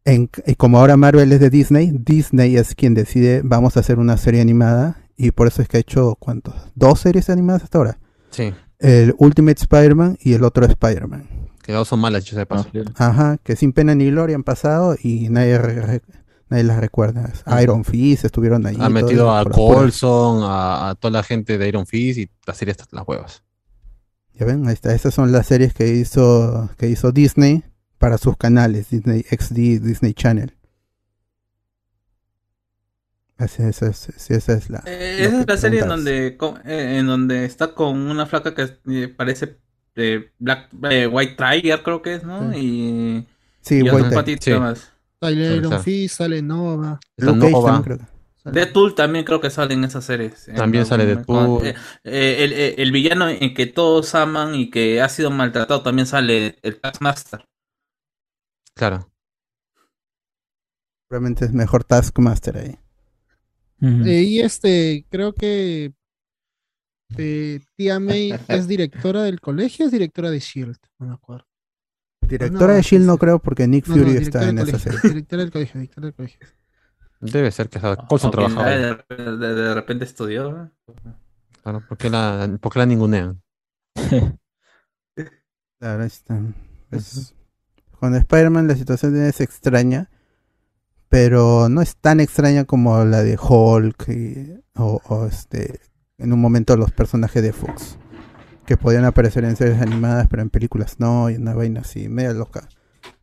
En, 0.05 0.29
y 0.45 0.55
como 0.55 0.79
ahora 0.79 0.97
Marvel 0.97 1.31
es 1.31 1.39
de 1.39 1.49
Disney, 1.49 1.91
Disney 1.91 2.55
es 2.55 2.73
quien 2.73 2.93
decide, 2.93 3.41
vamos 3.43 3.77
a 3.77 3.81
hacer 3.81 3.99
una 3.99 4.17
serie 4.17 4.41
animada, 4.41 4.97
y 5.17 5.31
por 5.31 5.47
eso 5.47 5.61
es 5.61 5.67
que 5.67 5.77
ha 5.77 5.79
hecho, 5.81 6.15
¿cuántos? 6.19 6.55
Dos 6.75 6.99
series 6.99 7.29
animadas 7.29 7.63
hasta 7.63 7.77
ahora. 7.77 7.99
Sí, 8.31 8.53
El 8.79 9.13
Ultimate 9.17 9.59
Spider-Man 9.61 10.17
y 10.21 10.33
el 10.33 10.43
otro 10.43 10.65
Spider-Man. 10.65 11.27
que 11.63 11.73
dos 11.73 11.87
son 11.87 11.99
malas, 11.99 12.23
yo 12.25 12.35
sé 12.37 12.45
paso. 12.45 12.69
Ajá, 12.95 13.37
que 13.43 13.55
sin 13.55 13.73
pena 13.73 13.93
ni 13.95 14.09
gloria 14.09 14.35
han 14.35 14.43
pasado 14.43 14.95
y 15.03 15.29
nadie, 15.29 15.57
re- 15.57 15.81
re- 15.81 16.01
nadie 16.49 16.63
las 16.63 16.79
recuerda. 16.79 17.31
Iron 17.61 17.83
Fist 17.83 18.25
estuvieron 18.25 18.65
ahí. 18.65 18.75
Ha 18.75 18.79
todo 18.79 18.89
metido 18.89 19.35
a 19.35 19.43
las. 19.43 19.75
Colson, 19.75 20.43
a, 20.43 20.89
a 20.89 20.95
toda 20.95 21.11
la 21.11 21.23
gente 21.23 21.57
de 21.57 21.67
Iron 21.67 21.85
Fist 21.85 22.17
y 22.19 22.29
la 22.47 22.53
serie 22.53 22.71
está 22.71 22.83
hasta 22.83 22.95
las 22.95 23.07
huevas. 23.07 23.43
Ya 24.33 24.45
ven, 24.45 24.65
ahí 24.67 24.73
está. 24.73 24.95
Esas 24.95 25.13
son 25.13 25.31
las 25.33 25.45
series 25.47 25.73
que 25.73 25.89
hizo, 25.93 26.69
que 26.77 26.87
hizo 26.87 27.11
Disney 27.11 27.63
para 27.97 28.17
sus 28.17 28.37
canales, 28.37 28.89
Disney 28.89 29.21
XD, 29.23 29.81
Disney 29.83 30.13
Channel. 30.13 30.55
Así, 33.39 33.63
esa, 33.63 33.87
es, 33.87 34.09
sí, 34.17 34.33
esa 34.33 34.53
es 34.53 34.69
la. 34.69 34.83
Eh, 34.85 35.17
esa 35.21 35.39
es 35.41 35.47
la 35.47 35.57
serie 35.57 35.79
en 35.79 35.87
donde, 35.87 36.27
eh, 36.65 36.97
en 36.99 37.07
donde 37.07 37.45
está 37.45 37.73
con 37.73 37.97
una 37.97 38.25
flaca 38.25 38.53
que 38.53 38.77
eh, 38.87 39.07
parece 39.07 39.57
eh, 39.95 40.31
Black, 40.37 40.67
eh, 40.91 41.07
White 41.07 41.35
Tiger, 41.37 41.81
creo 41.81 42.01
que 42.01 42.15
es, 42.15 42.23
¿no? 42.23 42.53
Y, 42.55 43.25
Sí, 43.61 43.79
y 43.79 43.89
White 43.89 44.23
Tiger. 44.23 44.41
Sí. 44.41 44.59
más. 44.59 44.91
Sale 45.21 45.55
Iron. 45.55 45.81
Fist, 45.83 46.17
sale 46.17 46.41
Nova. 46.41 46.99
Está 47.17 47.31
Luke 47.31 47.39
Cage 47.39 47.51
Nova. 47.51 47.71
también 47.71 47.83
creo 47.83 47.97
que- 47.97 48.13
sale- 48.43 48.53
Deadpool 48.59 48.95
también 48.95 49.25
creo 49.25 49.41
que 49.41 49.49
sale 49.49 49.73
en 49.73 49.83
esas 49.85 50.03
series. 50.05 50.47
En 50.49 50.55
También 50.55 50.85
sale 50.85 51.05
Deadpool. 51.05 51.65
el, 51.65 51.75
el- 52.03 52.53
el 52.77 52.91
villano 52.91 53.29
en 53.29 53.53
que 53.53 53.65
todos 53.67 54.15
aman 54.15 54.55
y 54.55 54.69
que 54.69 55.01
ha 55.01 55.07
sido 55.09 55.29
maltratado 55.31 55.81
también 55.81 56.07
sale 56.07 56.57
el 56.61 56.79
Taskmaster. 56.79 57.45
Claro. 58.75 59.09
Probablemente 61.09 61.45
es 61.45 61.53
mejor 61.53 61.83
Taskmaster 61.83 62.57
ahí. 62.57 62.78
Eh, 63.81 64.23
y 64.23 64.39
este, 64.41 65.05
creo 65.09 65.33
que 65.33 65.93
eh, 67.17 67.59
Tia 67.75 67.99
May 67.99 68.33
es 68.47 68.67
directora 68.67 69.23
del 69.23 69.39
colegio, 69.39 69.85
es 69.85 69.91
directora 69.91 70.29
de 70.29 70.39
Shield, 70.39 70.77
no 70.99 71.07
me 71.07 71.13
acuerdo. 71.13 71.45
Directora 72.21 72.67
no, 72.67 72.73
de 72.75 72.81
Shield 72.81 73.05
no 73.05 73.13
sí. 73.13 73.19
creo 73.19 73.39
porque 73.39 73.67
Nick 73.67 73.87
No, 73.87 73.95
Fury 73.95 74.17
está 74.17 74.47
en 74.49 74.59
esa 74.59 74.77
serie. 74.77 74.99
Directora 75.03 75.41
del 75.43 75.51
colegio, 75.51 75.79
directora 75.79 76.05
del 76.07 76.13
colegio. 76.13 76.39
Debe 77.21 77.51
ser 77.51 77.69
que 77.69 77.79
sea, 77.79 77.95
Colson 77.95 78.31
trabajaba. 78.31 78.69
de, 78.69 78.95
de- 79.37 79.53
de 79.55 79.73
repente 79.73 80.05
estudió. 80.05 80.71
Claro, 81.63 81.83
¿por 81.87 81.97
qué 81.97 82.09
la, 82.09 82.57
por 82.61 82.71
qué 82.71 82.79
la 82.79 82.85
ningunean? 82.85 83.41
Claro, 85.79 86.01
ahí 86.01 86.07
está. 86.07 86.39
Es- 86.91 87.35
Con 87.99 88.15
Spider-Man 88.15 88.67
la 88.67 88.75
situación 88.75 89.15
es 89.23 89.41
extraña, 89.41 90.09
pero 91.09 91.67
no 91.69 91.81
es 91.81 91.95
tan 91.95 92.19
extraña 92.19 92.65
como 92.65 93.03
la 93.05 93.23
de 93.23 93.37
Hulk 93.37 94.07
y- 94.09 94.53
o, 94.75 95.01
o 95.09 95.25
este 95.25 95.79
en 96.17 96.31
un 96.33 96.39
momento 96.39 96.77
los 96.77 96.91
personajes 96.91 97.41
de 97.43 97.51
Fox 97.53 97.97
que 98.65 98.77
podían 98.77 99.05
aparecer 99.05 99.43
en 99.45 99.55
series 99.55 99.81
animadas 99.81 100.27
pero 100.29 100.41
en 100.41 100.49
películas 100.49 100.95
no 100.99 101.29
y 101.29 101.35
una 101.35 101.53
vaina 101.53 101.81
así 101.81 102.07
media 102.09 102.33
loca. 102.33 102.69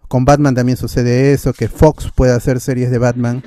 Con 0.08 0.24
Batman 0.24 0.54
también 0.54 0.76
sucede 0.76 1.32
eso 1.32 1.52
que 1.52 1.68
Fox 1.68 2.10
puede 2.14 2.32
hacer 2.32 2.60
series 2.60 2.90
de 2.90 2.98
Batman 2.98 3.42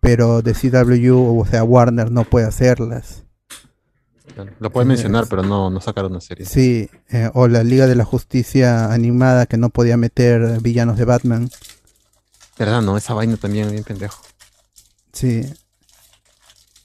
pero 0.00 0.42
de 0.42 0.54
CW 0.54 1.38
o 1.40 1.46
sea 1.46 1.62
Warner 1.64 2.10
no 2.10 2.24
puede 2.24 2.46
hacerlas. 2.46 3.24
Claro, 4.34 4.52
Lo 4.60 4.70
pueden 4.70 4.88
mencionar, 4.88 5.26
pero 5.28 5.42
no, 5.42 5.70
no 5.70 5.80
sacaron 5.80 6.12
una 6.12 6.20
serie. 6.20 6.46
Sí, 6.46 6.88
eh, 7.10 7.28
o 7.34 7.48
la 7.48 7.64
Liga 7.64 7.86
de 7.88 7.96
la 7.96 8.04
Justicia 8.04 8.92
animada 8.92 9.46
que 9.46 9.56
no 9.56 9.70
podía 9.70 9.96
meter 9.96 10.60
villanos 10.60 10.96
de 10.98 11.04
Batman. 11.04 11.50
¿Verdad? 12.60 12.82
No, 12.82 12.98
esa 12.98 13.14
vaina 13.14 13.38
también 13.38 13.70
bien 13.70 13.84
pendejo. 13.84 14.22
Sí. 15.14 15.50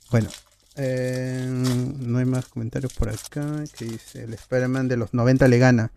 Bueno, 0.09 0.29
eh, 0.77 1.45
no 1.49 2.17
hay 2.17 2.23
más 2.23 2.45
comentarios 2.45 2.93
por 2.93 3.09
acá. 3.09 3.61
Que 3.77 3.83
dice: 3.83 4.23
El 4.23 4.33
Spider-Man 4.33 4.87
de 4.87 4.95
los 4.95 5.13
90 5.13 5.49
le 5.49 5.57
gana. 5.57 5.91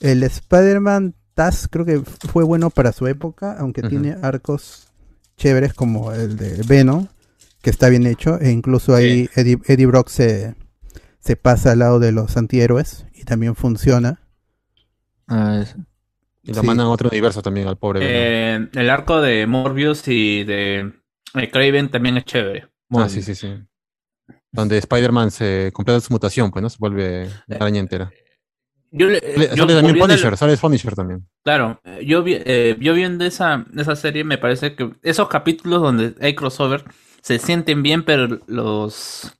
El 0.00 0.22
Spider-Man 0.22 1.14
Taz 1.34 1.68
creo 1.70 1.84
que 1.84 2.00
fue 2.00 2.42
bueno 2.42 2.70
para 2.70 2.92
su 2.92 3.06
época, 3.06 3.54
aunque 3.58 3.82
tiene 3.82 4.16
arcos 4.22 4.88
chéveres 5.36 5.74
como 5.74 6.10
el 6.12 6.38
de 6.38 6.62
Venom, 6.66 7.08
que 7.60 7.68
está 7.68 7.90
bien 7.90 8.06
hecho. 8.06 8.40
E 8.40 8.50
incluso 8.50 8.94
ahí 8.94 9.28
Eddie, 9.34 9.58
Eddie 9.66 9.86
Brock 9.86 10.08
se, 10.08 10.54
se 11.20 11.36
pasa 11.36 11.72
al 11.72 11.80
lado 11.80 11.98
de 12.00 12.12
los 12.12 12.38
antihéroes 12.38 13.04
y 13.12 13.24
también 13.24 13.56
funciona. 13.56 14.22
Ah, 15.26 15.60
eso. 15.62 15.76
Y 16.42 16.52
lo 16.52 16.60
Sí. 16.60 16.66
mandan 16.66 16.86
a 16.86 16.90
otro 16.90 17.08
universo 17.08 17.40
también 17.42 17.68
al 17.68 17.76
pobre. 17.78 18.00
Eh, 18.02 18.68
el 18.72 18.90
arco 18.90 19.20
de 19.20 19.46
Morbius 19.46 20.06
y 20.08 20.44
de 20.44 20.92
eh, 21.34 21.50
Craven 21.50 21.88
también 21.90 22.16
es 22.16 22.24
chévere. 22.24 22.68
Ah, 22.90 23.08
sí, 23.08 23.22
sí, 23.22 23.34
sí. 23.34 23.54
Donde 24.50 24.76
Spider-Man 24.78 25.30
se 25.30 25.70
completa 25.72 26.00
su 26.00 26.12
mutación, 26.12 26.50
pues, 26.50 26.62
¿no? 26.62 26.68
Se 26.68 26.76
vuelve 26.78 27.30
araña 27.48 27.80
entera. 27.80 28.10
Yo, 28.90 29.06
le- 29.06 29.20
Sale 29.20 29.48
yo 29.56 29.62
sale 29.62 29.74
también 29.74 29.98
Punisher, 29.98 30.36
sale 30.36 30.56
Punisher 30.58 30.94
también. 30.94 31.26
Claro, 31.42 31.80
eh, 31.84 32.04
yo, 32.04 32.22
vi- 32.22 32.36
eh, 32.44 32.76
yo 32.78 32.92
viendo 32.92 33.24
esa, 33.24 33.64
esa 33.74 33.96
serie 33.96 34.22
me 34.24 34.36
parece 34.36 34.74
que 34.74 34.90
esos 35.02 35.28
capítulos 35.28 35.80
donde 35.80 36.14
hay 36.20 36.34
crossover 36.34 36.84
se 37.22 37.38
sienten 37.38 37.82
bien, 37.82 38.02
pero 38.04 38.40
los 38.48 39.32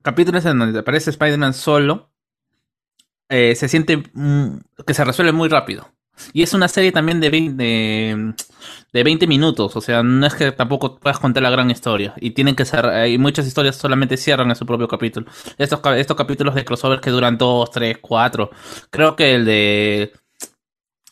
capítulos 0.00 0.46
en 0.46 0.58
donde 0.58 0.78
aparece 0.78 1.10
Spider-Man 1.10 1.52
solo 1.52 2.10
eh, 3.28 3.54
se 3.56 3.68
siente 3.68 3.98
mm, 4.14 4.56
que 4.86 4.94
se 4.94 5.04
resuelve 5.04 5.32
muy 5.32 5.48
rápido. 5.50 5.92
Y 6.32 6.42
es 6.42 6.54
una 6.54 6.68
serie 6.68 6.92
también 6.92 7.20
de 7.20 7.30
20, 7.30 7.62
de, 7.62 8.34
de 8.92 9.02
20 9.04 9.26
minutos, 9.26 9.76
o 9.76 9.80
sea, 9.80 10.02
no 10.02 10.26
es 10.26 10.34
que 10.34 10.52
tampoco 10.52 10.98
puedas 10.98 11.18
contar 11.18 11.42
la 11.42 11.50
gran 11.50 11.70
historia. 11.70 12.14
Y 12.20 12.30
tienen 12.30 12.54
que 12.54 12.64
ser, 12.64 12.86
hay 12.86 13.18
muchas 13.18 13.46
historias 13.46 13.76
solamente 13.76 14.16
cierran 14.16 14.48
en 14.48 14.56
su 14.56 14.66
propio 14.66 14.88
capítulo. 14.88 15.26
Estos, 15.58 15.80
estos 15.96 16.16
capítulos 16.16 16.54
de 16.54 16.64
crossover 16.64 17.00
que 17.00 17.10
duran 17.10 17.38
2, 17.38 17.70
3, 17.70 17.98
4. 18.00 18.50
Creo 18.90 19.16
que 19.16 19.34
el 19.34 19.44
de 19.44 20.12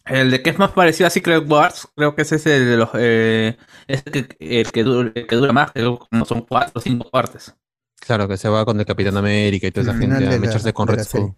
el 0.06 0.30
de 0.30 0.42
que 0.42 0.50
es 0.50 0.58
más 0.58 0.72
parecido 0.72 1.06
a 1.06 1.10
Secret 1.10 1.50
Wars, 1.50 1.88
creo 1.96 2.14
que 2.14 2.22
ese 2.22 2.36
es 2.36 2.46
el 2.46 2.66
de 2.66 2.76
los 2.76 2.90
eh, 2.94 3.56
es 3.86 4.02
el 4.04 4.12
que, 4.12 4.36
el 4.38 4.70
que, 4.70 4.84
dura, 4.84 5.12
el 5.14 5.26
que 5.26 5.36
dura 5.36 5.52
más, 5.52 5.72
que 5.72 5.82
como 5.82 6.24
son 6.26 6.42
cuatro 6.42 6.72
o 6.74 6.80
cinco 6.80 7.10
partes. 7.10 7.54
Claro, 8.00 8.28
que 8.28 8.36
se 8.36 8.48
va 8.50 8.66
con 8.66 8.78
el 8.78 8.84
Capitán 8.84 9.16
América 9.16 9.66
y 9.66 9.70
toda 9.70 9.82
esa 9.82 9.92
Al 9.92 9.98
gente 9.98 10.34
a 10.34 10.38
mecharse 10.38 10.72
con 10.74 10.88
Red 10.88 11.04
Skull. 11.04 11.34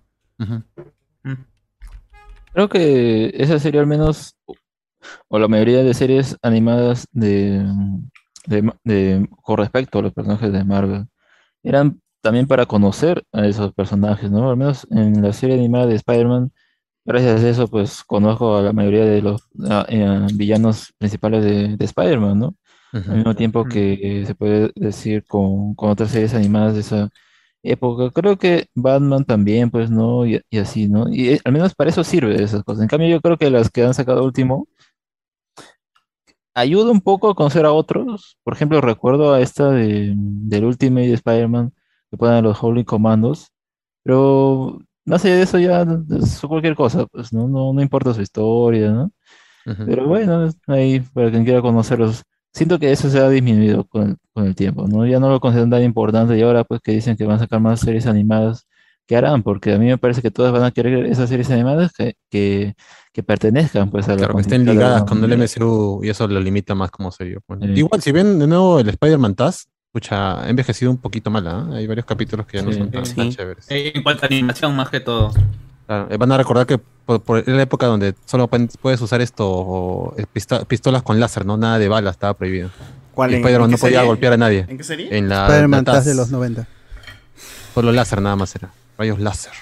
Creo 2.56 2.70
que 2.70 3.32
esa 3.36 3.58
serie 3.58 3.80
al 3.80 3.86
menos, 3.86 4.34
o 5.28 5.38
la 5.38 5.48
mayoría 5.48 5.84
de 5.84 5.94
series 5.94 6.36
animadas 6.42 7.06
de, 7.12 7.64
de, 8.46 8.72
de- 8.84 9.28
con 9.42 9.58
respecto 9.58 9.98
a 9.98 10.02
los 10.02 10.12
personajes 10.14 10.52
de 10.52 10.64
Marvel, 10.64 11.06
eran 11.64 12.00
también 12.22 12.46
para 12.46 12.66
conocer 12.66 13.24
a 13.32 13.46
esos 13.46 13.74
personajes, 13.74 14.30
¿no? 14.30 14.50
Al 14.50 14.56
menos 14.58 14.86
en 14.90 15.22
la 15.22 15.32
serie 15.32 15.56
animada 15.56 15.86
de 15.86 15.96
Spider-Man, 15.96 16.52
gracias 17.04 17.44
a 17.44 17.50
eso, 17.50 17.68
pues 17.68 18.04
conozco 18.04 18.56
a 18.58 18.62
la 18.62 18.72
mayoría 18.74 19.04
de 19.06 19.22
los 19.22 19.42
eh, 19.88 20.26
villanos 20.34 20.94
principales 20.98 21.44
de, 21.44 21.76
de 21.76 21.84
Spider-Man, 21.86 22.38
¿no? 22.40 22.56
Ujú. 22.92 23.10
Al 23.10 23.16
mismo 23.18 23.34
tiempo 23.36 23.66
que 23.66 24.24
se 24.26 24.34
puede 24.34 24.72
decir 24.76 25.24
con, 25.26 25.74
con 25.74 25.90
otras 25.90 26.10
series 26.12 26.34
animadas 26.34 26.74
de 26.74 26.80
esa 26.80 27.10
época. 27.70 28.10
Creo 28.10 28.38
que 28.38 28.66
Batman 28.74 29.24
también, 29.24 29.70
pues, 29.70 29.90
¿no? 29.90 30.26
Y, 30.26 30.40
y 30.50 30.58
así, 30.58 30.88
¿no? 30.88 31.08
Y 31.08 31.30
eh, 31.30 31.40
al 31.44 31.52
menos 31.52 31.74
para 31.74 31.90
eso 31.90 32.04
sirve 32.04 32.42
esas 32.42 32.62
cosas. 32.64 32.82
En 32.82 32.88
cambio, 32.88 33.08
yo 33.08 33.20
creo 33.20 33.36
que 33.38 33.50
las 33.50 33.70
que 33.70 33.84
han 33.84 33.94
sacado 33.94 34.24
último 34.24 34.68
ayuda 36.54 36.90
un 36.90 37.00
poco 37.02 37.30
a 37.30 37.34
conocer 37.34 37.66
a 37.66 37.72
otros. 37.72 38.38
Por 38.42 38.54
ejemplo, 38.54 38.80
recuerdo 38.80 39.34
a 39.34 39.40
esta 39.40 39.70
de, 39.70 40.14
del 40.16 40.64
Ultimate 40.64 41.08
de 41.08 41.14
Spider-Man 41.14 41.72
que 42.10 42.16
ponen 42.16 42.44
los 42.44 42.62
Holy 42.62 42.84
Commandos, 42.84 43.48
pero 44.02 44.80
más 45.04 45.24
allá 45.24 45.36
de 45.36 45.42
eso 45.42 45.58
ya 45.58 45.86
es 46.18 46.40
cualquier 46.40 46.74
cosa, 46.74 47.06
pues, 47.06 47.32
¿no? 47.32 47.46
No, 47.48 47.72
no 47.72 47.82
importa 47.82 48.14
su 48.14 48.22
historia, 48.22 48.90
¿no? 48.90 49.12
Pero 49.84 50.06
bueno, 50.06 50.48
ahí 50.68 51.00
para 51.00 51.30
quien 51.30 51.44
quiera 51.44 51.60
conocerlos. 51.60 52.22
Siento 52.56 52.78
que 52.78 52.90
eso 52.90 53.10
se 53.10 53.18
ha 53.20 53.28
disminuido 53.28 53.84
con 53.84 54.02
el, 54.10 54.16
con 54.32 54.46
el 54.46 54.54
tiempo, 54.54 54.88
¿no? 54.88 55.06
Ya 55.06 55.20
no 55.20 55.28
lo 55.28 55.40
consideran 55.40 55.68
tan 55.70 55.82
importante 55.82 56.38
y 56.38 56.42
ahora 56.42 56.64
pues 56.64 56.80
que 56.80 56.92
dicen 56.92 57.14
que 57.16 57.24
van 57.26 57.36
a 57.36 57.40
sacar 57.40 57.60
más 57.60 57.80
series 57.80 58.06
animadas, 58.06 58.66
¿qué 59.06 59.14
harán? 59.16 59.42
Porque 59.42 59.74
a 59.74 59.78
mí 59.78 59.86
me 59.86 59.98
parece 59.98 60.22
que 60.22 60.30
todas 60.30 60.52
van 60.52 60.64
a 60.64 60.70
querer 60.70 61.04
esas 61.04 61.28
series 61.28 61.50
animadas 61.50 61.92
que, 61.92 62.14
que, 62.30 62.74
que 63.12 63.22
pertenezcan 63.22 63.90
pues 63.90 64.08
a 64.08 64.12
la 64.12 64.16
Claro, 64.18 64.34
que 64.36 64.40
estén 64.40 64.64
ligadas 64.64 65.04
con 65.04 65.22
el. 65.22 65.38
MCU 65.38 66.00
y 66.02 66.08
eso 66.08 66.26
lo 66.26 66.40
limita 66.40 66.74
más 66.74 66.90
como 66.90 67.12
serio. 67.12 67.40
pues. 67.46 67.60
Sí. 67.62 67.66
Igual, 67.76 68.00
si 68.00 68.10
ven 68.12 68.38
de 68.38 68.46
nuevo 68.46 68.80
el 68.80 68.88
Spider-Man 68.88 69.34
Taz, 69.34 69.66
pucha, 69.92 70.40
ha 70.42 70.48
envejecido 70.48 70.90
un 70.90 70.96
poquito 70.98 71.30
mal, 71.30 71.46
¿ah? 71.46 71.68
Hay 71.74 71.86
varios 71.86 72.06
capítulos 72.06 72.46
que 72.46 72.56
ya 72.56 72.62
no 72.62 72.72
Sí. 72.72 72.78
son 72.78 72.90
tan, 72.90 73.04
Sí. 73.04 73.14
tan 73.16 73.30
chéveres. 73.32 73.70
Eh, 73.70 73.92
En 73.94 74.02
cuanto 74.02 74.24
a 74.24 74.28
animación, 74.28 74.74
más 74.74 74.88
que 74.88 75.00
todo. 75.00 75.30
Claro, 75.86 76.08
eh, 76.10 76.16
van 76.16 76.32
a 76.32 76.36
recordar 76.36 76.66
que 76.66 76.78
por, 76.78 77.48
la 77.48 77.62
época 77.62 77.86
donde 77.86 78.14
solo 78.24 78.48
puedes 78.48 79.00
usar 79.00 79.20
esto, 79.20 79.48
o, 79.48 80.14
eh, 80.18 80.26
pistolas 80.66 81.02
con 81.02 81.20
láser, 81.20 81.46
¿no? 81.46 81.56
Nada 81.56 81.78
de 81.78 81.88
balas, 81.88 82.14
estaba 82.16 82.34
prohibido. 82.34 82.70
¿Cuál, 83.14 83.32
Y 83.32 83.34
Spider-Man 83.36 83.70
no 83.70 83.78
podía 83.78 83.96
serie? 83.98 84.06
golpear 84.08 84.32
a 84.32 84.36
nadie. 84.36 84.66
¿En 84.68 84.76
qué 84.76 84.84
serie? 84.84 85.16
En 85.16 85.28
la, 85.28 85.46
Spider-Man 85.46 85.84
de 85.84 86.14
los 86.14 86.30
90. 86.30 86.66
Solo 87.74 87.92
láser 87.92 88.20
nada 88.20 88.36
más 88.36 88.54
era. 88.56 88.70
Rayos 88.98 89.20
láser. 89.20 89.52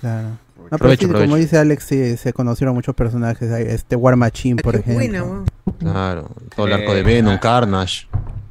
Claro. 0.00 0.28
No, 0.28 0.64
pero 0.70 0.78
Provecho, 0.78 1.06
sí, 1.06 1.12
como 1.12 1.36
dice 1.36 1.56
Alex, 1.56 1.84
sí, 1.84 2.16
se 2.16 2.32
conocieron 2.32 2.74
muchos 2.74 2.94
personajes. 2.94 3.50
Este 3.50 3.96
War 3.96 4.16
Machine, 4.16 4.62
por 4.62 4.76
ejemplo. 4.76 5.44
Claro, 5.78 6.30
todo 6.54 6.66
el 6.66 6.72
arco 6.72 6.92
de 6.92 7.00
Eh, 7.00 7.04
Venom, 7.04 7.38
Carnage. 7.38 8.06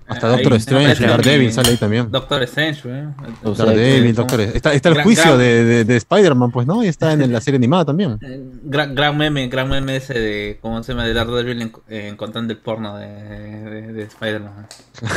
Hasta 0.08 0.28
Ahí 0.28 0.34
Doctor 0.38 0.54
Strange, 0.56 1.06
Daredevil 1.06 1.48
ahí 1.48 1.52
sale 1.54 1.70
ahí 1.72 1.78
también. 1.78 2.10
Doctor 2.10 2.42
Strange, 2.44 2.82
¿eh? 2.86 3.08
Daredevil, 3.44 4.04
que- 4.06 4.14
Doctor 4.14 4.40
Está, 4.42 4.74
está 4.74 4.88
el 4.90 4.96
Gran- 4.96 5.04
juicio 5.04 5.24
gran- 5.26 5.38
de, 5.40 5.64
de, 5.66 5.84
de 5.86 5.98
Spider-Man, 5.98 6.52
pues, 6.52 6.66
¿no? 6.66 6.82
Y 6.84 6.88
está 6.88 7.12
en 7.12 7.34
la 7.34 7.42
serie 7.42 7.58
animada 7.58 7.84
también. 7.86 8.18
Gran, 8.64 8.96
gran 8.96 9.18
meme, 9.18 9.48
gran 9.50 9.68
meme 9.70 9.98
ese 9.98 10.14
de, 10.14 10.60
¿cómo 10.62 10.82
se 10.84 10.94
llama? 10.94 11.06
De 11.06 11.14
Daredevil 11.14 11.62
en- 11.62 11.74
eh, 11.90 12.08
encontrando 12.08 12.54
el 12.54 12.60
porno 12.60 12.98
de, 12.98 13.08
de, 13.08 13.94
de 13.94 14.04
Spider-Man. 14.04 14.68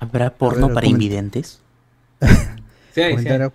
¿Habrá 0.00 0.30
porno 0.30 0.66
ver, 0.68 0.74
para 0.74 0.86
invidentes? 0.86 1.60
Sí, 2.94 3.02
hay, 3.02 3.10
sí. 3.10 3.16
comentarios, 3.16 3.52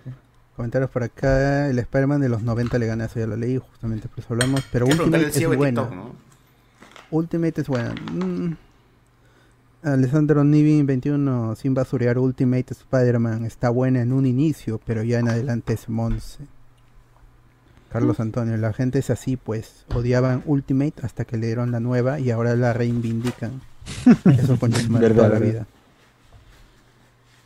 comentarios 0.54 0.90
por 0.90 1.02
acá. 1.02 1.68
El 1.68 1.76
Spider-Man 1.80 2.20
de 2.20 2.28
los 2.28 2.42
90 2.42 2.78
le 2.78 2.86
gana, 2.86 3.06
eso 3.06 3.18
ya 3.18 3.26
lo 3.26 3.34
leí, 3.36 3.58
justamente 3.58 4.06
por 4.06 4.20
eso 4.20 4.28
hablamos. 4.34 4.62
Pero 4.70 4.86
Ultimate 4.86 5.26
es 5.26 5.46
bueno. 5.48 5.82
TikTok, 5.88 5.96
¿no? 5.96 6.14
Ultimate 7.12 7.60
es 7.60 7.68
buena. 7.68 7.94
Mm. 7.94 8.56
Alessandro 9.84 10.44
Nivin 10.44 10.86
21 10.86 11.56
sin 11.56 11.74
basurear 11.74 12.18
Ultimate 12.18 12.72
Spider-Man 12.72 13.44
está 13.44 13.68
buena 13.68 14.00
en 14.00 14.12
un 14.12 14.26
inicio, 14.26 14.80
pero 14.84 15.02
ya 15.02 15.18
en 15.18 15.28
adelante 15.28 15.74
es 15.74 15.88
Monse. 15.88 16.44
Carlos 17.90 18.20
Antonio, 18.20 18.56
la 18.56 18.72
gente 18.72 19.00
es 19.00 19.10
así 19.10 19.36
pues, 19.36 19.84
odiaban 19.94 20.42
Ultimate 20.46 20.94
hasta 21.02 21.24
que 21.26 21.36
le 21.36 21.46
dieron 21.48 21.72
la 21.72 21.80
nueva 21.80 22.18
y 22.18 22.30
ahora 22.30 22.56
la 22.56 22.72
reivindican. 22.72 23.60
Eso 24.24 24.58
con 24.58 24.70
toda 24.70 25.28
la 25.28 25.38
vida. 25.38 25.66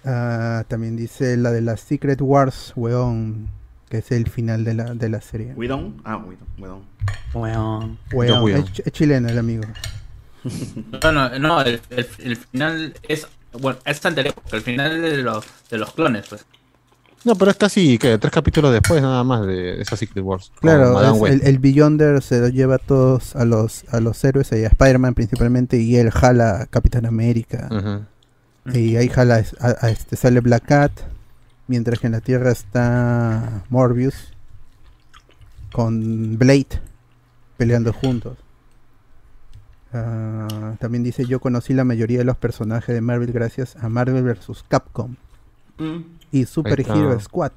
Ah, 0.04 0.64
también 0.68 0.96
dice 0.96 1.36
la 1.36 1.50
de 1.50 1.62
las 1.62 1.80
Secret 1.80 2.20
Wars, 2.20 2.72
weón, 2.76 3.48
que 3.88 3.98
es 3.98 4.10
el 4.12 4.28
final 4.28 4.64
de 4.64 4.74
la, 4.74 4.94
de 4.94 5.08
la 5.08 5.20
serie. 5.20 5.52
¿Widon? 5.54 6.00
Ah, 6.04 6.16
Widon. 6.16 6.46
Widon. 6.58 6.82
Weón. 7.34 7.98
Weón, 8.12 8.50
es, 8.50 8.64
ch- 8.72 8.82
es 8.86 8.92
chileno 8.92 9.28
el 9.28 9.38
amigo. 9.38 9.62
No, 11.02 11.10
no, 11.12 11.38
no 11.40 11.60
el, 11.62 11.80
el, 11.90 12.06
el 12.22 12.36
final 12.36 12.94
es. 13.08 13.26
Bueno, 13.60 13.78
es 13.84 14.04
anterior, 14.06 14.34
porque 14.34 14.56
el 14.58 14.62
final 14.62 15.02
de 15.02 15.16
los, 15.18 15.44
de 15.70 15.78
los 15.78 15.92
clones, 15.92 16.26
pues. 16.28 16.44
No, 17.24 17.34
pero 17.34 17.50
es 17.50 17.56
casi, 17.56 17.98
¿qué? 17.98 18.16
Tres 18.18 18.32
capítulos 18.32 18.72
después 18.72 19.02
nada 19.02 19.24
más 19.24 19.44
de 19.46 19.80
esa 19.80 19.96
Secret 19.96 20.24
Wars. 20.24 20.50
con 20.50 20.60
Claro, 20.60 20.92
Madame 20.92 21.16
es 21.16 21.20
Web. 21.22 21.32
el, 21.32 21.42
el 21.48 21.58
Beyonder 21.58 22.22
se 22.22 22.38
lo 22.40 22.48
lleva 22.48 22.76
a 22.76 22.78
todos 22.78 23.34
a 23.34 23.44
los 23.44 23.84
a 23.92 23.98
los 23.98 24.22
héroes, 24.22 24.52
y 24.52 24.64
a 24.64 24.68
Spider-Man 24.68 25.14
principalmente, 25.14 25.78
y 25.80 25.96
él 25.96 26.10
jala 26.12 26.60
a 26.62 26.66
Capitán 26.66 27.06
América. 27.06 27.68
Ujú. 27.72 28.78
Y 28.78 28.96
ahí 28.96 29.08
jala 29.08 29.42
a, 29.58 29.74
a 29.86 29.90
este 29.90 30.14
sale 30.14 30.38
Black 30.40 30.66
Cat, 30.66 30.92
mientras 31.68 31.98
que 31.98 32.06
en 32.06 32.12
la 32.12 32.20
Tierra 32.20 32.50
está 32.50 33.62
Morbius 33.70 34.32
con 35.72 36.38
Blade 36.38 36.66
peleando 37.56 37.92
juntos. 37.92 38.38
Ah, 39.92 40.74
también 40.78 41.02
dice 41.04 41.24
yo 41.26 41.40
conocí 41.40 41.72
la 41.72 41.84
mayoría 41.84 42.18
de 42.18 42.24
los 42.24 42.36
personajes 42.36 42.94
de 42.94 43.00
Marvel 43.00 43.32
gracias 43.32 43.76
a 43.76 43.88
Marvel 43.88 44.22
vs. 44.22 44.64
Capcom 44.68 45.14
Mm. 45.78 46.00
y 46.32 46.46
Super. 46.46 46.80
Hero 46.80 47.20
Squad. 47.20 47.52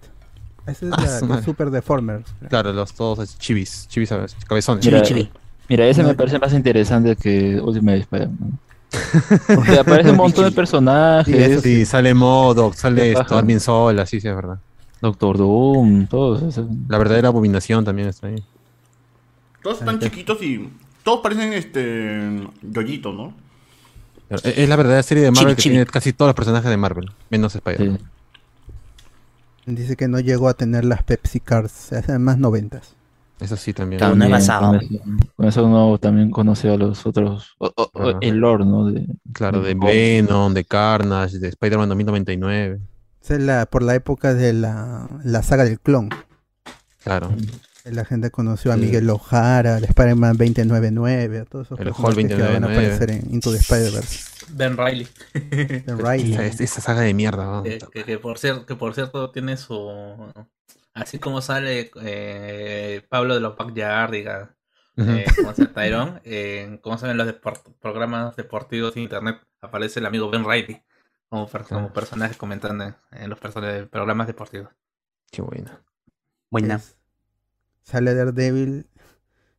Esa 0.67 0.85
es 0.87 0.91
Ah, 0.91 0.97
la 1.21 1.27
madre. 1.27 1.43
Super 1.45 1.69
Deformers. 1.71 2.25
Claro, 2.49 2.73
los 2.73 2.93
todos 2.93 3.37
chivis, 3.39 3.87
chivis, 3.87 4.09
¿sabes? 4.09 4.35
cabezones. 4.47 4.85
Mira, 4.85 5.01
Chibi, 5.03 5.21
chibi. 5.23 5.31
mira, 5.69 5.85
ese 5.87 6.01
No. 6.01 6.09
me 6.09 6.15
parece 6.15 6.37
más 6.37 6.51
interesante 6.53 7.15
que 7.15 7.59
Ultimate 7.61 7.99
Spider-Man. 7.99 8.59
Porque 9.55 9.79
aparece 9.79 10.11
un 10.11 10.17
montón 10.17 10.45
de 10.45 10.51
personajes. 10.51 11.61
Sí, 11.61 11.85
sale 11.85 12.13
Modoc, 12.13 12.73
sale 12.73 13.13
paja. 13.13 13.37
Armin 13.37 13.59
Sola, 13.59 14.05
sí, 14.05 14.19
sí, 14.19 14.27
es 14.27 14.35
verdad. 14.35 14.59
Doctor 15.01 15.37
Doom, 15.37 16.07
todos. 16.07 16.41
esos. 16.41 16.67
La 16.87 16.97
verdadera 16.97 17.29
abominación 17.29 17.85
también 17.85 18.07
está 18.09 18.27
ahí. 18.27 18.43
Todos 19.61 19.79
están 19.79 19.99
chiquitos 19.99 20.41
y 20.41 20.69
todos 21.03 21.21
parecen 21.21 21.53
este 21.53 22.47
yoyitos, 22.61 23.15
¿no? 23.15 23.33
Pero 24.27 24.41
Es 24.43 24.69
la 24.69 24.75
verdadera 24.75 25.03
serie 25.03 25.23
de 25.23 25.31
Marvel 25.31 25.55
que 25.55 25.61
tiene 25.63 25.85
casi 25.85 26.13
todos 26.13 26.29
los 26.29 26.35
personajes 26.35 26.69
de 26.69 26.77
Marvel, 26.77 27.11
menos 27.29 27.55
Spider-Man. 27.55 27.99
Dice 29.65 29.95
que 29.95 30.07
no 30.07 30.19
llegó 30.19 30.49
a 30.49 30.53
tener 30.53 30.85
las 30.85 31.03
Pepsi 31.03 31.39
Cars, 31.39 31.91
es 31.91 32.19
más 32.19 32.37
noventas. 32.37 32.95
Eso 33.39 33.55
sí 33.55 33.73
también. 33.73 33.99
También, 33.99 34.31
Con 34.31 34.39
eso, 34.39 34.79
con 35.37 35.47
eso 35.47 35.65
uno 35.65 35.97
también 35.97 36.29
conoce 36.29 36.69
a 36.69 36.75
los 36.77 37.05
otros. 37.05 37.55
o- 37.59 37.71
o- 37.75 38.17
el 38.21 38.35
lore, 38.37 38.65
¿no? 38.65 38.85
De, 38.91 39.05
Claro, 39.33 39.61
de 39.61 39.75
de 39.75 39.75
Venom, 39.75 40.53
de 40.53 40.65
Carnage, 40.65 41.37
de 41.39 41.47
Spider-Man 41.47 41.87
2099. 41.89 42.79
Esa 43.21 43.35
es 43.35 43.41
la, 43.41 43.65
por 43.65 43.81
la 43.83 43.95
época 43.95 44.33
de 44.33 44.53
la, 44.53 45.07
la 45.23 45.41
saga 45.43 45.63
del 45.65 45.79
clon. 45.79 46.09
Claro. 47.03 47.31
La 47.85 48.03
gente 48.05 48.29
conoció 48.29 48.71
a 48.71 48.75
Sí. 48.75 48.81
Miguel 48.81 49.09
Ojara, 49.09 49.77
al 49.77 49.83
Spider-Man 49.85 50.37
2099, 50.37 51.39
a 51.39 51.45
todos 51.45 51.67
esos 51.67 51.79
El 51.79 51.85
personajes 51.85 52.17
Hulk 52.17 52.27
que 52.27 52.33
van 52.35 52.41
a 52.43 52.67
2099. 52.67 52.93
aparecer 52.93 53.09
en 53.11 53.33
Into 53.33 53.51
the 53.51 53.57
Spider-Verse. 53.57 54.29
Ben 54.51 54.77
Riley. 54.77 55.07
Ben 55.85 55.97
Riley. 55.97 56.33
Esa, 56.33 56.63
esa 56.63 56.81
saga 56.81 57.01
de 57.01 57.13
mierda, 57.13 57.45
¿no? 57.45 57.63
Que, 57.63 57.79
que- 57.93 58.03
que 58.03 58.17
por 58.17 58.37
cierto, 58.37 58.65
que 58.65 58.75
por 58.75 58.93
cierto 58.93 59.31
tiene 59.31 59.55
su. 59.57 59.75
Así 61.01 61.19
como 61.19 61.41
sale 61.41 61.91
eh, 62.01 63.05
Pablo 63.09 63.33
de 63.35 63.39
los 63.39 63.55
Backyardigans, 63.57 64.49
Ujú. 64.97 65.09
eh, 65.11 65.25
como 65.35 65.53
se 65.53 65.65
Tyrone, 65.67 66.21
eh, 66.25 66.79
como 66.81 66.97
saben 66.97 67.17
los 67.17 67.27
deport- 67.27 67.73
programas 67.79 68.35
deportivos 68.35 68.93
de 68.95 69.01
internet, 69.01 69.37
aparece 69.61 69.99
el 69.99 70.05
amigo 70.05 70.29
Ben 70.29 70.43
Riley 70.43 70.83
como, 71.29 71.47
per- 71.47 71.63
como 71.63 71.93
personaje 71.93 72.35
comentando 72.37 72.83
en, 72.83 72.95
en 73.11 73.29
los 73.29 73.39
person- 73.39 73.87
programas 73.89 74.27
deportivos. 74.27 74.69
Qué 75.31 75.41
bueno. 75.41 75.71
Buena. 76.49 76.81
Sale 77.83 78.13
Daredevil. 78.13 78.87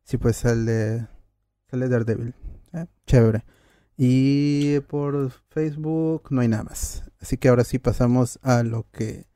Sí, 0.03 0.17
pues 0.17 0.35
sale, 0.37 1.07
sale 1.69 1.87
Daredevil. 1.89 2.33
Eh, 2.73 2.85
Chévere. 3.07 3.43
Y 3.97 4.79
por 4.81 5.31
Facebook 5.49 6.27
no 6.31 6.41
hay 6.41 6.47
nada 6.47 6.63
más. 6.63 7.03
Así 7.21 7.37
que 7.37 7.49
ahora 7.49 7.63
sí 7.63 7.79
pasamos 7.79 8.39
a 8.41 8.63
lo 8.63 8.89
que. 8.91 9.27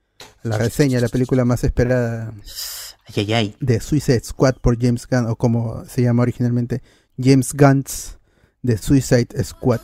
La 0.43 0.57
reseña, 0.57 0.99
la 0.99 1.09
película 1.09 1.45
más 1.45 1.63
esperada 1.63 2.33
Ay, 3.07 3.13
ay, 3.17 3.33
ay. 3.33 3.55
de 3.59 3.79
Suicide 3.79 4.23
Squad 4.23 4.55
por 4.61 4.81
James 4.81 5.07
Gunn, 5.09 5.27
o 5.27 5.35
como 5.35 5.85
se 5.85 6.01
llama 6.01 6.23
originalmente, 6.23 6.81
James 7.17 7.53
Gunn's 7.53 8.17
The 8.65 8.77
Suicide 8.77 9.43
Squad. 9.43 9.81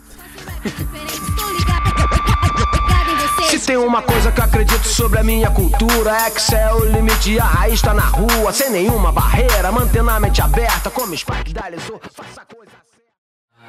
Se 3.50 3.60
tem 3.60 3.78
uma 3.78 4.02
coisa 4.02 4.32
que 4.32 4.40
eu 4.40 4.46
acredito 4.46 4.88
sobre 4.88 5.20
a 5.20 5.24
minha 5.24 5.52
cultura 5.52 6.12
é 6.26 6.32
que 6.32 6.42
céu 6.42 6.78
o 6.78 6.86
limite 6.86 7.38
a 7.40 7.46
raiz 7.46 7.82
tá 7.82 7.94
na 7.94 8.06
rua, 8.06 8.52
sem 8.54 8.72
nenhuma 8.72 9.12
barreira, 9.12 9.72
mantendo 9.72 10.10
a 10.10 10.20
mente 10.20 10.42
aberta, 10.42 10.90
como 10.90 11.16
Spike 11.16 11.54
Dalizou, 11.54 12.00
faça 12.14 12.46
coisa 12.46 12.81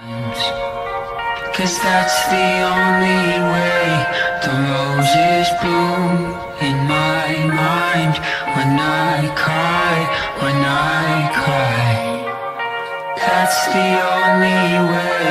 Cause 0.03 1.79
that's 1.81 2.27
the 2.27 2.63
only 2.75 3.39
way 3.55 3.87
the 4.43 4.51
roses 4.67 5.49
bloom 5.63 6.35
in 6.61 6.77
my 6.89 7.31
mind 7.47 8.19
when 8.57 8.81
I 8.81 9.31
cry, 9.37 9.95
when 10.43 10.57
I 10.57 11.31
cry. 11.39 11.93
That's 13.17 13.67
the 13.69 14.03
only 14.19 14.67
way 14.91 15.23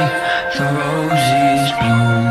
the 0.56 0.68
roses 0.80 1.72
bloom. 1.82 2.26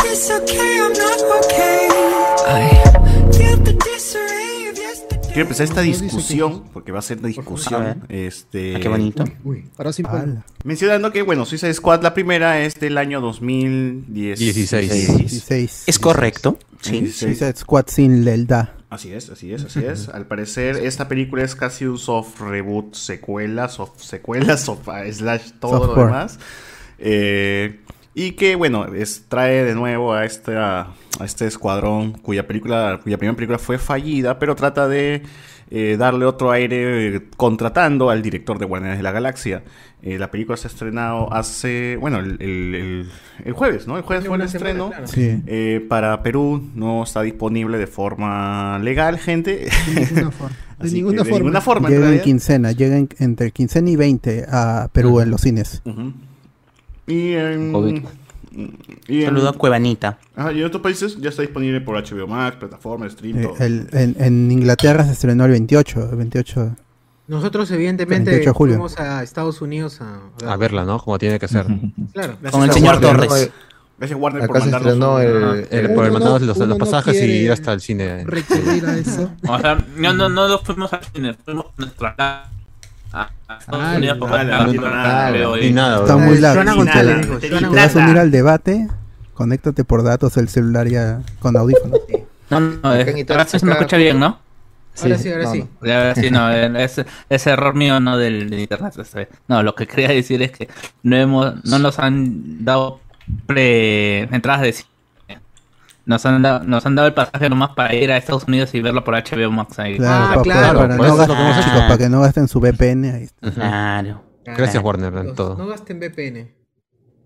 It's 0.00 0.26
okay, 0.30 0.72
I'm 0.80 0.94
not 0.94 1.20
okay. 1.44 1.88
I 2.46 2.58
feel 3.36 3.58
the 3.58 3.74
disarray. 3.74 4.43
Quiero 5.34 5.48
empezar 5.48 5.64
esta 5.64 5.80
discusión, 5.80 6.62
porque 6.72 6.92
va 6.92 7.00
a 7.00 7.02
ser 7.02 7.18
una 7.18 7.26
discusión. 7.26 8.04
Este, 8.08 8.76
Ah, 8.76 8.78
qué 8.80 8.88
bonito. 8.88 9.24
Sin 9.90 10.06
poner. 10.06 10.44
Mencionando 10.62 11.10
que, 11.10 11.22
bueno, 11.22 11.44
Suicide 11.44 11.74
Squad, 11.74 12.04
la 12.04 12.14
primera 12.14 12.60
es 12.60 12.78
del 12.78 12.96
año 12.96 13.20
2016. 13.20 15.18
16. 15.18 15.82
Es 15.88 15.98
correcto. 15.98 16.56
Sí. 16.80 17.10
Suicide 17.10 17.56
Squad 17.56 17.86
sin 17.88 18.24
lealtad. 18.24 18.68
Así 18.90 19.12
es, 19.12 19.28
así 19.28 19.52
es, 19.52 19.64
así 19.64 19.84
es. 19.84 20.08
Al 20.08 20.28
parecer, 20.28 20.76
esta 20.76 21.08
película 21.08 21.42
es 21.42 21.56
casi 21.56 21.84
un 21.84 21.98
soft 21.98 22.40
reboot, 22.40 22.94
secuela, 22.94 23.68
soft 23.68 24.02
secuela, 24.02 24.56
soft 24.56 24.88
ah, 24.88 25.02
slash 25.10 25.50
todo 25.58 25.96
lo 25.96 26.04
demás. 26.04 26.38
Eh, 27.00 27.80
y 28.14 28.32
que, 28.32 28.54
bueno, 28.54 28.86
es, 28.94 29.24
trae 29.26 29.64
de 29.64 29.74
nuevo 29.74 30.12
a, 30.12 30.24
esta, 30.24 30.94
a 31.20 31.24
este 31.24 31.46
escuadrón 31.46 32.12
cuya 32.12 32.46
película, 32.46 33.00
cuya 33.02 33.18
primera 33.18 33.36
película 33.36 33.58
fue 33.58 33.78
fallida, 33.78 34.38
pero 34.38 34.54
trata 34.56 34.88
de 34.88 35.22
eh, 35.70 35.96
darle 35.98 36.24
otro 36.26 36.50
aire 36.50 37.16
eh, 37.16 37.22
contratando 37.36 38.10
al 38.10 38.20
director 38.22 38.58
de 38.58 38.66
Guardianes 38.66 38.98
de 38.98 39.02
la 39.02 39.12
Galaxia. 39.12 39.62
Eh, 40.02 40.18
la 40.18 40.30
película 40.30 40.56
se 40.58 40.68
ha 40.68 40.70
estrenado 40.70 41.32
hace, 41.32 41.96
bueno, 41.98 42.18
el, 42.18 42.32
el- 42.40 42.74
el- 42.74 43.10
el 43.44 43.52
jueves, 43.54 43.86
¿no? 43.86 43.96
El 43.96 44.02
jueves 44.02 44.26
fue 44.26 44.36
el 44.36 44.42
estreno. 44.42 44.88
claro. 44.90 45.06
Sí. 45.06 45.40
Eh, 45.46 45.84
para 45.88 46.22
Perú 46.22 46.62
no 46.74 47.02
está 47.04 47.22
disponible 47.22 47.78
de 47.78 47.86
forma 47.86 48.78
legal, 48.80 49.18
gente. 49.18 49.66
De 49.94 50.00
ninguna 50.10 50.30
forma. 50.30 50.56
De 50.80 50.90
ninguna 50.90 51.12
que 51.18 51.24
de 51.24 51.30
forma. 51.30 51.38
ninguna 51.38 51.60
forma, 51.60 51.88
Llega 51.88 52.12
en 52.12 52.20
quincena, 52.20 52.72
llega 52.72 52.98
en- 52.98 53.08
entre 53.20 53.50
quincena 53.52 53.88
y 53.88 53.96
20 53.96 54.44
a 54.50 54.88
Perú 54.92 55.20
en 55.20 55.30
los 55.30 55.40
cines. 55.40 55.80
Y 57.06 57.32
en, 57.32 57.72
Y 59.08 59.20
en- 59.20 59.24
Saludo 59.26 59.48
a 59.48 59.52
Cuevanita. 59.52 60.18
Ah, 60.36 60.52
y 60.52 60.60
en 60.60 60.64
otros 60.66 60.82
países 60.82 61.16
ya 61.20 61.28
está 61.30 61.42
disponible 61.42 61.80
por 61.80 61.96
HBO 61.96 62.26
Max, 62.26 62.56
plataforma, 62.56 63.08
stream, 63.10 63.38
Eh, 63.38 63.42
todo. 63.42 63.56
el- 63.58 63.88
en, 63.92 64.16
en 64.18 64.50
Inglaterra 64.50 65.04
se 65.04 65.12
estrenó 65.12 65.44
el 65.44 65.50
28, 65.52 66.10
el 66.10 66.16
28. 66.16 66.76
Nosotros, 67.26 67.70
evidentemente, 67.70 68.30
28 68.30 68.50
de 68.50 68.54
julio. 68.54 68.74
fuimos 68.74 68.98
a 69.00 69.22
Estados 69.22 69.62
Unidos 69.62 70.00
a, 70.02 70.20
A 70.46 70.56
verla, 70.56 70.84
¿no? 70.84 70.98
Como 70.98 71.18
tiene 71.18 71.38
que 71.38 71.48
ser. 71.48 71.66
Claro. 72.12 72.36
Gracias 72.40 72.52
Con 72.52 72.62
el 72.64 72.70
señor 72.72 72.94
Warner, 73.02 73.28
Torres. 73.28 73.50
Gracias 73.96 74.20
Warner 74.20 74.42
Acá 74.42 74.52
por 74.52 74.62
se 74.62 74.70
mandarnos 74.70 75.20
el- 75.22 75.26
El- 75.28 75.86
el- 75.90 75.94
por 75.94 76.04
el 76.06 76.12
no- 76.12 76.18
los, 76.38 76.42
los 76.58 76.68
no 76.68 76.76
pasajes 76.78 77.14
y 77.22 77.24
ir 77.26 77.52
hasta 77.52 77.72
el 77.72 77.80
cine. 77.80 78.24
recurrir 78.24 78.84
a 78.86 78.96
eso. 78.98 79.30
O 79.48 79.58
sea, 79.58 79.78
no, 79.96 80.12
no, 80.12 80.28
no 80.28 80.48
nos 80.48 80.60
fuimos 80.62 80.92
al 80.92 81.04
cine, 81.14 81.34
fuimos 81.44 81.66
a 81.66 81.72
nuestra 81.80 82.14
casa. 82.16 82.50
Estados 83.58 83.84
Ah, 83.84 83.94
Unidos 83.96 84.18
ni 85.60 85.70
nada, 85.72 86.00
Está 86.00 86.16
muy 86.16 86.38
largo. 86.38 86.64
Nada, 86.64 87.40
¿Te 87.40 87.66
vas 87.66 87.96
a 87.96 88.04
unir 88.04 88.18
al 88.18 88.30
debate? 88.30 88.88
Conéctate 89.34 89.84
por 89.84 90.02
datos 90.02 90.36
el 90.36 90.48
celular 90.48 90.88
ya 90.88 91.20
con 91.40 91.56
audífonos. 91.56 92.00
No, 92.50 92.60
no, 92.60 93.00
Italia 93.00 93.24
ahora 93.30 93.44
sí 93.46 93.58
se 93.58 93.66
me 93.66 93.72
escucha 93.72 93.96
bien, 93.96 94.20
¿no? 94.20 94.38
Ahora 95.02 95.18
sí, 95.18 95.30
ahora 95.32 95.44
no, 95.44 95.52
sí. 95.52 95.66
ahora 95.82 96.14
sí, 96.14 96.30
no, 96.30 96.52
eh, 96.52 96.84
es, 96.84 97.04
es 97.28 97.46
error 97.48 97.74
mío, 97.74 97.98
no 97.98 98.16
del, 98.16 98.52
internet. 98.52 98.94
No, 99.48 99.62
lo 99.62 99.74
que 99.74 99.86
quería 99.88 100.08
decir 100.08 100.40
es 100.42 100.52
que 100.52 100.68
no 101.02 101.16
hemos, 101.16 101.64
no 101.64 101.78
nos 101.80 101.98
han 101.98 102.64
dado 102.64 103.00
pre 103.46 104.20
entradas 104.24 104.62
de 104.62 104.72
cine. 104.72 104.88
Nos 106.06 106.26
han, 106.26 106.42
dado, 106.42 106.64
nos 106.64 106.84
han 106.84 106.94
dado 106.94 107.08
el 107.08 107.14
pasaje 107.14 107.48
nomás 107.48 107.70
para 107.70 107.94
ir 107.94 108.12
a 108.12 108.16
Estados 108.18 108.44
Unidos 108.46 108.74
y 108.74 108.80
verlo 108.82 109.04
por 109.04 109.14
HBO 109.14 109.50
Max 109.50 109.78
ahí. 109.78 109.96
Claro, 109.96 110.24
Ah, 110.30 110.34
pa- 110.34 110.42
claro, 110.42 110.78
para, 110.80 110.96
no 110.96 111.16
gasten, 111.16 111.36
que 111.36 111.62
chicos, 111.64 111.82
para 111.88 112.08
no 112.10 112.20
gasten 112.20 112.48
su 112.48 112.60
VPN. 112.60 113.04
Ahí 113.14 113.22
está. 113.24 113.50
Claro. 113.52 114.22
Gracias, 114.44 114.82
Warner, 114.84 115.14
en 115.16 115.34
todo. 115.34 115.56
No 115.56 115.66
gasten 115.66 115.98
VPN. 116.00 116.52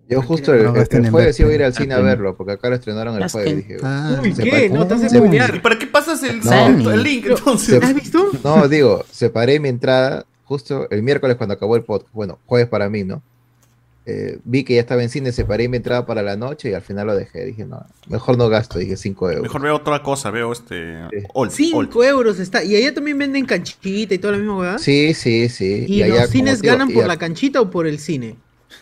Yo 0.09 0.23
justo 0.23 0.55
el, 0.55 0.63
No 0.63 0.69
el- 0.71 0.75
gasten 0.77 1.01
el 1.01 1.07
en 1.07 1.13
jueves 1.13 1.39
iba 1.41 1.51
a 1.51 1.53
ir 1.55 1.65
al 1.65 1.75
cine 1.75 1.95
a 1.95 1.99
verlo, 1.99 2.37
porque 2.37 2.53
acá 2.53 2.69
lo 2.71 2.77
estrenaron 2.77 3.21
el 3.21 3.29
jueves. 3.29 3.57
Dije, 3.57 3.77
Ah, 3.83 4.17
Uy, 4.23 4.33
¿qué? 4.33 4.71
No 4.71 4.85
¿Y 4.87 5.09
spoilear. 5.09 5.61
para 5.61 5.79
qué 5.79 5.87
pasas 5.87 6.23
el, 6.23 6.41
No. 6.41 6.91
el 6.93 7.03
link 7.03 7.27
entonces? 7.29 7.83
¿Has 7.83 7.95
visto? 7.95 8.27
No, 8.45 8.69
digo, 8.69 9.05
separé 9.11 9.59
mi 9.61 9.69
entrada 9.69 10.25
justo 10.45 10.89
el 10.91 11.03
miércoles 11.03 11.37
cuando 11.37 11.55
acabó 11.55 11.77
el 11.77 11.83
podcast. 11.83 12.15
Bueno, 12.15 12.39
jueves 12.47 12.69
para 12.69 12.89
mí, 12.89 13.05
¿no? 13.05 13.23
Eh, 14.11 14.39
vi 14.45 14.65
que 14.65 14.75
ya 14.75 14.81
estaba 14.81 15.03
en 15.03 15.11
cine, 15.11 15.33
separé 15.33 15.69
mi 15.69 15.77
entrada 15.77 16.07
para 16.07 16.23
la 16.23 16.35
noche 16.35 16.71
y 16.71 16.73
al 16.73 16.81
final 16.81 17.09
lo 17.09 17.15
dejé. 17.15 17.45
Dije, 17.45 17.67
no, 17.67 17.85
mejor 18.09 18.39
no 18.39 18.49
gasto, 18.49 18.79
dije 18.79 18.97
5 18.97 19.29
euros. 19.33 19.43
Mejor 19.43 19.61
veo 19.61 19.77
otra 19.77 20.03
cosa, 20.03 20.31
veo 20.31 20.51
este. 20.51 20.95
Sí. 21.11 21.27
Old, 21.35 21.51
5 21.51 21.77
Old. 21.79 22.05
euros 22.05 22.41
está. 22.41 22.65
Y 22.65 22.75
allá 22.75 22.95
también 22.95 23.19
venden 23.19 23.45
canchita 23.45 24.15
y 24.15 24.19
toda 24.19 24.33
la 24.33 24.39
misma 24.39 24.57
weá. 24.57 24.79
Sí, 24.79 25.13
sí, 25.13 25.51
sí. 25.51 25.85
¿Y, 25.87 26.03
allá, 26.03 26.23
los 26.23 26.31
cines 26.31 26.63
digo, 26.63 26.73
ganan 26.73 26.91
por 26.91 27.07
la 27.07 27.19
canchita 27.19 27.61
o 27.61 27.69
por 27.71 27.87
el 27.87 27.99
cine? 27.99 28.37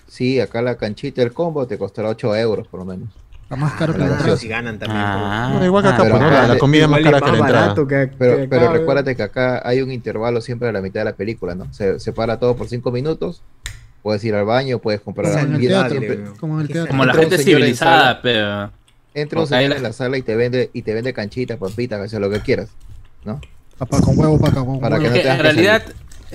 Sí, 0.07 0.39
acá 0.39 0.62
la 0.62 0.77
canchita, 0.77 1.23
el 1.23 1.32
combo 1.32 1.66
te 1.66 1.77
costará 1.77 2.09
8 2.11 2.36
euros 2.36 2.69
por 2.69 2.78
lo 2.78 2.86
menos. 2.86 3.09
Está 3.43 3.57
más 3.57 3.73
caro 3.73 3.94
que 3.94 4.03
Ah, 4.03 4.07
la 4.07 4.12
entrada. 4.15 4.36
si 4.36 4.47
ganan 4.47 4.78
también. 4.78 5.01
Ah. 5.05 5.61
Igual 5.65 5.82
que 5.82 5.89
acá, 5.89 6.03
Pero 6.05 6.19
pues, 6.19 6.31
La, 6.31 6.47
la 6.48 6.59
comida 6.59 6.85
es 6.85 6.89
más 6.90 7.01
cara 7.01 7.16
es 7.19 7.23
que 7.24 7.31
la 7.32 7.39
más 7.39 7.48
entrada. 7.51 7.74
que, 7.74 8.16
Pero, 8.16 8.36
que 8.39 8.48
pero 8.48 8.73
recuérdate 8.73 9.16
que 9.16 9.23
acá 9.24 9.61
hay 9.69 9.82
un 9.82 9.90
intervalo 9.90 10.40
siempre 10.40 10.69
a 10.69 10.73
la 10.73 10.81
mitad 10.81 11.01
de 11.01 11.05
la 11.07 11.16
película, 11.16 11.55
¿no? 11.57 11.73
Se, 11.74 11.98
se 11.98 12.12
para 12.12 12.39
todo 12.39 12.55
por 12.57 12.69
5 12.69 12.93
minutos. 12.93 13.43
Puedes 14.07 14.23
ir 14.23 14.37
al 14.37 14.45
baño, 14.45 14.78
puedes 14.78 15.01
comprar 15.01 15.33
Como 15.33 15.45
en 15.47 15.55
el 15.57 15.65
y 15.65 15.66
teatro. 15.66 15.99
siempre- 15.99 16.24
Como 16.39 16.55
en 16.55 16.61
el 16.61 16.69
teatro. 16.73 16.91
Como 16.93 17.05
la 17.05 17.12
gente 17.15 17.39
civilizada, 17.39 18.01
sala. 18.03 18.20
pero. 18.23 18.70
Entra 19.15 19.41
un 19.41 19.47
señor 19.49 19.70
la- 19.70 19.77
en 19.78 19.83
la 19.83 19.93
sala 19.93 20.16
y 20.16 20.23
te 20.23 20.37
vende, 20.37 20.70
y 20.73 20.83
te 20.83 20.95
vende 20.95 21.12
canchitas, 21.12 21.59
papitas, 21.59 22.01
o 22.01 22.09
sea, 22.09 22.20
lo 22.20 22.31
que 22.31 22.39
quieras, 22.39 22.69
¿no? 23.24 23.41
Papá 23.77 24.01
con 24.01 24.16
huevo, 24.16 24.39
papá 24.39 24.65
con 24.65 24.78
Para 24.78 25.01
que 25.01 25.09
no 25.09 25.12
tengas 25.12 25.37
en 25.39 25.43
realidad 25.43 25.83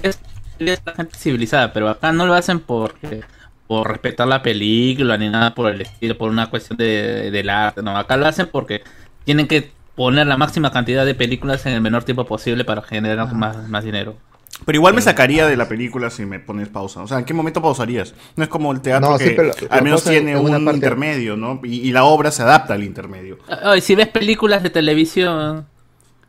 es, 0.03 0.19
es 0.59 0.81
la 0.85 0.91
gente 0.95 1.17
civilizada, 1.17 1.71
pero 1.71 1.87
acá 1.87 2.11
no 2.11 2.25
lo 2.27 2.33
hacen 2.33 2.59
porque 2.59 3.21
por 3.67 3.87
respetar 3.89 4.27
la 4.27 4.43
película 4.43 5.17
ni 5.17 5.29
nada 5.29 5.55
por 5.55 5.71
el 5.71 5.79
estilo, 5.79 6.17
por 6.17 6.29
una 6.29 6.49
cuestión 6.49 6.75
de, 6.77 7.31
del 7.31 7.49
arte, 7.49 7.81
no, 7.81 7.97
acá 7.97 8.17
lo 8.17 8.27
hacen 8.27 8.49
porque 8.51 8.81
tienen 9.23 9.47
que 9.47 9.71
poner 9.95 10.27
la 10.27 10.35
máxima 10.35 10.73
cantidad 10.73 11.05
de 11.05 11.15
películas 11.15 11.65
en 11.67 11.71
el 11.71 11.79
menor 11.79 12.03
tiempo 12.03 12.25
posible 12.25 12.65
para 12.65 12.81
generar 12.81 13.33
más, 13.33 13.69
más 13.69 13.85
dinero. 13.85 14.17
Pero 14.65 14.75
igual 14.77 14.93
me 14.93 15.01
sacaría 15.01 15.47
de 15.47 15.57
la 15.57 15.67
película 15.67 16.09
si 16.09 16.25
me 16.25 16.39
pones 16.39 16.69
pausa. 16.69 17.01
O 17.01 17.07
sea, 17.07 17.17
¿en 17.19 17.25
qué 17.25 17.33
momento 17.33 17.61
pausarías? 17.61 18.13
No 18.35 18.43
es 18.43 18.49
como 18.49 18.71
el 18.71 18.81
teatro 18.81 19.09
No, 19.11 19.17
que 19.17 19.23
siempre 19.23 19.47
lo- 19.47 19.53
al 19.69 19.81
menos 19.83 20.03
tiene 20.03 20.37
un 20.37 20.51
parte. 20.65 20.75
intermedio, 20.77 21.35
¿no? 21.35 21.59
Y, 21.63 21.77
y 21.87 21.91
la 21.91 22.03
obra 22.03 22.31
se 22.31 22.43
adapta 22.43 22.75
al 22.75 22.83
intermedio. 22.83 23.37
Ay, 23.63 23.81
si 23.81 23.95
ves 23.95 24.07
películas 24.07 24.61
de 24.61 24.69
televisión, 24.69 25.65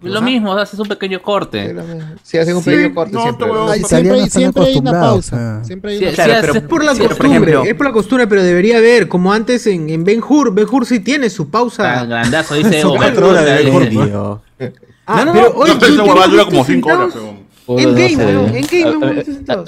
lo 0.01 0.21
mismo, 0.23 0.55
haces 0.55 0.81
un 0.81 0.89
pequeño 0.89 1.21
corte. 1.23 1.77
Sí, 2.25 2.39
hacen 2.39 2.57
un 2.57 2.65
pequeño 2.65 2.95
corte 2.95 3.13
no, 3.13 3.23
siempre. 3.23 3.49
Ay, 3.69 3.83
siempre, 3.85 4.17
están 4.19 4.31
siempre 4.31 4.65
hay 4.65 4.77
una 4.79 4.93
pausa. 4.93 5.37
ah. 5.61 5.65
Siempre 5.65 5.93
hay 5.93 5.99
Sí, 5.99 6.05
una 6.05 6.13
claro, 6.15 6.31
pausa. 6.33 6.41
pero- 6.47 6.55
es 6.59 6.63
por 6.69 6.85
la 6.85 6.93
Sí, 6.93 6.99
pero, 6.99 7.09
costumbre, 7.11 7.39
por 7.39 7.49
ejemplo- 7.49 7.71
es 7.71 7.75
por 7.77 7.87
la 7.87 7.93
costumbre, 7.93 8.27
pero 8.27 8.43
debería 8.43 8.79
haber, 8.79 9.09
como 9.09 9.33
antes 9.33 9.67
en, 9.69 9.91
en 9.91 10.05
Ben 10.05 10.21
Hur, 10.27 10.53
Ben 10.55 10.67
Hur 10.69 10.87
sí 10.87 11.01
tiene 11.01 11.31
su 11.31 11.51
pausa. 11.51 12.01
Ah, 12.01 12.05
grandazo, 12.07 12.55
dice 12.55 12.81
Son 12.83 12.97
cuatro 12.97 13.29
horas 13.29 13.45
de 13.45 13.53
Ben 13.63 13.75
Hur, 13.75 13.89
Dice- 13.89 14.05
tío. 14.07 14.43
Ah, 15.07 15.17
No, 15.19 15.25
no, 15.27 15.33
pero 15.33 15.49
no, 15.53 15.59
oye, 15.61 15.73
no, 15.75 15.79
¿tú- 15.79 15.85
esa 15.87 15.95
tú 15.97 16.03
huevada 16.03 16.27
no 16.27 16.33
dura 16.33 16.43
viste 16.45 16.51
como 16.51 16.65
cinco 16.65 16.89
horas, 16.89 17.13
Centavos? 17.13 17.29
pero- 17.31 17.42
Puta, 17.42 17.42
Endgame, 17.69 18.13
no 18.13 18.19
sé. 18.19 18.27
weón, 18.37 18.57
Endgame, 18.57 19.25
no. 19.47 19.65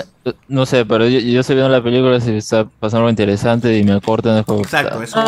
No 0.49 0.67
sé, 0.67 0.85
pero 0.87 1.07
yo, 1.07 1.19
yo 1.21 1.41
estoy 1.41 1.57
viendo 1.57 1.71
la 1.71 1.83
película 1.83 2.19
si 2.21 2.33
está 2.33 2.65
pasando 2.65 2.99
algo 3.01 3.11
interesante 3.11 3.77
y 3.77 3.85
me 3.85 4.01
cortan. 4.01 4.39
es 4.39 4.47
como, 4.47 4.61
Exacto, 4.63 5.03
eso 5.03 5.23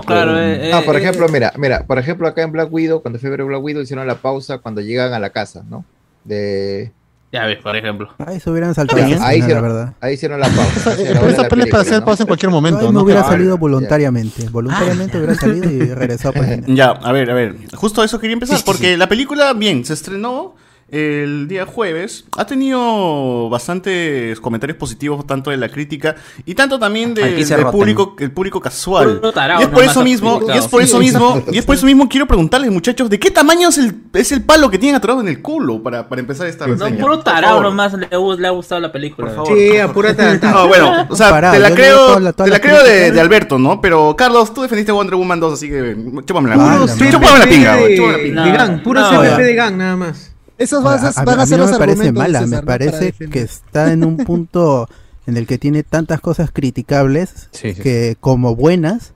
que- 0.00 0.06
claro, 0.06 0.38
eh, 0.38 0.70
No, 0.72 0.82
por 0.82 0.96
eh, 0.96 0.98
ejemplo, 0.98 1.28
mira, 1.28 1.52
mira, 1.56 1.84
por 1.86 1.98
ejemplo, 1.98 2.26
acá 2.28 2.42
en 2.42 2.52
Black 2.52 2.72
Widow, 2.72 3.00
cuando 3.00 3.18
fue 3.18 3.30
Black 3.30 3.62
Widow, 3.62 3.82
hicieron 3.82 4.06
la 4.06 4.16
pausa 4.16 4.58
cuando 4.58 4.80
llegan 4.80 5.12
a 5.14 5.18
la 5.18 5.30
casa, 5.30 5.62
¿no? 5.68 5.84
De... 6.24 6.92
Ya 7.32 7.46
ves, 7.46 7.58
por 7.62 7.76
ejemplo. 7.76 8.08
Ahí 8.18 8.40
se 8.40 8.50
hubieran 8.50 8.74
saltado 8.74 8.98
la 9.00 9.06
ahí, 9.06 9.14
la 9.14 9.36
hicieron, 9.36 9.62
verdad. 9.62 9.94
ahí 10.00 10.14
hicieron 10.14 10.40
la 10.40 10.48
pausa. 10.48 10.94
Pero 10.96 11.28
esa 11.28 11.44
peli 11.48 11.70
hacer 11.70 12.02
pausa 12.02 12.24
en 12.24 12.26
cualquier 12.26 12.50
momento. 12.50 12.82
¿no? 12.82 12.92
me 12.92 13.02
hubiera 13.04 13.20
Claro. 13.20 13.36
salido 13.36 13.56
voluntariamente. 13.56 14.48
Voluntariamente 14.48 15.16
hubiera 15.16 15.36
salido 15.36 15.70
y 15.70 15.94
regresado 15.94 16.34
el. 16.42 16.64
Ya, 16.74 16.90
a 16.90 17.12
ver, 17.12 17.30
a 17.30 17.34
ver. 17.34 17.54
Justo 17.76 18.02
eso 18.02 18.18
quería 18.18 18.34
empezar, 18.34 18.58
porque 18.66 18.96
la 18.96 19.08
película, 19.08 19.52
bien, 19.52 19.84
se 19.84 19.92
estrenó 19.94 20.56
el 20.92 21.46
día 21.48 21.66
jueves. 21.66 22.24
Ha 22.36 22.46
tenido 22.46 23.48
bastantes 23.48 24.40
comentarios 24.40 24.76
positivos, 24.78 25.26
tanto 25.26 25.50
de 25.50 25.56
la 25.56 25.68
crítica 25.68 26.16
y 26.44 26.54
tanto 26.54 26.78
también 26.78 27.14
de- 27.14 27.44
del 27.44 27.66
público, 27.66 28.16
el 28.18 28.30
público 28.32 28.60
casual. 28.60 29.20
Puro 29.20 29.32
Y 29.60 29.62
es 29.62 29.68
por 29.68 29.84
eso 29.84 30.02
mismo, 30.02 30.40
y 30.52 30.58
es 30.58 30.66
por 30.66 30.82
eso 30.82 30.98
Sí. 30.98 31.04
mismo, 31.04 31.42
y 31.52 31.58
es 31.58 31.64
por 31.64 31.74
eso 31.76 31.86
mismo 31.86 32.08
quiero 32.08 32.26
preguntarles, 32.26 32.70
muchachos, 32.70 33.08
¿de 33.08 33.18
qué 33.18 33.30
tamaño 33.30 33.68
es 33.68 33.78
el, 33.78 33.94
es 34.14 34.32
el 34.32 34.42
palo 34.42 34.70
que 34.70 34.78
tienen 34.78 34.96
atorado 34.96 35.20
en 35.20 35.28
el 35.28 35.40
culo 35.40 35.82
para, 35.82 36.08
para 36.08 36.20
empezar 36.20 36.46
esta 36.46 36.66
No, 36.66 36.74
reseña? 36.74 37.00
puro 37.00 37.14
Por 37.16 37.24
tarao 37.24 37.50
favor. 37.50 37.64
nomás 37.64 37.92
le, 37.94 38.08
ha 38.46 38.50
gustado 38.50 38.80
la 38.80 38.90
película. 38.92 39.28
Por 39.28 39.36
favor. 39.46 39.56
Sí, 39.58 39.78
apúrate 39.78 40.38
No, 40.42 40.66
bueno, 40.68 41.06
o 41.08 41.16
sea, 41.16 41.30
Parado, 41.30 41.54
te 41.54 41.60
la 41.60 41.70
creo, 41.72 41.96
toda 42.06 42.20
la- 42.20 42.32
toda 42.32 42.44
te 42.46 42.50
la 42.50 42.56
la 42.56 42.60
creo 42.62 42.82
de, 42.84 43.12
de 43.12 43.20
Alberto, 43.20 43.58
¿no? 43.58 43.80
Pero 43.80 44.14
Carlos, 44.16 44.52
tú 44.52 44.62
defendiste 44.62 44.92
Wonder 44.92 45.14
Woman 45.14 45.38
2, 45.40 45.52
así 45.52 45.68
que 45.68 45.96
chúpame 46.26 46.48
la 46.50 46.56
Puro 46.56 46.86
pinga. 46.86 47.10
Chúpame 47.10 47.38
la 47.38 47.46
pinga, 47.46 47.78
chúpame 47.96 48.12
la 48.12 48.18
pinga. 48.22 48.44
de 48.44 48.52
gang, 48.52 48.82
puro 48.82 49.00
No, 49.00 49.10
CPP 49.22 49.42
de 49.42 49.54
gang, 49.54 49.76
nada 49.76 49.96
más. 49.96 50.29
Esos 50.60 50.84
van 50.84 51.04
a, 51.04 51.08
a, 51.08 51.24
van 51.24 51.40
a 51.40 51.42
a 51.42 51.46
ser 51.46 51.58
mí 51.58 51.64
no 51.64 51.70
los 51.70 51.72
me 51.72 51.86
parece 51.86 52.12
mala, 52.12 52.40
César, 52.40 52.48
me 52.48 52.56
¿no? 52.60 52.66
Parece 52.66 53.12
que 53.12 53.40
está 53.40 53.92
en 53.92 54.04
un 54.04 54.18
punto 54.18 54.88
en 55.26 55.36
el 55.36 55.46
que 55.46 55.58
tiene 55.58 55.82
tantas 55.82 56.20
cosas 56.20 56.50
criticables 56.52 57.48
Sí, 57.52 57.74
sí. 57.74 57.82
que 57.82 58.16
como 58.20 58.54
buenas 58.54 59.14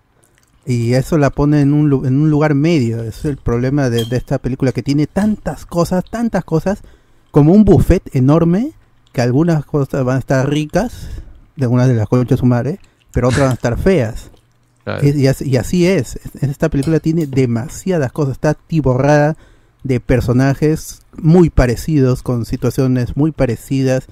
y 0.66 0.94
eso 0.94 1.18
la 1.18 1.28
pone 1.30 1.60
en 1.60 1.74
un, 1.74 2.06
en 2.06 2.20
un 2.20 2.30
lugar 2.30 2.54
medio. 2.54 3.02
Es 3.02 3.24
el 3.26 3.36
problema 3.36 3.90
de, 3.90 4.06
de 4.06 4.16
esta 4.16 4.38
película 4.38 4.72
que 4.72 4.82
tiene 4.82 5.06
tantas 5.06 5.66
cosas, 5.66 6.02
tantas 6.10 6.44
cosas 6.44 6.80
como 7.30 7.52
un 7.52 7.64
buffet 7.64 8.14
enorme 8.16 8.72
que 9.12 9.20
algunas 9.20 9.64
cosas 9.66 10.02
van 10.04 10.16
a 10.16 10.20
estar 10.20 10.48
ricas, 10.48 11.08
de 11.56 11.64
algunas 11.66 11.88
de 11.88 11.94
las 11.94 12.08
conchas 12.08 12.40
su 12.40 12.46
madre, 12.46 12.80
pero 13.12 13.28
otras 13.28 13.42
van 13.42 13.50
a 13.50 13.54
estar 13.54 13.78
feas. 13.78 14.30
Claro. 14.84 15.06
Y 15.06 15.56
así 15.56 15.86
es. 15.86 16.18
Esta 16.40 16.68
película 16.68 17.00
tiene 17.00 17.26
demasiadas 17.26 18.12
cosas. 18.12 18.32
Está 18.32 18.54
tiborrada 18.54 19.36
de 19.82 20.00
personajes 20.00 21.00
muy 21.20 21.50
parecidos, 21.50 22.22
con 22.22 22.44
situaciones 22.44 23.16
muy 23.16 23.32
parecidas. 23.32 24.06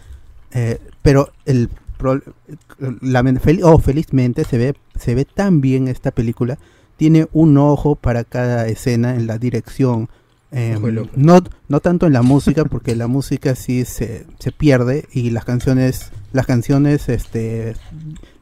eh, 0.52 0.78
pero 1.02 1.30
el 1.46 1.68
fel- 1.98 3.60
oh, 3.62 3.78
felizmente 3.78 4.44
se 4.44 4.58
ve, 4.58 4.74
se 4.98 5.14
ve 5.14 5.24
tan 5.24 5.60
bien 5.60 5.88
esta 5.88 6.10
película. 6.10 6.58
Tiene 6.96 7.26
un 7.32 7.56
ojo 7.56 7.94
para 7.96 8.24
cada 8.24 8.66
escena 8.68 9.14
en 9.14 9.26
la 9.26 9.38
dirección. 9.38 10.08
eh, 10.54 10.76
loco. 10.80 11.10
no, 11.16 11.40
no 11.68 11.80
tanto 11.80 12.06
en 12.06 12.12
la 12.12 12.22
música, 12.22 12.64
porque 12.66 12.94
la 12.94 13.06
música 13.06 13.54
sí 13.54 13.84
se, 13.84 14.26
se 14.38 14.52
pierde. 14.52 15.06
Y 15.12 15.30
las 15.30 15.44
canciones, 15.44 16.10
las 16.32 16.46
canciones 16.46 17.08
este, 17.08 17.74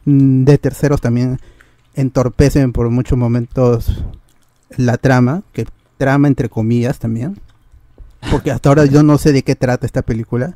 de 0.05 0.59
terceros 0.59 1.01
también 1.01 1.39
entorpecen 1.95 2.73
por 2.73 2.91
muchos 2.91 3.17
momentos 3.19 4.05
la 4.77 4.97
trama, 4.97 5.43
que 5.53 5.67
trama 5.99 6.29
entre 6.29 6.49
comillas 6.49 6.99
también. 6.99 7.39
Porque 8.31 8.51
hasta 8.51 8.69
ahora 8.69 8.85
yo 8.87 9.03
no 9.03 9.19
sé 9.19 9.33
de 9.33 9.43
qué 9.43 9.57
trata 9.57 9.87
esta 9.87 10.03
película. 10.03 10.55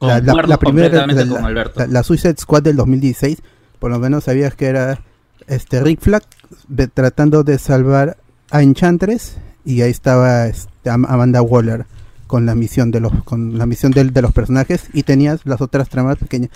La, 0.00 0.20
la- 0.20 0.32
la 0.48 0.58
primera, 0.58 0.88
la, 1.24 1.40
la- 1.76 1.86
la 1.86 2.02
Suicide 2.02 2.34
Squad 2.38 2.62
del 2.62 2.76
2016, 2.76 3.38
por 3.78 3.90
lo 3.90 3.98
menos 3.98 4.24
sabías 4.24 4.54
que 4.54 4.66
era 4.66 5.00
este 5.46 5.80
Rick 5.80 6.00
Flag 6.00 6.22
de- 6.68 6.88
tratando 6.88 7.44
de 7.44 7.58
salvar 7.58 8.16
a 8.50 8.62
Enchantress 8.62 9.36
y 9.64 9.80
ahí 9.82 9.90
estaba 9.90 10.46
este, 10.46 10.90
Am- 10.90 11.06
Amanda 11.06 11.40
Waller 11.42 11.86
con 12.26 12.46
la 12.46 12.54
misión 12.54 12.90
de 12.90 13.00
los 13.00 13.12
con 13.24 13.58
la 13.58 13.66
misión 13.66 13.92
del- 13.92 14.12
de 14.12 14.22
los 14.22 14.32
personajes 14.32 14.84
y 14.92 15.02
tenías 15.04 15.40
las 15.44 15.60
otras 15.60 15.88
tramas 15.88 16.16
pequeñas. 16.18 16.50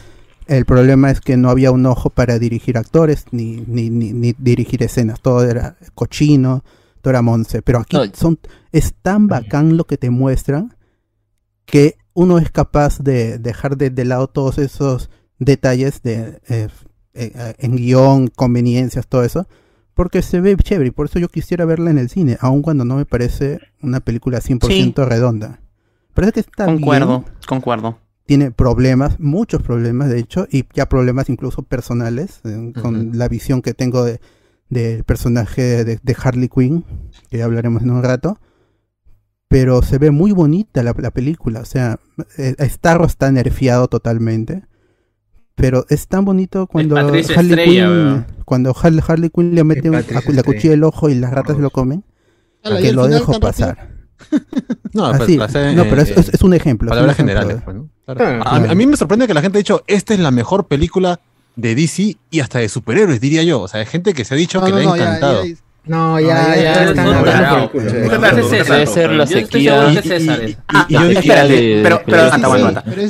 El 0.49 0.65
problema 0.65 1.11
es 1.11 1.21
que 1.21 1.37
no 1.37 1.51
había 1.51 1.71
un 1.73 1.87
ojo 1.87 2.09
para 2.11 2.39
dirigir 2.39 2.79
actores 2.79 3.25
ni, 3.33 3.63
ni, 3.67 3.91
ni, 3.91 4.13
ni 4.13 4.35
dirigir 4.39 4.83
escenas, 4.83 5.21
todo 5.21 5.43
era 5.45 5.77
cochino, 5.95 6.63
era 7.11 7.23
monce, 7.23 7.63
pero 7.63 7.81
aquí 7.81 7.97
son 8.15 8.39
es 8.73 8.95
tan 9.03 9.27
bacán 9.29 9.77
lo 9.77 9.87
que 9.87 9.97
te 9.97 10.11
muestran 10.11 10.77
que 11.65 11.99
uno 12.15 12.39
es 12.39 12.51
capaz 12.51 12.99
de 13.01 13.39
dejar 13.39 13.77
de, 13.77 13.91
de 13.91 14.05
lado 14.05 14.29
todos 14.29 14.59
esos 14.59 15.11
detalles 15.39 16.03
de 16.03 16.41
eh, 16.49 16.69
eh, 17.19 17.33
eh, 17.35 17.55
en 17.59 17.77
guion, 17.77 18.29
conveniencias, 18.29 19.07
todo 19.07 19.25
eso, 19.25 19.49
porque 19.95 20.21
se 20.21 20.41
ve 20.43 20.55
chévere 20.57 20.89
y 20.89 20.91
por 20.93 21.07
eso 21.07 21.19
yo 21.19 21.29
quisiera 21.29 21.65
verla 21.65 21.91
en 21.91 21.97
el 21.97 22.11
cine, 22.11 22.37
aun 22.41 22.61
cuando 22.61 22.85
no 22.85 22.97
me 22.97 23.07
parece 23.07 23.59
una 23.81 24.01
película 24.01 24.41
100% 24.41 25.07
redonda. 25.07 25.61
Parece 26.13 26.33
que 26.35 26.41
está 26.41 26.67
Concuerdo, 26.67 27.21
bien, 27.21 27.33
concuerdo. 27.47 27.99
tiene 28.27 28.51
problemas, 28.51 29.19
muchos 29.19 29.63
problemas 29.63 30.11
de 30.11 30.19
hecho, 30.19 30.47
y 30.51 30.65
ya 30.75 30.91
problemas 30.91 31.31
incluso 31.31 31.63
personales, 31.63 32.41
eh, 32.45 32.73
con 32.81 33.17
la 33.17 33.29
visión 33.29 33.63
que 33.63 33.73
tengo 33.73 34.05
de 34.05 34.21
del 34.69 35.05
personaje 35.05 35.85
de, 35.85 35.99
de 36.03 36.17
Harley 36.23 36.49
Quinn, 36.49 36.85
que 37.31 37.39
ya 37.39 37.45
hablaremos 37.45 37.83
en 37.83 37.91
un 37.91 38.03
rato. 38.03 38.39
Pero 39.49 39.81
se 39.83 39.99
ve 39.99 40.11
muy 40.11 40.33
bonita 40.33 40.83
la, 40.83 40.93
la 40.99 41.11
película, 41.13 41.61
o 41.61 41.65
sea, 41.65 42.01
eh, 42.37 42.57
Starro 42.69 43.05
está 43.07 43.31
nerfeado 43.31 43.87
totalmente. 43.87 44.65
Pero 45.55 45.87
es 45.89 46.09
tan 46.09 46.25
bonito 46.25 46.67
cuando 46.67 46.97
Harley 46.99 47.21
Estrella, 47.21 47.65
Quinn, 47.65 48.27
cuando 48.45 48.75
Harley, 48.79 49.03
Harley 49.07 49.31
Quinn 49.31 49.55
le 49.55 49.65
mete 49.65 49.89
un- 49.89 49.95
la 49.95 50.01
Estrella. 50.01 50.43
cuchilla 50.43 50.75
el 50.75 50.85
ojo 50.85 51.09
y 51.09 51.15
las 51.15 51.33
ratas 51.33 51.59
lo 51.59 51.71
comen, 51.71 52.05
Ala, 52.63 52.81
¿y 52.81 52.83
que 52.83 52.93
lo 52.93 53.07
dejo 53.07 53.33
rápido? 53.33 53.41
pasar. 53.41 53.89
No, 54.93 55.11
pues, 55.11 55.21
Así, 55.23 55.39
hace, 55.41 55.75
no, 55.75 55.85
pero 55.85 56.01
es, 56.03 56.11
eh, 56.11 56.15
es- 56.17 56.29
es 56.35 56.43
un 56.43 56.55
ejemplo. 56.55 56.89
Palabras 56.89 57.17
generales, 57.17 57.59
pues, 57.65 57.77
¿no? 57.77 57.89
Claro. 58.07 58.43
Ah, 58.45 58.57
a, 58.57 58.61
mí- 58.61 58.69
a 58.71 58.75
mí 58.75 58.87
me 58.87 58.97
sorprende 58.97 59.27
que 59.27 59.35
la 59.35 59.43
gente 59.43 59.59
ha 59.59 59.61
dicho, 59.61 59.85
esta 59.87 60.15
es 60.15 60.21
la 60.21 60.31
mejor 60.31 60.67
película 60.69 61.21
de 61.57 61.75
DC 61.75 62.17
y 62.31 62.41
hasta 62.41 62.59
de 62.61 62.69
superhéroes, 62.69 63.21
diría 63.21 63.43
yo. 63.43 63.61
O 63.63 63.69
sea, 63.69 63.81
hay 63.81 63.87
gente 63.87 64.15
que 64.15 64.25
se 64.25 64.35
ha 64.35 64.37
dicho 64.37 64.61
No, 64.61 64.67
que 64.67 64.73
no, 64.73 64.79
le 64.79 64.85
ha 64.85 64.87
no, 64.87 64.97
ya, 64.97 65.05
encantado. 65.05 65.45
ya, 65.45 65.55
No, 65.87 66.21
ya, 66.21 66.27
ya, 66.27 66.57
ya, 66.57 66.63
ya, 66.63 66.85
están 66.91 67.09
hablando 67.09 67.71
Debe 67.73 68.87
ser 68.87 69.11
la 69.11 69.25
Yo 69.25 69.39
estoy 69.39 69.61
sequía. 69.61 70.03
pero, 71.83 72.03
pero 72.07 72.31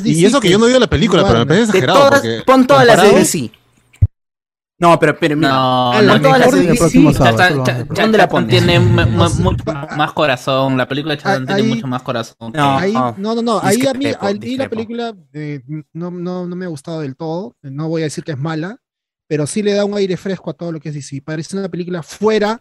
Y 0.05 0.25
eso 0.25 0.41
que 0.41 0.51
yo 0.51 0.59
no 0.59 0.67
vi 0.67 0.79
la 0.79 0.87
película, 0.87 1.27
pero 1.27 1.41
me 1.41 1.47
parece 1.47 1.65
exagerado. 1.65 2.11
pon 2.45 2.67
todas 2.67 2.87
las 2.87 3.03
de 3.03 3.11
DC. 3.19 3.51
No, 4.79 4.99
pero, 4.99 5.17
pero 5.19 5.37
mira. 5.37 5.49
No, 5.49 5.93
Ah, 5.93 6.03
no, 6.03 6.03
la 6.03 6.19
no, 6.19 6.31
mejor 6.31 6.47
no, 6.47 6.51
de 6.57 6.61
el 6.61 6.67
DC. 6.69 6.79
próximo 6.79 7.13
sábado. 7.15 7.65
¿Dónde 7.95 8.19
la 8.19 8.29
pones? 8.29 8.51
tiene 8.51 8.79
más 8.79 10.13
corazón. 10.13 10.77
La 10.77 10.87
película 10.87 11.15
de 11.17 11.23
Chatham 11.23 11.47
tiene 11.47 11.63
ahí- 11.63 11.69
mucho 11.69 11.87
más 11.87 12.03
corazón. 12.03 12.53
No. 12.55 12.77
Ahí, 12.79 12.93
Ah, 12.95 13.15
no, 13.17 13.35
no, 13.35 13.43
no, 13.43 13.61
ahí 13.63 13.87
a 13.87 13.93
mí, 13.95 14.05
discrepo, 14.07 14.27
a 14.27 14.33
mí 14.35 14.57
la 14.57 14.69
película 14.69 15.15
eh, 15.33 15.61
no, 15.93 16.11
no, 16.11 16.47
no 16.47 16.57
me 16.57 16.67
ha 16.67 16.69
gustado 16.69 17.01
del 17.01 17.17
todo, 17.17 17.57
no 17.63 17.89
voy 17.89 18.03
a 18.03 18.05
decir 18.05 18.23
que 18.25 18.33
es 18.33 18.39
mala, 18.39 18.79
pero 19.27 19.47
sí 19.47 19.63
le 19.63 19.73
da 19.73 19.85
un 19.85 19.95
aire 19.97 20.17
fresco 20.17 20.51
a 20.51 20.53
todo 20.55 20.73
lo 20.73 20.81
que 20.81 20.91
es 20.91 20.95
DC, 20.95 21.23
parece 21.23 21.57
una 21.57 21.69
película 21.69 22.03
fuera 22.03 22.61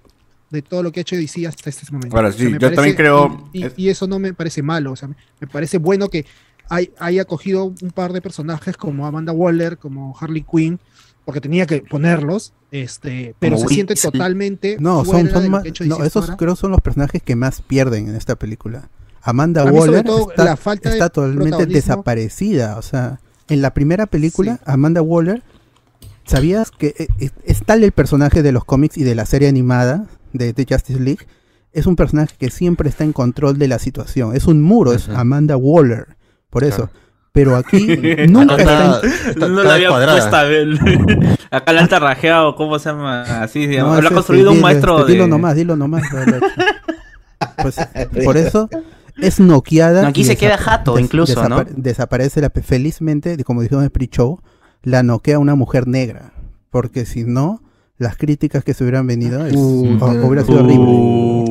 de 0.50 0.62
todo 0.62 0.84
lo 0.84 0.92
que 0.92 1.00
ha 1.00 1.02
hecho 1.02 1.16
DC 1.18 1.46
hasta 1.48 1.70
este 1.70 1.86
momento. 1.92 2.16
Ahora, 2.16 2.30
O 2.30 2.32
sea, 2.32 2.48
sí, 2.48 2.56
yo 2.60 2.72
también 2.74 2.96
creo- 2.96 3.50
Y, 3.52 3.66
y- 3.66 3.72
y 3.76 3.90
eso 3.90 4.08
no 4.08 4.20
me 4.20 4.34
parece 4.34 4.62
malo, 4.64 4.94
o 4.94 4.96
sea, 4.96 5.08
me, 5.10 5.16
me 5.42 5.48
parece 5.48 5.80
bueno 5.80 6.08
que 6.08 6.26
hay, 6.70 6.92
haya 6.98 7.26
cogido 7.26 7.66
un 7.66 7.92
par 7.94 8.14
de 8.14 8.22
personajes 8.22 8.78
como 8.78 9.06
Amanda 9.06 9.32
Waller, 9.34 9.78
como 9.78 10.16
Harley 10.20 10.44
Quinn, 10.50 10.80
porque 11.26 11.42
tenía 11.42 11.66
que 11.66 11.82
ponerlos, 11.82 12.54
este, 12.72 13.36
pero 13.40 13.56
Como 13.56 13.68
se 13.68 13.74
siente 13.74 13.96
totalmente 13.96 14.78
No, 14.80 15.04
fuera 15.04 15.22
son, 15.22 15.32
son 15.32 15.42
de 15.42 15.48
lo 15.48 15.52
más, 15.52 15.64
que 15.64 15.70
ha 15.70 15.72
hecho 15.72 15.84
no, 15.86 15.96
DC 15.96 16.04
hasta 16.04 16.08
esos 16.08 16.24
ahora. 16.26 16.38
creo 16.38 16.56
son 16.56 16.72
los 16.72 16.82
personajes 16.82 17.24
que 17.24 17.36
más 17.36 17.62
pierden 17.62 18.08
en 18.08 18.16
esta 18.16 18.36
película. 18.36 18.90
Amanda 19.22 19.64
A 19.64 19.66
mí 19.66 19.78
sobre 19.78 19.90
Waller 19.90 20.06
todo 20.06 20.30
está, 20.30 20.46
la 20.46 20.56
falta 20.56 20.90
de 20.90 20.96
está 20.96 21.10
totalmente 21.10 21.66
desaparecida, 21.66 22.78
o 22.78 22.82
sea, 22.84 23.20
en 23.48 23.62
la 23.62 23.74
primera 23.74 24.06
película, 24.06 24.60
Amanda 24.66 25.02
Waller, 25.02 25.42
¿sabías 26.26 26.72
que 26.72 26.94
eh, 26.98 27.08
es, 27.20 27.32
es 27.44 27.64
tal 27.64 27.84
el 27.84 27.92
personaje 27.92 28.44
de 28.44 28.52
los 28.52 28.66
cómics 28.66 28.98
y 28.98 29.04
de 29.04 29.16
la 29.16 29.26
serie 29.26 29.48
animada 29.48 30.06
de, 30.34 30.54
de 30.54 30.66
Justice 30.70 31.00
League? 31.00 31.28
Es 31.74 31.88
un 31.88 31.96
personaje 31.96 32.36
que 32.38 32.50
siempre 32.52 32.88
está 32.88 33.04
en 33.04 33.14
control 33.14 33.58
de 33.58 33.68
la 33.68 33.80
situación. 33.80 34.36
Es 34.36 34.48
un 34.48 34.62
muro, 34.62 34.94
es 34.94 35.10
Amanda 35.10 35.58
Waller. 35.58 36.16
Por 36.50 36.64
eso. 36.64 36.90
Pero 37.36 37.56
aquí 37.56 37.86
nunca 38.30 38.56
está, 38.56 39.02
en- 39.04 39.40
no 39.54 39.62
la 39.64 39.76
había 39.76 39.90
puesto 39.90 40.36
a 40.36 40.44
ver. 40.46 40.68
Acá 41.52 41.74
la 41.74 41.82
han 41.82 41.88
tarrajeado, 41.90 42.56
¿cómo 42.56 42.80
se 42.80 42.90
llama? 42.90 43.22
Así, 43.44 43.68
digamos. 43.68 43.96
No, 43.98 44.02
lo 44.02 44.08
ha 44.08 44.12
construido 44.12 44.52
un 44.54 44.62
maestro 44.62 45.00
este, 45.02 45.12
de... 45.12 45.14
Dilo 45.14 45.28
nomás, 45.28 45.56
dilo 45.56 45.76
nomás. 45.76 46.02
Pues, 47.62 47.76
por 48.24 48.38
eso 48.38 48.70
es 49.18 49.40
noqueada. 49.40 50.02
No, 50.04 50.08
aquí 50.08 50.24
se 50.24 50.36
queda 50.38 50.58
jato 50.58 50.96
des- 50.96 51.04
incluso, 51.06 51.48
¿no? 51.48 51.64
Desaparece 51.70 52.42
la, 52.42 52.50
felizmente, 52.50 53.42
como 53.44 53.62
dijimos 53.62 53.82
en 53.82 53.86
el 53.86 53.92
pre-show, 53.92 54.40
la 54.84 55.04
noquea 55.04 55.38
una 55.40 55.56
mujer 55.56 55.88
negra. 55.88 56.32
Porque 56.70 57.06
si 57.06 57.24
no, 57.24 57.62
las 57.98 58.18
críticas 58.18 58.64
que 58.64 58.74
se 58.74 58.84
hubieran 58.84 59.08
venido 59.08 59.46
es- 59.46 59.56
Uh, 59.56 59.98
o- 60.02 60.28
hubiera 60.28 60.44
sido 60.46 60.64
horrible. 60.64 61.46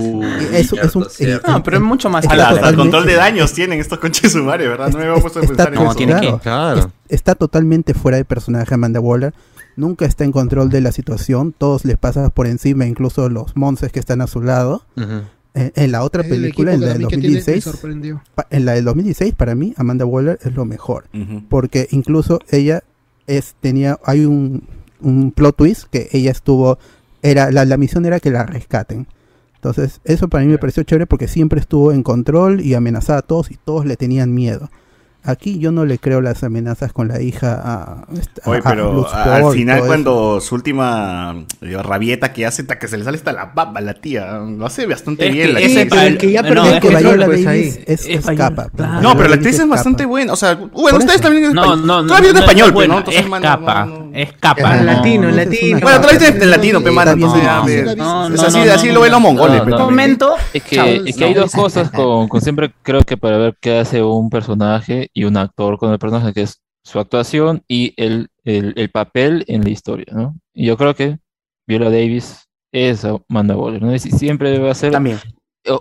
Y 0.53 0.57
eso 0.57 0.77
es 0.81 0.95
un- 0.95 1.07
y- 1.19 1.27
No, 1.49 1.63
pero 1.63 1.79
es 1.79 1.83
mucho 1.83 2.11
más 2.11 2.25
hasta 2.27 2.35
el 2.35 2.41
totalmente- 2.57 2.77
control 2.77 3.07
de 3.07 3.15
daños 3.15 3.53
tienen 3.53 3.81
estos 3.81 3.99
conches 3.99 4.33
sumarios, 4.33 4.69
¿verdad? 4.71 4.91
No 4.91 4.99
me 4.99 5.05
había 5.07 5.21
puesto 5.23 5.39
a 5.41 5.43
Está, 5.43 5.71
pensar 5.71 6.01
en 6.03 6.11
eso. 6.11 6.39
claro, 6.41 6.81
es- 6.81 6.87
está 7.09 7.35
totalmente 7.35 7.95
fuera 7.95 8.17
de 8.19 8.25
personaje 8.25 8.75
Amanda 8.75 9.01
Waller. 9.01 9.33
Nunca 9.77 10.05
está 10.05 10.23
en 10.25 10.33
control 10.33 10.69
de 10.71 10.81
la 10.83 10.93
situación. 10.93 11.53
Todos 11.57 11.85
les 11.85 11.97
pasa 11.97 12.29
por 12.31 12.47
encima, 12.47 12.87
incluso 12.87 13.29
los 13.29 13.57
monces 13.57 13.91
que 13.91 13.99
están 13.99 14.21
a 14.21 14.27
su 14.27 14.41
lado. 14.43 14.85
En, 14.97 15.73
en 15.77 15.93
la 15.93 16.03
otra 16.03 16.23
El 16.23 16.29
película, 16.29 16.75
en 16.75 16.81
la 16.81 16.87
del 16.89 17.03
también 17.03 17.09
que 17.11 17.17
tiene 17.17 17.29
me 17.35 17.39
2016, 17.41 17.65
sorprendió. 17.65 18.23
pa- 18.35 18.47
en 18.51 18.65
la 18.65 18.73
del 18.73 18.85
2016, 18.85 19.35
para 19.35 19.55
mí, 19.55 19.73
Amanda 19.77 20.05
Waller 20.05 20.39
es 20.43 20.53
lo 20.55 20.65
mejor. 20.65 21.05
Ujú. 21.15 21.43
Porque 21.49 21.87
incluso 21.93 22.41
ella 22.51 22.83
es, 23.29 23.55
tenía, 23.61 23.99
hay 24.05 24.25
un, 24.27 24.65
un 25.01 25.33
plot 25.33 25.57
twist 25.57 25.85
que 25.91 26.09
ella 26.13 26.31
estuvo, 26.31 26.79
era, 27.23 27.51
la, 27.51 27.65
la 27.65 27.77
misión 27.77 28.05
era 28.07 28.21
que 28.21 28.31
la 28.31 28.45
rescaten. 28.45 29.07
Entonces, 29.55 30.01
eso 30.05 30.29
para 30.29 30.45
mí 30.45 30.51
me 30.51 30.59
pareció 30.59 30.83
chévere 30.83 31.07
porque 31.07 31.27
siempre 31.27 31.59
estuvo 31.59 31.93
en 31.93 32.03
control 32.03 32.61
y 32.61 32.75
amenazaba 32.75 33.21
a 33.21 33.23
todos 33.23 33.51
y 33.51 33.57
todos 33.57 33.87
le 33.87 33.97
tenían 33.97 34.35
miedo. 34.35 34.71
Aquí 35.27 35.59
yo 35.59 35.73
no 35.73 35.87
le 35.87 35.99
creo 35.99 36.21
las 36.21 36.45
amenazas 36.45 36.93
con 36.93 37.09
la 37.09 37.21
hija 37.23 37.55
a, 37.55 37.83
a- 37.83 38.05
Oye, 38.45 38.61
pero 38.63 39.09
a- 39.11 39.37
al 39.37 39.53
final 39.53 39.83
cuando 39.87 40.39
su 40.41 40.55
última 40.55 41.35
eh, 41.63 41.77
rabieta 41.83 42.33
que 42.35 42.45
hace, 42.45 42.63
hasta 42.63 42.79
que 42.79 42.89
se 42.89 42.99
le 42.99 43.05
sale 43.05 43.17
hasta 43.17 43.33
la 43.33 43.47
baba 43.47 43.81
la 43.81 43.95
tía, 43.95 44.33
lo 44.39 44.67
hace 44.67 44.87
bastante 44.87 45.27
Es 45.29 45.33
bien 45.33 45.47
que 45.49 45.53
la 45.55 45.61
ese- 45.61 45.81
actriz. 45.83 46.03
el 46.03 46.19
que 46.19 46.31
ya 46.33 46.43
No, 46.43 46.49
perdió 46.49 46.65
es 46.67 46.73
el 46.75 46.81
que 46.81 46.89
Viola 46.89 47.27
pues, 47.27 47.45
Davis 47.45 47.47
ahí. 47.47 47.85
es, 47.87 48.01
Es 48.01 48.07
es 48.07 48.27
Viola, 48.27 48.37
capa. 48.37 48.69
claro. 48.77 49.01
No, 49.01 49.17
pero 49.17 49.29
la 49.31 49.35
actriz 49.37 49.59
es 49.59 49.69
bastante 49.69 50.05
buena. 50.05 50.33
O 50.33 50.37
sea, 50.37 50.55
bueno, 50.57 50.99
ustedes 50.99 51.15
eso. 51.15 51.23
también 51.23 51.45
en 51.45 51.53
No, 51.55 51.63
español. 51.63 51.87
no, 51.87 52.03
no. 52.03 52.09
Todavía 52.09 52.29
en 52.31 52.35
no 52.35 52.41
español, 52.41 52.69
está 52.69 52.79
pero 52.81 52.93
no. 52.93 53.11
es 53.11 53.29
man, 53.29 53.43
capa. 53.43 53.85
no, 53.87 53.99
no. 53.99 54.11
Es 54.15 54.33
capa. 54.35 54.63
Ah, 54.65 54.77
no, 54.77 54.83
latino, 54.85 55.29
no. 55.31 55.35
latino. 55.37 55.79
Bueno, 55.81 56.01
todavía 56.01 56.29
en 56.29 56.51
latino, 56.51 56.81
pe, 56.83 56.91
mano. 56.91 57.17
No, 57.17 57.27
no, 57.37 57.67
es 57.67 57.97
no, 57.97 58.23
así, 58.47 58.59
no, 58.59 58.73
así 58.73 58.87
no, 58.89 58.95
lo 58.95 59.01
ven 59.01 59.11
los 59.13 59.21
no, 59.21 59.29
mongoles. 59.29 59.59
no, 59.59 59.65
no. 59.65 59.77
también. 59.77 59.91
momento. 59.91 60.35
Es 60.53 60.63
que, 60.63 61.03
es 61.07 61.17
que 61.17 61.25
hay 61.25 61.35
no. 61.35 61.41
dos 61.43 61.53
cosas 61.53 61.91
con, 61.91 62.29
con 62.29 62.41
siempre 62.41 62.73
creo 62.83 63.01
que 63.03 63.17
para 63.17 63.39
ver 63.39 63.57
qué 63.61 63.79
hace 63.79 64.03
un 64.03 64.31
personaje 64.31 65.11
y 65.15 65.25
un 65.25 65.37
actor 65.37 65.79
con 65.79 65.93
el 65.93 65.99
personaje, 65.99 66.33
que 66.35 66.43
es 66.43 66.61
su 66.85 66.99
actuación 66.99 67.63
y 67.69 67.95
el, 67.97 68.29
el, 68.45 68.75
el 68.77 68.91
papel 68.91 69.45
en 69.49 69.63
la 69.65 69.71
historia, 69.71 70.07
¿no? 70.13 70.37
Y 70.53 70.67
yo 70.67 70.77
creo 70.77 70.95
que 70.95 71.19
Viola 71.67 71.87
Davis 71.87 72.47
es 72.73 73.07
Amanda 73.07 73.57
Waller, 73.57 73.81
¿no? 73.81 73.95
Y 73.95 73.99
si- 73.99 74.11
siempre 74.11 74.59
va 74.59 74.73
a 74.73 74.75
ser... 74.75 74.93
También. 74.93 75.19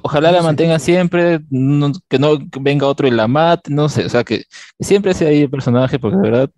Ojalá 0.03 0.31
la 0.31 0.41
mantenga 0.41 0.79
siempre, 0.79 1.41
no- 1.49 1.91
que 2.07 2.17
no 2.19 2.37
venga 2.61 2.87
otro 2.87 3.05
y 3.05 3.11
la 3.11 3.27
mate, 3.27 3.69
no 3.73 3.89
sé, 3.89 4.05
o 4.05 4.09
sea, 4.09 4.23
que 4.23 4.43
siempre 4.79 5.13
sea 5.13 5.27
ahí 5.27 5.41
el 5.41 5.49
personaje, 5.49 5.99
porque 5.99 6.15
de 6.15 6.23
verdad, 6.23 6.49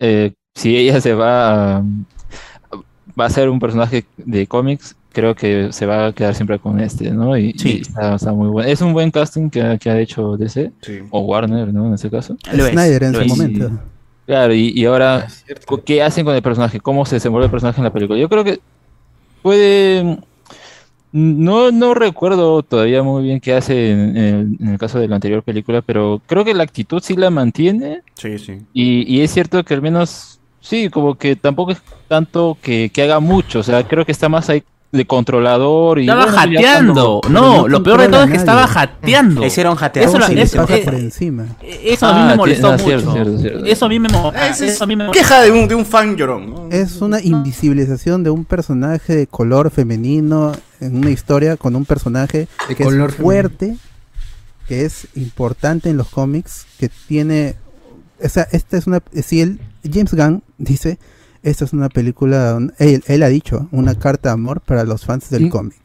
eh, 0.00 0.32
si 0.56 0.76
ella 0.76 1.00
se 1.00 1.14
va 1.14 1.76
a, 1.76 1.84
va 3.18 3.26
a 3.26 3.30
ser 3.30 3.48
un 3.48 3.60
personaje 3.60 4.06
de 4.16 4.46
cómics, 4.48 4.96
creo 5.14 5.34
que 5.34 5.72
se 5.72 5.86
va 5.86 6.08
a 6.08 6.12
quedar 6.12 6.34
siempre 6.34 6.58
con 6.58 6.78
este, 6.80 7.10
¿no? 7.10 7.36
Y, 7.38 7.52
Sí. 7.56 7.78
y 7.78 7.80
está, 7.82 8.16
está 8.16 8.32
muy 8.32 8.48
bueno. 8.48 8.68
Es 8.68 8.82
un 8.82 8.92
buen 8.92 9.10
casting 9.10 9.48
que, 9.48 9.62
ha- 9.62 9.78
que 9.78 9.88
ha 9.88 9.98
hecho 9.98 10.36
DC, 10.36 10.72
Sí. 10.82 10.98
o 11.10 11.20
Warner, 11.20 11.72
¿no? 11.72 11.86
En 11.86 11.94
ese 11.94 12.10
caso. 12.10 12.36
Lo 12.52 12.66
es, 12.66 12.72
Snyder 12.72 13.04
en 13.04 13.12
lo 13.12 13.18
su 13.20 13.24
es. 13.24 13.28
momento. 13.28 13.70
Claro, 14.26 14.52
y, 14.54 14.68
y 14.74 14.84
ahora, 14.86 15.26
¿qué 15.86 16.02
hacen 16.02 16.24
con 16.24 16.34
el 16.34 16.42
personaje? 16.42 16.80
¿Cómo 16.80 17.04
se 17.06 17.16
desenvuelve 17.16 17.46
el 17.46 17.50
personaje 17.50 17.78
en 17.80 17.84
la 17.84 17.92
película? 17.92 18.18
Yo 18.18 18.28
creo 18.28 18.44
que 18.44 18.58
puede... 19.42 20.18
No, 21.12 21.70
no 21.70 21.94
recuerdo 21.94 22.64
todavía 22.64 23.04
muy 23.04 23.22
bien 23.22 23.38
qué 23.38 23.54
hace 23.54 23.92
en, 23.92 24.16
en- 24.16 24.56
en 24.60 24.68
el 24.68 24.78
caso 24.78 24.98
de 24.98 25.06
la 25.06 25.14
anterior 25.14 25.44
película, 25.44 25.80
pero 25.80 26.20
creo 26.26 26.44
que 26.44 26.54
la 26.54 26.64
actitud 26.64 27.00
sí 27.00 27.14
la 27.14 27.30
mantiene 27.30 28.02
Sí, 28.14 28.36
sí. 28.38 28.58
y, 28.72 29.02
y 29.14 29.20
es 29.20 29.30
cierto 29.30 29.62
que 29.62 29.74
al 29.74 29.82
menos, 29.82 30.40
sí, 30.60 30.88
como 30.88 31.14
que 31.14 31.36
tampoco 31.36 31.70
es 31.70 31.80
tanto 32.08 32.58
que, 32.60 32.90
que 32.92 33.02
haga 33.02 33.20
mucho, 33.20 33.60
o 33.60 33.62
sea, 33.62 33.86
creo 33.86 34.04
que 34.04 34.10
está 34.10 34.28
más 34.28 34.50
ahí 34.50 34.64
de 34.94 35.06
controlador 35.06 35.98
y... 35.98 36.02
Estaba 36.02 36.24
bueno, 36.26 36.38
jateando. 36.38 37.20
cuando- 37.22 37.40
No, 37.40 37.56
no 37.62 37.68
lo 37.68 37.82
peor 37.82 38.00
de 38.00 38.08
todo 38.08 38.20
a 38.20 38.24
es 38.24 38.30
que 38.30 38.36
estaba 38.36 38.66
jateando. 38.66 39.40
Le 39.40 39.46
hicieron 39.48 39.74
jatear. 39.76 40.06
Eso, 40.08 40.18
le 40.18 40.42
eso- 40.42 40.56
pasa 40.58 40.76
eh, 40.76 40.82
por 40.84 40.94
encima. 40.94 41.46
eso 41.62 42.06
a 42.06 42.12
mí 42.14 42.20
Ah, 42.22 42.26
me 42.28 42.36
molestó 42.36 42.78
cierto, 42.78 43.10
mucho. 43.10 43.12
cierto, 43.24 43.38
cierto. 43.40 43.64
Eso 43.66 43.84
a 43.86 43.88
mí 43.88 43.98
me, 43.98 44.08
mo- 44.08 44.32
Ese 44.32 44.66
es 44.66 44.72
eso 44.74 44.84
a 44.84 44.86
mí 44.86 44.96
me 44.96 45.10
queja 45.10 45.42
de 45.42 45.50
un, 45.50 45.68
de 45.68 45.74
un 45.74 45.84
fan 45.84 46.16
llorón. 46.16 46.68
Es 46.70 47.00
una 47.02 47.20
invisibilización 47.20 48.22
de 48.22 48.30
un 48.30 48.44
personaje 48.44 49.14
de 49.16 49.26
color 49.26 49.70
femenino 49.70 50.52
en 50.80 50.96
una 50.96 51.10
historia 51.10 51.56
con 51.56 51.74
un 51.76 51.84
personaje 51.84 52.48
De 52.68 52.74
que 52.76 52.84
color 52.84 53.10
es 53.10 53.16
fuerte, 53.16 53.76
que 54.68 54.84
es 54.84 55.08
importante 55.16 55.90
en 55.90 55.96
los 55.96 56.08
cómics, 56.08 56.66
que 56.78 56.88
tiene... 57.08 57.56
O 58.22 58.28
sea, 58.28 58.46
esta 58.52 58.76
es 58.76 58.86
una... 58.86 59.02
Si 59.24 59.40
él, 59.40 59.60
James 59.92 60.14
Gunn 60.14 60.42
dice, 60.56 60.98
esta 61.44 61.64
es 61.64 61.72
una 61.72 61.88
película... 61.88 62.58
Él, 62.78 63.02
él 63.06 63.22
ha 63.22 63.28
dicho, 63.28 63.68
una 63.70 63.94
carta 63.96 64.30
de 64.30 64.32
amor 64.34 64.60
para 64.60 64.84
los 64.84 65.04
fans 65.04 65.30
del 65.30 65.44
Mm. 65.46 65.48
cómic. 65.50 65.76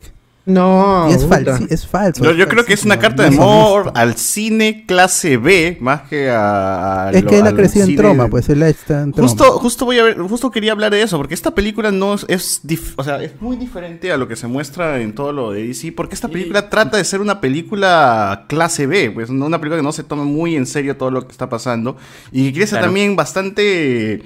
No, 0.46 1.08
y 1.08 1.14
es, 1.14 1.28
falso, 1.28 1.60
es 1.70 1.86
falso. 1.86 2.32
Yo, 2.34 2.48
creo 2.48 2.66
que 2.66 2.74
es 2.74 2.84
una 2.84 2.98
carta 2.98 3.22
de 3.30 3.36
amor 3.38 3.92
al 3.94 4.16
cine 4.16 4.84
clase 4.88 5.38
B 5.38 5.78
más 5.80 6.04
que 6.10 6.32
a. 6.32 7.10
a 7.10 7.12
Es 7.12 7.22
lo- 7.24 7.30
que 7.30 7.38
él 7.38 7.46
ha 7.46 7.54
crecido 7.54 7.86
en 7.86 7.96
troma, 7.96 8.30
pues 8.30 8.50
él 8.50 8.64
está 8.64 9.04
en 9.04 9.12
troma. 9.12 9.28
Justo, 9.30 9.44
justo 9.60 9.86
voy 9.86 10.00
a 10.00 10.04
ver, 10.06 10.18
justo 10.18 10.50
quería 10.50 10.72
hablar 10.72 10.92
de 10.92 11.04
eso, 11.04 11.18
porque 11.18 11.36
esta 11.36 11.54
película 11.54 11.92
no 11.92 12.16
es, 12.16 12.26
es 12.30 12.62
dif- 12.64 12.94
o 12.96 13.04
sea, 13.04 13.22
es 13.22 13.40
muy 13.40 13.58
diferente 13.58 14.12
a 14.12 14.18
lo 14.18 14.28
que 14.28 14.36
se 14.36 14.48
muestra 14.48 15.00
en 15.02 15.14
todo 15.14 15.34
lo 15.34 15.52
de 15.52 15.68
DC, 15.68 15.92
porque 15.92 16.16
esta 16.16 16.30
película 16.30 16.68
trata 16.68 16.98
de 16.98 17.04
ser 17.04 17.22
una 17.22 17.42
película 17.42 18.46
clase 18.48 18.88
B, 18.88 19.12
pues 19.12 19.30
no 19.30 19.46
una 19.46 19.60
película 19.60 19.78
que 19.78 19.84
no 19.86 19.92
se 19.92 20.04
toma 20.04 20.24
muy 20.24 20.56
en 20.56 20.66
serio 20.66 20.98
todo 20.98 21.12
lo 21.12 21.28
que 21.28 21.32
está 21.32 21.48
pasando 21.48 21.96
y 22.32 22.46
que 22.48 22.52
quiere 22.54 22.66
ser 22.66 22.78
Claro. 22.80 22.88
también 22.88 23.16
bastante 23.16 24.24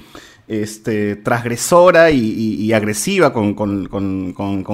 este, 0.47 1.15
transgresora 1.15 2.11
y, 2.11 2.71
agresiva 2.73 3.33
con, 3.33 3.55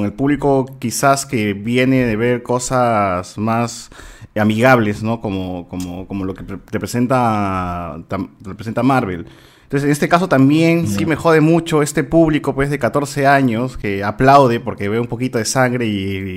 el 0.06 0.14
público 0.14 0.78
quizás 0.80 1.26
que 1.26 1.54
viene 1.54 2.06
de 2.06 2.16
ver 2.16 2.44
cosas 2.44 3.38
más 3.38 3.90
amigables, 4.36 5.04
¿no? 5.04 5.22
Como, 5.22 5.68
lo 6.26 6.34
que 6.34 6.44
pre- 6.44 6.60
representa, 6.72 7.98
tam- 8.10 8.32
representa 8.42 8.84
Marvel. 8.84 9.26
Entonces, 9.70 9.86
en 9.86 9.92
este 9.92 10.10
caso 10.10 10.28
también 10.28 10.88
sí 10.88 11.06
me 11.06 11.16
jode 11.16 11.42
mucho 11.42 11.84
este 11.84 12.04
público 12.04 12.56
pues 12.56 12.72
de 12.72 12.80
14 12.80 13.28
años 13.28 13.78
que 13.78 14.04
aplaude 14.04 14.60
porque 14.60 14.90
ve 14.90 15.00
un 15.00 15.06
poquito 15.06 15.38
de 15.38 15.46
sangre 15.46 15.86
y, 15.86 15.92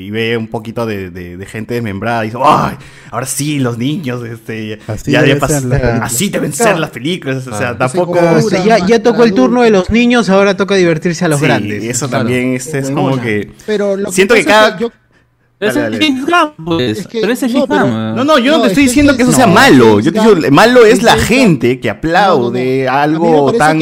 y 0.07 0.11
ve 0.11 0.37
un 0.37 0.49
poquito 0.49 0.85
de, 0.85 1.09
de- 1.09 1.39
de 1.39 1.47
gente 1.47 1.73
desmembrada 1.73 2.25
y 2.25 2.29
dice, 2.29 2.39
¡ay! 2.45 2.77
Ahora 3.11 3.25
sí, 3.25 3.59
los 3.59 3.79
niños, 3.79 4.23
este, 4.23 4.81
Así 4.87 5.13
ya, 5.13 5.23
debe 5.23 5.41
ser 5.41 5.63
las 5.65 5.81
películas. 5.81 6.01
así 6.03 6.29
deben 6.29 6.53
ser 6.53 6.79
las 6.79 6.91
películas. 6.91 7.47
O 7.47 7.57
sea, 7.57 7.71
Ah. 7.71 7.79
tampoco... 7.79 8.19
O 8.21 8.41
sea, 8.43 8.63
ya, 8.67 8.87
ya 8.87 9.03
tocó 9.03 9.25
el 9.25 9.33
turno 9.33 9.63
de 9.63 9.71
los 9.71 9.89
niños, 9.89 10.29
ahora 10.29 10.55
toca 10.55 10.75
divertirse 10.75 11.25
a 11.25 11.29
los 11.29 11.41
Sí, 11.41 11.47
grandes. 11.47 11.83
y 11.83 11.89
eso 11.89 12.09
Claro. 12.11 12.25
también 12.25 12.53
este, 12.53 12.81
es 12.81 12.91
como 12.91 13.19
que... 13.19 13.51
Pero 13.65 13.97
lo 13.97 14.13
Siento 14.13 14.35
que 14.35 14.41
es 14.41 14.47
cada... 14.47 14.79
yo- 14.79 14.93
Pero 15.63 15.75
Dale, 15.75 15.97
ese 15.97 16.05
es 16.09 16.17
dale. 16.19 16.25
James 16.27 16.55
Gunn, 16.57 16.65
pues. 16.67 16.99
Es 16.99 17.07
que- 17.07 17.21
pero 17.21 17.33
ese 17.33 17.47
es 17.47 17.53
no, 17.55 17.67
James 17.67 17.69
pero- 17.71 17.85
Gunn. 17.95 18.17
No, 18.17 18.25
no, 18.25 18.39
yo 18.39 18.53
no, 18.53 18.59
No, 18.59 18.63
te 18.65 18.67
es 18.67 18.73
estoy 18.73 18.85
que 18.85 18.89
diciendo 18.89 19.13
es 19.13 19.17
que 19.17 19.23
eso 19.23 19.33
sea 19.33 19.47
malo. 19.47 20.01
Yo 20.01 20.13
te 20.13 20.21
digo, 20.21 20.35
malo 20.51 20.85
es 20.85 21.03
la 21.03 21.17
gente 21.17 21.79
que 21.79 21.89
aplaude 21.91 22.89
algo 22.89 23.53
tan 23.53 23.79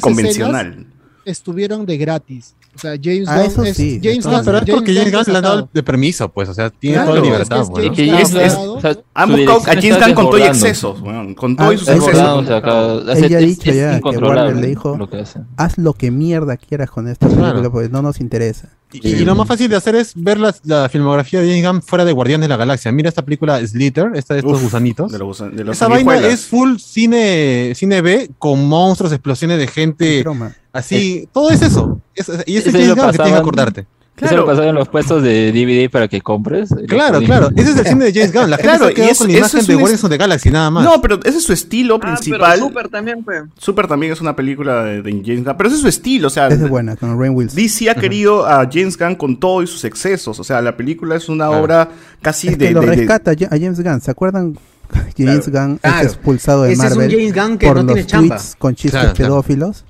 convencional. 0.00 0.86
estuvieron 1.24 1.86
de 1.86 1.96
gratis. 1.96 2.54
O 2.76 2.78
sea, 2.78 2.96
James 3.00 3.28
Ah, 3.28 3.36
Gunn 3.38 3.46
eso 3.46 3.62
es, 3.64 3.76
sí, 3.76 4.00
James 4.02 4.26
Gunn, 4.26 4.40
pero 4.44 4.58
es 4.58 4.64
porque 4.68 4.92
James 4.94 5.12
Gunn 5.12 5.22
le 5.28 5.36
han 5.36 5.42
dado 5.44 5.68
de 5.72 5.82
permiso, 5.84 6.28
pues, 6.28 6.48
o 6.48 6.54
sea, 6.54 6.70
tiene 6.70 6.96
Claro, 6.96 7.10
toda 7.10 7.20
la 7.20 7.24
es 7.26 7.32
libertad, 7.32 7.60
es 7.62 7.70
pues, 7.70 7.84
¿no? 7.86 7.90
Es 7.92 7.96
que 7.96 8.42
es- 8.44 8.54
o 8.58 8.80
sea, 8.80 8.96
Han 9.14 9.30
buscado 9.30 9.58
a 9.58 9.62
James 9.80 10.00
Gunn 10.04 10.14
con 10.14 10.24
todo 10.26 10.38
y 10.38 10.42
excesos, 10.42 11.00
weón, 11.00 11.34
con 11.34 11.52
Ah, 11.52 11.56
todo 11.56 11.72
y 11.72 11.78
sus 11.78 11.88
es- 11.88 11.94
excesos. 11.94 12.20
o 12.28 12.44
sea, 12.44 12.60
cada- 12.62 12.94
Ella 12.94 13.12
es- 13.12 13.22
ha 13.34 13.38
es- 13.38 13.46
dicho 13.46 13.70
es 13.70 13.76
ya 13.76 14.00
que 14.00 14.08
Warner 14.18 14.56
le 14.56 14.66
dijo, 14.66 14.96
lo 14.96 15.08
que 15.08 15.18
hace. 15.20 15.40
haz 15.56 15.78
lo 15.78 15.92
que 15.92 16.10
mierda 16.10 16.56
quieras 16.56 16.90
con 16.90 17.06
esta 17.08 17.26
película, 17.28 17.52
Claro. 17.52 17.70
pues 17.72 17.90
no 17.92 18.02
nos 18.02 18.20
interesa. 18.20 18.70
Y, 19.02 19.08
y 19.08 19.24
lo 19.24 19.34
más 19.34 19.48
fácil 19.48 19.68
de 19.68 19.76
hacer 19.76 19.94
es 19.96 20.12
ver 20.14 20.38
la, 20.38 20.54
la 20.64 20.88
filmografía 20.88 21.40
de 21.40 21.48
James 21.48 21.66
Gunn 21.66 21.82
fuera 21.82 22.04
de 22.04 22.12
Guardianes 22.12 22.44
de 22.44 22.48
la 22.48 22.56
Galaxia. 22.56 22.92
Mira 22.92 23.08
esta 23.08 23.24
película 23.24 23.64
Slither, 23.66 24.12
esta 24.14 24.34
de 24.34 24.40
estos 24.40 24.54
Uf, 24.58 24.62
gusanitos. 24.62 25.10
De 25.10 25.18
los, 25.18 25.38
de 25.38 25.64
los 25.64 25.76
Esa 25.76 25.88
vaina 25.88 26.16
es 26.18 26.46
full 26.46 26.76
cine, 26.78 27.72
cine 27.74 28.00
B 28.02 28.30
con 28.38 28.66
monstruos, 28.66 29.12
explosiones 29.12 29.58
de 29.58 29.66
gente. 29.66 30.24
Así, 30.72 31.28
todo 31.32 31.50
es 31.50 31.62
eso. 31.62 32.00
Es- 32.14 32.28
y 32.46 32.56
ese 32.56 32.68
Ese 32.68 32.72
James 32.72 32.88
lo 32.88 32.94
Gunn 32.96 33.12
que 33.12 33.18
tienes 33.18 33.40
que 33.40 33.86
Claro. 34.16 34.36
Eso 34.36 34.42
lo 34.42 34.46
pasaron 34.46 34.68
en 34.68 34.74
los 34.76 34.88
puestos 34.88 35.24
de 35.24 35.50
DVD 35.50 35.90
para 35.90 36.06
que 36.06 36.20
compres. 36.20 36.70
Claro, 36.86 37.20
claro. 37.20 37.50
Ese 37.56 37.72
es 37.72 37.78
el 37.78 37.86
cine 37.86 38.04
de 38.04 38.12
James 38.12 38.32
Gunn. 38.32 38.48
La 38.48 38.56
gente 38.58 38.70
claro, 38.70 38.86
se 38.86 38.94
quedó 38.94 39.06
es, 39.06 39.18
con 39.18 39.26
la 39.26 39.38
imagen 39.38 39.66
de 39.66 39.74
Guardians 39.74 40.04
of 40.04 40.10
the 40.10 40.16
Galaxy 40.16 40.50
nada 40.50 40.70
más. 40.70 40.84
No, 40.84 41.00
pero 41.00 41.18
ese 41.24 41.38
es 41.38 41.44
su 41.44 41.52
estilo 41.52 41.98
principal. 41.98 42.42
Ah, 42.42 42.50
pero 42.54 42.66
Super 42.68 42.88
también, 42.88 43.24
pues. 43.24 43.42
Super 43.58 43.88
también 43.88 44.12
es 44.12 44.20
una 44.20 44.36
película 44.36 44.84
de, 44.84 45.02
James 45.02 45.44
Gunn. 45.44 45.54
Pero 45.56 45.68
ese 45.68 45.76
es 45.76 45.82
su 45.82 45.88
estilo, 45.88 46.28
o 46.28 46.30
sea. 46.30 46.46
Es 46.46 46.68
buena, 46.68 46.94
con 46.94 47.18
Rain 47.18 47.34
Wilson. 47.34 47.56
DC 47.56 47.90
ha 47.90 47.96
querido 47.96 48.46
a 48.46 48.68
James 48.70 48.96
Gunn 48.96 49.16
con 49.16 49.40
todo 49.40 49.62
y 49.64 49.66
sus 49.66 49.84
excesos. 49.84 50.38
O 50.38 50.44
sea, 50.44 50.62
la 50.62 50.76
película 50.76 51.16
es 51.16 51.28
una 51.28 51.50
obra 51.50 51.88
casi 52.22 52.48
es 52.48 52.56
que 52.56 52.66
de, 52.66 52.70
Lo 52.70 52.82
de, 52.82 52.86
rescata 52.86 53.32
a 53.32 53.34
James 53.34 53.82
Gunn. 53.82 54.00
¿Se 54.00 54.12
acuerdan? 54.12 54.56
James 55.18 55.48
Gunn 55.48 55.80
es 55.82 56.02
expulsado 56.02 56.62
de 56.62 56.72
Ese 56.74 56.82
Marvel. 56.82 57.10
Es 57.10 57.14
un 57.14 57.20
James 57.20 57.34
Gunn 57.34 57.58
que 57.58 57.66
por 57.66 57.76
no 57.76 57.82
los 57.82 58.06
tiene 58.06 58.28
tweets 58.28 58.54
con 58.58 58.74
chistes 58.76 59.12
pedófilos. 59.12 59.84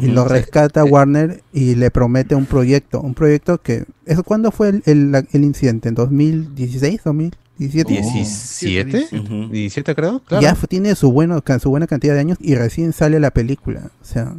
Y 0.00 0.08
lo 0.08 0.24
rescata 0.24 0.84
Warner 0.84 1.42
y 1.52 1.74
le 1.74 1.90
promete 1.90 2.34
un 2.34 2.46
proyecto. 2.46 3.00
Un 3.00 3.14
proyecto 3.14 3.60
que. 3.60 3.84
¿eso, 4.06 4.22
¿Cuándo 4.24 4.50
fue 4.50 4.80
el, 4.84 5.26
el, 5.32 5.44
incidente? 5.44 5.88
¿En 5.88 5.94
2016? 5.94 7.02
¿2000? 7.04 7.34
17. 7.58 7.92
Oh, 7.92 8.12
17, 8.12 9.08
17. 9.52 9.90
Uh 9.90 9.94
-huh. 9.94 9.94
creo. 9.94 10.20
Claro. 10.20 10.42
Ya 10.42 10.54
tiene 10.54 10.94
su, 10.94 11.12
bueno, 11.12 11.42
su 11.60 11.70
buena 11.70 11.86
cantidad 11.86 12.14
de 12.14 12.20
años 12.20 12.38
y 12.40 12.54
recién 12.54 12.94
sale 12.94 13.20
la 13.20 13.30
película. 13.32 13.90
O 14.00 14.04
sea, 14.04 14.34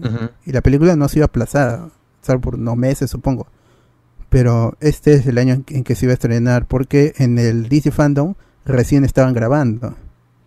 y 0.45 0.51
la 0.51 0.61
película 0.61 0.95
no 0.95 1.06
ha 1.06 1.09
sido 1.09 1.25
aplazada, 1.25 1.90
salvo 2.22 2.41
por 2.41 2.56
unos 2.56 2.77
meses, 2.77 3.11
supongo. 3.11 3.48
Pero 4.30 4.75
este 4.80 5.14
es 5.14 5.27
el 5.27 5.38
año 5.38 5.64
en 5.67 5.83
que 5.83 5.93
se 5.93 6.06
iba 6.06 6.11
a 6.11 6.15
estrenar 6.15 6.65
porque 6.65 7.14
en 7.17 7.38
el 7.38 7.69
DC 7.69 7.91
Fandom 7.91 8.33
recién 8.65 9.06
estaban 9.06 9.33
grabando. 9.33 9.95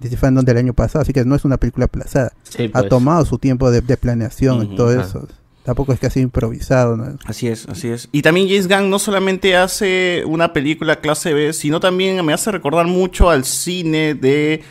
DC 0.04 0.16
Fandom 0.16 0.44
del 0.44 0.56
año 0.56 0.74
pasado, 0.74 1.02
así 1.02 1.12
que 1.12 1.24
no 1.24 1.34
es 1.34 1.44
una 1.44 1.56
película 1.56 1.86
aplazada. 1.86 2.32
Ha 2.72 2.80
pues. 2.80 2.88
tomado 2.88 3.24
su 3.24 3.38
tiempo 3.38 3.70
de, 3.70 3.82
planeación 3.96 4.72
y 4.72 4.76
todo 4.76 5.00
eso. 5.00 5.26
Tampoco 5.64 5.94
es 5.94 5.98
que 5.98 6.06
ha 6.06 6.10
sido 6.10 6.24
improvisado. 6.24 6.96
¿no? 6.96 7.16
Así 7.24 7.48
es, 7.48 7.66
así 7.68 7.88
es. 7.88 8.08
Y 8.12 8.20
también 8.20 8.48
James 8.48 8.68
Gunn 8.68 8.90
no 8.90 8.98
solamente 8.98 9.56
hace 9.56 10.22
una 10.26 10.52
película 10.52 11.00
clase 11.00 11.32
B, 11.32 11.54
sino 11.54 11.80
también 11.80 12.22
me 12.24 12.34
hace 12.34 12.50
recordar 12.50 12.86
mucho 12.86 13.30
al 13.30 13.44
cine 13.44 14.14
de 14.14 14.62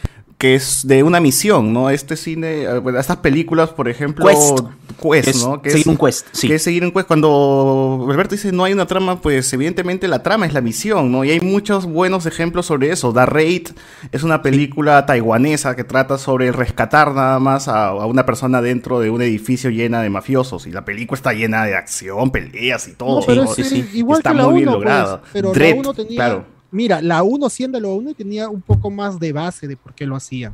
que 0.43 0.55
es 0.55 0.85
de 0.85 1.03
una 1.03 1.21
misión, 1.21 1.71
¿no? 1.71 1.89
Este 1.89 2.17
cine, 2.17 2.63
eh, 2.63 2.81
estas 2.99 3.15
películas, 3.15 3.69
por 3.69 3.87
ejemplo, 3.87 4.25
Quest, 4.25 5.41
¿no? 5.41 5.61
Seguir 5.63 5.87
un 5.87 5.95
quest, 5.95 6.27
sí. 6.33 6.49
Que 6.49 6.55
es 6.55 6.61
seguir 6.61 6.83
un 6.83 6.91
quest. 6.91 7.07
Cuando 7.07 8.05
Alberto 8.09 8.35
dice 8.35 8.51
no 8.51 8.65
hay 8.65 8.73
una 8.73 8.85
trama, 8.85 9.21
pues 9.21 9.53
evidentemente 9.53 10.05
la 10.09 10.21
trama 10.21 10.45
es 10.45 10.51
la 10.51 10.59
misión, 10.59 11.13
¿no? 11.13 11.23
Y 11.23 11.31
hay 11.31 11.39
muchos 11.39 11.85
buenos 11.85 12.25
ejemplos 12.25 12.65
sobre 12.65 12.91
eso. 12.91 13.13
The 13.13 13.25
Raid 13.25 13.69
es 14.11 14.23
una 14.23 14.41
película 14.41 15.05
taiwanesa 15.05 15.77
que 15.77 15.85
trata 15.85 16.17
sobre 16.17 16.51
rescatar 16.51 17.13
nada 17.13 17.39
más 17.39 17.69
a, 17.69 17.93
una 17.93 18.25
persona 18.25 18.61
dentro 18.61 18.99
de 18.99 19.09
un 19.09 19.21
edificio 19.21 19.69
llena 19.69 20.01
de 20.01 20.09
mafiosos. 20.09 20.67
Y 20.67 20.71
la 20.71 20.83
película 20.83 21.15
está 21.15 21.31
llena 21.31 21.63
de 21.63 21.77
acción, 21.77 22.31
peleas 22.31 22.89
y 22.89 22.95
todo. 22.95 23.25
No, 23.33 23.47
sí, 23.47 23.63
sí. 23.63 24.05
Está 24.11 24.33
muy 24.33 24.55
bien 24.55 24.65
lograda. 24.65 25.21
Pero 25.31 25.53
Dread, 25.53 25.77
uno 25.77 25.93
tenía... 25.93 26.17
claro 26.17 26.52
mira, 26.73 27.01
la 27.01 27.23
1 27.23 27.49
siendo 27.49 27.79
la 27.79 27.87
1 27.87 28.13
tenía 28.13 28.49
un 28.49 28.61
poco 28.61 28.89
más 28.89 29.19
de 29.19 29.31
base 29.31 29.67
de 29.67 29.77
por 29.77 29.93
qué 29.93 30.05
lo 30.05 30.15
hacían. 30.15 30.53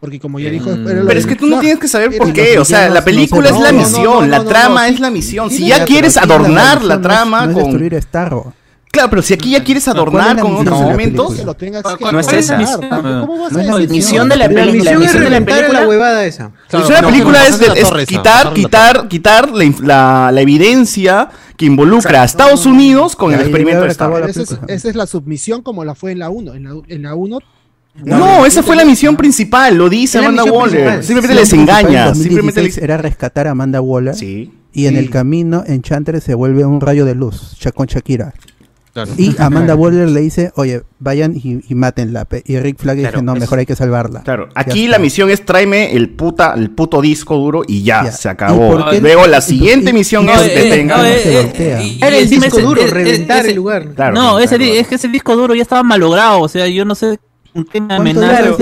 Porque 0.00 0.18
como 0.18 0.40
ya 0.40 0.50
dijo... 0.50 0.68
Mm. 0.68 0.84
Pero, 0.84 1.10
es 1.12 1.26
que 1.26 1.36
tú 1.36 1.46
no 1.46 1.60
tienes 1.60 1.78
que 1.78 1.86
saber 1.86 2.16
por 2.18 2.32
qué. 2.32 2.58
O 2.58 2.64
sea, 2.64 2.88
la 2.88 3.04
película 3.04 3.48
es 3.48 3.58
la 3.58 3.72
misión, 3.72 4.30
la 4.30 4.44
trama 4.44 4.88
es 4.88 4.98
la 4.98 5.10
misión. 5.10 5.50
Si 5.50 5.68
ya 5.68 5.84
quieres 5.84 6.16
adornar 6.16 6.82
la, 6.82 7.00
trama 7.00 7.44
con... 7.52 7.54
Destruir 7.54 8.02
Starro. 8.02 8.52
Claro, 8.92 9.08
pero 9.08 9.22
si 9.22 9.32
aquí 9.32 9.52
ya 9.52 9.64
quieres 9.64 9.88
adornar 9.88 10.38
con 10.38 10.54
otros 10.54 10.80
elementos, 10.82 11.34
que 11.34 12.12
no 12.12 12.20
es 12.20 12.32
esa. 12.32 12.58
¿Cómo 12.90 13.38
vas 13.40 13.56
a 13.56 13.78
decir? 13.78 13.90
Misión 13.90 14.28
de 14.28 14.36
la 14.36 14.48
película. 14.48 14.92
La 14.92 14.98
misión 14.98 15.24
de 15.24 15.30
la 15.30 15.40
película 15.40 15.88
huevada 15.88 16.24
esa. 16.26 16.52
La 16.70 16.78
misión 16.78 16.96
de 16.96 17.02
la 17.02 17.08
película 17.08 17.46
es 17.46 18.06
quitar, 18.06 18.52
quitar, 18.52 19.08
quitar 19.08 19.50
la 19.50 20.32
evidencia 20.36 21.30
que 21.56 21.64
involucra 21.64 22.22
a 22.22 22.24
Estados 22.24 22.66
Unidos 22.66 23.16
con 23.16 23.32
el 23.32 23.40
experimento 23.40 23.82
de 23.82 23.88
Star 23.88 24.12
Esa 24.68 24.88
es 24.88 24.94
la 24.94 25.06
submisión 25.06 25.62
como 25.62 25.84
la 25.84 25.94
fue 25.94 26.12
en 26.12 26.18
la 26.18 26.28
1. 26.28 26.54
En 26.54 27.02
la 27.02 27.14
1 27.14 27.38
no, 28.04 28.46
esa 28.46 28.62
fue 28.62 28.74
la 28.74 28.84
misión 28.84 29.16
principal, 29.16 29.76
lo 29.76 29.88
dice 29.88 30.18
Amanda 30.18 30.44
Waller. 30.44 31.04
Simplemente 31.04 31.34
les 31.34 31.52
engaña. 31.52 32.14
Simplemente 32.14 32.62
les... 32.62 32.78
Era 32.78 32.96
rescatar 32.96 33.46
a 33.46 33.50
Amanda 33.50 33.80
Waller. 33.80 34.14
Sí. 34.14 34.50
Y 34.72 34.86
en 34.86 34.96
el 34.96 35.10
camino, 35.10 35.62
Enchantress 35.66 36.24
se 36.24 36.34
vuelve 36.34 36.64
un 36.64 36.80
rayo 36.80 37.04
de 37.04 37.14
luz, 37.14 37.56
con 37.74 37.86
Shakira. 37.86 38.32
Y 39.16 39.34
Amanda 39.38 39.74
Waller 39.74 40.10
le 40.10 40.20
dice, 40.20 40.52
oye, 40.56 40.82
vayan 40.98 41.34
y, 41.34 41.60
y 41.66 41.74
mátenla. 41.74 42.26
Y 42.44 42.58
Rick 42.58 42.78
Flag 42.78 42.98
claro, 42.98 43.12
dice, 43.12 43.24
no, 43.24 43.34
mejor 43.34 43.58
hay 43.58 43.66
que 43.66 43.74
salvarla. 43.74 44.22
Claro, 44.22 44.48
aquí 44.54 44.86
la 44.86 44.98
misión 44.98 45.30
es 45.30 45.44
tráeme 45.46 45.96
el, 45.96 46.10
puta, 46.10 46.52
el 46.54 46.70
puto 46.70 47.00
disco 47.00 47.36
duro 47.36 47.62
y 47.66 47.82
ya, 47.82 48.10
se 48.12 48.28
acabó. 48.28 48.78
No, 48.78 48.92
Luego 48.92 49.26
la 49.26 49.40
siguiente 49.40 49.90
y, 49.90 49.92
misión 49.94 50.26
no, 50.26 50.34
es 50.34 50.42
eh, 50.42 50.62
detengan. 50.62 51.06
Eh, 51.06 51.10
eh, 51.24 51.52
eh, 51.54 51.98
era 52.02 52.16
el 52.16 52.28
disco 52.28 52.60
duro, 52.60 52.86
reventar 52.86 53.40
ese, 53.40 53.50
el 53.50 53.56
lugar. 53.56 53.86
No, 54.12 54.38
ese, 54.38 54.78
es 54.78 54.86
que 54.88 54.96
ese 54.96 55.08
disco 55.08 55.36
duro 55.36 55.54
ya 55.54 55.62
estaba 55.62 55.82
malogrado, 55.82 56.40
o 56.40 56.48
sea, 56.48 56.66
yo 56.68 56.84
no 56.84 56.94
sé 56.94 57.18
¿Cuánto, 57.52 58.20
claro. 58.20 58.56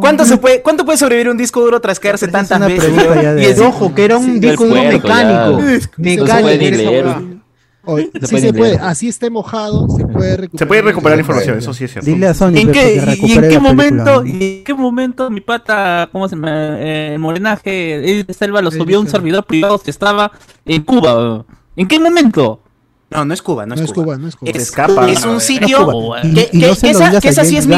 ¿Cuánto, 0.00 0.24
se 0.24 0.36
puede, 0.38 0.60
¿Cuánto 0.60 0.84
puede 0.84 0.98
sobrevivir 0.98 1.30
un 1.30 1.36
disco 1.36 1.60
duro 1.60 1.80
tras 1.80 2.00
caerse 2.00 2.26
tantas 2.26 2.58
veces? 2.66 2.92
y 3.38 3.44
es, 3.44 3.60
ojo, 3.60 3.94
que 3.94 4.04
era 4.04 4.18
un 4.18 4.40
disco 4.40 4.66
duro 4.66 4.82
mecánico. 4.82 5.62
Mecánico. 5.98 7.33
Sí 8.22 8.40
se 8.40 8.52
puede, 8.52 8.78
así 8.78 9.08
esté 9.08 9.30
mojado, 9.30 9.88
se 9.88 10.06
puede 10.06 10.36
recuperar. 10.36 11.14
La 11.14 11.20
información, 11.20 11.58
eso 11.58 11.74
sí 11.74 11.84
es 11.84 11.92
cierto. 11.92 12.10
Dile 12.10 12.28
a 12.28 12.34
Sony 12.34 12.56
¿En 12.56 12.72
qué, 12.72 13.18
¿Y 13.22 13.32
en 13.32 13.48
qué 13.48 13.58
momento, 13.58 14.22
película, 14.22 14.38
¿no? 14.38 14.44
en 14.44 14.64
qué 14.64 14.74
momento 14.74 15.30
mi 15.30 15.40
pata, 15.40 16.08
cómo 16.10 16.28
se 16.28 16.36
llama, 16.36 16.76
eh, 16.78 17.16
Morenaje, 17.18 17.96
Edith 17.96 18.32
Selva 18.32 18.62
lo 18.62 18.70
subió 18.70 18.98
a 18.98 19.00
un 19.00 19.08
servidor 19.08 19.44
privado 19.44 19.78
que 19.78 19.90
estaba 19.90 20.32
en 20.64 20.82
Cuba? 20.82 21.44
¿En 21.76 21.88
qué 21.88 21.98
momento? 21.98 22.60
No, 23.10 23.24
no 23.24 23.34
es 23.34 23.42
Cuba, 23.42 23.66
no 23.66 23.74
es, 23.74 23.92
Cuba. 23.92 24.00
es 24.00 24.00
Cuba. 24.00 24.16
No 24.18 24.28
es 24.28 24.70
Cuba, 24.70 25.10
es, 25.10 25.24
un 25.24 25.40
sitio 25.40 26.14
que, 26.22 27.30
esa, 27.30 27.44
sí 27.44 27.56
es 27.56 27.66
mi 27.66 27.76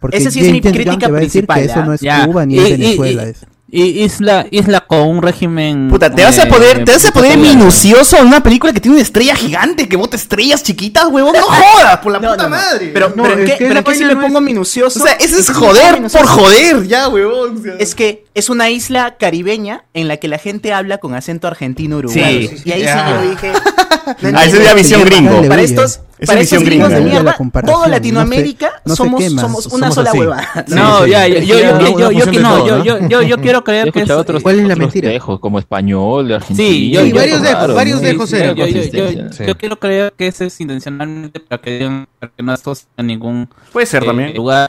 porque 0.00 0.16
esa 0.16 0.30
sí 0.30 0.40
es 0.40 0.52
mi 0.52 0.60
crítica 0.60 1.08
principal. 1.08 1.60
Eso 1.60 1.84
no 1.84 1.92
es. 1.92 2.00
Cuba 2.00 2.46
ni 2.46 2.58
es 2.58 2.70
Venezuela. 2.70 3.24
Y 3.70 4.02
Isla, 4.02 4.46
Isla 4.50 4.80
con 4.80 5.00
un 5.00 5.22
régimen. 5.22 5.88
Puta, 5.90 6.10
te 6.10 6.24
vas 6.24 6.38
a 6.38 6.44
eh, 6.44 6.46
poder, 6.46 6.84
te 6.86 6.92
vas 6.92 7.04
a 7.04 7.12
poder 7.12 7.36
minucioso 7.36 8.16
a 8.16 8.22
una 8.22 8.42
película 8.42 8.72
que 8.72 8.80
tiene 8.80 8.96
una 8.96 9.02
estrella 9.02 9.36
gigante 9.36 9.86
que 9.86 9.96
bota 9.96 10.16
estrellas 10.16 10.62
chiquitas, 10.62 11.06
huevón. 11.08 11.34
No 11.34 11.42
jodas, 11.42 11.98
por 11.98 12.12
la 12.12 12.18
puta 12.18 12.48
madre. 12.48 12.90
Pero, 12.94 13.12
no, 13.14 13.24
pero, 13.24 13.36
¿qué, 13.44 13.56
pero 13.58 13.84
¿qué 13.84 13.94
si 13.94 14.04
me 14.06 14.16
pongo 14.16 14.40
minucioso? 14.40 14.98
O 14.98 15.02
sea, 15.02 15.12
ese 15.14 15.40
es, 15.40 15.50
joder 15.50 16.00
por 16.10 16.26
joder, 16.26 16.86
ya, 16.86 17.08
huevón. 17.08 17.62
Es 17.78 17.94
que 17.94 18.24
es 18.38 18.48
una 18.48 18.70
isla 18.70 19.16
caribeña 19.18 19.84
en 19.94 20.08
la 20.08 20.16
que 20.18 20.28
la 20.28 20.38
gente 20.38 20.72
habla 20.72 20.98
con 20.98 21.14
acento 21.14 21.46
argentino 21.46 21.98
uruguayo. 21.98 22.50
Y 22.64 22.72
ahí 22.72 22.82
sí 22.82 22.88
ah. 22.88 23.20
yo 23.22 23.30
dije. 23.30 23.52
Ah, 24.34 24.44
esa 24.44 24.56
es 24.56 24.64
la 24.64 24.74
visión 24.74 25.04
gringo. 25.04 25.42
Para 25.48 25.62
estos, 25.62 26.00
para 26.26 26.40
estos 26.40 26.62
gringos 26.62 26.90
de 26.90 27.00
mierda, 27.00 27.36
la 27.38 27.62
toda 27.62 27.88
Latinoamérica 27.88 28.70
no 28.84 28.90
no 28.90 28.96
somos, 28.96 29.24
somos 29.24 29.66
una 29.66 29.90
somos 29.90 29.94
sola 29.94 30.10
así. 30.10 30.18
hueva. 30.18 30.48
No, 30.68 31.06
ya, 31.06 31.28
yo, 31.28 31.40
yo, 31.40 32.10
yo, 32.10 33.22
yo, 33.22 33.36
quiero 33.38 33.64
creer 33.64 33.92
que 33.92 34.02
es, 34.02 34.10
otros, 34.10 34.42
¿Cuál 34.42 34.60
es 34.60 34.66
la 34.66 34.76
mentira? 34.76 35.10
Dejos, 35.10 35.40
como 35.40 35.58
español, 35.58 36.32
argentino. 36.32 36.68
Sí, 36.68 36.92
y 36.92 37.12
varios 37.12 37.42
dejos, 37.42 37.74
varios 37.74 38.00
dejos. 38.00 38.30
Yo, 38.30 39.58
quiero 39.58 39.78
creer 39.78 40.12
que 40.16 40.28
ese 40.28 40.46
es 40.46 40.60
intencionalmente 40.60 41.40
para 41.40 41.60
que, 41.60 42.06
para 42.18 42.32
que 42.32 42.42
no 42.42 42.52
asocien 42.52 42.88
a 42.96 43.02
ningún 43.02 43.48
Puede 43.72 43.86
ser 43.86 44.02
eh, 44.02 44.06
también. 44.06 44.34
lugar. 44.34 44.68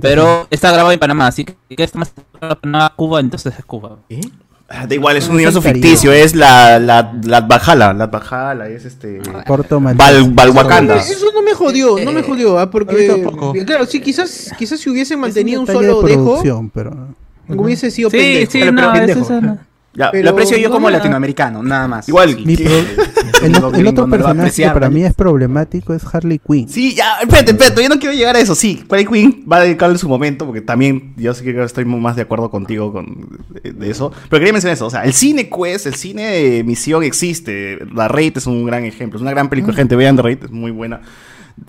Pero 0.00 0.46
está 0.50 0.72
grabado 0.72 0.92
en 0.92 0.98
Panamá, 0.98 1.28
así 1.28 1.44
que 1.44 1.56
está 1.78 1.98
más 1.98 2.12
Cuba, 3.02 3.18
entonces 3.18 3.52
es 3.58 3.64
Cuba. 3.64 3.98
¿Eh? 4.08 4.20
Da 4.68 4.94
igual, 4.94 5.16
es 5.16 5.26
un 5.26 5.34
universo 5.34 5.60
ficticio, 5.60 6.12
es 6.12 6.36
la, 6.36 6.78
la, 6.78 7.12
la 7.24 7.40
Bajala, 7.40 7.92
la 7.92 8.06
Bajala, 8.06 8.68
es 8.68 8.84
este... 8.84 9.20
Corto 9.44 9.80
Val, 9.80 10.30
Valwakanda. 10.30 10.98
Eso, 10.98 11.32
no 11.34 11.42
me 11.42 11.52
jodió, 11.52 11.98
no 11.98 12.12
me 12.12 12.20
eh, 12.20 12.22
jodió, 12.22 12.58
¿ah? 12.60 12.70
porque... 12.70 13.24
Eh, 13.56 13.64
claro, 13.66 13.86
sí, 13.86 14.00
quizás, 14.00 14.52
quizás 14.56 14.78
si 14.78 14.88
hubiesen 14.88 15.18
mantenido 15.18 15.60
un, 15.62 15.68
un 15.68 15.74
solo 15.74 16.02
de 16.02 16.10
dejo, 16.12 16.70
pero... 16.72 17.08
hubiese 17.48 17.90
sido 17.90 18.08
sí, 18.08 18.18
pendejo. 18.18 18.52
Sí, 18.52 18.60
no, 18.60 18.72
pero 18.76 18.92
pendejo. 18.92 19.20
Es 19.20 19.42
no. 19.42 19.58
Ya, 19.94 20.10
pero 20.12 20.24
lo 20.24 20.30
aprecio 20.30 20.56
yo 20.56 20.70
como 20.70 20.88
latinoamericano, 20.88 21.60
nada 21.60 21.88
más. 21.88 22.08
Igual. 22.08 22.38
Mi, 22.46 22.56
pro 22.56 22.70
el, 23.42 23.86
otro 23.86 24.08
personaje 24.08 24.62
que 24.62 24.70
para 24.70 24.90
mí 24.90 25.04
es 25.04 25.14
problemático 25.14 25.94
es 25.94 26.02
Harley 26.04 26.38
Quinn. 26.38 26.68
Sí, 26.68 26.94
ya, 26.94 27.18
espérate, 27.20 27.52
espérate, 27.52 27.82
yo 27.82 27.88
no 27.88 27.98
quiero 27.98 28.14
llegar 28.14 28.36
a 28.36 28.40
eso. 28.40 28.54
Sí, 28.54 28.84
Harley 28.88 29.06
Quinn 29.06 29.44
va 29.50 29.58
a 29.58 29.60
dedicarle 29.62 29.98
su 29.98 30.08
momento, 30.08 30.46
porque 30.46 30.60
también 30.60 31.14
yo 31.16 31.34
sí 31.34 31.44
que 31.44 31.62
estoy 31.62 31.84
más 31.84 32.16
de 32.16 32.22
acuerdo 32.22 32.50
contigo 32.50 32.92
con 32.92 33.28
eh, 33.62 33.72
de 33.72 33.90
eso. 33.90 34.12
Pero 34.28 34.40
quería 34.40 34.52
mencionar 34.52 34.74
eso, 34.74 34.86
o 34.86 34.90
sea, 34.90 35.04
el 35.04 35.12
cine 35.12 35.48
quest, 35.48 35.86
el 35.86 35.94
cine 35.94 36.22
de 36.22 36.64
misión 36.64 37.02
existe. 37.02 37.78
La 37.94 38.08
Raid 38.08 38.36
es 38.36 38.46
un 38.46 38.64
gran 38.64 38.84
ejemplo, 38.84 39.18
es 39.18 39.22
una 39.22 39.32
gran 39.32 39.48
película, 39.48 39.72
mm. 39.72 39.76
gente, 39.76 39.96
vean 39.96 40.16
The 40.16 40.22
Raid, 40.22 40.44
es 40.44 40.50
muy 40.50 40.70
buena. 40.70 41.00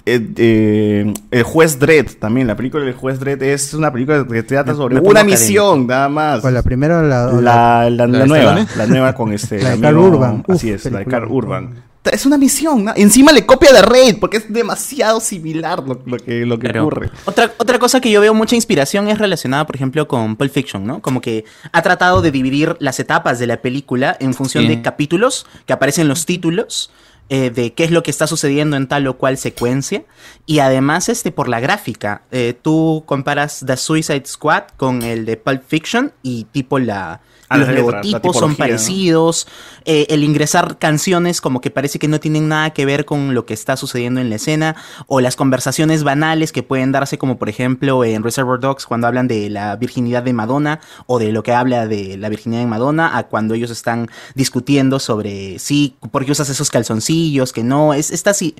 Eh, 0.06 0.34
eh, 0.38 1.14
el 1.32 1.44
juez 1.44 1.80
Dredd 1.80 2.16
también, 2.20 2.48
la 2.48 2.56
película 2.56 2.84
del 2.84 2.94
juez 2.94 3.20
Dredd 3.20 3.42
es 3.44 3.74
una 3.74 3.92
película 3.92 4.26
que 4.28 4.44
trata 4.44 4.76
sobre 4.76 5.00
una, 5.00 5.24
misión, 5.24 5.88
nada 5.88 6.10
más. 6.10 6.44
La 6.44 6.62
primera 6.62 7.02
la, 7.02 7.90
la, 7.90 8.08
nueva, 8.08 8.66
la 8.76 8.86
nueva 8.88 9.14
con 9.14 9.32
este. 9.34 9.60
la 9.64 9.72
de 9.72 9.80
Carl 9.80 9.98
Urban. 9.98 10.44
Así 10.48 10.72
es, 10.72 10.86
la 10.92 11.00
de 11.00 11.06
Carl 11.06 11.32
Urban. 11.32 11.84
Es 12.12 12.26
una 12.26 12.38
misión, 12.38 12.84
¿no? 12.84 12.94
Encima 12.98 13.32
le 13.32 13.46
copia 13.46 13.72
de 13.72 13.82
Raid, 13.82 14.18
porque 14.20 14.38
es 14.38 14.52
demasiado 14.52 15.22
similar 15.22 15.82
lo, 15.88 16.18
que, 16.18 16.46
lo 16.46 16.60
que 16.60 16.78
ocurre. 16.78 17.10
Otra, 17.24 17.54
otra 17.58 17.80
cosa 17.80 18.02
que 18.02 18.12
yo 18.12 18.20
veo 18.20 18.34
mucha 18.34 18.56
inspiración 18.58 19.08
es 19.08 19.20
relacionada, 19.20 19.66
por 19.66 19.78
ejemplo, 19.78 20.06
con 20.06 20.36
Pulp 20.36 20.52
Fiction, 20.52 20.86
¿no? 20.86 21.02
Como 21.02 21.22
que 21.22 21.46
ha 21.72 21.82
tratado 21.82 22.22
de 22.22 22.32
dividir 22.32 22.76
las 22.80 23.00
etapas 23.00 23.40
de 23.40 23.48
la 23.48 23.62
película 23.62 24.18
en 24.20 24.34
función 24.34 24.68
de 24.68 24.82
capítulos 24.82 25.46
que 25.66 25.72
aparecen 25.72 26.10
los 26.10 26.26
títulos 26.26 26.92
eh, 27.30 27.50
de 27.50 27.74
qué 27.74 27.84
es 27.86 27.92
lo 27.92 28.04
que 28.04 28.12
está 28.12 28.28
sucediendo 28.28 28.76
en 28.76 28.88
tal 28.88 29.08
o 29.08 29.18
cual 29.18 29.38
secuencia. 29.38 30.04
Y 30.46 30.60
además, 30.60 31.10
este, 31.10 31.32
por 31.32 31.48
la 31.48 31.60
gráfica, 31.60 32.24
eh, 32.32 32.54
tú 32.60 33.04
comparas 33.06 33.64
The 33.66 33.78
Suicide 33.78 34.26
Squad 34.26 34.64
con 34.78 35.02
el 35.02 35.26
de 35.26 35.38
Pulp 35.38 35.64
Fiction 35.66 36.14
y 36.22 36.46
tipo 36.46 36.80
la... 36.80 37.22
Los 37.58 37.70
logotipos 37.70 38.38
son 38.38 38.56
parecidos, 38.56 39.48
eh, 39.86 40.08
el 40.10 40.24
ingresar 40.24 40.78
canciones 40.78 41.42
como 41.42 41.62
que 41.62 41.72
parece 41.72 42.00
que 42.00 42.08
no 42.08 42.20
tienen 42.20 42.48
nada 42.48 42.72
que 42.72 42.86
ver 42.86 43.06
con 43.06 43.34
lo 43.34 43.46
que 43.46 43.54
está 43.54 43.78
sucediendo 43.78 44.22
en 44.22 44.30
la 44.30 44.36
escena, 44.36 44.76
o 45.08 45.22
las 45.22 45.36
conversaciones 45.36 46.04
banales 46.04 46.52
que 46.52 46.64
pueden 46.64 46.92
darse 46.92 47.18
como 47.18 47.38
por 47.38 47.50
ejemplo 47.50 48.04
en 48.04 48.24
Reservoir 48.24 48.60
Dogs 48.60 48.86
cuando 48.86 49.08
hablan 49.08 49.28
de 49.28 49.50
la 49.50 49.76
virginidad 49.76 50.24
de 50.24 50.34
Madonna, 50.34 50.80
o 51.06 51.20
de 51.20 51.32
lo 51.32 51.44
que 51.44 51.54
habla 51.54 51.88
de 51.88 52.18
la 52.18 52.30
virginidad 52.30 52.62
de 52.62 52.68
Madonna, 52.68 53.18
a 53.18 53.24
cuando 53.24 53.54
ellos 53.54 53.72
están 53.72 54.10
discutiendo 54.36 55.00
sobre 55.00 55.60
sí, 55.60 55.96
por 56.12 56.26
qué 56.26 56.32
usas 56.32 56.50
esos 56.50 56.70
calzoncillos, 56.70 57.54
que 57.54 57.64
no, 57.64 57.94
es 57.94 58.12
esta 58.12 58.34
sí, 58.34 58.56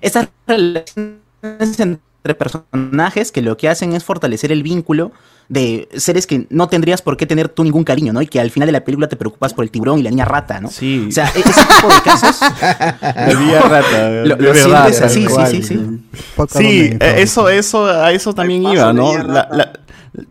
estas 0.00 0.28
relaciones 0.46 2.05
entre 2.26 2.34
personajes 2.34 3.30
que 3.32 3.42
lo 3.42 3.56
que 3.56 3.68
hacen 3.68 3.92
es 3.92 4.02
fortalecer 4.04 4.50
el 4.52 4.62
vínculo 4.62 5.12
de 5.48 5.88
seres 5.96 6.26
que 6.26 6.46
no 6.50 6.68
tendrías 6.68 7.02
por 7.02 7.16
qué 7.16 7.24
tener 7.24 7.48
tú 7.48 7.62
ningún 7.62 7.84
cariño, 7.84 8.12
¿no? 8.12 8.20
Y 8.20 8.26
que 8.26 8.40
al 8.40 8.50
final 8.50 8.66
de 8.66 8.72
la 8.72 8.80
película 8.84 9.08
te 9.08 9.14
preocupas 9.14 9.54
por 9.54 9.64
el 9.64 9.70
tiburón 9.70 10.00
y 10.00 10.02
la 10.02 10.10
niña 10.10 10.24
rata, 10.24 10.60
¿no? 10.60 10.68
Sí. 10.68 11.06
O 11.08 11.12
sea, 11.12 11.30
e- 11.36 11.38
ese 11.38 11.52
tipo 11.52 11.88
de 11.88 12.02
casos. 12.02 12.40
La 13.00 13.34
niña 13.38 13.60
rata, 13.60 14.08
Lo, 14.24 14.34
de 14.36 14.42
lo 14.42 14.52
verdad, 14.52 14.88
sientes 14.92 15.02
así, 15.02 15.26
sí, 15.28 15.62
sí, 15.62 15.62
sí. 15.62 16.00
Sí, 16.48 16.96
eh, 16.98 17.14
eso, 17.18 17.48
eso, 17.48 17.86
a 17.86 18.10
eso 18.12 18.34
también 18.34 18.64
iba, 18.64 18.92
¿no? 18.92 19.16
La- 19.18 19.48
la- 19.52 19.72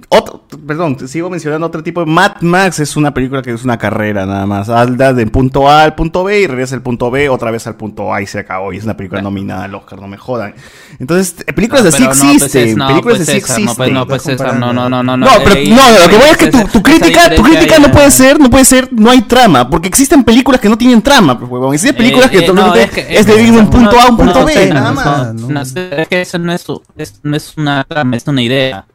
otro- 0.10 0.44
perdón, 0.66 0.98
sigo 1.08 1.30
mencionando 1.30 1.68
otro 1.68 1.84
tipo 1.84 2.00
de 2.00 2.08
Mad 2.08 2.42
Max 2.42 2.80
es 2.80 2.96
una 2.96 3.14
película 3.14 3.42
que 3.42 3.52
es 3.52 3.64
una 3.64 3.78
carrera 3.78 4.26
nada 4.26 4.46
más. 4.46 4.70
Anda 4.70 5.14
del 5.14 5.30
punto 5.32 5.70
A 5.70 5.84
al 5.84 5.96
punto 5.96 6.24
B 6.24 6.42
y 6.42 6.48
regresa 6.48 6.76
al 6.76 6.82
punto 6.82 7.12
B 7.12 7.30
otra 7.30 7.52
vez 7.52 7.68
al 7.68 7.76
punto 7.76 8.14
A 8.14 8.22
y 8.22 8.28
se 8.28 8.40
acabó. 8.40 8.74
Y 8.74 8.78
es 8.78 8.84
una 8.84 8.98
película 8.98 9.22
nominada 9.22 9.66
al 9.66 9.76
Oscar, 9.76 10.00
no 10.00 10.08
me 10.08 10.18
jodan. 10.18 10.56
Entonces, 11.00 11.36
películas 11.56 11.84
No, 11.84 11.90
así 11.90 12.26
pues, 12.40 12.44
existen. 12.56 12.78
películas 12.88 13.02
pues, 13.04 13.22
así 13.22 13.32
no, 13.32 13.38
existen. 13.38 13.76
pues, 13.76 13.92
no, 13.92 14.08
pues, 14.08 14.22
César, 14.24 14.58
no, 14.58 14.74
no, 14.74 14.90
no, 14.90 15.04
no, 15.04 15.18
No, 15.18 15.28
pero 15.44 15.56
no, 15.68 16.00
lo 16.02 16.10
que 16.10 16.16
voy 16.18 16.30
es 16.32 16.38
que 16.38 16.48
tu, 16.52 16.82
crítica, 16.82 17.36
tu 17.36 17.44
crítica 17.44 17.80
no 17.80 17.92
puede 17.92 18.12
ser, 18.12 18.40
no 18.40 18.50
puede 18.50 18.66
ser, 18.66 18.90
no 18.92 19.12
hay 19.12 19.22
trama, 19.24 19.70
porque 19.70 19.88
existen 19.88 20.24
películas 20.24 20.62
que 20.62 20.70
no 20.70 20.78
tienen 20.78 21.02
trama, 21.02 21.38
pues. 21.40 21.74
Existen 21.74 21.96
películas 21.98 22.28
Eh, 22.28 22.32
que 22.32 22.38
eh, 22.46 22.90
que- 22.90 23.18
es 23.20 23.26
de 23.26 23.44
ir 23.44 23.52
de 23.54 23.60
un 23.60 23.70
punto 23.70 24.00
A 24.00 24.04
a 24.04 24.10
un 24.10 24.18
punto 24.18 24.40
no, 24.40 24.46
B, 24.46 24.68
no, 24.68 24.74
nada 24.74 24.90
no, 24.90 24.96
más. 24.96 25.34
no, 25.34 25.50
no, 25.50 25.62
es 25.62 26.08
que 26.08 26.22
eso 26.22 26.40
no 26.40 26.54
es, 26.54 26.66
es- 26.98 27.20
no 27.24 27.36
es 27.36 27.54
una 27.58 27.84
trama, 27.84 28.16
es 28.16 28.28
una 28.28 28.42
idea. 28.42 28.86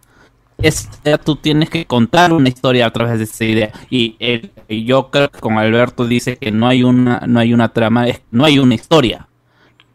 Es, 0.63 0.91
ya 1.05 1.17
tú 1.19 1.37
tienes 1.37 1.71
que 1.71 1.87
contar 1.87 2.33
una 2.35 2.49
historia 2.51 2.87
a 2.87 2.91
través 2.93 3.19
de 3.19 3.25
esa 3.25 3.45
idea. 3.45 3.73
Y, 3.89 4.17
el- 4.19 4.53
yo 4.85 5.11
creo 5.11 5.31
con 5.31 5.59
Alberto 5.59 6.07
dice 6.07 6.37
que 6.37 6.51
no 6.53 6.69
hay 6.69 6.83
una, 6.83 7.21
no 7.27 7.41
hay 7.41 7.55
una 7.55 7.73
trama, 7.73 8.07
no 8.31 8.45
hay 8.45 8.59
una 8.59 8.75
historia. 8.75 9.27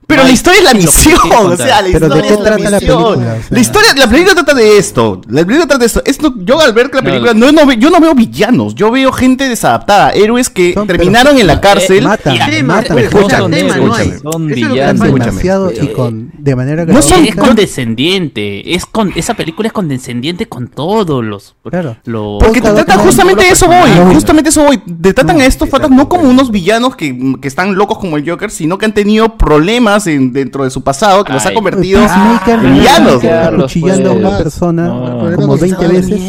Pero 0.07 0.21
No 0.21 0.27
la 0.27 0.33
historia 0.33 0.59
es 0.59 0.63
la 0.65 0.71
que 0.71 0.77
misión, 0.77 1.19
o 1.33 1.57
sea, 1.57 1.81
la 1.81 1.87
Pero 1.91 2.09
¿de 2.09 2.19
historia 2.19 2.21
qué 2.21 2.33
es 2.33 2.39
la 2.39 2.45
trata 2.45 2.69
la 2.69 2.79
misión. 2.79 3.03
película? 3.03 3.33
O 3.33 3.37
sea, 3.39 3.47
La 3.49 3.59
historia, 3.59 3.89
la 3.95 4.07
película 4.07 4.33
trata 4.35 4.53
de 4.53 4.77
esto. 4.77 5.21
La 5.27 5.41
película 5.45 5.67
trata 5.67 5.77
de 5.79 5.85
esto. 5.87 6.01
Esto- 6.05 6.33
yo 6.37 6.59
al 6.59 6.73
ver 6.73 6.91
la 6.93 7.01
película, 7.01 7.33
no, 7.33 7.51
no 7.51 7.65
ve- 7.65 7.77
yo 7.77 7.89
no 7.89 7.99
veo 7.99 8.13
villanos, 8.13 8.75
yo 8.75 8.91
veo 8.91 9.11
gente 9.11 9.49
desadaptada, 9.49 10.11
héroes 10.11 10.49
que 10.49 10.75
terminaron 10.87 11.37
en 11.39 11.47
la 11.47 11.59
cárcel. 11.61 12.03
matan, 12.03 12.35
y- 12.35 12.63
matan. 12.63 12.99
Escúchame, 12.99 13.67
escúchame. 13.67 14.19
Son 14.19 14.47
que 14.47 14.53
villanos. 14.55 15.13
demasiado 15.13 15.71
y 15.71 15.87
con 15.87 16.31
de 16.37 16.55
manera 16.55 16.85
No 16.85 17.01
son, 17.01 17.25
es 17.25 17.35
condescendiente. 17.35 18.75
Es 18.75 18.85
con, 18.85 19.11
esa 19.15 19.33
película 19.33 19.67
es 19.67 19.73
condescendiente 19.73 20.47
con 20.47 20.67
todos 20.67 21.23
los. 21.23 21.55
Claro. 21.69 21.97
los- 22.05 22.43
Porque 22.43 22.61
te 22.61 22.71
tratan 22.71 22.99
justamente 22.99 23.43
de 23.43 23.49
eso 23.51 23.67
voy, 23.67 23.89
No, 23.95 24.13
justamente 24.13 24.49
eso 24.49 24.63
voy. 24.63 24.77
Te 24.77 25.13
tratan 25.13 25.41
a 25.41 25.45
estos 25.45 25.69
patas 25.69 25.89
no 25.89 26.07
como 26.09 26.29
unos 26.29 26.51
villanos 26.51 26.95
que, 26.95 27.35
que 27.41 27.47
están 27.47 27.75
locos 27.75 27.97
como 27.99 28.17
el 28.17 28.29
Joker, 28.29 28.51
sino 28.51 28.77
que 28.77 28.85
han 28.85 28.93
tenido 28.93 29.37
problemas 29.37 29.94
en- 30.07 30.31
dentro 30.33 30.63
de 30.63 30.69
su 30.69 30.83
pasado 30.83 31.23
que 31.23 31.33
los 31.33 31.45
ha 31.45 31.53
convertido 31.53 31.99
Peacemaker 32.01 32.59
en 32.59 32.73
villanos. 32.73 33.21
cuchillando 33.63 34.11
a 34.11 34.13
una 34.13 34.29
pues. 34.29 34.41
persona 34.43 34.87
No. 34.87 35.35
como 35.35 35.55
Está 35.55 35.65
20 35.79 35.87
veces. 35.87 36.21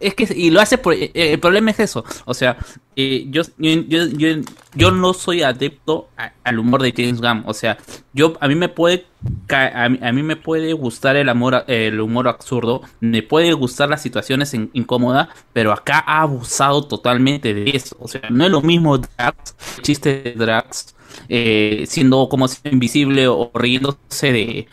Es 0.00 0.14
que 0.14 0.28
y 0.34 0.50
lo 0.50 0.60
hace 0.60 0.78
por 0.78 0.94
eh, 0.94 1.10
eh, 1.14 1.32
el 1.32 1.40
problema 1.40 1.70
es 1.70 1.80
eso. 1.80 2.04
O 2.24 2.34
sea, 2.34 2.56
eh, 2.96 3.26
yo, 3.30 3.42
yo, 3.58 3.70
yo, 3.88 4.06
yo, 4.06 4.28
yo 4.74 4.90
no 4.90 5.12
soy 5.14 5.42
adepto 5.42 6.08
a- 6.16 6.32
al 6.44 6.58
humor 6.58 6.82
de 6.82 6.92
James 6.96 7.20
Gunn. 7.20 7.42
O 7.46 7.54
sea, 7.54 7.78
yo 8.12 8.34
a 8.40 8.48
mí 8.48 8.54
me 8.54 8.68
puede 8.68 9.06
a 9.50 9.88
mí, 9.88 9.98
a 10.00 10.12
mí 10.12 10.22
me 10.22 10.36
puede 10.36 10.72
gustar 10.74 11.16
el 11.16 11.28
amor 11.28 11.64
el 11.66 12.00
humor 12.00 12.28
absurdo, 12.28 12.82
me 13.00 13.22
puede 13.22 13.52
gustar 13.52 13.88
las 13.88 14.00
situaciones 14.02 14.54
in- 14.54 14.70
incómodas, 14.74 15.28
pero 15.52 15.72
acá 15.72 16.04
ha 16.06 16.22
abusado 16.22 16.84
totalmente 16.86 17.52
de 17.54 17.70
eso. 17.74 17.96
O 17.98 18.06
sea, 18.08 18.20
no 18.30 18.44
es 18.44 18.50
lo 18.50 18.62
mismo 18.62 18.96
Drax, 18.98 19.54
el 19.78 19.82
chiste 19.82 20.22
de 20.22 20.32
Drax. 20.32 20.94
Eh, 21.28 21.84
siendo 21.88 22.28
como 22.28 22.48
si 22.48 22.58
invisible 22.70 23.28
o 23.28 23.50
riéndose 23.54 24.32
de 24.32 24.68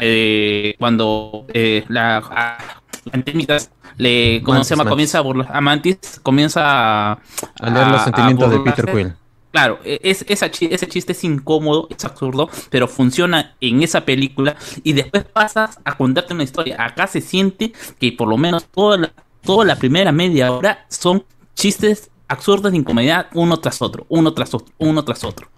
eh, 0.00 0.74
cuando 0.78 1.44
eh, 1.52 1.84
la, 1.88 2.18
a- 2.18 2.80
Antemitas 3.12 3.70
le 3.98 4.40
¿cómo 4.42 4.54
Mantis, 4.54 4.68
se 4.68 4.74
llama? 4.74 4.84
Mantis. 4.84 4.90
comienza 4.90 5.18
a 5.18 5.20
burlar 5.20 5.48
a 5.52 5.60
Mantis 5.60 6.20
comienza 6.22 6.62
a, 6.64 7.12
A 7.60 7.70
leer 7.70 7.86
los 7.88 8.02
sentimientos 8.02 8.50
de. 8.50 8.60
Peter 8.60 8.90
Quill. 8.90 9.12
Claro, 9.52 9.78
e- 9.84 10.00
es, 10.02 10.24
esa 10.28 10.46
ese 10.46 10.88
chiste 10.88 11.12
es 11.12 11.22
incómodo, 11.22 11.86
es 11.90 12.04
absurdo, 12.04 12.48
pero 12.70 12.88
funciona 12.88 13.54
en 13.60 13.82
esa 13.82 14.04
película 14.04 14.56
y 14.82 14.94
después 14.94 15.24
pasas 15.24 15.78
a 15.84 15.96
contarte 15.96 16.34
una 16.34 16.42
historia. 16.42 16.76
Acá 16.82 17.06
se 17.06 17.20
siente 17.20 17.72
que 18.00 18.10
por 18.12 18.28
lo 18.28 18.36
menos 18.36 18.64
toda 18.66 18.96
la, 18.98 19.12
toda 19.42 19.64
la 19.64 19.76
primera 19.76 20.10
media 20.12 20.50
hora 20.52 20.86
son 20.88 21.24
chistes 21.54 22.10
absurdos 22.26 22.72
de 22.72 22.78
incomodidad 22.78 23.26
uno 23.34 23.58
tras 23.58 23.80
otro, 23.82 24.06
uno 24.08 24.32
tras 24.34 24.54
otro, 24.54 24.74
uno 24.78 25.04
tras 25.04 25.22
otro. 25.24 25.48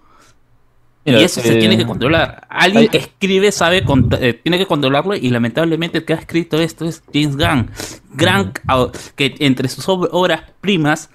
Mira, 1.06 1.20
y 1.20 1.24
eso 1.24 1.40
se 1.40 1.54
eh, 1.54 1.60
tiene 1.60 1.76
que 1.78 1.86
controlar. 1.86 2.46
Alguien 2.50 2.82
hay- 2.82 2.88
que 2.88 2.98
escribe 2.98 3.52
sabe, 3.52 3.84
eh, 4.20 4.34
tiene 4.42 4.58
que 4.58 4.66
controlarlo 4.66 5.14
y 5.14 5.30
lamentablemente 5.30 5.98
el 5.98 6.04
que 6.04 6.12
ha 6.14 6.16
escrito 6.16 6.58
esto 6.60 6.84
es 6.84 7.02
James 7.14 7.36
Gunn. 7.36 7.70
Au- 8.66 8.90
que 9.14 9.34
entre 9.38 9.68
sus 9.68 9.86
ob- 9.88 10.08
obras 10.12 10.42
primas 10.60 11.10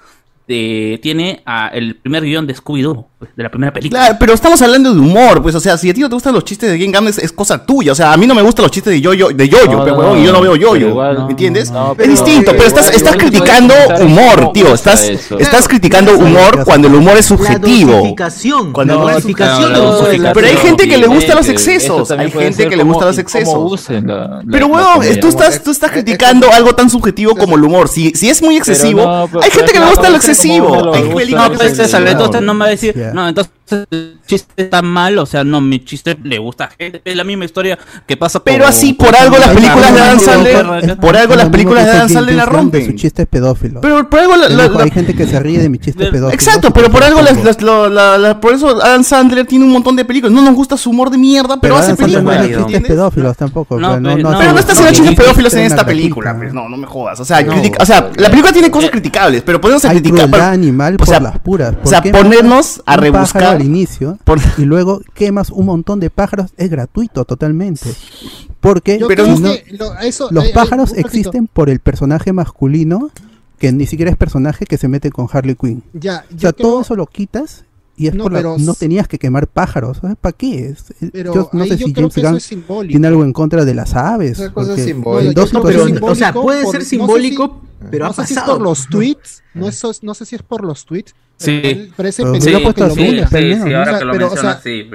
eh, 0.53 0.99
tiene 1.01 1.41
a 1.45 1.69
el 1.69 1.95
primer 1.95 2.23
guion 2.23 2.45
de 2.45 2.53
Scooby-Doo, 2.55 3.05
pues, 3.17 3.31
de 3.35 3.43
la 3.43 3.49
primera 3.49 3.71
película. 3.71 3.99
Claro, 4.01 4.17
pero 4.19 4.33
estamos 4.33 4.61
hablando 4.61 4.93
de 4.93 4.99
humor, 4.99 5.41
pues, 5.41 5.55
o 5.55 5.59
sea, 5.59 5.77
si 5.77 5.89
a 5.89 5.93
ti 5.93 6.01
no 6.01 6.09
te 6.09 6.15
gustan 6.15 6.33
los 6.33 6.43
chistes 6.43 6.69
de 6.69 6.77
Game 6.77 6.91
Gam 6.91 7.07
es, 7.07 7.17
es 7.17 7.31
cosa 7.31 7.65
tuya, 7.65 7.91
o 7.91 7.95
sea, 7.95 8.11
a 8.13 8.17
mí 8.17 8.27
no 8.27 8.35
me 8.35 8.41
gustan 8.41 8.63
los 8.63 8.71
chistes 8.71 8.91
de 8.93 8.99
Yoyo, 9.01 9.29
de 9.29 9.47
Yoyo, 9.47 9.71
No, 9.77 9.83
pero, 9.83 9.95
no, 9.95 10.01
huevón, 10.01 10.19
y 10.19 10.25
yo 10.25 10.33
no 10.33 10.41
veo 10.41 10.55
Yoyo, 10.55 10.89
igual- 10.89 11.25
¿me 11.25 11.31
entiendes? 11.31 11.71
no, 11.71 11.95
es 11.97 12.07
distinto, 12.09 12.51
pero 12.51 12.65
estás, 12.65 12.85
igual- 12.87 12.95
estás 12.97 13.15
igual 13.15 13.29
criticando 13.29 13.73
humor, 14.03 14.51
tío, 14.53 14.73
estás, 14.73 15.03
estás 15.03 15.67
criticando 15.67 16.17
humor 16.17 16.63
cuando 16.65 16.87
el 16.87 16.95
humor 16.95 17.17
es 17.17 17.25
subjetivo. 17.25 18.15
Cuando 18.73 18.97
humor 18.99 19.13
es 19.17 19.23
subjetivo. 19.23 19.67
de 19.69 20.17
los 20.17 20.33
Pero 20.33 20.47
hay 20.47 20.57
gente 20.57 20.87
que 20.87 20.97
le 20.97 21.07
gusta 21.07 21.35
los 21.35 21.45
Eso 21.45 21.51
excesos, 21.51 22.07
también 22.07 22.31
hay 22.33 22.43
gente 22.43 22.67
que 22.67 22.75
le 22.75 22.83
gusta 22.83 23.05
los 23.05 23.17
excesos. 23.17 23.87
Pero 24.51 24.69
comedia. 24.69 25.19
tú 25.19 25.27
estás, 25.27 25.63
tú 25.63 25.71
estás 25.71 25.91
criticando 25.91 26.51
algo 26.51 26.73
tan 26.75 26.89
subjetivo 26.89 27.35
como 27.35 27.55
el 27.55 27.63
humor. 27.63 27.87
Si, 27.87 28.11
si 28.11 28.29
es 28.29 28.41
muy 28.41 28.57
excesivo, 28.57 29.01
no, 29.01 29.41
hay 29.41 29.51
gente 29.51 29.71
que 29.71 29.79
le 29.79 29.85
gusta 29.85 30.09
lo 30.09 30.17
es 30.17 30.23
películas 30.41 30.83
No, 30.83 30.91
que 31.51 31.57
pues 31.57 31.75
César, 31.77 32.07
entonces 32.07 32.41
no 32.41 32.53
me 32.53 32.59
va 32.61 32.65
a 32.65 32.69
decir, 32.69 32.93
Yeah. 32.95 33.13
no, 33.13 33.27
entonces 33.27 33.51
chiste 34.25 34.63
está 34.63 34.81
mal, 34.81 35.17
o 35.19 35.25
sea, 35.25 35.43
no, 35.43 35.61
mi 35.61 35.83
chiste 35.83 36.17
le 36.23 36.37
gusta 36.37 36.65
a 36.65 36.69
gente, 36.69 37.01
es 37.03 37.15
la 37.15 37.23
misma 37.23 37.45
historia 37.45 37.77
que 38.05 38.17
pasa 38.17 38.43
Pero 38.43 38.65
así, 38.65 38.93
por 38.93 39.15
algo 39.15 39.37
las 39.37 39.49
películas 39.49 39.93
de 39.93 40.01
Adam 40.01 40.17
con- 40.17 40.25
Sandler, 40.25 40.97
por 40.99 41.17
algo 41.17 41.35
las 41.35 41.49
películas 41.49 41.85
de 41.85 41.91
Adam 41.91 42.09
Sandler 42.09 42.35
la 42.35 42.45
rompen. 42.45 42.85
Su 42.85 42.93
chiste 42.93 43.23
es 43.23 43.27
pedófilo. 43.27 43.81
Pero 43.81 44.09
por 44.09 44.19
algo 44.19 44.35
la- 44.35 44.47
Él 44.47 44.57
la- 44.57 44.63
dijo, 44.63 44.77
la- 44.77 44.83
hay 44.85 44.91
gente 44.91 45.15
que 45.15 45.27
se 45.27 45.39
ríe 45.39 45.59
de 45.59 45.69
mi 45.69 45.79
chiste 45.79 46.05
pedófilo. 46.05 46.31
Exacto, 46.31 46.71
pero 46.71 46.89
por 46.91 47.03
algo 47.03 47.21
las, 47.21 47.43
las- 47.43 47.61
lo- 47.61 47.89
la- 47.89 48.17
la- 48.17 48.39
por 48.39 48.53
eso 48.53 48.81
Adam 48.81 49.03
Sandler 49.03 49.45
tiene 49.45 49.65
un 49.65 49.71
montón 49.71 49.95
de 49.95 50.05
películas. 50.05 50.33
No 50.33 50.41
nos 50.41 50.55
gusta 50.55 50.77
su 50.77 50.89
humor 50.89 51.09
de 51.09 51.17
mierda, 51.17 51.59
pero, 51.61 51.75
hace 51.77 51.91
no 51.91 51.97
películas. 51.97 52.39
hace 52.39 52.55
chistes 52.55 52.81
pedófilos 52.81 53.37
tampoco. 53.37 53.79
No, 53.79 53.93
pero- 53.95 54.09
hace- 54.11 54.23
no, 54.23 54.37
Pero 54.37 54.53
no 54.53 54.59
estás 54.59 54.77
haciendo 54.77 54.93
chistes 54.93 55.15
pedófilos 55.15 55.53
en 55.53 55.63
esta 55.63 55.85
película, 55.85 56.35
pues 56.37 56.53
no, 56.53 56.67
no 56.69 56.77
me 56.77 56.87
jodas. 56.87 57.19
O 57.19 57.25
sea, 57.25 57.45
o 57.79 57.85
sea, 57.85 58.09
la 58.15 58.29
película 58.29 58.53
tiene 58.53 58.69
cosas 58.71 58.89
criticables, 58.89 59.41
pero 59.43 59.59
podemos 59.61 59.81
criticar. 59.83 60.29
animal 60.41 60.97
por 60.97 61.21
las 61.21 61.39
puras. 61.39 61.75
o 61.83 61.87
sea, 61.87 62.01
¿Por 62.01 62.11
qué 62.11 62.17
ponernos 62.17 62.81
a 62.85 62.97
rebuscar. 62.97 63.60
Al 63.61 63.67
inicio 63.67 64.17
y 64.57 64.61
luego 64.65 65.01
quemas 65.13 65.49
un 65.49 65.65
montón 65.67 65.99
de 65.99 66.09
pájaros 66.09 66.51
es 66.57 66.69
gratuito 66.69 67.25
totalmente. 67.25 67.89
Porque 68.59 68.99
creo 68.99 69.27
no- 69.39 69.51
que 69.53 69.65
lo- 69.77 69.97
eso- 69.99 70.27
los 70.31 70.43
hay- 70.43 70.49
hay 70.49 70.53
pájaros 70.53 70.93
existen 70.95 71.47
por 71.47 71.69
el 71.69 71.79
personaje 71.79 72.31
masculino 72.33 73.09
que 73.57 73.71
ni 73.71 73.85
siquiera 73.85 74.11
es 74.11 74.17
personaje 74.17 74.65
que 74.65 74.77
se 74.77 74.87
mete 74.87 75.11
con 75.11 75.27
Harley 75.31 75.55
Quinn. 75.55 75.83
Ya, 75.93 76.25
o 76.35 76.39
sea, 76.39 76.51
creo- 76.53 76.69
todo 76.69 76.81
eso 76.81 76.95
lo 76.95 77.05
quitas 77.07 77.65
y 77.97 78.07
es 78.07 78.13
No, 78.15 78.23
por 78.23 78.31
la- 78.33 78.39
pero 78.39 78.57
no 78.57 78.71
s- 78.71 78.79
tenías 78.79 79.07
que 79.07 79.19
quemar 79.19 79.47
pájaros. 79.47 79.99
¿Para 80.19 80.33
qué? 80.33 80.69
Es- 80.69 80.85
Pero 81.11 81.33
yo 81.33 81.49
no 81.53 81.63
sé 81.65 81.77
yo 81.77 81.87
si 81.87 81.93
James 81.93 82.15
Gunn 82.15 82.37
es 82.37 82.43
simbólico. 82.43 82.91
tiene 82.91 83.07
algo 83.07 83.23
en 83.23 83.33
contra 83.33 83.65
de 83.65 83.73
las 83.75 83.95
aves. 83.95 84.39
Esa 84.39 84.51
cosa 84.53 84.71
es 84.71 84.77
porque 84.77 84.83
simbólica. 84.91 85.27
en 85.29 85.33
dos 85.35 85.53
No, 85.53 85.61
pero 85.63 85.83
o 86.01 86.15
sea, 86.15 86.33
puede 86.33 86.63
por- 86.63 86.71
ser 86.71 86.79
no 86.81 86.83
sé 86.83 86.89
si- 86.89 86.89
simbólico, 86.97 87.61
pero 87.91 88.05
no 88.05 88.11
ha 88.11 88.13
sé 88.13 88.25
si 88.27 88.33
es 88.33 88.39
por 88.41 88.61
los 88.61 88.87
tweets, 88.87 89.43
no, 89.53 89.67
es, 89.67 90.03
no 90.03 90.13
sé 90.15 90.25
si 90.25 90.35
es 90.35 90.41
por 90.43 90.63
los 90.63 90.85
tweets. 90.85 91.13
Sí. 91.45 91.51
eh, 91.63 91.91
Parece 91.95 92.23
Pero 92.23 92.33
pendejo 92.33 92.73
que 92.73 92.81
lo 92.81 92.95
meta. 92.95 93.27
o 94.27 94.37
sea, 94.37 94.61
sí, 94.61 94.87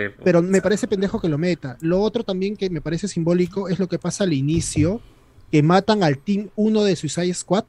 me 0.42 0.60
parece 0.62 0.86
pendejo 0.88 1.20
que 1.20 1.28
lo 1.28 1.38
meta. 1.38 1.76
Lo 1.80 2.00
otro 2.00 2.24
también 2.24 2.56
que 2.56 2.70
me 2.70 2.80
parece 2.80 3.08
simbólico 3.08 3.68
es 3.68 3.78
lo 3.78 3.88
que 3.88 3.98
pasa 3.98 4.24
al 4.24 4.32
inicio, 4.32 5.00
que 5.50 5.62
matan 5.62 6.02
al 6.02 6.18
Team 6.18 6.48
1 6.56 6.84
de 6.84 6.96
Suicide 6.96 7.34
Squad, 7.34 7.64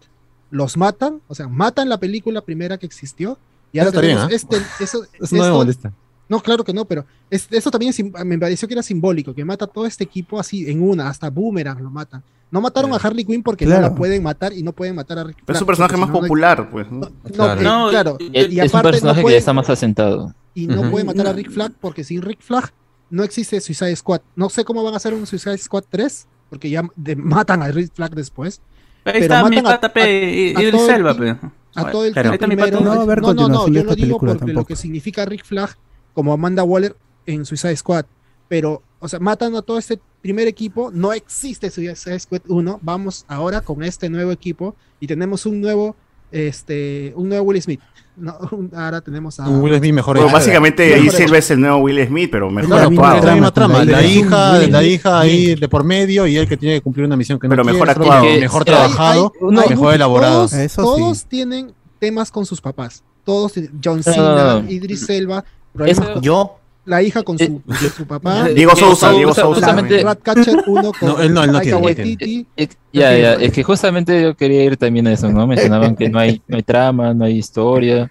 los 0.49 0.77
matan, 0.77 1.21
o 1.27 1.35
sea, 1.35 1.47
matan 1.47 1.89
la 1.89 1.99
película 1.99 2.41
primera 2.41 2.77
que 2.77 2.85
existió, 2.85 3.37
y 3.73 3.79
ahora 3.79 3.89
está 3.89 4.01
bien, 4.01 4.17
tenemos 4.17 4.31
¿ah? 4.31 4.35
este, 4.35 4.83
eso, 4.83 5.03
Eso 5.19 5.35
no 5.35 5.41
me 5.41 5.47
esto- 5.47 5.53
molesta. 5.57 5.93
No, 6.29 6.41
claro 6.41 6.63
que 6.65 6.73
no, 6.73 6.83
pero 6.85 7.05
es- 7.29 7.47
eso 7.51 7.71
también 7.71 7.89
es 7.91 8.25
me 8.25 8.37
pareció 8.37 8.67
que 8.67 8.73
era 8.73 8.83
simbólico, 8.83 9.33
que 9.33 9.45
mata 9.45 9.65
a 9.65 9.67
todo 9.67 9.85
este 9.85 10.03
equipo 10.03 10.39
así 10.39 10.69
en 10.69 10.81
una, 10.83 11.07
hasta 11.09 11.29
Boomerang 11.29 11.81
lo 11.81 11.89
matan. 11.89 12.21
No 12.49 12.61
mataron 12.61 12.93
a 12.93 12.95
Harley 12.95 13.25
Quinn 13.25 13.43
porque 13.43 13.65
no 13.65 13.79
la 13.81 13.93
pueden 13.93 14.23
matar 14.23 14.53
y 14.53 14.63
no 14.63 14.71
pueden 14.71 14.95
matar 14.95 15.19
a 15.19 15.23
Rick 15.25 15.37
Pero 15.37 15.43
es 15.43 15.45
Flag, 15.45 15.59
su 15.59 15.65
personaje 15.65 15.91
porque 15.93 15.99
más 16.01 16.09
no, 16.09 16.13
no 16.15 16.21
popular, 16.21 16.69
pues. 16.69 16.89
¿no? 16.91 16.99
No, 16.99 17.11
Claro. 17.33 17.59
eh, 17.59 17.63
No, 17.63 17.89
claro. 17.89 18.17
Es, 18.33 18.53
Y 18.53 18.59
es 18.59 18.63
un 18.73 18.79
aparte 18.79 18.87
no 18.87 18.91
personaje 18.91 19.17
que 19.17 19.21
pueden- 19.23 19.35
ya 19.35 19.39
está 19.39 19.53
más 19.53 19.69
asentado. 19.69 20.33
y 20.53 20.67
no 20.67 20.89
puede 20.89 21.03
matar 21.05 21.27
a 21.27 21.33
Rick 21.33 21.51
Flag 21.51 21.73
porque 21.81 22.03
sin 22.03 22.21
Rick 22.21 22.39
Flag 22.41 22.71
no 23.09 23.23
existe 23.23 23.59
Suicide 23.59 23.95
Squad. 23.95 24.21
No 24.35 24.49
sé 24.49 24.63
cómo 24.65 24.81
van 24.83 24.93
a 24.93 24.97
hacer 24.97 25.13
un 25.13 25.25
Suicide 25.27 25.57
Squad 25.57 25.83
3 25.89 26.27
porque 26.49 26.69
ya 26.69 26.83
de- 26.95 27.15
matan 27.17 27.61
a 27.63 27.67
Rick 27.69 27.91
Flag 27.93 28.15
después. 28.15 28.61
Ahí 29.03 29.21
está 29.21 29.43
mi 29.43 29.57
matan 29.57 29.65
a- 29.67 29.75
pata, 29.75 29.93
pe, 29.93 30.01
a- 30.01 30.07
y- 30.09 30.55
a 30.55 30.63
y 30.67 30.71
todo 30.71 30.81
el 30.87 30.93
Selva, 30.93 31.13
team- 31.15 31.37
pe. 31.39 31.47
A 31.75 31.91
todo 31.91 32.05
el 32.05 32.13
Claro. 32.13 32.31
primero. 32.37 32.79
No 32.79 32.89
va 32.89 32.95
a 32.95 33.01
haber 33.03 33.21
No, 33.21 33.33
no, 33.33 33.47
no, 33.49 33.67
yo 33.67 33.83
lo 33.83 33.93
digo 33.93 34.17
porque 34.19 34.51
lo 34.53 34.65
que 34.65 34.75
significa 34.75 35.25
Rick 35.25 35.45
Flag 35.45 35.69
como 36.13 36.33
Amanda 36.33 36.63
Waller 36.63 36.95
en 37.25 37.45
Suicide 37.45 37.75
Squad. 37.75 38.05
Pero, 38.47 38.81
o 38.99 39.07
sea, 39.07 39.19
matan 39.19 39.55
a 39.55 39.61
todo 39.61 39.77
este 39.77 39.99
primer 40.21 40.47
equipo. 40.47 40.89
No 40.93 41.13
existe 41.13 41.69
Suicide 41.69 42.19
Squad 42.19 42.41
1. 42.47 42.79
Vamos 42.81 43.25
ahora 43.27 43.61
con 43.61 43.83
este 43.83 44.09
nuevo 44.09 44.31
equipo 44.31 44.75
y 44.99 45.07
tenemos 45.07 45.45
un 45.45 45.61
nuevo, 45.61 45.95
este, 46.31 47.13
un 47.15 47.29
nuevo 47.29 47.43
Will 47.45 47.61
Smith. 47.61 47.79
No, 48.15 48.35
un- 48.51 48.71
ahora 48.75 48.99
tenemos 49.01 49.39
a 49.39 49.47
Un 49.47 49.61
Will 49.61 49.77
Smith 49.77 49.93
mejor 49.93 50.17
Bueno, 50.17 50.31
básicamente 50.31 50.83
Mejor 50.87 50.99
ahí 51.01 51.07
hecho. 51.07 51.17
Silva 51.17 51.37
es 51.37 51.51
el 51.51 51.61
nuevo 51.61 51.77
Will 51.77 52.07
Smith, 52.07 52.29
pero 52.31 52.49
mejor 52.49 52.79
actuado. 52.79 53.25
la 53.25 53.33
misma 53.33 53.53
trama, 53.53 53.85
la 53.85 54.03
hija, 54.03 54.57
la 54.67 54.83
hija 54.83 55.19
ahí 55.19 55.53
de 55.55 55.67
por 55.69 55.83
medio 55.83 56.25
y 56.25 56.35
él 56.37 56.47
que 56.47 56.57
tiene 56.57 56.75
que 56.75 56.81
cumplir 56.81 57.05
una 57.05 57.15
misión 57.15 57.37
que 57.39 57.47
no 57.47 57.51
Pero 57.51 57.63
mejor 57.63 57.89
actuado. 57.89 58.23
mejor 58.25 58.65
trabajado, 58.65 59.31
Hay- 59.51 59.57
hay- 59.57 59.69
mejor 59.69 59.93
elaborado. 59.93 60.35
Todos, 60.47 60.53
Eso 60.53 60.81
todos 60.81 61.17
sí. 61.19 61.25
tienen 61.29 61.73
temas 61.99 62.31
con 62.31 62.45
sus 62.45 62.59
papás. 62.59 63.03
Todos, 63.23 63.53
tienen- 63.53 63.73
John 63.83 63.97
No, 63.97 64.03
Cena. 64.03 64.65
Idris 64.67 65.07
Elba, 65.09 65.43
problemas 65.73 66.03
Eso- 66.05 66.13
con 66.13 66.21
Yo, 66.23 66.57
la 66.87 67.03
hija 67.03 67.21
con 67.21 67.37
su, 67.37 67.61
con 67.61 67.75
su 67.75 68.07
papá. 68.07 68.47
Diego 68.55 68.75
Sousa, 68.75 69.11
Diego 69.11 69.33
Sousa. 69.33 69.67
justamente- 69.67 70.01
Ratcatcher 70.03 70.63
1 70.65 70.91
con 70.99 71.09
No, 71.09 71.19
él 71.21 71.33
no, 71.33 71.43
él 71.43 71.51
no 71.51 71.59
tiene, 71.59 71.77
Waititi. 71.77 72.47
Eh, 72.55 72.67
Ya, 72.93 73.15
ya, 73.17 73.33
es 73.33 73.51
que 73.51 73.61
justamente 73.61 74.21
yo 74.21 74.35
quería 74.35 74.63
ir 74.63 74.77
también 74.77 75.05
a 75.07 75.13
eso, 75.13 75.29
¿no? 75.29 75.45
Mencionaban 75.47 75.95
que 75.95 76.09
no 76.09 76.17
hay, 76.17 76.41
no 76.47 76.55
hay 76.57 76.63
trama, 76.63 77.13
no 77.13 77.25
hay 77.25 77.37
historia. 77.37 78.09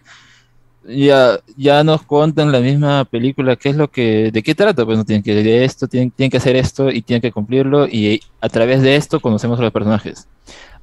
Ya, 0.88 1.40
ya 1.56 1.82
nos 1.82 2.02
cuentan 2.02 2.52
la 2.52 2.60
misma 2.60 3.04
película, 3.06 3.56
¿qué 3.56 3.70
es 3.70 3.76
lo 3.76 3.88
que, 3.90 4.30
de 4.30 4.42
qué 4.44 4.54
trata? 4.54 4.84
Pues 4.84 4.96
no 4.96 5.04
tienen 5.04 5.24
que 5.24 5.34
de 5.34 5.64
esto, 5.64 5.88
tienen, 5.88 6.12
tienen 6.12 6.30
que 6.30 6.36
hacer 6.36 6.54
esto 6.54 6.90
y 6.90 7.02
tienen 7.02 7.22
que 7.22 7.32
cumplirlo 7.32 7.88
y 7.88 8.20
a 8.40 8.48
través 8.48 8.82
de 8.82 8.94
esto 8.94 9.18
conocemos 9.18 9.58
a 9.58 9.62
los 9.62 9.72
personajes. 9.72 10.28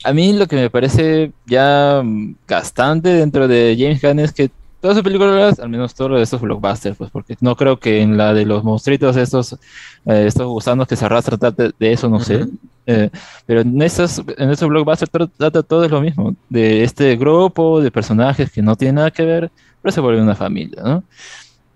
A 0.04 0.12
mí 0.12 0.34
lo 0.34 0.48
que 0.48 0.58
me 0.58 0.70
parece 0.70 1.32
ya 1.46 2.02
mm, 2.04 2.36
gastante 2.46 3.10
dentro 3.10 3.48
de 3.48 3.78
James 3.80 4.02
Gunn 4.02 4.20
es 4.20 4.34
que 4.34 4.52
todas 4.84 4.98
sus 4.98 5.04
películas, 5.04 5.60
al 5.60 5.70
menos 5.70 5.96
todos 5.96 6.22
estos 6.22 6.42
blockbusters, 6.42 6.98
pues 6.98 7.10
porque 7.10 7.38
no 7.40 7.56
creo 7.56 7.80
que 7.80 8.02
en 8.02 8.18
la 8.18 8.34
de 8.34 8.46
los 8.46 8.64
monstruitos 8.66 9.16
estos, 9.16 9.54
eh, 9.54 10.26
estos 10.28 10.46
gusanos 10.48 10.88
que 10.88 10.98
se 10.98 11.06
arrastran 11.06 11.40
de 11.80 11.92
eso, 11.94 12.10
no 12.10 12.20
sé. 12.20 12.46
Eh, 12.86 13.10
pero 13.46 13.62
en 13.62 13.82
estos, 13.82 14.22
en 14.38 14.50
estos 14.52 14.68
blockbusters 14.68 15.10
tra- 15.10 15.32
trata 15.38 15.64
todo 15.64 15.86
es 15.86 15.92
lo 15.92 16.02
mismo, 16.02 16.36
de 16.50 16.84
este 16.84 17.16
grupo 17.16 17.80
de 17.82 17.92
personajes 17.92 18.52
que 18.52 18.62
no 18.62 18.76
tienen 18.76 18.96
nada 18.96 19.12
que 19.12 19.24
ver, 19.24 19.52
pero 19.82 19.94
se 19.94 20.02
vuelve 20.02 20.22
una 20.22 20.36
familia, 20.36 20.82
¿no? 20.84 21.04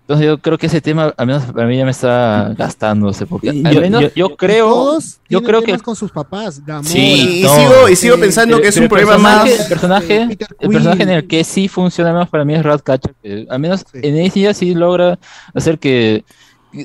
Entonces 0.08 0.26
yo 0.26 0.38
creo 0.38 0.56
que 0.56 0.68
ese 0.68 0.80
tema, 0.80 1.12
al 1.18 1.26
menos 1.26 1.42
para 1.52 1.66
mí 1.66 1.76
ya 1.76 1.84
me 1.84 1.90
está 1.90 2.54
gastándose, 2.56 3.26
porque 3.26 3.50
al 3.50 3.62
Yo- 3.74 3.80
menos 3.82 4.00
yo, 4.00 4.08
yo- 4.14 4.36
creo, 4.38 4.70
Todos 4.70 5.18
yo 5.28 5.42
creo 5.42 5.60
que 5.60 5.76
con 5.80 5.94
sus 5.94 6.10
papás. 6.10 6.64
Gamora, 6.64 6.88
Sí, 6.88 7.40
y 7.40 7.42
no, 7.42 7.54
sigo, 7.54 7.88
y 7.90 7.94
sigo 7.96 8.14
eh, 8.14 8.18
pensando 8.18 8.58
que 8.58 8.68
es 8.68 8.76
un 8.78 8.88
problema 8.88 9.12
el 9.16 9.18
personaje, 9.20 9.50
más. 9.50 9.60
el 9.60 9.68
personaje, 9.68 10.16
eh, 10.16 10.28
el 10.60 10.70
personaje 10.70 11.02
en 11.02 11.08
el 11.10 11.26
que 11.26 11.44
sí 11.44 11.68
funciona 11.68 12.14
más 12.14 12.26
para 12.30 12.46
mí 12.46 12.54
es 12.54 12.62
Ratcatcher, 12.62 13.14
que 13.22 13.46
al 13.50 13.58
menos 13.60 13.84
Sí. 13.92 13.98
en 14.02 14.16
ella 14.16 14.54
sí 14.54 14.74
logra 14.74 15.18
hacer 15.52 15.78
que 15.78 16.24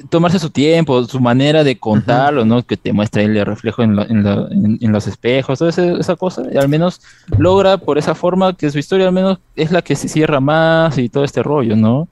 tomarse 0.10 0.38
su 0.40 0.50
tiempo, 0.50 1.06
su 1.06 1.22
manera 1.22 1.64
de 1.64 1.80
contarlo, 1.80 2.44
¿no? 2.44 2.62
Que 2.66 2.76
te 2.76 2.92
muestra 2.92 3.22
el 3.22 3.46
reflejo 3.46 3.84
en, 3.84 3.96
la- 3.96 4.04
en, 4.04 4.24
la- 4.26 4.48
en- 4.52 4.80
en 4.82 4.92
los 4.92 5.08
espejos, 5.08 5.60
toda 5.60 5.70
ese- 5.70 5.94
esa 5.98 6.18
cosa, 6.18 6.42
y 6.54 6.58
al 6.58 6.68
menos 6.68 7.00
logra 7.38 7.78
por 7.78 7.98
esa 7.98 8.16
forma 8.16 8.54
que 8.56 8.70
su 8.70 8.80
historia 8.80 9.08
al 9.08 9.14
menos 9.14 9.38
es 9.56 9.72
la 9.72 9.82
que 9.82 9.96
se 9.96 10.10
cierra 10.10 10.42
más 10.42 10.98
y 10.98 11.08
todo 11.08 11.24
este 11.24 11.42
rollo, 11.42 11.78
¿no? 11.78 12.10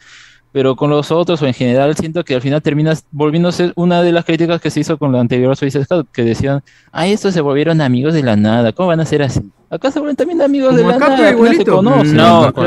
Pero 0.52 0.76
con 0.76 0.90
los 0.90 1.12
otros 1.12 1.42
o 1.42 1.48
en 1.48 1.54
general 1.54 1.96
siento 1.96 2.24
que 2.24 2.36
al 2.36 2.42
final 2.42 2.62
termina 2.62 2.94
volviéndose 3.12 3.72
una 3.76 4.02
de 4.02 4.12
las 4.12 4.26
críticas 4.26 4.60
que 4.60 4.70
se 4.70 4.82
hizo 4.82 4.98
con 4.98 5.12
la 5.12 5.22
anterior 5.22 5.56
Suicide 5.56 5.86
que 6.12 6.24
decían, 6.24 6.62
ay, 6.92 7.14
estos 7.14 7.34
se 7.34 7.42
volvieron 7.42 7.80
amigos 7.82 8.14
de 8.14 8.24
la 8.24 8.36
nada, 8.36 8.74
¿cómo 8.74 8.90
van 8.90 9.00
a 9.00 9.06
ser 9.06 9.24
así? 9.24 9.42
Acá 9.74 9.90
se 9.90 10.00
vuelven 10.00 10.18
también 10.18 10.42
amigos 10.42 10.76
de 10.76 10.84
la 10.84 10.96
acá, 10.96 11.08
nada, 11.08 11.30
al 11.30 11.36
final 11.38 11.56
se 11.56 11.62
igualito. 11.62 11.76
conocen, 11.78 12.18
No, 12.18 12.44
acá 12.44 12.62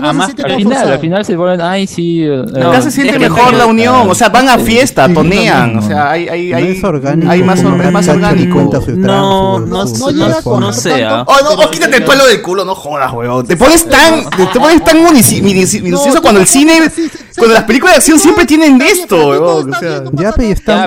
no, 0.00 0.12
no 0.14 0.26
se 0.26 0.42
Al 0.42 0.56
final, 0.56 0.90
al 0.92 0.98
final 1.00 1.24
se 1.26 1.36
vuelven, 1.36 1.60
ay, 1.60 1.86
sí. 1.86 2.22
eh, 2.24 2.42
Acá 2.56 2.78
eh, 2.78 2.82
se 2.82 2.90
siente 2.90 3.18
mejor 3.18 3.52
no- 3.52 3.58
la 3.58 3.66
unión, 3.66 4.08
o 4.08 4.14
sea, 4.14 4.30
van 4.30 4.48
a 4.48 4.56
fiesta, 4.56 5.12
tonean, 5.12 5.74
no, 5.74 5.80
o 5.80 5.82
sea, 5.82 6.12
hay, 6.12 6.30
hay, 6.30 6.50
No 6.50 6.56
hay, 6.56 6.80
hay 7.28 7.42
más, 7.42 7.62
más 7.62 8.08
orgánico. 8.08 8.70
No, 8.96 9.60
no, 9.60 9.84
no 9.84 10.60
no 10.60 10.72
sé, 10.72 11.04
¿ah? 11.04 11.24
Oh, 11.26 11.36
no, 11.44 11.50
oh, 11.62 11.70
quítate 11.70 11.98
el 11.98 12.04
palo 12.04 12.26
del 12.26 12.40
culo, 12.40 12.64
no 12.64 12.74
jodas, 12.74 13.12
weón. 13.12 13.46
Te 13.46 13.58
pones 13.58 13.86
tan, 13.86 14.30
te, 14.30 14.46
pones 14.58 14.82
tan 14.82 14.96
minucioso 15.02 16.22
cuando 16.22 16.40
el 16.40 16.46
cine, 16.46 16.90
cuando 17.36 17.52
las 17.52 17.64
películas 17.64 17.96
de 17.96 17.98
acción 17.98 18.18
siempre 18.18 18.46
tienen 18.46 18.80
esto, 18.80 19.28
weón. 19.28 19.74
Sea, 19.78 20.04
Ya, 20.12 20.32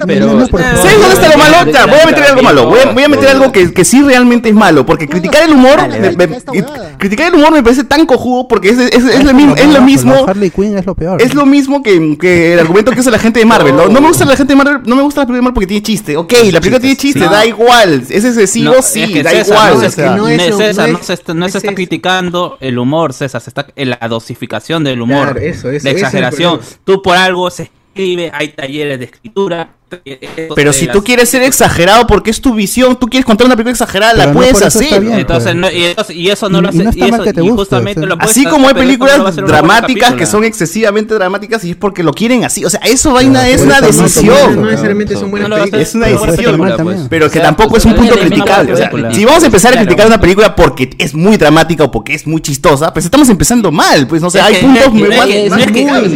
pero 0.03 0.41
Eh. 0.41 0.47
¿Sabes 0.49 0.99
dónde 0.99 1.13
está 1.13 1.29
lo 1.29 1.37
malo? 1.37 1.57
Voy 1.91 1.99
a 2.01 2.05
meter 2.07 2.23
algo 2.23 2.41
malo. 2.41 2.65
Voy 2.67 3.03
a, 3.03 3.07
meter 3.07 3.29
algo 3.29 3.51
que, 3.51 3.71
que 3.71 3.85
sí 3.85 4.01
realmente 4.01 4.14
es 4.21 4.53
malo. 4.53 4.85
Porque 4.85 5.07
criticar 5.07 5.43
el 5.43 5.51
humor. 5.53 5.77
Dale, 5.77 5.99
me- 5.99 6.11
dale. 6.15 6.97
criticar 6.97 7.27
el 7.29 7.35
humor 7.35 7.51
me 7.51 7.63
parece 7.63 7.83
tan 7.83 8.05
cojudo 8.05 8.47
porque 8.47 8.69
es, 8.69 8.77
es, 8.79 9.03
es, 9.03 9.23
lo, 9.23 9.33
mismo, 9.33 9.55
es 9.55 9.73
lo 9.73 9.81
mismo. 9.81 10.13
La 10.13 10.31
Harley 10.31 10.49
Quinn 10.49 10.77
es 10.77 10.85
lo 10.85 10.95
peor. 10.95 11.21
Es 11.21 11.33
lo 11.33 11.45
mismo 11.45 11.83
que, 11.83 12.17
que 12.19 12.53
el 12.53 12.59
argumento 12.59 12.91
que 12.91 12.99
usa 12.99 13.11
la 13.11 13.19
gente 13.19 13.39
de 13.39 13.45
Marvel. 13.45 13.75
No, 13.75 13.87
no 13.87 14.01
me 14.01 14.07
gusta 14.07 14.25
la 14.25 14.35
gente 14.35 14.53
de 14.53 14.57
Marvel, 14.57 14.81
no 14.85 14.95
me 14.95 15.01
gusta 15.03 15.21
la 15.21 15.25
película 15.27 15.37
de 15.37 15.41
Marvel 15.43 15.53
porque 15.53 15.67
tiene 15.67 15.83
chiste. 15.83 16.17
Ok, 16.17 16.33
la 16.51 16.59
película 16.59 16.79
tiene 16.79 16.95
chiste, 16.95 17.19
Sí. 17.19 17.25
da 17.25 17.45
igual. 17.45 18.03
Es 18.09 18.23
excesivo, 18.25 18.73
No, 18.75 18.81
sí, 18.81 19.03
es 19.03 19.09
que 19.11 19.23
da 19.23 19.31
César, 19.31 19.45
igual. 19.47 19.79
no, 19.81 19.87
o 19.87 19.89
sea. 19.91 20.15
no 20.15 20.27
es 20.27 20.55
César, 20.55 20.89
no 20.89 21.03
se 21.03 21.13
está, 21.13 21.33
no 21.33 21.45
es 21.45 21.51
se 21.51 21.57
está 21.59 21.73
criticando 21.73 22.57
el 22.59 22.77
humor, 22.77 23.13
César, 23.13 23.41
se 23.41 23.49
está 23.49 23.67
en 23.75 23.89
la 23.91 23.97
dosificación 24.07 24.83
del 24.83 25.01
humor, 25.01 25.33
Claro, 25.33 25.39
eso, 25.39 25.69
eso, 25.69 25.83
la 25.85 25.91
exageración. 25.91 26.59
Tú 26.83 27.01
por 27.01 27.17
algo 27.17 27.49
se 27.49 27.63
escribe, 27.63 28.31
hay 28.33 28.49
talleres 28.49 28.99
de 28.99 29.05
escritura. 29.05 29.69
Pero 30.55 30.73
si 30.73 30.87
tú 30.87 31.03
quieres 31.03 31.29
ser 31.29 31.43
exagerado 31.43 32.07
porque 32.07 32.31
es 32.31 32.41
tu 32.41 32.53
visión, 32.53 32.97
tú 32.99 33.07
quieres 33.07 33.25
contar 33.25 33.45
una 33.45 33.55
película 33.55 33.71
exagerada, 33.71 34.13
Pero 34.13 34.25
la 34.25 34.33
no 34.33 34.39
puedes 34.39 34.61
hacer. 34.61 35.01
bien. 35.01 35.19
entonces, 35.19 35.51
pues. 35.51 35.55
no, 35.55 35.71
y, 35.71 35.83
eso, 35.85 36.11
y 36.11 36.29
eso 36.29 36.49
no 36.49 36.59
Y- 36.59 36.61
lo 36.61 36.67
y 36.67 36.69
hace. 36.69 36.83
no 36.83 36.89
está 36.89 37.07
y 37.07 37.11
mal 37.11 37.19
eso- 37.19 37.23
que 37.23 37.33
te 37.33 37.39
y 37.41 37.43
guste, 37.43 37.57
justamente 37.57 37.99
o 37.99 38.03
sea. 38.03 38.09
lo 38.09 38.17
puedes 38.17 38.31
Así 38.31 38.39
hacer, 38.41 38.51
como 38.51 38.67
hay 38.67 38.73
películas 38.73 39.35
dramáticas 39.35 40.13
que 40.13 40.25
son 40.25 40.43
excesivamente 40.43 41.13
dramáticas 41.13 41.63
y 41.65 41.71
es 41.71 41.75
porque 41.77 42.03
lo 42.03 42.13
quieren 42.13 42.43
así. 42.43 42.65
O 42.65 42.69
sea, 42.69 42.79
eso 42.81 43.13
vaina 43.13 43.47
es 43.47 43.61
una 43.61 43.81
decisión. 43.81 44.55
No 44.61 44.65
necesariamente 44.67 45.15
son 45.15 45.31
buenas 45.31 45.49
películas. 45.49 45.87
Es 45.87 45.95
una 45.95 46.07
decisión. 46.07 47.07
Pero 47.09 47.29
que 47.29 47.39
tampoco 47.39 47.77
es 47.77 47.85
un 47.85 47.95
punto 47.95 48.15
criticable. 48.15 48.73
O 48.73 48.77
sea, 48.77 48.89
película. 48.89 49.13
si 49.13 49.25
vamos 49.25 49.43
a 49.43 49.45
empezar 49.47 49.73
a 49.73 49.77
criticar 49.81 50.07
una 50.07 50.19
película 50.19 50.55
porque 50.55 50.89
es 50.97 51.13
muy 51.13 51.37
dramática 51.37 51.83
o 51.83 51.91
porque 51.91 52.13
es 52.13 52.25
muy 52.27 52.41
chistosa, 52.41 52.93
pues 52.93 53.05
estamos 53.05 53.29
empezando 53.29 53.71
mal. 53.71 54.07
Pues 54.07 54.21
no 54.21 54.29
sé, 54.29 54.39
hay 54.41 54.55
puntos 54.55 54.83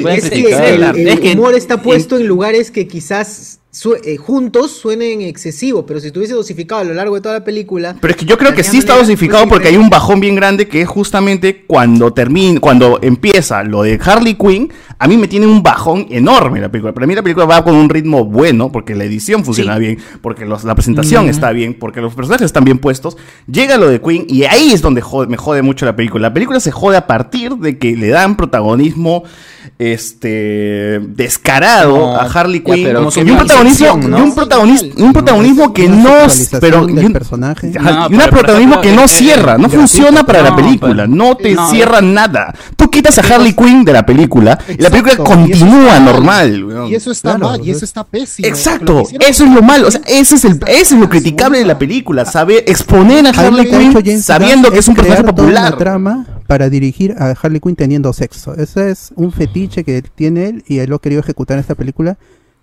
es 0.09 0.29
que- 0.29 0.49
el, 0.69 1.37
humor 1.37 1.55
está 1.55 1.81
puesto 1.81 2.17
en 2.17 2.27
lugares 2.27 2.71
que 2.71 2.87
quizás 2.87 3.59
su- 3.71 3.93
eh, 3.93 4.17
juntos 4.17 4.71
suenen 4.71 5.21
excesivos, 5.21 5.85
pero 5.87 5.99
si 5.99 6.07
estuviese 6.07 6.33
dosificado 6.33 6.81
a 6.81 6.83
lo 6.85 6.93
largo 6.95 7.13
de 7.15 7.21
toda 7.21 7.35
la 7.35 7.43
película. 7.45 7.95
Pero 8.01 8.11
es 8.11 8.17
que 8.17 8.25
yo 8.25 8.35
creo 8.37 8.53
que 8.55 8.63
sí 8.63 8.77
está 8.79 8.97
dosificado 8.97 9.47
porque 9.47 9.67
hay 9.67 9.77
un 9.77 9.89
bajón 9.91 10.19
bien 10.19 10.33
grande 10.35 10.67
que 10.67 10.81
es 10.81 10.87
justamente 10.87 11.65
cuando 11.67 12.11
termina, 12.11 12.59
cuando 12.59 12.97
empieza 13.03 13.63
lo 13.63 13.83
de 13.83 13.99
Harley 14.03 14.33
Quinn, 14.33 14.73
a 14.97 15.07
mí 15.07 15.17
me 15.17 15.27
tiene 15.27 15.45
un 15.45 15.61
bajón 15.61 16.07
enorme 16.09 16.59
la 16.59 16.69
película. 16.69 16.93
Para 16.93 17.05
mí 17.05 17.13
la 17.13 17.21
película 17.21 17.45
va 17.45 17.63
con 17.63 17.75
un 17.75 17.89
ritmo 17.89 18.25
bueno, 18.25 18.71
porque 18.71 18.95
la 18.95 19.03
edición 19.03 19.45
funciona 19.45 19.75
Sí. 19.75 19.79
bien, 19.81 19.99
porque 20.21 20.45
los- 20.45 20.63
la 20.63 20.73
presentación 20.73 21.29
está 21.29 21.51
bien, 21.51 21.75
porque 21.75 22.01
los 22.01 22.15
personajes 22.15 22.45
están 22.45 22.63
bien 22.63 22.79
puestos. 22.79 23.17
Llega 23.45 23.77
lo 23.77 23.87
de 23.87 24.01
Quinn 24.01 24.25
y 24.27 24.43
ahí 24.45 24.71
es 24.73 24.81
donde 24.81 25.03
jode- 25.03 25.27
me 25.27 25.37
jode 25.37 25.61
mucho 25.61 25.85
la 25.85 25.95
película. 25.95 26.29
La 26.29 26.33
película 26.33 26.59
se 26.59 26.71
jode 26.71 26.97
a 26.97 27.05
partir 27.05 27.53
de 27.57 27.77
que 27.77 27.95
le 27.95 28.07
dan 28.07 28.35
protagonismo 28.35 29.23
este 29.79 30.99
descarado 31.15 31.97
No, 31.97 32.15
a 32.17 32.23
Harley 32.23 32.59
ya, 32.65 32.73
Quinn 32.75 32.83
pero 32.83 32.99
como 32.99 33.11
su 33.11 33.19
y 33.21 33.31
un 33.31 33.37
protagonismo 33.37 33.85
percepción, 33.87 34.11
¿no? 34.11 34.17
y 34.17 34.21
un 34.21 34.35
protagonismo 34.35 35.05
un 35.05 35.13
protagonismo 35.13 35.73
que 35.73 35.87
no 35.89 36.13
pero 36.59 36.89
y 36.89 36.91
un- 37.05 37.13
personaje. 37.13 37.71
Ajá, 37.79 37.91
No, 37.91 38.07
y 38.09 38.13
un 38.15 38.29
protagonismo 38.29 38.81
que 38.81 38.91
no 38.91 39.07
cierra, 39.07 39.57
no 39.57 39.69
funciona 39.69 40.25
para 40.25 40.41
la 40.43 40.55
película, 40.55 41.07
no 41.07 41.35
te 41.37 41.53
no. 41.53 41.69
cierra 41.69 42.01
nada. 42.01 42.53
Tú 42.75 42.89
quitas 42.89 43.17
a 43.19 43.21
Harley 43.21 43.53
Quinn 43.53 43.85
de 43.85 43.93
la 43.93 44.05
película 44.05 44.59
y 44.67 44.81
la 44.81 44.89
película 44.89 45.13
y 45.13 45.15
eso 45.15 45.23
continúa 45.23 45.99
normal. 45.99 46.65
Y 46.89 46.95
eso 46.95 47.11
está 47.11 47.35
Claro, 47.35 47.51
mal, 47.51 47.61
y 47.65 47.71
es- 47.71 47.77
eso 47.77 47.85
está 47.85 48.03
pésimo. 48.03 48.47
Exacto, 48.47 49.03
eso 49.19 49.45
es 49.45 49.51
lo 49.51 49.61
malo, 49.61 49.87
o 49.87 49.91
sea, 49.91 50.01
ese 50.07 50.35
es 50.35 50.43
el, 50.43 50.59
ese 50.67 50.95
es 50.95 50.99
lo 50.99 51.07
criticable 51.07 51.57
de 51.59 51.65
la 51.65 51.79
película, 51.79 52.25
saber 52.25 52.65
exponer 52.67 53.25
a 53.27 53.29
Harley 53.29 53.69
Quinn 53.69 54.21
sabiendo 54.21 54.71
que 54.71 54.79
es 54.79 54.87
un 54.89 54.95
personaje 54.95 55.23
popular. 55.23 55.77
trama 55.77 56.25
para 56.49 56.71
dirigir 56.71 57.13
a 57.19 57.29
Harley 57.29 57.59
Quinn 57.59 57.75
teniendo 57.75 58.11
sexo. 58.11 58.55
Ese 58.55 58.89
es 58.89 59.13
un 59.15 59.31
fetiche 59.31 59.83
que 59.83 60.01
tiene 60.01 60.47
él 60.49 60.63
y 60.67 60.79
él 60.79 60.89
lo 60.89 60.97
querido 60.97 61.21
ejecutar 61.21 61.57
en 61.57 61.61
esta 61.61 61.75
película, 61.75 62.17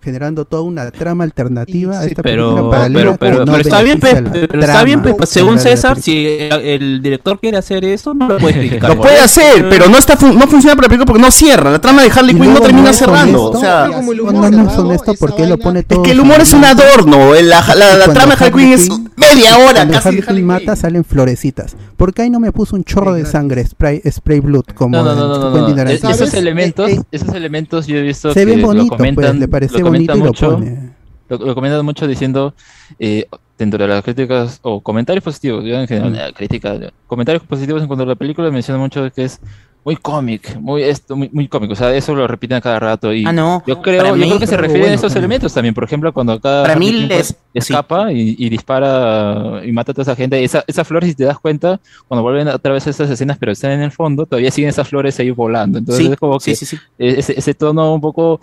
generando 0.07 0.45
toda 0.45 0.61
una 0.63 0.89
trama 0.89 1.25
alternativa 1.25 1.99
a 1.99 2.05
esta 2.05 2.23
Pero, 2.23 2.69
pero, 2.93 3.17
pero, 3.17 3.39
no 3.39 3.51
pero 3.51 3.57
está 3.57 3.81
bien, 3.81 3.99
está 4.01 4.83
bien, 4.85 5.01
trama 5.01 5.17
pe- 5.17 5.25
según 5.25 5.59
César, 5.59 5.99
si 5.99 6.25
el 6.25 7.01
director 7.01 7.37
quiere 7.41 7.57
hacer 7.57 7.83
eso, 7.83 8.13
no 8.13 8.29
lo 8.29 8.37
puede 8.37 8.53
criticar. 8.59 8.91
Lo 8.95 9.01
puede 9.01 9.19
hacer, 9.19 9.67
pero 9.69 9.89
no 9.89 9.97
está 9.97 10.15
fun- 10.15 10.37
no 10.39 10.47
funciona 10.47 10.77
para 10.77 10.85
la 10.85 10.89
película 10.89 11.05
porque 11.07 11.21
no 11.21 11.29
cierra. 11.29 11.71
La 11.71 11.79
trama 11.81 12.03
de 12.03 12.09
Harley 12.09 12.35
Quinn 12.35 12.53
no 12.53 12.61
termina 12.61 12.91
es 12.91 12.95
cerrando. 12.95 13.47
honesto, 13.49 13.57
O 13.57 13.61
sea, 13.61 13.87
no, 13.89 14.49
no 14.49 14.71
es 14.71 14.77
honesto 14.77 15.13
porque 15.19 15.43
él 15.43 15.49
lo 15.49 15.57
pone 15.57 15.83
todo. 15.83 16.03
que 16.03 16.11
el 16.11 16.19
humor 16.21 16.39
es 16.39 16.53
un 16.53 16.63
adorno. 16.63 17.33
La, 17.33 17.41
la, 17.41 17.75
la 17.75 18.05
Cuando 18.05 18.13
trama 18.13 18.35
de 18.37 18.45
Harley 18.45 18.63
Quinn 18.65 18.73
es 18.73 18.89
media 19.17 19.57
hora 19.57 19.73
cuando 19.73 19.93
casi. 19.95 20.07
Harley 20.07 20.23
Quinn 20.23 20.45
mata 20.45 20.75
salen 20.77 21.03
florecitas. 21.03 21.75
¿Por 21.97 22.13
qué 22.13 22.21
ahí 22.21 22.29
no 22.29 22.39
me 22.39 22.51
puso 22.53 22.75
un 22.77 22.83
chorro 22.85 23.13
de 23.13 23.25
sangre, 23.25 23.65
spray, 23.65 24.01
spray 24.09 24.39
blood 24.39 24.65
como 24.75 24.95
No, 24.95 25.03
no, 25.03 25.15
no, 25.15 25.73
no? 25.73 25.83
Es- 25.89 26.03
Esos 26.03 26.33
elementos, 26.35 26.89
eh, 26.89 27.01
esos 27.11 27.33
elementos 27.33 27.87
yo 27.87 27.97
he 27.97 28.01
visto 28.03 28.31
se 28.33 28.39
que 28.41 28.45
ve 28.45 28.61
bonito, 28.61 28.91
lo 28.91 28.97
comentan, 28.97 29.15
pues, 29.25 29.39
le 29.39 29.47
parece 29.47 29.79
lo 29.79 29.85
bonito 29.97 30.15
y 30.15 30.19
lo 30.19 30.25
mucho, 30.25 30.51
pone. 30.55 30.95
lo, 31.29 31.37
lo 31.37 31.55
comentan 31.55 31.85
mucho 31.85 32.07
diciendo 32.07 32.53
eh, 32.99 33.25
dentro 33.57 33.79
de 33.79 33.87
las 33.87 34.03
críticas 34.03 34.59
o 34.61 34.81
comentarios 34.81 35.23
positivos, 35.23 35.63
yo 35.65 35.75
en 35.79 35.87
general, 35.87 36.15
eh, 36.15 36.33
crítica, 36.35 36.75
comentarios 37.07 37.43
positivos 37.43 37.81
en 37.81 37.87
cuanto 37.87 38.03
a 38.03 38.07
la 38.07 38.15
película 38.15 38.49
mencionan 38.51 38.81
mucho 38.81 39.11
que 39.11 39.23
es 39.25 39.39
muy 39.83 39.95
cómic, 39.95 40.57
muy 40.59 40.83
esto, 40.83 41.15
muy, 41.15 41.29
muy 41.31 41.47
cómico, 41.47 41.71
o 41.71 41.75
sea, 41.75 41.95
eso 41.95 42.13
lo 42.13 42.27
repiten 42.27 42.57
a 42.57 42.61
cada 42.61 42.77
rato 42.77 43.13
y 43.13 43.25
Ah, 43.25 43.31
no. 43.31 43.63
yo 43.65 43.81
creo, 43.81 43.99
Para 43.99 44.09
yo 44.09 44.15
mí- 44.17 44.27
creo 44.27 44.39
que 44.39 44.47
se 44.47 44.57
refieren 44.57 44.81
bueno, 44.81 44.91
a 44.93 44.95
esos 44.97 45.15
elementos 45.15 45.53
también, 45.53 45.73
por 45.73 45.85
ejemplo, 45.85 46.11
cuando 46.11 46.33
acá 46.33 46.63
Para 46.63 46.75
mí 46.75 46.91
Quinn, 46.91 47.07
pues, 47.07 47.29
es- 47.29 47.37
escapa 47.69 48.11
y, 48.11 48.35
y 48.37 48.49
dispara 48.49 49.61
y 49.65 49.71
mata 49.71 49.91
a 49.91 49.95
toda 49.95 50.03
esa 50.03 50.15
gente, 50.17 50.43
esa, 50.43 50.63
esas 50.67 50.85
flores 50.85 51.09
si 51.09 51.15
te 51.15 51.23
das 51.23 51.39
cuenta, 51.39 51.79
cuando 52.07 52.21
vuelven 52.21 52.49
otra 52.49 52.73
vez 52.73 52.85
esas 52.85 53.09
escenas 53.09 53.37
pero 53.37 53.53
están 53.53 53.71
en 53.71 53.81
el 53.81 53.91
fondo, 53.91 54.25
todavía 54.25 54.51
siguen 54.51 54.69
esas 54.69 54.87
flores 54.89 55.17
ahí 55.21 55.31
volando, 55.31 55.77
entonces 55.79 56.05
Sí, 56.05 56.11
es 56.11 56.19
como 56.19 56.39
sí, 56.41 56.51
que 56.51 56.55
sí, 56.57 56.65
sí. 56.65 56.75
eh, 56.97 57.15
ese, 57.19 57.39
ese 57.39 57.53
tono 57.53 57.93
un 57.93 58.01
poco 58.01 58.41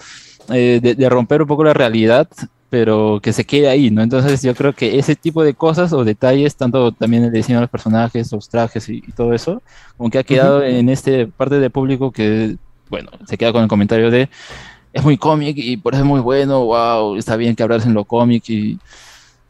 eh, 0.52 0.80
de, 0.82 0.94
de 0.94 1.08
romper 1.08 1.42
un 1.42 1.48
poco 1.48 1.64
la 1.64 1.74
realidad, 1.74 2.28
pero 2.70 3.20
que 3.22 3.32
se 3.32 3.44
quede 3.44 3.68
ahí, 3.68 3.90
¿no? 3.90 4.02
Entonces 4.02 4.42
yo 4.42 4.54
creo 4.54 4.72
que 4.72 4.98
ese 4.98 5.14
tipo 5.14 5.44
de 5.44 5.54
cosas 5.54 5.92
o 5.92 6.04
detalles, 6.04 6.56
tanto 6.56 6.90
también 6.92 7.22
el 7.24 7.30
diseño 7.32 7.58
de 7.58 7.62
los 7.62 7.70
personajes, 7.70 8.32
los 8.32 8.48
trajes 8.48 8.88
y, 8.88 8.96
y 9.06 9.12
todo 9.12 9.32
eso, 9.32 9.62
como 9.96 10.10
que 10.10 10.18
ha 10.18 10.24
quedado 10.24 10.58
Ujú. 10.58 10.66
en 10.66 10.88
este 10.88 11.26
parte 11.28 11.60
de 11.60 11.70
público 11.70 12.10
que, 12.10 12.56
bueno, 12.90 13.10
se 13.26 13.38
queda 13.38 13.52
con 13.52 13.62
el 13.62 13.68
comentario 13.68 14.10
de 14.10 14.28
es 14.92 15.02
muy 15.04 15.16
cómic 15.16 15.56
y 15.58 15.76
por 15.76 15.94
eso 15.94 16.02
es 16.02 16.08
muy 16.08 16.20
bueno, 16.20 16.64
wow, 16.66 17.16
está 17.16 17.36
bien 17.36 17.54
que 17.56 17.62
hablas 17.64 17.84
en 17.86 17.94
lo 17.94 18.04
cómic 18.04 18.48
y, 18.48 18.78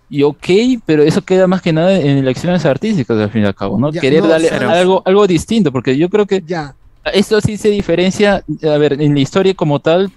y 0.08 0.22
ok, 0.22 0.46
pero 0.86 1.02
eso 1.02 1.22
queda 1.22 1.46
más 1.46 1.60
que 1.62 1.72
nada 1.72 1.98
en 1.98 2.18
elecciones 2.18 2.64
artísticas 2.64 3.18
al 3.18 3.30
fin 3.30 3.42
y 3.42 3.46
al 3.46 3.54
cabo, 3.54 3.78
¿no? 3.78 3.90
Ya, 3.90 4.00
Querer 4.00 4.22
no, 4.22 4.28
darle 4.28 4.48
pero- 4.50 4.70
algo, 4.70 5.02
algo 5.04 5.26
distinto, 5.26 5.70
porque 5.72 5.96
yo 5.98 6.08
creo 6.08 6.26
que 6.26 6.42
Ya. 6.46 6.74
esto 7.12 7.40
sí 7.40 7.56
se 7.58 7.68
diferencia, 7.70 8.42
a 8.62 8.78
ver, 8.78 9.00
en 9.02 9.14
la 9.14 9.20
historia 9.20 9.52
como 9.54 9.80
tal, 9.80 10.10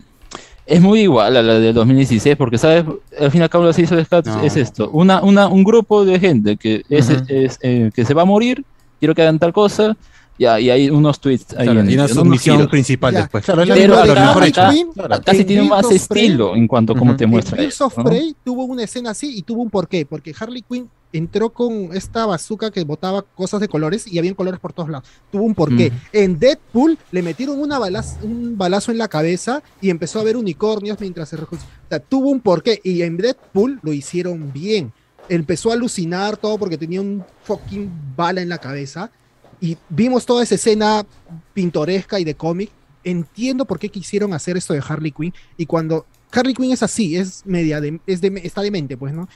es 0.67 0.81
muy 0.81 0.99
igual 1.01 1.35
a 1.37 1.41
la 1.41 1.59
del 1.59 1.73
2016, 1.73 2.35
porque, 2.35 2.57
¿sabes? 2.57 2.83
Al 3.19 3.31
fin 3.31 3.39
y 3.41 3.43
al 3.43 3.49
cabo, 3.49 3.63
lo 3.63 3.73
que 3.73 3.81
hizo 3.81 4.03
Scott 4.03 4.25
No. 4.27 4.41
es 4.43 4.55
esto: 4.57 4.89
una, 4.91 5.21
una, 5.23 5.47
un 5.47 5.63
grupo 5.63 6.05
de 6.05 6.19
gente 6.19 6.57
que, 6.57 6.83
es, 6.89 7.09
Ujú. 7.09 7.23
es, 7.29 7.57
eh, 7.61 7.89
que 7.93 8.05
se 8.05 8.13
va 8.13 8.23
a 8.23 8.25
morir, 8.25 8.63
quiero 8.99 9.15
que 9.15 9.21
hagan 9.21 9.39
tal 9.39 9.53
cosa, 9.53 9.95
ya, 10.39 10.59
y 10.59 10.69
hay 10.69 10.89
unos 10.89 11.19
tweets 11.19 11.55
ahí. 11.57 11.65
Claro, 11.65 11.79
en 11.79 11.89
y 11.89 11.93
una 11.95 12.07
submisión 12.07 12.67
principal 12.67 13.13
Ya. 13.13 13.21
después. 13.21 13.43
Claro, 13.45 13.63
Pero 13.65 13.97
acá- 13.97 14.13
mejor 14.13 14.43
hecho. 14.43 14.61
acá- 14.61 14.73
Claro. 14.93 15.15
En 15.25 15.45
tiene 15.47 15.63
más 15.63 15.85
Prey- 15.87 15.95
estilo 15.95 16.55
en 16.55 16.67
cuanto 16.67 16.93
a 16.93 16.95
cómo 16.95 17.11
Ujú. 17.11 17.17
te 17.17 17.23
En 17.23 17.29
muestra. 17.31 17.57
Birds 17.59 17.81
of 17.81 17.97
¿no? 17.97 18.03
Prey 18.03 18.35
tuvo 18.43 18.65
una 18.65 18.83
escena 18.83 19.11
así 19.11 19.37
y 19.37 19.41
tuvo 19.41 19.63
un 19.63 19.69
porqué, 19.69 20.05
porque 20.05 20.33
Harley 20.39 20.61
Quinn 20.61 20.87
entró 21.13 21.49
con 21.51 21.95
esta 21.95 22.25
bazooka 22.25 22.69
que 22.71 22.83
botaba 22.83 23.21
cosas 23.21 23.59
de 23.61 23.67
colores 23.67 24.07
y 24.07 24.19
habían 24.19 24.35
colores 24.35 24.59
por 24.59 24.73
todos 24.73 24.89
lados. 24.89 25.07
Tuvo 25.31 25.43
un 25.43 25.55
porqué. 25.55 25.91
Mm. 25.91 25.93
En 26.13 26.39
Deadpool 26.39 26.97
le 27.11 27.21
metieron 27.23 27.59
una 27.59 27.79
balaz- 27.79 28.21
un 28.21 28.57
balazo 28.57 28.91
en 28.91 28.97
la 28.97 29.07
cabeza 29.07 29.63
y 29.81 29.89
empezó 29.89 30.19
a 30.19 30.23
ver 30.23 30.35
unicornios 30.37 30.99
mientras 30.99 31.29
se. 31.29 31.37
O 31.37 31.47
sea, 31.89 31.99
tuvo 31.99 32.29
un 32.29 32.41
porqué 32.41 32.81
y 32.83 33.01
en 33.03 33.17
Deadpool 33.17 33.79
lo 33.81 33.93
hicieron 33.93 34.51
bien. 34.51 34.91
Empezó 35.29 35.71
a 35.71 35.73
alucinar 35.73 36.37
todo 36.37 36.57
porque 36.57 36.77
tenía 36.77 37.01
un 37.01 37.23
fucking 37.43 37.89
bala 38.15 38.41
en 38.41 38.49
la 38.49 38.57
cabeza 38.57 39.11
y 39.59 39.77
vimos 39.89 40.25
toda 40.25 40.43
esa 40.43 40.55
escena 40.55 41.05
pintoresca 41.53 42.19
y 42.19 42.23
de 42.23 42.35
cómic. 42.35 42.69
Entiendo 43.03 43.65
por 43.65 43.79
qué 43.79 43.89
quisieron 43.89 44.33
hacer 44.33 44.57
esto 44.57 44.73
de 44.73 44.83
Harley 44.85 45.11
Quinn 45.11 45.33
y 45.55 45.65
cuando 45.65 46.05
Harley 46.31 46.53
Quinn 46.53 46.71
es 46.73 46.83
así, 46.83 47.15
es 47.15 47.45
media 47.45 47.79
de, 47.79 48.01
es 48.05 48.19
de, 48.19 48.41
está 48.43 48.61
demente, 48.61 48.97
pues, 48.97 49.13
¿no? 49.13 49.29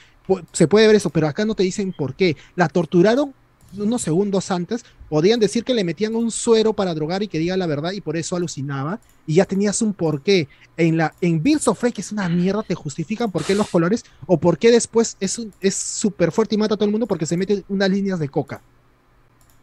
Se 0.51 0.67
puede 0.67 0.87
ver 0.87 0.95
eso, 0.95 1.09
pero 1.09 1.27
acá 1.27 1.45
no 1.45 1.55
te 1.55 1.63
dicen 1.63 1.93
por 1.93 2.15
qué. 2.15 2.35
La 2.55 2.67
torturaron 2.67 3.33
unos 3.77 4.01
segundos 4.01 4.51
antes, 4.51 4.83
podían 5.09 5.39
decir 5.39 5.63
que 5.63 5.73
le 5.73 5.85
metían 5.85 6.13
un 6.13 6.29
suero 6.29 6.73
para 6.73 6.93
drogar 6.93 7.23
y 7.23 7.29
que 7.29 7.39
diga 7.39 7.55
la 7.55 7.67
verdad 7.67 7.93
y 7.93 8.01
por 8.01 8.17
eso 8.17 8.35
alucinaba 8.35 8.99
y 9.25 9.35
ya 9.35 9.45
tenías 9.45 9.81
un 9.81 9.93
porqué. 9.93 10.49
En 10.75 10.97
la 10.97 11.13
en 11.21 11.41
Birds 11.41 11.67
of 11.69 11.79
Prey, 11.79 11.91
que 11.93 12.01
es 12.01 12.11
una 12.11 12.27
mierda, 12.27 12.63
te 12.63 12.75
justifican 12.75 13.31
por 13.31 13.43
qué 13.45 13.55
los 13.55 13.69
colores 13.69 14.03
o 14.25 14.37
por 14.37 14.57
qué 14.57 14.71
después 14.71 15.15
es 15.19 15.37
un- 15.39 15.53
es 15.61 15.75
súper 15.75 16.31
fuerte 16.33 16.55
y 16.55 16.57
mata 16.57 16.73
a 16.73 16.77
todo 16.77 16.85
el 16.85 16.91
mundo 16.91 17.07
porque 17.07 17.25
se 17.25 17.37
mete 17.37 17.63
unas 17.69 17.89
líneas 17.89 18.19
de 18.19 18.27
coca. 18.29 18.61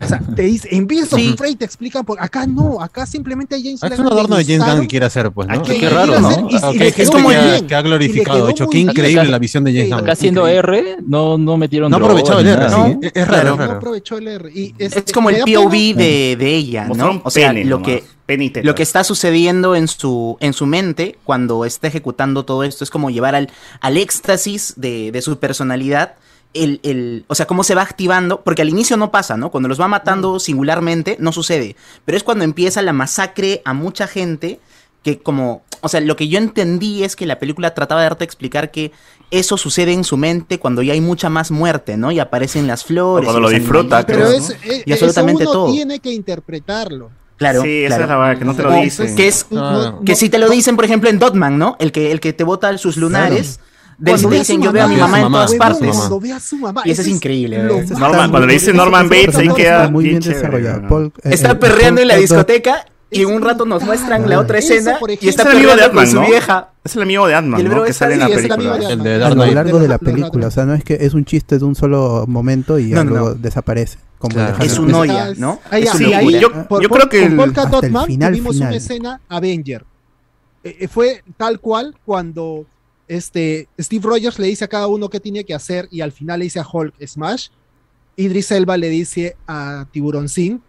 O 0.01 0.07
sea, 0.07 0.21
te 0.21 0.43
dice, 0.43 0.69
en 0.71 0.87
Birds 0.87 1.09
Sí. 1.13 1.31
of 1.31 1.37
Prey 1.37 1.57
te 1.57 1.65
explican 1.65 2.05
por 2.05 2.21
acá 2.23 2.47
no, 2.47 2.81
acá 2.81 3.05
simplemente 3.05 3.57
a 3.57 3.59
James 3.59 3.83
Ah, 3.83 3.89
Es 3.89 3.97
Gunn 3.97 4.07
un 4.07 4.13
adorno 4.13 4.37
de 4.37 4.45
James 4.45 4.65
Gunn 4.65 4.81
que 4.83 4.87
quiere 4.87 5.07
hacer, 5.07 5.31
pues, 5.33 5.49
¿no? 5.49 5.63
Qué- 5.63 5.89
raro, 5.91 6.21
¿no? 6.21 6.31
¿no? 6.31 6.49
Ah, 6.53 6.57
Es 6.57 6.63
ok, 6.63 6.77
que 6.79 6.93
quedó 6.93 7.19
muy 7.19 7.35
ha- 7.35 7.45
bien. 7.53 7.67
que 7.67 7.75
ha 7.75 7.81
Y 7.81 7.83
le 7.83 7.89
glorificado, 7.89 8.37
quedó 8.39 8.49
hecho, 8.49 8.69
qué 8.69 8.79
increíble 8.79 9.23
Acá- 9.23 9.31
la 9.31 9.39
visión 9.41 9.65
de 9.65 9.73
James 9.73 9.91
Gunn. 9.91 9.99
Acá 10.01 10.15
siendo 10.15 10.49
increíble. 10.49 10.91
R, 10.93 10.97
no, 11.05 11.37
no 11.37 11.57
metieron 11.57 11.91
No 11.91 11.97
aprovechaba 11.97 12.41
el 12.41 12.47
R, 12.47 12.57
nada. 12.69 12.89
Es- 13.03 13.13
es 13.15 13.29
raro, 13.29 13.57
no 13.57 13.63
aprovechó 13.65 14.19
el 14.19 14.29
R. 14.29 14.51
Y 14.55 14.75
Es 14.79 14.95
este, 14.97 15.13
como 15.13 15.31
el 15.31 15.43
POV 15.43 15.95
de, 15.97 16.37
de 16.39 16.55
ella, 16.55 16.87
¿no? 16.95 17.21
O 17.25 17.31
sea, 17.31 17.53
lo 17.53 17.83
que, 17.83 18.05
y 18.29 18.63
lo 18.63 18.75
que 18.77 18.83
está 18.85 19.03
sucediendo 19.03 19.75
en 19.75 19.89
su, 19.89 20.37
en 20.41 20.53
su 20.53 20.67
mente 20.67 21.19
cuando 21.25 21.65
está 21.65 21.89
ejecutando 21.89 22.45
todo 22.45 22.63
esto 22.63 22.85
es 22.85 22.91
como 22.91 23.11
llevar 23.11 23.35
al, 23.35 23.51
al 23.81 23.97
éxtasis 23.97 24.75
de, 24.77 25.11
de 25.11 25.23
su 25.23 25.39
personalidad. 25.39 26.15
El, 26.55 26.81
el, 26.83 27.25
o 27.29 27.35
sea, 27.35 27.47
cómo 27.47 27.63
se 27.63 27.75
va 27.75 27.83
activando, 27.83 28.41
porque 28.43 28.63
al 28.63 28.69
inicio 28.71 28.97
no 28.97 29.11
pasa, 29.11 29.37
¿no? 29.37 29.51
Cuando 29.51 29.69
los 29.69 29.81
va 29.81 29.87
matando 29.87 30.41
singularmente, 30.41 31.17
no 31.21 31.31
sucede. 31.33 31.77
Pero 32.05 32.17
es 32.17 32.25
cuando 32.25 32.45
empieza 32.45 32.81
la 32.83 32.93
masacre 32.93 33.61
a 33.65 33.75
mucha 33.75 34.07
gente 34.07 34.59
que 35.03 35.19
como, 35.19 35.63
o 35.83 35.89
sea, 35.89 36.01
lo 36.01 36.17
que 36.17 36.27
yo 36.29 36.39
entendí 36.39 37.05
es 37.05 37.17
que 37.17 37.27
la 37.27 37.39
película 37.39 37.75
trataba 37.75 38.01
de 38.01 38.07
darte 38.09 38.25
a 38.25 38.27
explicar 38.27 38.71
que 38.71 38.93
eso 39.31 39.57
sucede 39.59 39.93
en 39.93 40.05
su 40.05 40.17
mente 40.17 40.59
cuando 40.59 40.81
ya 40.83 40.95
hay 40.95 41.01
mucha 41.03 41.29
más 41.29 41.51
muerte, 41.51 41.97
¿no? 41.99 42.11
Y 42.11 42.19
aparecen 42.19 42.67
las 42.67 42.83
flores. 42.83 43.27
cuando 43.31 43.41
y 43.49 43.53
lo 43.53 43.59
disfruta, 43.59 43.99
animalitos, 43.99 44.55
Pero 44.57 44.69
¿no? 44.69 44.75
es, 44.75 44.87
y 44.87 44.93
absolutamente 44.93 45.43
eso 45.45 45.53
uno 45.53 45.61
todo. 45.67 45.73
tiene 45.73 45.99
que 46.01 46.13
interpretarlo. 46.13 47.11
Claro. 47.37 47.63
Sí, 47.63 47.85
esa 47.85 47.99
claro. 47.99 48.03
es 48.05 48.09
la 48.11 48.17
verdad, 48.17 48.39
que 48.39 48.45
no 48.45 48.55
te 48.57 48.63
lo 48.65 48.73
dicen. 48.73 49.15
Que 49.15 49.29
es 49.29 49.47
No, 49.51 50.01
que 50.05 50.13
no, 50.13 50.17
si 50.17 50.29
te 50.29 50.39
lo 50.39 50.47
no. 50.47 50.53
dicen, 50.53 50.75
por 50.75 50.85
ejemplo, 50.87 51.09
en 51.09 51.19
Dotman, 51.21 51.57
¿no? 51.59 51.77
El 51.79 51.93
que, 51.93 52.11
el 52.11 52.19
que 52.21 52.33
te 52.33 52.43
bota 52.43 52.77
sus 52.79 52.97
lunares. 52.97 53.61
De 53.99 54.13
Cuando 54.13 54.29
te 54.29 54.31
ve 54.31 54.37
a 54.37 54.39
dicen, 54.39 54.63
yo 54.63 54.71
veo 54.73 54.85
a 54.85 54.89
mi 54.89 54.97
mamá, 54.97 55.21
en 55.21 55.33
todas 55.33 55.55
partes. 55.55 55.97
Cuando 55.97 56.21
ve 56.21 56.33
a 56.33 56.39
su 56.41 56.57
mamá. 56.57 56.83
Y 56.85 56.93
eso 56.93 57.03
es 57.03 57.09
increíble, 57.09 57.57
¿eh? 57.57 57.85
Norman, 57.99 58.31
cuando 58.31 58.47
le 58.47 58.53
dice 58.53 58.73
Norman 58.73 59.09
Bates, 59.09 59.37
ahí 59.37 59.49
queda 59.49 59.89
muy 59.91 60.05
bien 60.05 60.21
desarrollado. 60.21 60.83
¿no? 60.83 60.89
Paul- 60.89 61.13
eh, 61.25 61.31
Está 61.33 61.53
eh, 61.53 61.55
perreando 61.57 62.01
en 62.01 62.09
la 62.09 62.15
Paul- 62.15 62.21
discoteca 62.21 62.87
y 63.11 63.25
un 63.25 63.43
rato 63.43 63.65
nos 63.65 63.83
muestran 63.83 64.29
la 64.29 64.39
otra 64.39 64.59
escena 64.59 64.99
y 65.21 65.29
está 65.29 65.51
amigo 65.51 65.73
de 65.75 66.07
su 66.07 66.15
¿no? 66.17 66.27
vieja. 66.27 66.69
Es 66.85 66.95
el 66.95 67.03
amigo 67.03 67.27
de 67.27 67.35
el 67.35 67.51
¿no? 67.51 67.83
Que 67.83 67.93
sale 67.93 68.15
en 68.15 68.21
la 68.21 68.27
ahí, 68.27 68.33
es 68.33 68.39
el 68.45 68.49
película. 68.49 68.89
El 68.89 69.03
de 69.03 69.25
a 69.25 69.31
lo 69.31 69.47
largo 69.47 69.79
de 69.81 69.89
la 69.89 69.99
película, 69.99 70.47
o 70.47 70.51
sea, 70.51 70.65
no 70.65 70.75
es 70.75 70.85
que 70.85 70.99
es 71.01 71.15
un 71.15 71.25
chiste 71.25 71.59
de 71.59 71.65
un 71.65 71.75
solo 71.75 72.25
momento 72.29 72.79
y 72.79 72.91
luego 72.93 73.35
desaparece. 73.35 73.99
Es 74.61 74.79
un 74.79 74.95
olla, 74.95 75.33
¿no? 75.37 75.61
Yo- 76.41 76.89
creo 76.89 77.09
que 77.09 77.35
con 77.35 77.53
final, 78.07 78.33
tuvimos 78.33 78.57
una 78.57 78.75
escena 78.75 79.21
Avenger. 79.29 79.85
Eh, 80.65 80.77
eh, 80.81 80.89
fue 80.89 81.23
tal 81.37 81.61
cual 81.61 81.95
cuando 82.05 82.67
este, 83.09 83.69
Steve 83.79 84.07
Rogers 84.07 84.39
le 84.39 84.47
dice 84.49 84.65
a 84.65 84.69
cada 84.69 84.87
uno 84.87 85.09
qué 85.09 85.19
tiene 85.21 85.45
que 85.45 85.55
hacer 85.55 85.89
y 85.91 86.01
al 86.01 86.13
final 86.13 86.39
le 86.41 86.45
dice 86.45 86.61
a 86.61 86.67
Hulk 86.71 86.95
Smash. 87.07 87.49
Idris 88.17 88.51
Elba 88.51 88.77
le 88.77 88.89
dice 88.89 89.37
a 89.47 89.87
Tiburón 89.91 90.29
Sin. 90.29 90.61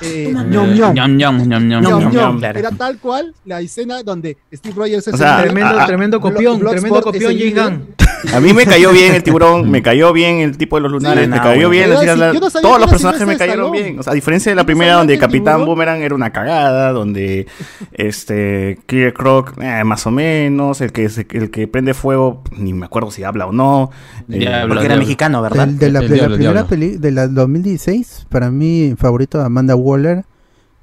Eh, 0.00 0.32
ñam. 0.32 2.12
ñom. 2.14 2.40
claro. 2.40 2.58
Era 2.58 2.70
tal 2.70 2.98
cual 2.98 3.34
la 3.44 3.60
escena 3.60 4.02
donde 4.02 4.38
Steve 4.52 4.74
Rogers 4.76 5.08
es 5.08 5.14
O 5.14 5.16
sea, 5.16 5.42
el- 5.42 5.44
Tremendo, 5.86 6.18
ah, 6.18 6.20
copión, 6.20 6.60
tremendo 6.60 7.02
copión. 7.02 7.94
A 8.34 8.40
mí 8.40 8.52
me 8.54 8.64
cayó 8.66 8.92
bien 8.92 9.14
el 9.14 9.22
tiburón, 9.22 9.70
me 9.70 9.82
cayó 9.82 10.12
bien 10.12 10.38
el 10.40 10.56
tipo 10.58 10.76
de 10.76 10.82
los 10.82 10.92
lunares, 10.92 11.24
Sí, 11.24 11.30
me 11.30 11.36
no, 11.36 11.42
cayó 11.42 11.68
bien. 11.70 11.88
Yo 11.90 11.94
no 11.94 12.16
la- 12.16 12.32
yo 12.32 12.40
no 12.40 12.50
todos 12.50 12.80
los 12.80 12.90
personajes 12.90 13.26
me 13.26 13.36
cayeron 13.36 13.72
bien. 13.72 13.98
O 13.98 14.02
sea, 14.02 14.12
a 14.12 14.14
diferencia 14.14 14.50
de 14.50 14.56
la 14.56 14.62
no 14.62 14.66
primera 14.66 14.94
donde 14.94 15.14
el 15.14 15.20
Capitán 15.20 15.60
tiburón- 15.60 15.66
Boomerang 15.66 16.02
era 16.02 16.14
una 16.14 16.30
cagada, 16.30 16.92
donde 16.92 17.46
este 17.92 18.78
Clear 18.86 19.12
Croc 19.12 19.54
eh, 19.60 19.84
más 19.84 20.06
o 20.06 20.10
menos, 20.10 20.80
el 20.80 20.92
que 20.92 21.08
se- 21.08 21.26
el 21.30 21.50
que 21.50 21.68
prende 21.68 21.94
fuego, 21.94 22.42
ni 22.56 22.72
me 22.72 22.86
acuerdo 22.86 23.10
si 23.10 23.24
habla 23.24 23.46
o 23.46 23.52
no. 23.52 23.90
eh, 24.28 24.38
Diablo, 24.38 24.74
Porque 24.74 24.86
era 24.86 24.96
mexicano, 24.96 25.42
¿verdad? 25.42 25.66
Del- 25.68 25.78
de 25.78 25.90
la, 25.90 26.00
El 26.00 26.08
de 26.08 26.08
la 26.10 26.16
diablo, 26.16 26.34
el 26.34 26.40
primera 26.40 26.64
peli 26.66 26.96
de 26.96 27.10
la 27.12 27.28
2016, 27.28 28.26
para 28.28 28.50
mí 28.50 28.94
favorito 28.96 29.40
Amanda 29.40 29.74
Waller 29.76 30.24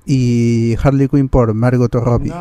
y 0.06 0.75
Harley 0.82 1.07
Quinn 1.07 1.27
por 1.30 1.53
Margot 1.53 1.93
Robbie. 1.93 2.32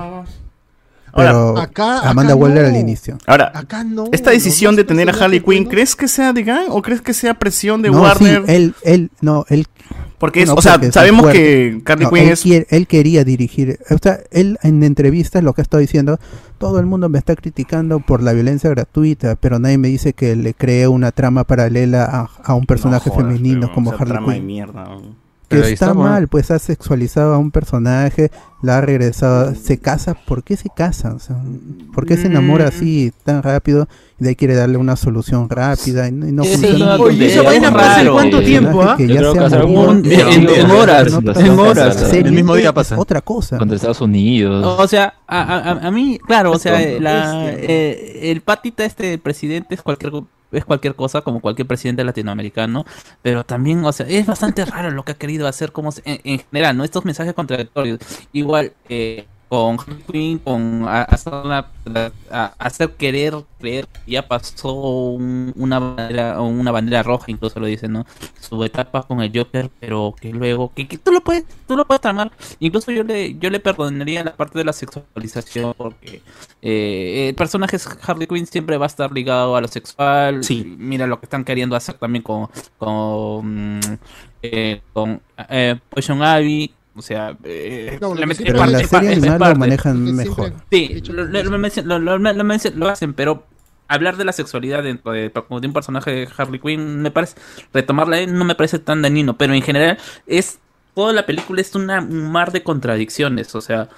Pero 1.14 1.28
Ahora, 1.28 1.62
Acá- 1.62 2.00
Amanda 2.08 2.32
acá 2.34 2.42
Waller 2.42 2.62
no. 2.64 2.68
al 2.68 2.76
inicio. 2.76 3.16
ahora, 3.26 3.50
Acá 3.54 3.84
no. 3.84 4.04
esta 4.12 4.30
decisión 4.32 4.76
de 4.76 4.84
tener 4.84 5.08
a 5.08 5.12
Harley 5.12 5.40
Quinn. 5.40 5.64
¿crees 5.64 5.96
que 5.96 6.08
sea 6.08 6.32
de 6.32 6.42
Gunn 6.44 6.66
o 6.70 6.82
crees 6.82 7.00
que 7.00 7.14
sea 7.14 7.34
presión 7.34 7.80
de 7.82 7.90
no, 7.90 8.02
Warner? 8.02 8.42
sí, 8.46 8.52
él, 8.52 8.74
él, 8.82 9.10
no, 9.22 9.44
él 9.48 9.66
Porque 10.18 10.42
es- 10.42 10.48
No, 10.48 10.54
o 10.54 10.62
sea, 10.62 10.78
sabemos 10.92 11.30
que 11.30 11.80
Harley 11.86 12.04
No, 12.06 12.10
Quinn 12.12 12.22
él 12.24 12.30
es- 12.30 12.42
quiere- 12.42 12.66
él 12.70 12.86
quería 12.86 13.24
dirigir, 13.24 13.78
o 13.90 13.98
sea, 14.02 14.18
él 14.30 14.58
en 14.62 14.82
entrevistas 14.82 15.42
lo 15.42 15.52
que 15.54 15.62
estado 15.62 15.80
diciendo, 15.80 16.18
todo 16.58 16.80
el 16.80 16.86
mundo 16.86 17.08
me 17.08 17.18
está 17.18 17.34
criticando 17.36 18.00
por 18.00 18.22
la 18.22 18.32
violencia 18.32 18.68
gratuita, 18.70 19.36
pero 19.36 19.58
nadie 19.58 19.78
me 19.78 19.88
dice 19.88 20.12
que 20.14 20.34
le 20.36 20.54
cree 20.54 20.86
una 20.88 21.12
trama 21.12 21.44
paralela 21.44 22.04
a, 22.04 22.30
a 22.44 22.54
un 22.54 22.64
personaje 22.66 23.10
femenino 23.10 23.60
pero, 23.62 23.74
como 23.74 23.90
esa 23.92 24.02
Harley 24.02 24.12
trama 24.12 24.32
de 24.32 24.38
Quinn. 24.38 24.46
mierda. 24.46 24.88
Que 25.48 25.58
está 25.58 25.68
está, 25.70 25.92
bueno. 25.92 26.10
mal, 26.10 26.28
pues 26.28 26.50
ha 26.50 26.58
sexualizado 26.58 27.32
a 27.34 27.38
un 27.38 27.50
personaje, 27.52 28.30
la 28.62 28.78
ha 28.78 28.80
regresado, 28.80 29.54
se 29.54 29.78
casa, 29.78 30.14
¿por 30.14 30.42
qué 30.42 30.56
se 30.56 30.68
casa? 30.74 31.14
O 31.14 31.18
sea, 31.20 31.36
¿Por 31.94 32.04
qué 32.04 32.16
se 32.16 32.26
enamora 32.26 32.64
Mm. 32.64 32.68
así 32.68 33.12
tan 33.24 33.42
rápido 33.42 33.86
y 34.18 34.24
de 34.24 34.30
ahí 34.30 34.34
quiere 34.36 34.54
darle 34.54 34.76
una 34.76 34.96
solución 34.96 35.48
rápida 35.48 36.08
y 36.08 36.12
no, 36.12 36.26
y 36.26 36.32
no 36.32 36.42
Sí, 36.44 36.56
funciona? 36.56 36.96
oye, 36.96 37.26
esa 37.32 37.42
vaina 37.42 37.72
pasa 37.72 38.02
en 38.02 38.12
cuánto 38.12 38.40
tiempo, 38.42 38.82
¿ah? 38.82 38.96
Es 38.98 39.08
en- 39.08 39.16
horas, 39.16 39.42
cosa, 39.44 39.56
en 41.40 41.50
otra 41.52 41.62
horas. 41.62 41.94
cosa. 41.94 42.06
El 42.06 42.10
Serie 42.10 42.32
mismo 42.32 42.54
día 42.56 42.72
pasa. 42.72 42.98
Otra 42.98 43.20
cosa. 43.20 43.58
Contra 43.58 43.76
Estados 43.76 44.00
Unidos. 44.00 44.64
O 44.80 44.88
sea, 44.88 45.14
a, 45.28 45.42
a- 45.42 45.86
a 45.86 45.90
mí, 45.90 46.18
claro, 46.26 46.52
o 46.52 46.58
sea, 46.58 46.80
Esto, 46.82 47.02
la- 47.02 47.50
es- 47.52 47.58
eh, 47.68 48.30
el 48.32 48.40
patita 48.40 48.84
este 48.84 49.06
del 49.06 49.20
presidente 49.20 49.74
es 49.76 49.82
cualquier 49.82 50.12
es 50.58 50.64
cualquier 50.64 50.94
cosa, 50.94 51.22
como 51.22 51.40
cualquier 51.40 51.66
presidente 51.66 52.04
latinoamericano, 52.04 52.84
pero 53.22 53.44
también, 53.44 53.84
o 53.84 53.92
sea, 53.92 54.06
es 54.08 54.26
bastante 54.26 54.64
raro 54.64 54.90
lo 54.90 55.04
que 55.04 55.12
ha 55.12 55.14
querido 55.16 55.46
hacer 55.46 55.72
como 55.72 55.90
en, 56.04 56.20
en 56.24 56.38
general, 56.40 56.76
¿no? 56.76 56.84
Estos 56.84 57.04
mensajes 57.04 57.34
contradictorios. 57.34 58.00
Igual, 58.32 58.72
eh, 58.88 59.26
con 59.48 59.78
Harley 59.78 60.02
Quinn, 60.10 60.38
con 60.38 60.86
hacer 62.58 62.90
querer 62.96 63.34
creer 63.58 63.86
que 63.86 64.12
ya 64.12 64.26
pasó 64.26 64.72
un- 65.12 65.52
una 65.56 65.78
bandera 65.78 66.40
una 66.40 66.70
bandera 66.72 67.02
roja 67.02 67.30
incluso 67.30 67.58
lo 67.60 67.66
dicen 67.66 67.92
no 67.92 68.06
su 68.40 68.62
etapa 68.64 69.02
con 69.04 69.20
el 69.22 69.30
Joker 69.34 69.70
pero 69.80 70.14
que 70.20 70.30
luego 70.32 70.72
que, 70.74 70.86
que 70.88 70.98
tú 70.98 71.10
lo 71.12 71.20
puedes 71.20 71.44
tú 71.66 71.76
lo 71.76 71.86
puedes 71.86 72.00
tramar 72.00 72.30
incluso 72.60 72.90
yo 72.92 73.02
le 73.02 73.36
yo 73.38 73.50
le 73.50 73.60
perdonaría 73.60 74.24
la 74.24 74.34
parte 74.36 74.58
de 74.58 74.64
la 74.64 74.72
sexualización 74.72 75.74
porque 75.76 76.22
eh, 76.62 77.28
el 77.28 77.34
personaje 77.34 77.78
Harley 78.06 78.26
Quinn 78.26 78.46
siempre 78.46 78.76
va 78.76 78.86
a 78.86 78.88
estar 78.88 79.12
ligado 79.12 79.56
a 79.56 79.60
lo 79.60 79.68
sexual. 79.68 80.42
Sí. 80.42 80.64
Mira 80.78 81.06
lo 81.06 81.20
que 81.20 81.26
están 81.26 81.44
queriendo 81.44 81.76
hacer 81.76 81.94
también 81.96 82.22
con 82.22 82.48
con 82.78 83.80
eh, 84.42 84.80
con 84.92 85.20
eh, 85.48 85.76
Poison 85.90 86.20
Ivy 86.22 86.72
o 86.96 87.02
sea, 87.02 87.36
eh, 87.44 87.98
No, 88.00 88.14
Pero 88.14 88.64
en 88.64 88.72
la 88.72 88.78
serie 88.86 89.12
animada 89.12 89.50
lo 89.50 89.56
manejan 89.56 90.14
mejor. 90.14 90.52
Sí, 90.70 91.02
lo, 91.08 91.24
lo- 91.24 92.88
hacen, 92.88 93.14
pero 93.14 93.46
hablar 93.88 94.16
de 94.16 94.24
la 94.24 94.32
sexualidad 94.32 94.82
dentro 94.82 95.12
de, 95.12 95.30
como 95.30 95.60
de 95.60 95.68
un 95.68 95.72
personaje 95.72 96.10
de 96.10 96.28
Harley 96.36 96.60
Quinn, 96.60 97.02
me 97.02 97.10
parece, 97.10 97.36
retomarla 97.72 98.16
ahí 98.16 98.26
no 98.26 98.44
me 98.44 98.54
parece 98.54 98.78
tan 98.78 99.02
dañino, 99.02 99.36
pero 99.36 99.54
en 99.54 99.62
general 99.62 99.98
es, 100.26 100.58
toda 100.94 101.12
la 101.12 101.26
película 101.26 101.60
es 101.60 101.74
una, 101.74 102.00
un 102.00 102.30
mar 102.32 102.52
de 102.52 102.62
contradicciones, 102.62 103.54
o 103.54 103.60
sea, 103.60 103.88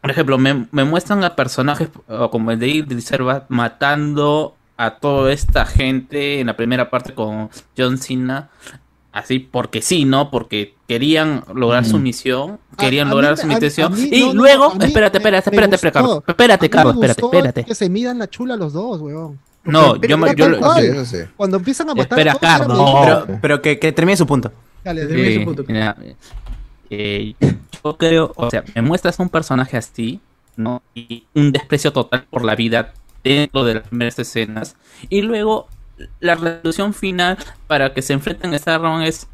por 0.00 0.10
ejemplo, 0.10 0.38
me, 0.38 0.66
me 0.72 0.82
muestran 0.84 1.22
a 1.22 1.36
personajes 1.36 1.88
como 2.30 2.50
el 2.50 2.58
de 2.58 2.68
Idris 2.68 3.12
matando 3.48 4.56
a 4.76 4.96
toda 4.96 5.32
esta 5.32 5.64
gente 5.64 6.40
en 6.40 6.48
la 6.48 6.56
primera 6.56 6.90
parte 6.90 7.14
con 7.14 7.50
John 7.78 7.98
Cena. 7.98 8.50
Así 9.12 9.38
porque 9.40 9.82
sí, 9.82 10.04
¿no? 10.06 10.30
Porque 10.30 10.74
querían 10.88 11.44
lograr 11.54 11.84
su 11.84 11.98
misión, 11.98 12.58
querían 12.78 13.08
A- 13.08 13.10
a 13.10 13.14
lograr 13.14 13.32
mí- 13.32 13.36
su 13.42 13.50
intención. 13.50 13.92
a 13.92 13.96
mí- 13.96 14.08
y 14.10 14.20
no, 14.28 14.32
luego, 14.34 14.72
espérate, 14.80 15.20
me- 15.20 15.36
espérate, 15.36 15.50
me 15.50 15.74
espérate. 15.74 15.92
Carlos. 15.92 16.22
Espérate, 16.26 16.70
Carlos, 16.70 16.94
espérate, 16.94 17.20
espérate. 17.22 17.64
Que 17.64 17.74
se 17.74 17.90
midan 17.90 18.18
la 18.18 18.28
chula 18.30 18.56
los 18.56 18.72
dos, 18.72 19.00
weón. 19.02 19.38
No, 19.64 19.96
yo 20.00 20.16
me- 20.18 20.34
yo 20.34 20.46
Eso 20.46 21.04
sí. 21.04 21.18
Cuando 21.36 21.58
empiezan 21.58 21.90
a 21.90 21.94
matar 21.94 22.18
Espera, 22.18 22.36
Carlos. 22.40 22.90
Pero, 23.26 23.38
pero 23.42 23.62
que, 23.62 23.78
que 23.78 23.92
termine 23.92 24.16
su 24.16 24.26
punto. 24.26 24.50
Dale, 24.82 25.02
Sí, 25.02 25.08
termina 25.08 25.34
su 25.40 25.44
punto. 25.44 25.64
mira, 25.68 25.96
eh, 26.90 27.34
yo 27.84 27.96
creo, 27.96 28.32
o 28.34 28.50
sea, 28.50 28.64
me 28.74 28.82
muestras 28.82 29.18
un 29.18 29.28
personaje 29.28 29.76
así, 29.76 30.20
¿no? 30.56 30.82
Y 30.94 31.24
un 31.34 31.52
desprecio 31.52 31.92
total 31.92 32.26
por 32.30 32.44
la 32.44 32.54
vida 32.56 32.92
dentro 33.22 33.64
de 33.64 33.74
las 33.74 33.88
primeras 33.88 34.18
escenas. 34.18 34.74
Y 35.08 35.22
luego 35.22 35.68
la 36.20 36.34
resolución 36.34 36.94
final 36.94 37.38
para 37.66 37.92
que 37.92 38.02
se 38.02 38.12
enfrenten 38.12 38.54
a 38.54 38.58
Starron 38.58 39.02
es. 39.02 39.28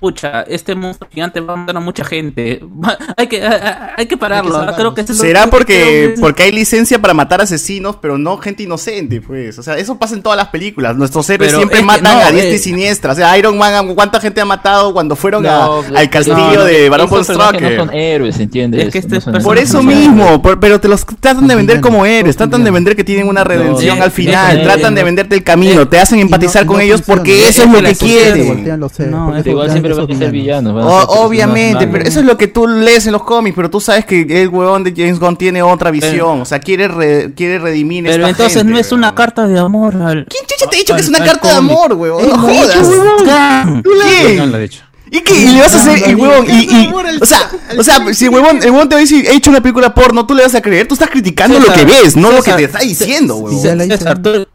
Pucha, 0.00 0.40
este 0.42 0.74
monstruo 0.74 1.10
gigante 1.12 1.40
va 1.40 1.52
a 1.52 1.56
matar 1.56 1.76
a 1.76 1.80
mucha 1.80 2.04
gente. 2.04 2.60
Va- 2.84 2.96
hay, 3.18 3.26
que, 3.26 3.44
a- 3.44 3.50
a- 3.50 3.90
hay 3.98 4.06
que 4.06 4.16
pararlo. 4.16 4.58
creo 4.74 4.94
que 4.94 5.06
Será 5.06 5.44
lo 5.44 5.50
porque, 5.50 6.14
que- 6.14 6.20
porque 6.20 6.44
hay 6.44 6.52
licencia 6.52 6.98
para 6.98 7.12
matar 7.12 7.42
asesinos, 7.42 7.96
pero 8.00 8.16
no 8.16 8.38
gente 8.38 8.62
inocente, 8.62 9.20
pues. 9.20 9.58
O 9.58 9.62
sea, 9.62 9.76
eso 9.76 9.98
pasa 9.98 10.14
en 10.14 10.22
todas 10.22 10.38
las 10.38 10.48
películas. 10.48 10.96
Nuestros 10.96 11.28
héroes 11.28 11.50
Pero 11.50 11.58
siempre 11.58 11.82
matan 11.82 12.18
no, 12.18 12.24
a 12.24 12.30
diestra 12.30 12.50
eh. 12.52 12.54
y 12.54 12.58
siniestra. 12.58 13.12
O 13.12 13.14
sea, 13.14 13.36
Iron 13.36 13.58
Man, 13.58 13.94
¿cuánta 13.94 14.20
gente 14.20 14.40
ha 14.40 14.46
matado 14.46 14.94
cuando 14.94 15.14
fueron 15.16 15.44
a- 15.46 15.66
al 15.94 16.08
castillo 16.10 16.36
no, 16.54 16.64
de 16.64 16.88
Barón 16.88 17.10
von 17.10 17.22
Strucker? 17.22 17.76
No 17.76 17.84
son 17.84 17.94
héroes, 17.94 18.40
¿entiendes? 18.40 18.86
Es 18.86 18.92
que 18.92 18.98
este 19.00 19.16
No 19.16 19.20
son 19.20 19.42
Por 19.42 19.58
eso 19.58 19.82
mismo, 19.82 20.40
por- 20.40 20.58
pero 20.60 20.80
te 20.80 20.88
los 20.88 21.04
tratan 21.04 21.46
de 21.46 21.54
vender 21.56 21.82
como 21.82 22.06
héroes, 22.06 22.36
tratan 22.36 22.64
de 22.64 22.70
vender 22.70 22.96
que 22.96 23.04
tienen 23.04 23.28
una 23.28 23.44
redención 23.44 23.98
No, 23.98 24.04
al 24.04 24.08
eh, 24.08 24.12
final, 24.12 24.60
eh, 24.60 24.62
tratan 24.64 24.94
de 24.94 25.02
eh, 25.02 25.04
venderte 25.04 25.34
el 25.34 25.44
camino, 25.44 25.86
te 25.88 25.98
hacen 25.98 26.20
empatizar 26.20 26.64
con 26.64 26.76
no 26.76 26.82
ellos 26.82 27.00
funciona. 27.02 27.18
porque 27.22 27.42
Es 27.42 27.50
eso 27.50 27.64
es 27.64 27.70
lo 27.70 27.82
que 27.82 27.94
quieren. 27.94 28.66
eh, 28.66 28.76
No, 29.10 29.38
Igual 29.44 29.68
voltean 29.68 29.89
siempre 29.96 30.14
van 30.16 30.22
a 30.22 30.24
ser 30.26 30.32
villanos. 30.32 30.74
villanos. 30.74 30.74
van 30.74 30.84
a 30.84 30.88
O- 30.88 31.14
ser 31.14 31.26
obviamente, 31.26 31.86
pero 31.88 32.04
eso 32.04 32.20
es 32.20 32.26
lo 32.26 32.36
que 32.36 32.48
tú 32.48 32.66
lees 32.66 33.06
en 33.06 33.12
los 33.12 33.22
cómics, 33.22 33.54
pero 33.56 33.70
tú 33.70 33.80
sabes 33.80 34.04
que 34.04 34.20
el 34.42 34.48
huevón 34.48 34.84
de 34.84 34.92
James 34.96 35.18
Gunn 35.18 35.36
tiene 35.36 35.62
otra 35.62 35.90
visión, 35.90 36.40
o 36.40 36.44
sea, 36.44 36.58
quiere, 36.60 36.88
re- 36.88 37.32
quiere 37.34 37.58
redimir 37.58 38.04
Pero 38.04 38.16
esta 38.16 38.28
entonces 38.30 38.58
gente, 38.58 38.72
no 38.72 38.78
es 38.78 38.92
una 38.92 39.08
weón. 39.08 39.16
carta 39.16 39.46
de 39.46 39.58
amor 39.58 39.96
al. 39.96 40.26
¿Quién 40.26 40.44
chucha 40.46 40.70
te 40.70 40.76
ha 40.76 40.78
dicho 40.78 40.94
que 40.94 41.00
es 41.00 41.06
al- 41.08 41.14
una 41.14 41.24
al 41.24 41.30
carta 41.30 41.48
de 41.48 41.54
cómic? 41.56 41.70
amor, 41.72 41.92
huevón? 41.94 42.22
No 42.22 42.28
lo 42.28 42.38
jodas. 42.38 42.76
¿Quién? 43.82 44.50
Lo 44.50 44.56
ha 44.56 44.60
dicho. 44.60 44.82
¿Y 45.12 45.20
qué? 45.22 45.34
¿Y 45.42 45.48
le 45.48 45.60
vas 45.60 45.74
a 45.74 45.78
hacer 45.78 46.08
el 46.08 46.14
huevón? 46.16 46.46
Y, 46.48 46.72
y- 46.72 46.90
o 47.20 47.26
sea, 47.26 47.50
o 47.76 47.82
sea, 47.82 48.14
si 48.14 48.26
el 48.26 48.30
huevón, 48.30 48.58
el 48.62 48.70
huevón 48.70 48.88
te 48.88 48.94
va 48.94 48.98
a 48.98 49.02
decir, 49.02 49.26
he 49.26 49.34
hecho 49.34 49.50
una 49.50 49.60
película 49.60 49.92
porno, 49.92 50.24
tú 50.24 50.34
le 50.34 50.44
vas 50.44 50.54
a 50.54 50.60
creer, 50.62 50.86
tú 50.86 50.94
estás 50.94 51.10
criticando 51.10 51.58
lo 51.58 51.64
César, 51.66 51.78
que 51.78 51.84
ves, 51.84 52.16
no 52.16 52.30
lo 52.30 52.36
que 52.36 52.42
César, 52.52 52.56
te 52.58 52.64
está 52.64 52.78
diciendo, 52.78 53.36
huevón. 53.36 53.60
César, 53.60 54.22
tú- 54.22 54.46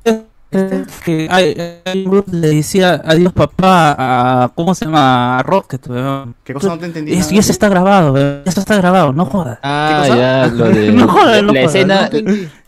que 0.49 1.27
hay, 1.29 1.79
hay 1.85 2.05
un 2.05 2.11
grupo 2.11 2.31
que 2.31 2.37
le 2.37 2.47
decía 2.49 3.01
adiós 3.03 3.33
papá 3.33 3.95
a 4.43 4.49
¿cómo 4.55 4.73
se 4.75 4.85
llama? 4.85 5.39
a 5.39 5.43
Rocket 5.43 5.85
weón. 5.87 6.35
¿Qué 6.43 6.53
cosa 6.53 6.69
no 6.69 6.77
te 6.79 6.85
entendí? 6.85 7.13
Es- 7.13 7.31
y 7.31 7.37
eso 7.37 7.51
está 7.51 7.67
grabado 7.69 8.13
weón. 8.13 8.41
eso 8.45 8.59
está 8.59 8.75
grabado 8.77 9.11
no 9.11 9.25
jodas 9.25 9.59
Ah, 9.63 10.05
ya, 10.07 10.47
lo 10.53 10.65
de. 10.69 10.91
No 10.91 11.07
jodas, 11.07 11.43
no 11.43 11.51
la 11.53 11.61
jodas, 11.61 11.75
escena. 11.75 12.09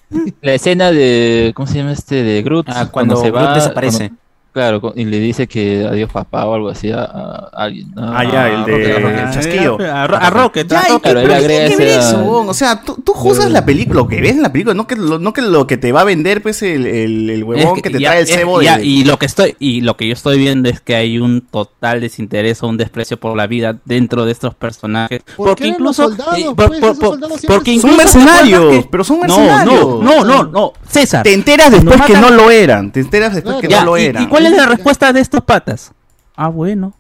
No. 0.10 0.32
La 0.42 0.54
escena 0.54 0.92
de. 0.92 1.52
¿Cómo 1.56 1.68
se 1.68 1.78
llama 1.80 1.92
este? 1.92 2.24
De 2.24 2.42
Groot. 2.42 2.68
Ah, 2.70 2.88
cuando 2.92 3.16
se 3.18 3.30
Groot 3.30 3.46
va. 3.46 3.54
desaparece. 3.56 3.98
cuando- 4.10 4.27
claro, 4.58 4.94
y 4.96 5.06
le 5.06 5.20
dice 5.20 5.48
que 5.48 5.86
adiós 5.90 6.12
papá 6.12 6.46
o 6.46 6.56
algo 6.56 6.70
así 6.70 6.92
a, 6.92 7.04
a 7.04 7.50
alguien. 7.54 7.92
¿no? 7.96 8.12
Ah, 8.18 8.24
ya, 8.24 8.48
el 8.50 8.66
de 8.66 8.72
Rocket, 8.72 9.04
Rocket. 9.04 9.20
el 9.20 9.32
chasquido. 9.34 9.78
a, 9.94 10.08
Ro- 10.08 10.18
a 10.18 10.30
Rocket 10.30 10.68
Ya, 10.68 10.80
a 10.82 10.88
¿y 10.88 10.92
Rocket. 10.94 11.12
Claro, 11.12 11.20
él 11.20 11.28
pero 11.28 11.42
¿qué 11.42 11.48
ver 11.78 11.88
esa- 11.88 12.10
eso? 12.12 12.30
O 12.48 12.54
sea, 12.54 12.82
tú, 12.82 12.96
tú 13.04 13.14
juzgas 13.14 13.52
la 13.52 13.64
película, 13.66 14.02
lo 14.02 14.08
que 14.08 14.20
ves 14.22 14.32
en 14.32 14.42
la 14.42 14.52
película, 14.52 14.74
no 14.74 14.88
que 14.88 14.96
lo, 14.96 15.20
no 15.20 15.32
que, 15.34 15.42
lo 15.42 15.68
que 15.68 15.78
te 15.78 15.92
va 15.92 16.02
a 16.02 16.04
vender, 16.04 16.42
pues, 16.42 16.62
el, 16.64 16.86
el, 16.86 17.30
el 17.30 17.44
huevón 17.44 17.78
Es 17.78 17.84
que, 17.84 17.90
te 17.90 18.00
ya- 18.00 18.10
trae 18.10 18.22
el 18.22 18.28
es- 18.28 18.36
cebo 18.36 18.62
ya, 18.62 18.78
de... 18.80 18.86
y 18.86 19.04
lo 19.06 19.18
que 19.20 19.26
estoy 19.28 19.56
y 19.60 19.82
lo 19.82 19.96
que 19.96 20.08
yo 20.08 20.14
estoy 20.14 20.38
viendo 20.40 20.70
es 20.70 20.82
que 20.82 20.96
hay 20.96 21.20
un 21.20 21.42
total 21.42 22.02
desinterés 22.02 22.64
o 22.64 22.68
un 22.68 22.78
desprecio 22.78 23.18
por 23.20 23.38
la 23.38 23.48
vida 23.48 23.78
dentro 23.86 24.26
de 24.26 24.32
estos 24.32 24.56
personajes 24.56 25.22
¿Por 25.36 25.50
porque 25.50 25.64
qué 25.64 25.70
incluso 25.70 26.10
los 26.10 26.18
soldados, 26.18 26.38
eh, 26.40 26.46
pues? 26.56 26.80
por- 26.80 26.98
por- 27.00 27.20
porque 27.20 27.30
son- 27.40 27.48
Son 27.48 27.68
incluso 27.68 27.88
¿te 27.88 27.88
acuerdas 27.88 28.16
mercenarios, 28.16 28.84
que- 28.84 28.88
pero 28.92 29.04
son 29.04 29.18
no 29.18 29.22
mercenarios. 29.24 29.86
no 29.86 30.02
no 30.02 30.24
no 30.24 30.44
no 30.46 30.74
César 30.90 31.24
Te 31.24 31.34
enteras 31.34 31.72
después 31.72 32.02
que 32.02 32.14
no 32.14 32.30
lo 32.32 32.50
eran, 32.50 32.92
te 32.92 33.00
enteras 33.02 33.34
después 33.36 33.58
que 33.58 33.68
no 33.68 33.84
lo 33.86 33.98
¿y- 33.98 34.04
eran. 34.06 34.24
¿Y, 34.48 34.52
cuál 34.52 34.54
es 34.54 34.58
la 34.58 34.66
respuesta 34.68 35.14
de 35.14 35.20
estos 35.20 35.44
patas? 35.44 35.92
Ah, 36.36 36.50
bueno. 36.50 36.94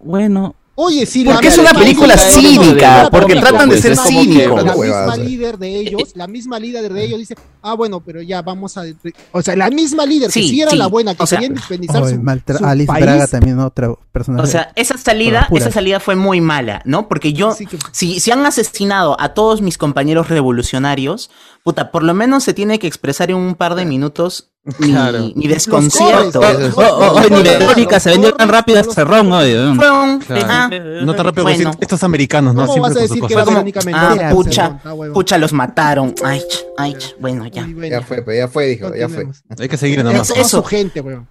Bueno. 0.00 0.54
Oye, 0.80 1.06
si 1.06 1.24
Porque 1.24 1.48
la 1.48 1.52
es 1.52 1.58
una 1.58 1.72
película 1.72 2.14
no, 2.14 3.10
porque 3.10 3.34
tratan 3.34 3.68
de 3.68 3.82
ser 3.82 3.96
líder- 3.96 4.48
La 4.54 4.62
No, 4.62 4.78
misma 4.78 5.16
líder 5.16 5.58
de 5.58 5.76
ellos, 5.76 6.12
la 6.14 6.28
misma 6.28 6.60
líder 6.60 6.92
de 6.92 7.04
ellos 7.04 7.18
dice, 7.18 7.34
ah, 7.62 7.74
bueno, 7.74 7.98
pero 7.98 8.22
ya 8.22 8.42
vamos 8.42 8.76
a... 8.78 8.84
O 9.32 9.42
sea, 9.42 9.56
la 9.56 9.70
misma 9.70 10.06
líder, 10.06 10.30
Sí, 10.30 10.42
que 10.42 10.48
sí 10.48 10.60
era 10.60 10.70
sí, 10.70 10.76
la 10.76 10.86
buena, 10.86 11.16
que 11.16 11.24
o 11.24 11.26
sea, 11.26 11.40
quería 11.40 11.56
independizar 11.56 12.08
su, 12.08 12.64
Alice 12.64 12.86
país. 12.86 13.04
Braga 13.04 13.26
también 13.26 13.58
otra 13.58 13.92
personaje. 14.12 14.44
O 14.44 14.46
sea, 14.46 14.70
esa 14.76 14.96
salida, 14.96 15.48
esa 15.52 15.72
salida 15.72 15.98
fue 15.98 16.14
muy 16.14 16.40
mala, 16.40 16.80
¿no? 16.84 17.08
Porque 17.08 17.32
yo, 17.32 17.56
si, 17.90 18.20
si 18.20 18.30
han 18.30 18.46
asesinado 18.46 19.20
a 19.20 19.34
todos 19.34 19.60
mis 19.62 19.78
compañeros 19.78 20.28
revolucionarios, 20.28 21.28
puta, 21.64 21.90
por 21.90 22.04
lo 22.04 22.14
menos 22.14 22.44
se 22.44 22.54
tiene 22.54 22.78
que 22.78 22.86
expresar 22.86 23.32
en 23.32 23.36
un 23.38 23.56
par 23.56 23.74
de 23.74 23.84
minutos 23.84 24.52
mi, 24.78 24.90
Claro. 24.90 25.30
mi 25.34 25.46
desconcierto. 25.48 26.42
es- 26.42 26.74
Oh, 26.76 26.80
oh, 26.82 27.12
oh, 27.16 27.20
ni 27.30 27.42
Verónica 27.42 27.98
se 28.00 28.10
vendió 28.10 28.34
tan 28.34 28.48
rápido 28.48 28.78
a 28.78 28.82
Los- 28.82 28.94
Cerrón 28.94 29.32
hoy. 29.32 29.52
weón. 29.52 29.76
Fue 29.76 29.90
un- 29.90 30.18
Claro. 30.18 30.46
ah, 30.48 30.70
No 31.02 31.14
tan 31.14 31.26
rápido 31.26 31.44
Bueno. 31.44 31.58
decir, 31.58 31.78
estos 31.80 32.02
americanos, 32.04 32.54
¿no? 32.54 32.66
¿Cómo 32.66 32.72
Siempre 32.74 32.88
vas 32.90 32.96
a 32.98 33.00
decir 33.00 33.22
que 33.26 33.34
como, 33.34 33.96
ah, 33.96 34.30
pucha, 34.30 34.78
pucha, 35.14 35.38
los 35.38 35.52
mataron. 35.52 36.14
Ay, 36.24 36.40
ch, 36.40 36.64
ay, 36.76 36.94
ch, 36.94 37.14
bueno, 37.18 37.46
ya. 37.46 37.66
Ya 37.88 38.02
fue, 38.02 38.22
pues, 38.22 38.36
ya 38.38 38.48
fue, 38.48 38.66
dijo, 38.66 38.94
ya 38.94 39.08
fue. 39.08 39.26
Hay 39.58 39.68
que 39.68 39.76
seguir 39.76 40.04
nomás. 40.04 40.28
toda 40.28 40.40
Eso. 40.40 40.58
su 40.58 40.64
gente, 40.64 41.00
weón. 41.00 41.26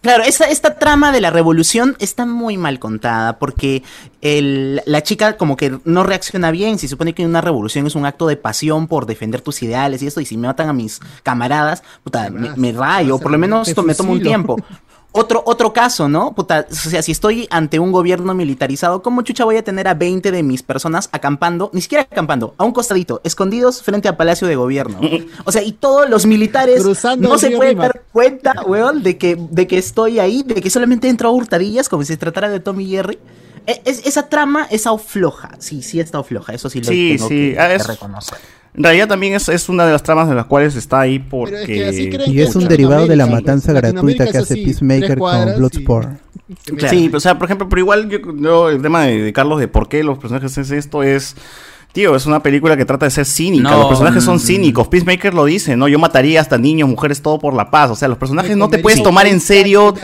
Claro, 0.00 0.24
esta, 0.24 0.46
esta 0.46 0.78
trama 0.78 1.12
de 1.12 1.20
la 1.20 1.30
revolución 1.30 1.96
está 2.00 2.26
muy 2.26 2.56
mal 2.56 2.78
contada 2.78 3.38
porque 3.38 3.82
el- 4.22 4.82
la 4.86 5.02
chica 5.02 5.36
como 5.36 5.56
que 5.56 5.78
no 5.84 6.02
reacciona 6.02 6.50
bien. 6.50 6.78
Se 6.78 6.88
supone 6.88 7.14
que 7.14 7.24
una 7.24 7.40
revolución 7.40 7.86
es 7.86 7.94
un 7.94 8.04
acto 8.06 8.26
de 8.26 8.36
pasión 8.36 8.88
por 8.88 9.06
defender 9.06 9.40
tus 9.40 9.62
ideales 9.62 10.02
y 10.02 10.06
esto. 10.08 10.20
Y 10.20 10.26
si 10.26 10.36
me 10.36 10.48
matan 10.48 10.68
a 10.68 10.72
mis 10.72 11.00
camaradas, 11.22 11.82
puta, 12.02 12.28
me, 12.30 12.50
me 12.56 12.72
rayo. 12.72 13.18
Por 13.18 13.30
lo 13.30 13.38
menos 13.38 13.68
me 13.86 13.94
tomo 13.94 14.12
un 14.12 14.18
tiempo. 14.28 14.56
Otro, 15.10 15.42
otro 15.46 15.72
caso, 15.72 16.06
¿no? 16.08 16.34
Puta, 16.34 16.66
o 16.70 16.74
sea, 16.74 17.02
si 17.02 17.12
estoy 17.12 17.48
ante 17.50 17.78
un 17.78 17.92
gobierno 17.92 18.34
militarizado, 18.34 19.02
¿cómo 19.02 19.22
chucha 19.22 19.44
voy 19.44 19.56
a 19.56 19.64
tener 19.64 19.88
a 19.88 19.94
20 19.94 20.30
de 20.30 20.42
mis 20.42 20.62
personas 20.62 21.08
acampando, 21.12 21.70
ni 21.72 21.80
siquiera 21.80 22.02
acampando, 22.04 22.54
a 22.58 22.64
un 22.64 22.72
costadito, 22.72 23.20
escondidos 23.24 23.82
frente 23.82 24.06
al 24.08 24.16
Palacio 24.16 24.46
de 24.46 24.56
Gobierno? 24.56 25.00
O 25.44 25.50
sea, 25.52 25.62
y 25.62 25.72
todos 25.72 26.08
los 26.10 26.26
militares 26.26 26.82
Cruzando 26.82 27.28
no 27.28 27.38
se 27.38 27.50
pueden 27.52 27.78
dar 27.78 28.02
cuenta, 28.12 28.62
weón, 28.66 29.02
de 29.02 29.16
que, 29.16 29.36
de 29.36 29.66
que 29.66 29.78
estoy 29.78 30.18
ahí, 30.20 30.42
de 30.42 30.56
que 30.56 30.68
solamente 30.70 31.08
entro 31.08 31.30
a 31.30 31.32
hurtadillas, 31.32 31.88
como 31.88 32.02
si 32.02 32.08
se 32.08 32.16
tratara 32.18 32.50
de 32.50 32.60
Tommy 32.60 32.86
Jerry. 32.86 33.18
E- 33.66 33.82
es- 33.86 34.06
esa 34.06 34.28
trama 34.28 34.66
es 34.70 34.84
floja, 35.04 35.50
sí, 35.58 35.82
sí 35.82 36.00
está 36.00 36.22
floja, 36.22 36.52
eso 36.54 36.70
sí 36.70 36.80
lo 36.80 36.88
Sí, 36.88 37.14
tengo 37.16 37.28
sí, 37.28 37.34
que, 37.52 37.60
ah, 37.60 37.68
que 37.68 37.82
reconocer. 37.82 38.38
En 38.78 38.84
realidad 38.84 39.08
también 39.08 39.34
es, 39.34 39.48
es 39.48 39.68
una 39.68 39.84
de 39.84 39.90
las 39.92 40.04
tramas 40.04 40.28
de 40.28 40.36
las 40.36 40.46
cuales 40.46 40.76
está 40.76 41.00
ahí 41.00 41.18
porque... 41.18 41.66
que 41.66 41.86
así 41.86 42.08
creen 42.10 42.30
Y 42.32 42.40
es 42.40 42.54
un 42.54 42.68
derivado 42.68 43.08
de 43.08 43.16
la 43.16 43.26
matanza 43.26 43.72
gratuita 43.72 44.24
que 44.24 44.30
es 44.30 44.36
hace 44.36 44.54
así, 44.54 44.64
Peacemaker 44.64 45.18
cuadras 45.18 45.44
con 45.50 45.58
Bloodsport. 45.58 46.08
Sí, 46.88 47.10
o 47.12 47.18
sea, 47.20 47.36
por 47.36 47.46
ejemplo, 47.46 47.68
pero 47.68 47.80
igual 47.80 48.08
yo, 48.08 48.18
yo- 48.40 48.70
el 48.70 48.80
tema 48.80 49.02
de, 49.02 49.20
de 49.20 49.32
Carlos 49.32 49.58
de 49.58 49.66
por 49.68 49.88
qué 49.88 50.04
los 50.04 50.18
personajes 50.18 50.56
es 50.58 50.70
esto 50.70 51.02
es... 51.02 51.34
Tío, 51.92 52.14
es 52.14 52.26
una 52.26 52.42
película 52.42 52.76
que 52.76 52.84
trata 52.84 53.06
de 53.06 53.10
ser 53.10 53.24
cínica. 53.24 53.70
No, 53.70 53.78
los 53.78 53.88
personajes 53.88 54.22
son 54.22 54.36
mm, 54.36 54.40
cínicos. 54.40 54.88
Peacemaker 54.88 55.32
lo 55.32 55.46
dice, 55.46 55.74
¿no? 55.74 55.88
Yo 55.88 55.98
mataría 55.98 56.40
hasta 56.40 56.58
niños, 56.58 56.88
mujeres, 56.88 57.22
todo 57.22 57.38
por 57.38 57.54
la 57.54 57.70
paz. 57.70 57.90
O 57.90 57.96
sea, 57.96 58.08
los 58.08 58.18
personajes 58.18 58.56
no 58.56 58.68
te 58.68 58.78
puedes 58.78 59.02
tomar 59.02 59.26
en 59.26 59.40
serio 59.40 59.94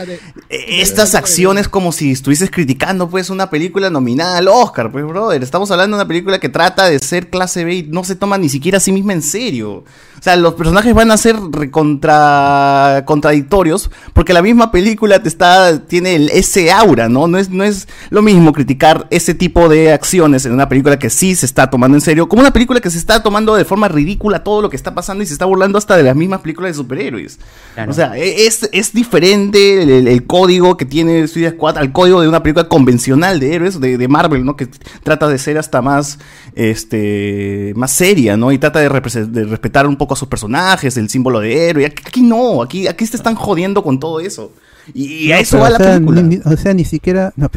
eh, 0.49 0.65
estas 0.67 1.13
acciones 1.13 1.69
como 1.69 1.91
si 1.91 2.11
estuvieses 2.11 2.49
criticando, 2.49 3.07
pues, 3.07 3.29
una 3.29 3.51
película 3.51 3.91
nominada 3.91 4.39
al 4.39 4.47
Oscar. 4.47 4.91
Pues, 4.91 5.05
brother, 5.05 5.43
estamos 5.43 5.69
hablando 5.69 5.95
de 5.95 6.01
una 6.01 6.07
película 6.07 6.39
que 6.39 6.49
trata 6.49 6.89
de 6.89 6.97
ser 6.97 7.29
clase 7.29 7.63
B 7.63 7.75
y 7.75 7.83
no 7.83 8.03
se 8.03 8.15
toma 8.15 8.37
ni 8.39 8.49
siquiera 8.49 8.79
a 8.79 8.81
sí 8.81 8.91
misma 8.91 9.13
en 9.13 9.21
serio. 9.21 9.83
O 10.19 10.23
sea, 10.25 10.35
los 10.35 10.53
personajes 10.55 10.93
van 10.93 11.11
a 11.11 11.17
ser 11.17 11.35
recontra 11.51 13.03
contradictorios 13.05 13.91
porque 14.13 14.33
la 14.33 14.41
misma 14.41 14.71
película 14.71 15.21
te 15.21 15.27
está 15.29 15.79
tiene 15.85 16.15
el- 16.15 16.29
ese 16.29 16.71
aura, 16.71 17.09
¿no? 17.09 17.27
No 17.27 17.37
es 17.37 17.49
no 17.49 17.63
es 17.63 17.87
lo 18.09 18.21
mismo 18.21 18.53
criticar 18.53 19.07
ese 19.11 19.33
tipo 19.33 19.69
de 19.69 19.91
acciones 19.91 20.45
en 20.45 20.51
una 20.53 20.67
película 20.69 20.97
que 20.97 21.09
sí 21.09 21.35
se 21.35 21.45
está 21.45 21.69
tomando 21.69 21.97
en 21.97 22.01
serio, 22.01 22.27
como 22.27 22.41
una 22.41 22.51
película 22.53 22.79
que 22.79 22.89
se 22.89 22.97
está 22.97 23.21
tomando 23.23 23.55
de 23.55 23.65
forma 23.65 23.87
ridícula 23.87 24.43
todo 24.43 24.61
lo 24.61 24.69
que 24.69 24.75
está 24.75 24.93
pasando 24.95 25.23
y 25.23 25.27
se 25.27 25.33
está 25.33 25.45
burlando 25.45 25.77
hasta 25.77 25.95
de 25.97 26.03
las 26.03 26.15
mismas 26.15 26.41
películas 26.41 26.71
de 26.71 26.73
superhéroes. 26.75 27.39
Claro. 27.73 27.91
O 27.91 27.93
sea, 27.93 28.17
e- 28.17 28.45
es, 28.47 28.69
es 28.71 28.93
diferente 28.93 29.81
el, 30.11 30.25
código 30.25 30.77
que 30.77 30.85
tiene 30.85 31.27
Suicide 31.27 31.51
Squad 31.51 31.77
al 31.77 31.91
código 31.91 32.21
de 32.21 32.27
una 32.27 32.41
película 32.41 32.67
convencional 32.67 33.39
de 33.39 33.53
héroes 33.53 33.79
de, 33.79 33.97
de 33.97 34.07
Marvel, 34.07 34.43
¿no? 34.45 34.55
Que 34.55 34.67
trata 35.03 35.27
de 35.27 35.37
ser 35.37 35.57
hasta 35.57 35.81
más, 35.81 36.19
este, 36.55 37.73
más 37.75 37.91
seria, 37.91 38.37
¿no? 38.37 38.51
Y 38.51 38.57
trata 38.57 38.79
de, 38.79 38.89
de 39.27 39.43
respetar 39.43 39.87
un 39.87 39.97
poco 39.97 40.04
a 40.13 40.17
sus 40.17 40.27
personajes, 40.27 40.95
el 40.97 41.09
símbolo 41.09 41.39
de 41.39 41.69
héroe. 41.69 41.85
Aquí, 41.85 42.21
no, 42.21 42.61
aquí, 42.61 42.87
aquí 42.87 43.05
te 43.07 43.17
están 43.17 43.35
jodiendo 43.35 43.83
con 43.83 43.99
todo 43.99 44.19
eso. 44.19 44.51
Y, 44.93 45.27
y 45.27 45.31
a 45.31 45.35
No, 45.35 45.41
eso 45.41 45.57
va 45.59 45.67
o 45.67 45.69
la 45.71 45.77
sea, 45.77 45.93
película. 45.95 46.21
Ni, 46.21 46.37
o 46.43 46.57
sea, 46.57 46.73
ni 46.73 46.85
siquiera, 46.85 47.33
no, 47.35 47.49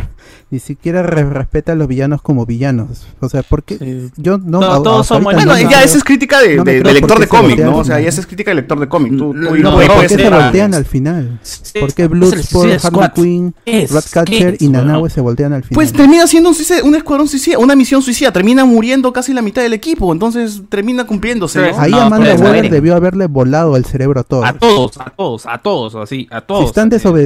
ni 0.51 0.59
siquiera 0.59 1.03
re- 1.03 1.25
respeta 1.29 1.73
a 1.73 1.75
los 1.75 1.87
villanos 1.89 2.23
como 2.23 2.47
villanos. 2.47 3.07
O 3.21 3.29
sea, 3.29 3.43
porque 3.43 4.09
yo 4.17 4.39
no. 4.39 4.61
Todos- 4.61 4.79
a- 4.79 4.83
todos 4.83 5.07
son 5.07 5.25
Bueno, 5.25 5.45
no 5.45 5.59
ya 5.59 5.83
esa 5.85 5.99
es 5.99 6.05
crítica 6.05 6.41
de, 6.41 6.57
no 6.57 6.65
lector 6.65 7.19
de 7.21 7.27
cómic, 7.29 7.59
¿no? 7.61 7.79
O 7.79 7.85
sea, 7.85 8.01
ya 8.01 8.09
esa 8.09 8.21
es 8.21 8.27
crítica 8.27 8.51
de 8.51 8.57
lector 8.57 8.81
de 8.81 8.89
cómic. 8.89 9.17
Tú, 9.17 9.35
No, 9.35 9.55
no, 9.57 9.73
¿Por 9.75 10.01
qué 10.07 10.09
se 10.09 10.31
voltean 10.31 10.75
al 10.75 10.85
final? 10.85 11.41
¿Por 11.79 11.93
qué 11.95 12.07
Bloodsport, 12.09 12.85
Harley. 12.85 13.11
Quinn, 13.15 13.55
Ratcatcher 13.91 14.57
y 14.61 14.69
Nanahue 14.69 15.11
se 15.11 15.21
voltean 15.21 15.53
al 15.53 15.63
final? 15.63 15.75
Pues 15.75 15.93
termina 15.93 16.27
siendo 16.27 16.51
un, 16.51 16.57
un 16.85 16.95
escuadrón 16.95 17.29
suicida, 17.29 17.59
una 17.59 17.77
misión 17.77 18.03
suicida, 18.03 18.33
termina 18.33 18.65
muriendo 18.65 19.13
casi 19.13 19.33
la 19.33 19.43
mitad 19.43 19.63
del 19.63 19.73
equipo, 19.75 20.13
entonces 20.13 20.63
termina 20.69 21.05
cumpliéndose, 21.05 21.71
¿no? 21.73 21.79
Ahí 21.81 21.91
No, 21.91 22.01
Amanda 22.03 22.35
Waller 22.37 22.71
debió 22.71 22.95
haberle 22.97 23.27
volado 23.27 23.77
el 23.77 23.85
cerebro 23.85 24.21
a 24.21 24.25
todos. 24.25 24.45
A 24.47 24.53
todos, 24.55 24.99
a 24.99 25.11
todos, 25.11 25.47
a 25.47 25.59
todos, 25.59 25.95
así, 25.97 26.27
a 26.31 26.41
Si 26.41 26.47
todos. 26.47 26.67
están 26.67 26.89
desobedeciendo, 26.89 27.18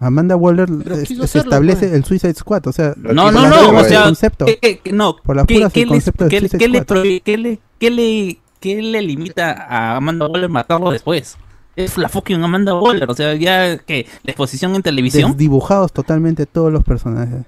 Amanda 0.00 0.36
Waller 0.36 0.68
es- 0.70 1.08
quiso 1.08 1.22
se 1.22 1.38
hacerlo, 1.38 1.50
establece 1.50 1.86
pues. 1.88 1.92
el 1.92 2.04
Suicide 2.04 2.34
Squad, 2.34 2.66
o 2.66 2.72
sea, 2.72 2.94
No, 2.96 3.30
no, 3.30 3.48
no, 3.48 3.78
o 3.78 3.84
sea, 3.84 4.04
concepto. 4.04 4.44
que- 4.46 4.58
que- 4.78 4.92
no, 4.92 5.16
Por 5.16 5.36
las 5.36 5.46
¿qué- 5.46 5.54
puras 5.56 5.72
qué 5.72 5.86
concepto 5.86 6.28
qué 6.28 6.40
le- 6.40 6.48
qué 6.48 6.68
le 6.68 6.84
qué 7.22 7.36
le- 7.38 7.60
qué 7.78 7.90
le- 7.90 8.38
qué 8.60 8.82
le 8.82 9.02
limita 9.02 9.52
a 9.52 9.96
Amanda 9.96 10.26
Waller 10.26 10.48
matarlo 10.48 10.90
después? 10.90 11.36
Es 11.76 11.98
la 11.98 12.08
fucking 12.08 12.42
Amanda 12.42 12.74
Waller, 12.74 13.10
o 13.10 13.14
sea, 13.14 13.34
ya 13.34 13.78
que 13.78 14.06
la 14.22 14.30
exposición 14.30 14.74
en 14.76 14.82
televisión 14.82 15.32
Desdibujados 15.32 15.92
totalmente 15.92 16.46
todos 16.46 16.72
los 16.72 16.84
personajes. 16.84 17.44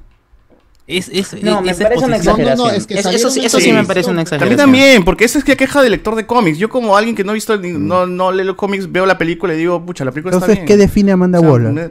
Es, 0.86 1.08
es, 1.08 1.42
No, 1.42 1.58
es- 1.58 1.64
me 1.64 1.70
esa 1.72 1.82
parece 1.84 2.04
una 2.04 2.16
exposición. 2.16 2.56
No, 2.56 2.64
no, 2.64 2.70
exageración. 2.70 2.74
es 2.76 2.86
que 2.86 2.94
Es- 2.94 3.06
eso, 3.20 3.30
sí, 3.30 3.40
eso 3.44 3.58
sí 3.58 3.72
me 3.72 3.82
televisión. 3.82 3.86
parece 3.86 4.10
una 4.10 4.20
A 4.20 4.22
mí 4.22 4.22
exageración. 4.22 4.56
también, 4.56 5.04
porque 5.04 5.24
eso 5.24 5.38
es 5.38 5.44
que 5.44 5.56
queja 5.56 5.82
de 5.82 5.90
lector 5.90 6.14
de 6.14 6.26
cómics. 6.26 6.58
Yo 6.58 6.68
como 6.68 6.96
alguien 6.96 7.16
que 7.16 7.24
no 7.24 7.32
ha 7.32 7.34
visto, 7.34 7.56
ni- 7.58 7.72
no, 7.72 8.06
no 8.06 8.30
lee 8.32 8.44
los 8.44 8.56
cómics, 8.56 8.90
veo 8.92 9.04
la 9.06 9.18
película 9.18 9.54
y 9.54 9.58
digo, 9.58 9.84
pucha, 9.84 10.04
la 10.04 10.12
película 10.12 10.34
Entonces, 10.34 10.58
está 10.58 10.66
¿qué 10.66 10.76
bien. 10.76 10.86
define 10.88 11.10
a 11.10 11.14
Amanda 11.14 11.38
O 11.38 11.42
sea, 11.42 11.50
Waller? 11.50 11.90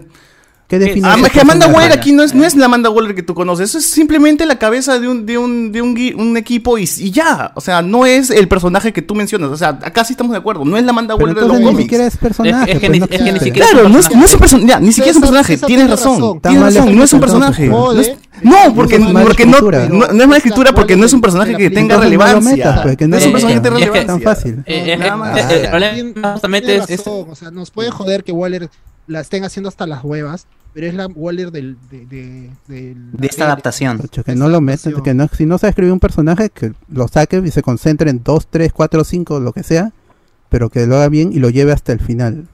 ¿Qué 0.68 0.80
define 0.80 1.08
Ah, 1.08 1.16
que 1.32 1.40
Amanda? 1.42 1.68
Waller 1.68 1.92
aquí 1.92 2.11
no 2.11 2.24
es, 2.24 2.34
no 2.34 2.44
es 2.44 2.56
la 2.56 2.66
Amanda 2.66 2.90
Waller 2.90 3.14
que 3.14 3.22
tú 3.22 3.35
conoces, 3.35 3.69
eso 3.69 3.77
es 3.77 3.88
simplemente 3.88 4.48
la 4.48 4.58
cabeza 4.58 4.98
de 4.98 5.08
un, 5.08 5.26
de 5.27 5.38
un, 5.38 5.72
de 5.72 5.82
un, 5.82 6.38
equipo 6.38 6.80
y, 6.80 6.90
y 6.98 7.11
ya. 7.11 7.52
O 7.53 7.61
sea, 7.61 7.84
no 7.84 8.08
es 8.08 8.32
el 8.32 8.48
personaje 8.48 8.92
que 8.92 9.03
tú 9.03 9.14
mencionas. 9.14 9.52
O 9.52 9.58
sea, 9.58 9.69
acá 9.69 10.03
sí 10.03 10.14
estamos 10.14 10.32
de 10.32 10.40
acuerdo. 10.40 10.66
No 10.66 10.76
es 10.76 10.84
la 10.84 10.90
Amanda 10.90 11.16
Pero 11.18 11.27
Waller 11.30 11.44
de 11.44 11.48
los 11.50 11.60
ni 11.60 11.66
cómics. 11.66 11.82
siquiera 11.84 12.06
es 12.08 12.18
personaje. 12.18 12.72
Es 12.72 12.80
que 12.80 12.88
pues, 12.88 12.92
ni- 12.94 13.00
no 13.00 13.06
es 13.06 13.11
que 13.11 13.18
ni 13.19 13.30
existe. 13.30 13.45
siquiera- 13.45 13.69
Claro, 13.69 13.90
no 13.90 14.00
es, 14.00 14.16
no 14.16 14.26
es 14.26 14.34
un 14.34 14.40
personaje. 14.40 14.68
Ya, 14.68 14.80
ni 14.80 14.88
siquiera 14.92 15.10
es 15.11 15.16
un 15.18 15.22
personaje. 15.22 15.58
Tienes 15.58 15.68
tiene 15.68 15.88
razón. 15.88 16.40
Tienes 16.42 16.61
razón. 16.76 16.95
No 16.95 17.03
es 17.03 17.14
un 17.14 17.19
personaje. 17.19 17.68
No, 17.68 17.92
es- 17.92 18.08
Jode, 18.08 18.18
no, 18.42 18.74
porque, 18.76 19.00
porque 19.00 19.45
no, 19.45 19.61
no, 19.61 20.08
no 20.08 20.22
es 20.22 20.27
mala 20.27 20.38
escritura 20.38 20.74
porque 20.74 20.95
no 20.95 21.06
es 21.06 21.14
un 21.14 21.22
personaje 21.22 21.56
que 21.56 21.69
tenga 21.69 21.98
relevancia. 21.98 22.82
pues, 22.82 22.98
que 22.98 23.08
no 23.08 23.18
es 23.18 23.26
un 23.27 23.34
personaje 23.34 23.61
que- 23.61 23.69
relevancia. 23.69 24.08
Tan 24.08 24.22
fácil. 24.22 24.64
Eh, 24.66 24.94
eh, 24.94 24.98
Nada 24.98 25.16
más. 25.16 25.52
eh, 25.52 25.61
el 25.66 25.69
problema 25.69 26.32
justamente 26.34 26.76
es, 26.76 27.03
o 27.06 27.35
sea, 27.35 27.52
nos 27.52 27.69
puede 27.69 27.92
joder 27.92 28.24
que 28.24 28.32
Waller 28.32 28.69
la 29.08 29.19
estén 29.22 29.44
haciendo 29.44 29.69
hasta 29.69 29.85
las 29.85 30.03
huevas, 30.03 30.48
pero 30.75 30.87
es 30.87 30.93
la 30.93 31.07
Waller 31.07 31.51
del, 31.53 31.77
de, 31.89 32.05
de, 32.67 32.95
De 33.13 33.27
esta 33.27 33.45
adaptación. 33.45 34.01
Ocho, 34.03 34.25
que 34.25 34.35
no 34.35 34.49
lo 34.49 34.59
metas, 34.59 34.93
que 35.05 35.13
no, 35.13 35.29
si 35.29 35.45
no 35.45 35.57
sabe 35.57 35.69
escribir 35.69 35.93
un 35.93 36.01
personaje, 36.01 36.49
que 36.49 36.73
lo 36.89 37.07
saque 37.07 37.41
y 37.45 37.49
se 37.49 37.61
concentre 37.61 38.09
en 38.09 38.21
2, 38.21 38.47
3, 38.49 38.73
4, 38.73 39.05
5, 39.05 39.39
lo 39.39 39.53
que 39.53 39.63
sea, 39.63 39.93
pero 40.49 40.69
que 40.69 40.85
lo 40.85 40.97
haga 40.97 41.07
bien 41.07 41.31
y 41.31 41.39
lo 41.39 41.49
lleve 41.49 41.71
hasta 41.71 41.93
el 41.93 42.01
final. 42.01 42.49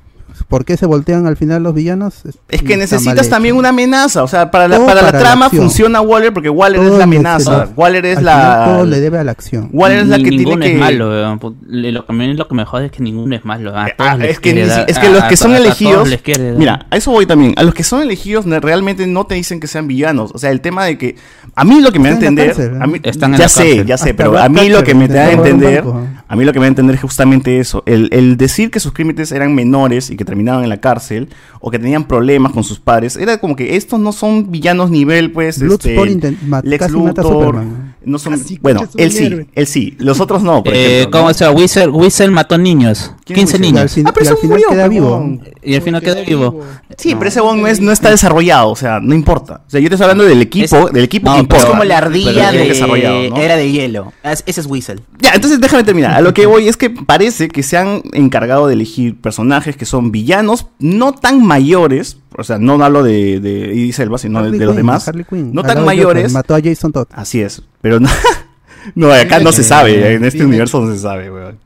¿Por 0.48 0.66
qué 0.66 0.76
se 0.78 0.86
voltean 0.86 1.28
al 1.28 1.38
final 1.38 1.64
los 1.64 1.74
villanos? 1.74 2.24
Es 2.50 2.62
que 2.62 2.78
necesitas 2.78 3.30
también 3.30 3.56
una 3.56 3.70
amenaza. 3.70 4.24
O 4.24 4.28
sea, 4.28 4.52
para 4.52 4.68
la, 4.68 4.80
para 4.80 4.96
la 5.02 5.02
para 5.08 5.12
la 5.12 5.20
trama 5.20 5.46
acción. 5.46 5.64
funciona 5.64 6.02
Waller 6.02 6.34
porque 6.34 6.50
Waller 6.50 6.80
Todo 6.80 6.88
es 6.88 6.98
la 6.98 7.04
en 7.04 7.10
amenaza. 7.10 7.70
Waller 7.76 8.06
es 8.06 8.18
Al 8.18 8.24
final 8.24 8.40
la. 8.60 8.66
todo 8.66 8.86
le 8.86 9.00
debe 9.00 9.18
a 9.20 9.24
la 9.24 9.32
acción. 9.32 9.70
Waller 9.72 10.00
es 10.00 10.08
la 10.08 10.18
que 10.18 10.24
tiene 10.24 10.38
ninguno 10.38 10.60
que. 10.66 10.74
es 10.74 10.80
malo, 10.80 11.36
lo, 11.68 12.06
que 12.06 12.12
a 12.12 12.16
mí 12.16 12.34
lo 12.34 12.48
que 12.48 12.56
me 12.56 12.66
jode 12.66 12.86
es 12.88 12.92
que 12.92 13.04
ninguno 13.04 13.36
es 13.36 13.46
malo. 13.46 13.78
A 13.78 13.88
todos 13.96 14.10
Ah, 14.12 14.18
les 14.18 14.32
es 14.32 14.40
que, 14.40 14.54
ni 14.54 14.62
dar- 14.62 14.86
es 14.90 14.98
que 15.00 15.08
a- 15.08 15.12
los 15.12 15.22
a- 15.24 15.28
que 15.28 15.38
son 15.38 15.52
a- 15.52 15.56
a 15.56 15.58
todos 15.60 15.68
elegidos. 15.82 16.10
les 16.10 16.22
quiere 16.22 16.50
dar. 16.52 16.58
Mira, 16.58 16.86
a 16.90 16.98
eso 16.98 17.12
voy 17.12 17.26
también. 17.26 17.54
A 17.58 17.64
los 17.64 17.74
que 17.74 17.84
son 17.84 18.02
elegidos 18.02 18.46
realmente 18.46 19.06
no 19.08 19.26
te 19.26 19.36
dicen 19.36 19.60
que 19.60 19.68
sean 19.68 19.88
villanos. 19.88 20.32
O 20.34 20.38
sea, 20.38 20.52
el 20.52 20.62
tema 20.62 20.86
de 20.86 20.98
que. 20.98 21.16
A 21.56 21.64
mí 21.64 21.82
lo 21.82 21.92
que 21.92 22.00
me 22.00 22.10
da 22.10 22.16
a 22.16 22.18
Están 22.20 22.28
en 22.30 22.36
la 22.38 22.44
entender. 22.46 22.82
a 22.82 22.88
mí- 22.88 23.00
Están 23.04 23.32
en 23.34 23.38
ya 23.40 23.46
la 23.46 23.50
sé, 23.50 23.86
ya 23.86 23.98
sé, 23.98 24.14
pero 24.14 24.38
a 24.38 24.50
mí 24.50 24.70
lo 24.70 24.84
que 24.84 24.96
me 24.96 25.08
da 25.08 25.26
a 25.28 25.32
entender. 25.32 25.84
A 26.28 26.36
mí 26.36 26.46
lo 26.46 26.54
que 26.54 26.60
me 26.60 26.66
da 26.66 26.68
a 26.68 26.70
entender 26.70 26.96
es 26.96 27.02
justamente 27.02 27.60
eso. 27.60 27.84
El, 27.86 28.10
el 28.14 28.38
decir 28.38 28.72
que 28.72 28.80
sus 28.80 28.94
crímenes 28.94 29.32
eran 29.32 29.54
menores 29.54 30.10
y 30.10 30.16
que 30.22 30.26
terminaban 30.26 30.64
en 30.64 30.70
la 30.70 30.80
cárcel. 30.80 31.30
O 31.60 31.70
que 31.70 31.78
tenían 31.78 32.06
problemas 32.08 32.52
con 32.54 32.64
sus 32.64 32.80
padres. 32.80 33.16
Era 33.18 33.38
como 33.40 33.56
que 33.56 33.76
estos 33.76 34.00
no 34.00 34.12
son 34.14 34.50
villanos 34.52 34.90
nivel, 34.90 35.32
pues. 35.32 35.60
Bloodsport 35.60 36.10
este, 36.10 36.36
Lex 36.64 36.90
Luthor. 36.92 37.64
No 38.04 38.18
son, 38.18 38.34
Casi 38.34 38.58
bueno, 38.60 38.82
él 38.98 39.12
sí, 39.12 39.30
él 39.54 39.68
sí. 39.68 39.96
Los 40.00 40.20
otros 40.20 40.42
no, 40.42 40.64
por 40.64 40.74
Eh, 40.74 41.02
ejemplo. 41.02 41.20
¿Cómo 41.20 41.28
¿no? 41.30 41.34
se 41.36 41.46
llama? 41.46 41.56
Whistle, 41.60 41.88
Whistle 41.90 42.32
mató 42.32 42.58
niños. 42.58 43.14
¿Quién 43.26 43.38
es 43.42 43.46
15 43.52 43.58
Whistle? 43.58 43.68
Y 43.68 43.70
al, 43.70 43.76
niños. 43.76 43.94
fin- 43.94 44.08
Ah, 44.08 44.12
pero 44.12 44.26
al 44.26 44.34
eso 44.34 44.42
final 44.42 44.58
murió, 44.58 44.70
queda 44.70 44.88
vivo. 44.88 45.40
Y 45.62 45.76
al 45.76 45.82
final 45.84 46.02
quedó 46.02 46.26
vivo. 46.26 46.62
Sí, 46.98 47.14
pero 47.14 47.28
ese 47.28 47.42
bon 47.42 47.62
no, 47.62 47.68
es, 47.68 47.80
no 47.80 47.92
está 47.92 48.10
desarrollado, 48.10 48.70
o 48.72 48.76
sea, 48.76 49.00
no 49.00 49.14
importa. 49.14 49.62
O 49.68 49.70
sea, 49.70 49.80
yo 49.80 49.88
te 49.88 49.94
estoy 49.96 50.06
hablando 50.06 50.24
del 50.24 50.42
equipo, 50.42 50.88
Es- 50.88 50.94
del 50.94 51.04
equipo 51.04 51.28
No, 51.30 51.36
que 51.36 51.42
importa. 51.42 51.64
es 51.64 51.70
como 51.70 51.84
la 51.84 51.98
ardilla 52.00 52.52
de. 52.52 53.28
Era 53.36 53.56
de 53.56 53.72
hielo. 53.72 54.14
Es- 54.24 54.44
Ese 54.48 54.62
es 54.62 54.66
Whistle. 54.68 55.02
Ya, 55.20 55.34
entonces 55.36 55.62
déjame 55.62 55.84
terminar. 55.84 56.16
A 56.16 56.22
lo 56.22 56.34
que 56.34 56.48
voy 56.48 56.68
es 56.68 56.78
que 56.78 56.90
parece 56.90 57.50
que 57.50 57.62
se 57.62 57.78
han 57.78 58.02
encargado 58.14 58.66
de 58.66 58.74
elegir 58.74 59.22
personajes 59.22 59.78
que 59.78 59.86
son 59.86 60.11
villanos 60.12 60.68
no 60.80 61.14
tan 61.14 61.46
mayores, 61.46 62.18
o 62.38 62.44
sea, 62.44 62.58
no 62.60 62.84
hablo 62.84 63.04
de, 63.04 63.40
de 63.40 63.74
Idris 63.74 64.00
Elba, 64.00 64.18
sino 64.18 64.44
de, 64.44 64.58
los 64.66 64.76
demás. 64.76 65.08
Harley 65.08 65.26
Quinn, 65.26 65.54
No 65.54 65.62
al 65.62 65.68
tan 65.68 65.78
Joker, 65.78 65.86
mayores. 65.86 66.32
Mató 66.34 66.56
a 66.56 66.62
Jason 66.62 66.92
Todd. 66.92 67.08
Así 67.12 67.42
es, 67.42 67.62
pero 67.82 68.00
no, 68.00 68.10
no 68.96 69.12
acá 69.12 69.40
no 69.40 69.52
se 69.52 69.64
sabe, 69.64 70.14
en 70.14 70.24
este 70.26 70.44
universo 70.46 70.82
no 70.82 70.94
se 70.94 71.00
sabe, 71.00 71.32
weón. 71.32 71.58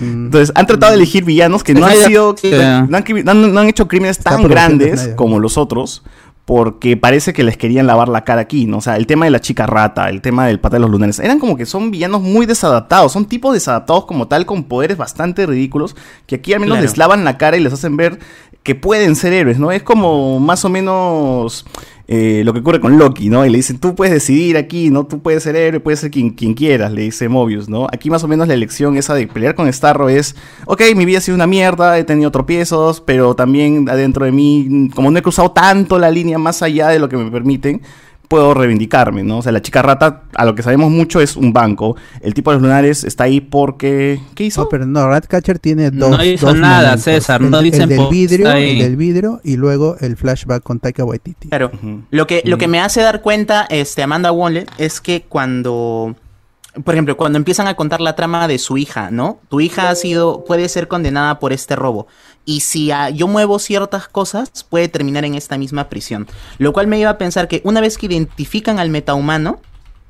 Mm. 0.00 0.26
Entonces, 0.26 0.52
han 0.54 0.66
tratado 0.66 0.92
de 0.92 0.98
elegir 0.98 1.24
villanos 1.24 1.64
que 1.64 1.74
no 1.74 1.84
han 1.86 1.96
sido, 1.96 2.36
no 2.88 2.96
han, 2.96 3.04
cri- 3.04 3.24
no 3.24 3.30
han- 3.32 3.52
no 3.52 3.60
han 3.60 3.68
hecho 3.68 3.88
crímenes 3.88 4.18
tan 4.18 4.44
grandes 4.46 5.08
como 5.16 5.40
los 5.40 5.58
otros, 5.58 6.02
porque 6.48 6.96
parece 6.96 7.34
que 7.34 7.44
les 7.44 7.58
querían 7.58 7.86
lavar 7.86 8.08
la 8.08 8.24
cara 8.24 8.40
aquí, 8.40 8.64
¿no? 8.64 8.78
O 8.78 8.80
sea, 8.80 8.96
el 8.96 9.06
tema 9.06 9.26
de 9.26 9.30
la 9.30 9.38
chica 9.38 9.66
rata, 9.66 10.08
el 10.08 10.22
tema 10.22 10.46
del 10.46 10.58
pata 10.60 10.76
de 10.76 10.80
los 10.80 10.88
lunares, 10.88 11.18
eran 11.18 11.38
como 11.38 11.58
que 11.58 11.66
son 11.66 11.90
villanos 11.90 12.22
muy 12.22 12.46
desadaptados, 12.46 13.12
son 13.12 13.26
tipos 13.26 13.52
desadaptados 13.52 14.06
como 14.06 14.28
tal, 14.28 14.46
con 14.46 14.64
poderes 14.64 14.96
bastante 14.96 15.44
ridículos, 15.44 15.94
que 16.26 16.36
aquí 16.36 16.54
al 16.54 16.60
menos 16.60 16.76
Claro. 16.78 16.86
les 16.88 16.96
lavan 16.96 17.24
la 17.24 17.36
cara 17.36 17.58
y 17.58 17.60
les 17.60 17.74
hacen 17.74 17.98
ver 17.98 18.18
que 18.68 18.74
pueden 18.74 19.16
ser 19.16 19.32
héroes, 19.32 19.58
¿no? 19.58 19.72
Es 19.72 19.82
como 19.82 20.38
más 20.40 20.62
o 20.66 20.68
menos 20.68 21.64
eh, 22.06 22.42
lo 22.44 22.52
que 22.52 22.60
ocurre 22.60 22.80
con 22.80 22.98
Loki, 22.98 23.30
¿no? 23.30 23.46
Y 23.46 23.48
le 23.48 23.56
dicen, 23.56 23.78
tú 23.78 23.94
puedes 23.94 24.12
decidir 24.12 24.58
aquí, 24.58 24.90
¿no? 24.90 25.06
Tú 25.06 25.22
puedes 25.22 25.42
ser 25.42 25.56
héroe, 25.56 25.80
puedes 25.80 26.00
ser 26.00 26.10
quien, 26.10 26.28
quien 26.28 26.52
quieras, 26.52 26.92
le 26.92 27.00
dice 27.00 27.30
Mobius, 27.30 27.70
¿no? 27.70 27.86
Aquí 27.90 28.10
más 28.10 28.24
o 28.24 28.28
menos 28.28 28.46
la 28.46 28.52
elección 28.52 28.98
esa 28.98 29.14
de 29.14 29.26
pelear 29.26 29.54
con 29.54 29.72
Starro 29.72 30.10
es, 30.10 30.36
ok, 30.66 30.82
mi 30.94 31.06
vida 31.06 31.16
ha 31.16 31.20
sido 31.22 31.34
una 31.34 31.46
mierda, 31.46 31.98
he 31.98 32.04
tenido 32.04 32.30
tropiezos, 32.30 33.00
pero 33.00 33.34
también 33.34 33.88
adentro 33.88 34.26
de 34.26 34.32
mí, 34.32 34.90
como 34.94 35.10
no 35.10 35.18
he 35.18 35.22
cruzado 35.22 35.50
tanto 35.50 35.98
la 35.98 36.10
línea 36.10 36.36
más 36.36 36.60
allá 36.60 36.88
de 36.88 36.98
lo 36.98 37.08
que 37.08 37.16
me 37.16 37.30
permiten, 37.30 37.80
puedo 38.28 38.52
reivindicarme, 38.52 39.24
¿no? 39.24 39.38
O 39.38 39.42
sea, 39.42 39.52
la 39.52 39.62
chica 39.62 39.80
rata, 39.82 40.24
a 40.34 40.44
lo 40.44 40.54
que 40.54 40.62
sabemos 40.62 40.90
mucho, 40.90 41.20
es 41.20 41.34
un 41.36 41.52
banco. 41.54 41.96
El 42.20 42.34
tipo 42.34 42.50
de 42.50 42.56
los 42.56 42.62
lunares 42.62 43.02
está 43.04 43.24
ahí 43.24 43.40
porque... 43.40 44.20
¿Qué 44.34 44.44
hizo? 44.44 44.62
No, 44.62 44.68
pero 44.68 44.84
no, 44.86 45.08
Ratcatcher 45.08 45.58
tiene 45.58 45.90
No 45.90 46.10
dos. 46.10 46.24
hizo 46.24 46.46
dos 46.48 46.56
nada, 46.56 46.82
momentos. 46.82 47.04
César, 47.04 47.40
El- 47.42 47.50
no 47.50 47.62
dicen 47.62 47.82
el 47.82 47.88
del 47.88 47.98
por- 47.98 48.10
vidrio, 48.10 48.46
está 48.46 48.58
ahí. 48.58 48.70
el 48.72 48.78
del 48.80 48.96
vidrio 48.96 49.40
y 49.44 49.56
luego 49.56 49.96
el 50.00 50.16
flashback 50.16 50.62
con 50.62 50.78
Taika 50.78 51.04
Waititi. 51.04 51.48
Claro. 51.48 51.70
Lo 52.10 52.26
que, 52.26 52.42
lo 52.44 52.58
que 52.58 52.68
me 52.68 52.80
hace 52.80 53.00
dar 53.00 53.22
cuenta, 53.22 53.66
este, 53.70 54.02
Amanda 54.02 54.30
Waller, 54.30 54.66
es 54.76 55.00
que 55.00 55.22
cuando, 55.22 56.14
por 56.84 56.94
ejemplo, 56.94 57.16
cuando 57.16 57.38
empiezan 57.38 57.66
a 57.66 57.74
contar 57.74 58.00
la 58.02 58.14
trama 58.14 58.46
de 58.46 58.58
su 58.58 58.76
hija, 58.76 59.10
¿no? 59.10 59.40
Tu 59.48 59.60
hija 59.60 59.88
ha 59.88 59.94
sido, 59.94 60.44
puede 60.44 60.68
ser 60.68 60.86
condenada 60.86 61.38
por 61.38 61.52
este 61.54 61.76
robo. 61.76 62.06
Y 62.48 62.60
si 62.60 62.90
ah, 62.90 63.10
yo 63.10 63.28
muevo 63.28 63.58
ciertas 63.58 64.08
cosas, 64.08 64.64
puede 64.70 64.88
terminar 64.88 65.26
en 65.26 65.34
esta 65.34 65.58
misma 65.58 65.90
prisión. 65.90 66.26
Lo 66.56 66.72
cual 66.72 66.86
me 66.86 66.96
lleva 66.96 67.10
a 67.10 67.18
pensar 67.18 67.46
que 67.46 67.60
una 67.62 67.82
vez 67.82 67.98
que 67.98 68.06
identifican 68.06 68.78
al 68.78 68.88
metahumano, 68.88 69.60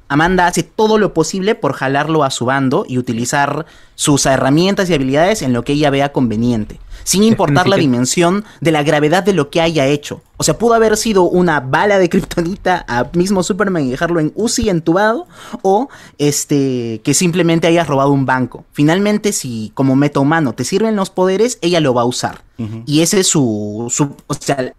Amanda 0.08 0.46
hace 0.46 0.62
todo 0.62 0.98
lo 0.98 1.12
posible 1.12 1.54
por 1.54 1.74
jalarlo 1.74 2.24
a 2.24 2.30
su 2.30 2.46
bando 2.46 2.84
y 2.88 2.98
utilizar 2.98 3.66
sus 3.94 4.24
herramientas 4.26 4.88
y 4.88 4.94
habilidades 4.94 5.42
en 5.42 5.52
lo 5.52 5.64
que 5.64 5.74
ella 5.74 5.90
vea 5.90 6.12
conveniente, 6.12 6.80
sin 7.04 7.22
importar 7.24 7.68
la 7.68 7.76
dimensión 7.76 8.44
de 8.60 8.72
la 8.72 8.82
gravedad 8.82 9.22
de 9.22 9.34
lo 9.34 9.50
que 9.50 9.60
haya 9.60 9.86
hecho. 9.86 10.22
O 10.38 10.44
sea, 10.44 10.56
pudo 10.56 10.74
haber 10.74 10.96
sido 10.96 11.24
una 11.24 11.60
bala 11.60 11.98
de 11.98 12.08
kriptonita 12.08 12.84
a 12.88 13.10
mismo 13.12 13.42
Superman 13.42 13.86
y 13.86 13.90
dejarlo 13.90 14.20
en 14.20 14.32
UCI 14.34 14.70
entubado, 14.70 15.26
o 15.62 15.88
este 16.16 17.00
que 17.04 17.12
simplemente 17.12 17.66
hayas 17.66 17.88
robado 17.88 18.10
un 18.10 18.24
banco. 18.24 18.64
Finalmente, 18.72 19.32
si 19.32 19.72
como 19.74 19.96
metahumano 19.96 20.54
te 20.54 20.64
sirven 20.64 20.96
los 20.96 21.10
poderes, 21.10 21.58
ella 21.60 21.80
lo 21.80 21.92
va 21.92 22.02
a 22.02 22.06
usar. 22.06 22.42
Y 22.86 23.02
ese 23.02 23.20
es 23.20 23.28
su, 23.28 23.86
su 23.88 24.16
o 24.26 24.34
sea, 24.34 24.72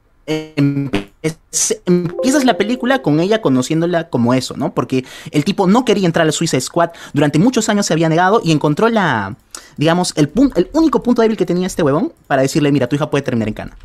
es- 1.21 1.81
empiezas 1.85 2.45
la 2.45 2.57
película 2.57 3.01
con 3.01 3.19
ella 3.19 3.41
conociéndola 3.41 4.09
como 4.09 4.33
eso, 4.33 4.55
¿no? 4.55 4.73
Porque 4.73 5.05
el 5.31 5.43
tipo 5.43 5.67
no 5.67 5.83
quería 5.85 6.05
entrar 6.05 6.23
a 6.23 6.25
la 6.27 6.31
Suicide 6.31 6.61
Squad, 6.61 6.91
durante 7.13 7.39
muchos 7.39 7.67
años 7.69 7.85
se 7.85 7.93
había 7.93 8.07
negado 8.09 8.41
y 8.43 8.51
encontró 8.51 8.87
la, 8.89 9.35
digamos, 9.77 10.13
el, 10.15 10.31
el 10.55 10.69
único 10.73 11.03
punto 11.03 11.21
débil 11.21 11.37
que 11.37 11.45
tenía 11.45 11.67
este 11.67 11.83
huevón 11.83 12.13
para 12.27 12.41
decirle, 12.41 12.71
mira, 12.71 12.87
tu 12.87 12.95
hija 12.95 13.09
puede 13.09 13.21
terminar 13.23 13.47
en 13.49 13.53
cana. 13.53 13.77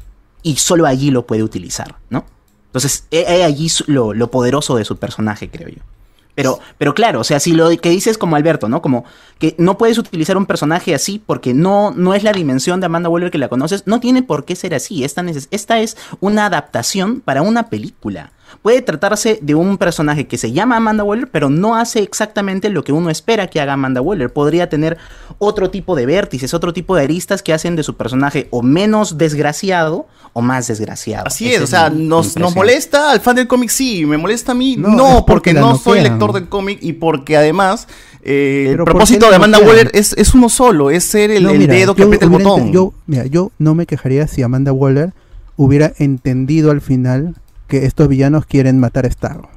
Y 0.42 0.56
solo 0.56 0.86
allí 0.86 1.10
lo 1.10 1.26
puede 1.26 1.42
utilizar, 1.42 1.96
¿no? 2.10 2.24
Entonces, 2.66 3.06
he, 3.10 3.20
he 3.20 3.44
allí 3.44 3.68
su- 3.68 3.84
lo, 3.86 4.12
lo 4.14 4.30
poderoso 4.30 4.76
de 4.76 4.84
su 4.84 4.96
personaje, 4.96 5.48
creo 5.48 5.68
yo. 5.68 5.82
Pero, 6.34 6.58
pero 6.78 6.94
claro, 6.94 7.20
o 7.20 7.24
sea, 7.24 7.38
si 7.38 7.52
lo 7.52 7.70
que 7.76 7.90
dices 7.90 8.18
como 8.18 8.36
Alberto, 8.36 8.68
¿no? 8.68 8.82
Como 8.82 9.04
que 9.38 9.54
no 9.58 9.78
puedes 9.78 9.98
utilizar 9.98 10.36
un 10.36 10.46
personaje 10.46 10.94
así 10.94 11.22
porque 11.24 11.54
no, 11.54 11.92
no 11.92 12.14
es 12.14 12.24
la 12.24 12.32
dimensión 12.32 12.80
de 12.80 12.86
Amanda 12.86 13.08
Waller 13.08 13.30
que 13.30 13.38
la 13.38 13.48
conoces, 13.48 13.86
no 13.86 14.00
tiene 14.00 14.22
por 14.22 14.44
qué 14.44 14.56
ser 14.56 14.74
así. 14.74 15.04
Esta, 15.04 15.24
esta 15.50 15.80
es 15.80 15.96
una 16.20 16.46
adaptación 16.46 17.20
para 17.20 17.42
una 17.42 17.68
película. 17.68 18.32
Puede 18.62 18.82
tratarse 18.82 19.38
de 19.42 19.54
un 19.54 19.78
personaje 19.78 20.26
que 20.26 20.38
se 20.38 20.52
llama 20.52 20.76
Amanda 20.76 21.04
Waller, 21.04 21.28
pero 21.30 21.50
no 21.50 21.76
hace 21.76 22.00
exactamente 22.00 22.68
lo 22.68 22.84
que 22.84 22.92
uno 22.92 23.10
espera 23.10 23.48
que 23.48 23.60
haga 23.60 23.72
Amanda 23.72 24.00
Waller. 24.00 24.32
Podría 24.32 24.68
tener 24.68 24.98
otro 25.38 25.70
tipo 25.70 25.96
de 25.96 26.06
vértices, 26.06 26.54
otro 26.54 26.72
tipo 26.72 26.96
de 26.96 27.04
aristas 27.04 27.42
que 27.42 27.52
hacen 27.52 27.76
de 27.76 27.82
su 27.82 27.96
personaje 27.96 28.48
o 28.50 28.62
menos 28.62 29.18
desgraciado 29.18 30.06
o 30.34 30.42
más 30.42 30.66
desgraciado. 30.66 31.26
Así 31.26 31.52
es, 31.52 31.62
o 31.62 31.66
sea, 31.66 31.88
nos, 31.88 32.36
nos 32.36 32.54
molesta 32.54 33.12
al 33.12 33.20
fan 33.20 33.36
del 33.36 33.46
cómic, 33.46 33.70
sí, 33.70 34.04
me 34.04 34.18
molesta 34.18 34.52
a 34.52 34.54
mí, 34.54 34.76
No, 34.76 35.24
porque, 35.26 35.54
no 35.54 35.78
soy 35.78 35.98
noquean. 35.98 36.12
lector 36.12 36.32
del 36.34 36.48
cómic 36.48 36.78
y 36.82 36.92
porque 36.94 37.36
además 37.36 37.86
eh, 38.22 38.64
el 38.66 38.72
Pero 38.72 38.84
¿por 38.84 38.92
propósito 38.94 39.30
de 39.30 39.36
Amanda? 39.36 39.58
Waller 39.60 39.90
es, 39.94 40.12
es 40.18 40.34
uno 40.34 40.48
solo, 40.48 40.90
es 40.90 41.04
ser 41.04 41.30
el, 41.30 41.44
No, 41.44 41.50
el 41.50 41.66
dedo 41.66 41.94
que 41.94 42.00
yo 42.00 42.06
aprieta 42.06 42.24
el 42.24 42.30
botón. 42.32 42.72
Yo, 42.72 42.92
mira, 43.06 43.26
yo 43.26 43.52
no 43.58 43.74
me 43.74 43.86
quejaría 43.86 44.26
si 44.26 44.42
Amanda 44.42 44.72
Waller 44.72 45.12
hubiera 45.56 45.92
entendido 45.98 46.70
al 46.72 46.80
final 46.80 47.36
que 47.68 47.86
estos 47.86 48.08
villanos 48.08 48.44
quieren 48.44 48.78
matar 48.80 49.06
a 49.06 49.10
Starro. 49.10 49.48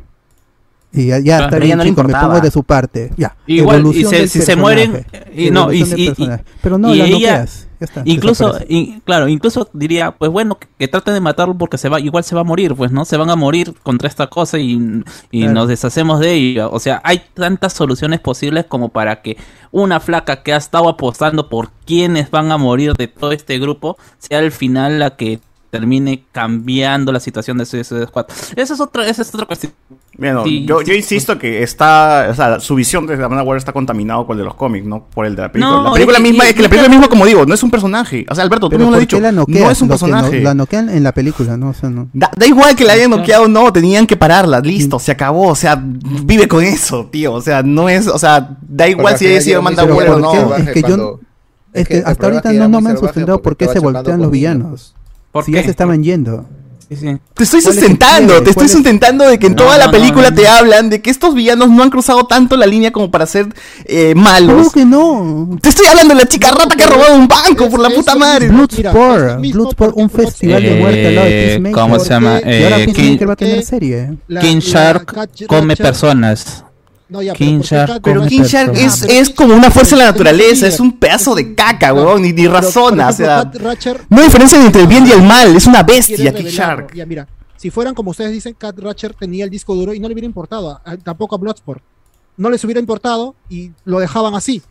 Y 0.94 1.08
ya, 1.08 1.20
ya 1.20 1.40
está 1.46 1.60
bien, 1.60 1.78
no 1.78 1.84
chico, 1.84 2.04
me 2.04 2.14
pongo 2.14 2.40
de 2.40 2.50
su 2.50 2.64
parte. 2.64 3.12
Ya. 3.18 3.36
Igual, 3.46 3.86
y 3.94 4.06
se- 4.06 4.28
si 4.28 4.42
se 4.42 4.56
mueren, 4.56 5.06
y 5.36 5.52
no, 5.52 5.72
y, 5.72 5.84
y-. 5.84 6.14
Pero 6.62 6.78
no, 6.78 6.96
y 6.96 6.98
la 7.00 7.06
ella. 7.06 7.46
Ya 7.80 7.86
está, 7.86 8.02
incluso, 8.06 8.58
y- 8.68 9.00
claro, 9.02 9.28
incluso 9.28 9.70
diría, 9.74 10.10
pues 10.12 10.32
bueno, 10.32 10.58
que, 10.58 10.68
que 10.80 10.88
traten 10.88 11.14
de 11.14 11.20
matarlo 11.20 11.56
porque 11.56 11.78
se 11.78 11.90
va, 11.90 12.00
igual 12.00 12.24
se 12.24 12.34
va 12.34 12.42
a 12.42 12.44
morir, 12.44 12.74
pues, 12.74 12.92
¿no? 12.92 13.06
Se 13.06 13.18
van 13.18 13.30
a 13.30 13.36
morir 13.36 13.74
contra 13.84 14.08
esta 14.10 14.28
cosa 14.28 14.58
y, 14.58 15.04
y 15.30 15.42
Claro. 15.42 15.54
nos 15.54 15.68
deshacemos 15.68 16.20
de 16.20 16.34
ella. 16.34 16.70
O 16.70 16.80
sea, 16.80 17.02
hay 17.04 17.22
tantas 17.36 17.74
soluciones 17.74 18.20
posibles 18.20 18.66
como 18.66 18.90
para 18.90 19.22
que 19.22 19.38
una 19.72 20.00
flaca 20.00 20.42
que 20.42 20.54
ha 20.54 20.58
estado 20.58 20.90
apostando 20.90 21.50
por 21.50 21.70
quienes 21.86 22.32
van 22.32 22.52
a 22.52 22.58
morir 22.58 22.94
de 22.94 23.08
todo 23.08 23.32
este 23.34 23.60
grupo 23.60 23.98
sea 24.18 24.40
al 24.40 24.52
final 24.52 24.98
la 24.98 25.16
que 25.16 25.40
termine 25.70 26.24
cambiando 26.32 27.12
la 27.12 27.20
situación 27.20 27.58
de 27.58 27.66
Suicide 27.66 28.08
Squad. 28.08 28.26
Esa 28.56 28.74
es 28.74 28.80
otra, 28.80 29.08
esa 29.08 29.22
es 29.22 29.34
otra 29.34 29.46
cuestión. 29.46 29.74
Bueno, 30.18 30.44
Sí, 30.46 30.66
yo, 30.66 30.80
sí, 30.80 30.86
yo 30.88 30.94
insisto 30.96 31.38
que 31.38 31.62
está, 31.62 32.28
o 32.32 32.34
sea, 32.34 32.60
su 32.60 32.74
visión 32.74 33.06
de 33.06 33.14
Amanda 33.16 33.44
Waller 33.44 33.58
está 33.60 33.72
contaminado 33.72 34.26
con 34.26 34.34
el 34.36 34.40
de 34.40 34.46
los 34.46 34.56
cómics, 34.56 34.84
no 34.88 35.06
por 35.06 35.28
el 35.28 35.36
de 35.36 35.44
la 35.44 35.52
película. 35.52 35.76
No, 35.78 35.84
la 35.84 35.92
película 35.94 36.18
y- 36.18 36.22
misma, 36.24 36.46
y- 36.46 36.48
es 36.50 36.54
que 36.56 36.64
la 36.64 36.70
película 36.70 36.90
misma, 36.90 37.08
como 37.08 37.26
digo, 37.28 37.46
no 37.46 37.54
es 37.54 37.62
un 37.62 37.70
personaje. 37.70 38.26
O 38.28 38.34
sea, 38.34 38.44
Alberto, 38.44 38.68
tú 38.70 38.78
mismo 38.78 38.86
lo 38.92 38.96
¿por 38.96 38.98
has 38.98 39.02
dicho, 39.02 39.20
no 39.20 39.70
es 39.70 39.82
un 39.82 39.88
no- 39.88 39.92
personaje. 39.94 40.42
la 40.42 40.56
noquean 40.56 40.90
en 40.90 41.04
la 41.04 41.12
película, 41.12 41.56
¿no? 41.56 41.70
O 41.70 41.74
sea, 41.76 41.90
no. 41.92 42.10
Da, 42.14 42.32
da 42.36 42.48
igual 42.48 42.76
que 42.76 42.84
la 42.84 42.94
hayan 42.94 43.12
noqueado, 43.12 43.48
no, 43.48 43.72
tenían 43.72 44.08
que 44.08 44.18
pararla, 44.18 44.60
listo, 44.60 44.98
se 44.98 45.12
acabó, 45.12 45.50
o 45.50 45.56
sea, 45.56 45.80
vive 45.80 46.48
con 46.48 46.64
eso, 46.64 47.06
tío, 47.12 47.34
o 47.34 47.42
sea, 47.42 47.62
no 47.62 47.88
es, 47.88 48.08
o 48.08 48.18
sea, 48.18 48.58
da 48.68 48.88
igual 48.88 49.14
al 49.14 49.20
si 49.20 49.28
haya 49.28 49.42
sido 49.42 49.60
Amanda 49.60 49.84
Waller 49.84 50.12
o 50.14 50.20
no. 50.20 50.56
Es 50.56 50.70
que 50.72 50.82
yo 50.82 51.20
Es 51.74 51.82
es 51.84 51.88
que 51.90 51.94
que 51.94 52.00
el 52.00 52.06
hasta 52.08 52.26
ahorita 52.26 52.54
no, 52.54 52.70
no 52.70 52.82
me 52.82 52.90
han 52.90 52.98
sustentado 52.98 53.38
por 53.38 53.44
porque 53.56 53.68
qué 53.68 53.74
se 53.74 53.80
voltean 53.80 54.20
los 54.20 54.32
villanos. 54.32 54.96
¿Por 55.32 55.44
si 55.44 55.52
qué? 55.52 55.58
ya 55.60 55.64
se 55.64 55.72
estaban 55.72 56.04
yendo. 56.04 56.46
Te 56.90 56.94
estoy 56.96 57.20
¿Cuál 57.36 57.48
es 57.50 57.54
el 57.54 57.62
sustentando, 57.64 58.34
te 58.36 58.38
estoy 58.38 58.54
¿Cuál 58.54 58.66
es- 58.68 58.72
sustentando 58.72 59.28
de 59.28 59.38
que 59.38 59.48
en 59.48 59.56
No, 59.56 59.64
toda 59.64 59.78
la 59.78 59.88
no, 59.88 59.92
película 59.92 60.30
no, 60.30 60.36
te 60.38 60.44
no. 60.44 60.50
hablan 60.52 60.90
de 60.90 61.02
que 61.02 61.10
estos 61.10 61.36
villanos 61.36 61.70
no 61.70 61.84
han 61.84 61.90
cruzado 61.90 62.26
tanto 62.28 62.56
la 62.56 62.66
línea 62.66 62.92
como 62.94 63.12
para 63.12 63.26
ser 63.26 63.48
eh, 63.84 64.16
malos. 64.16 64.56
¿Cómo 64.56 64.72
que 64.72 64.86
no? 64.86 65.60
Te 65.62 65.68
estoy 65.68 65.86
hablando 65.88 66.14
de 66.16 66.22
la 66.22 66.30
chica 66.30 66.50
rata 66.50 66.78
que 66.78 66.84
ha 66.84 66.88
robado 66.88 67.16
un 67.16 67.28
banco, 67.28 67.70
por 67.70 67.82
la 67.82 67.90
puta 67.90 68.16
madre. 68.16 68.48
Bloodsport, 68.48 69.42
Bloodsport, 69.42 69.98
un 69.98 70.10
festival 70.10 70.64
de 70.64 70.76
muerte 70.76 71.08
al 71.08 71.16
lado 71.16 71.28
de 71.28 71.44
Eh, 71.44 71.48
Peacemaker. 71.48 71.76
¿Cómo 71.82 72.00
se 72.00 72.10
llama? 72.10 72.40
Y 72.40 72.64
ahora 72.64 72.78
Eh, 72.80 73.26
va 73.28 73.34
a 73.34 73.36
tener 73.36 73.64
serie. 73.66 74.18
La- 74.30 74.40
King 74.40 74.56
la 74.56 74.62
Shark 74.62 75.30
come 75.48 75.76
personas. 75.76 76.64
No, 77.10 77.22
ya, 77.22 77.34
pero 77.34 77.38
King 77.46 77.58
¿por 77.60 77.62
qué 77.70 77.76
Shark 77.76 77.88
Cat 77.94 78.02
Pero 78.04 78.26
King 78.28 78.42
Shark 78.44 78.74
es, 78.76 79.04
es 79.04 79.30
como 79.30 79.56
una 79.56 79.72
fuerza 79.72 79.96
de 79.96 80.04
la 80.04 80.12
naturaleza, 80.12 80.68
es 80.68 80.80
un 80.80 80.98
pedazo 81.00 81.36
de 81.36 81.56
caca, 81.56 81.94
weón, 81.94 82.22
ni, 82.22 82.34
ni 82.34 82.48
razona, 82.48 83.08
o 83.10 83.14
sea. 83.14 83.50
No 84.10 84.18
hay 84.18 84.24
diferencia 84.26 84.62
entre 84.64 84.82
el 84.82 84.88
bien 84.88 85.08
y 85.08 85.12
el 85.12 85.22
mal, 85.22 85.56
es 85.56 85.66
una 85.68 85.84
bestia, 85.84 86.34
King. 86.34 86.46
Shark. 86.46 86.94
Ya, 86.94 87.06
mira, 87.06 87.28
si 87.56 87.70
fueran 87.72 87.94
como 87.96 88.12
ustedes 88.12 88.32
dicen, 88.34 88.54
Cat 88.58 88.78
Ratcher 88.80 89.14
tenía 89.14 89.46
el 89.46 89.50
disco 89.50 89.74
duro 89.74 89.94
y 89.94 90.00
no 90.00 90.08
le 90.08 90.14
hubiera 90.14 90.26
importado, 90.26 90.82
a- 90.84 90.98
tampoco 90.98 91.36
a 91.36 91.38
Bloodsport. 91.38 91.82
No 92.36 92.50
les 92.50 92.64
hubiera 92.66 92.80
importado 92.80 93.36
y 93.50 93.72
lo 93.86 94.00
dejaban 94.00 94.36
así. 94.36 94.62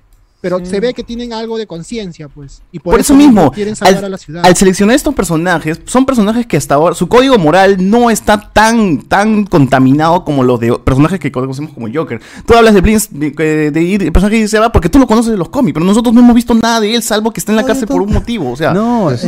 Pero 0.49 0.65
se 0.65 0.81
ve 0.81 0.95
que 0.95 1.03
tienen 1.03 1.33
algo 1.33 1.59
de 1.59 1.67
conciencia, 1.67 2.29
pues. 2.29 2.63
Y 2.73 2.79
por, 2.79 2.93
Por 2.93 3.01
eso 3.01 3.15
mismo, 3.15 3.51
quieren 3.53 3.75
salvar 3.77 3.99
al, 3.99 4.05
a 4.05 4.09
la 4.11 4.19
ciudad. 4.19 4.47
al 4.47 4.57
seleccionar 4.57 4.95
estos 4.97 5.15
personajes, 5.15 5.81
son 5.87 6.07
personajes 6.07 6.47
que 6.47 6.57
hasta 6.57 6.75
ahora 6.77 6.95
su 6.95 7.09
código 7.09 7.39
moral 7.39 7.77
no 7.91 8.11
está 8.11 8.51
tan, 8.53 9.03
tan 9.03 9.45
contaminado 9.45 10.25
como 10.25 10.43
los 10.45 10.61
de 10.61 10.73
personajes 10.79 11.19
que 11.19 11.33
conocemos 11.33 11.73
como 11.73 11.89
Joker. 11.93 12.21
Tú 12.47 12.55
hablas 12.55 12.75
de 12.75 12.81
Blins, 12.81 13.09
de, 13.11 13.31
de, 13.31 13.71
de- 13.71 13.99
de 13.99 14.13
personaje 14.13 14.41
que 14.41 14.49
se 14.49 14.59
va 14.59 14.71
porque 14.71 14.89
tú 14.89 14.99
lo 14.99 15.07
conoces 15.07 15.33
de 15.33 15.39
los 15.39 15.49
cómics, 15.49 15.75
pero 15.75 15.85
nosotros 15.87 16.15
no 16.15 16.21
hemos 16.21 16.35
visto 16.35 16.55
nada 16.55 16.81
de 16.81 16.95
él, 16.95 17.03
salvo 17.03 17.31
que 17.33 17.41
está 17.41 17.53
en 17.53 17.57
la 17.57 17.63
No, 17.63 17.69
cárcel 17.69 17.89
por 17.89 18.03
un 18.03 18.13
motivo. 18.13 18.51
O 18.53 18.57
sea, 18.57 18.73
No, 18.73 19.11
es- 19.11 19.25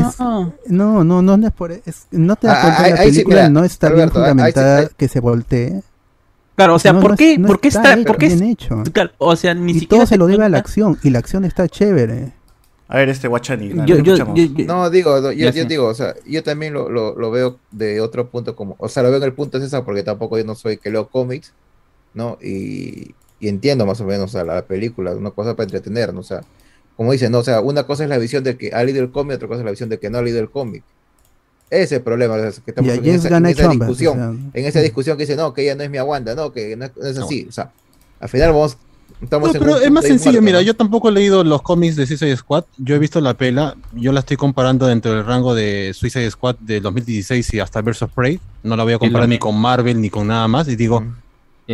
no, 0.68 1.04
no, 1.04 1.22
no, 1.22 1.36
no 1.36 1.46
es 1.46 1.52
por 1.52 1.72
es- 1.72 2.06
no 2.10 2.36
te 2.36 2.46
das 2.46 2.58
Ah, 2.58 2.62
cuenta 2.62 2.82
ahí- 2.82 2.90
en 2.90 2.96
la 2.96 3.02
sí, 3.02 3.08
película, 3.10 3.36
mira, 3.36 3.48
no 3.50 3.64
está 3.64 3.86
Alberto, 3.88 4.20
bien 4.20 4.40
ahí 4.40 4.46
sí- 4.52 4.52
fundamentada 4.52 4.78
ahí- 4.80 4.86
que 4.96 5.08
se 5.08 5.20
voltee. 5.20 5.82
Claro, 6.58 6.74
o 6.74 6.78
sea, 6.80 6.92
No, 6.92 7.00
¿por 7.00 7.12
no 7.12 7.16
qué? 7.16 7.34
es- 7.34 7.38
no 7.38 7.46
¿Por 7.46 7.60
qué 7.60 7.68
está 7.68 7.94
está? 7.94 8.04
¿Por 8.08 8.16
qué 8.18 8.26
bien 8.26 8.42
hecho. 8.42 8.82
Claro, 8.92 9.12
o 9.18 9.36
sea, 9.36 9.54
ni 9.54 9.70
y 9.70 9.74
siquiera 9.78 10.00
todo 10.02 10.06
se 10.08 10.16
lo 10.18 10.26
debe 10.26 10.44
a 10.44 10.48
la 10.48 10.58
acción 10.58 10.98
y 11.04 11.10
la 11.10 11.20
acción 11.20 11.44
está 11.44 11.68
chévere. 11.68 12.32
a 12.88 12.96
ver, 12.96 13.08
este 13.10 13.28
Guachani. 13.28 13.68
Yo- 13.68 13.84
yo- 13.86 13.94
escuchamos. 13.98 14.34
yo- 14.36 14.46
yo- 14.56 14.64
No, 14.66 14.90
digo, 14.90 15.20
no, 15.20 15.30
yo, 15.30 15.52
digo, 15.66 15.86
o 15.86 15.94
sea, 15.94 16.16
yo 16.26 16.42
también 16.42 16.72
lo, 16.72 16.90
lo, 16.90 17.14
lo 17.16 17.30
veo 17.30 17.58
de 17.70 18.00
otro 18.00 18.28
punto 18.28 18.56
como, 18.56 18.74
o 18.80 18.88
sea, 18.88 19.04
lo 19.04 19.10
veo 19.10 19.18
en 19.18 19.22
el 19.24 19.34
punto 19.34 19.60
de 19.60 19.66
esa 19.66 19.84
porque 19.84 20.02
tampoco 20.02 20.36
yo 20.36 20.44
no 20.44 20.56
soy 20.56 20.78
que 20.78 20.90
leo 20.90 21.08
cómics, 21.08 21.52
¿no? 22.12 22.38
Y, 22.42 23.14
y 23.38 23.48
entiendo 23.48 23.86
más 23.86 24.00
o 24.00 24.04
menos, 24.04 24.24
o 24.30 24.32
sea, 24.32 24.42
la 24.42 24.62
película, 24.62 25.14
una 25.14 25.30
cosa 25.30 25.54
para 25.54 25.64
entretenernos, 25.66 26.24
o 26.26 26.28
sea, 26.28 26.40
como 26.96 27.12
dicen, 27.12 27.30
¿no? 27.30 27.38
O 27.38 27.44
sea, 27.44 27.60
una 27.60 27.84
cosa 27.84 28.02
es 28.02 28.10
la 28.10 28.18
visión 28.18 28.42
de 28.42 28.56
que 28.56 28.72
ha 28.72 28.82
leído 28.82 29.00
el 29.00 29.12
cómic, 29.12 29.36
otra 29.36 29.46
cosa 29.46 29.60
es 29.60 29.64
la 29.64 29.70
visión 29.70 29.90
de 29.90 30.00
que 30.00 30.10
no 30.10 30.18
ha 30.18 30.22
leído 30.22 30.40
el 30.40 30.50
cómic. 30.50 30.82
Ese 31.70 31.82
es 31.82 31.92
el 31.92 32.02
problema, 32.02 32.34
o 32.34 32.38
sea, 32.38 32.50
que 32.50 32.70
estamos 32.70 32.94
Y 32.94 32.98
en 32.98 33.14
esa, 33.14 33.36
en 33.36 33.46
esa 33.46 33.68
discusión, 33.68 34.12
o 34.12 34.50
sea, 34.50 34.60
en 34.60 34.66
esa 34.66 34.80
discusión 34.80 35.16
que 35.16 35.24
dice, 35.24 35.36
no, 35.36 35.52
que 35.52 35.62
ella 35.62 35.74
no 35.74 35.82
es 35.82 35.90
mi 35.90 35.98
aguanta, 35.98 36.34
no, 36.34 36.52
que 36.52 36.76
no, 36.76 36.86
no 36.96 37.06
es 37.06 37.18
así, 37.18 37.46
o 37.48 37.52
sea, 37.52 37.70
al 38.20 38.28
final 38.28 38.52
vamos, 38.52 38.78
estamos 39.20 39.48
No, 39.48 39.54
en 39.54 39.60
pero 39.60 39.76
un 39.76 39.82
es 39.82 39.90
más 39.90 40.04
sencillo, 40.04 40.40
muerto, 40.40 40.44
mira, 40.44 40.58
¿no? 40.60 40.64
yo 40.64 40.74
tampoco 40.74 41.10
he 41.10 41.12
leído 41.12 41.44
los 41.44 41.60
cómics 41.62 41.96
de 41.96 42.06
Suicide 42.06 42.36
Squad, 42.36 42.64
yo 42.78 42.94
he 42.94 42.98
visto 42.98 43.20
la 43.20 43.34
pela, 43.34 43.76
yo 43.92 44.12
la 44.12 44.20
estoy 44.20 44.36
comparando 44.36 44.86
dentro 44.86 45.12
del 45.12 45.24
rango 45.26 45.54
de 45.54 45.92
Suicide 45.94 46.30
Squad 46.30 46.56
de 46.60 46.80
2016 46.80 47.54
y 47.54 47.60
hasta 47.60 47.82
Birds 47.82 48.02
of 48.02 48.12
Prey, 48.14 48.40
no 48.62 48.76
la 48.76 48.84
voy 48.84 48.94
a 48.94 48.98
comparar 48.98 49.28
ni 49.28 49.38
con 49.38 49.56
Marvel 49.58 50.00
ni 50.00 50.08
con 50.08 50.26
nada 50.26 50.48
más, 50.48 50.68
y 50.68 50.76
digo, 50.76 51.04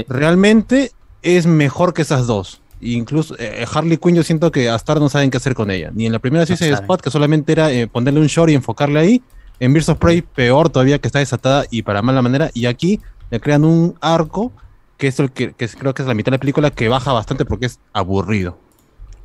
realmente 0.08 0.90
es 1.22 1.46
mejor 1.46 1.94
que 1.94 2.02
esas 2.02 2.26
dos. 2.26 2.60
Incluso 2.80 3.34
eh, 3.38 3.64
Harley 3.72 3.96
Quinn 3.96 4.14
yo 4.14 4.22
siento 4.22 4.52
que 4.52 4.68
hasta 4.68 4.92
ahora 4.92 5.00
no 5.00 5.08
saben 5.08 5.30
qué 5.30 5.38
hacer 5.38 5.54
con 5.54 5.70
ella. 5.70 5.90
Ni 5.94 6.04
en 6.04 6.12
la 6.12 6.18
primera 6.18 6.44
Suicide 6.44 6.70
saben. 6.70 6.84
Squad, 6.84 7.00
que 7.00 7.10
solamente 7.10 7.52
era 7.52 7.72
eh, 7.72 7.86
ponerle 7.86 8.20
un 8.20 8.26
short 8.26 8.50
y 8.50 8.54
enfocarle 8.54 9.00
ahí. 9.00 9.22
En 9.60 9.72
Birds 9.72 9.88
of 9.88 9.98
Prey, 9.98 10.22
peor 10.22 10.68
todavía 10.68 10.98
que 10.98 11.08
está 11.08 11.20
desatada 11.20 11.64
y 11.70 11.82
para 11.82 12.02
mala 12.02 12.22
manera. 12.22 12.50
Y 12.54 12.66
aquí 12.66 13.00
le 13.30 13.40
crean 13.40 13.64
un 13.64 13.96
arco, 14.00 14.52
que 14.98 15.06
es 15.08 15.18
el 15.20 15.30
que, 15.32 15.52
creo 15.54 15.94
que 15.94 16.02
es 16.02 16.08
la 16.08 16.14
mitad 16.14 16.30
de 16.32 16.36
la 16.36 16.40
película, 16.40 16.70
que 16.70 16.88
baja 16.88 17.12
bastante 17.12 17.44
porque 17.44 17.66
es 17.66 17.78
aburrido. 17.92 18.58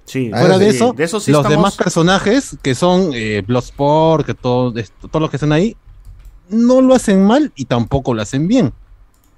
Sí, 0.06 0.32
Fuera 0.32 0.58
de 0.58 0.72
sí, 0.72 0.76
eso, 0.78 0.94
de 0.94 1.04
eso 1.04 1.20
sí 1.20 1.32
los 1.32 1.42
estamos- 1.42 1.52
demás 1.58 1.76
personajes, 1.78 2.58
que 2.64 2.74
son 2.74 3.12
eh, 3.14 3.44
Bloodsport, 3.46 4.26
que 4.26 4.34
todo, 4.34 4.76
esto- 4.80 5.08
todos 5.08 5.22
los 5.22 5.30
que 5.30 5.36
están 5.38 5.52
ahí, 5.52 5.76
no 6.50 6.82
lo 6.82 6.96
hacen 6.96 7.24
mal 7.26 7.52
y 7.56 7.66
tampoco 7.66 8.14
lo 8.16 8.22
hacen 8.22 8.48
bien. 8.48 8.74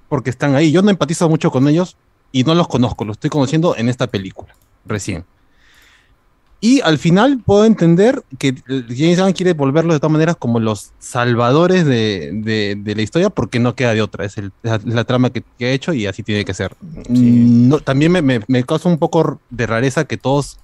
Porque 0.08 0.30
están 0.30 0.54
ahí. 0.54 0.72
Yo 0.72 0.80
no 0.82 0.90
empatizo 0.90 1.28
mucho 1.28 1.50
con 1.50 1.68
ellos 1.68 1.96
y 2.32 2.44
no 2.44 2.54
los 2.54 2.68
conozco, 2.68 3.04
los 3.04 3.14
estoy 3.16 3.28
conociendo 3.30 3.76
en 3.76 3.88
esta 3.90 4.06
película, 4.06 4.54
recién. 4.86 5.24
Y 6.64 6.80
al 6.82 6.96
final 6.96 7.40
puedo 7.44 7.64
entender 7.64 8.22
que 8.38 8.54
James 8.88 9.20
Gunn 9.20 9.32
quiere 9.32 9.52
volverlos 9.52 9.96
de 9.96 9.98
todas 10.00 10.12
maneras 10.12 10.36
como 10.38 10.60
los 10.60 10.92
salvadores 11.00 11.84
de, 11.84 12.30
de- 12.32 12.76
de 12.78 12.94
la 12.94 13.02
historia 13.02 13.30
porque 13.30 13.58
no 13.58 13.74
queda 13.74 13.94
de 13.94 14.00
otra. 14.00 14.24
Es, 14.24 14.38
el- 14.38 14.52
es 14.62 14.84
la, 14.84 15.02
trama 15.02 15.30
que, 15.30 15.42
que 15.58 15.66
ha 15.66 15.70
hecho 15.72 15.92
y 15.92 16.06
así 16.06 16.22
tiene 16.22 16.44
que 16.44 16.54
ser. 16.54 16.72
No, 17.08 17.80
también 17.80 18.12
me, 18.12 18.22
me- 18.22 18.42
me 18.46 18.62
causa 18.62 18.88
un 18.88 18.98
poco 18.98 19.40
de 19.50 19.66
rareza 19.66 20.04
que 20.04 20.16
todos 20.16 20.60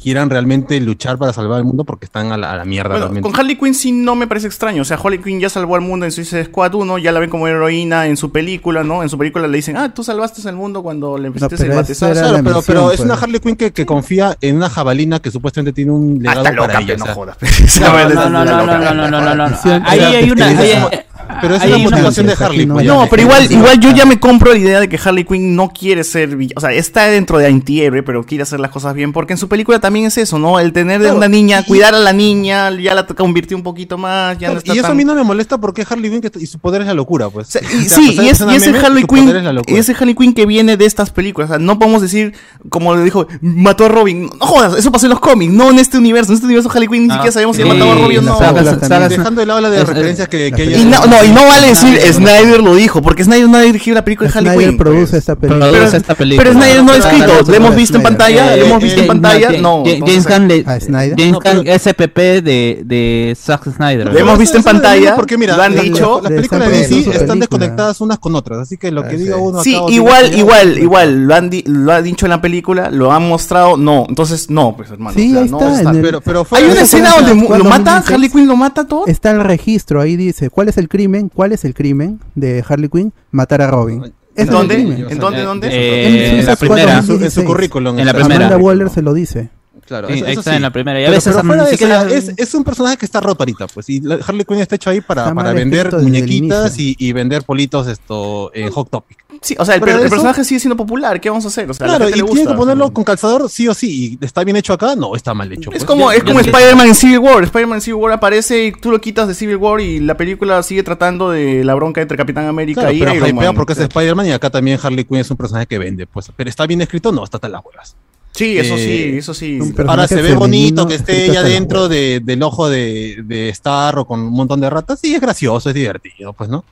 quieran 0.00 0.28
realmente 0.28 0.78
luchar 0.80 1.16
para 1.18 1.32
salvar 1.32 1.58
el 1.58 1.64
mundo 1.64 1.84
porque 1.84 2.04
están 2.04 2.30
a 2.32 2.36
la, 2.36 2.52
a 2.52 2.56
la 2.56 2.64
mierda 2.64 2.90
Bueno, 2.90 3.04
realmente. 3.06 3.28
con 3.30 3.38
Harley 3.40 3.56
Quinn 3.56 3.74
sí 3.74 3.90
no 3.92 4.14
me 4.14 4.26
parece 4.26 4.46
extraño. 4.46 4.82
O 4.82 4.84
sea, 4.84 4.98
Harley 5.02 5.18
Quinn 5.20 5.40
ya 5.40 5.48
salvó 5.48 5.76
al 5.76 5.80
mundo 5.80 6.04
en 6.04 6.12
Suicide 6.12 6.44
Squad 6.46 6.74
1, 6.74 6.98
ya 6.98 7.10
la 7.12 7.20
ven 7.20 7.30
como 7.30 7.48
heroína 7.48 8.06
en 8.06 8.16
su 8.16 8.30
película, 8.30 8.84
¿no? 8.84 9.02
En 9.02 9.08
su 9.08 9.16
película 9.16 9.48
le 9.48 9.56
dicen, 9.56 9.76
ah, 9.76 9.94
tú 9.94 10.04
salvaste 10.04 10.46
al 10.48 10.56
mundo 10.56 10.82
cuando 10.82 11.16
le 11.16 11.28
empezaste 11.28 11.56
pero 11.56 11.72
el 11.72 11.78
era 11.78 11.94
Claro, 12.12 12.40
pero, 12.44 12.62
pero 12.66 12.80
es 12.90 12.96
pues. 12.98 13.00
una 13.00 13.14
Harley 13.14 13.40
Quinn 13.40 13.56
que, 13.56 13.72
que 13.72 13.86
confía 13.86 14.36
en 14.40 14.56
una 14.56 14.68
jabalina 14.68 15.20
que 15.20 15.30
supuestamente 15.30 15.72
tiene 15.72 15.92
un 15.92 16.18
legado 16.20 16.40
está 16.42 16.52
loca, 16.52 16.66
para 16.68 16.80
ella. 16.80 16.96
no 16.96 17.06
jodas, 17.06 17.36
No, 17.80 18.08
no, 18.08 18.28
no, 18.28 18.44
no, 18.44 18.44
no, 18.44 18.66
no, 18.66 18.94
no, 18.94 19.08
no, 19.20 19.34
no, 19.34 19.48
no. 19.48 19.56
Ahí 19.86 20.00
hay 20.00 20.30
una. 20.30 20.46
Pero 20.48 20.60
ahí 20.60 20.70
es 20.70 20.76
hay- 20.92 21.00
pero 21.40 21.54
es 21.56 21.62
ahí 21.62 21.72
hay 21.72 21.82
motivación 21.84 22.26
de 22.26 22.34
Harley. 22.38 22.66
pues, 22.66 22.84
No, 22.86 23.06
pero 23.08 23.22
igual, 23.22 23.50
igual 23.50 23.80
yo 23.80 23.90
ya 23.92 24.04
me 24.04 24.20
compro 24.20 24.52
la 24.52 24.58
idea 24.58 24.80
de 24.80 24.88
que 24.90 24.98
Harley 25.02 25.24
Quinn 25.24 25.56
no 25.56 25.70
quiere 25.70 26.04
ser. 26.04 26.36
O 26.54 26.60
sea, 26.60 26.70
está 26.72 27.06
dentro 27.06 27.38
de 27.38 27.46
antihéroe, 27.46 28.02
pero 28.02 28.24
quiere 28.24 28.42
hacer 28.42 28.60
las 28.60 28.70
cosas 28.70 28.92
bien. 28.94 29.12
Porque 29.12 29.32
en 29.32 29.38
su 29.38 29.48
película 29.48 29.78
también 29.84 30.06
es 30.06 30.16
eso, 30.16 30.38
¿no? 30.38 30.58
El 30.58 30.72
tener 30.72 30.98
de 31.00 31.04
Claro, 31.08 31.18
una 31.18 31.28
niña, 31.28 31.62
cuidar 31.64 31.94
a 31.94 31.98
la 31.98 32.14
niña, 32.14 32.70
ya 32.80 32.94
la 32.94 33.06
convirtió 33.06 33.54
un 33.54 33.62
poquito 33.62 33.98
más, 33.98 34.38
ya 34.38 34.50
no 34.50 34.56
está 34.58 34.72
y 34.72 34.78
eso 34.78 34.82
tan- 34.82 34.92
a 34.92 34.94
mí 34.94 35.04
no 35.04 35.14
me 35.14 35.22
molesta 35.22 35.58
porque 35.58 35.82
es 35.82 35.92
Harley 35.92 36.10
Quinn 36.10 36.22
que, 36.22 36.30
y 36.40 36.46
su 36.46 36.58
poder 36.58 36.80
es 36.80 36.86
la 36.86 36.94
locura, 36.94 37.28
pues. 37.28 37.48
Y 37.74 37.86
O 37.86 37.88
sea, 37.88 37.98
sí, 37.98 38.18
y, 38.20 38.28
es, 38.28 38.40
y 38.40 38.54
ese 38.54 38.72
meme, 38.72 38.78
Harley 38.84 39.04
Quinn, 39.04 39.28
es 39.28 39.62
y 39.68 39.76
ese 39.76 39.92
Harley 39.92 40.14
Quinn 40.14 40.32
que 40.32 40.46
viene 40.46 40.76
de 40.78 40.86
estas 40.86 41.10
películas. 41.10 41.50
O 41.50 41.52
sea, 41.54 41.58
no 41.58 41.78
podemos 41.78 42.00
decir, 42.00 42.32
como 42.70 42.94
le 42.96 43.02
dijo, 43.04 43.26
mató 43.42 43.84
a 43.84 43.88
Robin. 43.88 44.30
No 44.40 44.46
jodas, 44.46 44.74
eso 44.78 44.90
pasó 44.90 45.04
en 45.06 45.10
los 45.10 45.20
cómics, 45.20 45.52
no 45.52 45.70
en 45.70 45.78
este 45.78 45.98
universo. 45.98 46.32
En 46.32 46.36
este 46.36 46.46
universo 46.46 46.70
Harley 46.70 46.88
Quinn 46.88 47.02
ni 47.06 47.10
Ah, 47.10 47.14
siquiera 47.16 47.32
sabemos 47.32 47.56
si 47.56 47.62
sí, 47.62 47.68
ha 47.68 47.72
matado 47.74 47.92
a 47.92 47.94
Robin 47.96 48.18
o 48.20 48.22
las 48.22 48.88
no. 48.90 49.08
Dejando 49.08 49.40
de 49.40 49.46
lado 49.46 49.60
la 49.60 49.68
de 49.70 49.84
referencias 49.84 50.28
que, 50.28 50.50
que 50.50 50.64
Y 50.64 50.84
no, 50.86 51.04
no, 51.06 51.22
y 51.22 51.28
no 51.28 51.44
vale 51.46 51.68
decir 51.68 52.00
Snyder 52.12 52.60
lo 52.62 52.74
dijo, 52.74 53.02
porque 53.02 53.22
Snyder 53.24 53.48
no 53.48 53.58
ha 53.58 53.62
dirigido 53.62 53.94
la 53.96 54.04
película 54.04 54.30
de 54.30 54.38
Harley 54.38 54.58
Quinn. 54.66 54.78
produce 54.78 55.10
pues. 55.10 55.14
esta 55.14 55.34
película. 55.36 55.66
Pero, 55.66 55.78
Produce 55.78 55.96
esta 55.98 56.14
película. 56.14 56.42
pero 56.50 56.58
Snyder 56.58 56.84
no 56.84 56.92
ha 56.92 56.96
escrito, 56.96 57.24
claro, 57.24 57.32
lo 57.42 57.54
hemos 57.54 57.58
claro, 57.68 57.76
visto 57.76 57.96
en 57.98 58.02
pantalla, 58.02 58.56
lo 58.56 58.64
hemos 58.64 58.82
visto 58.82 59.00
en 59.00 59.06
pantalla, 59.06 59.50
Ja- 59.52 59.58
no. 59.82 60.06
James 60.06 60.26
Gunn, 60.28 60.46
le- 60.48 60.62
¿A 60.66 60.78
Snyder? 60.78 61.14
James 61.18 61.32
No, 61.32 61.38
pero- 61.40 61.58
Gunn 61.62 61.68
SPP 61.68 62.18
de, 62.42 62.82
de 62.84 63.36
Zack 63.36 63.64
Snyder. 63.74 64.12
Lo 64.12 64.18
hemos 64.18 64.38
visto 64.38 64.56
en 64.58 64.62
pantalla, 64.62 65.10
lo 65.10 65.16
porque 65.16 65.36
mira, 65.36 65.56
lo 65.56 65.62
han 65.62 65.74
dicho. 65.74 66.20
las 66.22 66.32
películas 66.32 66.70
de 66.70 66.78
DC 66.78 67.10
están 67.10 67.40
desconectadas 67.40 68.00
unas 68.00 68.18
con 68.18 68.34
otras, 68.36 68.60
así 68.60 68.76
que 68.76 68.90
lo 68.92 69.02
que 69.02 69.16
Ah, 69.16 69.18
diga 69.18 69.36
sí. 69.36 69.42
uno 69.42 69.62
Sí, 69.62 69.78
igual, 69.88 70.34
igual, 70.36 70.78
igual, 70.78 71.24
lo 71.26 71.34
han, 71.34 71.50
lo 71.66 71.92
ha 71.92 72.02
dicho 72.02 72.26
en 72.26 72.30
la 72.30 72.40
película, 72.40 72.90
lo 72.90 73.12
han 73.12 73.26
mostrado, 73.28 73.76
no, 73.76 74.06
entonces 74.08 74.50
no, 74.50 74.76
pues 74.76 74.90
hermano. 74.90 75.14
Sí, 75.18 75.30
o 75.30 75.32
sea, 75.34 75.42
ahí 75.42 75.48
no 75.50 75.74
está, 75.76 75.90
en 75.90 76.02
Pero, 76.02 76.20
pero 76.20 76.46
Hay 76.52 76.64
una 76.64 76.80
escena 76.82 77.10
donde 77.16 77.34
mu- 77.34 77.46
¿Cuál 77.46 77.58
lo 77.58 77.64
mata, 77.64 77.94
2016? 77.96 78.14
Harley 78.14 78.28
Quinn 78.30 78.46
lo 78.46 78.56
mata 78.56 78.86
todo. 78.86 79.06
Está 79.06 79.30
el 79.30 79.40
registro, 79.40 80.00
ahí 80.00 80.16
dice, 80.16 80.50
¿cuál 80.50 80.68
es 80.68 80.76
el 80.78 80.88
crimen? 80.88 81.30
¿Cuál 81.34 81.52
es 81.52 81.64
el 81.64 81.74
crimen 81.74 82.20
de 82.34 82.64
Harley 82.68 82.88
Quinn? 82.88 83.12
Matar 83.30 83.62
a 83.62 83.66
Robin. 83.68 84.12
El 84.36 84.48
¿Dónde? 84.48 84.74
¿En 84.74 85.18
dónde? 85.18 85.42
¿Dónde? 85.42 85.68
Eh, 85.70 86.08
En 86.08 86.14
en 86.14 86.20
Suicide 86.30 86.46
la 86.46 86.56
primera. 86.56 86.82
en 86.82 86.88
su, 86.88 86.94
en 86.96 87.02
su 87.04 87.12
2016. 87.12 87.46
currículum. 87.46 87.98
En 88.00 88.06
la 88.06 88.12
primera. 88.14 88.46
Amanda 88.46 88.56
Waller 88.56 88.90
se 88.90 89.00
lo 89.00 89.14
dice. 89.14 89.48
Claro, 89.86 90.08
Sí, 90.08 90.14
eso, 90.14 90.24
ahí 90.26 90.32
eso 90.32 90.40
está 90.40 90.50
sí. 90.52 90.56
en 90.56 90.62
la 90.62 90.70
primera. 90.70 90.98
Y 91.00 91.04
a 91.04 91.06
Pero, 91.06 91.16
veces 91.16 91.34
pero 91.34 91.46
fuera 91.46 91.62
ni 91.62 91.68
de 91.68 91.74
eso, 91.74 91.84
siquiera- 91.84 92.08
ya, 92.08 92.16
es, 92.16 92.32
es 92.36 92.54
un 92.54 92.64
personaje 92.64 92.96
que 92.96 93.04
está 93.04 93.20
roto 93.20 93.42
ahorita, 93.42 93.66
pues. 93.66 93.88
Y 93.90 94.02
Harley 94.26 94.44
Quinn 94.44 94.58
está 94.58 94.76
hecho 94.76 94.90
ahí 94.90 95.00
para, 95.00 95.34
para 95.34 95.52
vender 95.52 95.92
muñequitas 95.92 96.78
y, 96.78 96.96
y 96.98 97.12
vender 97.12 97.42
politos 97.42 97.86
esto 97.86 98.50
en 98.54 98.70
Hot 98.70 98.90
Topic. 98.90 99.18
Sí, 99.42 99.54
o 99.58 99.64
sea, 99.64 99.74
el, 99.74 99.82
eso- 99.86 100.08
personaje 100.08 100.44
sigue 100.44 100.60
siendo 100.60 100.76
popular, 100.76 101.20
¿qué 101.20 101.28
vamos 101.28 101.44
a 101.44 101.48
hacer? 101.48 101.68
O 101.70 101.74
sea, 101.74 101.86
Claro, 101.86 102.04
y 102.04 102.12
le 102.12 102.14
tiene 102.14 102.28
gusta, 102.30 102.50
que 102.52 102.56
ponerlo 102.56 102.92
con 102.92 103.04
calzador 103.04 103.50
sí 103.50 103.68
o 103.68 103.74
sí. 103.74 104.18
¿Y 104.20 104.24
está 104.24 104.42
bien 104.44 104.56
hecho 104.56 104.72
acá? 104.72 104.94
No, 104.96 105.14
está 105.16 105.34
mal 105.34 105.52
hecho. 105.52 105.70
Es 105.70 105.78
pues. 105.78 105.84
como, 105.84 106.10
es 106.12 106.22
como 106.24 106.40
Spider-Man 106.40 106.86
en 106.88 106.94
Civil 106.94 107.18
War. 107.18 107.44
Spider-Man 107.44 107.76
en 107.78 107.82
Civil 107.82 108.00
War 108.00 108.12
aparece 108.12 108.66
y 108.66 108.72
tú 108.72 108.90
lo 108.90 109.00
quitas 109.00 109.28
de 109.28 109.34
Civil 109.34 109.56
War 109.56 109.80
y 109.80 110.00
la 110.00 110.16
película 110.16 110.62
sigue 110.62 110.82
tratando 110.82 111.30
de 111.30 111.62
la 111.64 111.74
bronca 111.74 112.00
entre 112.00 112.16
Capitán 112.16 112.46
América 112.46 112.80
Claro, 112.82 112.94
y 112.96 113.00
pero 113.00 113.14
Iron 113.14 113.34
Man. 113.36 113.54
porque 113.54 113.74
es 113.74 113.78
Spider-Man 113.80 114.26
y 114.26 114.32
acá 114.32 114.48
también 114.50 114.78
Harley 114.82 115.04
Quinn 115.04 115.18
es 115.18 115.30
un 115.30 115.36
personaje 115.36 115.66
que 115.66 115.78
vende, 115.78 116.06
pues. 116.06 116.30
Pero 116.34 116.48
está 116.48 116.66
bien 116.66 116.80
escrito, 116.80 117.12
no, 117.12 117.22
está 117.24 117.36
hasta 117.36 117.48
las 117.48 117.62
huevas. 117.64 117.96
Sí, 118.34 118.58
eso 118.58 118.74
Eh, 118.74 118.78
sí, 118.78 119.18
eso 119.18 119.32
sí. 119.32 119.58
Ahora 119.86 120.08
se 120.08 120.20
ve 120.20 120.34
bonito 120.34 120.88
que 120.88 120.96
esté 120.96 121.28
las 121.28 121.44
dentro 121.44 121.88
de, 121.88 122.20
del 122.20 122.42
ojo 122.42 122.68
de, 122.68 123.22
de 123.24 123.48
Star 123.50 123.98
o 123.98 124.04
con 124.06 124.20
un 124.20 124.32
montón 124.32 124.60
de 124.60 124.68
ratas. 124.68 124.98
Sí, 125.00 125.14
es 125.14 125.20
gracioso, 125.20 125.68
es 125.68 125.74
divertido, 125.74 126.32
pues, 126.32 126.50
¿no? 126.50 126.64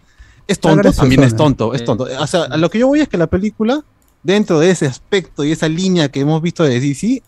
Es 0.49 0.59
tonto, 0.59 0.93
también 0.93 1.23
es 1.23 1.37
tonto, 1.37 1.73
es 1.73 1.83
Eh, 1.83 1.85
tonto. 1.85 2.09
O 2.19 2.27
sea, 2.27 2.43
a 2.45 2.57
lo 2.57 2.69
que 2.69 2.81
yo 2.81 2.89
voy 2.89 3.01
es 3.01 3.09
que 3.09 3.17
la 3.17 3.29
película, 3.29 3.85
dentro 4.25 4.59
de 4.59 4.71
ese 4.71 4.87
aspecto 4.87 5.45
y 5.45 5.53
esa 5.53 5.69
línea 5.69 6.09
que 6.09 6.21
hemos 6.21 6.43
visto 6.43 6.65
de 6.65 6.81
DC, 6.81 7.23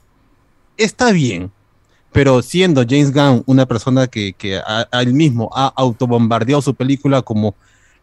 está 0.77 1.13
bien. 1.13 1.53
Pero 2.11 2.43
siendo 2.43 2.85
James 2.89 3.13
Gunn 3.13 3.45
una 3.47 3.67
persona 3.67 4.09
que, 4.09 4.33
que 4.33 4.57
a, 4.57 4.89
a 4.91 5.03
él 5.03 5.15
mismo 5.15 5.49
ha 5.55 5.73
autobombardeado 5.77 6.61
su 6.61 6.75
película 6.75 7.23
como 7.23 7.55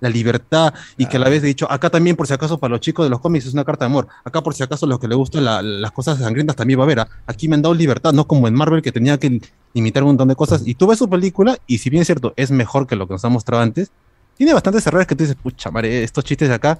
la 0.01 0.09
libertad 0.09 0.73
y 0.97 1.05
que 1.05 1.15
a 1.15 1.19
la 1.21 1.29
vez 1.29 1.41
he 1.43 1.45
dicho, 1.47 1.71
acá 1.71 1.89
también 1.89 2.15
por 2.17 2.27
si 2.27 2.33
acaso 2.33 2.57
para 2.57 2.71
los 2.71 2.81
chicos 2.81 3.05
de 3.05 3.09
los 3.09 3.21
cómics 3.21 3.45
es 3.45 3.53
una 3.53 3.63
carta 3.63 3.85
de 3.85 3.91
amor, 3.91 4.07
acá 4.25 4.41
por 4.41 4.53
si 4.53 4.63
acaso 4.63 4.85
los 4.87 4.99
que 4.99 5.07
les 5.07 5.15
gustan 5.17 5.45
la- 5.45 5.61
las 5.61 5.91
cosas 5.91 6.19
sangrientas 6.19 6.55
también 6.57 6.77
va 6.79 6.83
a 6.83 6.85
haber, 6.87 6.99
ah, 6.99 7.07
aquí 7.27 7.47
me 7.47 7.55
han 7.55 7.61
dado 7.61 7.73
libertad, 7.73 8.11
no 8.11 8.27
como 8.27 8.47
en 8.49 8.53
Marvel 8.53 8.81
que 8.81 8.91
tenía 8.91 9.17
que 9.17 9.39
limitar 9.73 10.03
un 10.03 10.09
montón 10.09 10.27
de 10.27 10.35
cosas 10.35 10.63
y 10.65 10.75
tú 10.75 10.87
ves 10.87 10.97
su 10.99 11.09
película 11.09 11.57
y 11.67 11.77
si 11.77 11.89
bien 11.89 12.01
es 12.01 12.07
cierto, 12.07 12.33
es 12.35 12.51
mejor 12.51 12.87
que 12.87 12.95
lo 12.97 13.07
que 13.07 13.13
nos 13.13 13.23
ha 13.23 13.29
mostrado 13.29 13.63
antes, 13.63 13.91
tiene 14.35 14.53
bastantes 14.53 14.85
errores 14.87 15.07
que 15.07 15.15
tú 15.15 15.23
dices, 15.23 15.37
pucha 15.41 15.71
madre, 15.71 16.03
estos 16.03 16.23
chistes 16.25 16.49
de 16.49 16.55
acá 16.55 16.79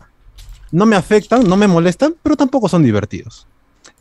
no 0.71 0.85
me 0.85 0.95
afectan, 0.95 1.43
no 1.47 1.55
me 1.57 1.67
molestan, 1.67 2.15
pero 2.23 2.35
tampoco 2.35 2.67
son 2.69 2.81
divertidos. 2.81 3.45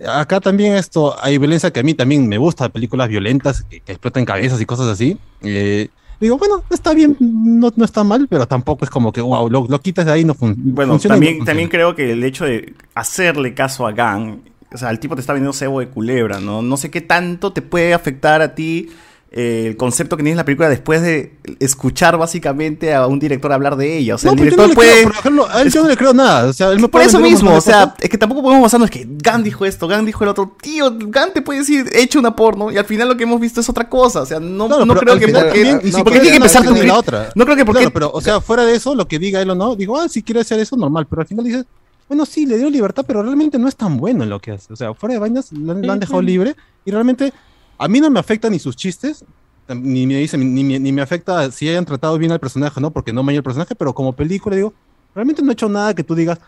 Acá 0.08 0.40
también 0.40 0.74
esto, 0.76 1.14
hay 1.22 1.36
violencia 1.36 1.70
que 1.70 1.80
a 1.80 1.82
mí 1.82 1.92
también 1.94 2.26
me 2.26 2.38
gusta, 2.38 2.68
películas 2.70 3.08
violentas 3.08 3.64
que, 3.64 3.80
que 3.80 3.92
explotan 3.92 4.24
cabezas 4.24 4.60
y 4.60 4.64
cosas 4.66 4.86
así. 4.86 5.18
Eh, 5.42 5.88
digo, 6.20 6.38
bueno, 6.38 6.62
está 6.70 6.92
bien, 6.94 7.16
no, 7.20 7.72
no 7.74 7.84
está 7.84 8.04
mal, 8.04 8.26
pero 8.28 8.46
tampoco 8.46 8.84
es 8.84 8.90
como 8.90 9.12
que, 9.12 9.20
wow, 9.20 9.48
lo, 9.50 9.66
lo 9.68 9.80
quitas 9.80 10.04
de 10.06 10.12
ahí, 10.12 10.24
no 10.24 10.34
fun- 10.34 10.54
Bueno, 10.56 10.92
funciona. 10.92 11.16
y 11.16 11.18
no 11.20 11.26
también, 11.26 11.44
también 11.44 11.68
creo 11.68 11.94
que 11.94 12.12
el 12.12 12.22
hecho 12.24 12.44
de 12.44 12.74
hacerle 12.94 13.54
caso 13.54 13.86
a 13.86 13.92
Gunn, 13.92 14.42
o 14.72 14.76
sea, 14.78 14.90
el 14.90 15.00
tipo 15.00 15.14
te 15.16 15.20
está 15.20 15.32
vendiendo 15.32 15.52
cebo 15.52 15.80
de 15.80 15.88
culebra, 15.88 16.38
¿no? 16.40 16.62
No 16.62 16.76
sé 16.76 16.90
qué 16.90 17.00
tanto 17.00 17.52
te 17.52 17.62
puede 17.62 17.92
afectar 17.94 18.40
a 18.42 18.54
ti 18.54 18.88
eh, 19.32 19.66
el 19.68 19.76
concepto 19.76 20.16
que 20.16 20.24
tienes 20.24 20.32
en 20.32 20.38
la 20.38 20.44
película 20.44 20.68
después 20.68 21.02
de 21.02 21.34
escuchar 21.60 22.16
básicamente 22.16 22.92
a 22.94 23.06
un 23.06 23.20
director 23.20 23.52
hablar 23.52 23.76
de 23.76 23.96
ella. 23.98 24.16
O 24.16 24.18
sea, 24.18 24.32
No, 24.32 24.42
el 24.42 24.50
yo 24.50 24.56
no 24.56 24.66
director 24.66 24.68
le 24.70 24.74
puede... 24.74 25.02
creo, 25.02 25.10
ejemplo, 25.20 25.48
a 25.48 25.62
él 25.62 25.70
yo 25.70 25.82
no 25.82 25.88
le 25.88 25.96
creo 25.96 26.12
nada. 26.12 26.48
O 26.48 26.52
sea, 26.52 26.70
él 26.70 26.76
me 26.76 26.82
Por 26.82 26.90
puede 26.90 27.06
eso 27.06 27.20
mismo, 27.20 27.54
o 27.54 27.60
sea, 27.60 27.94
es 28.00 28.10
que 28.10 28.18
tampoco 28.18 28.42
podemos 28.42 28.64
basarnos 28.64 28.90
que 28.90 29.04
Gunn 29.04 29.44
dijo 29.44 29.64
esto, 29.64 29.86
Gunn 29.86 30.04
dijo 30.04 30.24
el 30.24 30.30
otro. 30.30 30.56
Tío, 30.60 30.90
Gunn 30.90 31.30
te 31.32 31.42
puede 31.42 31.60
decir, 31.60 31.88
he 31.92 32.02
hecho 32.02 32.18
una 32.18 32.34
porno 32.34 32.72
y 32.72 32.76
al 32.76 32.84
final 32.86 33.06
lo 33.06 33.16
que 33.16 33.22
hemos 33.22 33.40
visto 33.40 33.60
es 33.60 33.68
otra 33.68 33.88
cosa. 33.88 34.22
O 34.22 34.26
sea, 34.26 34.40
no, 34.40 34.66
Claro, 34.66 34.84
no 34.84 34.94
creo 34.96 35.16
que 35.16 35.26
final 35.26 35.44
porque, 35.44 35.58
también, 35.58 35.76
no, 35.76 35.80
siquiera 35.82 36.04
porque 36.04 36.20
tiene 36.20 36.30
que 36.30 36.36
empezar 36.36 36.64
con 36.64 36.74
ni 36.74 36.82
la 36.82 36.98
otra. 36.98 37.30
No 37.36 37.44
creo 37.44 37.56
que 37.56 37.64
porque 37.64 37.80
Claro, 37.82 37.92
pero, 37.92 38.10
o 38.12 38.20
sea, 38.20 38.40
fuera 38.40 38.64
de 38.64 38.74
eso, 38.74 38.96
lo 38.96 39.06
que 39.06 39.20
diga 39.20 39.40
él 39.40 39.50
o 39.50 39.54
no, 39.54 39.76
digo, 39.76 39.96
ah, 39.96 40.08
si 40.08 40.24
quiere 40.24 40.40
hacer 40.40 40.58
eso, 40.58 40.76
normal, 40.76 41.06
pero 41.08 41.22
al 41.22 41.28
final 41.28 41.44
dices, 41.44 41.64
bueno, 42.08 42.26
sí, 42.26 42.46
le 42.46 42.58
dio 42.58 42.68
libertad, 42.68 43.04
pero 43.06 43.22
realmente 43.22 43.60
no 43.60 43.68
es 43.68 43.76
tan 43.76 43.96
bueno 43.96 44.24
en 44.24 44.30
lo 44.30 44.40
que 44.40 44.50
hace. 44.50 44.72
O 44.72 44.76
sea, 44.76 44.92
fuera 44.94 45.12
de 45.12 45.20
vainas, 45.20 45.52
lo 45.52 45.92
han 45.92 46.00
dejado 46.00 46.20
libre 46.20 46.56
y 46.84 46.90
realmente 46.90 47.32
a 47.80 47.88
mí 47.88 47.98
no 47.98 48.10
me 48.10 48.20
afecta 48.20 48.50
ni 48.50 48.58
sus 48.58 48.76
chistes, 48.76 49.24
ni 49.66 50.06
me 50.06 50.16
dice, 50.16 50.36
ni, 50.36 50.62
ni 50.62 50.92
me 50.92 51.00
afecta 51.00 51.50
si 51.50 51.66
hayan 51.66 51.86
tratado 51.86 52.18
bien 52.18 52.30
al 52.30 52.38
personaje, 52.38 52.78
¿no? 52.78 52.90
Porque 52.90 53.10
no 53.10 53.22
me 53.22 53.34
el 53.34 53.42
personaje, 53.42 53.74
pero 53.74 53.94
como 53.94 54.12
película, 54.12 54.54
digo, 54.54 54.74
realmente 55.14 55.40
no 55.40 55.50
he 55.50 55.54
hecho 55.54 55.68
nada 55.70 55.94
que 55.94 56.04
tú 56.04 56.14
digas, 56.14 56.38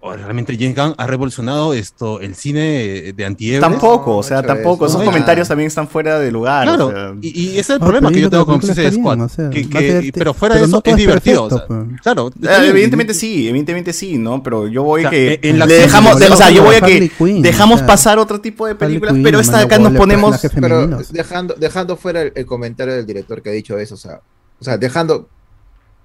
oh, 0.00 0.14
realmente 0.14 0.56
James 0.58 0.74
Gunn 0.76 0.94
ha 0.96 1.06
revolucionado 1.06 1.74
esto, 1.74 2.20
el 2.20 2.34
cine 2.34 3.12
de 3.14 3.24
antihéroes. 3.24 3.60
Tampoco, 3.70 4.16
o 4.16 4.22
sea, 4.22 4.42
tampoco. 4.42 4.86
eso. 4.86 4.94
Esos 4.96 5.00
No, 5.00 5.06
comentarios 5.12 5.46
también 5.48 5.66
están 5.68 5.88
fuera 5.88 6.18
de 6.18 6.30
lugar. 6.32 6.66
Claro, 6.66 6.86
o 6.86 6.90
sea. 6.90 7.14
y, 7.20 7.38
y 7.40 7.48
ese 7.52 7.60
es 7.60 7.70
el 7.70 7.80
problema 7.80 8.10
que 8.10 8.20
yo 8.20 8.30
tengo 8.30 8.46
con 8.46 8.60
Suicide 8.62 8.92
Squad. 8.92 9.20
o 9.20 9.28
sea, 9.28 9.50
que, 9.50 9.60
a 9.60 9.78
que- 9.78 10.10
pero 10.14 10.32
fuera 10.34 10.54
pero 10.54 10.66
de 10.66 10.70
eso 10.70 10.82
es 10.84 10.90
es 10.92 10.96
divertido. 10.96 11.48
perfecto, 11.48 11.74
o 11.74 11.76
sea, 11.78 11.86
pues. 11.88 12.00
claro, 12.02 12.30
Eh, 12.42 12.68
evidentemente 12.70 13.14
sí, 13.14 13.48
evidentemente 13.48 13.92
sí, 13.92 14.16
¿no? 14.18 14.42
Pero 14.42 14.66
yo 14.68 14.82
voy 14.82 15.00
O 15.00 15.02
sea, 15.02 15.10
que 15.10 15.38
en 15.42 15.58
la 15.58 15.66
le 15.66 15.74
acción 15.82 15.88
dejamos, 16.02 16.20
de- 16.20 16.28
o 16.28 16.36
sea, 16.36 16.50
yo 16.50 16.62
voy 16.64 16.76
a 16.76 16.80
que 16.80 17.10
dejamos 17.40 17.74
o 17.76 17.78
sea, 17.78 17.86
pasar 17.86 18.18
otro 18.18 18.40
tipo 18.40 18.66
de 18.66 18.74
películas, 18.74 19.14
pero 19.22 19.38
esta 19.40 19.58
de 19.58 19.64
acá 19.64 19.78
nos 19.78 19.92
ponemos 19.92 20.36
Pero 20.60 20.98
dejando, 21.10 21.54
dejando 21.58 21.96
fuera 21.96 22.22
el, 22.22 22.32
el 22.34 22.46
comentario 22.46 22.94
del 22.94 23.06
director 23.06 23.42
que 23.42 23.50
ha 23.50 23.52
dicho 23.52 23.78
eso, 23.78 23.94
o 23.94 23.98
sea, 23.98 24.20
o 24.60 24.64
sea, 24.64 24.76
dejando 24.78 25.28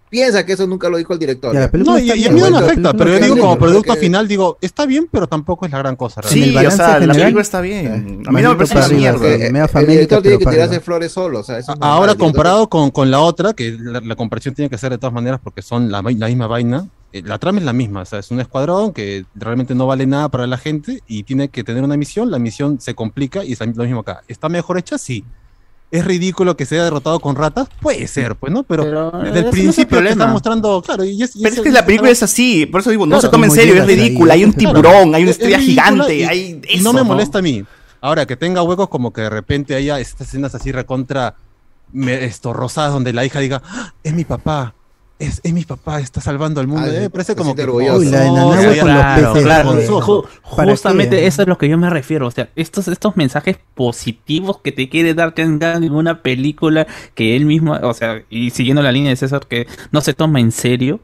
piensa 0.09 0.45
que 0.45 0.53
eso 0.53 0.65
nunca 0.67 0.87
lo 0.89 0.97
dijo 0.97 1.13
el 1.13 1.19
director. 1.19 1.53
Ya, 1.53 1.69
la 1.71 1.83
No, 1.83 1.99
y, 1.99 2.11
y 2.11 2.25
a 2.25 2.31
mí 2.31 2.39
no 2.39 2.45
me 2.45 2.51
la 2.51 2.59
afecta, 2.59 2.93
pero 2.93 3.09
yo 3.11 3.19
digo 3.19 3.37
como 3.37 3.57
producto 3.57 3.87
porque- 3.87 3.99
final, 4.01 4.27
digo, 4.27 4.57
está 4.61 4.85
bien, 4.85 5.07
pero 5.11 5.27
tampoco 5.27 5.65
es 5.65 5.71
la 5.71 5.79
gran 5.79 5.95
cosa. 5.95 6.21
Sí, 6.23 6.55
el 6.55 6.67
o 6.67 6.71
sea, 6.71 6.87
la 6.87 6.93
general- 6.99 7.15
película 7.17 7.41
está 7.41 7.61
bien. 7.61 8.23
A 8.25 8.31
mí 8.31 8.41
no 8.41 8.49
me 8.51 8.55
parece 8.55 8.77
una 8.77 8.87
mierda. 8.89 9.27
Eh, 9.27 9.47
el 9.47 9.67
famélica, 9.67 9.91
director 9.91 10.21
tiene 10.21 10.37
que 10.37 10.45
tirarse 10.45 10.79
flores 10.79 11.11
solo. 11.11 11.39
O 11.39 11.43
sea, 11.43 11.57
eso. 11.59 11.73
Ahora, 11.81 12.13
El 12.13 12.17
comparado 12.17 12.69
con, 12.69 12.91
con 12.91 13.11
la 13.11 13.19
otra, 13.19 13.53
que 13.53 13.77
la, 13.79 13.99
la 14.01 14.15
comparación 14.15 14.55
tiene 14.55 14.69
que 14.69 14.77
ser 14.77 14.91
de 14.91 14.97
todas 14.97 15.13
maneras 15.13 15.39
porque 15.43 15.61
son 15.61 15.91
la, 15.91 16.01
la 16.01 16.27
misma 16.27 16.47
vaina, 16.47 16.87
eh, 17.11 17.21
la 17.25 17.37
trama 17.39 17.59
es 17.59 17.65
la 17.65 17.73
misma. 17.73 18.01
O 18.01 18.05
sea, 18.05 18.19
es 18.19 18.31
un 18.31 18.39
escuadrón 18.39 18.93
que 18.93 19.25
realmente 19.35 19.75
no 19.75 19.87
vale 19.87 20.05
nada 20.05 20.29
para 20.29 20.47
la 20.47 20.57
gente 20.57 21.01
y 21.07 21.23
tiene 21.23 21.49
que 21.49 21.63
tener 21.63 21.83
una 21.83 21.97
misión. 21.97 22.31
La 22.31 22.39
misión 22.39 22.79
se 22.79 22.93
complica 22.95 23.43
y 23.43 23.53
es 23.53 23.59
lo 23.59 23.83
mismo 23.83 23.99
acá. 24.01 24.21
¿Está 24.27 24.49
mejor 24.49 24.77
hecha? 24.77 24.97
Sí. 24.97 25.23
¿Es 25.91 26.03
ridículo 26.03 26.57
que 26.57 26.65
se 26.65 26.75
haya 26.75 26.83
derrotado 26.85 27.19
con 27.19 27.35
ratas? 27.35 27.67
Puede 27.81 28.07
ser, 28.07 28.35
pues, 28.35 28.51
¿no? 28.51 28.63
Pero, 28.63 28.83
Pero, 28.83 29.11
desde 29.11 29.29
ese 29.29 29.39
el 29.39 29.45
es 29.45 29.51
principio 29.51 29.83
te 29.85 29.85
problema. 29.87 30.11
está 30.23 30.27
mostrando, 30.27 30.81
claro, 30.81 31.03
y 31.05 31.21
es, 31.23 31.35
y 31.35 31.43
Pero 31.43 31.55
es 31.55 31.61
que 31.61 31.71
la 31.71 31.85
película 31.85 32.09
es 32.11 32.21
así, 32.23 32.65
por 32.65 32.81
eso 32.81 32.89
digo, 32.89 33.05
no 33.05 33.11
Claro, 33.11 33.21
se 33.21 33.29
toma 33.29 33.45
en 33.45 33.49
¿cómo 33.51 33.61
serio, 33.61 33.75
es 33.81 33.87
ridícula, 33.87 34.33
hay 34.33 34.43
un 34.43 34.51
Claro. 34.51 34.73
tiburón, 34.81 35.15
hay 35.15 35.21
una 35.23 35.31
Es- 35.31 35.37
es 35.37 35.43
estrella 35.43 35.59
gigante, 35.59 36.15
y- 36.15 36.23
hay 36.23 36.61
y 36.67 36.75
eso, 36.75 36.83
no 36.83 36.93
me 36.93 37.03
molesta 37.03 37.39
a 37.39 37.41
mí. 37.41 37.63
Ahora, 38.01 38.25
que 38.27 38.35
tenga 38.35 38.61
huecos 38.61 38.89
como 38.89 39.13
que 39.13 39.21
de 39.21 39.29
repente 39.29 39.73
haya 39.73 39.99
estas 39.99 40.27
escenas 40.27 40.53
así 40.53 40.71
recontra 40.71 41.35
me- 41.91 42.25
esto, 42.25 42.51
rosadas 42.51 42.91
donde 42.91 43.13
la 43.13 43.23
hija 43.25 43.39
diga, 43.39 43.61
"Ah, 43.65 43.93
es 44.03 44.13
mi 44.13 44.25
papá, 44.25 44.74
es, 45.17 45.39
es 45.43 45.53
mi 45.53 45.63
papá, 45.63 45.99
está 46.01 46.19
salvando 46.21 46.59
al 46.59 46.67
mundo. 46.67 46.87
Ah, 46.89 47.03
Eh, 47.05 47.09
parece 47.09 47.35
como 47.35 47.55
que... 47.55 47.63
orgulloso. 47.63 47.99
Uy, 47.99 48.05
la 48.07 48.19
de 48.21 48.27
no, 48.27 48.35
Nanahue 48.53 48.67
o 48.67 48.73
sea, 48.73 48.81
con 48.83 48.93
los 48.93 49.01
Claro, 49.03 49.33
peces. 49.33 49.43
claro. 49.45 49.69
joder. 49.69 49.89
Ju- 49.89 50.55
¿Para 50.57 50.71
justamente 50.71 51.15
qué? 51.17 51.27
eso 51.27 51.41
es 51.43 51.47
lo 51.47 51.57
que 51.57 51.69
yo 51.69 51.77
me 51.77 51.89
refiero. 51.89 52.27
O 52.27 52.31
sea, 52.31 52.49
estos, 52.55 52.87
estos 52.89 53.15
mensajes 53.15 53.57
positivos 53.75 54.59
que 54.61 54.71
te 54.71 54.89
quiere 54.89 55.13
dar 55.13 55.33
Gunn 55.35 55.59
en 55.63 55.91
una 55.93 56.21
película 56.21 56.85
que 57.13 57.35
él 57.35 57.45
mismo, 57.45 57.73
o 57.73 57.93
sea, 57.93 58.23
y 58.29 58.49
siguiendo 58.49 58.81
la 58.81 58.91
línea 58.91 59.09
de 59.11 59.15
César, 59.15 59.45
que 59.47 59.67
no 59.91 60.01
se 60.01 60.13
toma 60.13 60.39
en 60.39 60.51
serio. 60.51 60.99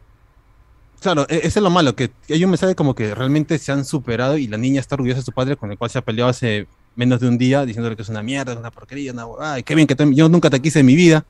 Claro, 1.00 1.26
e- 1.30 1.38
ese 1.38 1.60
es 1.60 1.64
lo 1.64 1.70
malo, 1.70 1.96
que 1.96 2.12
hay 2.30 2.44
un 2.44 2.52
mensaje 2.52 2.76
como 2.76 2.94
que 2.94 3.16
realmente 3.16 3.58
se 3.58 3.72
han 3.72 3.86
superado 3.86 4.38
y 4.38 4.48
la 4.48 4.58
niña 4.58 4.80
está 4.80 4.96
orgullosa 4.96 5.20
de 5.22 5.26
su 5.26 5.32
padre 5.32 5.56
con 5.56 5.72
el 5.72 5.78
cual 5.78 5.90
se 5.90 5.98
ha 5.98 6.02
peleado 6.04 6.30
hace 6.30 6.68
menos 6.96 7.20
de 7.22 7.28
un 7.28 7.38
día 7.40 7.66
diciéndole 7.66 7.96
que 7.96 8.02
es 8.04 8.10
una 8.10 8.22
mierda, 8.22 8.56
una 8.56 8.70
porquería, 8.70 9.12
una 9.14 9.26
ay, 9.40 9.64
qué 9.64 9.74
bien 9.74 9.88
que 9.88 9.96
te- 9.96 10.14
yo 10.14 10.30
nunca 10.30 10.50
te 10.50 10.60
quise 10.62 10.82
en 10.82 10.86
mi 10.86 10.96
vida. 10.96 11.26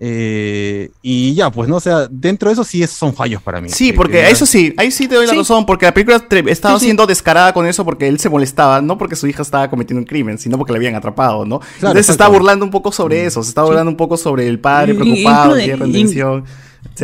Eh, 0.00 0.90
y 1.02 1.34
ya, 1.34 1.50
pues 1.50 1.68
no, 1.68 1.76
o 1.76 1.80
sea, 1.80 2.08
dentro 2.10 2.48
de 2.48 2.54
eso 2.54 2.64
sí 2.64 2.82
es- 2.82 2.90
son 2.90 3.14
fallos 3.14 3.40
para 3.42 3.60
mí. 3.60 3.68
Sí, 3.68 3.90
Que- 3.90 3.94
porque 3.94 4.12
que- 4.14 4.30
eso 4.30 4.44
sí, 4.44 4.74
ahí 4.76 4.90
sí 4.90 5.06
te 5.08 5.14
doy 5.14 5.26
la 5.26 5.32
Sí. 5.32 5.38
razón, 5.38 5.64
porque 5.64 5.86
la 5.86 5.94
película 5.94 6.16
estaba 6.16 6.74
Sí, 6.74 6.80
sí. 6.80 6.84
siendo 6.86 7.06
descarada 7.06 7.52
con 7.52 7.64
eso 7.66 7.84
porque 7.84 8.08
él 8.08 8.18
se 8.18 8.28
molestaba, 8.28 8.80
no 8.82 8.98
porque 8.98 9.16
su 9.16 9.26
hija 9.26 9.42
estaba 9.42 9.70
cometiendo 9.70 10.00
un 10.00 10.06
crimen, 10.06 10.36
sino 10.36 10.58
porque 10.58 10.72
le 10.72 10.78
habían 10.78 10.94
atrapado, 10.96 11.46
¿no? 11.46 11.60
Entonces 11.76 12.06
se 12.06 12.12
estaba 12.12 12.30
burlando 12.30 12.64
un 12.64 12.70
poco 12.70 12.90
sobre 12.92 13.24
eso, 13.24 13.42
se 13.42 13.48
estaba 13.50 13.66
burlando 13.68 13.90
un 13.90 13.96
poco 13.96 14.16
sobre 14.16 14.46
el 14.48 14.58
padre 14.58 14.94
preocupado, 14.94 15.58
y 15.58 15.70
retención, 15.70 16.44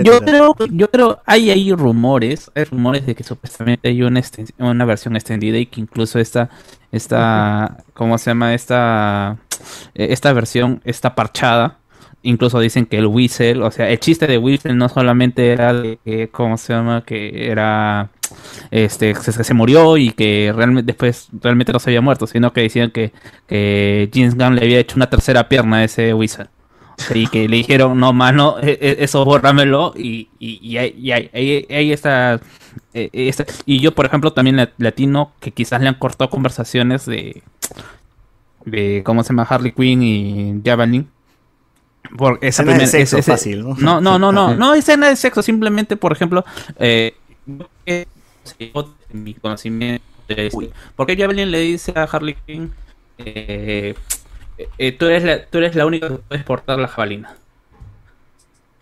Yo 0.04 0.20
creo, 0.20 0.54
yo 0.70 0.90
creo, 0.90 1.20
hay 1.24 1.50
ahí 1.50 1.72
rumores, 1.72 2.50
hay 2.54 2.64
rumores 2.64 3.06
de 3.06 3.14
que 3.14 3.24
supuestamente 3.24 3.88
hay 3.88 4.02
una, 4.02 4.22
una 4.58 4.84
versión 4.84 5.16
extendida 5.16 5.56
y 5.58 5.66
que 5.66 5.80
incluso 5.80 6.18
esta, 6.18 6.50
esta, 6.92 7.78
¿cómo 7.94 8.18
se 8.18 8.30
llama? 8.30 8.54
Esta, 8.54 9.38
eh, 9.94 10.08
esta 10.10 10.32
versión 10.34 10.80
está 10.84 11.14
parchada. 11.14 11.78
Incluso 12.23 12.60
dicen 12.60 12.84
que 12.86 12.99
el 12.99 13.07
Whistle, 13.07 13.62
o 13.62 13.70
sea, 13.70 13.89
el 13.89 13.99
chiste 13.99 14.26
de 14.26 14.36
Whistle 14.36 14.74
no 14.74 14.89
solamente 14.90 15.52
era 15.52 15.73
de 15.73 15.99
que, 16.05 16.28
¿cómo 16.28 16.58
se 16.58 16.74
llama? 16.74 17.02
Que 17.05 17.50
era, 17.50 18.10
este, 18.70 19.15
se, 19.15 19.32
se 19.32 19.55
murió 19.55 19.97
y 19.97 20.10
que 20.10 20.52
realmente 20.55 20.86
después 20.92 21.28
realmente 21.40 21.73
no 21.73 21.78
se 21.78 21.89
había 21.90 22.02
muerto, 22.02 22.26
sino 22.26 22.52
que 22.52 22.60
decían 22.60 22.90
que, 22.90 23.12
que 23.49 24.10
James 24.12 24.34
Gunn 24.36 24.57
le 24.57 24.62
había 24.62 24.81
hecho 24.81 24.97
una 24.97 25.08
tercera 25.08 25.49
pierna 25.49 25.78
a 25.78 25.84
ese 25.84 26.12
Whistle. 26.12 26.47
Y 27.15 27.26
que 27.28 27.49
le 27.49 27.57
dijeron, 27.57 27.99
no, 27.99 28.12
mano, 28.12 28.57
e- 28.60 28.78
e- 28.78 28.97
eso 29.02 29.24
bórramelo. 29.24 29.94
Y, 29.97 30.28
y, 30.39 30.58
y 30.62 30.76
ahí, 30.76 31.10
ahí- 31.32 31.66
ahí- 31.70 31.92
está, 31.92 32.39
eh, 32.92 33.08
esta- 33.15 33.47
Y 33.65 33.81
yo, 33.81 33.92
por 33.94 34.05
ejemplo, 34.05 34.34
también 34.34 34.57
la- 34.58 34.73
latino, 34.76 35.32
que 35.40 35.50
quizás 35.52 35.81
le 35.81 35.89
han 35.89 35.94
cortado 35.94 36.28
conversaciones 36.28 37.07
de. 37.07 37.42
de 38.66 39.02
¿Cómo 39.05 39.23
se 39.23 39.31
llama? 39.31 39.47
Harley 39.49 39.73
Quinn 39.73 40.02
y 40.02 40.60
Javelin. 40.65 41.08
Por 42.16 42.39
esa 42.40 42.48
Escena 42.62 42.72
de 42.72 42.78
primera- 42.78 42.90
sexo 42.90 43.18
ese- 43.18 43.30
fácil, 43.30 43.62
¿no? 43.62 43.74
No, 43.78 44.00
no, 44.00 44.18
no, 44.18 44.32
no. 44.32 44.55
No 44.56 44.74
escena 44.74 45.08
de 45.08 45.16
sexo. 45.16 45.42
Simplemente, 45.42 45.97
por 45.97 46.12
ejemplo, 46.12 46.44
eh, 46.78 47.14
eh, 47.86 48.06
mi 49.12 49.34
conocimiento. 49.34 50.05
de- 50.28 50.70
Porque 50.97 51.16
Javelin 51.16 51.50
le 51.50 51.60
dice 51.60 51.92
a 51.97 52.05
Harley 52.05 52.36
Quinn. 52.47 52.72
eh, 53.18 53.94
eh, 54.78 54.92
tú, 54.92 55.06
eres 55.06 55.24
la, 55.24 55.44
tú 55.47 55.58
eres 55.58 55.74
la 55.74 55.86
única 55.86 56.08
que 56.08 56.14
puedes 56.16 56.44
portar 56.44 56.78
la 56.78 56.89
jabalina. 56.89 57.34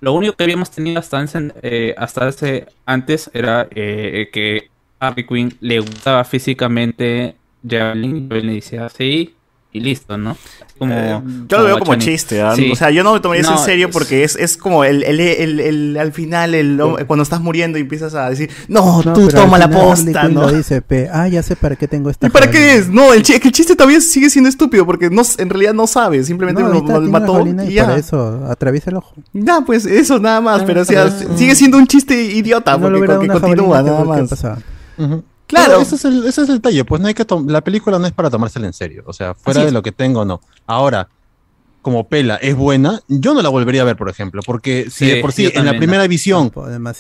Lo 0.00 0.12
único 0.12 0.34
que 0.34 0.44
habíamos 0.44 0.70
tenido 0.70 0.98
hasta 1.00 1.22
ese, 1.22 1.52
eh, 1.62 1.94
hasta 1.98 2.28
ese 2.28 2.66
antes 2.86 3.30
era 3.34 3.66
eh, 3.72 4.28
que 4.32 4.70
Harley 5.00 5.26
Quinn 5.26 5.56
le 5.60 5.80
gustaba 5.80 6.22
físicamente 6.24 7.34
Javelin. 7.68 8.28
Javelin 8.28 8.46
le 8.46 8.52
decía 8.54 8.88
sí 8.88 9.34
y 9.70 9.80
listo, 9.80 10.16
¿no? 10.16 10.34
Como, 10.78 10.94
Eh, 10.94 11.20
yo 11.48 11.58
lo 11.58 11.64
veo 11.64 11.78
como 11.78 11.92
Chani. 11.92 12.04
chiste. 12.04 12.42
Sí. 12.56 12.70
o 12.72 12.76
sea, 12.76 12.90
yo 12.90 13.04
no 13.04 13.12
me 13.12 13.20
tomaría 13.20 13.42
eso 13.42 13.52
en 13.52 13.58
serio 13.58 13.90
porque 13.90 14.24
es, 14.24 14.34
es 14.36 14.56
como 14.56 14.82
el, 14.84 15.02
el, 15.02 15.20
el, 15.20 15.60
el- 15.60 15.96
al 15.98 16.12
final, 16.12 16.54
el, 16.54 16.80
cuando 17.06 17.22
estás 17.22 17.40
muriendo 17.40 17.76
y 17.76 17.82
empiezas 17.82 18.14
a 18.14 18.30
decir, 18.30 18.48
no, 18.68 19.02
No, 19.02 19.12
tú 19.12 19.28
toma 19.28 19.58
la 19.58 19.64
Harley 19.66 19.80
posta, 19.82 20.28
¿no? 20.28 20.50
dice, 20.50 20.80
pe, 20.80 21.08
ah, 21.12 21.28
ya 21.28 21.42
sé 21.42 21.54
para 21.54 21.76
qué 21.76 21.86
tengo 21.86 22.08
esta 22.08 22.28
¿Y 22.28 22.30
para 22.30 22.50
qué 22.50 22.58
jabalina". 22.58 22.80
es? 22.80 22.88
No, 22.88 23.12
el, 23.12 23.22
chi- 23.22 23.38
que 23.40 23.48
el 23.48 23.52
chiste 23.52 23.76
todavía 23.76 24.00
sigue 24.00 24.30
siendo 24.30 24.48
estúpido 24.48 24.86
porque 24.86 25.10
no, 25.10 25.22
en 25.36 25.50
realidad 25.50 25.74
no 25.74 25.86
sabe, 25.86 26.24
simplemente 26.24 26.62
No, 26.62 26.68
lo, 26.68 26.82
mató 27.10 27.44
y 27.46 27.70
y 27.70 27.74
ya. 27.74 27.84
para 27.84 27.98
eso 27.98 28.46
atraviesa 28.48 28.88
el 28.90 28.96
ojo. 28.96 29.14
Ya, 29.34 29.60
pues 29.66 29.84
eso 29.84 30.18
nada 30.18 30.40
más, 30.40 30.62
pero 30.62 30.80
o 30.80 30.84
sea, 30.86 31.04
ah. 31.04 31.36
sigue 31.36 31.54
siendo 31.54 31.76
un 31.76 31.86
chiste 31.86 32.14
idiota 32.24 32.78
porque 32.78 32.92
le 32.92 32.98
hubiera 32.98 33.16
con- 33.16 33.22
que 33.22 33.28
dado 33.28 33.38
una 33.38 33.46
continúa 33.48 33.82
nada 33.82 33.98
¿qué- 33.98 34.36
qué 34.36 34.46
más. 34.46 34.58
Ujú. 34.98 35.24
Claro. 35.48 35.80
Ese 35.80 35.96
es, 35.96 36.04
el, 36.04 36.18
ese 36.26 36.42
es 36.42 36.48
el 36.50 36.56
detalle, 36.56 36.84
pues 36.84 37.00
no 37.00 37.08
hay 37.08 37.14
que 37.14 37.26
la 37.46 37.62
película 37.62 37.98
no 37.98 38.06
es 38.06 38.12
para 38.12 38.30
tomársela 38.30 38.66
en 38.66 38.72
serio, 38.74 39.02
o 39.06 39.12
sea, 39.12 39.34
fuera 39.34 39.64
de 39.64 39.72
lo 39.72 39.82
que 39.82 39.92
tengo 39.92 40.24
no. 40.24 40.40
Ahora, 40.66 41.08
como 41.80 42.06
pela 42.06 42.36
es 42.36 42.54
buena, 42.54 43.00
yo 43.08 43.32
no 43.32 43.40
la 43.40 43.48
volvería 43.48 43.80
a 43.80 43.84
ver, 43.86 43.96
por 43.96 44.10
ejemplo, 44.10 44.42
porque 44.44 44.84
si 44.90 45.06
Sí, 45.06 45.10
de 45.12 45.20
por 45.22 45.32
sí 45.32 45.50
en 45.54 45.64
la 45.64 45.76
primera 45.78 46.02
no. 46.02 46.08
visión 46.08 46.52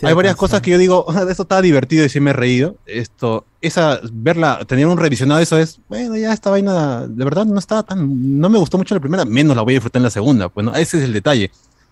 hay 0.02 0.14
varias 0.14 0.34
cosas 0.36 0.62
que 0.62 0.70
yo 0.70 0.78
digo, 0.78 1.04
"Ah, 1.08 1.26
esto 1.28 1.42
estaba 1.42 1.60
divertido 1.60 2.06
y 2.06 2.08
sí 2.08 2.20
me 2.20 2.30
he 2.30 2.32
reído, 2.32 2.76
esto, 2.86 3.44
esa, 3.60 4.00
verla, 4.10 4.60
tener 4.66 4.86
un 4.86 4.96
revisionado 4.96 5.38
de 5.38 5.44
eso 5.44 5.58
es, 5.58 5.80
bueno, 5.88 6.16
ya 6.16 6.32
esta 6.32 6.48
vaina, 6.48 7.06
de 7.06 7.24
verdad 7.24 7.44
no 7.44 7.58
estaba 7.58 7.82
tan, 7.82 8.38
no 8.40 8.48
me 8.48 8.58
gustó 8.58 8.78
mucho 8.78 8.94
la 8.94 9.00
primera, 9.00 9.26
menos 9.26 9.54
la 9.56 9.62
voy 9.62 9.74
a 9.74 9.76
disfrutar 9.76 10.00
en 10.00 10.04
la 10.04 10.10
segunda, 10.10 10.48
pues 10.48 10.64
no, 10.64 10.74
ese 10.74 10.96
es 10.98 11.04
el 11.04 11.12
detalle. 11.12 11.50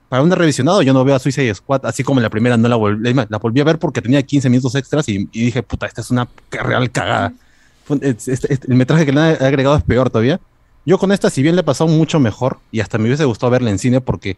Para 0.08 0.22
un 0.22 0.30
revisionado 0.30 0.82
yo 0.82 0.92
no 0.92 1.04
veo 1.04 1.16
a 1.16 1.18
Suicide 1.18 1.54
Squad, 1.54 1.84
así 1.84 2.04
como 2.04 2.20
la 2.20 2.30
primera 2.30 2.56
no 2.56 2.68
la 2.68 2.76
volví, 2.76 3.12
la 3.12 3.38
volví 3.38 3.60
a 3.60 3.64
ver 3.64 3.78
porque 3.78 4.00
tenía 4.00 4.22
15 4.22 4.48
minutos 4.48 4.74
extras 4.76 5.08
y, 5.08 5.26
dije, 5.26 5.62
puta, 5.62 5.86
esta 5.86 6.00
es 6.00 6.10
una 6.10 6.28
real 6.50 6.90
cagada. 6.90 7.32
El 7.88 8.76
metraje 8.76 9.04
que 9.04 9.12
le 9.12 9.20
han 9.20 9.42
agregado 9.42 9.76
es 9.76 9.82
peor 9.82 10.10
todavía. 10.10 10.40
Yo 10.84 10.98
con 10.98 11.10
esta, 11.10 11.30
si 11.30 11.42
bien 11.42 11.56
le 11.56 11.62
he 11.62 11.64
pasado 11.64 11.90
mucho 11.90 12.20
mejor, 12.20 12.58
y 12.70 12.78
hasta 12.78 12.98
me 12.98 13.06
hubiese 13.06 13.24
gustado 13.24 13.50
verla 13.50 13.70
en 13.70 13.78
cine 13.80 14.00
porque 14.00 14.36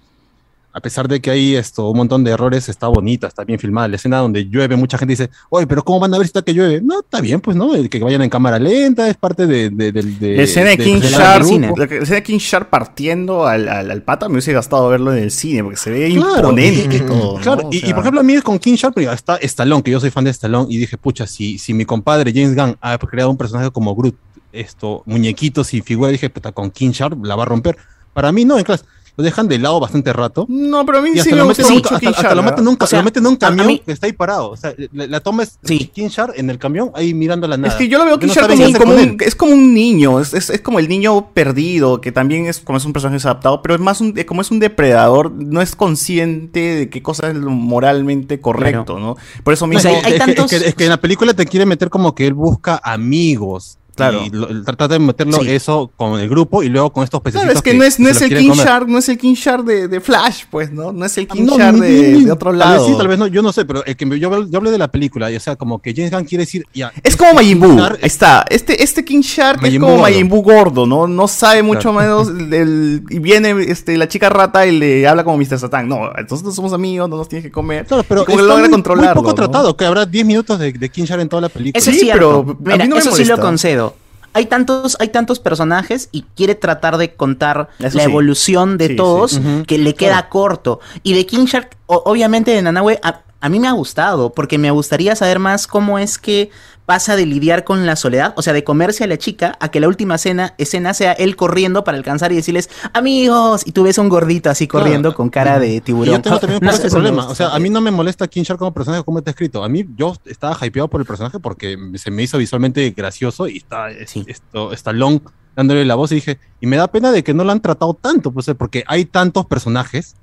a 0.78 0.80
pesar 0.80 1.08
de 1.08 1.20
que 1.20 1.30
hay 1.30 1.56
esto, 1.56 1.90
un 1.90 1.96
montón 1.96 2.22
de 2.22 2.30
errores, 2.30 2.68
está 2.68 2.86
bonita, 2.86 3.26
está 3.26 3.42
bien 3.44 3.58
filmada. 3.58 3.88
La 3.88 3.96
escena 3.96 4.18
donde 4.18 4.44
llueve, 4.46 4.76
mucha 4.76 4.96
gente 4.96 5.12
dice, 5.12 5.28
oye, 5.50 5.66
pero 5.66 5.82
¿cómo 5.84 5.98
van 6.00 6.14
a 6.14 6.18
ver 6.18 6.26
si 6.26 6.30
está 6.30 6.42
que 6.42 6.54
llueve? 6.54 6.80
No, 6.80 7.00
está 7.00 7.20
bien, 7.20 7.40
pues, 7.40 7.56
¿no? 7.56 7.74
El 7.74 7.90
que 7.90 7.98
vayan 7.98 8.22
en 8.22 8.30
cámara 8.30 8.58
lenta 8.58 9.08
es 9.08 9.16
parte 9.16 9.46
de... 9.46 9.70
de, 9.70 9.90
de, 9.92 10.02
de- 10.02 10.36
La 10.36 10.42
escena 10.44 10.70
de 10.70 10.78
King 10.78 11.00
grupo. 11.00 11.76
la 11.76 11.84
escena 11.84 12.14
de 12.16 12.22
King 12.22 12.38
Sharp 12.38 12.70
partiendo 12.70 13.46
al, 13.46 13.68
al, 13.68 13.90
al 13.90 14.02
pata 14.02 14.28
me 14.28 14.34
hubiese 14.34 14.52
gastado 14.52 14.88
verlo 14.88 15.12
en 15.12 15.22
el 15.24 15.30
cine 15.32 15.62
porque 15.64 15.76
se 15.76 15.90
ve 15.90 16.08
Claro, 16.14 16.50
imponente. 16.50 17.04
Claro, 17.42 17.68
y, 17.72 17.80
por 17.92 18.00
ejemplo 18.00 18.20
a 18.20 18.22
mí 18.24 18.40
con 18.40 18.58
King 18.58 18.74
Sharp 18.74 18.96
mira, 18.96 19.12
está 19.12 19.36
Stallone, 19.38 19.82
que 19.82 19.90
yo 19.90 19.98
soy 20.00 20.10
fan 20.10 20.24
de 20.24 20.30
Stallone, 20.30 20.66
y 20.70 20.76
dije, 20.78 20.96
pucha, 20.96 21.26
si, 21.26 21.58
si 21.58 21.74
mi 21.74 21.84
compadre 21.84 22.32
James 22.32 22.54
Gunn 22.54 22.76
ha 22.80 22.96
creado 22.98 23.30
un 23.30 23.36
personaje 23.36 23.70
como 23.72 23.96
Groot, 23.96 24.14
esto, 24.52 25.02
muñequitos 25.06 25.74
y 25.74 25.80
figura, 25.82 26.10
dije, 26.10 26.30
puta, 26.30 26.52
con 26.52 26.70
King 26.70 26.90
Sharp 26.92 27.24
la 27.24 27.34
va 27.36 27.42
a 27.42 27.46
romper. 27.46 27.76
Para 28.14 28.32
mí 28.32 28.44
no, 28.44 28.58
en 28.58 28.64
clase, 28.64 28.84
lo 29.18 29.24
dejan 29.24 29.48
de 29.48 29.58
lado 29.58 29.80
bastante 29.80 30.12
rato. 30.12 30.46
No, 30.48 30.86
pero 30.86 30.98
a 30.98 31.02
mí 31.02 31.10
y 31.12 31.18
sí 31.18 31.30
me 31.30 31.36
lo 31.38 31.46
gusta 31.46 31.62
meten, 31.64 31.74
mucho 31.76 31.88
hasta, 31.88 31.98
King 32.00 32.08
hasta 32.08 32.22
Sharp, 32.22 32.36
lo 32.36 32.42
meten 32.44 32.60
en 32.60 32.68
un, 32.68 32.76
O 32.80 32.86
sea, 32.86 32.98
lo 33.00 33.04
meten 33.04 33.22
en 33.24 33.26
un 33.26 33.32
a- 33.32 33.36
a 33.36 33.38
camión 33.50 33.66
mí- 33.66 33.82
que 33.84 33.90
está 33.92 34.06
ahí 34.06 34.12
parado. 34.12 34.50
O 34.50 34.56
sea, 34.56 34.72
la, 34.92 35.06
la 35.08 35.20
toma 35.20 35.42
es 35.42 35.58
King 35.62 36.06
Sharp 36.08 36.34
en 36.36 36.48
el 36.50 36.58
camión 36.58 36.92
ahí 36.94 37.12
mirando 37.14 37.48
la 37.48 37.56
nada. 37.56 37.68
Es 37.72 37.74
que 37.74 37.88
yo 37.88 37.98
lo 37.98 38.04
veo 38.04 38.16
no 38.16 38.32
saben 38.32 38.56
como, 38.74 38.92
un, 38.94 39.08
como 39.08 39.16
es 39.20 39.34
como 39.34 39.52
un 39.52 39.74
niño, 39.74 40.20
es, 40.20 40.32
es, 40.34 40.50
es 40.50 40.60
como 40.60 40.78
el 40.78 40.88
niño 40.88 41.30
perdido, 41.34 42.00
que 42.00 42.12
también 42.12 42.46
es 42.46 42.60
como 42.60 42.78
es 42.78 42.84
un 42.84 42.92
personaje 42.92 43.20
adaptado, 43.26 43.60
pero 43.60 43.74
es 43.74 43.80
más 43.80 44.00
un, 44.00 44.12
como 44.24 44.40
es 44.40 44.52
un 44.52 44.60
depredador, 44.60 45.32
no 45.32 45.60
es 45.60 45.74
consciente 45.74 46.60
de 46.60 46.88
qué 46.88 47.02
cosa 47.02 47.28
es 47.28 47.34
lo 47.34 47.50
moralmente 47.50 48.40
correcto, 48.40 49.00
¿no? 49.00 49.16
Por 49.42 49.52
eso 49.52 49.66
No, 49.66 49.74
mismo... 49.74 49.90
es, 49.90 50.02
que- 50.04 50.16
es 50.32 50.46
que, 50.48 50.56
es 50.68 50.74
que 50.76 50.84
en 50.84 50.90
la 50.90 51.00
película 51.00 51.34
te 51.34 51.44
quiere 51.46 51.66
meter 51.66 51.90
como 51.90 52.14
que 52.14 52.24
él 52.26 52.34
busca 52.34 52.80
amigos 52.84 53.77
Claro. 53.98 54.22
Lo- 54.32 54.64
trata 54.64 54.88
de 54.88 54.98
meterlo 54.98 55.38
Sí. 55.40 55.50
eso 55.50 55.90
con 55.96 56.18
el 56.18 56.28
grupo 56.28 56.62
y 56.62 56.68
luego 56.68 56.92
con 56.92 57.04
estos 57.04 57.20
pececitos 57.20 57.44
Claro, 57.44 57.58
es 57.58 57.62
que, 57.62 57.74
no 57.74 57.84
es, 57.84 57.98
no 58.00 58.08
es 58.08 58.20
el 58.22 58.36
King 58.36 58.48
comer. 58.50 58.66
Shark, 58.66 58.88
no 58.88 58.98
es 58.98 59.08
el 59.08 59.18
King 59.18 59.34
Shark 59.34 59.64
de, 59.64 59.88
de 59.88 60.00
Flash, 60.00 60.44
pues, 60.50 60.72
¿no? 60.72 60.92
No 60.92 61.04
es 61.04 61.16
el 61.18 61.28
King 61.28 61.44
No, 61.44 61.58
Shark 61.58 61.74
ni- 61.76 61.80
de, 61.86 62.12
ni- 62.12 62.24
de 62.24 62.32
otro 62.32 62.50
tal 62.50 62.58
lado. 62.58 62.82
vez 62.84 62.92
sí, 62.92 62.96
tal 62.98 63.08
vez 63.08 63.18
no, 63.18 63.26
yo 63.26 63.42
no 63.42 63.52
sé, 63.52 63.64
pero 63.64 63.84
el 63.84 63.96
que 63.96 64.06
me- 64.06 64.18
yo, 64.18 64.46
yo 64.48 64.58
hablé 64.58 64.70
de 64.70 64.78
la 64.78 64.88
película, 64.88 65.30
y, 65.30 65.36
o 65.36 65.40
sea, 65.40 65.56
como 65.56 65.80
que 65.82 65.92
James 65.94 66.10
Gunn 66.10 66.24
quiere 66.24 66.42
decir, 66.44 66.64
ya. 66.72 66.92
Es 67.02 67.16
como 67.16 67.34
Majin 67.34 67.60
Buu, 67.60 67.76
Shark 67.78 67.98
está. 68.02 68.44
Este, 68.48 68.82
este 68.82 69.04
King 69.04 69.20
Shark 69.20 69.60
Majin 69.62 69.76
es 69.76 69.80
como. 69.90 70.02
Majin 70.02 70.28
Buu 70.28 70.42
gordo, 70.42 70.86
¿no? 70.86 71.06
No 71.06 71.28
sabe 71.28 71.62
mucho 71.62 71.92
Claro. 71.92 72.24
menos 72.24 72.28
del- 72.50 73.02
y 73.10 73.18
viene 73.18 73.50
este, 73.68 73.96
la 73.96 74.08
chica 74.08 74.28
rata 74.28 74.66
y 74.66 74.78
le 74.78 75.06
habla 75.06 75.24
como 75.24 75.38
Mr. 75.38 75.58
Satan. 75.58 75.88
No, 75.88 76.10
entonces 76.16 76.44
no 76.44 76.52
somos 76.52 76.72
amigos, 76.72 77.08
no 77.08 77.16
nos 77.16 77.28
tienes 77.28 77.44
que 77.44 77.50
comer. 77.50 77.86
Claro, 77.86 78.04
pero 78.08 78.24
como 78.24 78.38
logra 78.42 78.60
muy, 78.62 78.70
controlarlo. 78.70 79.14
muy 79.14 79.14
poco 79.22 79.28
¿no? 79.30 79.34
tratado, 79.34 79.76
que 79.76 79.84
habrá 79.84 80.06
10 80.06 80.26
minutos 80.26 80.58
de, 80.58 80.72
de 80.72 80.88
King 80.88 81.04
Shark 81.04 81.20
en 81.22 81.28
toda 81.28 81.42
la 81.42 81.48
película. 81.48 81.78
Eso 81.80 81.90
es 81.90 81.98
cierto. 82.00 82.56
Mira, 82.60 82.84
eso 82.98 83.12
sí 83.12 83.24
lo 83.24 83.38
concedo. 83.38 83.87
Hay 84.34 84.46
tantos, 84.46 84.96
hay 85.00 85.08
tantos 85.08 85.40
personajes 85.40 86.08
y 86.12 86.22
quiere 86.36 86.54
tratar 86.54 86.96
de 86.98 87.14
contar 87.14 87.68
Eso 87.78 87.96
la 87.98 88.04
sí. 88.04 88.10
evolución 88.10 88.78
de 88.78 88.88
Sí, 88.88 88.96
todos 88.96 89.32
sí. 89.32 89.42
Que 89.66 89.78
le 89.78 89.94
queda 89.94 90.28
corto. 90.28 90.80
Y 91.02 91.14
de 91.14 91.26
King 91.26 91.46
Shark, 91.46 91.76
o- 91.86 92.02
obviamente 92.04 92.50
de 92.52 92.62
Nanahue, 92.62 93.00
a, 93.02 93.22
a 93.40 93.48
mí 93.48 93.58
me 93.58 93.68
ha 93.68 93.72
gustado, 93.72 94.30
porque 94.32 94.58
me 94.58 94.70
gustaría 94.70 95.16
saber 95.16 95.38
más 95.38 95.66
cómo 95.66 95.98
es 95.98 96.18
que 96.18 96.50
pasa 96.88 97.16
de 97.16 97.26
lidiar 97.26 97.64
con 97.64 97.84
la 97.84 97.96
soledad, 97.96 98.32
o 98.38 98.40
sea, 98.40 98.54
de 98.54 98.64
comerse 98.64 99.04
a 99.04 99.06
la 99.06 99.18
chica, 99.18 99.58
a 99.60 99.70
que 99.70 99.78
la 99.78 99.88
última 99.88 100.14
escena, 100.14 100.54
escena 100.56 100.94
sea 100.94 101.12
él 101.12 101.36
corriendo 101.36 101.84
para 101.84 101.98
alcanzar 101.98 102.32
y 102.32 102.36
decirles, 102.36 102.70
amigos, 102.94 103.60
y 103.66 103.72
tú 103.72 103.82
ves 103.82 103.98
a 103.98 104.00
un 104.00 104.08
gordito 104.08 104.48
así 104.48 104.66
corriendo 104.66 105.14
con 105.14 105.28
cara 105.28 105.58
de 105.58 105.74
Y 105.74 105.80
tiburón. 105.82 106.14
yo 106.14 106.22
tengo 106.22 106.38
también 106.40 106.60
No 106.62 106.70
ese 106.70 106.88
problema. 106.88 107.28
O 107.28 107.34
sea, 107.34 107.48
a 107.50 107.58
mí 107.58 107.68
no 107.68 107.82
me 107.82 107.90
molesta 107.90 108.26
King 108.26 108.42
Shark 108.42 108.58
como 108.58 108.72
personaje 108.72 109.04
como 109.04 109.18
está 109.18 109.32
escrito. 109.32 109.62
A 109.62 109.68
mí 109.68 109.84
yo 109.98 110.14
estaba 110.24 110.56
hypeado 110.66 110.88
por 110.88 111.02
el 111.02 111.06
personaje 111.06 111.38
porque 111.38 111.76
se 111.96 112.10
me 112.10 112.22
hizo 112.22 112.38
visualmente 112.38 112.88
gracioso 112.96 113.48
y 113.48 113.58
está 113.58 113.90
es- 113.90 114.16
esto 114.26 114.72
está 114.72 114.90
long 114.94 115.20
dándole 115.54 115.84
la 115.84 115.94
voz 115.94 116.10
y 116.12 116.14
dije, 116.14 116.38
y 116.58 116.66
me 116.66 116.78
da 116.78 116.88
pena 116.88 117.12
de 117.12 117.22
que 117.22 117.34
no 117.34 117.44
lo 117.44 117.52
han 117.52 117.60
tratado 117.60 117.92
tanto, 117.92 118.30
pues 118.32 118.46
porque 118.56 118.82
hay 118.86 119.04
tantos 119.04 119.44
personajes 119.44 120.16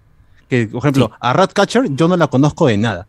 que, 0.50 0.66
por 0.68 0.80
ejemplo, 0.80 1.12
a 1.20 1.32
Ratcatcher 1.34 1.90
yo 1.92 2.08
no 2.08 2.18
la 2.18 2.26
conozco 2.26 2.66
de 2.66 2.78
nada. 2.78 3.08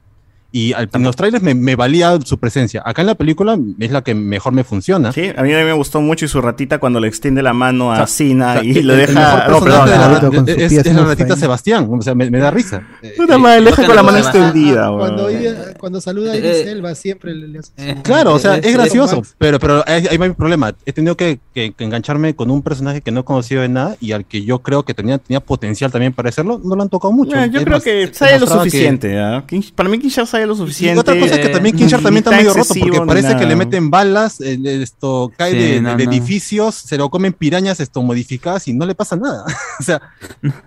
Y 0.56 0.72
al- 0.72 0.88
en 0.90 1.02
los 1.02 1.14
trailers 1.16 1.42
me, 1.44 1.54
me 1.54 1.76
valía 1.76 2.18
su 2.24 2.38
presencia. 2.38 2.82
Acá 2.82 3.02
en 3.02 3.08
la 3.08 3.14
película 3.14 3.58
es 3.78 3.90
la 3.90 4.00
que 4.02 4.14
mejor 4.14 4.54
me 4.54 4.64
funciona. 4.64 5.12
Sí, 5.12 5.30
a 5.36 5.42
mí 5.42 5.50
me 5.50 5.72
gustó 5.74 6.00
mucho 6.00 6.24
y 6.24 6.28
su 6.28 6.40
ratita 6.40 6.78
cuando 6.78 6.98
le 6.98 7.08
extiende 7.08 7.42
la 7.42 7.52
mano 7.52 7.90
a 7.92 7.94
O 7.94 7.96
sea, 7.98 8.06
Sina 8.06 8.50
o 8.50 8.54
sea, 8.54 8.64
y 8.64 8.78
el 8.78 8.86
deja. 8.86 9.48
No, 9.48 9.58
personaje 9.60 9.90
de 9.90 9.98
la- 9.98 10.08
perdón. 10.20 10.30
con 10.46 10.48
es, 10.48 10.86
la 10.86 11.04
ratita 11.04 11.26
feos. 11.26 11.38
Sebastián. 11.40 11.86
O 11.90 12.00
sea, 12.00 12.14
me, 12.14 12.30
me 12.30 12.38
da 12.38 12.50
risa. 12.50 12.86
Puta 13.18 13.36
madre, 13.36 13.60
le 13.60 13.70
deja 13.70 13.84
con 13.84 13.96
la 13.96 14.02
mano 14.02 14.16
extendida, 14.16 14.90
Cuando, 14.96 15.26
weón. 15.26 15.36
ella- 15.42 15.74
cuando 15.78 16.00
saluda 16.00 16.32
a 16.32 16.36
Eh, 16.36 16.70
Elba 16.70 16.94
siempre 16.94 17.34
le, 17.34 17.58
hace 17.58 17.72
su- 17.96 18.02
Claro, 18.02 18.32
o 18.32 18.38
sea, 18.38 18.56
Eh, 18.56 18.60
es 18.62 18.66
eh, 18.66 18.72
gracioso, 18.72 19.22
pero, 19.36 19.58
pero 19.58 19.84
ahí 19.86 20.06
ahí 20.10 20.16
va 20.16 20.26
mi 20.26 20.34
problema. 20.34 20.74
He 20.86 20.92
tenido 20.94 21.18
que, 21.18 21.38
que- 21.52 21.72
que 21.72 21.84
engancharme 21.84 22.34
con 22.34 22.50
un 22.50 22.62
personaje 22.62 23.02
que 23.02 23.10
no 23.10 23.20
he 23.20 23.24
conocido 23.24 23.60
de 23.60 23.68
nada 23.68 23.96
y 24.00 24.12
al 24.12 24.24
que 24.24 24.42
yo 24.42 24.60
creo 24.60 24.84
que 24.84 24.94
tenía, 24.94 25.18
tenía 25.18 25.40
potencial 25.40 25.90
también 25.92 26.14
para 26.14 26.30
hacerlo, 26.30 26.58
no 26.64 26.76
lo 26.76 26.82
han 26.82 26.88
tocado 26.88 27.12
mucho. 27.12 27.36
Eh, 27.36 27.50
yo 27.52 27.58
Es 27.58 27.64
creo 27.64 27.76
más, 27.76 27.84
que 27.84 28.08
sabe 28.14 28.38
lo 28.38 28.46
que- 28.46 28.52
suficiente. 28.54 29.18
¿ah? 29.20 29.44
Para 29.74 29.88
mí, 29.90 29.98
King 29.98 30.08
Shark 30.08 30.28
lo 30.46 30.54
Y 30.54 30.56
suficiente. 30.58 31.00
otra 31.00 31.18
cosa 31.18 31.34
es 31.34 31.40
que 31.40 31.48
también 31.48 31.76
King 31.76 31.86
Shark 31.86 32.02
también 32.02 32.24
está 32.24 32.36
medio 32.36 32.54
roto 32.54 32.74
porque 32.78 33.00
parece 33.02 33.36
que 33.36 33.46
le 33.46 33.56
meten 33.56 33.90
balas, 33.90 34.40
esto 34.40 35.32
cae 35.36 35.52
Sí, 35.52 35.58
de, 35.58 35.80
no, 35.80 35.96
de 35.96 36.04
no. 36.06 36.10
edificios, 36.12 36.74
se 36.74 36.96
lo 36.96 37.08
comen 37.10 37.32
pirañas 37.32 37.80
esto 37.80 38.02
modificadas 38.02 38.66
y 38.68 38.72
no 38.72 38.86
le 38.86 38.94
pasa 38.94 39.16
nada. 39.16 39.44
o 39.80 39.82
sea, 39.82 40.00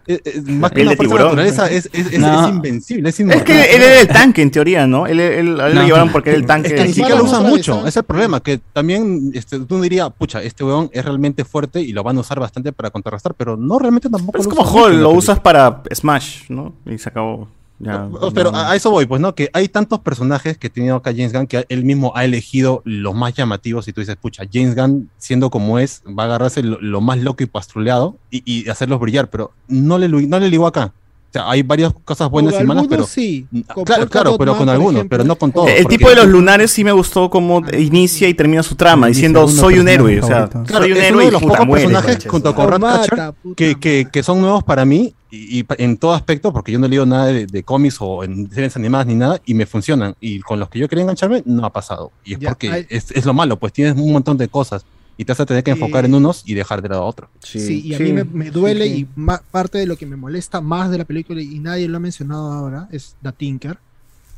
eh, 0.08 0.20
eh, 0.26 0.42
más 0.46 0.72
que 0.72 0.82
El 0.82 0.88
una 0.88 0.92
de 0.92 0.98
fuerza 0.98 1.14
de 1.14 1.20
tiburón. 1.20 1.26
naturaleza 1.28 1.70
es, 1.70 1.90
es, 1.94 2.14
es- 2.14 2.20
No. 2.20 2.44
es 2.44 2.50
invencible, 2.50 3.10
es 3.10 3.16
que 3.44 3.76
él 3.76 3.82
era 3.82 4.02
el 4.02 4.08
tanque, 4.08 4.42
en 4.42 4.52
teoría, 4.52 4.86
¿no? 4.88 5.08
Él, 5.08 5.20
él- 5.20 5.60
a 5.60 5.68
él 5.68 5.76
No. 5.76 5.82
lo 5.82 5.88
llevaron 5.88 6.12
porque 6.12 6.30
era 6.32 6.40
el 6.40 6.46
tanque. 6.46 6.70
Es 6.70 6.74
que 6.76 6.84
ni 6.88 6.94
siquiera 6.94 7.16
lo 7.16 7.24
usan 7.24 7.44
mucho, 7.44 7.86
es 7.88 7.96
el 7.98 8.04
problema, 8.04 8.40
que 8.42 8.60
también 8.74 9.32
este, 9.34 9.60
tú 9.62 9.82
dirías, 9.82 10.10
pucha, 10.18 10.42
este 10.44 10.64
weón 10.64 10.90
es 10.94 11.04
realmente 11.04 11.46
fuerte 11.46 11.82
y 11.82 11.92
lo 11.94 12.04
van 12.04 12.18
a 12.18 12.22
usar 12.22 12.40
bastante 12.40 12.72
para 12.74 12.90
contrarrestar, 12.90 13.34
pero 13.36 13.56
no 13.58 13.80
realmente 13.80 14.10
tampoco 14.10 14.38
Es 14.38 14.46
lo 14.46 14.52
como 14.56 14.64
Hall, 14.70 14.92
lo 14.92 15.10
película. 15.10 15.18
usas 15.18 15.40
para 15.40 15.82
Smash, 15.94 16.44
¿no? 16.50 16.74
Y 16.86 16.98
se 16.98 17.10
acabó. 17.10 17.48
Ya, 17.80 18.10
Oh, 18.20 18.32
Pero 18.32 18.54
a 18.54 18.72
a 18.72 18.76
eso 18.76 18.92
voy, 18.92 19.06
pues, 19.06 19.22
¿no? 19.22 19.34
Que 19.34 19.50
hay 19.54 19.70
tantos 19.70 20.00
personajes 20.02 20.58
que 20.58 20.68
ha 20.68 20.70
tenido 20.70 20.98
acá 20.98 21.12
James 21.12 21.32
Gunn 21.32 21.48
que 21.48 21.66
él 21.70 21.86
mismo 21.86 22.12
ha 22.16 22.26
elegido 22.26 22.82
los 22.84 23.16
más 23.16 23.34
llamativos 23.34 23.88
y 23.88 23.94
tú 23.94 24.02
dices, 24.02 24.18
pucha, 24.18 24.44
James 24.52 24.76
Gunn, 24.76 25.10
siendo 25.18 25.50
como 25.50 25.80
es, 25.80 26.04
va 26.08 26.24
a 26.24 26.26
agarrarse 26.26 26.62
lo, 26.62 26.80
lo 26.82 27.00
más 27.00 27.20
loco 27.20 27.42
y 27.42 27.46
pastruleado 27.46 28.18
y, 28.30 28.44
y 28.46 28.70
hacerlos 28.70 29.00
brillar, 29.00 29.30
pero 29.30 29.52
no 29.68 29.98
le, 29.98 30.10
no 30.10 30.40
le 30.40 30.50
ligó 30.50 30.68
acá. 30.68 30.94
O 31.30 31.32
sea, 31.32 31.48
hay 31.50 31.62
varias 31.62 31.94
cosas 32.06 32.28
buenas 32.30 32.56
Con 32.56 32.64
y 32.64 32.66
malas, 32.68 32.88
pero... 32.90 33.06
sí. 33.06 33.46
Con 33.74 33.84
Claro, 33.86 34.10
claro, 34.10 34.36
pero 34.38 34.58
con 34.58 34.68
algunos, 34.68 35.06
pero 35.08 35.24
no 35.24 35.36
con 35.36 35.52
todos. 35.52 35.70
El 35.70 35.86
tipo 35.86 36.10
de 36.10 36.16
los 36.16 36.26
lunares 36.28 36.72
sí 36.72 36.84
me 36.84 36.92
gustó 36.92 37.30
cómo 37.30 37.62
inicia 37.78 38.28
y 38.28 38.34
termina 38.34 38.64
su 38.64 38.76
trama, 38.76 39.08
diciendo 39.08 39.48
soy 39.48 39.78
un 39.78 39.88
héroe, 39.88 40.20
o 40.22 40.26
sea. 40.26 40.48
Claro, 40.50 40.86
soy 40.86 40.92
un 40.94 40.98
es 40.98 41.12
uno 41.12 41.22
héroe 41.22 41.24
de 41.24 41.28
y 41.28 41.32
los 41.32 41.42
pocos 41.44 41.68
muere. 41.68 41.86
personajes 41.88 42.26
junto 42.28 42.56
con 42.56 42.82
madre. 42.82 43.08
Ratcatcher 43.10 43.34
que, 43.56 43.76
que, 43.80 44.08
que 44.12 44.24
son 44.24 44.42
nuevos 44.42 44.64
para 44.64 44.86
mí 44.86 45.14
y, 45.30 45.60
y 45.60 45.64
pa- 45.64 45.76
en 45.78 45.98
todo 45.98 46.14
aspecto, 46.14 46.52
porque 46.52 46.72
yo 46.72 46.80
no 46.80 46.88
he 46.88 46.90
leído 46.90 47.06
nada 47.06 47.28
de, 47.28 47.46
de 47.46 47.62
cómics 47.64 47.98
o 48.00 48.24
en 48.24 48.50
series 48.52 48.76
animadas 48.76 49.06
ni 49.06 49.14
nada 49.14 49.40
y 49.46 49.54
me 49.54 49.68
funcionan. 49.68 50.16
Y 50.20 50.40
con 50.40 50.60
los 50.60 50.68
que 50.70 50.80
yo 50.80 50.90
quería 50.90 51.04
engancharme 51.04 51.44
no 51.46 51.64
ha 51.64 51.72
pasado. 51.72 52.12
Y 52.26 52.34
es 52.34 52.40
Ya, 52.40 52.50
porque 52.50 52.72
hay- 52.72 52.86
es, 52.90 53.12
es 53.12 53.24
lo 53.28 53.36
malo, 53.36 53.58
pues 53.60 53.72
tienes 53.72 53.96
un 53.96 54.12
montón 54.12 54.36
de 54.38 54.48
cosas 54.48 54.84
y 55.20 55.26
te 55.26 55.34
vas 55.34 55.40
a 55.42 55.46
tener 55.46 55.64
que 55.64 55.72
enfocar 55.72 56.06
Eh, 56.06 56.08
en 56.08 56.16
unos 56.16 56.44
y 56.46 56.54
dejar 56.54 56.82
de 56.82 56.88
lado 56.90 57.02
a 57.04 57.06
otros. 57.06 57.30
Sí, 57.44 57.82
y 57.86 57.94
a 57.94 58.00
mí 58.00 58.14
me, 58.14 58.24
me 58.24 58.52
duele 58.52 58.88
y 58.88 59.06
parte 59.52 59.78
de 59.78 59.86
lo 59.86 59.98
que 59.98 60.06
me 60.06 60.16
molesta 60.16 60.62
más 60.62 60.90
de 60.90 60.98
la 60.98 61.04
película 61.06 61.42
y 61.42 61.60
nadie 61.60 61.88
lo 61.90 61.98
ha 61.98 62.00
mencionado 62.00 62.52
ahora 62.54 62.88
es 62.92 63.16
The 63.22 63.34
Tinker. 63.34 63.78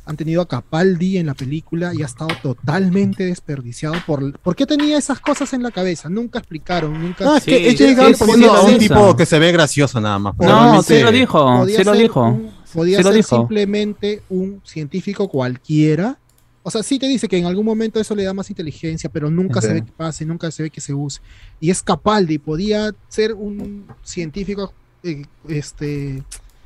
Han 0.04 0.16
tenido 0.16 0.42
a 0.42 0.48
Capaldi 0.48 1.18
en 1.18 1.26
la 1.26 1.34
película 1.34 1.92
y 1.94 2.02
ha 2.02 2.06
estado 2.06 2.30
totalmente 2.42 3.24
desperdiciado 3.24 3.94
por 4.04 4.36
¿por 4.40 4.56
qué 4.56 4.66
tenía 4.66 4.98
esas 4.98 5.20
cosas 5.20 5.52
en 5.52 5.62
la 5.62 5.70
cabeza? 5.70 6.08
Nunca 6.08 6.40
explicaron, 6.40 7.00
nunca. 7.00 7.24
No, 7.24 7.36
es 7.36 7.44
que 7.44 7.58
Sí, 7.58 7.66
es 7.68 7.78
sí, 7.78 7.94
Gunn 7.94 8.14
sí, 8.16 8.24
poniendo 8.24 8.48
sí, 8.48 8.56
a 8.56 8.62
un 8.62 8.72
sí. 8.72 8.78
tipo 8.80 9.16
que 9.16 9.24
se 9.26 9.38
ve 9.38 9.52
gracioso 9.52 10.00
nada 10.00 10.18
más. 10.18 10.34
No, 10.36 10.44
Realmente- 10.46 10.96
sí 10.98 11.04
lo 11.04 11.12
dijo, 11.12 11.44
podía 11.58 11.76
sí 11.78 11.84
lo 11.84 11.92
ser 11.92 12.02
dijo. 12.02 12.24
un- 12.24 12.50
podía 12.74 12.96
Sí 12.98 13.02
lo 13.04 13.08
ser 13.10 13.16
dijo. 13.18 13.36
simplemente 13.36 14.22
un 14.30 14.60
científico 14.64 15.28
cualquiera. 15.28 16.18
O 16.64 16.70
sea, 16.70 16.82
sí 16.82 16.98
te 16.98 17.08
dice 17.08 17.26
que 17.28 17.36
en 17.38 17.46
algún 17.46 17.64
momento 17.66 17.98
eso 17.98 18.14
le 18.14 18.22
da 18.24 18.32
más 18.32 18.48
inteligencia, 18.50 19.10
pero 19.10 19.30
nunca 19.30 19.60
se 19.60 19.72
ve 19.74 19.84
que 19.84 19.90
pase, 19.92 20.24
nunca 20.24 20.50
se 20.50 20.62
ve 20.62 20.70
que 20.70 20.80
se 20.80 20.94
use. 20.94 21.20
Y 21.60 21.70
es 21.70 21.82
Capaldi, 21.82 22.38
podía 22.38 22.92
ser 23.08 23.32
un 23.34 23.84
científico 24.02 24.72
eh, 25.02 25.24
este 25.48 26.22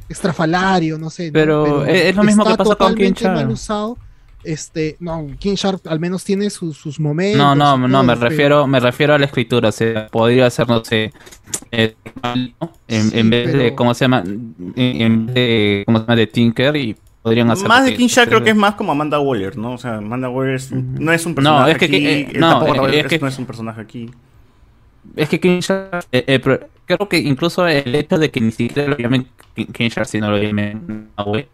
extrafalario, 0.08 0.99
no 0.99 1.10
sé. 1.10 1.26
¿no? 1.28 1.33
Pero 1.33 1.84
es- 1.86 2.07
es 2.07 2.16
lo 2.16 2.25
mismo 2.25 2.44
que 2.44 2.55
pasa 2.57 2.76
con 2.76 2.94
King 2.94 3.12
mal 3.25 3.49
usado. 3.50 3.97
Este, 4.44 4.97
no, 5.00 5.26
King 5.41 5.55
Shark 5.55 5.81
al 5.89 5.99
menos 5.99 6.23
tiene 6.23 6.50
sus, 6.50 6.76
sus 6.76 7.00
momentos. 7.00 7.39
No, 7.39 7.57
no, 7.57 7.76
no, 7.89 8.02
me 8.05 8.15
pero- 8.15 8.28
refiero, 8.28 8.66
me 8.68 8.78
refiero 8.78 9.15
a 9.15 9.18
la 9.18 9.25
escritura, 9.26 9.70
o 9.70 9.73
sea, 9.73 10.07
podría 10.08 10.49
ser, 10.50 10.68
no 10.68 10.84
sé, 10.84 11.12
eh, 11.73 11.97
¿no? 12.60 12.73
en, 12.86 13.10
Sí, 13.10 13.18
en 13.18 13.31
vez 13.31 13.52
de, 13.52 13.75
¿cómo 13.75 13.92
se 13.94 14.05
llama? 14.05 14.23
En, 14.25 14.55
en 14.76 15.26
vez 15.26 15.34
de, 15.34 15.83
¿cómo 15.86 15.99
se 15.99 16.05
llama? 16.05 16.16
De 16.16 16.26
Tinker 16.28 16.76
y 16.76 16.97
podrían 17.26 17.50
hacer... 17.50 17.66
Más 17.66 17.84
de 17.84 17.96
King 17.96 18.06
Shark 18.06 18.28
creo 18.28 18.44
que 18.44 18.50
es 18.50 18.56
más 18.56 18.76
como 18.76 18.92
Amanda 18.92 19.18
Waller, 19.18 19.56
¿no? 19.58 19.72
O 19.72 19.78
sea, 19.78 19.96
Amanda 19.96 20.28
Waller 20.28 20.55
es- 20.55 20.70
no 20.70 21.12
es 21.12 21.26
un 21.26 21.34
personaje 21.34 21.62
No, 21.64 21.68
es 21.68 21.76
que- 21.78 21.84
aquí, 21.86 21.98
que- 22.00 22.12
eh, 22.20 22.28
eh, 22.32 22.38
no, 22.38 22.50
tampoco 22.60 22.86
es- 22.86 23.06
que- 23.06 23.18
no 23.18 23.26
es 23.26 23.38
un 23.40 23.46
personaje 23.46 23.80
aquí. 23.80 24.10
Es 25.16 25.28
que 25.28 25.40
King 25.40 25.58
Shark, 25.58 26.06
eh, 26.12 26.22
eh, 26.28 26.38
pero 26.38 26.60
creo 26.84 27.08
que 27.08 27.18
incluso 27.18 27.66
el 27.66 27.92
hecho 27.96 28.16
de 28.16 28.30
que 28.30 28.40
ni 28.40 28.52
siquiera 28.52 28.88
lo 28.90 28.96
llamen 28.96 29.26
Shark, 29.56 30.06
sino 30.06 30.30
lo 30.30 30.38
llamen 30.40 31.08
Nahue, 31.18 31.48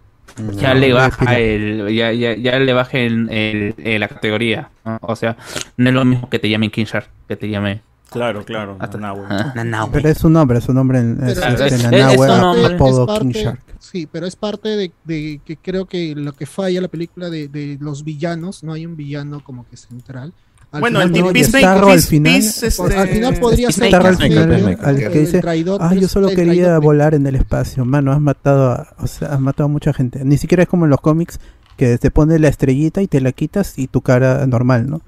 ya 0.56 0.74
No, 0.74 0.80
le 0.80 0.92
baja 0.92 1.38
el, 1.38 1.88
ya, 1.94 2.12
ya, 2.12 2.34
ya 2.34 2.58
le 2.58 2.72
baja 2.74 2.98
el, 2.98 3.28
el- 3.30 3.74
el- 3.82 4.00
la 4.00 4.08
categoría, 4.08 4.68
¿no? 4.84 4.98
O 5.00 5.16
sea, 5.16 5.38
no 5.78 5.88
es 5.88 5.94
lo 5.94 6.04
mismo 6.04 6.28
que 6.28 6.38
te 6.38 6.50
llamen 6.50 6.70
King 6.70 6.84
Shark, 6.84 7.08
que 7.28 7.36
te 7.36 7.48
llame... 7.48 7.80
Claro, 8.12 8.44
claro. 8.44 8.76
Nahue. 8.98 9.26
Nahue. 9.64 9.90
Pero 9.92 10.08
es 10.08 10.18
su 10.18 10.28
nombre, 10.30 10.58
es 10.58 10.64
su 10.64 10.72
nombre 10.74 11.00
en 11.00 11.22
es, 11.24 11.38
es- 11.38 11.60
es- 11.72 11.82
Nanahue, 11.82 12.12
es 12.26 12.32
parte- 12.32 12.74
apodo 12.74 13.00
es 13.02 13.06
parte- 13.06 13.32
King 13.32 13.32
Shark. 13.44 13.60
Sí, 13.78 14.08
pero 14.10 14.26
es 14.26 14.36
parte 14.36 14.68
de, 14.70 14.92
de 15.04 15.40
que 15.44 15.56
creo 15.56 15.86
que 15.86 16.14
lo 16.14 16.32
que 16.32 16.46
falla 16.46 16.80
la 16.80 16.88
película 16.88 17.30
de, 17.30 17.48
de 17.48 17.76
los 17.80 18.04
villanos, 18.04 18.62
no 18.62 18.72
hay 18.72 18.86
un 18.86 18.96
villano 18.96 19.42
como 19.42 19.66
que 19.68 19.76
central. 19.76 20.32
Al 20.70 20.80
Bueno, 20.80 21.00
final 21.00 21.16
el 21.16 21.22
no- 21.24 21.32
Peacemaker- 21.32 21.58
Starro 21.58 21.86
al 21.88 21.92
Peace- 21.96 22.08
final, 22.08 22.32
Peace, 22.32 22.66
este- 22.66 22.96
al 22.96 23.08
final 23.08 23.34
podría 23.40 23.70
ser 23.72 23.88
Starro 23.88 24.08
al 24.08 24.16
final, 24.16 24.78
al 24.82 24.96
que 24.96 25.08
dice, 25.20 25.40
traidor, 25.40 25.80
ah, 25.82 25.94
yo 25.94 26.08
solo 26.08 26.28
quería 26.28 26.44
traidor". 26.64 26.82
volar 26.82 27.14
en 27.14 27.26
el 27.26 27.34
espacio, 27.34 27.84
mano, 27.84 28.12
has 28.12 28.20
matado 28.20 28.70
a, 28.70 28.94
o 28.98 29.06
sea, 29.06 29.28
has 29.34 29.40
matado 29.40 29.66
a 29.66 29.68
mucha 29.68 29.92
gente. 29.92 30.24
Ni 30.24 30.38
siquiera 30.38 30.62
es 30.62 30.68
como 30.70 30.84
en 30.86 30.90
los 30.90 31.00
cómics 31.00 31.38
que 31.76 31.98
te 31.98 32.10
pone 32.10 32.38
la 32.38 32.48
estrellita 32.48 33.02
y 33.02 33.06
te 33.08 33.20
la 33.20 33.32
quitas 33.32 33.78
y 33.78 33.86
tu 33.88 34.00
cara 34.00 34.46
normal, 34.46 34.88
¿no? 34.88 35.02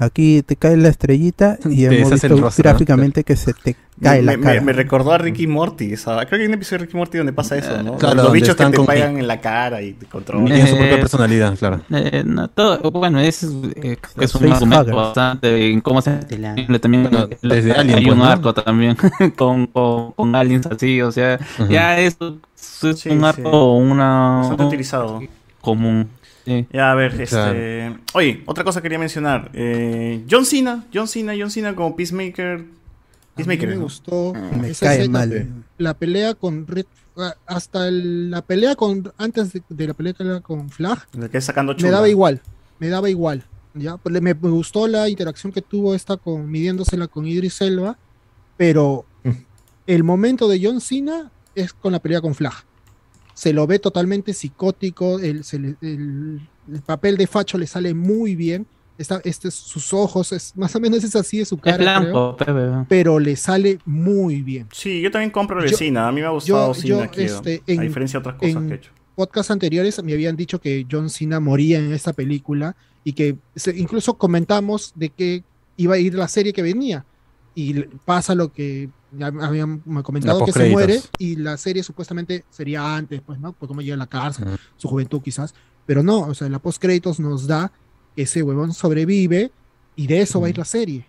Aquí 0.00 0.42
te 0.42 0.54
cae 0.56 0.76
la 0.76 0.88
estrellita 0.88 1.58
y 1.64 1.86
Te 1.88 1.98
hemos 1.98 2.12
visto 2.12 2.28
rostro, 2.28 2.62
gráficamente 2.62 3.24
que 3.24 3.34
se 3.36 3.52
te 3.52 3.74
cae 4.00 4.20
me, 4.20 4.22
la 4.26 4.36
me- 4.36 4.44
cara. 4.44 4.60
me 4.60 4.72
recordó 4.72 5.12
a 5.12 5.18
Ricky 5.18 5.48
Morty. 5.48 5.96
creo 5.96 6.26
que 6.28 6.36
hay 6.36 6.46
un 6.46 6.54
episodio 6.54 6.78
de 6.78 6.84
Ricky 6.86 6.96
Morty 6.96 7.18
donde 7.18 7.32
pasa 7.32 7.56
eso, 7.58 7.82
¿no? 7.82 7.96
claro, 7.98 8.14
los 8.22 8.32
bichos 8.32 8.54
que 8.54 8.64
te 8.66 8.76
con- 8.76 8.86
pegan 8.86 9.18
en 9.18 9.26
la 9.26 9.40
cara 9.40 9.82
y 9.82 9.94
te 9.94 10.06
controlan. 10.06 10.46
Tiene 10.46 10.66
su 10.68 10.76
propia 10.76 10.94
Eh, 10.94 10.98
personalidad, 10.98 11.58
claro. 11.58 11.80
Eh, 11.90 12.22
no, 12.24 12.46
todo, 12.48 12.90
bueno, 12.92 13.18
es, 13.18 13.42
eh, 13.42 13.96
es 14.20 14.34
un 14.36 14.52
argumento 14.52 14.82
Hugger. 14.84 14.94
bastante 14.94 15.70
en 15.72 15.80
cómo 15.80 16.00
se 16.00 16.12
también 16.78 17.02
Bueno, 17.10 17.28
desde 17.42 17.72
hay 17.72 17.78
Alien, 17.80 17.98
un 17.98 18.04
pues, 18.04 18.16
¿no? 18.18 18.24
arco 18.24 18.54
también 18.54 18.96
con, 19.36 19.66
con, 19.66 20.12
con 20.12 20.34
aliens 20.36 20.66
así, 20.66 21.02
o 21.02 21.10
sea, 21.10 21.40
Ujú. 21.58 21.68
ya 21.72 21.98
es, 21.98 22.16
es 22.20 23.00
Sí, 23.00 23.08
un 23.10 23.18
sí. 23.20 23.24
arco 23.24 23.74
una 23.76 24.38
Bastante 24.38 24.64
utilizado. 24.64 25.20
común. 25.60 26.08
Sí. 26.48 26.66
Ya, 26.72 26.90
a 26.90 26.94
ver, 26.94 27.20
este. 27.20 27.94
Oye, 28.14 28.42
otra 28.46 28.64
cosa 28.64 28.80
quería 28.80 28.98
mencionar. 28.98 29.50
Eh, 29.52 30.24
John 30.30 30.46
Cena, 30.46 30.86
John 30.94 31.06
Cena, 31.06 31.34
John 31.38 31.50
Cena 31.50 31.74
como 31.74 31.94
Peacemaker. 31.94 32.54
A 32.54 32.60
mí 32.60 32.66
Peacemaker. 33.36 33.68
me 33.68 33.74
¿no? 33.76 33.82
gustó 33.82 34.32
Me 34.58 34.70
esa 34.70 34.86
cae 34.86 34.98
escena, 35.00 35.18
mal. 35.18 35.46
la 35.76 35.94
pelea 35.94 36.34
con 36.34 36.66
Red 36.66 36.86
ah, 37.18 37.34
hasta 37.46 37.86
el- 37.86 38.30
la 38.30 38.42
pelea 38.42 38.74
con 38.76 39.12
antes 39.18 39.52
de, 39.52 39.62
de 39.68 39.86
la 39.86 39.94
pelea 39.94 40.14
con 40.42 40.70
Flag 40.70 41.06
que 41.30 41.38
es 41.38 41.44
sacando 41.44 41.72
me 41.74 41.78
chula. 41.78 41.92
daba 41.92 42.08
igual 42.08 42.40
me 42.80 42.88
daba 42.88 43.08
igual 43.10 43.44
ya 43.74 43.96
Pues 43.96 44.12
me, 44.20 44.34
me 44.34 44.50
gustó 44.50 44.88
la 44.88 45.08
interacción 45.08 45.52
que 45.52 45.62
tuvo 45.62 45.94
esta 45.94 46.16
con 46.16 46.50
midiéndosela 46.50 47.06
con 47.06 47.26
Idris 47.28 47.60
Elba 47.60 47.96
pero 48.56 49.04
el 49.86 50.02
momento 50.02 50.48
de 50.48 50.60
John 50.60 50.80
Cena 50.80 51.30
es 51.54 51.72
con 51.72 51.92
la 51.92 52.00
pelea 52.00 52.20
con 52.20 52.34
Flag 52.34 52.54
se 53.38 53.52
lo 53.52 53.68
ve 53.68 53.78
totalmente 53.78 54.34
psicótico 54.34 55.20
el, 55.20 55.44
se 55.44 55.60
le- 55.60 55.76
el- 55.80 56.40
el 56.72 56.82
papel 56.82 57.16
de 57.16 57.28
facho 57.28 57.56
le 57.56 57.68
sale 57.68 57.94
muy 57.94 58.34
bien 58.34 58.66
Está, 58.98 59.20
este, 59.22 59.52
sus 59.52 59.94
ojos 59.94 60.32
es 60.32 60.56
más 60.56 60.74
o 60.74 60.80
menos 60.80 61.04
es 61.04 61.14
así 61.14 61.38
de 61.38 61.44
su 61.44 61.54
Es 61.54 61.60
cara 61.60 61.76
creo, 62.00 62.00
blanco, 62.00 62.36
Pepe. 62.36 62.84
pero 62.88 63.20
le 63.20 63.36
sale 63.36 63.78
muy 63.84 64.42
bien 64.42 64.66
Sí, 64.72 65.00
yo 65.00 65.08
también 65.12 65.30
compro 65.30 65.62
el 65.62 65.70
Yo- 65.70 65.76
Cena. 65.76 66.08
A 66.08 66.10
mí 66.12 66.20
me 66.20 66.26
ha 66.26 66.30
gustado 66.30 66.72
yo- 66.74 66.74
Cena 66.74 67.10
yo, 67.12 67.22
este, 67.22 67.62
a 67.64 67.72
en- 67.72 67.80
diferencia 67.82 68.18
de 68.18 68.22
otras 68.22 68.34
cosas 68.40 68.56
en 68.56 68.66
que 68.68 68.74
he 68.74 68.76
hecho. 68.78 68.90
podcasts 69.14 69.52
anteriores 69.52 70.02
me 70.02 70.12
habían 70.14 70.34
dicho 70.34 70.60
que 70.60 70.84
John 70.90 71.10
Cena 71.10 71.38
moría 71.38 71.78
en 71.78 71.92
esta 71.92 72.12
película 72.12 72.74
y 73.04 73.12
que 73.12 73.36
se- 73.54 73.76
incluso 73.78 74.14
comentamos 74.18 74.92
de 74.96 75.10
que 75.10 75.44
iba 75.76 75.94
a 75.94 75.98
ir 75.98 76.14
la 76.14 76.26
serie 76.26 76.52
que 76.52 76.62
venía 76.62 77.04
y 77.54 77.74
pasa 78.04 78.34
lo 78.34 78.52
que 78.52 78.88
habían 79.40 79.78
comentado 80.02 80.38
que 80.44 80.52
se 80.52 80.58
muere 80.72 81.00
y 81.18 81.36
la 81.36 81.56
serie 81.56 81.82
supuestamente 81.82 82.44
sería 82.50 82.94
antes, 82.96 83.20
pues, 83.22 83.38
¿no? 83.40 83.52
Pues 83.52 83.68
como 83.68 83.80
llega 83.80 83.94
a 83.94 83.98
la 83.98 84.06
cárcel, 84.06 84.46
su 84.76 84.88
juventud 84.88 85.20
quizás, 85.22 85.54
pero 85.86 86.02
no, 86.02 86.20
o 86.20 86.34
sea, 86.34 86.48
la 86.48 86.58
post 86.58 86.80
créditos 86.80 87.18
nos 87.20 87.46
da 87.46 87.72
que 88.14 88.22
ese 88.22 88.42
huevón 88.42 88.72
sobrevive 88.74 89.50
y 89.96 90.06
de 90.06 90.20
eso 90.20 90.40
va 90.40 90.46
a 90.48 90.50
ir 90.50 90.58
la 90.58 90.64
serie. 90.64 91.06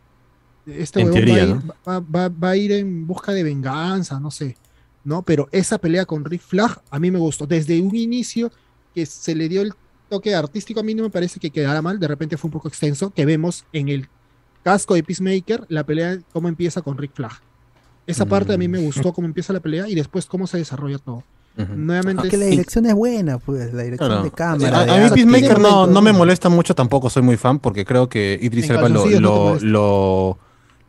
Este 0.65 1.01
En 1.01 1.07
huevón 1.07 1.25
teoría, 1.25 1.45
va, 1.45 1.51
a 1.51 1.55
ir, 1.57 1.65
¿no? 1.65 1.73
va- 1.87 1.99
va- 1.99 2.29
va 2.29 2.49
a 2.51 2.55
ir 2.57 2.71
en 2.71 3.05
busca 3.07 3.31
de 3.33 3.43
venganza, 3.43 4.19
no 4.19 4.31
sé. 4.31 4.55
¿no? 5.03 5.21
Pero 5.23 5.47
esa 5.51 5.77
pelea 5.77 6.05
con 6.05 6.23
Rick 6.25 6.41
Flag 6.41 6.81
a 6.91 6.99
mí 6.99 7.09
me 7.09 7.17
gustó. 7.19 7.47
Desde 7.47 7.81
un 7.81 7.95
inicio 7.95 8.51
que 8.93 9.05
se 9.05 9.33
le 9.33 9.47
dio 9.49 9.61
el 9.61 9.73
toque 10.09 10.35
artístico, 10.35 10.81
a 10.81 10.83
mí 10.83 10.93
no 10.93 11.03
me 11.03 11.09
parece 11.09 11.39
que 11.39 11.49
quedara 11.49 11.81
mal. 11.81 11.99
De 11.99 12.07
repente 12.07 12.37
fue 12.37 12.49
un 12.49 12.51
poco 12.53 12.67
extenso, 12.67 13.09
que 13.11 13.25
vemos 13.25 13.65
en 13.71 13.89
el 13.89 14.07
casco 14.61 14.93
de 14.93 15.03
Peacemaker 15.03 15.65
la 15.69 15.85
pelea, 15.85 16.19
cómo 16.33 16.47
empieza 16.49 16.81
con 16.81 16.97
Rick 16.97 17.13
Flag. 17.15 17.31
Esa 18.09 18.25
parte 18.25 18.53
a 18.53 18.57
mí 18.57 18.67
me 18.67 18.79
gustó 18.79 19.13
cómo 19.13 19.27
empieza 19.27 19.53
la 19.53 19.59
pelea 19.59 19.87
y 19.87 19.95
después 19.95 20.25
cómo 20.25 20.47
se 20.47 20.57
desarrolla 20.57 20.97
todo. 20.97 21.23
Nuevamente 21.55 22.27
Es 22.27 22.31
que 22.31 22.37
la 22.37 22.45
dirección 22.45 22.85
es 22.85 22.93
buena, 22.93 23.37
pues, 23.37 23.73
la 23.73 23.83
dirección 23.83 24.23
de 24.23 24.31
cámara. 24.31 24.79
A, 24.79 24.85
de 24.85 24.91
a 24.91 25.03
mí. 25.03 25.09
Peacemaker 25.09 25.59
no, 25.59 25.87
no 25.87 26.01
me 26.01 26.13
molesta 26.13 26.47
mucho 26.47 26.73
tampoco, 26.73 27.09
soy 27.09 27.21
muy 27.21 27.35
fan, 27.35 27.59
porque 27.59 27.83
creo 27.83 28.07
que 28.07 28.39
Idris 28.41 28.69
Elba 28.69 28.87
lo, 28.87 30.37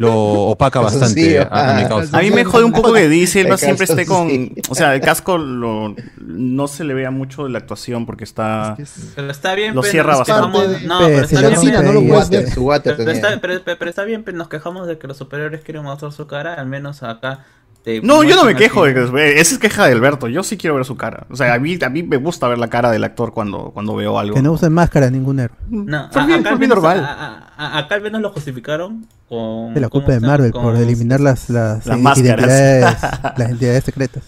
lo 0.00 0.14
opaca 0.50 0.80
bastante 0.80 1.38
a, 1.38 1.42
a 1.42 1.74
mi 1.74 1.82
Ah, 1.82 1.88
causa. 1.88 2.18
A 2.18 2.22
mí 2.22 2.30
me 2.30 2.44
jode 2.44 2.64
un 2.64 2.72
poco 2.72 2.92
que 2.92 3.08
Diesel 3.10 3.46
El 3.48 3.58
siempre 3.58 3.84
esté 3.84 4.06
con. 4.06 4.52
O 4.68 4.74
sea, 4.74 4.94
el 4.94 5.00
casco 5.00 5.36
lo- 5.38 5.94
no 6.18 6.68
se 6.68 6.84
le 6.84 6.94
vea 6.94 7.10
mucho 7.10 7.44
de 7.44 7.50
la 7.50 7.58
actuación 7.58 8.06
porque 8.06 8.24
está. 8.24 8.76
Pero 9.14 9.30
está 9.30 9.54
bien, 9.54 9.74
Lo 9.74 9.82
cierra 9.82 10.16
bastante. 10.16 10.58
No, 10.86 10.98
pero 11.00 11.20
está 11.20 11.40
bien. 11.48 11.84
no 11.84 13.40
pero 13.40 13.90
está 13.90 14.04
bien, 14.04 14.24
pero 14.24 14.36
nos 14.38 14.48
quejamos 14.48 14.86
de 14.86 14.98
que 14.98 15.06
los 15.06 15.16
superiores 15.16 15.60
quieren 15.62 15.82
mostrar 15.82 16.12
su 16.12 16.26
cara, 16.26 16.54
al 16.54 16.66
menos 16.66 17.02
acá. 17.02 17.44
Te 17.82 18.00
No, 18.02 18.22
yo 18.22 18.36
no 18.36 18.44
me 18.44 18.54
quejo 18.54 18.84
de 18.84 18.94
que. 18.94 19.40
Esa 19.40 19.54
es 19.54 19.58
queja 19.58 19.86
de 19.86 19.92
Alberto. 19.92 20.28
Yo 20.28 20.42
sí 20.42 20.56
quiero 20.56 20.76
ver 20.76 20.84
su 20.84 20.96
cara. 20.96 21.26
O 21.30 21.36
sea, 21.36 21.54
a 21.54 21.58
mí, 21.58 21.78
a 21.84 21.88
mí 21.88 22.02
me 22.02 22.16
gusta 22.16 22.46
ver 22.48 22.58
la 22.58 22.68
cara 22.68 22.90
del 22.90 23.04
actor 23.04 23.32
cuando, 23.32 23.70
cuando 23.72 23.94
veo 23.96 24.18
algo. 24.18 24.34
Que 24.34 24.42
no 24.42 24.52
usen 24.52 24.72
máscara 24.72 25.10
ningún 25.10 25.40
héroe. 25.40 25.56
No, 25.68 26.08
Fue 26.12 26.22
a- 26.22 26.26
bien, 26.26 26.42
normal. 26.68 26.98
acá 27.56 27.94
al 27.94 28.02
menos 28.02 28.20
lo 28.20 28.30
justificaron 28.30 29.06
con. 29.28 29.74
Es 29.74 29.80
la 29.80 29.88
¿cómo 29.88 30.04
culpa 30.04 30.12
de? 30.12 30.20
Marvel 30.20 30.52
Con- 30.52 30.62
por 30.62 30.76
eliminar 30.76 31.20
las, 31.20 31.48
las, 31.50 31.86
Las 31.86 31.96
eh, 31.96 32.20
identidades, 32.20 32.82
las 33.36 33.38
identidades 33.48 33.84
secretas. 33.84 34.22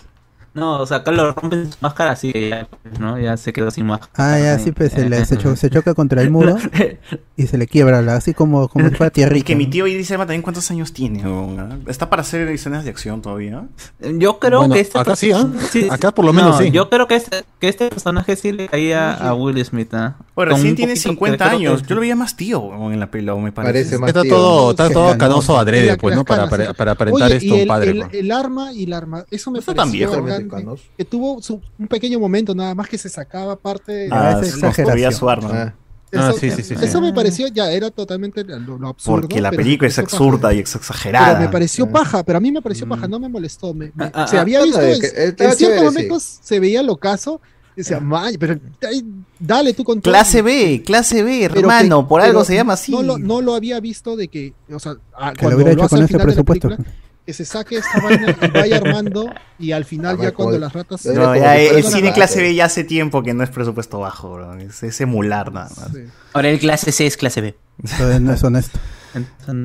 No, 0.55 0.81
o 0.81 0.86
sea, 0.86 0.98
acá 0.98 1.10
lo 1.12 1.32
rompen 1.32 1.72
su 1.72 1.78
máscara 1.81 2.10
así 2.10 2.31
que 2.32 2.50
ya, 2.50 2.68
¿no? 3.00 3.18
Ya 3.18 3.36
se 3.39 3.52
quedó 3.52 3.70
sin 3.70 3.86
máscara. 3.86 4.12
Ah, 4.34 4.39
ya, 4.39 4.58
sí, 4.58 4.70
pues 4.72 4.92
se, 4.92 5.08
le- 5.08 5.24
se, 5.24 5.39
cho- 5.39 5.56
se 5.56 5.70
choca 5.70 5.94
contra 5.94 6.20
el 6.20 6.31
muro 6.31 6.56
y 7.36 7.47
se 7.47 7.56
le 7.58 7.66
quiebra, 7.66 8.02
la- 8.02 8.16
así 8.16 8.34
como, 8.34 8.68
como 8.68 8.89
si 8.89 8.94
fuera 8.94 9.08
Y 9.12 9.14
tierrita. 9.14 9.47
que 9.47 9.56
mi 9.56 9.64
¿no? 9.64 9.70
tío 9.70 9.86
Idris 9.86 10.10
Elba 10.10 10.24
también 10.24 10.42
cuántos 10.42 10.70
años 10.70 10.92
tiene, 10.92 11.22
ah? 11.24 11.78
¿Está 11.86 12.10
para 12.10 12.20
hacer 12.22 12.48
escenas 12.48 12.84
de 12.84 12.90
acción 12.90 13.22
todavía? 13.22 13.64
Yo 14.18 14.39
creo 14.39 14.58
Bueno, 14.60 14.74
que 14.74 14.81
este 14.81 14.98
acá 14.98 15.16
sí, 15.16 15.32
¿ah? 15.32 15.48
sí, 15.70 15.89
Acá 15.90 16.12
por 16.12 16.24
lo 16.26 16.32
menos 16.34 16.52
no, 16.52 16.58
sí. 16.66 16.70
Yo 16.70 16.90
creo 16.90 17.08
que 17.08 17.16
este, 17.16 17.44
que 17.58 17.68
este 17.68 17.89
personaje 17.89 18.36
sí 18.36 18.52
le 18.52 18.68
caía 18.68 19.14
a 19.14 19.34
Will 19.34 19.64
Smith. 19.64 19.94
¿ah? 19.94 20.16
Oye, 20.34 20.48
Con 20.48 20.56
recién 20.56 20.76
tiene 20.76 20.92
poquito- 20.92 21.08
50 21.10 21.36
creo 21.39 21.50
que- 21.50 21.56
años. 21.66 21.82
Yo 21.86 21.94
lo 21.94 22.00
veía 22.02 22.16
más 22.16 22.36
tío 22.36 22.92
en 22.92 23.00
la 23.00 23.10
pelo, 23.10 23.39
me 23.39 23.52
parece. 23.52 23.97
Está 23.97 24.22
todo, 24.22 24.70
está 24.72 24.90
todo 24.90 25.16
canoso 25.16 25.58
adrede, 25.58 25.97
pues, 25.97 26.14
¿no? 26.14 26.24
Para, 26.24 26.42
canas, 26.48 26.50
para, 26.50 26.74
para 26.74 26.92
aparentar 26.92 27.26
Oye, 27.28 27.36
esto 27.36 27.47
y 27.47 27.52
un 27.52 27.58
el, 27.60 27.66
padre. 27.66 27.90
el- 27.92 27.98
pues. 28.00 28.14
el 28.14 28.31
arma 28.32 28.72
y 28.72 28.86
la 28.86 28.98
arma, 28.98 29.24
eso 29.31 29.50
me 29.50 29.58
está 29.58 29.72
tan 29.74 29.90
viejo. 29.90 30.12
Que, 30.48 30.66
que 30.98 31.04
tuvo 31.04 31.40
su- 31.42 31.60
un 31.78 31.88
pequeño 31.88 32.18
momento 32.20 32.54
nada 32.54 32.74
más 32.74 32.88
que 32.88 32.98
se 32.98 33.08
sacaba 33.08 33.56
parte 33.56 33.92
de 33.92 34.08
Ah, 34.10 34.40
sí, 34.42 34.60
construía 34.60 35.10
su 35.12 35.28
arma. 35.28 35.50
Ah. 35.52 35.74
Eso, 36.10 36.22
Ah, 36.24 36.32
sí, 36.38 36.50
sí, 36.50 36.62
sí, 36.62 36.74
sí. 36.76 36.84
eso 36.84 37.00
me 37.00 37.10
pareció 37.14 37.46
ya 37.48 37.72
era 37.72 37.90
totalmente 37.90 38.44
lo, 38.44 38.76
lo 38.76 38.88
absurdo. 38.88 39.22
Porque 39.22 39.40
la 39.40 39.50
película 39.50 39.88
es 39.88 39.98
absurda 39.98 40.42
paja. 40.42 40.54
y 40.54 40.58
es 40.58 40.74
exagerada. 40.76 41.26
Pero 41.28 41.40
me 41.40 41.48
pareció 41.48 41.90
paja, 41.90 42.22
pero 42.22 42.36
a 42.36 42.40
mí 42.40 42.52
me 42.52 42.60
pareció 42.60 42.86
paja, 42.86 43.08
no 43.08 43.18
me 43.18 43.30
molestó. 43.30 43.72
Me, 43.72 43.90
me- 43.94 44.10
Ah, 44.12 44.26
se 44.28 44.36
ah, 44.36 44.42
había 44.42 44.60
ah, 44.60 44.64
visto 44.64 44.78
que- 44.80 45.34
en 45.38 45.52
ciertos 45.56 45.84
momentos 45.84 46.22
se 46.42 46.60
veía 46.60 46.82
lo 46.82 46.96
caso. 46.98 47.40
Decía, 47.74 47.98
"May, 48.00 48.36
pero 48.36 48.60
ay, 48.86 49.02
dale 49.38 49.72
tú 49.72 49.82
con 49.84 50.02
todo". 50.02 50.12
Clase 50.12 50.42
B, 50.42 50.82
clase 50.84 51.22
B, 51.22 51.46
Pero 51.48 51.60
hermano, 51.60 52.02
que- 52.02 52.08
por 52.10 52.20
algo 52.20 52.44
se 52.44 52.54
llama 52.56 52.74
así. 52.74 52.92
No 52.92 53.02
lo, 53.02 53.16
no 53.16 53.40
lo 53.40 53.54
había 53.54 53.80
visto 53.80 54.14
de 54.14 54.28
que, 54.28 54.52
o 54.70 54.78
sea, 54.78 54.96
a- 55.16 55.32
Que 55.32 55.36
lo 55.46 55.52
cuando 55.52 55.56
hubiera 55.56 55.70
lo 55.72 55.72
hecho 55.78 55.84
hace 55.86 55.88
con 55.88 55.98
al 56.00 56.04
ese 56.04 56.12
final 56.12 56.26
de 56.26 56.34
la 56.36 56.44
presupuesto. 56.44 56.68
película, 56.68 56.94
que 57.25 57.33
se 57.33 57.44
saque 57.44 57.76
esta 57.76 58.01
vaina 58.01 58.36
y 58.41 58.51
vaya 58.51 58.76
armando 58.78 59.33
y 59.59 59.73
al 59.73 59.84
final 59.84 60.17
ver, 60.17 60.31
ya 60.31 60.34
cuando 60.34 60.59
las 60.59 60.73
ratas... 60.73 61.07
No, 61.07 61.34
ya, 61.34 61.41
fuera 61.41 61.57
el 61.57 61.84
cine 61.84 62.01
rata. 62.02 62.15
clase 62.15 62.42
B 62.42 62.55
ya 62.55 62.65
hace 62.65 62.84
tiempo 62.84 63.23
que 63.23 63.33
no 63.33 63.44
es 63.44 63.51
presupuesto 63.51 64.01
bajo, 64.01 64.33
bro. 64.33 64.57
Es, 64.57 64.83
es 64.83 65.01
emular 65.01 65.52
nada 65.52 65.70
más. 65.76 65.91
Ahora 66.33 66.51
el 66.51 66.59
clase 66.59 66.91
C 66.91 67.07
es 67.07 67.17
clase 67.17 67.41
B. 67.41 67.57
Eso 67.83 68.20
no 68.20 68.33
es 68.33 68.42
honesto. 68.42 68.78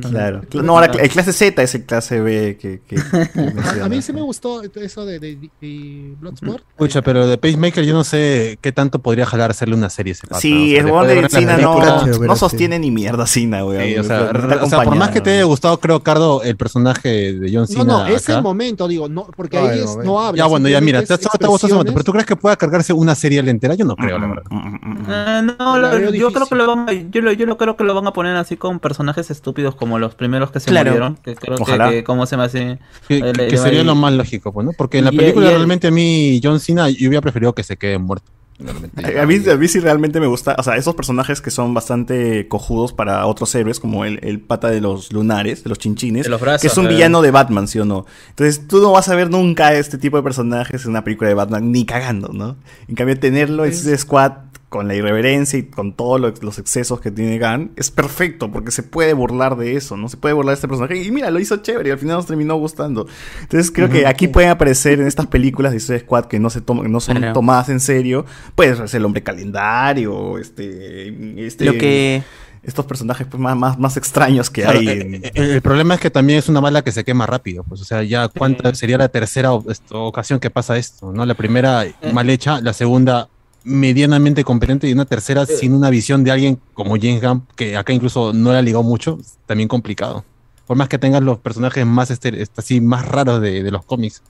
Claro. 0.09 0.41
No, 0.63 0.73
ahora 0.73 0.91
el 0.99 1.09
clase 1.09 1.31
Z 1.33 1.61
es 1.63 1.75
el 1.75 1.85
clase 1.85 2.19
B 2.19 2.57
que, 2.59 2.81
que- 2.87 2.95
que 3.33 3.81
A, 3.81 3.85
a 3.85 3.89
mí 3.89 4.01
sí 4.01 4.11
me 4.13 4.21
gustó 4.21 4.61
eso 4.63 5.05
de, 5.05 5.19
de, 5.19 5.35
de 5.61 6.15
Bloodsport. 6.19 6.63
Escucha, 6.69 7.01
pero 7.01 7.27
de 7.27 7.37
Pacemaker 7.37 7.85
yo 7.85 7.93
no 7.93 8.03
sé 8.03 8.57
qué 8.61 8.71
tanto 8.71 8.99
podría 8.99 9.25
jalar 9.25 9.51
hacerle 9.51 9.75
una 9.75 9.89
serie 9.89 10.13
ese 10.13 10.27
pata, 10.27 10.41
Sí, 10.41 10.73
¿no? 10.73 10.79
el 10.79 10.85
O 10.91 10.99
sea, 10.99 11.07
después 11.13 11.31
de 11.33 11.39
Cina 11.39 11.57
no, 11.57 12.05
no 12.25 12.35
sostiene 12.35 12.79
ni 12.79 12.91
mierda 12.91 13.25
Cina, 13.27 13.63
weón. 13.65 13.83
Sí, 13.83 13.97
o 13.97 14.03
sea, 14.03 14.31
o 14.63 14.69
sea, 14.69 14.81
por 14.83 14.95
más 14.95 15.09
que 15.11 15.21
te 15.21 15.31
haya 15.31 15.43
gustado, 15.43 15.79
creo, 15.79 16.01
Cardo, 16.03 16.43
el 16.43 16.57
personaje 16.57 17.33
de 17.33 17.47
John 17.51 17.61
No, 17.61 17.67
Cena. 17.67 17.83
no, 17.85 18.07
es 18.07 18.23
acá, 18.23 18.37
el 18.37 18.43
momento, 18.43 18.87
digo, 18.87 19.07
no, 19.07 19.27
porque 19.35 19.59
No, 19.59 19.67
ahí 19.67 19.79
es, 19.79 19.97
no 20.03 20.19
habla. 20.21 20.37
Ya, 20.37 20.45
bueno, 20.47 20.67
ya 20.69 20.81
mira, 20.81 20.99
te, 21.01 21.07
simplemente 21.07 21.25
es 21.25 21.31
solo 21.31 21.39
te 21.39 21.47
gustó 21.47 21.67
ese 21.67 21.73
momento, 21.75 21.91
expresiones. 21.91 21.93
pero 21.93 22.03
¿tú 22.03 22.11
crees 22.11 22.25
que 22.25 22.35
pueda 22.35 22.55
cargarse 22.55 22.93
una 22.93 23.15
serie 23.15 23.39
entera? 23.39 23.75
Yo 23.75 23.85
no 23.85 23.95
creo, 23.95 24.17
la 24.19 24.27
verdad. 24.27 24.43
Eh, 24.51 25.41
no, 25.59 25.77
La 25.77 25.93
lo- 25.93 25.99
veo 25.99 26.11
yo 26.13 26.31
creo 26.31 26.47
que 26.47 26.55
lo 26.55 26.67
van 26.67 26.89
a, 26.89 26.91
yo, 26.93 27.21
lo, 27.21 27.31
yo 27.31 27.57
creo 27.57 27.77
que 27.77 27.83
lo 27.83 27.93
van 27.93 28.07
a 28.07 28.13
poner 28.13 28.35
así 28.35 28.57
con 28.57 28.79
personajes 28.79 29.29
estúpidos 29.37 29.75
como 29.75 29.97
los 29.99 30.15
primeros 30.15 30.51
que 30.51 30.59
se 30.59 30.69
Claro. 30.69 30.91
murieron. 30.91 31.15
Que 31.17 31.35
creo 31.35 31.57
Ojalá. 31.59 31.89
que, 31.89 31.95
que 31.97 32.03
¿cómo 32.03 32.25
se 32.25 32.35
así? 32.35 32.77
Que, 33.07 33.19
le- 33.21 33.31
que 33.33 33.51
le- 33.51 33.57
sería 33.57 33.83
lo 33.83 33.95
más 33.95 34.13
lógico, 34.13 34.51
pues, 34.51 34.65
¿no? 34.65 34.73
Porque 34.73 34.97
en 34.99 35.05
la 35.05 35.13
y- 35.13 35.17
película 35.17 35.45
y 35.45 35.49
el- 35.49 35.55
realmente 35.55 35.87
a 35.87 35.91
mí, 35.91 36.39
John 36.43 36.59
Cena, 36.59 36.89
yo 36.89 37.07
hubiera 37.07 37.21
preferido 37.21 37.53
que 37.53 37.63
se 37.63 37.77
quede 37.77 37.97
muerto. 37.97 38.31
A 38.59 39.25
mí, 39.27 39.35
a 39.51 39.55
mí 39.55 39.67
sí 39.67 39.79
realmente 39.79 40.19
me 40.19 40.25
gusta, 40.25 40.55
o 40.57 40.63
sea, 40.63 40.77
esos 40.77 40.95
personajes 40.95 41.41
que 41.41 41.51
son 41.51 41.75
bastante 41.75 42.47
cojudos 42.47 42.91
para 42.91 43.23
otros 43.27 43.53
héroes, 43.53 43.79
como 43.79 44.03
el, 44.03 44.19
el 44.23 44.39
pata 44.39 44.69
de 44.71 44.81
los 44.81 45.13
lunares, 45.13 45.63
de 45.63 45.69
los 45.69 45.77
chinchines, 45.77 46.23
De 46.23 46.29
los 46.31 46.41
brazos, 46.41 46.61
que 46.61 46.67
es 46.67 46.77
un 46.77 46.87
eh. 46.87 46.89
villano 46.89 47.21
de 47.21 47.29
Batman, 47.29 47.67
¿sí 47.67 47.77
o 47.77 47.85
no? 47.85 48.07
Entonces 48.29 48.67
tú 48.67 48.81
no 48.81 48.91
vas 48.91 49.09
a 49.09 49.15
ver 49.15 49.29
nunca 49.29 49.75
este 49.75 49.99
tipo 49.99 50.17
de 50.17 50.23
personajes 50.23 50.83
en 50.85 50.89
una 50.89 51.03
película 51.03 51.27
de 51.29 51.35
Batman, 51.35 51.71
ni 51.71 51.85
cagando, 51.85 52.29
¿no? 52.33 52.55
En 52.87 52.95
cambio, 52.95 53.19
tenerlo 53.19 53.63
en 53.63 53.69
ese 53.71 53.95
squad 53.95 54.31
con 54.69 54.87
la 54.89 54.95
irreverencia 54.95 55.57
y 55.59 55.63
con 55.63 55.93
todos 55.93 56.19
lo- 56.19 56.33
los 56.41 56.59
excesos 56.59 56.99
que 56.99 57.09
tiene 57.09 57.39
Gunn, 57.39 57.71
es 57.77 57.89
perfecto, 57.89 58.51
porque 58.51 58.71
se 58.71 58.83
puede 58.83 59.13
burlar 59.13 59.55
de 59.55 59.77
eso, 59.77 59.95
¿no? 59.95 60.09
Se 60.09 60.17
puede 60.17 60.33
burlar 60.33 60.51
de 60.51 60.55
este 60.55 60.67
personaje. 60.67 61.01
Y 61.01 61.09
mira, 61.09 61.31
lo 61.31 61.39
hizo 61.39 61.55
chévere 61.57 61.87
y 61.87 61.91
al 61.93 61.97
final 61.99 62.17
nos 62.17 62.25
terminó 62.25 62.55
gustando. 62.57 63.07
Entonces 63.41 63.71
creo 63.71 63.89
que 63.89 64.05
aquí 64.05 64.27
pueden 64.27 64.49
aparecer 64.49 64.99
en 64.99 65.07
estas 65.07 65.27
películas 65.27 65.71
de 65.71 65.79
Suicide 65.79 65.99
Squad 66.01 66.25
que 66.25 66.39
no, 66.39 66.49
se 66.49 66.59
toman, 66.59 66.91
no 66.91 66.99
son 66.99 67.15
Claro. 67.17 67.33
tomadas 67.33 67.69
en 67.69 67.79
serio, 67.79 68.25
puede 68.55 68.75
ser 68.87 68.99
el 68.99 69.05
hombre 69.05 69.23
calendario, 69.23 70.37
este, 70.37 71.45
este 71.45 71.65
Lo 71.65 71.73
que- 71.73 72.23
estos 72.63 72.85
personajes 72.85 73.25
pues, 73.29 73.39
más, 73.39 73.55
más, 73.55 73.79
más 73.79 73.95
extraños 73.95 74.49
que 74.49 74.63
Claro, 74.63 74.79
hay. 74.79 74.87
eh, 74.89 75.01
en- 75.01 75.15
eh, 75.23 75.31
el, 75.35 75.49
el 75.51 75.61
problema 75.61 75.93
es 75.95 76.01
que 76.01 76.09
también 76.09 76.39
es 76.39 76.49
una 76.49 76.59
bala 76.59 76.83
que 76.83 76.91
se 76.91 77.05
quema 77.05 77.25
rápido, 77.25 77.63
pues, 77.63 77.79
o 77.81 77.85
sea, 77.85 78.03
ya 78.03 78.27
cuánta 78.27 78.75
sería 78.75 78.97
la 78.97 79.07
tercera 79.07 79.53
o- 79.53 79.63
esto- 79.71 80.03
ocasión 80.03 80.39
que 80.41 80.49
pasa 80.49 80.75
esto, 80.77 81.13
¿no? 81.13 81.25
La 81.25 81.35
primera 81.35 81.85
Eh. 81.85 81.93
mal 82.13 82.29
hecha, 82.29 82.59
la 82.59 82.73
segunda 82.73 83.29
medianamente 83.67 84.43
competente 84.43 84.87
y 84.87 84.93
una 84.93 85.05
tercera 85.05 85.45
sin 85.45 85.73
una 85.73 85.89
visión 85.89 86.23
de 86.23 86.31
alguien 86.31 86.59
como 86.73 86.95
James 86.95 87.21
Gunn, 87.21 87.45
que 87.55 87.77
acá 87.77 87.93
incluso 87.93 88.33
no 88.33 88.51
le 88.51 88.57
ha 88.57 88.61
ligado 88.61 88.83
mucho, 88.83 89.19
también 89.45 89.67
complicado. 89.67 90.23
Por 90.65 90.77
más 90.77 90.89
que 90.89 90.97
tengas 90.97 91.21
los 91.21 91.37
personajes 91.37 91.85
más 91.85 92.09
este, 92.11 92.41
este, 92.41 92.61
así 92.61 92.81
más 92.81 93.05
raros 93.07 93.41
de, 93.41 93.63
de 93.63 93.71
los 93.71 93.85
cómics. 93.85 94.21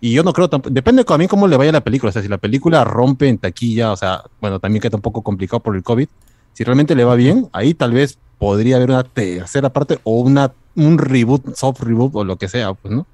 Y 0.00 0.12
yo 0.12 0.22
no 0.22 0.32
creo, 0.32 0.50
tamp- 0.50 0.68
depende 0.70 1.04
también 1.04 1.28
cómo 1.28 1.46
le 1.48 1.56
vaya 1.56 1.72
la 1.72 1.80
película. 1.82 2.10
O 2.10 2.12
sea, 2.12 2.22
si 2.22 2.28
la 2.28 2.38
película 2.38 2.84
rompe 2.84 3.28
en 3.28 3.38
taquilla, 3.38 3.90
o 3.92 3.96
sea, 3.96 4.22
bueno, 4.40 4.60
también 4.60 4.82
queda 4.82 4.96
un 4.96 5.02
poco 5.02 5.22
complicado 5.22 5.60
por 5.60 5.74
el 5.74 5.82
COVID. 5.82 6.06
Si 6.52 6.62
realmente 6.64 6.94
le 6.94 7.04
va 7.04 7.14
bien, 7.14 7.48
ahí 7.52 7.74
tal 7.74 7.92
vez 7.92 8.18
podría 8.38 8.76
haber 8.76 8.90
una 8.90 9.02
tercera 9.04 9.72
parte 9.72 9.98
o 10.04 10.20
una, 10.20 10.52
un 10.74 10.98
reboot, 10.98 11.56
soft 11.56 11.80
reboot 11.80 12.14
o 12.14 12.24
lo 12.24 12.36
que 12.36 12.48
sea, 12.48 12.74
pues, 12.74 12.94
¿no? 12.94 13.06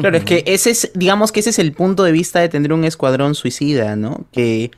Claro, 0.00 0.16
es 0.16 0.24
que 0.24 0.44
ese 0.46 0.70
es, 0.70 0.90
digamos 0.94 1.32
que 1.32 1.40
ese 1.40 1.50
es 1.50 1.58
el 1.58 1.72
punto 1.72 2.04
de 2.04 2.12
vista 2.12 2.40
de 2.40 2.48
tener 2.48 2.72
un 2.72 2.84
escuadrón 2.84 3.34
suicida, 3.34 3.96
¿no? 3.96 4.24
Que 4.32 4.70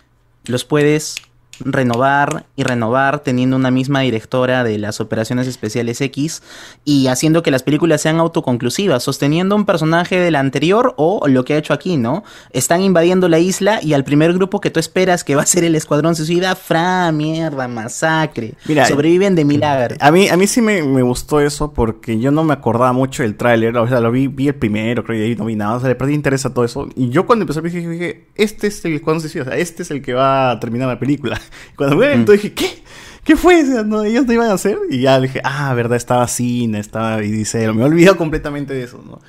los 0.46 0.64
puedes 0.64 1.16
renovar 1.60 2.46
y 2.56 2.62
renovar 2.62 3.20
teniendo 3.20 3.56
una 3.56 3.70
misma 3.70 4.00
directora 4.00 4.64
de 4.64 4.78
las 4.78 5.00
operaciones 5.00 5.46
especiales 5.46 6.00
X 6.00 6.42
y 6.84 7.06
haciendo 7.08 7.42
que 7.42 7.50
las 7.50 7.62
películas 7.62 8.00
sean 8.00 8.18
autoconclusivas, 8.18 9.02
sosteniendo 9.02 9.56
un 9.56 9.64
personaje 9.64 10.18
del 10.18 10.36
anterior 10.36 10.94
o 10.96 11.26
lo 11.28 11.44
que 11.44 11.54
ha 11.54 11.58
hecho 11.58 11.72
aquí, 11.72 11.96
¿no? 11.96 12.24
Están 12.50 12.82
invadiendo 12.82 13.28
la 13.28 13.38
isla 13.38 13.80
y 13.82 13.94
al 13.94 14.04
primer 14.04 14.32
grupo 14.32 14.60
que 14.60 14.70
tú 14.70 14.80
esperas 14.80 15.24
que 15.24 15.34
va 15.34 15.42
a 15.42 15.46
ser 15.46 15.64
el 15.64 15.74
escuadrón 15.74 16.14
suicida, 16.14 16.54
fra, 16.56 17.10
mierda, 17.12 17.68
masacre. 17.68 18.54
Mira, 18.66 18.86
Sobreviven 18.86 19.34
de 19.34 19.44
milagro. 19.44 19.96
A 20.00 20.10
mí, 20.10 20.28
a 20.28 20.36
mí 20.36 20.46
sí 20.46 20.60
me, 20.60 20.82
me 20.82 21.02
gustó 21.02 21.40
eso 21.40 21.72
porque 21.72 22.18
yo 22.18 22.30
no 22.30 22.44
me 22.44 22.52
acordaba 22.52 22.92
mucho 22.92 23.22
del 23.22 23.36
tráiler. 23.36 23.76
O 23.76 23.88
sea, 23.88 24.00
lo 24.00 24.10
vi, 24.10 24.28
vi 24.28 24.48
el 24.48 24.54
primero, 24.54 25.04
creo, 25.04 25.18
y 25.18 25.30
ahí 25.30 25.36
no 25.36 25.44
vi 25.44 25.56
nada. 25.56 25.76
O 25.76 25.80
sea, 25.80 25.88
le 25.88 25.94
perdí 25.94 26.14
interés 26.14 26.44
a 26.46 26.52
todo 26.52 26.64
eso. 26.64 26.88
Y 26.96 27.10
yo 27.10 27.26
cuando 27.26 27.44
empecé 27.44 27.60
a 27.60 27.62
ver, 27.62 27.72
dije, 27.72 27.88
dije, 27.88 28.26
este 28.34 28.66
es 28.66 28.84
el 28.84 29.00
se 29.06 29.28
decía, 29.28 29.42
o 29.42 29.44
sea, 29.44 29.56
este 29.56 29.82
es 29.82 29.90
el 29.90 30.02
que 30.02 30.14
va 30.14 30.50
a 30.50 30.60
terminar 30.60 30.88
la 30.88 30.98
película. 30.98 31.40
Cuando 31.76 31.96
me 31.96 32.12
entonces 32.12 32.42
dije, 32.42 32.54
¿qué? 32.54 32.82
¿Qué 33.24 33.36
fue? 33.36 33.62
O 33.62 33.66
sea, 33.66 33.82
no, 33.82 34.04
ellos 34.04 34.24
no 34.24 34.32
iban 34.32 34.50
a 34.50 34.54
hacer. 34.54 34.78
Y 34.88 35.00
ya 35.00 35.20
dije, 35.20 35.40
ah, 35.42 35.74
verdad, 35.74 35.96
estaba 35.96 36.28
cine, 36.28 36.78
estaba 36.78 37.22
y 37.24 37.30
dice, 37.30 37.72
me 37.72 37.82
he 37.82 37.84
olvidado 37.84 38.16
completamente 38.16 38.72
de 38.72 38.84
eso, 38.84 39.02
¿no? 39.04 39.20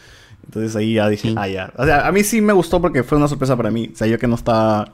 Entonces 0.46 0.76
ahí 0.76 0.94
ya 0.94 1.10
dije, 1.10 1.34
ah, 1.36 1.48
ya. 1.48 1.74
O 1.76 1.84
sea, 1.84 2.08
a 2.08 2.12
mí 2.12 2.24
sí 2.24 2.40
me 2.40 2.54
gustó 2.54 2.80
porque 2.80 3.04
fue 3.04 3.18
una 3.18 3.28
sorpresa 3.28 3.58
para 3.58 3.72
mí. 3.72 3.90
O 3.94 3.98
sea, 3.98 4.08
yo 4.08 4.20
que 4.20 4.28
no 4.28 4.36
estaba 4.36 4.92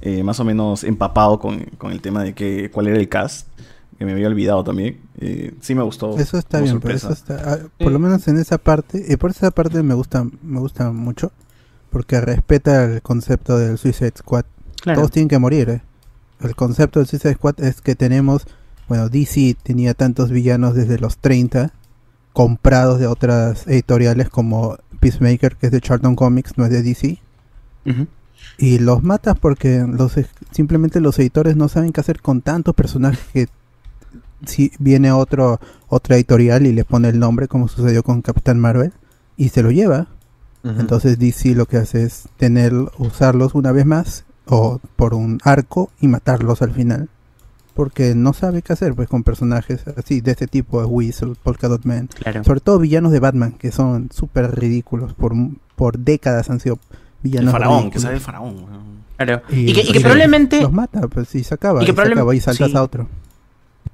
eh, 0.00 0.22
más 0.22 0.38
o 0.38 0.44
menos 0.44 0.84
empapado 0.84 1.38
con, 1.38 1.64
con 1.78 1.90
el 1.90 2.00
tema 2.00 2.22
de 2.22 2.32
que 2.32 2.70
cuál 2.70 2.86
era 2.86 2.98
el 2.98 3.08
cast, 3.08 3.48
que 3.98 4.04
me 4.04 4.12
había 4.12 4.28
olvidado 4.28 4.62
también. 4.62 5.00
eh, 5.18 5.54
sí 5.60 5.74
me 5.74 5.82
gustó. 5.82 6.16
Eso 6.18 6.38
está 6.38 6.60
bien, 6.60 6.80
pero 6.80 6.94
eso 6.94 7.12
está, 7.12 7.40
ah, 7.44 7.58
por 7.78 7.92
lo 7.92 7.98
menos 7.98 8.26
en 8.28 8.38
esa 8.38 8.58
parte, 8.58 9.04
y 9.08 9.16
por 9.16 9.30
esa 9.30 9.50
parte 9.50 9.82
me 9.82 9.94
gusta, 9.94 10.24
me 10.42 10.60
gusta 10.60 10.90
mucho, 10.90 11.32
porque 11.90 12.20
respeta 12.20 12.84
el 12.84 13.02
concepto 13.02 13.58
del 13.58 13.78
Suicide 13.78 14.12
Squad. 14.18 14.44
Claro. 14.82 15.00
Todos 15.00 15.10
tienen 15.12 15.28
que 15.28 15.38
morir, 15.38 15.70
¿eh? 15.70 15.82
El 16.40 16.54
concepto 16.54 17.00
del 17.00 17.08
Suicide 17.08 17.34
Squad 17.34 17.60
es 17.60 17.80
que 17.80 17.94
tenemos, 17.94 18.46
bueno, 18.88 19.08
DC 19.08 19.56
tenía 19.62 19.94
tantos 19.94 20.30
villanos 20.30 20.74
desde 20.74 20.98
los 20.98 21.18
30, 21.18 21.72
comprados 22.32 22.98
de 22.98 23.06
otras 23.06 23.66
editoriales 23.66 24.28
como 24.28 24.76
Peacemaker, 25.00 25.56
que 25.56 25.66
es 25.66 25.72
de 25.72 25.80
Charlton 25.80 26.16
Comics, 26.16 26.58
no 26.58 26.64
es 26.64 26.70
de 26.70 26.82
DC. 26.82 27.18
Y 28.58 28.78
los 28.78 29.02
matas 29.02 29.38
porque 29.38 29.86
los 29.86 30.12
simplemente 30.50 31.00
los 31.00 31.18
editores 31.18 31.56
no 31.56 31.68
saben 31.68 31.92
qué 31.92 32.00
hacer 32.00 32.20
con 32.20 32.42
tantos 32.42 32.74
personajes 32.74 33.20
que 33.32 33.48
si 34.46 34.72
viene 34.78 35.12
otro 35.12 35.60
otra 35.88 36.16
editorial 36.16 36.66
y 36.66 36.72
le 36.72 36.84
pone 36.84 37.08
el 37.08 37.18
nombre 37.18 37.48
como 37.48 37.68
sucedió 37.68 38.02
con 38.02 38.20
Capitán 38.20 38.58
Marvel 38.58 38.92
y 39.36 39.48
se 39.50 39.62
lo 39.62 39.70
lleva. 39.70 40.08
Entonces 40.62 41.18
DC 41.18 41.54
lo 41.54 41.66
que 41.66 41.76
hace 41.76 42.04
es 42.04 42.26
tener 42.38 42.72
usarlos 42.98 43.54
una 43.54 43.70
vez 43.70 43.84
más 43.84 44.24
o 44.46 44.80
por 44.96 45.14
un 45.14 45.40
arco 45.44 45.90
y 46.00 46.08
matarlos 46.08 46.62
al 46.62 46.70
final. 46.72 47.08
Porque 47.74 48.14
no 48.14 48.32
sabe 48.32 48.62
qué 48.62 48.72
hacer 48.72 48.94
pues 48.94 49.08
con 49.08 49.24
personajes 49.24 49.84
así 49.96 50.20
de 50.20 50.30
este 50.30 50.46
tipo, 50.46 50.80
Whistle, 50.86 51.34
Polka 51.42 51.66
Dot 51.66 51.84
Man. 51.84 52.08
Claro. 52.14 52.44
Sobre 52.44 52.60
todo 52.60 52.78
villanos 52.78 53.10
de 53.10 53.18
Batman 53.20 53.52
que 53.52 53.72
son 53.72 54.10
súper 54.12 54.54
ridículos 54.58 55.12
por 55.14 55.32
por 55.74 55.98
décadas 55.98 56.50
han 56.50 56.60
sido 56.60 56.78
El 56.92 56.98
villanos 57.22 57.50
faraón, 57.52 57.90
que 57.90 57.98
sale 57.98 58.14
el 58.14 58.20
faraón. 58.20 58.54
Claro. 59.16 59.42
Y, 59.48 59.72
que, 59.72 59.80
y 59.80 59.92
que 59.92 59.98
y 59.98 60.00
probablemente... 60.00 60.60
los 60.60 60.72
mata, 60.72 61.00
pues 61.08 61.34
y 61.34 61.42
se 61.42 61.54
acaba, 61.54 61.80
Y 61.80 61.82
y, 61.82 61.86
que 61.86 61.92
se 61.92 61.96
probable- 61.96 62.12
acaba 62.14 62.34
y 62.36 62.40
saltas 62.40 62.70
sí. 62.70 62.76
a 62.76 62.82
otro. 62.82 63.08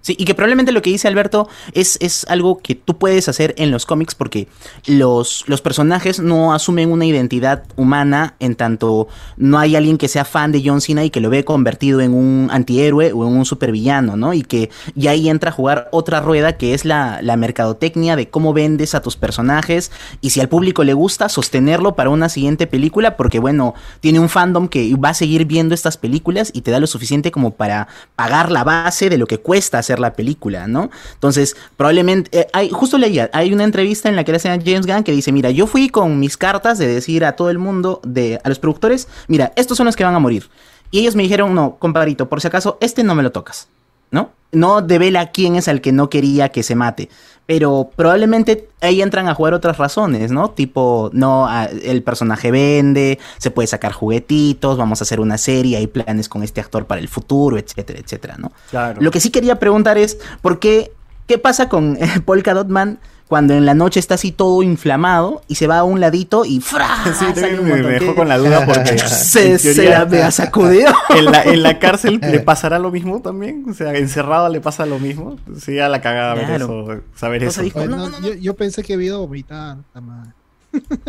Sí, 0.03 0.17
y 0.19 0.25
que 0.25 0.35
probablemente 0.35 0.73
lo 0.73 0.81
que 0.81 0.91
dice 0.91 1.09
Alberto 1.09 1.49
es, 1.75 1.99
es 2.01 2.25
algo 2.29 2.59
que 2.59 2.75
tú 2.75 2.97
puedes 2.97 3.29
hacer 3.29 3.55
en 3.59 3.71
los 3.71 3.85
cómics 3.85 4.15
porque 4.15 4.49
los, 4.87 5.45
los 5.47 5.61
personajes 5.61 6.21
no 6.21 6.55
asumen 6.55 6.91
una 6.91 7.05
identidad 7.05 7.65
humana 7.77 8.35
en 8.41 8.55
tanto 8.55 9.09
no 9.37 9.59
hay 9.59 9.77
alguien 9.77 9.99
que 9.99 10.09
sea 10.09 10.25
fan 10.25 10.53
de 10.53 10.63
John 10.65 10.81
Cena 10.81 11.05
y 11.05 11.11
que 11.11 11.21
lo 11.21 11.29
ve 11.29 11.45
convertido 11.45 12.01
en 12.01 12.15
un 12.15 12.49
antihéroe 12.51 13.13
o 13.13 13.27
en 13.27 13.37
un 13.37 13.45
supervillano, 13.45 14.17
¿no? 14.17 14.33
Y 14.33 14.43
que 14.43 14.71
y 14.97 15.09
ahí 15.09 15.29
entra 15.29 15.51
a 15.51 15.53
jugar 15.53 15.89
otra 15.93 16.21
rueda 16.21 16.57
que 16.57 16.73
es 16.73 16.87
la, 16.87 17.21
la 17.21 17.37
mercadotecnia 17.37 18.17
de 18.17 18.31
cómo 18.31 18.55
vendes 18.55 18.95
a 18.95 19.03
tus 19.03 19.17
personajes 19.17 19.93
y 20.23 20.31
si 20.31 20.41
al 20.41 20.49
público 20.49 20.83
le 20.83 20.95
gusta, 20.95 21.29
sostenerlo 21.29 21.95
para 21.95 22.11
una 22.11 22.31
siguiente 22.31 22.67
película 22.67 23.19
porque, 23.19 23.39
bueno, 23.39 23.75
tiene 24.01 24.19
un 24.19 24.29
fandom 24.29 24.69
que 24.69 24.95
va 24.97 25.11
a 25.11 25.15
seguir 25.15 25.45
viendo 25.45 25.75
estas 25.75 25.97
películas 25.97 26.51
y 26.55 26.63
te 26.63 26.71
da 26.71 26.81
lo 26.81 26.87
suficiente 26.87 27.31
como 27.31 27.53
para 27.53 27.89
pagar 28.17 28.51
la 28.51 28.65
base 28.65 29.11
de 29.11 29.19
lo 29.19 29.27
que 29.27 29.39
cuesta 29.39 29.83
la 29.99 30.13
película, 30.13 30.67
¿no? 30.69 30.91
Entonces, 31.15 31.57
probablemente, 31.77 32.41
eh, 32.41 32.47
hay, 32.53 32.71
justo 32.71 32.99
leía, 32.99 33.31
hay 33.33 33.53
una 33.53 33.65
entrevista 33.65 34.09
en 34.09 34.17
la 34.17 34.25
que 34.25 34.33
le 34.33 34.37
hacen 34.37 34.53
a 34.53 34.63
James 34.63 34.87
Gunn 34.87 35.03
que 35.03 35.13
dice, 35.13 35.33
mira, 35.33 35.51
yo 35.51 35.67
fui 35.67 35.89
con 35.89 36.21
mis 36.21 36.37
cartas 36.37 36.79
de 36.79 36.87
decir 36.87 37.25
a 37.25 37.33
todo 37.33 37.51
el 37.51 37.59
mundo, 37.59 38.01
de, 38.05 38.41
a 38.45 38.49
los 38.49 38.59
productores, 38.59 39.09
mira, 39.27 39.53
estos 39.57 39.77
son 39.77 39.87
los 39.87 39.97
que 39.97 40.05
van 40.05 40.15
a 40.15 40.19
morir. 40.19 40.49
Y 40.91 41.01
ellos 41.01 41.17
me 41.17 41.23
dijeron, 41.23 41.55
no, 41.55 41.77
compadrito, 41.79 42.29
por 42.29 42.41
si 42.41 42.49
acaso, 42.49 42.79
este 42.81 43.03
no 43.03 43.15
me 43.15 43.23
lo 43.23 43.33
tocas, 43.33 43.69
¿no? 44.11 44.31
No 44.53 44.83
devela 44.83 45.31
quién 45.31 45.55
es 45.57 45.69
el 45.69 45.81
que 45.81 45.93
no 45.93 46.11
quería 46.11 46.51
que 46.51 46.63
se 46.63 46.75
mate. 46.75 47.09
Pero 47.47 47.91
probablemente 47.97 48.69
ahí 48.81 49.03
entran 49.03 49.29
a 49.29 49.35
jugar 49.35 49.55
otras 49.55 49.77
razones, 49.77 50.31
¿no? 50.31 50.51
Tipo, 50.51 51.11
no, 51.13 51.49
el 51.83 52.03
personaje 52.03 52.51
vende, 52.51 53.19
se 53.39 53.51
puede 53.51 53.67
sacar 53.67 53.93
juguetitos, 53.93 54.77
vamos 54.79 55.01
a 55.01 55.05
hacer 55.05 55.19
una 55.19 55.37
serie, 55.37 55.77
hay 55.77 55.89
planes 55.89 56.29
con 56.29 56.45
este 56.45 56.61
actor 56.61 56.87
para 56.87 57.01
el 57.01 57.09
futuro, 57.09 57.59
etcétera, 57.59 57.99
etcétera, 57.99 58.37
¿no? 58.39 58.53
Claro. 58.71 59.01
Lo 59.01 59.11
que 59.11 59.19
sí 59.19 59.31
quería 59.31 59.59
preguntar 59.59 59.99
es, 59.99 60.19
¿por 60.43 60.61
qué, 60.61 60.93
qué 61.27 61.39
pasa 61.39 61.69
con 61.69 61.97
eh, 62.01 62.21
Polka 62.25 62.55
Dot 62.55 62.69
Man 62.69 63.01
cuando 63.31 63.55
en 63.55 63.65
la 63.65 63.75
noche 63.75 64.01
está 64.01 64.17
así 64.17 64.33
todo 64.33 64.61
inflamado 64.65 65.43
y 65.47 65.55
se 65.55 65.69
va 65.69 65.79
a 65.79 65.85
un 65.85 66.01
ladito 66.01 66.45
y 66.45 66.59
¡fra! 66.59 66.89
Sí, 67.17 67.25
sale 67.33 67.61
un 67.61 67.69
me, 67.69 67.77
me 67.77 67.83
que- 67.83 67.89
dejó 68.05 68.17
con 68.17 68.29
la 68.29 68.37
duda 68.39 68.67
porque 68.67 68.99
se, 68.99 69.89
la 69.89 70.05
mega 70.05 70.33
sacudió. 70.33 70.89
En 71.11 71.27
la, 71.27 71.45
en 71.45 71.63
la 71.63 71.79
cárcel 71.79 72.19
le 72.21 72.41
pasará 72.41 72.81
lo 72.81 72.91
mismo 72.91 73.23
también, 73.23 73.65
o 73.71 73.73
sea, 73.73 73.95
encerrado 73.95 74.49
le 74.49 74.61
pasa 74.61 74.85
lo 74.85 74.99
mismo. 74.99 75.39
Sí, 75.61 75.79
a 75.79 75.89
la 75.89 76.01
cagada 76.01 76.35
ver 76.35 76.51
eso, 76.61 76.87
saber 77.15 77.43
Entonces 77.45 77.59
eso. 77.59 77.63
dijo, 77.63 77.79
Oye, 77.79 77.89
no, 77.89 78.21
Yo, 78.21 78.35
yo 78.35 78.55
pensé 78.57 78.83
que 78.83 78.95
había 78.95 79.07
ido 79.07 79.17
a 79.19 79.21
vomitar. 79.21 79.77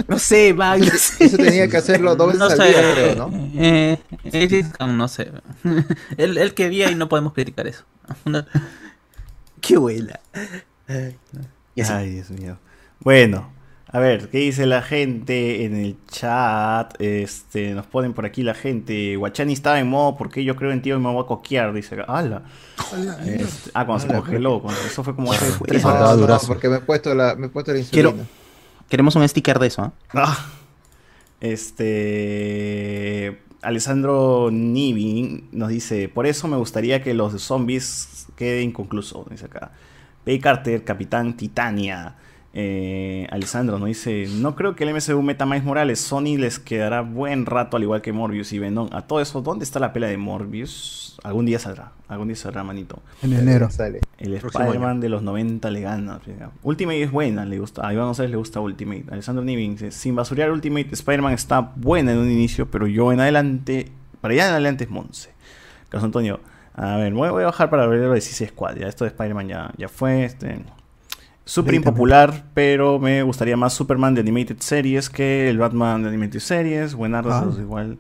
No 0.08 0.20
sé, 0.20 0.54
va. 0.54 0.78
no 0.78 0.86
sé. 0.86 1.24
Eso 1.26 1.38
tenía 1.38 1.68
que 1.68 1.78
hacerlo 1.78 2.16
dos 2.16 2.34
veces 2.34 2.40
No 2.40 2.46
al 2.46 2.58
sé, 2.58 2.64
día, 2.68 2.94
creo, 2.94 3.16
¿no? 3.16 3.50
Eh, 3.56 3.98
eh, 4.26 4.64
no 4.88 5.08
sé. 5.08 5.32
él, 6.18 6.38
él 6.38 6.54
quería 6.54 6.92
y 6.92 6.96
no 6.96 7.10
podemos 7.10 7.34
criticar 7.34 7.66
eso. 7.66 7.84
Qué 9.60 9.78
buena. 9.78 10.20
Y 11.82 11.84
así. 11.84 11.94
Ay, 11.94 12.10
Dios 12.12 12.30
mío. 12.32 12.58
Bueno, 13.00 13.52
a 13.88 14.00
ver, 14.00 14.30
¿qué 14.30 14.38
dice 14.40 14.66
la 14.66 14.82
gente 14.82 15.66
en 15.66 15.76
el 15.76 15.98
chat? 16.08 16.94
Este, 17.02 17.74
nos 17.74 17.86
ponen 17.88 18.14
por 18.14 18.26
aquí 18.26 18.44
la 18.44 18.54
gente. 18.54 19.16
Guachani 19.18 19.54
estaba 19.54 19.80
en 19.80 19.90
modo 19.90 20.18
porque 20.18 20.44
yo 20.44 20.56
creo 20.56 20.72
en 20.72 20.82
ti 20.82 20.92
y 20.92 20.98
me 20.98 21.12
voy 21.12 21.24
a 21.24 21.28
coquear, 21.28 21.74
dice. 21.74 21.98
¡Hala! 22.08 22.44
Este, 23.26 23.72
ah, 23.74 23.86
cuando 23.86 24.06
se 24.08 24.14
congeló. 24.14 24.62
cuando- 24.62 24.80
eso 24.82 25.04
fue 25.04 25.16
como 25.16 25.32
hace 25.34 25.52
tres 25.66 25.84
No, 25.84 25.90
horas. 25.90 26.42
no, 26.44 26.48
porque 26.48 26.70
me 26.70 26.78
he 26.78 26.82
puesto 26.82 27.14
la, 27.16 27.36
me 27.36 27.48
he 27.48 27.50
puesto 27.50 27.72
la 27.74 27.80
insulina. 27.80 28.12
Quiero, 28.12 28.26
queremos 28.90 29.16
un 29.16 29.28
sticker 29.28 29.60
de 29.60 29.68
eso, 29.68 29.82
¿ah? 29.82 29.94
Ah, 30.14 30.46
este. 31.40 33.42
Alessandro 33.62 34.50
Nivi 34.52 35.46
nos 35.52 35.70
dice: 35.70 36.10
Por 36.10 36.26
eso 36.26 36.48
me 36.48 36.58
gustaría 36.58 37.04
que 37.04 37.14
los 37.14 37.40
zombies 37.42 38.28
quede 38.36 38.62
inconcluso. 38.64 39.28
Dice 39.30 39.46
acá. 39.46 39.72
Pay 40.24 40.40
Carter, 40.40 40.84
Capitán 40.84 41.36
Titania. 41.36 42.16
Eh, 42.54 43.28
Alessandro 43.32 43.80
nos 43.80 43.88
dice: 43.88 44.28
No 44.30 44.56
creo 44.56 44.76
que 44.76 44.84
el 44.84 44.94
MCU 44.94 45.22
meta 45.22 45.46
más 45.46 45.64
Morales. 45.64 46.00
Sony 46.00 46.38
les 46.38 46.60
quedará 46.60 47.02
buen 47.02 47.46
rato, 47.46 47.78
al 47.78 47.84
igual 47.84 48.02
que 48.02 48.12
Morbius 48.12 48.52
y 48.54 48.60
Venom. 48.60 48.90
A 48.92 49.04
todo 49.04 49.22
eso, 49.22 49.42
¿dónde 49.42 49.64
está 49.64 49.80
la 49.80 49.94
pela 49.94 50.08
de 50.08 50.18
Morbius? 50.18 51.18
Algún 51.24 51.46
día 51.46 51.60
saldrá. 51.60 51.92
Algún 52.08 52.28
día 52.28 52.36
saldrá, 52.36 52.64
manito. 52.64 53.02
En 53.22 53.34
enero. 53.34 53.70
Sale. 53.70 54.02
El 54.18 54.34
Spider-Man 54.34 55.00
de 55.00 55.10
los 55.10 55.22
90 55.22 55.70
le 55.72 55.82
gana. 55.82 56.20
Ultimate 56.64 57.04
es 57.04 57.12
buena, 57.12 57.46
le 57.46 57.60
gusta. 57.60 57.88
A 57.88 57.94
Iván 57.94 58.08
González 58.08 58.32
le 58.32 58.38
gusta 58.38 58.60
Ultimate. 58.60 59.06
Alessandro 59.12 59.44
Nivin 59.44 59.74
dice, 59.74 59.92
sin 59.92 60.16
basurear 60.16 60.52
Ultimate, 60.52 60.90
Spider-Man 60.92 61.34
está 61.34 61.62
buena 61.76 62.12
en 62.12 62.18
un 62.18 62.30
inicio, 62.30 62.70
pero 62.70 62.88
yo 62.88 63.14
en 63.14 63.20
adelante, 63.20 63.92
para 64.20 64.34
allá 64.34 64.48
en 64.48 64.54
adelante 64.54 64.84
es 64.86 64.90
Monse. 64.90 65.30
Carlos 65.90 66.06
Antonio, 66.06 66.40
a 66.74 66.98
ver, 66.98 67.14
voy, 67.14 67.30
voy 67.30 67.44
a 67.44 67.48
bajar 67.48 67.70
para 67.70 67.86
ver 67.88 68.00
lo 68.00 68.14
de 68.14 68.22
CC 68.22 68.48
Squad. 68.48 68.76
Ya 68.78 68.88
esto 68.88 69.04
de 69.04 69.10
Spider-Man 69.10 69.48
ya, 69.48 69.72
ya 69.78 69.88
fue. 69.90 70.24
Este, 70.26 70.64
Súper 71.44 71.74
impopular, 71.74 72.46
pero 72.54 73.00
me 73.00 73.24
gustaría 73.24 73.58
más 73.58 73.74
Superman 73.74 74.14
de 74.16 74.22
Animated 74.22 74.58
Series 74.60 75.10
que 75.10 75.50
el 75.50 75.58
Batman 75.58 76.04
de 76.04 76.10
Animated 76.10 76.40
Series. 76.40 76.94
Buenardos, 76.96 77.34
Ah. 77.34 77.46
los 77.46 77.60
igual. 77.60 77.98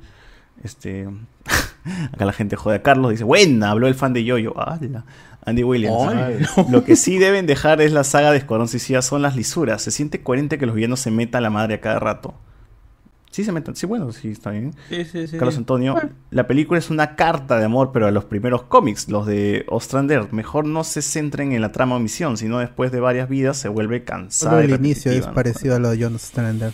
Este. 0.63 1.09
Acá 2.13 2.25
la 2.25 2.33
gente 2.33 2.55
jode 2.55 2.75
a 2.77 2.83
Carlos. 2.83 3.11
Dice, 3.11 3.23
buena, 3.23 3.71
habló 3.71 3.87
el 3.87 3.95
fan 3.95 4.13
de 4.13 4.23
Yoyo. 4.23 4.53
¡Hala! 4.59 5.05
Andy 5.43 5.63
Williams. 5.63 6.13
Ay, 6.13 6.39
Lo 6.69 6.83
que 6.83 6.95
sí 6.95 7.17
deben 7.17 7.47
dejar 7.47 7.81
es 7.81 7.91
la 7.93 8.03
saga 8.03 8.31
de 8.31 8.37
Escuadrón 8.37 8.67
Suicida 8.67 9.01
son 9.01 9.23
las 9.23 9.35
lisuras. 9.35 9.81
Se 9.81 9.89
siente 9.89 10.21
coherente 10.21 10.59
que 10.59 10.67
los 10.67 10.75
villanos 10.75 10.99
se 10.99 11.09
metan 11.09 11.41
la 11.41 11.49
madre 11.49 11.73
a 11.75 11.81
cada 11.81 11.97
rato. 11.99 12.35
Sí, 13.31 13.45
se 13.45 13.53
meten. 13.53 13.75
Sí, 13.75 13.85
bueno, 13.85 14.11
sí, 14.11 14.29
está 14.29 14.51
bien. 14.51 14.75
Sí, 14.89 15.05
sí, 15.05 15.25
sí. 15.25 15.37
Carlos 15.37 15.55
Antonio, 15.57 15.95
la 16.31 16.47
película 16.47 16.77
es 16.77 16.89
una 16.89 17.15
carta 17.15 17.57
de 17.57 17.65
amor, 17.65 17.91
pero 17.93 18.07
a 18.07 18.11
los 18.11 18.25
primeros 18.25 18.63
cómics, 18.63 19.07
los 19.07 19.25
de 19.25 19.65
Ostrander. 19.69 20.33
Mejor 20.33 20.65
no 20.65 20.83
se 20.83 21.01
centren 21.01 21.53
en 21.53 21.61
la 21.61 21.71
trama 21.71 21.95
o 21.95 21.99
misión, 21.99 22.35
sino 22.35 22.59
después 22.59 22.91
de 22.91 22.99
varias 22.99 23.29
vidas 23.29 23.55
se 23.55 23.69
vuelve 23.69 24.03
cansada. 24.03 24.51
Solo 24.51 24.63
y 24.63 24.71
el 24.73 24.79
inicio 24.79 25.13
es 25.13 25.25
parecido 25.27 25.75
a 25.75 25.79
lo 25.79 25.91
de 25.91 26.03
John 26.03 26.19
Strander. 26.19 26.73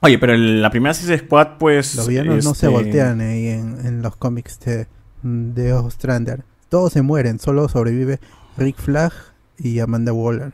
Oye, 0.00 0.18
pero 0.18 0.34
en 0.34 0.60
la 0.60 0.68
primera 0.68 0.92
Suicide 0.92 1.20
Squad, 1.20 1.56
pues. 1.58 1.94
Los 1.94 2.06
villanos 2.06 2.44
no 2.44 2.52
se 2.54 2.66
este, 2.66 2.68
voltean 2.68 3.22
ahí 3.22 3.48
en, 3.48 3.86
en 3.86 4.02
los 4.02 4.16
cómics 4.16 4.60
de, 4.60 4.86
de 5.22 5.72
Ostrander. 5.72 6.44
Todos 6.68 6.92
se 6.92 7.00
mueren, 7.00 7.38
solo 7.38 7.66
sobrevive 7.70 8.20
Rick 8.58 8.76
Flag 8.76 9.12
y 9.56 9.78
Amanda 9.78 10.12
Waller. 10.12 10.52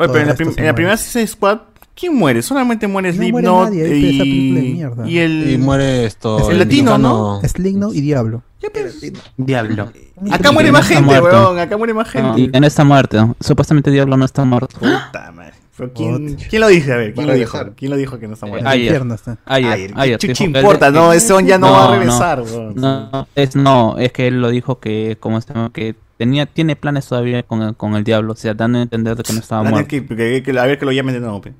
Oye, 0.00 0.06
Todo 0.06 0.12
pero 0.12 0.20
en 0.20 0.28
la, 0.28 0.52
en 0.58 0.66
la 0.66 0.74
primera 0.74 0.96
Suicide 0.98 1.26
Squad, 1.26 1.60
¿quién 1.98 2.14
muere? 2.14 2.42
Solamente 2.42 2.86
muere 2.86 3.12
No 3.12 3.18
muere 3.18 3.32
Slipknot 3.46 3.70
de 3.70 3.98
y, 3.98 4.72
mierda. 4.74 5.08
y 5.08 5.18
el. 5.18 5.50
Y 5.50 5.58
muere 5.58 6.04
esto. 6.04 6.50
El 6.50 6.58
latino, 6.58 6.98
¿no? 6.98 7.40
Slipknot 7.42 7.94
y 7.94 8.00
Diablo. 8.00 8.42
Diablo. 9.36 9.92
Acá 10.30 10.52
muere 10.52 10.72
más 10.72 10.90
no 10.90 10.96
está 10.98 11.04
gente, 11.12 11.20
weón. 11.20 11.58
Acá 11.58 11.76
muere 11.76 11.94
más 11.94 12.14
No, 12.14 12.34
gente. 12.34 12.56
y 12.56 12.60
no 12.60 12.66
está 12.66 12.84
muerto. 12.84 13.36
Supuestamente 13.40 13.90
Diablo 13.90 14.16
no 14.16 14.24
está 14.24 14.44
muerto. 14.44 14.78
Puta 14.78 15.32
madre. 15.34 15.54
¿quién, 15.94 16.34
¿Quién 16.34 16.60
lo 16.60 16.66
dice? 16.68 16.92
A 16.92 16.96
ver, 16.96 17.14
¿quién 17.14 17.26
lo 17.28 17.34
dijo? 17.34 17.58
¿Quién 17.76 17.90
lo 17.92 17.96
dijo 17.96 18.18
que 18.18 18.26
no 18.26 18.34
está 18.34 18.46
muerto? 18.46 18.68
ayer. 18.68 19.00
está. 19.14 19.38
Ayer, 19.46 19.92
Ayer, 19.94 20.18
¿qué 20.18 20.32
que 20.32 20.44
importa? 20.44 20.90
No, 20.90 21.12
ese 21.12 21.32
ya 21.46 21.56
no 21.58 21.70
va 21.70 21.84
a 21.94 21.96
regresar, 21.96 22.38
No, 22.38 22.44
weón. 22.44 22.74
no, 22.74 23.28
es, 23.36 23.54
no, 23.54 23.96
es 23.98 24.12
que 24.12 24.26
él 24.26 24.40
lo 24.40 24.50
dijo 24.50 24.80
que, 24.80 25.16
como 25.20 25.38
llama, 25.38 25.70
que 25.72 25.94
tenía, 26.16 26.46
tiene 26.46 26.74
planes 26.74 27.06
todavía 27.06 27.44
con 27.44 27.62
el, 27.62 27.76
con 27.76 27.94
el 27.94 28.02
diablo, 28.02 28.32
o 28.32 28.36
sea, 28.36 28.54
dando 28.54 28.80
a 28.80 28.82
entender 28.82 29.14
de 29.16 29.22
que 29.22 29.32
no 29.32 29.38
estaba 29.38 29.62
muerto. 29.62 29.86
que- 29.88 30.04
que- 30.04 30.42
que- 30.42 30.58
a 30.58 30.66
ver 30.66 30.78
que 30.80 30.84
lo 30.84 30.90
llamen 30.90 31.14
de 31.14 31.20
nuevo, 31.20 31.40
pe. 31.40 31.52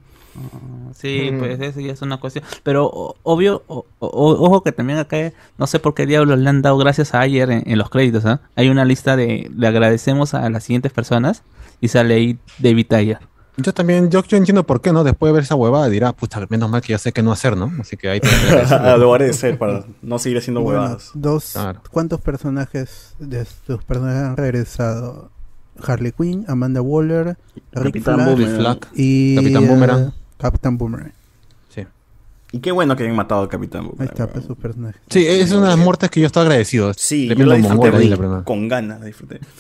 Sí, 0.94 1.30
pues 1.38 1.60
eso 1.60 1.80
ya 1.80 1.92
es 1.92 2.02
una 2.02 2.18
cuestión. 2.18 2.44
Pero 2.62 2.86
o- 2.86 3.14
obvio, 3.22 3.62
o- 3.68 3.84
o- 3.98 4.08
ojo 4.46 4.62
que 4.62 4.72
también 4.72 4.98
acá, 4.98 5.32
no 5.58 5.66
sé 5.66 5.78
por 5.78 5.94
qué 5.94 6.06
diablos 6.06 6.38
le 6.38 6.48
han 6.48 6.62
dado 6.62 6.76
gracias 6.78 7.14
a 7.14 7.20
ayer 7.20 7.50
en, 7.50 7.62
en 7.66 7.78
los 7.78 7.90
créditos. 7.90 8.24
¿ah? 8.26 8.40
Hay 8.56 8.68
una 8.68 8.84
lista 8.84 9.16
de 9.16 9.50
le 9.56 9.66
agradecemos 9.66 10.34
a 10.34 10.48
las 10.50 10.64
siguientes 10.64 10.92
personas 10.92 11.42
y 11.80 11.88
sale 11.88 12.14
ahí 12.14 12.38
David 12.58 12.92
Ayer. 12.92 13.18
Yo 13.60 13.74
también, 13.74 14.08
yo, 14.08 14.22
yo 14.22 14.36
entiendo 14.36 14.62
por 14.64 14.80
qué, 14.80 14.92
¿no? 14.92 15.02
Después 15.02 15.30
de 15.30 15.34
ver 15.34 15.42
esa 15.42 15.56
huevada 15.56 15.88
dirá, 15.88 16.12
puta, 16.12 16.44
menos 16.48 16.70
mal 16.70 16.80
que 16.80 16.92
ya 16.92 16.98
sé 16.98 17.10
qué 17.12 17.22
no 17.24 17.32
hacer, 17.32 17.56
¿no? 17.56 17.72
Así 17.80 17.96
que 17.96 18.08
ahí 18.08 18.20
te 18.20 18.28
Lo 18.98 19.12
haré 19.12 19.26
de 19.26 19.32
ser 19.32 19.58
para 19.58 19.84
no 20.00 20.18
seguir 20.20 20.38
haciendo 20.38 20.60
Bueno, 20.60 20.80
huevadas. 20.82 21.10
dos, 21.14 21.50
Claro. 21.54 21.80
¿Cuántos 21.90 22.20
personajes 22.20 23.14
de 23.18 23.44
sus 23.66 23.82
personajes 23.82 24.22
han 24.22 24.36
regresado? 24.36 25.30
Harley 25.84 26.10
Quinn, 26.12 26.44
Amanda 26.48 26.82
Waller, 26.82 27.36
Rick 27.72 28.02
Capitán 28.02 28.14
Flag, 28.16 28.28
Boomerang. 28.36 28.78
y 28.94 29.36
Capitán 29.36 29.64
eh, 29.64 29.68
Boomerang. 29.68 30.12
Capitán 30.38 30.78
Boomerang. 30.78 31.12
Sí. 31.68 31.82
Y 32.52 32.60
qué 32.60 32.72
bueno 32.72 32.96
que 32.96 33.02
hayan 33.04 33.16
matado 33.16 33.42
al 33.42 33.48
Capitán 33.48 33.82
Ahí 33.82 33.88
Boomerang, 33.88 34.08
está, 34.08 34.24
weón. 34.24 34.32
pues, 34.32 34.44
sus 34.46 34.56
personajes. 34.56 35.00
Sí, 35.10 35.26
es 35.26 35.52
una 35.52 35.64
de 35.64 35.68
las 35.68 35.78
muertes 35.78 36.10
que 36.10 36.20
yo 36.20 36.26
estoy 36.26 36.42
agradecido. 36.42 36.92
Sí, 36.94 37.28
yo 37.28 37.44
la 37.46 37.56
disfruté 37.56 37.88
ahí, 37.96 38.08
la 38.08 38.42
con 38.44 38.68
ganas, 38.68 39.00
la 39.00 39.06
disfruté. 39.06 39.40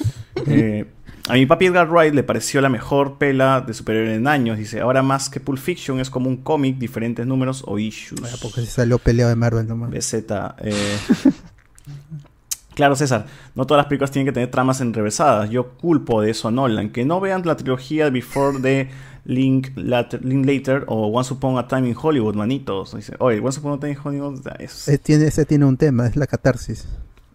Eh, 0.46 0.86
a 1.28 1.34
mi 1.34 1.44
papi 1.46 1.66
Edgar 1.66 1.90
Wright 1.90 2.14
le 2.14 2.22
pareció 2.22 2.60
la 2.60 2.68
mejor 2.68 3.18
pela 3.18 3.60
de 3.60 3.74
superhéroe 3.74 4.14
en 4.14 4.28
años. 4.28 4.56
Dice, 4.56 4.80
ahora 4.80 5.02
más 5.02 5.28
que 5.28 5.40
Pulp 5.40 5.58
Fiction 5.58 5.98
es 5.98 6.08
como 6.10 6.28
un 6.30 6.38
cómic, 6.38 6.78
diferentes 6.78 7.26
números 7.26 7.64
o 7.66 7.78
issues. 7.78 8.20
Porque 8.40 8.60
se 8.62 8.68
salió 8.68 8.98
peleado 9.00 9.28
de 9.28 9.36
Marvel 9.36 9.66
nomás. 9.66 9.90
BZ. 9.90 10.14
eh. 10.60 10.98
claro, 12.74 12.94
César, 12.96 13.26
no 13.54 13.66
todas 13.66 13.80
las 13.82 13.86
películas 13.88 14.10
tienen 14.10 14.26
que 14.26 14.32
tener 14.32 14.50
tramas 14.50 14.80
enrevesadas. 14.80 15.50
Yo 15.50 15.70
culpo 15.72 16.22
de 16.22 16.30
eso 16.30 16.48
a 16.48 16.50
Nolan. 16.50 16.90
Que 16.90 17.04
no 17.04 17.20
vean 17.20 17.42
la 17.44 17.56
trilogía 17.56 18.08
Before 18.10 18.60
the 18.60 18.88
Link 19.28 19.72
Later, 19.76 20.24
Linklater 20.24 20.84
o 20.86 21.06
Once 21.08 21.34
Upon 21.34 21.58
a 21.58 21.68
Time 21.68 21.86
in 21.86 21.94
Hollywood, 21.94 22.34
manitos. 22.34 22.96
Dice, 22.96 23.14
oye, 23.18 23.40
Once 23.40 23.60
Upon 23.60 23.74
a 23.74 23.78
Time 23.78 23.92
in 23.92 23.98
Hollywood 24.02 24.40
es, 24.58 24.90
tiene, 25.02 25.26
ese 25.26 25.44
tiene 25.44 25.66
un 25.66 25.76
tema, 25.76 26.06
es 26.06 26.16
la 26.16 26.26
catarsis. 26.26 26.88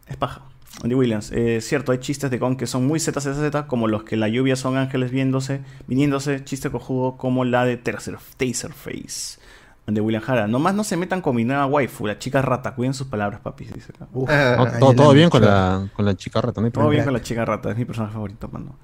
es 0.07 0.17
paja. 0.17 0.41
Andy 0.81 0.95
Williams, 0.95 1.31
eh, 1.31 1.61
cierto, 1.61 1.91
hay 1.91 1.99
chistes 1.99 2.31
de 2.31 2.39
Kong 2.39 2.57
que 2.57 2.65
son 2.65 2.87
muy 2.87 2.99
ZZZ, 2.99 3.67
como 3.67 3.87
los 3.87 4.03
que 4.03 4.17
la 4.17 4.27
lluvia 4.27 4.55
son 4.55 4.75
ángeles 4.75 5.11
viéndose, 5.11 5.61
viniéndose, 5.87 6.43
chiste 6.43 6.71
cojudo 6.71 7.15
como 7.15 7.45
la 7.45 7.63
de 7.63 7.77
Taser, 7.77 8.17
Taserface. 8.37 9.39
Andy 9.85 10.01
Williams 10.01 10.25
Jara, 10.25 10.47
nomás 10.47 10.73
no 10.73 10.83
se 10.83 10.97
metan 10.97 11.21
con 11.21 11.35
mi 11.35 11.43
nueva 11.43 11.67
waifu, 11.67 12.07
la 12.07 12.17
chica 12.17 12.41
rata, 12.41 12.73
cuiden 12.73 12.95
sus 12.95 13.05
palabras, 13.05 13.39
papi. 13.41 13.65
Dice 13.65 13.91
acá. 13.93 14.07
No, 14.11 14.25
ahí 14.27 14.95
todo, 14.95 15.13
bien 15.13 15.29
con 15.29 15.43
la, 15.43 15.87
con 15.93 16.05
la 16.05 16.15
chica 16.15 16.41
rata, 16.41 16.59
¿no? 16.59 16.65
hay 16.65 16.71
Todo 16.71 16.89
bien 16.89 17.03
con 17.03 17.13
la 17.13 17.21
chica 17.21 17.45
rata, 17.45 17.69
es 17.69 17.77
mi 17.77 17.85
personaje 17.85 18.13
favorito, 18.13 18.49
mano. 18.49 18.77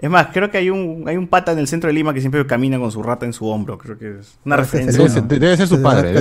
Es 0.00 0.08
más, 0.08 0.28
creo 0.32 0.48
que 0.50 0.58
hay 0.58 0.70
un, 0.70 1.04
hay 1.08 1.16
un 1.16 1.26
pata 1.26 1.50
en 1.52 1.58
el 1.58 1.66
centro 1.66 1.88
de 1.88 1.94
Lima 1.94 2.14
que 2.14 2.20
siempre 2.20 2.46
camina 2.46 2.78
con 2.78 2.92
su 2.92 3.02
rata 3.02 3.26
en 3.26 3.32
su 3.32 3.46
hombro. 3.48 3.76
Creo 3.78 3.98
que 3.98 4.20
es 4.20 4.38
una 4.44 4.56
referencia. 4.56 4.96
Debe 4.98 5.08
ser, 5.12 5.22
debe 5.40 5.56
ser 5.56 5.68
su 5.68 5.82
padre, 5.82 6.12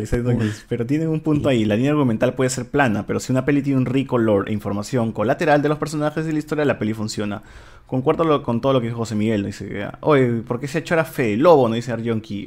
diciendo 0.00 0.30
que- 0.36 0.36
Pero 0.68 0.86
tienen 0.86 1.08
un 1.08 1.20
punto 1.20 1.48
ahí. 1.48 1.64
La 1.64 1.76
línea 1.76 1.90
argumental 1.92 2.34
puede 2.34 2.50
ser 2.50 2.66
plana, 2.68 3.04
pero 3.06 3.20
si 3.20 3.32
una 3.32 3.44
peli 3.44 3.62
tiene 3.62 3.78
un 3.78 3.86
rico 3.86 4.18
lore 4.18 4.50
e 4.50 4.54
información 4.54 5.12
colateral 5.12 5.62
de 5.62 5.68
los 5.68 5.78
personajes 5.78 6.26
y 6.26 6.32
la 6.32 6.38
historia, 6.38 6.64
la 6.64 6.78
peli 6.78 6.94
funciona. 6.94 7.42
Concuerdo 7.86 8.42
con 8.42 8.60
todo 8.60 8.74
lo 8.74 8.80
que 8.80 8.86
dijo 8.88 8.98
José 8.98 9.14
Miguel. 9.14 9.44
Dice, 9.46 9.86
oye, 10.00 10.42
¿por 10.46 10.60
qué 10.60 10.68
se 10.68 10.78
ha 10.78 10.80
hecho 10.80 10.94
ahora 10.94 11.04
Fede 11.04 11.36
Lobo? 11.36 11.68
No 11.68 11.74
dice 11.74 11.92
Arjonki. 11.92 12.46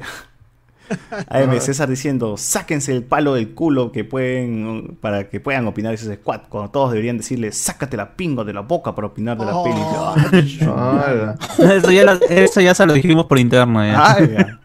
AM 1.28 1.60
César 1.60 1.90
diciendo, 1.90 2.38
sáquense 2.38 2.92
el 2.92 3.03
palo 3.03 3.36
del 3.36 3.53
culo 3.53 3.92
que 3.92 4.03
pueden 4.03 4.98
para 5.02 5.30
que 5.30 5.40
puedan 5.40 5.68
opinar 5.68 5.94
ese 5.94 6.16
squad. 6.16 6.42
Cuando 6.50 6.72
todos 6.72 6.92
deberían 6.92 7.18
decirle, 7.18 7.52
sácate 7.52 7.98
la 7.98 8.16
pingo 8.16 8.44
de 8.44 8.53
la 8.53 8.61
boca 8.61 8.94
para 8.95 9.08
opinar 9.08 9.38
de 9.38 9.45
la 9.45 9.64
peli. 9.64 10.58
Hola. 10.68 11.38
eso, 11.58 11.92
ya 11.92 12.03
lo- 12.03 12.22
eso 12.30 12.61
ya 12.61 12.74
se 12.74 12.86
lo 12.86 12.94
dijimos 12.94 13.26
por 13.26 13.40
interno. 13.40 13.86
ya. 13.86 14.11
Ah, 14.11 14.20
ya. 14.20 14.60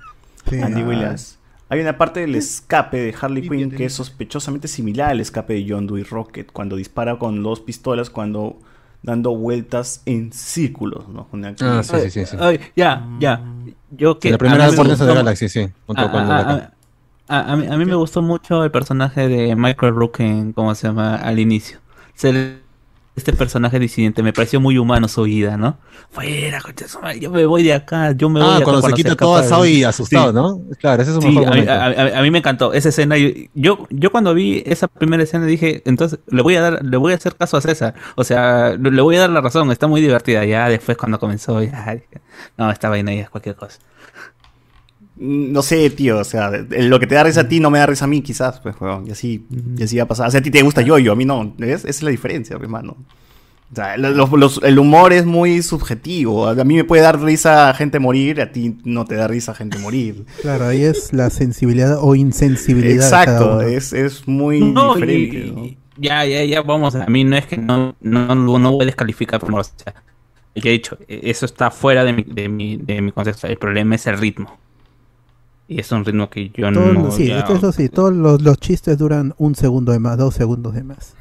Sí, 0.48 0.60
Andy 0.60 0.82
ah, 0.82 0.86
Williams. 0.86 1.38
Hay 1.68 1.80
una 1.80 1.98
parte 1.98 2.20
del 2.20 2.36
escape 2.36 2.96
de 2.96 3.14
Harley 3.20 3.48
Quinn 3.48 3.70
que 3.72 3.86
es 3.86 3.92
sospechosamente 3.92 4.68
similar 4.68 5.10
al 5.10 5.20
escape 5.20 5.54
de 5.54 5.66
John 5.68 5.88
Doe 5.88 6.00
y 6.00 6.04
Rocket 6.04 6.52
cuando 6.52 6.76
dispara 6.76 7.18
con 7.18 7.42
dos 7.42 7.58
pistolas 7.60 8.08
cuando 8.08 8.60
dando 9.02 9.36
vueltas 9.36 10.02
en 10.06 10.32
círculos, 10.32 11.08
¿no? 11.08 11.28
Una- 11.32 11.54
Ah, 11.60 11.82
sí, 11.82 11.96
sí, 12.02 12.10
sí. 12.10 12.26
sí. 12.26 12.36
Ay, 12.40 12.60
ya, 12.74 13.06
ya. 13.20 13.40
Yo 13.90 14.18
que 14.18 14.30
la 14.30 14.38
primera 14.38 14.66
Guardianes 14.66 14.98
the 14.98 15.04
gustó- 15.04 15.14
Galaxy, 15.14 15.48
sí. 15.48 15.68
Junto 15.86 16.02
a, 16.02 16.10
con 16.10 16.20
a- 16.22 16.26
la- 16.28 16.72
a- 17.28 17.38
a- 17.40 17.52
a 17.52 17.56
mí, 17.56 17.66
a 17.66 17.76
mí 17.76 17.84
me 17.84 17.94
gustó 17.94 18.20
mucho 18.22 18.64
el 18.64 18.70
personaje 18.70 19.28
de 19.28 19.54
Michael 19.56 19.94
Rook 19.94 20.20
en, 20.20 20.52
¿cómo 20.52 20.74
se 20.74 20.88
llama? 20.88 21.16
Al 21.16 21.38
inicio. 21.38 21.78
Se 22.14 22.32
le- 22.32 22.65
este 23.16 23.32
personaje 23.32 23.78
disidente 23.78 24.22
me 24.22 24.32
pareció 24.32 24.60
muy 24.60 24.76
humano 24.78 25.08
su 25.08 25.22
vida, 25.22 25.56
¿no? 25.56 25.78
Fuera, 26.10 26.60
de 26.60 27.20
yo 27.20 27.30
me 27.30 27.46
voy 27.46 27.62
de 27.62 27.72
acá, 27.72 28.12
yo 28.12 28.28
me 28.28 28.40
voy 28.40 28.48
de 28.48 28.54
Ah, 28.54 28.56
acá. 28.58 28.64
cuando 28.64 28.82
se 28.88 28.92
quita 28.92 29.16
todo 29.16 29.36
asado 29.36 29.62
de- 29.62 29.70
y 29.72 29.84
asustado, 29.84 30.32
¿no? 30.32 30.60
Claro, 30.78 31.02
ese 31.02 31.10
es 31.12 31.16
su 31.16 31.22
Sí, 31.22 31.28
mejor 31.28 31.46
a, 31.48 31.50
mí, 31.60 31.66
a- 31.66 31.84
a- 32.16 32.18
a 32.18 32.22
mí 32.22 32.30
me 32.30 32.38
encantó 32.38 32.72
esa 32.74 32.90
escena. 32.90 33.16
Yo, 33.16 33.28
yo, 33.54 33.86
yo 33.90 34.10
cuando 34.12 34.34
vi 34.34 34.62
esa 34.66 34.86
primera 34.86 35.22
escena 35.22 35.46
dije, 35.46 35.82
entonces 35.86 36.18
le 36.28 36.42
voy 36.42 36.56
a 36.56 36.60
dar, 36.60 36.84
le 36.84 36.96
voy 36.98 37.12
a 37.12 37.16
hacer 37.16 37.34
caso 37.34 37.56
a 37.56 37.60
César. 37.62 37.94
O 38.16 38.22
sea, 38.24 38.76
le 38.78 38.90
le 38.90 39.02
voy 39.02 39.16
a 39.16 39.20
dar 39.20 39.30
la 39.30 39.40
razón, 39.40 39.70
está 39.72 39.86
muy 39.86 40.00
divertida. 40.02 40.44
Ya 40.44 40.68
después 40.68 40.96
cuando 40.98 41.18
comenzó, 41.18 41.62
ya, 41.62 41.94
dije, 41.94 42.20
no, 42.58 42.70
esta 42.70 42.88
vaina 42.90 43.14
ya 43.14 43.22
es 43.22 43.30
cualquier 43.30 43.56
cosa. 43.56 43.78
No 45.18 45.62
sé, 45.62 45.88
tío, 45.90 46.18
o 46.18 46.24
sea, 46.24 46.50
lo 46.50 47.00
que 47.00 47.06
te 47.06 47.14
da 47.14 47.24
risa 47.24 47.40
a 47.42 47.48
ti 47.48 47.58
no 47.58 47.70
me 47.70 47.78
da 47.78 47.86
risa 47.86 48.04
a 48.04 48.08
mí, 48.08 48.20
quizás, 48.20 48.60
pues, 48.60 48.76
weón, 48.80 49.06
y 49.06 49.12
así, 49.12 49.46
y 49.78 49.82
así 49.82 49.96
va 49.96 50.02
a 50.04 50.08
pasar. 50.08 50.28
O 50.28 50.30
sea, 50.30 50.40
a 50.40 50.42
ti 50.42 50.50
te 50.50 50.60
gusta 50.62 50.82
yo, 50.82 50.98
yo, 50.98 51.12
a 51.12 51.16
mí 51.16 51.24
no, 51.24 51.54
¿ves? 51.56 51.80
Esa 51.80 51.88
es 51.88 52.02
la 52.02 52.10
diferencia, 52.10 52.56
pues, 52.56 52.66
hermano. 52.66 52.96
O 53.72 53.74
sea, 53.74 53.96
lo- 53.96 54.10
los- 54.10 54.30
los- 54.30 54.60
el 54.62 54.78
humor 54.78 55.12
es 55.12 55.24
muy 55.26 55.60
subjetivo. 55.62 56.46
A 56.48 56.54
mí 56.64 56.76
me 56.76 56.84
puede 56.84 57.02
dar 57.02 57.20
risa 57.20 57.68
a 57.70 57.74
gente 57.74 57.98
morir, 57.98 58.40
a 58.40 58.52
ti 58.52 58.76
no 58.84 59.06
te 59.06 59.14
da 59.16 59.26
risa 59.26 59.52
a 59.52 59.54
gente 59.54 59.78
morir. 59.78 60.24
Claro, 60.42 60.66
ahí 60.66 60.82
es 60.82 61.12
la 61.12 61.30
sensibilidad 61.30 61.98
o 62.00 62.14
insensibilidad. 62.14 63.04
Exacto, 63.06 63.62
es, 63.62 63.92
es 63.94 64.28
muy 64.28 64.60
No, 64.60 64.94
diferente. 64.94 65.38
y- 65.38 65.50
¿no? 65.50 65.64
y- 65.64 65.78
ya, 65.98 66.24
ya, 66.26 66.44
ya, 66.44 66.60
vamos. 66.62 66.94
A 66.94 67.06
mí 67.06 67.24
no 67.24 67.36
es 67.36 67.46
que 67.46 67.56
no, 67.56 67.96
no, 68.02 68.34
no 68.34 68.72
voy 68.72 68.82
a 68.82 68.86
descalificar 68.86 69.40
por 69.40 69.52
o 69.58 69.64
sea, 69.64 69.94
ya 70.54 70.68
he 70.70 70.72
dicho, 70.72 70.98
e- 71.08 71.22
eso 71.30 71.46
está 71.46 71.70
fuera 71.70 72.04
de 72.04 72.12
mi, 72.12 72.22
de 72.22 72.48
mi, 72.50 72.76
de 72.76 73.00
mi 73.00 73.12
contexto. 73.12 73.46
El 73.46 73.56
problema 73.56 73.94
es 73.94 74.06
el 74.06 74.18
ritmo. 74.18 74.58
Y 75.68 75.80
es 75.80 75.90
un 75.92 76.04
ritmo 76.04 76.30
que 76.30 76.50
yo 76.54 76.72
Todo- 76.72 76.92
no. 76.92 77.10
sí, 77.10 77.26
ya- 77.26 77.40
eso 77.40 77.72
sí, 77.72 77.88
todos 77.88 78.12
los, 78.14 78.40
los 78.42 78.58
chistes 78.58 78.96
duran 78.98 79.34
un 79.38 79.54
segundo 79.56 79.92
de 79.92 79.98
más, 79.98 80.16
dos 80.16 80.34
segundos 80.34 80.74
de 80.74 80.84
más. 80.84 81.14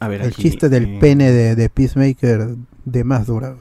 A 0.00 0.08
ver, 0.08 0.20
El 0.22 0.28
aquí, 0.28 0.42
chiste 0.42 0.68
del 0.68 0.84
eh, 0.84 0.98
pene 1.00 1.30
de, 1.30 1.54
de 1.56 1.68
Peacemaker 1.70 2.56
de 2.84 3.04
más 3.04 3.26
dura, 3.26 3.54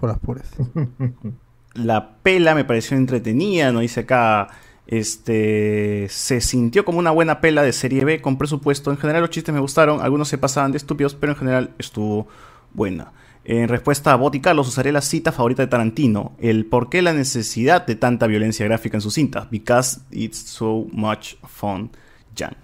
por 0.00 0.08
las 0.10 0.18
puras. 0.18 0.46
La 1.74 2.16
pela 2.22 2.54
me 2.54 2.64
pareció 2.64 2.96
entretenida, 2.96 3.70
no 3.72 3.80
dice 3.80 4.00
acá. 4.00 4.48
Este 4.86 6.06
se 6.10 6.40
sintió 6.40 6.84
como 6.84 6.98
una 6.98 7.10
buena 7.10 7.40
pela 7.40 7.62
de 7.62 7.72
serie 7.72 8.04
B 8.04 8.20
con 8.22 8.38
presupuesto. 8.38 8.90
En 8.90 8.96
general 8.96 9.20
los 9.22 9.30
chistes 9.30 9.52
me 9.54 9.60
gustaron, 9.60 10.00
algunos 10.00 10.28
se 10.28 10.38
pasaban 10.38 10.70
de 10.72 10.78
estúpidos, 10.78 11.14
pero 11.14 11.32
en 11.32 11.38
general 11.38 11.70
estuvo 11.78 12.28
buena. 12.72 13.12
En 13.48 13.68
respuesta 13.68 14.12
a 14.12 14.16
Boti 14.16 14.40
Carlos, 14.40 14.66
usaré 14.66 14.90
la 14.90 15.00
cita 15.00 15.30
favorita 15.30 15.62
de 15.62 15.68
Tarantino: 15.68 16.32
el 16.40 16.66
por 16.66 16.88
qué 16.90 17.00
la 17.00 17.12
necesidad 17.12 17.86
de 17.86 17.94
tanta 17.94 18.26
violencia 18.26 18.66
gráfica 18.66 18.96
en 18.96 19.00
sus 19.00 19.14
cintas. 19.14 19.48
Because 19.50 20.00
it's 20.10 20.36
so 20.38 20.86
much 20.92 21.34
fun. 21.46 21.90
Jan. 22.36 22.54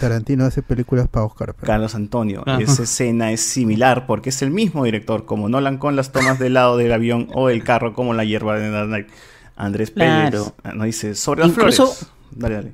Tarantino 0.00 0.44
hace 0.44 0.62
películas 0.62 1.06
para 1.06 1.26
Oscar. 1.26 1.54
pero- 1.54 1.66
Carlos 1.66 1.94
Antonio. 1.94 2.42
Ajá. 2.46 2.60
Esa 2.60 2.82
escena 2.82 3.30
es 3.30 3.40
similar 3.42 4.06
porque 4.06 4.30
es 4.30 4.42
el 4.42 4.50
mismo 4.50 4.84
director 4.84 5.26
como 5.26 5.48
Nolan 5.48 5.78
con 5.78 5.94
las 5.96 6.10
tomas 6.12 6.38
del 6.40 6.54
lado 6.54 6.76
del 6.76 6.92
avión 6.92 7.28
o 7.34 7.48
el 7.48 7.62
carro 7.62 7.92
como 7.94 8.14
la 8.14 8.24
hierba 8.24 8.58
de 8.58 8.70
Dark. 8.70 9.06
Andrés 9.54 9.90
Pérez 9.92 10.30
Claro. 10.30 10.54
ah, 10.64 10.72
nos 10.72 10.86
dice 10.86 11.14
sobre 11.14 11.42
las 11.42 11.50
Incluso- 11.50 11.86
flores. 11.88 12.06
Dale, 12.32 12.54
dale. 12.54 12.72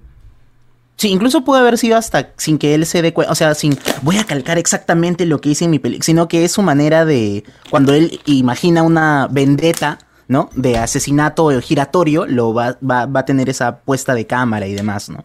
Sí, 0.98 1.08
incluso 1.10 1.44
pudo 1.44 1.58
haber 1.58 1.78
sido 1.78 1.96
hasta 1.96 2.32
sin 2.36 2.58
que 2.58 2.74
él 2.74 2.84
se 2.84 3.02
dé 3.02 3.12
cuenta, 3.12 3.32
o 3.32 3.36
sea, 3.36 3.54
sin 3.54 3.78
voy 4.02 4.18
a 4.18 4.24
calcar 4.24 4.58
exactamente 4.58 5.26
lo 5.26 5.40
que 5.40 5.50
hice 5.50 5.64
en 5.64 5.70
mi 5.70 5.78
película, 5.78 6.04
sino 6.04 6.26
que 6.26 6.44
es 6.44 6.50
su 6.50 6.62
manera 6.62 7.04
de, 7.04 7.44
cuando 7.70 7.94
él 7.94 8.20
imagina 8.26 8.82
una 8.82 9.28
vendetta, 9.30 9.98
¿no? 10.26 10.50
De 10.56 10.76
asesinato 10.76 11.48
giratorio, 11.60 12.26
lo 12.26 12.52
va, 12.52 12.76
va, 12.82 13.06
va 13.06 13.20
a 13.20 13.24
tener 13.24 13.48
esa 13.48 13.78
puesta 13.78 14.12
de 14.12 14.26
cámara 14.26 14.66
y 14.66 14.74
demás, 14.74 15.08
¿no? 15.08 15.24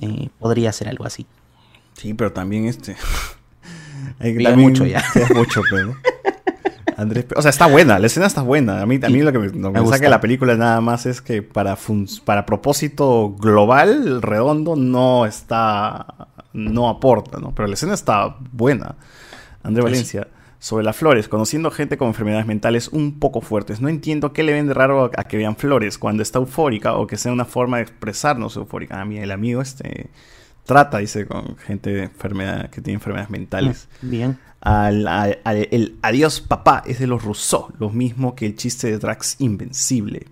Eh, 0.00 0.28
podría 0.38 0.72
ser 0.72 0.88
algo 0.88 1.04
así. 1.04 1.26
Sí, 1.94 2.14
pero 2.14 2.32
también 2.32 2.66
este. 2.66 2.96
hay 4.20 4.42
Ya 4.42 4.54
mucho 4.54 4.86
ya. 4.86 5.02
es 5.16 5.34
mucho, 5.34 5.60
pero. 5.68 5.96
Andrés, 7.00 7.26
o 7.34 7.42
sea, 7.42 7.50
está 7.50 7.66
buena, 7.66 7.98
la 7.98 8.06
escena 8.06 8.26
está 8.26 8.42
buena. 8.42 8.82
A 8.82 8.86
mí, 8.86 8.98
a 9.02 9.08
mí 9.08 9.22
lo 9.22 9.32
que 9.32 9.38
me, 9.38 9.46
lo 9.48 9.72
que 9.72 9.80
me 9.80 9.86
saca 9.86 10.04
de 10.04 10.10
la 10.10 10.20
película 10.20 10.56
nada 10.56 10.80
más 10.80 11.06
es 11.06 11.20
que 11.22 11.42
para, 11.42 11.76
fun- 11.76 12.06
para 12.24 12.44
propósito 12.46 13.34
global, 13.38 14.22
redondo, 14.22 14.76
no 14.76 15.26
está. 15.26 16.06
No 16.52 16.88
aporta, 16.88 17.38
¿no? 17.38 17.54
Pero 17.54 17.68
la 17.68 17.74
escena 17.74 17.94
está 17.94 18.36
buena. 18.52 18.96
André 19.62 19.82
Pues 19.82 19.92
Valencia. 19.92 20.28
Sobre 20.58 20.84
las 20.84 20.96
flores, 20.96 21.28
conociendo 21.28 21.70
gente 21.70 21.96
con 21.96 22.08
enfermedades 22.08 22.44
mentales 22.44 22.88
un 22.88 23.18
poco 23.18 23.40
fuertes. 23.40 23.80
No 23.80 23.88
entiendo 23.88 24.32
qué 24.34 24.42
le 24.42 24.52
ven 24.52 24.66
de 24.66 24.74
raro 24.74 25.04
a, 25.04 25.10
a 25.16 25.24
que 25.24 25.36
vean 25.38 25.56
flores 25.56 25.96
cuando 25.96 26.22
está 26.22 26.38
eufórica 26.38 26.96
o 26.96 27.06
que 27.06 27.16
sea 27.16 27.32
una 27.32 27.46
forma 27.46 27.78
de 27.78 27.84
expresarnos 27.84 28.56
eufórica. 28.56 29.00
A 29.00 29.04
mí, 29.06 29.16
el 29.18 29.30
amigo 29.30 29.62
este 29.62 30.10
trata, 30.70 30.98
dice, 30.98 31.26
con 31.26 31.56
gente 31.56 31.90
de 31.90 32.02
enfermedad, 32.04 32.70
que 32.70 32.80
tiene 32.80 32.94
enfermedades 32.94 33.28
mentales. 33.30 33.88
Bien. 34.02 34.38
Al, 34.60 35.08
al- 35.08 35.38
al- 35.42 35.68
el 35.72 35.96
adiós 36.02 36.40
papá 36.40 36.82
es 36.86 36.98
de 37.00 37.06
los 37.08 37.24
Rousseau, 37.24 37.68
lo 37.80 37.90
mismo 37.90 38.34
que 38.36 38.46
el 38.46 38.54
chiste 38.54 38.86
de 38.90 38.98
Drax 38.98 39.36
Invencible. 39.40 40.26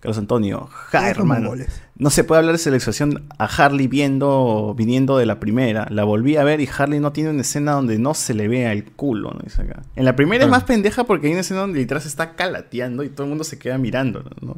Carlos 0.00 0.18
Antonio, 0.18 0.68
ja, 0.70 1.10
hermano. 1.10 1.52
No 1.96 2.10
se 2.10 2.24
puede 2.24 2.40
hablar 2.40 2.54
de 2.54 2.58
selección 2.58 3.24
a 3.38 3.44
Harley 3.44 3.86
viendo, 3.86 4.74
viniendo 4.76 5.16
de 5.18 5.26
la 5.26 5.38
primera. 5.38 5.86
La 5.90 6.02
volví 6.04 6.36
a 6.36 6.42
ver 6.42 6.60
y 6.60 6.68
Harley 6.76 6.98
no 6.98 7.12
tiene 7.12 7.30
una 7.30 7.42
escena 7.42 7.72
donde 7.72 7.98
no 8.00 8.14
se 8.14 8.34
le 8.34 8.48
vea 8.48 8.72
el 8.72 8.84
culo, 8.84 9.30
¿no? 9.30 9.40
Dice 9.44 9.62
acá. 9.62 9.82
En 9.94 10.04
la 10.04 10.16
primera 10.16 10.42
es 10.44 10.50
más 10.50 10.64
pendeja 10.64 11.04
porque 11.04 11.26
hay 11.28 11.32
una 11.34 11.42
escena 11.42 11.60
donde 11.60 11.78
literal 11.78 12.02
se 12.02 12.08
está 12.08 12.34
calateando 12.34 13.04
y 13.04 13.10
todo 13.10 13.24
el 13.24 13.28
mundo 13.28 13.44
se 13.44 13.58
queda 13.58 13.78
mirando, 13.78 14.24
¿no? 14.40 14.56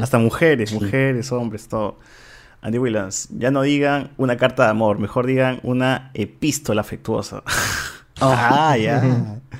Hasta 0.00 0.18
mujeres, 0.18 0.72
mujeres, 0.72 1.32
hombres, 1.32 1.68
todo. 1.68 1.98
Andy 2.60 2.78
Williams, 2.78 3.28
ya 3.30 3.50
no 3.50 3.62
digan 3.62 4.10
una 4.16 4.36
carta 4.36 4.64
de 4.64 4.70
amor, 4.70 4.98
mejor 4.98 5.26
digan 5.26 5.60
una 5.62 6.10
epístola 6.14 6.80
afectuosa. 6.80 7.42
ah, 8.20 8.76
ya. 8.76 9.02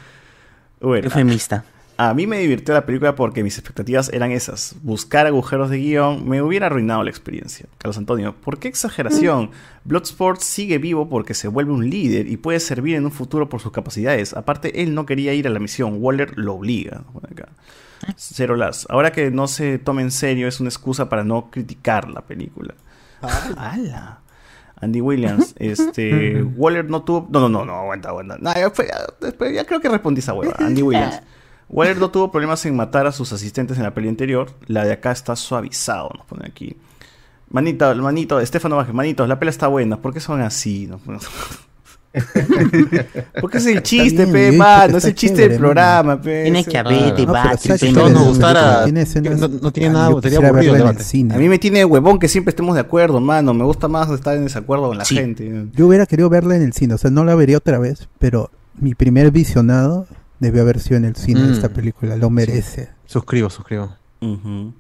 Bueno, 0.81 1.07
Eufemista. 1.07 1.65
a 1.97 2.15
mí 2.15 2.29
me 2.29 2.39
divirtió 2.39 2.73
la 2.73 2.87
película 2.87 3.17
porque 3.17 3.43
mis 3.43 3.59
expectativas 3.59 4.13
eran 4.13 4.31
esas. 4.31 4.77
Buscar 4.83 5.27
agujeros 5.27 5.71
de 5.71 5.79
guion 5.79 6.29
me 6.29 6.41
hubiera 6.41 6.67
arruinado 6.67 7.03
la 7.03 7.11
experiencia. 7.11 7.67
Carlos 7.79 7.99
Antonio, 7.99 8.37
¿por 8.37 8.61
qué 8.61 8.69
exageración? 8.69 9.51
Bloodsport 9.83 10.41
sigue 10.41 10.79
vivo 10.79 11.09
porque 11.09 11.35
se 11.35 11.49
vuelve 11.49 11.73
un 11.73 11.91
líder 11.91 12.29
y 12.29 12.37
puede 12.37 12.61
servir 12.61 12.95
en 12.95 13.07
un 13.07 13.11
futuro 13.11 13.49
por 13.49 13.61
sus 13.61 13.73
capacidades. 13.73 14.35
Aparte, 14.35 14.85
él 14.85 14.95
no 14.95 15.05
quería 15.05 15.35
ir 15.35 15.49
a 15.49 15.51
la 15.51 15.59
misión. 15.59 15.97
Waller 15.99 16.39
lo 16.39 16.55
obliga. 16.55 17.03
Bueno, 17.13 17.29
acá. 17.33 17.49
Cero 18.17 18.55
las. 18.55 18.87
Ahora 18.89 19.11
que 19.11 19.33
no 19.33 19.49
se 19.49 19.79
tome 19.79 20.03
en 20.03 20.13
serio 20.13 20.47
es 20.47 20.61
una 20.61 20.69
excusa 20.69 21.09
para 21.09 21.25
no 21.25 21.51
criticar 21.51 22.09
la 22.09 22.21
película. 22.21 22.75
¡Hala! 23.23 24.21
Andy 24.81 25.01
Williams, 25.01 25.55
este, 25.59 26.43
Waller 26.43 26.89
no 26.89 27.03
tuvo, 27.03 27.27
no, 27.31 27.41
no, 27.41 27.49
no, 27.49 27.65
no, 27.65 27.75
aguanta, 27.75 28.11
aguanta. 28.11 28.37
No, 28.41 28.55
ya, 28.55 28.71
fue- 28.71 28.89
ya- 29.55 29.65
creo 29.65 29.81
que 29.81 29.89
respondí 29.89 30.21
esa 30.21 30.35
hueva. 30.35 30.55
Andy 30.59 30.83
Williams. 30.83 31.21
Waller 31.69 31.99
no 31.99 32.11
tuvo 32.11 32.31
problemas 32.31 32.65
en 32.65 32.77
matar 32.77 33.07
a 33.07 33.13
sus 33.13 33.33
asistentes 33.33 33.77
en 33.77 33.83
la 33.83 33.93
peli 33.93 34.09
anterior. 34.09 34.51
La 34.69 34.85
de 34.85 34.93
acá 34.93 35.11
está 35.11 35.37
suavizado, 35.37 36.11
nos 36.17 36.25
pone 36.27 36.47
aquí. 36.47 36.77
Manito, 37.51 37.95
manito, 37.97 38.41
Estefano 38.41 38.77
Vázquez, 38.77 38.95
manitos, 38.95 39.29
la 39.29 39.39
pela 39.39 39.51
está 39.51 39.67
buena. 39.69 39.97
¿Por 40.01 40.15
qué 40.15 40.21
son 40.21 40.41
así? 40.41 40.89
Pone- 41.05 41.19
Porque 43.41 43.59
es 43.59 43.67
el 43.67 43.83
chiste, 43.83 44.25
bien, 44.27 44.59
pe, 44.59 44.91
que 44.91 44.97
es 44.97 45.05
el 45.05 45.15
chiste 45.15 45.37
chévere, 45.37 45.49
del 45.51 45.59
programa, 45.59 46.21
pe. 46.21 46.43
Tiene 46.45 46.65
que 46.65 46.79
haber 46.79 46.93
No, 46.93 47.15
pero 47.15 47.17
debate. 47.17 47.93
no 47.93 48.09
nos 48.09 48.13
la 48.13 48.29
gustara- 48.29 48.87
no- 48.87 49.49
no 49.49 49.71
tiene 49.73 49.89
Ah, 49.91 49.93
nada, 49.93 50.23
sería 50.23 50.39
aburrido 50.39 50.73
el 50.75 50.79
debate. 50.79 51.03
cine. 51.05 51.35
A 51.35 51.39
mí 51.39 51.49
me 51.49 51.59
tiene 51.59 51.85
huevón 51.85 52.19
que 52.19 52.29
siempre 52.29 52.51
estemos 52.51 52.75
de 52.75 52.81
acuerdo, 52.81 53.21
mano. 53.21 53.53
Me 53.55 53.65
gusta 53.65 53.89
más 53.89 54.11
estar 54.11 54.37
en 54.37 54.45
desacuerdo 54.45 54.89
con 54.89 54.99
la 54.99 55.05
Sí. 55.05 55.15
gente. 55.17 55.67
Yo 55.75 55.87
hubiera 55.87 56.07
querido 56.07 56.29
verla 56.29 56.57
en 56.57 56.63
el 56.63 56.73
cine, 56.73 56.95
o 56.95 56.99
sea, 56.99 57.11
no 57.11 57.25
la 57.25 57.35
vería 57.35 57.59
otra 57.59 57.79
vez, 57.79 58.09
pero 58.19 58.51
mi 58.81 58.95
primer 58.95 59.31
visionado 59.31 60.07
debió 60.41 60.63
haber 60.63 60.81
sido 60.81 60.97
en 60.97 61.05
el 61.05 61.17
cine 61.17 61.43
de 61.43 61.49
Mm. 61.49 61.53
esta 61.53 61.69
película, 61.69 62.17
lo 62.17 62.31
merece. 62.31 62.89
Suscribo, 63.07 63.51
suscribo. 63.51 63.91
Ujú. 64.21 64.73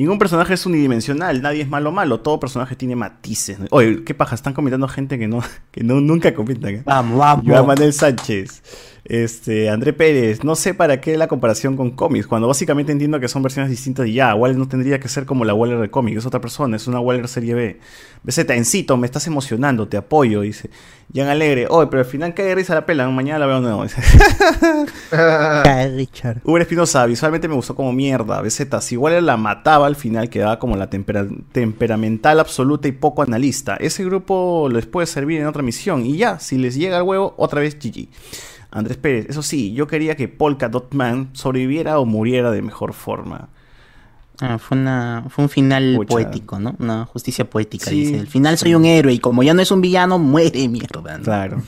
Ningún 0.00 0.18
personaje 0.18 0.54
es 0.54 0.64
unidimensional, 0.64 1.42
nadie 1.42 1.60
es 1.60 1.68
malo 1.68 1.92
malo, 1.92 2.20
todo 2.20 2.40
personaje 2.40 2.74
tiene 2.74 2.96
matices. 2.96 3.58
Oye, 3.70 4.02
qué 4.02 4.14
paja, 4.14 4.34
están 4.34 4.54
comentando 4.54 4.88
gente 4.88 5.18
que 5.18 5.28
no, 5.28 5.42
que 5.70 5.84
no 5.84 6.00
nunca 6.00 6.34
comentan. 6.34 6.76
¿eh? 6.76 6.82
Vamos, 6.86 7.18
vamos. 7.18 7.44
Joan 7.46 7.66
Manuel 7.66 7.92
Sánchez, 7.92 8.62
este, 9.04 9.70
André 9.70 9.92
Pérez, 9.92 10.44
no 10.44 10.54
sé 10.54 10.74
para 10.74 11.00
qué 11.00 11.16
la 11.16 11.28
comparación 11.28 11.76
con 11.76 11.90
cómics, 11.90 12.26
cuando 12.26 12.48
básicamente 12.48 12.92
entiendo 12.92 13.20
que 13.20 13.28
son 13.28 13.42
versiones 13.42 13.70
distintas 13.70 14.06
y 14.06 14.14
ya, 14.14 14.34
Waller 14.34 14.58
no 14.58 14.68
tendría 14.68 15.00
que 15.00 15.08
ser 15.08 15.24
como 15.26 15.44
la 15.44 15.54
Waller 15.54 15.78
de 15.78 15.90
cómic, 15.90 16.16
es 16.18 16.26
otra 16.26 16.40
persona, 16.40 16.76
es 16.76 16.86
una 16.86 17.00
Waller 17.00 17.28
serie 17.28 17.54
B. 17.54 17.80
BZ, 18.22 18.38
Encito, 18.50 18.96
me 18.98 19.06
estás 19.06 19.26
emocionando, 19.26 19.88
te 19.88 19.96
apoyo, 19.96 20.42
dice. 20.42 20.68
Jan 21.14 21.28
Alegre, 21.28 21.66
oye, 21.70 21.88
pero 21.90 22.00
al 22.00 22.06
final 22.06 22.34
cae 22.34 22.46
de 22.46 22.54
risa 22.54 22.74
la 22.74 22.84
pela, 22.86 23.08
mañana 23.08 23.40
la 23.40 23.46
veo 23.46 23.60
nuevo. 23.60 23.84
Richard. 25.96 26.40
Uber 26.44 26.62
Espinosa, 26.62 27.06
visualmente 27.06 27.48
me 27.48 27.54
gustó 27.54 27.74
como 27.74 27.92
mierda. 27.92 28.40
BZ, 28.42 28.62
si 28.80 28.94
igual 28.94 29.24
la 29.24 29.36
mataba 29.36 29.86
al 29.86 29.96
final, 29.96 30.28
quedaba 30.28 30.58
como 30.58 30.76
la 30.76 30.90
tempera- 30.90 31.26
temperamental 31.52 32.40
absoluta 32.40 32.88
y 32.88 32.92
poco 32.92 33.22
analista. 33.22 33.76
Ese 33.76 34.04
grupo 34.04 34.68
les 34.70 34.86
puede 34.86 35.06
servir 35.06 35.40
en 35.40 35.46
otra 35.46 35.62
misión. 35.62 36.04
Y 36.06 36.16
ya, 36.16 36.38
si 36.38 36.58
les 36.58 36.74
llega 36.76 36.98
el 36.98 37.02
huevo, 37.02 37.34
otra 37.38 37.60
vez 37.60 37.76
GG. 37.78 38.08
Andrés 38.70 38.96
Pérez, 38.96 39.26
eso 39.28 39.42
sí, 39.42 39.72
yo 39.72 39.86
quería 39.86 40.16
que 40.16 40.28
Polka 40.28 40.68
Dot 40.68 40.94
Man 40.94 41.30
sobreviviera 41.32 41.98
o 41.98 42.04
muriera 42.06 42.50
de 42.50 42.62
mejor 42.62 42.92
forma. 42.92 43.48
Ah, 44.42 44.56
fue, 44.58 44.78
una, 44.78 45.24
fue 45.28 45.44
un 45.44 45.48
final 45.50 45.94
Pucha. 45.96 46.08
poético, 46.08 46.58
¿no? 46.58 46.74
Una 46.78 47.04
justicia 47.04 47.48
poética. 47.50 47.90
Sí, 47.90 48.06
dice. 48.06 48.20
Al 48.20 48.26
final 48.26 48.56
sí. 48.56 48.62
soy 48.62 48.74
un 48.74 48.86
héroe 48.86 49.12
y 49.12 49.18
como 49.18 49.42
ya 49.42 49.52
no 49.52 49.60
es 49.60 49.70
un 49.70 49.82
villano, 49.82 50.18
muere 50.18 50.66
mierda. 50.66 51.18
¿no? 51.18 51.24
Claro. 51.24 51.62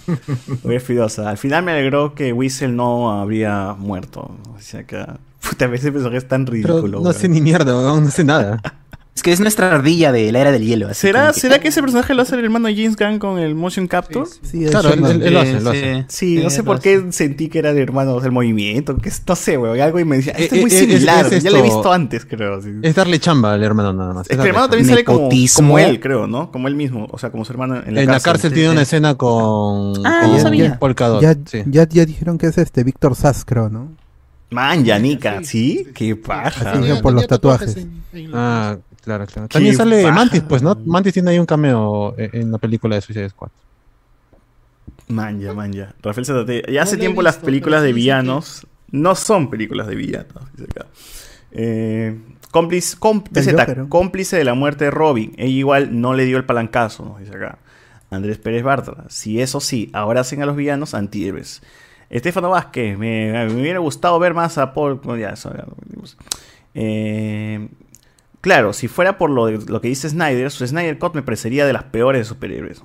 Uber 0.64 0.76
Espinosa, 0.78 1.28
al 1.28 1.36
final 1.36 1.64
me 1.64 1.72
alegró 1.72 2.14
que 2.14 2.32
Whistle 2.32 2.68
no 2.68 3.10
habría 3.20 3.74
muerto. 3.78 4.30
O 4.56 4.58
sea 4.58 4.84
que. 4.84 5.04
Puta, 5.46 5.66
a 5.66 5.68
veces 5.68 5.90
personaje 5.90 6.16
es 6.18 6.28
tan 6.28 6.46
Pero 6.46 6.54
ridículo. 6.78 7.00
no 7.00 7.12
sé 7.12 7.28
ni 7.28 7.40
mierda, 7.42 7.72
no 7.72 8.10
sé 8.10 8.24
nada. 8.24 8.62
Es 9.14 9.22
que 9.22 9.30
es 9.30 9.40
nuestra 9.40 9.70
ardilla 9.74 10.10
de 10.10 10.32
la 10.32 10.38
era 10.40 10.52
del 10.52 10.64
hielo. 10.64 10.88
así 10.88 11.02
¿Será, 11.02 11.32
que- 11.32 11.38
¿Será 11.40 11.58
que 11.58 11.68
ese 11.68 11.82
personaje 11.82 12.14
lo 12.14 12.22
hace 12.22 12.34
el 12.34 12.44
hermano 12.44 12.68
de 12.68 12.74
James 12.74 12.96
Gunn 12.96 13.18
con 13.18 13.38
el 13.38 13.54
motion 13.54 13.86
capture? 13.86 14.24
Sí, 14.40 14.64
Claro, 14.64 14.88
eso 14.88 14.94
él, 14.94 15.00
no- 15.02 15.10
él- 15.10 15.22
él 15.22 15.34
lo 15.34 15.40
hace, 15.40 15.58
Sí, 15.58 15.64
lo 15.64 15.72
sí. 15.72 15.78
hace. 15.78 16.04
Sí, 16.08 16.36
no 16.42 16.48
Sí, 16.48 16.56
sé 16.56 16.62
por 16.62 16.76
hace. 16.78 16.82
qué 17.04 17.12
sentí 17.12 17.48
que 17.50 17.58
era 17.58 17.70
el 17.70 17.78
hermano 17.78 18.18
del 18.20 18.32
movimiento, 18.32 18.96
que 18.96 19.10
es- 19.10 19.22
no 19.28 19.36
sé, 19.36 19.58
weón, 19.58 19.78
algo 19.82 20.00
y 20.00 20.06
me 20.06 20.16
decía, 20.16 20.32
esto 20.32 20.54
Eh, 20.54 20.58
es 20.58 20.62
muy 20.64 20.70
eh, 20.70 20.74
es- 20.74 20.80
similar, 20.80 21.28
ya 21.30 21.50
lo 21.50 21.58
he 21.58 21.62
visto 21.62 21.92
antes, 21.92 22.24
creo. 22.24 22.62
sí. 22.62 22.70
Es 22.80 22.94
darle 22.94 23.20
chamba 23.20 23.52
al 23.52 23.62
hermano 23.62 23.92
nada 23.92 24.14
más. 24.14 24.30
Es 24.30 24.34
que 24.36 24.42
el 24.42 24.48
hermano 24.48 24.68
también 24.70 24.88
sale 24.88 25.04
como, 25.04 25.28
como 25.56 25.78
él, 25.78 26.00
creo, 26.00 26.26
¿no? 26.26 26.50
Como 26.50 26.68
él 26.68 26.74
mismo, 26.74 27.06
o 27.10 27.18
sea, 27.18 27.30
como 27.30 27.44
su 27.44 27.52
hermano 27.52 27.82
en 27.84 27.94
la 27.94 28.00
En 28.00 28.06
la 28.06 28.12
cárcel. 28.14 28.32
cárcel 28.32 28.50
Sí, 28.50 28.54
tiene 28.54 28.68
sí. 28.70 28.72
una 28.72 28.82
escena 28.82 29.14
con, 29.16 30.06
Ah, 30.06 30.20
con 30.22 30.32
no 30.32 30.40
sabía. 30.40 30.78
Polka 30.78 31.08
Dot, 31.08 31.20
ya, 31.20 31.34
sí. 31.44 31.62
ya, 31.66 31.86
ya 31.86 32.06
dijeron 32.06 32.38
que 32.38 32.46
es 32.46 32.56
este 32.56 32.82
Víctor 32.82 33.14
Sass, 33.14 33.44
creo, 33.44 33.68
¿no? 33.68 33.88
Man, 34.52 34.84
Yanika, 34.84 35.42
¿sí? 35.42 35.88
Qué 35.94 36.14
paja. 36.16 36.72
Tenía- 36.74 37.00
por 37.02 37.12
los 37.12 37.26
tatuajes. 37.26 37.76
en- 37.76 38.02
en 38.12 38.30
la- 38.30 38.70
Ah, 38.72 38.78
claro, 39.02 39.26
claro. 39.26 39.48
También 39.48 39.74
sale. 39.76 40.10
Mantis, 40.12 40.42
pues, 40.42 40.62
¿no? 40.62 40.74
Mantis 40.84 41.12
tiene 41.14 41.30
ahí 41.30 41.38
un 41.38 41.46
cameo 41.46 42.14
en, 42.18 42.30
en 42.42 42.52
la 42.52 42.58
película 42.58 42.94
de 42.96 43.00
Suicide 43.02 43.28
Squad. 43.30 43.50
Manja, 45.08 45.52
manja. 45.52 45.94
Rafael 46.02 46.24
Zatate. 46.26 46.62
Ya 46.72 46.82
hace 46.82 46.96
No 46.96 47.00
tiempo 47.00 47.22
las 47.22 47.36
películas 47.38 47.82
de 47.82 47.92
villanos 47.92 48.66
no 48.90 49.14
son 49.14 49.50
películas 49.50 49.86
de 49.86 49.94
villanos. 49.94 50.34
dice 50.54 50.68
acá. 50.70 50.86
Eh, 51.50 52.18
cómplice, 52.50 52.96
cómplice 53.88 54.36
de 54.36 54.44
la 54.44 54.54
muerte 54.54 54.84
de 54.86 54.90
Robin. 54.90 55.32
Ella 55.36 55.48
igual 55.50 56.00
no 56.00 56.14
le 56.14 56.24
dio 56.24 56.36
el 56.38 56.44
palancazo, 56.44 57.04
nos 57.04 57.18
dice 57.20 57.34
acá. 57.36 57.58
Andrés 58.10 58.38
Pérez 58.38 58.62
Bartra. 58.62 59.04
Si 59.08 59.40
eso 59.40 59.60
sí, 59.60 59.90
ahora 59.94 60.20
hacen 60.20 60.42
a 60.42 60.46
los 60.46 60.56
villanos 60.56 60.94
antihéroes. 60.94 61.62
Estefano 62.12 62.50
Vázquez. 62.50 62.96
Me, 62.96 63.32
me 63.46 63.60
hubiera 63.60 63.80
gustado 63.80 64.18
ver 64.18 64.34
más 64.34 64.58
a 64.58 64.72
Paul. 64.72 65.00
lo. 65.04 66.16
Eh, 66.74 67.68
Claro, 68.42 68.72
si 68.72 68.88
fuera 68.88 69.18
por 69.18 69.30
lo, 69.30 69.48
lo 69.52 69.80
que 69.80 69.86
dice 69.86 70.08
Snyder, 70.10 70.50
su 70.50 70.66
Snyder 70.66 70.98
Cut 70.98 71.14
me 71.14 71.22
parecería 71.22 71.64
de 71.64 71.72
las 71.72 71.84
peores 71.84 72.22
de 72.22 72.24
superhéroes. 72.24 72.82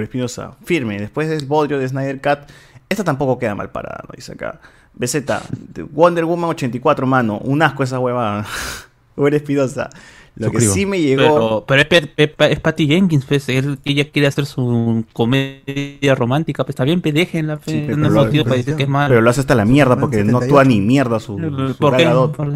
Espinosa, 0.00 0.56
firme. 0.64 0.98
Después 0.98 1.28
del 1.28 1.44
bodrio 1.44 1.78
de 1.78 1.86
Snyder 1.86 2.18
Cut, 2.22 2.50
esta 2.88 3.04
tampoco 3.04 3.38
queda 3.38 3.54
mal 3.54 3.70
parada, 3.70 4.04
¿no? 4.08 4.14
dice 4.16 4.32
acá. 4.32 4.58
BZ, 4.94 5.26
de 5.50 5.82
Wonder 5.82 6.24
Woman 6.24 6.48
84, 6.48 7.06
mano. 7.06 7.38
Un 7.40 7.60
asco 7.60 7.82
esa 7.82 7.98
huevada. 7.98 8.46
Uri 9.16 9.36
Espinosa. 9.36 9.90
Lo 10.36 10.50
que 10.50 10.60
sí 10.60 10.84
me 10.86 11.00
llegó. 11.00 11.64
Pero, 11.66 11.88
pero 11.88 12.06
es, 12.16 12.60
Patty 12.60 12.86
Jenkins, 12.86 13.24
pues, 13.24 13.48
él- 13.48 13.78
ella 13.84 14.10
quiere 14.10 14.28
hacer 14.28 14.44
su 14.44 15.04
comedia 15.14 16.14
romántica, 16.14 16.62
pues 16.62 16.74
está 16.74 16.84
bien, 16.84 17.00
pe, 17.00 17.10
déjenla, 17.12 17.56
pe, 17.56 17.70
Sí, 17.72 17.80
no 17.80 17.86
pero 17.86 18.06
es 18.06 18.12
lo- 18.12 18.24
motivo 18.24 18.44
para 18.44 18.56
decir 18.56 18.76
que 18.76 18.82
es 18.82 18.88
malo. 18.88 19.08
Pero 19.08 19.22
lo 19.22 19.30
hace 19.30 19.40
hasta 19.40 19.54
la 19.54 19.64
mierda 19.64 19.98
porque 19.98 20.22
no 20.24 20.38
actúa 20.38 20.64
ni 20.64 20.80
mierda 20.80 21.18
su, 21.20 21.38
su 21.38 21.76
¿Por 21.78 21.92
Gal 21.92 22.00
qué? 22.00 22.04
Gadot. 22.04 22.36
Por- 22.36 22.52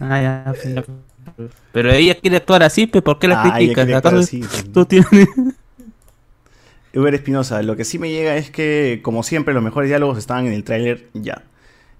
Ah, 0.00 0.22
ya, 0.22 0.54
pero- 0.62 0.84
Pero 1.72 1.90
ella 1.92 2.14
quiere 2.14 2.36
actuar 2.36 2.62
así, 2.62 2.86
pues 2.86 3.02
¿por 3.02 3.18
qué 3.18 3.26
la 3.28 3.42
Ah, 3.42 3.58
sí. 4.22 4.42
tú 4.72 4.84
tienes- 4.84 5.08
Uber 6.94 7.12
Espinosa, 7.14 7.60
lo 7.62 7.74
que 7.76 7.84
sí 7.84 7.98
me 7.98 8.10
llega 8.10 8.36
es 8.36 8.50
que, 8.52 9.00
como 9.02 9.24
siempre, 9.24 9.52
los 9.52 9.62
mejores 9.62 9.88
diálogos 9.90 10.16
estaban 10.18 10.46
en 10.46 10.52
el 10.52 10.62
tráiler 10.62 11.08
ya. 11.14 11.42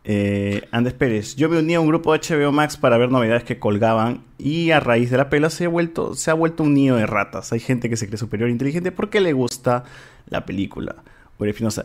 Eh, 0.07 0.69
Andes 0.71 0.93
Pérez, 0.93 1.35
yo 1.35 1.49
me 1.49 1.59
uní 1.59 1.75
a 1.75 1.81
un 1.81 1.89
grupo 1.89 2.13
de 2.13 2.21
HBO 2.21 2.53
Max 2.53 2.77
para 2.77 2.99
ver 2.99 3.11
novedades 3.11 3.43
que 3.45 3.59
colgaban 3.59 4.23
y 4.37 4.71
a 4.71 4.79
raíz 4.79 5.11
de 5.11 5.17
la 5.17 5.31
pela 5.31 5.49
se 5.49 5.65
ha 5.65 5.69
vuelto, 5.69 6.15
se 6.15 6.31
ha 6.31 6.35
vuelto 6.35 6.63
un 6.63 6.75
nido 6.75 6.97
de 6.97 7.07
ratas. 7.07 7.53
Hay 7.53 7.61
gente 7.61 7.89
que 7.89 7.97
se 7.97 8.07
cree 8.07 8.19
superior 8.19 8.51
e 8.51 8.53
inteligente 8.53 8.93
porque 8.93 9.21
le 9.21 9.33
gusta 9.33 9.85
la 10.29 10.45
película. 10.45 10.97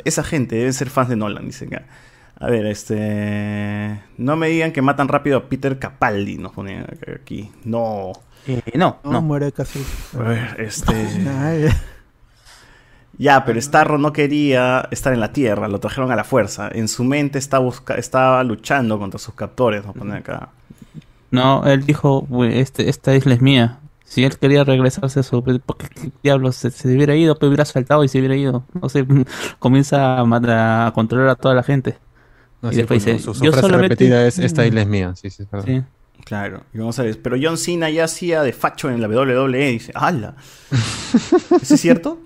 Esa 0.06 0.24
gente 0.24 0.56
deben 0.56 0.74
ser 0.74 0.90
fans 0.90 1.10
de 1.10 1.16
Nolan, 1.16 1.46
dicen 1.46 1.74
acá. 1.74 1.86
A 2.36 2.50
ver, 2.50 2.66
este... 2.68 4.02
No 4.18 4.38
me 4.38 4.48
digan 4.48 4.72
que 4.72 4.82
matan 4.82 5.10
rápido 5.10 5.38
a 5.38 5.50
Peter 5.50 5.78
Capaldi, 5.78 6.38
nos 6.38 6.54
ponen 6.54 6.86
aquí. 7.14 7.52
No. 7.66 8.14
Eh, 8.48 8.62
no, 8.76 9.00
No, 9.04 9.22
muere 9.22 9.52
casi. 9.52 9.84
A 10.18 10.24
ver, 10.24 10.56
este... 10.60 10.94
Ya, 13.20 13.44
pero 13.44 13.62
Starro 13.62 13.98
no 13.98 14.14
quería 14.14 14.88
estar 14.92 15.14
en 15.14 15.20
la 15.20 15.34
Tierra, 15.34 15.68
lo 15.68 15.80
trajeron 15.80 16.10
a 16.12 16.16
la 16.16 16.24
fuerza. 16.24 16.70
En 16.72 16.88
su 16.88 17.04
mente 17.04 17.38
está 17.38 17.60
busca 17.60 17.96
estaba 17.96 18.42
luchando 18.46 18.98
contra 18.98 19.20
sus 19.20 19.34
captores, 19.34 19.86
nos 19.86 19.94
ponen 19.94 20.16
acá. 20.16 20.50
No, 21.30 21.66
él 21.66 21.86
dijo, 21.86 22.22
"Güey, 22.22 22.60
este, 22.60 22.90
esta 22.90 23.14
isla 23.14 23.34
es 23.34 23.42
mía. 23.42 23.80
Si 24.06 24.24
él 24.24 24.38
quería 24.38 24.64
regresarse 24.64 25.20
a 25.20 25.24
su... 25.24 25.44
¿Por 25.44 25.78
qué 25.78 25.88
qué 25.90 26.12
diablos 26.24 26.56
se, 26.56 26.72
se 26.72 26.88
hubiera 26.88 27.14
ido? 27.14 27.38
Pues 27.38 27.50
hubiera 27.50 27.66
saltado 27.66 28.04
y 28.04 28.08
se 28.08 28.20
hubiera 28.20 28.36
ido. 28.38 28.64
No 28.74 28.88
sé, 28.88 29.06
comienza 29.60 30.18
a, 30.18 30.86
a 30.88 30.92
controlar 30.94 31.30
a 31.30 31.36
toda 31.36 31.54
la 31.54 31.62
gente. 31.62 31.98
No, 32.62 32.70
y 32.70 32.72
sí, 32.72 32.78
después 32.78 33.04
pues, 33.04 33.18
dice, 33.18 33.24
su, 33.26 33.34
su 33.36 33.44
yo 33.44 33.52
frase 33.52 33.68
solamente... 33.68 33.96
repetida 33.96 34.26
es 34.26 34.40
esta 34.40 34.66
isla 34.66 34.82
es 34.82 34.88
mía. 34.88 35.14
Sí, 35.16 35.30
sí, 35.30 35.44
es 35.44 35.52
verdad. 35.52 35.68
Sí. 35.68 35.84
Claro, 36.24 36.64
y 36.74 36.78
vamos 36.78 36.98
a 37.00 37.04
ver. 37.04 37.22
Pero 37.22 37.36
John 37.42 37.58
Cena 37.58 37.90
ya 37.90 38.06
hacía 38.06 38.44
de 38.44 38.54
facho 38.54 38.90
en 38.90 39.02
la 39.02 39.08
WWE. 39.10 39.72
Dice, 39.72 39.92
¡hala! 39.94 40.36
¿Eso 41.62 41.76
es 41.76 41.82
cierto? 41.82 42.20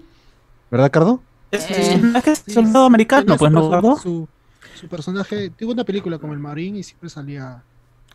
¿Verdad, 0.74 0.92
Cardo? 0.92 1.22
Es, 1.52 1.66
que 1.66 2.32
es 2.32 2.44
soldado 2.52 2.86
americano, 2.86 3.38
pues 3.38 3.52
no, 3.52 3.68
Gordo? 3.70 3.96
Su, 3.98 4.28
su 4.74 4.88
personaje 4.88 5.52
tuvo 5.52 5.72
una 5.72 5.84
película 5.84 6.18
como 6.18 6.34
el 6.34 6.40
Marín 6.40 6.76
y 6.78 6.82
siempre 6.84 7.10
salía 7.12 7.62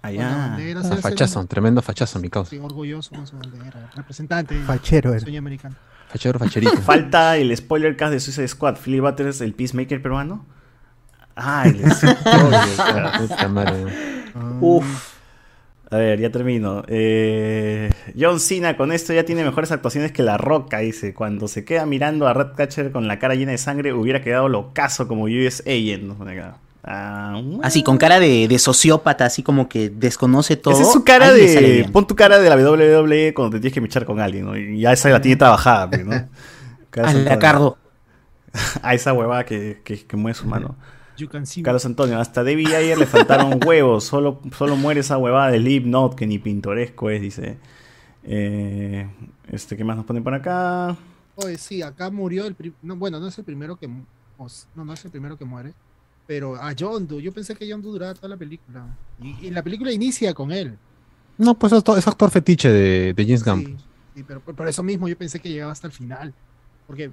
Allá. 0.03 0.29
bandera, 0.29 0.81
Ah, 0.81 0.83
se 0.83 0.93
hace 0.95 1.03
fachazo, 1.03 1.39
un- 1.41 1.47
tremendo 1.47 1.81
fachazo, 1.81 2.19
mi 2.19 2.29
causa. 2.29 2.51
sí, 2.51 2.59
orgulloso 2.59 3.15
con 3.15 3.27
su 3.29 3.37
bandera, 3.39 3.91
representante 3.95 4.57
Fachero 4.63 5.11
era. 5.13 5.21
sueño 5.21 5.39
americano. 5.39 5.77
Fachero, 6.09 6.39
facherito. 6.41 6.77
Falta 6.83 7.37
el 7.37 7.57
spoiler 7.57 7.97
cast 7.97 8.13
de 8.15 8.19
Suicide 8.21 8.49
Squad. 8.49 8.77
Philip 8.85 9.03
Butters, 9.03 9.41
el 9.41 9.55
Peacemaker 9.55 10.03
peruano. 10.03 10.45
Ah, 11.37 11.63
el 11.67 11.79
spoiler. 11.93 13.19
Puta 13.29 13.49
madre. 13.49 13.87
Uf. 14.61 15.18
A 15.91 15.97
ver, 15.97 16.21
ya 16.21 16.31
termino. 16.31 16.85
Eh, 16.87 17.91
John 18.19 18.41
Cena 18.41 18.77
con 18.77 18.93
esto 18.93 19.15
ya 19.15 19.25
tiene 19.25 19.43
mejores 19.43 19.73
actuaciones 19.73 20.13
que 20.13 20.23
La 20.23 20.37
Roca, 20.37 20.79
dice. 20.79 21.15
Cuando 21.15 21.49
se 21.49 21.65
queda 21.65 21.87
mirando 21.87 22.27
a 22.27 22.35
Ratcatcher 22.35 22.93
con 22.93 23.09
la 23.09 23.19
cara 23.19 23.35
llena 23.35 23.53
de 23.53 23.59
sangre, 23.59 23.95
hubiera 23.95 24.23
quedado 24.23 24.49
locazo 24.49 25.09
como 25.09 25.25
US 25.25 25.63
Agent. 25.67 26.15
Ah, 26.85 27.41
Así, 27.63 27.83
con 27.83 27.97
cara 27.97 28.21
de, 28.21 28.49
de 28.49 28.59
sociópata, 28.59 29.25
así 29.25 29.43
como 29.43 29.69
que 29.69 29.89
desconoce 29.89 30.57
todo. 30.57 30.75
Esa 30.75 30.83
es 30.83 30.93
su 30.93 31.05
cara 31.05 31.29
ahí 31.29 31.47
de. 31.47 31.89
Pon 31.91 32.07
tu 32.07 32.15
cara 32.15 32.39
de 32.39 32.51
la 32.51 32.57
WWE 32.57 33.33
cuando 33.35 33.57
te 33.57 33.61
tienes 33.61 33.75
que 33.75 33.81
michar 33.81 34.05
con 34.05 34.21
alguien, 34.21 34.45
¿no? 34.45 34.57
Y 34.57 34.81
ya 34.81 34.93
esa 34.93 35.09
la 35.09 35.23
tiene 35.23 35.37
trabajada, 35.37 35.89
pues, 35.89 36.05
¿no? 36.05 36.15
A. 37.31 37.39
Cardo. 37.39 37.79
A 38.83 38.95
esa 38.95 39.13
huevada 39.13 39.45
que, 39.45 39.81
que, 39.85 40.07
que 40.07 40.17
mueve 40.17 40.35
su 40.35 40.47
mano. 40.47 40.77
You 41.19 41.29
can 41.29 41.47
see 41.47 41.63
Carlos 41.63 41.85
Antonio, 41.85 42.19
hasta 42.19 42.45
David 42.45 42.73
Ayer 42.75 42.97
le 42.97 43.07
faltaron 43.07 43.59
huevos. 43.67 44.05
Solo, 44.05 44.41
solo 44.57 44.77
muere 44.77 45.01
esa 45.01 45.19
huevada 45.19 45.51
de 45.51 45.59
Slipknot 45.59 46.15
que 46.15 46.27
ni 46.27 46.39
pintoresco 46.39 47.11
es, 47.11 47.21
dice. 47.21 47.59
Eh, 48.23 49.09
este, 49.51 49.77
¿qué 49.77 49.85
más 49.85 49.97
nos 49.97 50.07
ponen 50.07 50.23
por 50.23 50.35
acá? 50.35 50.97
Oye, 51.37 51.59
sí, 51.59 51.83
acá 51.83 52.11
murió 52.11 52.47
el 52.47 52.57
no, 52.83 52.97
bueno, 52.97 53.19
no 53.21 53.29
es 53.29 53.39
el 53.39 53.45
primero 53.45 53.77
que 53.77 53.89
no, 53.89 54.05
no 54.75 54.93
es 54.93 55.05
el 55.05 55.11
primero 55.11 55.37
que 55.37 55.45
muere, 55.45 55.73
pero 56.27 56.57
a 56.57 56.75
John 56.79 57.07
Doe, 57.07 57.23
yo 57.23 57.33
pensé 57.33 57.55
que 57.55 57.71
John 57.71 57.83
Doe 57.83 57.93
duraba 57.93 58.15
toda 58.15 58.29
la 58.29 58.37
película. 58.37 58.85
Y, 59.23 59.47
y 59.47 59.51
la 59.51 59.63
película 59.63 59.93
inicia 59.93 60.35
con 60.35 60.53
él. 60.53 60.77
No, 61.37 61.59
pues 61.59 61.73
es, 61.73 61.83
es 61.97 62.09
actor 62.09 62.31
fetiche 62.31 62.71
de, 62.71 63.15
de 63.15 63.25
James 63.25 63.45
Gunn. 63.45 63.65
Sí, 63.65 63.77
sí, 64.17 64.25
pero 64.27 64.41
por, 64.41 64.55
por 64.55 64.69
eso 64.69 64.83
mismo 64.83 65.09
yo 65.09 65.17
pensé 65.17 65.41
que 65.41 65.49
llegaba 65.49 65.73
hasta 65.73 65.87
el 65.87 65.93
final. 65.93 66.35
Porque 66.87 67.11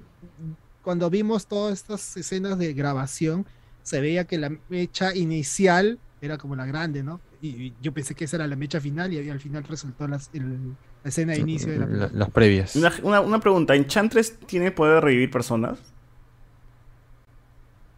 cuando 0.81 1.09
vimos 1.09 1.45
todas 1.47 1.73
estas 1.73 2.17
escenas 2.17 2.57
de 2.57 2.73
grabación, 2.73 3.45
se 3.85 4.01
veía 4.01 4.25
que 4.25 4.37
la 4.37 4.51
mecha 4.67 5.15
inicial 5.15 5.99
era 6.21 6.37
como 6.37 6.55
la 6.55 6.65
grande, 6.65 7.03
¿no? 7.03 7.21
Y, 7.41 7.49
y 7.49 7.73
yo 7.81 7.93
pensé 7.93 8.15
que 8.15 8.25
esa 8.25 8.37
era 8.37 8.47
la 8.47 8.55
mecha 8.55 8.81
final 8.81 9.13
y 9.13 9.29
al 9.29 9.39
final 9.39 9.63
resultó 9.63 10.07
las- 10.07 10.29
el- 10.33 10.71
la 11.03 11.09
escena 11.09 11.33
de 11.33 11.39
inicio 11.39 11.71
de 11.71 11.77
la 11.77 11.85
La- 11.85 11.91
película. 11.91 12.19
las 12.19 12.29
previas. 12.31 12.75
Una, 12.75 12.91
una- 13.03 13.21
una 13.21 13.39
pregunta: 13.39 13.75
¿Enchantress 13.75 14.37
tiene 14.47 14.71
poder 14.71 14.95
de 14.95 15.01
revivir 15.01 15.29
personas? 15.29 15.77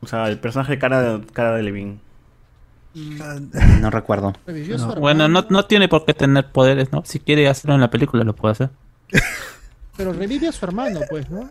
O 0.02 0.08
sea, 0.08 0.28
el 0.28 0.40
personaje 0.40 0.74
de 0.74 0.80
cara, 0.80 1.22
cara 1.34 1.56
de 1.56 1.64
Levin. 1.64 2.00
No 3.82 3.90
recuerdo. 3.90 4.34
Bueno, 5.00 5.28
no, 5.28 5.46
no 5.50 5.66
tiene 5.66 5.88
por 5.88 6.06
qué 6.06 6.14
tener 6.14 6.52
poderes, 6.52 6.92
¿no? 6.92 7.04
Si 7.06 7.20
quiere 7.20 7.48
hacerlo 7.48 7.76
en 7.76 7.82
la 7.82 7.90
película, 7.92 8.24
lo 8.24 8.36
puede 8.36 8.52
hacer. 8.54 8.70
Pero 9.98 10.14
revive 10.14 10.48
a 10.48 10.52
su 10.52 10.64
hermano, 10.64 11.00
pues, 11.10 11.30
¿no? 11.30 11.50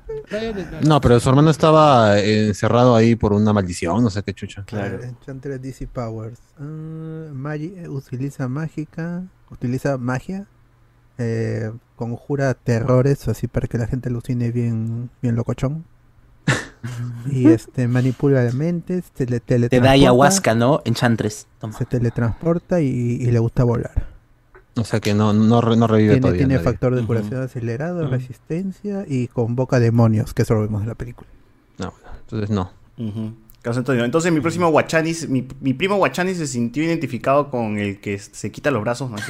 No, 0.86 1.00
pero 1.00 1.18
su 1.20 1.28
hermano 1.28 1.50
estaba 1.50 2.18
encerrado 2.20 2.94
ahí 2.94 3.16
por 3.16 3.32
una 3.32 3.52
maldición, 3.52 4.02
no 4.02 4.08
sé 4.10 4.22
qué 4.22 4.32
chucha. 4.34 4.64
Enchantress 5.02 5.60
DC 5.60 5.88
Powers. 5.88 6.38
Magi- 6.58 7.74
eh, 7.76 7.88
utiliza 7.88 8.48
mágica, 8.48 9.24
utiliza 9.50 9.98
magia, 9.98 10.46
eh, 11.18 11.72
conjura 11.96 12.54
terrores 12.54 13.26
así 13.28 13.48
para 13.48 13.66
que 13.66 13.78
la 13.78 13.86
gente 13.88 14.08
alucine 14.10 14.52
bien, 14.52 15.10
bien 15.20 15.34
locochón. 15.34 15.84
y 17.30 17.48
este 17.48 17.88
manipula 17.88 18.44
las 18.44 18.54
mentes, 18.54 19.06
tele- 19.12 19.40
Te 19.40 19.54
da 19.54 19.68
teletransporta, 19.68 19.90
ayahuasca, 19.90 20.54
¿no? 20.54 20.82
Enchantress. 20.84 21.48
Toma. 21.58 21.76
se 21.76 21.84
teletransporta 21.84 22.80
y, 22.80 22.86
y 23.20 23.26
le 23.32 23.38
gusta 23.40 23.64
volar. 23.64 24.15
O 24.78 24.84
sea 24.84 25.00
que 25.00 25.14
no, 25.14 25.32
no, 25.32 25.60
no 25.62 25.86
revive 25.86 26.14
Tiene, 26.14 26.20
todavía. 26.20 26.38
tiene 26.40 26.54
nadie. 26.54 26.64
factor 26.64 26.94
de 26.94 27.04
curación 27.04 27.42
acelerado, 27.42 28.06
resistencia 28.08 29.04
y 29.08 29.28
convoca 29.28 29.80
demonios, 29.80 30.34
que 30.34 30.42
eso 30.42 30.54
lo 30.54 30.60
vemos 30.60 30.82
en 30.82 30.88
la 30.88 30.94
película. 30.94 31.28
No, 31.78 31.94
entonces 32.20 32.50
no. 32.50 32.70
Antonio. 33.64 34.04
Entonces, 34.04 34.32
mi 34.32 34.40
próximo 34.40 34.68
Guachanis, 34.70 35.28
mi, 35.28 35.46
mi 35.60 35.74
primo 35.74 35.96
Guachanis 35.96 36.36
se 36.38 36.46
sintió 36.46 36.84
identificado 36.84 37.50
con 37.50 37.78
el 37.78 37.98
que 38.00 38.16
se 38.18 38.52
quita 38.52 38.70
los 38.70 38.80
brazos. 38.82 39.10
¿no? 39.10 39.16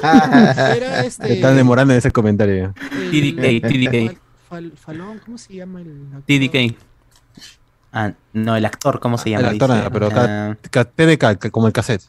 Era 0.02 1.04
este. 1.04 1.34
Están 1.34 1.56
demorando 1.56 1.92
en 1.92 1.98
ese 1.98 2.10
comentario. 2.10 2.74
TDK, 3.10 3.62
TDK. 3.62 4.18
Fal- 4.50 4.72
Falón, 4.76 5.20
¿cómo 5.24 5.38
se 5.38 5.54
llama 5.54 5.80
el 5.82 6.06
actor? 6.16 6.22
TDK. 6.26 6.76
Ah, 7.92 8.12
no, 8.32 8.56
el 8.56 8.64
actor, 8.64 8.98
¿cómo 9.00 9.18
se 9.18 9.30
llama? 9.30 9.48
El 9.48 9.54
actor, 9.54 9.70
Dice, 9.76 9.90
pero 9.90 10.08
ah, 10.12 10.56
ca- 10.70 10.84
ca- 10.84 10.84
TDK, 10.84 11.50
como 11.50 11.66
el 11.68 11.72
cassette. 11.72 12.02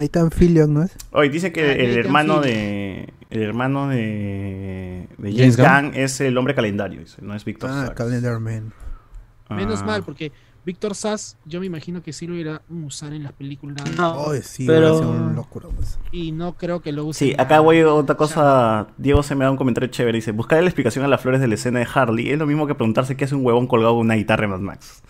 Nathan 0.00 0.30
Fillion, 0.30 0.72
¿no 0.72 0.82
es? 0.82 0.96
Hoy 1.12 1.28
dice 1.28 1.52
que 1.52 1.62
Ah, 1.62 1.72
el 1.74 1.98
hermano 1.98 2.40
de. 2.40 3.12
El 3.28 3.42
hermano 3.42 3.88
de. 3.88 5.06
de 5.18 5.32
James 5.32 5.56
James 5.56 5.92
Gunn. 5.92 5.94
Es 5.94 6.20
el 6.20 6.36
hombre 6.38 6.54
calendario, 6.54 7.00
dice, 7.00 7.18
no 7.22 7.34
es 7.34 7.44
Víctor 7.44 7.70
Ah. 7.72 7.92
Calendar 7.94 8.40
Man. 8.40 8.72
Menos 9.50 9.80
Ah. 9.82 9.86
mal, 9.86 10.02
porque 10.02 10.32
Víctor 10.64 10.94
Sass, 10.94 11.36
yo 11.44 11.58
me 11.60 11.66
imagino 11.66 12.02
que 12.02 12.12
sí 12.12 12.26
lo 12.26 12.34
irá 12.34 12.56
a 12.56 12.62
usar 12.84 13.12
en 13.12 13.22
las 13.24 13.32
películas. 13.32 13.76
No, 13.96 14.30
Ay, 14.30 14.40
sí, 14.42 14.66
pero- 14.66 14.98
un 15.00 15.34
locura, 15.34 15.68
pues. 15.74 15.98
Y 16.12 16.32
no 16.32 16.54
creo 16.56 16.80
que 16.80 16.92
lo 16.92 17.04
use. 17.06 17.18
Sí, 17.18 17.34
acá 17.38 17.60
voy 17.60 17.80
a 17.80 17.92
otra 17.92 18.16
cosa. 18.16 18.88
Diego 18.96 19.22
se 19.22 19.34
me 19.34 19.44
da 19.44 19.50
un 19.50 19.56
comentario 19.56 19.88
chévere. 19.90 20.16
Dice: 20.16 20.32
Buscarle 20.32 20.62
la 20.62 20.68
explicación 20.70 21.04
a 21.04 21.08
las 21.08 21.20
flores 21.20 21.40
de 21.40 21.48
la 21.48 21.54
escena 21.54 21.78
de 21.80 21.86
Harley 21.92 22.30
es 22.30 22.38
lo 22.38 22.46
mismo 22.46 22.66
que 22.66 22.74
preguntarse 22.74 23.16
qué 23.16 23.24
hace 23.24 23.34
un 23.34 23.44
huevón 23.44 23.66
colgado 23.66 23.92
con 23.94 24.06
una 24.06 24.14
guitarra 24.14 24.44
en 24.44 24.50
Mad 24.50 24.60
Max. 24.60 25.02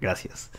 Gracias. 0.00 0.50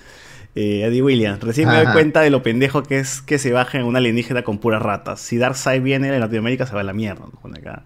Eh, 0.55 0.83
Eddie 0.85 1.01
Williams, 1.01 1.41
recién 1.41 1.67
me 1.67 1.75
doy 1.83 1.91
cuenta 1.93 2.21
de 2.21 2.29
lo 2.29 2.43
pendejo 2.43 2.83
que 2.83 2.99
es 2.99 3.21
que 3.21 3.39
se 3.39 3.51
baje 3.51 3.79
en 3.79 3.85
una 3.85 3.97
alienígena 3.97 4.43
con 4.43 4.59
puras 4.59 4.81
ratas. 4.83 5.19
Si 5.19 5.37
Darkseid 5.37 5.81
viene 5.81 6.13
en 6.13 6.19
Latinoamérica, 6.19 6.65
se 6.67 6.75
va 6.75 6.81
a 6.81 6.83
la 6.83 6.93
mierda. 6.93 7.25
¿no? 7.25 7.39
Pone 7.41 7.57
acá. 7.59 7.83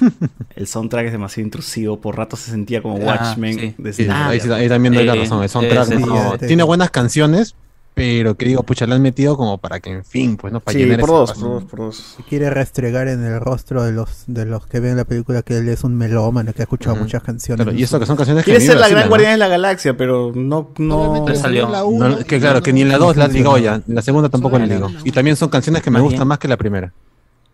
El 0.56 0.66
soundtrack 0.66 1.06
es 1.06 1.12
demasiado 1.12 1.44
intrusivo. 1.46 2.00
Por 2.00 2.16
rato 2.16 2.36
se 2.36 2.50
sentía 2.50 2.82
como 2.82 2.96
Ah, 2.96 3.00
Watchmen. 3.04 3.58
sí. 3.58 3.74
de 3.78 3.92
Sí, 3.92 4.08
ahí, 4.10 4.68
también 4.68 4.94
doy 4.94 5.04
la 5.04 5.14
razón. 5.14 5.42
El 5.44 5.48
soundtrack 5.48 5.88
no- 6.00 6.32
sí, 6.40 6.46
tiene 6.48 6.62
sí. 6.64 6.66
buenas 6.66 6.90
canciones, 6.90 7.54
pero 7.98 8.34
que 8.36 8.44
digo, 8.44 8.62
pucha, 8.62 8.86
le 8.86 8.94
han 8.94 9.00
metido 9.00 9.38
como 9.38 9.56
para 9.56 9.80
que, 9.80 9.88
en 9.90 10.04
fin, 10.04 10.36
pues 10.36 10.52
no, 10.52 10.60
para 10.60 10.76
Sí, 10.78 10.84
llenar 10.84 11.00
por 11.00 11.08
dos, 11.08 11.32
por 11.32 11.40
dos, 11.42 11.64
por 11.64 11.78
dos. 11.78 11.96
Se 12.18 12.22
quiere 12.24 12.50
restregar 12.50 13.08
en 13.08 13.24
el 13.24 13.40
rostro 13.40 13.82
de 13.84 13.92
los 13.92 14.24
de 14.26 14.44
los 14.44 14.66
que 14.66 14.80
ven 14.80 14.98
la 14.98 15.06
película 15.06 15.40
que 15.40 15.56
él 15.56 15.68
es 15.70 15.82
un 15.82 15.96
melómano 15.96 16.52
que 16.52 16.60
ha 16.60 16.64
escuchado 16.64 16.94
muchas 16.96 17.22
canciones. 17.22 17.64
Claro, 17.64 17.78
y 17.78 17.82
eso 17.82 17.98
que 17.98 18.04
son 18.04 18.16
canciones 18.18 18.44
que 18.44 18.50
Quiere 18.50 18.66
ser 18.66 18.76
la 18.78 18.90
gran 18.90 19.04
¿no? 19.04 19.08
guardián 19.08 19.32
de 19.32 19.38
la 19.38 19.48
galaxia, 19.48 19.96
pero 19.96 20.30
no. 20.34 20.72
no... 20.76 21.04
Solamente 21.06 21.36
salió. 21.36 21.70
la 21.70 21.84
uno 21.84 22.08
No, 22.10 22.18
que 22.18 22.38
claro, 22.38 22.56
no- 22.56 22.62
que 22.62 22.74
ni 22.74 22.82
en 22.82 22.90
la 22.90 22.98
2 22.98 23.16
la 23.16 23.28
no 23.28 23.32
digo 23.32 23.50
funcionó. 23.52 23.76
ya, 23.78 23.82
en 23.88 23.94
la 23.94 24.02
segunda 24.02 24.28
tampoco 24.28 24.58
la 24.58 24.66
la 24.66 24.74
digo. 24.74 24.90
Y 25.02 25.12
también 25.12 25.34
son 25.36 25.48
canciones 25.48 25.82
que 25.82 25.90
me 25.90 26.00
gustan 26.00 26.28
más 26.28 26.38
que 26.38 26.48
la 26.48 26.58
primera. 26.58 26.92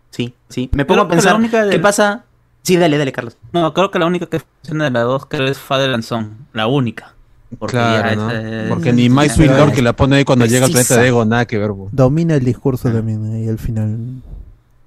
Sí, 0.09 0.33
sí. 0.49 0.69
Me 0.73 0.83
pongo 0.83 0.99
a 0.99 1.03
la 1.05 1.09
pensar, 1.09 1.35
única 1.37 1.63
de- 1.63 1.71
¿qué 1.71 1.79
pasa? 1.79 2.25
Sí, 2.63 2.75
dale, 2.75 2.97
dale, 2.97 3.13
Carlos. 3.13 3.37
No, 3.53 3.73
creo 3.73 3.91
que 3.91 3.97
la 3.99 4.07
única 4.07 4.25
que 4.25 4.39
funciona 4.41 4.83
de 4.83 4.91
las 4.91 5.03
dos 5.05 5.25
creo 5.25 5.47
es 5.47 5.57
Father 5.57 5.89
and 5.93 6.03
Son. 6.03 6.37
La 6.51 6.67
única. 6.67 7.13
Porque 7.59 7.77
Claro, 7.77 8.09
ya 8.09 8.15
¿no? 8.15 8.31
es- 8.31 8.69
Porque 8.69 8.93
ni 8.93 9.09
My 9.09 9.29
Sweet 9.29 9.51
Lord 9.51 9.73
que 9.73 9.81
la 9.81 9.93
pone 9.95 10.17
ahí 10.17 10.25
cuando 10.25 10.45
llega 10.45 10.65
al 10.65 10.71
planeta 10.71 10.87
Precisa. 10.87 11.01
de 11.01 11.07
Ego, 11.07 11.25
nada 11.25 11.45
que 11.45 11.57
ver. 11.57 11.71
bo. 11.71 11.89
Domina 11.91 12.35
el 12.35 12.43
discurso 12.45 12.89
también 12.91 13.33
ahí 13.33 13.47
al 13.47 13.59
final. 13.59 13.97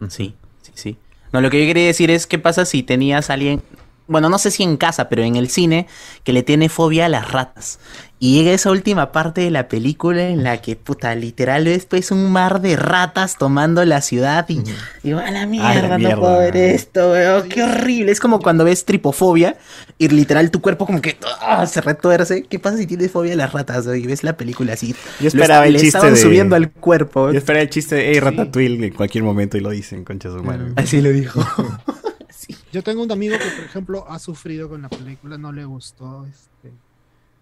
Sí, 0.08 0.34
sí, 0.62 0.72
sí. 0.74 0.96
No, 1.32 1.40
lo 1.40 1.50
que 1.50 1.60
yo 1.60 1.66
quería 1.66 1.86
decir 1.86 2.10
es 2.10 2.26
qué 2.26 2.38
pasa 2.38 2.64
si 2.64 2.82
tenías 2.82 3.30
a 3.30 3.34
alguien, 3.34 3.62
bueno, 4.06 4.28
no 4.28 4.38
sé 4.38 4.50
si 4.50 4.62
en 4.62 4.76
casa, 4.76 5.08
pero 5.08 5.22
en 5.22 5.36
el 5.36 5.48
cine, 5.48 5.86
que 6.22 6.32
le 6.32 6.42
tiene 6.42 6.68
fobia 6.68 7.06
a 7.06 7.08
las 7.08 7.32
ratas. 7.32 7.78
Y 8.18 8.38
llega 8.38 8.52
esa 8.52 8.70
última 8.70 9.12
parte 9.12 9.42
de 9.42 9.50
la 9.50 9.68
película 9.68 10.28
en 10.28 10.42
la 10.42 10.62
que, 10.62 10.74
puta, 10.74 11.14
literal 11.14 11.66
es 11.66 11.84
pues 11.84 12.10
un 12.10 12.32
mar 12.32 12.62
de 12.62 12.76
ratas 12.76 13.36
tomando 13.36 13.84
la 13.84 14.00
ciudad 14.00 14.46
y 14.48 14.62
digo, 15.02 15.18
a 15.18 15.30
la 15.30 15.46
mierda, 15.46 15.98
mierda. 15.98 16.14
no 16.14 16.20
puedo 16.20 16.38
ver 16.38 16.56
esto, 16.56 17.10
weón, 17.10 17.48
qué 17.48 17.62
horrible. 17.62 18.12
Es 18.12 18.20
como 18.20 18.40
cuando 18.40 18.64
ves 18.64 18.86
tripofobia 18.86 19.58
y 19.98 20.08
literal 20.08 20.50
tu 20.50 20.62
cuerpo 20.62 20.86
como 20.86 21.02
que 21.02 21.18
ah, 21.42 21.66
se 21.66 21.82
retuerce. 21.82 22.44
¿Qué 22.44 22.58
pasa 22.58 22.78
si 22.78 22.86
tienes 22.86 23.10
fobia 23.10 23.34
a 23.34 23.36
las 23.36 23.52
ratas? 23.52 23.86
weón? 23.86 23.98
Y 23.98 24.06
ves 24.06 24.24
la 24.24 24.36
película 24.36 24.72
así. 24.72 24.94
Yo 25.20 25.28
esperaba 25.28 25.66
el 25.66 25.74
chiste 25.74 25.88
estaban 25.88 26.14
de... 26.14 26.20
subiendo 26.20 26.56
al 26.56 26.70
cuerpo. 26.70 27.32
Yo 27.32 27.38
esperaba 27.38 27.62
el 27.62 27.70
chiste 27.70 27.96
de 27.96 28.12
Hey 28.12 28.20
Ratatouille 28.20 28.86
en 28.86 28.94
cualquier 28.94 29.24
momento 29.24 29.58
y 29.58 29.60
lo 29.60 29.70
dicen, 29.70 30.04
concha 30.04 30.30
su 30.30 30.42
madre. 30.42 30.72
Así 30.76 31.02
lo 31.02 31.10
dijo. 31.10 31.44
Yo 32.72 32.82
tengo 32.82 33.02
un 33.02 33.12
amigo 33.12 33.36
que, 33.38 33.44
por 33.44 33.64
ejemplo, 33.64 34.04
ha 34.08 34.18
sufrido 34.18 34.68
con 34.68 34.82
la 34.82 34.88
película, 34.88 35.38
no 35.38 35.52
le 35.52 35.64
gustó, 35.64 36.26
este, 36.26 36.72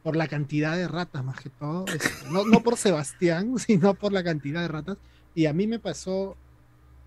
por 0.04 0.14
la 0.14 0.28
cantidad 0.28 0.76
de 0.76 0.86
ratas, 0.86 1.24
más 1.24 1.40
que 1.40 1.48
todo. 1.50 1.86
este, 1.86 2.08
no, 2.30 2.44
no 2.44 2.60
por 2.62 2.76
Sebastián, 2.76 3.58
sino 3.58 3.94
por 3.94 4.12
la 4.12 4.22
cantidad 4.22 4.60
de 4.62 4.68
ratas. 4.68 4.98
Y 5.34 5.46
a 5.46 5.52
mí 5.52 5.66
me 5.66 5.80
pasó 5.80 6.36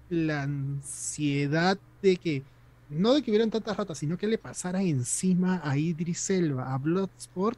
la 0.09 0.41
ansiedad 0.43 1.77
de 2.01 2.17
que, 2.17 2.43
no 2.89 3.13
de 3.13 3.21
que 3.21 3.31
hubieran 3.31 3.51
tantas 3.51 3.77
ratas, 3.77 3.97
sino 3.99 4.17
que 4.17 4.27
le 4.27 4.37
pasaran 4.37 4.81
encima 4.81 5.61
a 5.63 5.77
Idris 5.77 6.29
Elba, 6.29 6.73
a 6.73 6.77
Bloodsport, 6.77 7.57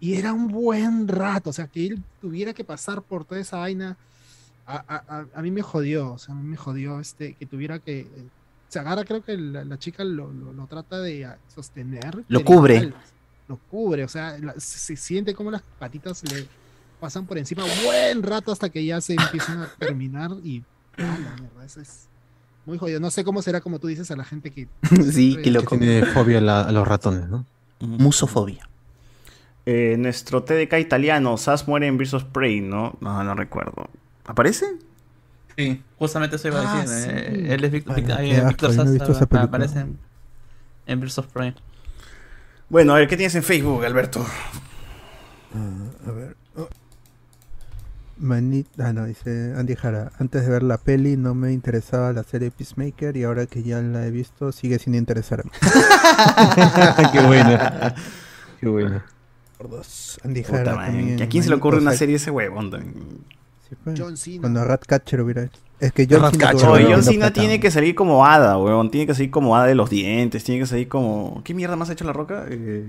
y 0.00 0.14
era 0.14 0.32
un 0.32 0.48
buen 0.48 1.06
rato, 1.06 1.50
o 1.50 1.52
sea, 1.52 1.66
que 1.68 1.86
él 1.86 2.02
tuviera 2.20 2.52
que 2.54 2.64
pasar 2.64 3.02
por 3.02 3.24
toda 3.24 3.40
esa 3.40 3.58
vaina. 3.58 3.96
A, 4.66 4.76
a- 4.76 5.04
a- 5.18 5.26
a 5.34 5.42
mí 5.42 5.50
me 5.50 5.62
jodió, 5.62 6.12
o 6.14 6.18
sea, 6.18 6.34
a 6.34 6.38
mí 6.38 6.44
me 6.48 6.56
jodió 6.56 6.98
este, 7.00 7.34
que 7.34 7.46
tuviera 7.46 7.78
que 7.78 8.00
eh, 8.00 8.08
se 8.68 8.78
agarra, 8.78 9.04
creo 9.04 9.22
que 9.24 9.36
la, 9.36 9.64
la 9.64 9.78
chica 9.78 10.02
lo, 10.04 10.32
lo- 10.32 10.52
lo 10.52 10.66
trata 10.66 11.00
de 11.00 11.28
sostener. 11.54 12.24
Lo 12.28 12.44
cubre. 12.44 12.92
Lo 13.52 13.58
cubre, 13.70 14.02
o 14.04 14.08
sea, 14.08 14.38
la- 14.38 14.54
se, 14.54 14.78
se 14.78 14.96
siente 14.96 15.34
como 15.34 15.50
las 15.50 15.60
patitas 15.78 16.22
le 16.32 16.46
pasan 16.98 17.26
por 17.26 17.36
encima 17.36 17.64
buen 17.84 18.22
rato 18.22 18.50
hasta 18.50 18.70
que 18.70 18.82
ya 18.84 18.98
se 19.02 19.14
empiezan 19.14 19.60
a 19.60 19.66
terminar 19.78 20.30
y. 20.42 20.62
ah, 20.96 21.18
la 21.22 21.36
mierda, 21.36 21.64
eso 21.66 21.80
es 21.82 22.06
muy 22.64 22.78
jodido. 22.78 22.98
No 22.98 23.10
sé 23.10 23.24
cómo 23.24 23.42
será, 23.42 23.60
como 23.60 23.78
tú 23.78 23.88
dices, 23.88 24.10
a 24.10 24.16
la 24.16 24.24
gente 24.24 24.50
que. 24.50 24.68
Sí, 25.12 25.36
qué 25.42 25.50
loco. 25.50 25.76
Tiene 25.76 26.06
fobia 26.06 26.38
a, 26.38 26.40
la- 26.40 26.62
a 26.62 26.72
los 26.72 26.88
ratones, 26.88 27.28
¿no? 27.28 27.44
Musofobia. 27.80 28.66
Eh, 29.66 29.96
nuestro 29.98 30.42
TDK 30.42 30.78
italiano, 30.78 31.36
Sass 31.36 31.68
muere 31.68 31.86
en 31.88 31.98
of 32.14 32.24
Prey, 32.24 32.60
¿no? 32.60 32.96
No, 33.00 33.22
no 33.22 33.34
recuerdo. 33.34 33.90
¿Aparece? 34.24 34.66
Sí, 35.56 35.82
justamente 35.98 36.36
eso 36.36 36.48
iba 36.48 36.60
a 36.60 36.72
Ah, 36.78 36.80
decir. 36.82 37.02
sí. 37.04 37.10
eh, 37.10 37.46
él 37.54 37.64
es 37.64 37.70
Ah, 37.70 37.74
eh, 38.36 38.36
asco, 38.38 38.48
Víctor 38.48 38.70
yo 38.70 38.76
no 38.76 38.82
ah, 39.40 39.42
aparece 39.44 39.80
en, 39.80 39.98
en 40.86 41.00
Birds 41.00 41.18
of 41.18 41.26
Prey. 41.26 41.54
Bueno, 42.72 42.94
a 42.94 42.98
ver, 43.00 43.06
¿qué 43.06 43.18
tienes 43.18 43.34
en 43.34 43.42
Facebook, 43.42 43.84
Alberto? 43.84 44.24
Ah, 45.54 46.08
a 46.08 46.10
ver. 46.10 46.36
oh. 46.56 46.70
Ah, 48.78 48.92
no, 48.94 49.04
dice 49.04 49.52
Andy 49.54 49.76
Jara. 49.76 50.10
Antes 50.18 50.46
de 50.46 50.50
ver 50.50 50.62
la 50.62 50.78
peli 50.78 51.18
no 51.18 51.34
me 51.34 51.52
interesaba 51.52 52.14
la 52.14 52.22
serie 52.22 52.50
Peacemaker 52.50 53.14
y 53.18 53.24
ahora 53.24 53.44
que 53.44 53.62
ya 53.62 53.82
la 53.82 54.06
he 54.06 54.10
visto 54.10 54.52
sigue 54.52 54.78
sin 54.78 54.94
interesarme. 54.94 55.50
Qué 57.12 57.20
buena. 57.20 57.94
Qué 58.58 58.68
buena. 58.68 59.04
Por 59.58 59.68
dos. 59.68 60.18
Andy 60.24 60.40
Puta 60.40 60.64
Jara 60.64 60.86
también. 60.86 61.20
¿A 61.20 61.28
quién 61.28 61.44
se 61.44 61.50
le 61.50 61.56
ocurre 61.56 61.76
una 61.76 61.92
serie 61.92 62.16
ese 62.16 62.30
huevón? 62.30 62.70
Sí, 63.68 63.76
pues. 63.84 64.00
John 64.00 64.16
Cena. 64.16 64.40
Cuando 64.40 64.64
Ratcatcher 64.64 65.20
hubiera 65.20 65.42
hecho. 65.42 65.60
Es 65.82 65.92
que 65.92 66.06
John 66.08 66.30
Cena 66.32 66.52
una 66.54 66.80
John 66.88 67.02
Cena 67.02 67.32
tiene 67.32 67.58
que 67.58 67.70
salir 67.72 67.94
como 67.96 68.24
hada, 68.24 68.56
huevón. 68.56 68.90
Tiene 68.92 69.06
que 69.08 69.14
salir 69.14 69.30
como 69.32 69.56
hada 69.56 69.66
de 69.66 69.74
los 69.74 69.90
dientes. 69.90 70.44
Tiene 70.44 70.60
que 70.60 70.66
salir 70.66 70.86
como. 70.88 71.42
¿Qué 71.44 71.54
mierda 71.54 71.74
más 71.74 71.90
ha 71.90 71.94
hecho 71.94 72.04
la 72.04 72.12
roca? 72.12 72.46
Eh, 72.48 72.84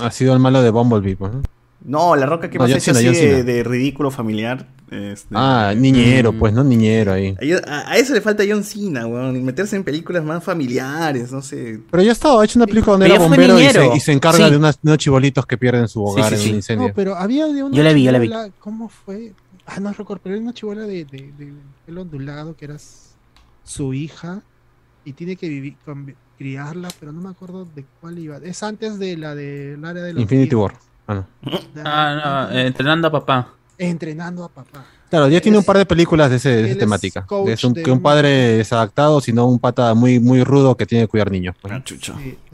Ha 0.00 0.10
sido 0.10 0.32
el 0.34 0.40
malo 0.40 0.60
de 0.60 0.70
Bumblebee, 0.70 1.14
pues, 1.16 1.32
¿no? 1.32 1.42
No, 1.84 2.16
la 2.16 2.26
roca 2.26 2.50
que 2.50 2.58
No, 2.58 2.64
más 2.64 2.72
ha 2.72 2.76
hecho 2.78 2.92
Cena, 2.92 3.10
así 3.10 3.20
de, 3.24 3.44
de 3.44 3.62
ridículo 3.62 4.10
familiar. 4.10 4.66
este, 4.90 5.28
Ah, 5.32 5.74
niñero, 5.76 6.32
mm, 6.32 6.38
pues, 6.40 6.52
¿no? 6.52 6.64
Niñero 6.64 7.12
ahí. 7.12 7.36
A, 7.68 7.92
a 7.92 7.96
eso 7.98 8.14
le 8.14 8.20
falta 8.20 8.42
John 8.48 8.64
Cena, 8.64 9.06
weón. 9.06 9.44
Meterse 9.44 9.76
en 9.76 9.84
películas 9.84 10.24
más 10.24 10.42
familiares, 10.42 11.30
no 11.30 11.40
sé. 11.40 11.78
Pero 11.88 12.02
ya 12.02 12.10
estaba, 12.10 12.42
ha 12.42 12.44
hecho 12.44 12.58
una 12.58 12.66
película 12.66 12.94
donde 12.94 13.06
Pero 13.06 13.14
era 13.14 13.22
bombero 13.22 13.60
y 13.60 13.62
se, 13.64 13.78
niñero. 13.78 13.94
y 13.96 14.00
se 14.00 14.10
encarga 14.12 14.46
Sí. 14.46 14.50
de, 14.50 14.56
unas- 14.56 14.80
unos 14.82 14.98
chibolitos 14.98 15.46
que 15.46 15.56
pierden 15.56 15.86
su 15.86 16.02
hogar 16.04 16.30
sí, 16.30 16.34
en 16.34 16.40
sí. 16.40 16.48
un 16.50 16.54
incendio. 16.56 16.88
No, 16.88 16.94
pero 16.94 17.14
había 17.14 17.46
de 17.46 17.62
una 17.62 17.76
Yo 17.76 17.84
la 17.84 17.92
vi, 17.92 18.02
yo 18.02 18.10
la 18.10 18.18
vi. 18.18 18.28
¿Cómo 18.58 18.88
fue? 18.88 19.32
Ah, 19.70 19.80
no 19.80 19.92
recuerdo, 19.92 20.22
pero 20.22 20.34
era 20.34 20.42
una 20.42 20.54
chibola 20.54 20.82
de, 20.82 21.04
de, 21.04 21.30
de 21.32 21.52
pelo 21.84 22.02
ondulado 22.02 22.56
que 22.56 22.64
era 22.64 22.76
su 23.62 23.92
hija 23.92 24.40
y 25.04 25.12
tiene 25.12 25.36
que 25.36 25.48
vivir, 25.48 25.76
con- 25.84 26.14
criarla, 26.38 26.88
pero 26.98 27.12
no 27.12 27.20
me 27.20 27.28
acuerdo 27.28 27.66
de 27.74 27.84
cuál 28.00 28.18
iba. 28.18 28.38
Es 28.38 28.62
antes 28.62 28.98
de 28.98 29.16
la 29.16 29.34
del 29.34 29.84
área 29.84 30.02
de 30.02 30.12
los 30.14 30.22
Infinity. 30.22 30.54
War. 30.54 30.74
Ah, 31.06 31.14
no. 31.14 31.26
Ah, 31.84 32.48
no, 32.50 32.58
entrenando 32.58 33.08
a 33.08 33.10
papá. 33.10 33.54
Entrenando 33.76 34.44
a 34.44 34.48
papá. 34.48 34.84
Claro, 35.10 35.28
ya 35.28 35.40
tiene 35.40 35.56
un 35.58 35.64
par 35.64 35.78
de 35.78 35.86
películas 35.86 36.28
de, 36.30 36.36
ese, 36.36 36.48
de 36.50 36.62
esa 36.64 36.72
es 36.72 36.78
temática. 36.78 37.26
Es 37.46 37.64
un, 37.64 37.72
de 37.72 37.82
que 37.82 37.90
un 37.90 38.00
padre 38.02 38.60
es 38.60 38.72
adaptado, 38.72 39.20
sino 39.20 39.46
un 39.46 39.58
pata 39.58 39.94
muy, 39.94 40.20
muy 40.20 40.44
rudo 40.44 40.76
que 40.76 40.84
tiene 40.86 41.04
que 41.04 41.08
cuidar 41.08 41.30
niños. 41.30 41.56
pues. 41.60 41.72
Ah, 41.74 41.82
Sí, 41.86 41.98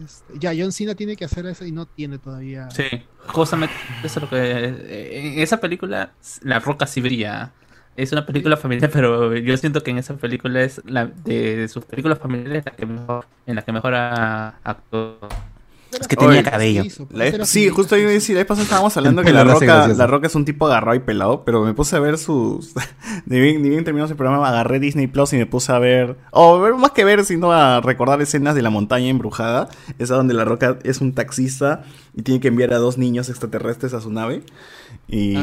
este, 0.03 0.39
ya, 0.39 0.53
John 0.57 0.71
Cena 0.73 0.95
tiene 0.95 1.17
que 1.17 1.25
hacer 1.25 1.47
eso 1.47 1.65
y 1.65 1.73
no 1.73 1.87
tiene 1.87 2.19
todavía. 2.19 2.71
Sí, 2.71 2.85
justamente 3.27 3.75
eso 4.05 4.19
es 4.19 4.23
lo 4.23 4.31
que. 4.31 4.37
eh, 4.37 5.33
En 5.35 5.41
esa 5.41 5.61
película, 5.61 6.13
La 6.43 6.61
Roca 6.61 6.87
sí 6.87 7.01
brilla. 7.01 7.53
Es 7.97 8.11
una 8.11 8.27
película 8.27 8.57
familiar, 8.57 8.91
pero 8.93 9.37
yo 9.37 9.57
siento 9.57 9.81
que 9.83 9.93
en 9.93 9.99
esa 9.99 10.15
película 10.17 10.63
es 10.63 10.81
la 10.85 11.07
de, 11.07 11.57
de 11.57 11.69
sus 11.69 11.85
películas 11.85 12.19
familiares 12.19 12.65
la 12.65 12.73
que 12.73 12.87
mejor, 12.87 13.25
en 13.47 13.55
la 13.55 13.63
que 13.63 13.73
mejor 13.73 13.95
ha 13.95 14.49
actuado. 14.65 15.19
Es 16.01 16.09
que 16.09 16.17
tenía 16.17 16.41
Oye, 16.41 16.43
cabello. 16.43 16.85
La 17.11 17.45
sí, 17.45 17.69
justo 17.69 17.97
iba 17.97 18.11
a 18.11 18.13
decir, 18.13 18.37
pasada 18.47 18.65
estábamos 18.65 18.97
hablando 18.97 19.23
que 19.23 19.33
la 19.33 19.45
roca, 19.45 19.89
la 19.89 20.07
roca 20.07 20.27
es 20.27 20.35
un 20.35 20.45
tipo 20.45 20.67
agarrado 20.67 20.97
y 20.97 21.01
pelado, 21.01 21.45
pero 21.45 21.63
me 21.65 21.75
puse 21.75 21.97
a 21.97 22.01
ver 22.01 22.19
sus. 22.19 22.73
ni, 23.27 23.41
bien, 23.41 23.63
ni 23.63 23.69
bien 23.69 23.85
terminamos 23.85 24.11
el 24.11 24.17
programa, 24.17 24.49
agarré 24.49 24.81
Disney 24.81 25.07
Plus 25.07 25.33
y 25.33 25.37
me 25.37 25.47
puse 25.47 25.73
a 25.73 25.79
ver. 25.79 26.17
O 26.31 26.61
ver, 26.61 26.75
más 26.75 26.93
que 26.93 27.05
ver, 27.05 27.25
sino 27.25 27.53
a 27.53 27.81
recordar 27.81 28.21
escenas 28.23 28.55
de 28.55 28.63
la 28.63 28.71
montaña 28.71 29.09
embrujada. 29.09 29.69
Esa 29.99 30.15
donde 30.15 30.35
la 30.35 30.45
roca 30.45 30.79
es 30.85 31.01
un 31.01 31.15
taxista 31.15 31.85
y 32.15 32.23
tiene 32.23 32.41
que 32.41 32.49
enviar 32.49 32.73
a 32.73 32.79
dos 32.79 32.99
niños 32.99 33.29
extraterrestres 33.29 33.95
a 33.95 34.01
su 34.01 34.11
nave. 34.11 34.43
Y. 35.09 35.37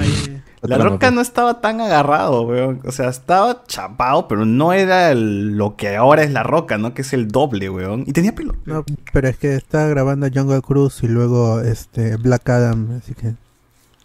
La 0.63 0.77
roca 0.77 1.09
no 1.09 1.21
estaba 1.21 1.59
tan 1.59 1.81
agarrado, 1.81 2.43
weón. 2.43 2.81
O 2.85 2.91
sea, 2.91 3.09
estaba 3.09 3.63
chapado, 3.65 4.27
pero 4.27 4.45
no 4.45 4.73
era 4.73 5.11
el- 5.11 5.57
lo 5.57 5.75
que 5.75 5.95
ahora 5.95 6.21
es 6.23 6.31
la 6.31 6.43
roca, 6.43 6.77
¿no? 6.77 6.93
Que 6.93 7.01
es 7.01 7.13
el 7.13 7.29
doble, 7.29 7.69
weón. 7.69 8.03
Y 8.05 8.13
tenía 8.13 8.35
pelo. 8.35 8.53
No, 8.65 8.85
pero 9.11 9.27
es 9.27 9.37
que 9.37 9.55
está 9.55 9.87
grabando 9.87 10.27
Jungle 10.31 10.61
Cruise 10.61 11.01
y 11.01 11.07
luego 11.07 11.61
este 11.61 12.17
Black 12.17 12.47
Adam, 12.49 12.99
así 13.01 13.15
que. 13.15 13.33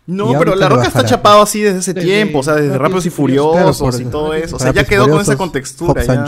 No, 0.07 0.33
pero 0.39 0.55
la 0.55 0.69
roca 0.69 0.87
está 0.87 1.05
chapado 1.05 1.43
así 1.43 1.61
desde 1.61 1.81
ese 1.81 1.93
tiempo, 1.95 2.39
o 2.39 2.43
sea, 2.43 2.55
desde 2.55 2.79
Rápidos 2.79 3.05
y 3.07 3.11
Furiosos. 3.11 3.79
Claro, 3.79 3.99
y 4.01 4.05
todo 4.11 4.33
eso. 4.35 4.57
O 4.57 4.59
sea, 4.59 4.73
ya 4.73 4.85
quedó 4.85 5.09
con 5.11 5.21
esa 5.21 5.37
contextura. 5.37 6.03
Ya. 6.03 6.25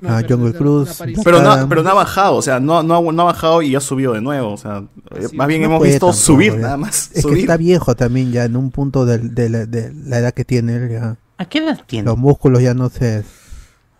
No, 0.00 0.08
ah, 0.16 0.22
pero 0.22 0.36
Jungle 0.38 0.90
aparición- 0.90 1.24
Pero 1.24 1.42
no, 1.42 1.68
pero 1.68 1.82
no 1.82 1.90
ha 1.90 1.94
bajado, 1.94 2.36
o 2.36 2.42
sea, 2.42 2.58
no, 2.60 2.82
no, 2.82 2.96
ha- 2.96 3.12
no 3.12 3.22
ha 3.22 3.24
bajado 3.26 3.62
y 3.62 3.74
ha 3.76 3.80
subido 3.80 4.12
de 4.14 4.20
nuevo. 4.20 4.52
O 4.52 4.56
sea, 4.56 4.84
eh, 5.14 5.26
Sí, 5.30 5.36
más 5.36 5.46
bien 5.48 5.60
No 5.62 5.66
hemos 5.68 5.82
visto 5.82 6.06
tampoco, 6.06 6.12
subir 6.24 6.52
ya. 6.54 6.58
nada 6.58 6.76
más. 6.76 7.10
Es 7.14 7.22
subir. 7.22 7.34
que 7.36 7.40
está 7.42 7.56
viejo 7.56 7.94
también 7.94 8.32
ya 8.32 8.44
en 8.44 8.56
un 8.56 8.70
punto 8.70 9.04
del- 9.04 9.34
de, 9.34 9.48
la, 9.50 9.66
de 9.66 9.92
la 9.92 10.18
edad 10.18 10.32
que 10.32 10.44
tiene 10.44 10.76
él 10.76 10.90
ya. 10.90 11.16
¿A 11.38 11.44
qué 11.44 11.58
edad 11.58 11.80
tiene? 11.86 12.06
Los 12.06 12.18
músculos 12.18 12.62
ya 12.62 12.74
no 12.74 12.88
se 12.88 13.24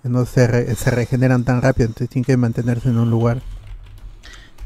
no 0.03 0.25
se, 0.25 0.47
re- 0.47 0.75
se 0.75 0.91
regeneran 0.91 1.45
tan 1.45 1.61
rápido, 1.61 1.87
entonces 1.89 2.09
tiene 2.09 2.25
que 2.25 2.37
mantenerse 2.39 2.89
en 2.89 2.97
un 2.99 3.11
lugar. 3.11 3.43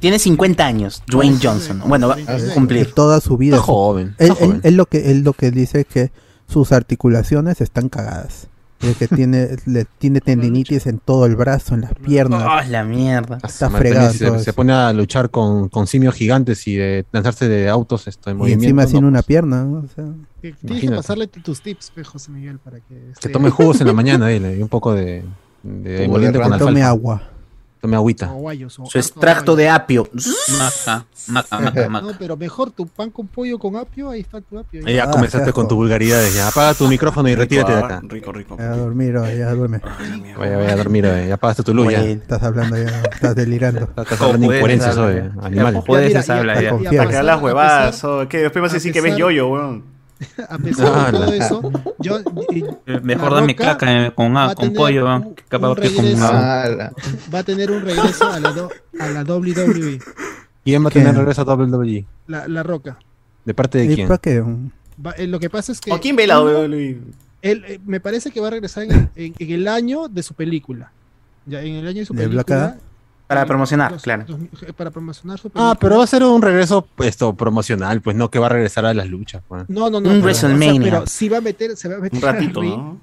Tiene 0.00 0.18
50 0.18 0.64
años, 0.66 1.02
Dwayne 1.08 1.38
Johnson. 1.42 1.82
Bueno, 1.86 2.08
va 2.08 2.14
a 2.14 2.36
De 2.38 2.52
cumplir. 2.54 2.92
toda 2.92 3.20
su 3.20 3.36
vida. 3.36 3.56
Está 3.56 3.66
joven, 3.66 4.14
Él, 4.18 4.30
está 4.30 4.44
él- 4.44 4.48
joven. 4.50 4.60
él 4.62 4.74
lo 4.76 4.86
que 4.86 5.10
él 5.10 5.20
lo 5.22 5.32
que 5.32 5.50
dice 5.50 5.80
es 5.80 5.86
que 5.86 6.12
sus 6.46 6.72
articulaciones 6.72 7.60
están 7.60 7.88
cagadas. 7.88 8.48
Es 8.90 8.96
que 8.98 9.08
tiene 9.08 9.56
le, 9.66 9.86
tiene 9.98 10.20
tendinitis 10.20 10.86
en 10.86 10.98
todo 10.98 11.26
el 11.26 11.36
brazo, 11.36 11.74
en 11.74 11.82
las 11.82 11.94
piernas. 11.94 12.42
Oh, 12.46 12.70
la 12.70 12.84
mierda. 12.84 13.38
Está 13.42 13.68
Madre, 13.68 13.90
fregado 13.90 14.12
se, 14.12 14.44
se 14.44 14.52
pone 14.52 14.72
a 14.72 14.92
luchar 14.92 15.30
con, 15.30 15.68
con 15.68 15.86
simios 15.86 16.14
gigantes 16.14 16.66
y 16.66 16.76
de 16.76 17.04
lanzarse 17.12 17.48
de 17.48 17.68
autos 17.68 18.06
esto, 18.08 18.30
en 18.30 18.36
Y 18.36 18.38
movimiento. 18.38 18.64
encima 18.64 18.86
sin 18.86 19.00
no, 19.02 19.08
una 19.08 19.18
pues, 19.20 19.26
pierna, 19.26 19.64
¿no? 19.64 19.78
O 19.78 19.88
sea, 19.94 20.04
Tienes 20.40 20.80
que 20.82 20.90
pasarle 20.90 21.26
tu- 21.26 21.40
tus 21.40 21.62
tips, 21.62 21.92
José 22.04 22.30
Miguel, 22.30 22.58
para 22.58 22.78
que. 22.80 22.84
que 22.94 23.10
esté- 23.12 23.30
tome 23.32 23.50
jugos 23.50 23.80
en 23.80 23.86
la 23.86 23.92
mañana, 24.02 24.28
dile, 24.28 24.56
y 24.58 24.62
un 24.62 24.68
poco 24.68 24.92
de, 24.94 25.24
de 25.62 25.90
de 25.90 26.06
con 26.06 26.58
tome 26.58 26.82
alfalfa. 26.82 26.88
agua. 26.88 27.22
Tome 27.84 27.96
agüita. 27.96 28.32
O 28.32 28.36
guayos, 28.36 28.78
o 28.78 28.86
Su 28.86 28.98
extracto 28.98 29.54
de 29.54 29.68
apio. 29.68 30.08
Maca, 30.58 31.04
maca, 31.28 31.58
maca, 31.60 31.88
maca. 31.90 32.06
No, 32.06 32.12
pero 32.18 32.34
mejor 32.34 32.70
tu 32.70 32.86
pan 32.86 33.10
con 33.10 33.26
pollo 33.26 33.58
con 33.58 33.76
apio, 33.76 34.08
ahí 34.08 34.20
está 34.22 34.40
tu 34.40 34.58
apio. 34.58 34.80
Ya 34.88 35.10
comenzaste 35.10 35.52
con 35.52 35.68
tu 35.68 35.74
vulgaridades. 35.74 36.34
Ya 36.34 36.48
apaga 36.48 36.72
tu 36.72 36.88
micrófono 36.88 37.28
y 37.28 37.34
retírate 37.34 37.72
de 37.72 37.78
acá. 37.78 38.00
Rico, 38.04 38.32
rico. 38.32 38.56
Ya 38.58 38.72
a 38.72 38.76
dormir, 38.78 39.18
oh, 39.18 39.28
ya 39.28 39.52
duerme. 39.52 39.82
Vaya, 40.34 40.56
vaya 40.56 40.72
a 40.72 40.76
dormir, 40.76 41.04
ya 41.28 41.34
apagaste 41.34 41.62
tu 41.62 41.74
luz. 41.74 41.92
Ya. 41.92 42.00
Estás 42.04 42.42
hablando 42.42 42.74
ya, 42.78 43.02
estás 43.02 43.34
delirando. 43.34 43.80
Estás 43.82 44.18
hablando 44.18 44.48
de 44.50 44.56
incoherencias, 44.56 44.96
oye. 44.96 45.30
Animal. 45.42 45.82
Puedes 45.86 46.30
hablar 46.30 46.62
ya. 46.62 46.70
Para 46.70 47.10
que 47.10 47.22
las 47.22 47.42
huevadas, 47.42 47.96
pesar- 47.96 48.10
o 48.22 48.28
que 48.30 48.38
después 48.38 48.62
vas 48.62 48.70
a 48.72 48.74
decir 48.76 48.94
que 48.94 49.02
ves 49.02 49.14
yoyo, 49.18 49.48
weón. 49.48 49.93
A 50.48 50.58
pesar 50.58 50.92
Ah, 50.94 51.06
de 51.06 51.12
todo 51.18 51.26
la- 51.26 51.36
eso, 51.36 51.72
yo, 51.98 52.18
Eh, 52.86 53.00
Mejor 53.02 53.34
dame 53.34 53.54
caca 53.56 54.06
eh, 54.06 54.12
con, 54.14 54.36
ah, 54.36 54.50
a 54.50 54.54
con 54.54 54.72
pollo, 54.72 55.04
un- 55.06 55.34
capaz 55.48 55.74
que 55.76 55.94
con 55.94 56.04
ah, 56.22 56.64
la- 56.68 56.92
va 57.32 57.38
a 57.40 57.42
tener 57.44 57.70
un 57.70 57.82
regreso 57.82 58.30
a 58.30 58.38
la, 58.40 58.52
do- 58.52 58.70
a 59.00 59.06
la 59.08 59.22
WWE, 59.24 59.98
¿Quién 60.64 60.84
va 60.84 60.88
a 60.88 60.90
tener 60.90 61.14
regreso 61.14 61.42
a 61.42 61.44
WWE? 61.54 62.04
la, 62.26 62.48
la 62.48 62.62
Roca. 62.62 62.98
¿De 63.44 63.52
parte 63.54 63.78
de 63.78 63.84
¿Y 63.84 63.94
quién? 63.94 64.08
qué? 64.22 64.40
Va- 65.04 65.12
eh, 65.18 65.26
lo 65.26 65.38
que 65.40 65.50
pasa 65.50 65.72
es 65.72 65.80
que 65.80 65.92
¿O 65.92 66.00
quién 66.00 66.16
ve 66.16 66.26
la 66.26 66.40
WWE? 66.40 66.98
él, 67.42 67.64
eh, 67.66 67.78
me 67.84 68.00
parece 68.00 68.30
que 68.30 68.40
va 68.40 68.46
a 68.48 68.50
regresar 68.50 68.84
en, 68.84 68.92
el- 68.92 69.08
en- 69.16 69.34
en 69.38 69.50
el 69.50 69.68
año 69.68 70.08
de 70.08 70.22
su 70.22 70.34
película. 70.34 70.92
Ya 71.46 71.60
en 71.62 71.74
el 71.74 71.86
año 71.86 71.98
de 72.00 72.06
su 72.06 72.14
¿De 72.14 72.26
Black 72.26 72.46
película. 72.46 72.78
Para 73.26 73.46
promocionar, 73.46 73.96
claro. 74.02 74.24
eh, 74.66 74.72
para 74.74 74.90
promocionar 74.90 75.38
su 75.38 75.48
película. 75.48 75.70
Ah, 75.70 75.74
pero 75.80 75.96
va 75.98 76.04
a 76.04 76.06
ser 76.06 76.22
un 76.24 76.42
regreso 76.42 76.86
esto 76.98 77.34
promocional, 77.34 78.00
pues 78.02 78.14
no 78.16 78.30
que 78.30 78.38
va 78.38 78.46
a 78.46 78.50
regresar 78.50 78.84
a 78.84 78.92
las 78.94 79.08
luchas. 79.08 79.42
pues. 79.48 79.64
No, 79.68 79.88
no, 79.90 80.00
no. 80.00 80.10
Un 80.10 80.20
pero, 80.20 80.30
o 80.30 80.34
sea, 80.34 80.48
WrestleMania. 80.50 80.92
pero 80.92 81.06
sí 81.06 81.28
va 81.28 81.38
a 81.38 81.40
meter, 81.40 81.76
se 81.76 81.88
va 81.88 81.96
a 81.96 81.98
meter 81.98 82.16
Un 82.16 82.22
ratito, 82.22 82.60
al 82.60 82.66
ring 82.66 82.76
¿no? 82.76 82.98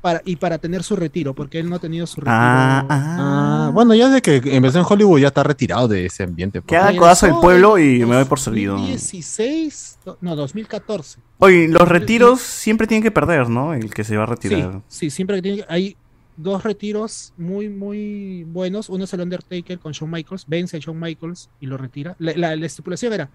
para, 0.00 0.22
y 0.24 0.36
para 0.36 0.56
tener 0.58 0.82
su 0.82 0.94
retiro, 0.96 1.34
porque 1.34 1.58
él 1.58 1.68
no 1.68 1.76
ha 1.76 1.78
tenido 1.78 2.06
su 2.06 2.20
retiro. 2.20 2.32
Ah, 2.38 2.86
Ah, 2.88 3.70
bueno, 3.74 3.94
ya 3.94 4.08
desde 4.08 4.22
que 4.22 4.56
empezó 4.56 4.78
en 4.78 4.84
Hollywood 4.88 5.18
ya 5.20 5.28
está 5.28 5.42
retirado 5.42 5.88
de 5.88 6.06
ese 6.06 6.22
ambiente. 6.22 6.62
pues. 6.62 6.68
Que 6.68 6.76
haga 6.76 6.90
el 6.90 6.96
codazo 6.96 7.26
del 7.26 7.34
pueblo 7.36 7.76
y 7.78 8.04
me 8.06 8.14
doy 8.14 8.24
por 8.24 8.38
servido. 8.40 8.74
2016, 8.74 9.98
no, 10.20 10.36
2014. 10.36 11.20
Oye, 11.38 11.68
los 11.68 11.86
retiros 11.88 12.40
siempre 12.40 12.86
tienen 12.86 13.02
que 13.02 13.10
perder, 13.10 13.48
¿no? 13.50 13.74
El 13.74 13.92
que 13.92 14.04
se 14.04 14.16
va 14.16 14.24
a 14.24 14.26
Sí, 14.26 14.30
retirar. 14.30 14.80
sí, 14.88 15.10
siempre 15.10 15.36
que 15.36 15.42
tiene 15.42 15.64
hay 15.68 15.96
dos 16.36 16.62
retiros 16.64 17.32
muy, 17.36 17.68
muy 17.68 18.44
buenos. 18.44 18.88
Uno 18.88 19.04
es 19.04 19.12
el 19.14 19.20
Undertaker 19.20 19.78
con 19.78 19.92
Shawn 19.92 20.10
Michaels, 20.10 20.44
vence 20.46 20.76
a 20.76 20.80
Shawn 20.80 20.98
Michaels 21.00 21.48
y 21.60 21.66
lo 21.66 21.76
retira. 21.76 22.14
La, 22.18 22.32
la- 22.36 22.56
la 22.56 22.66
estipulación 22.66 23.12
era, 23.12 23.30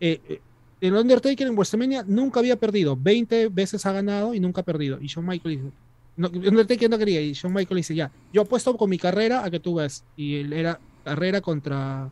eh, 0.00 0.20
eh, 0.28 0.40
el 0.80 0.94
Undertaker 0.94 1.46
en 1.46 1.54
WrestleMania 1.54 2.04
nunca 2.06 2.40
había 2.40 2.56
perdido, 2.56 2.96
20 2.96 3.48
veces 3.48 3.84
ha 3.86 3.92
ganado 3.92 4.32
y 4.34 4.40
nunca 4.40 4.62
ha 4.62 4.64
perdido. 4.64 4.98
Y 5.00 5.06
Shawn 5.08 5.26
Michaels 5.26 5.58
dice, 5.58 5.72
no, 6.16 6.28
Undertaker 6.28 6.88
no 6.90 6.98
quería, 6.98 7.20
y 7.20 7.32
Shawn 7.32 7.52
Michaels 7.52 7.76
dice, 7.76 7.94
ya, 7.94 8.10
yo 8.32 8.42
apuesto 8.42 8.76
con 8.76 8.88
mi 8.88 8.98
carrera 8.98 9.44
a 9.44 9.50
que 9.50 9.60
tú 9.60 9.74
ves. 9.74 10.04
Y 10.16 10.36
él 10.36 10.52
era 10.54 10.80
carrera 11.04 11.40
contra 11.40 12.10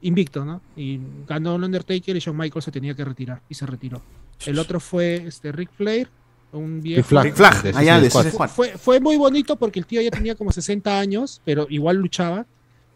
invicto, 0.00 0.44
¿no? 0.44 0.60
Y 0.76 0.98
ganó 1.28 1.54
el 1.56 1.62
Undertaker 1.64 2.16
y 2.16 2.18
Shawn 2.18 2.36
Michaels 2.36 2.64
se 2.64 2.72
tenía 2.72 2.94
que 2.94 3.04
retirar 3.04 3.40
y 3.48 3.54
se 3.54 3.66
retiró. 3.66 4.02
El 4.46 4.58
otro 4.58 4.80
fue 4.80 5.24
este 5.26 5.52
Rick 5.52 5.70
Flair, 5.72 6.08
un 6.52 6.80
viejo. 6.80 7.02
Flag. 7.08 7.34
Flag, 7.34 7.62
de 7.62 7.70
allá 7.70 8.00
de. 8.00 8.10
Fue, 8.10 8.76
fue 8.76 9.00
muy 9.00 9.16
bonito 9.16 9.56
porque 9.56 9.80
el 9.80 9.86
tío 9.86 10.00
ya 10.02 10.10
tenía 10.10 10.34
como 10.34 10.52
60 10.52 10.98
años, 10.98 11.40
pero 11.44 11.66
igual 11.70 11.96
luchaba. 11.96 12.46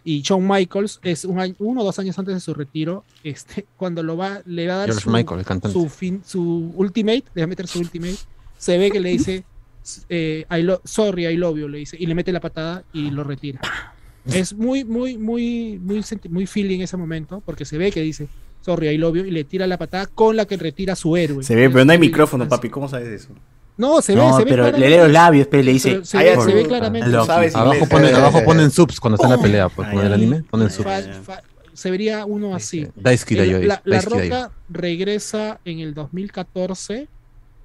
Y 0.05 0.23
Shawn 0.23 0.47
Michaels 0.47 1.01
es 1.03 1.25
un 1.25 1.41
año, 1.41 1.57
uno 1.59 1.81
o 1.81 1.85
dos 1.85 1.99
años 1.99 2.17
antes 2.17 2.33
de 2.33 2.41
su 2.41 2.55
retiro, 2.55 3.05
este, 3.25 3.67
cuando 3.77 4.05
lo 4.05 4.17
va, 4.17 4.41
le 4.47 4.69
va 4.69 4.75
a 4.75 4.77
dar 4.79 4.93
su, 4.93 5.11
Michael, 5.11 5.45
su, 5.73 5.89
fin, 5.89 6.23
su 6.25 6.73
ultimate, 6.77 7.25
le 7.35 7.43
va 7.43 7.45
a 7.45 7.49
meter 7.49 7.67
su 7.67 7.81
ultimate, 7.81 8.17
se 8.57 8.79
ve 8.79 8.93
que 8.93 9.01
le 9.01 9.11
dice, 9.11 9.45
eh, 10.09 10.47
I 10.49 10.63
lo- 10.63 10.81
sorry, 10.85 11.27
I 11.27 11.37
love 11.37 11.59
you, 11.59 11.67
le 11.67 11.79
dice, 11.79 11.97
y 11.99 12.07
le 12.07 12.15
mete 12.15 12.31
la 12.31 12.39
patada 12.41 12.85
y 12.93 13.11
lo 13.11 13.25
retira. 13.25 13.61
Es 14.27 14.55
muy, 14.55 14.83
muy, 14.85 15.19
muy, 15.19 15.79
muy, 15.81 16.05
muy 16.31 16.47
feeling 16.47 16.81
ese 16.81 16.97
momento, 16.97 17.41
porque 17.47 17.65
se 17.65 17.79
ve 17.79 17.93
que 17.93 18.01
dice, 18.01 18.29
sorry, 18.67 18.89
I 18.89 18.99
love 18.99 19.15
you, 19.17 19.25
y 19.25 19.31
le 19.31 19.45
tira 19.45 19.65
la 19.69 19.79
patada 19.79 20.07
con 20.07 20.35
la 20.37 20.45
que 20.45 20.57
retira 20.57 20.95
a 20.95 20.97
su 20.97 21.17
héroe. 21.17 21.43
Se 21.45 21.55
ve, 21.55 21.71
pero 21.71 21.85
no 21.85 21.93
hay 21.93 21.99
micrófono, 21.99 22.49
papi. 22.49 22.69
¿Cómo 22.69 22.89
sabes 22.89 23.07
eso? 23.09 23.29
No, 23.77 24.03
se 24.03 24.15
ve, 24.15 24.21
No, 24.21 24.37
se 24.37 24.45
ve 24.45 24.51
pero 24.51 24.71
le 24.73 24.91
lee 24.91 24.97
los 24.97 25.13
labios, 25.13 25.47
pero 25.49 25.63
le 25.63 25.73
dice. 25.73 25.91
Pero 25.93 26.05
se, 26.05 26.19
ve, 26.19 26.37
se 26.63 26.67
claramente. 26.67 27.09
Loki. 27.09 27.27
¿Sabes 27.27 27.55
Abajo, 27.55 27.75
inglés? 27.75 27.89
ponen, 27.91 28.15
abajo 28.15 28.43
ponen 28.45 28.71
subs 28.73 28.99
cuando 28.99 29.15
está 29.17 29.27
en 29.29 29.33
la 29.37 29.43
pelea, 29.43 29.69
pues 29.69 29.89
con 29.89 30.01
el 30.01 30.09
Ay, 30.09 30.13
anime 30.15 30.43
ponen 30.51 30.67
ay, 30.67 30.73
subs. 30.73 30.85
Fa- 30.85 31.23
fa- 31.35 31.43
se 31.73 31.91
vería 31.91 32.25
uno 32.25 32.55
así. 32.57 32.89
Daisuke 32.97 33.33
El- 33.33 33.39
Dayo, 33.39 33.63
la, 33.63 33.83
la. 33.85 34.01
Roca 34.01 34.51
regresa 34.71 35.61
en 35.65 35.79
el 35.81 35.95
2014 35.95 37.07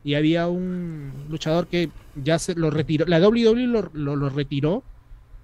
y 0.03 0.13
había 0.15 0.47
un 0.47 1.11
luchador 1.29 1.67
que 1.67 1.89
ya 2.21 2.37
se 2.39 2.53
lo 2.55 2.69
retiró. 2.69 3.05
La 3.07 3.19
WWE 3.19 3.67
lo, 3.67 3.89
lo- 3.93 4.15
lo 4.15 4.29
retiró 4.29 4.83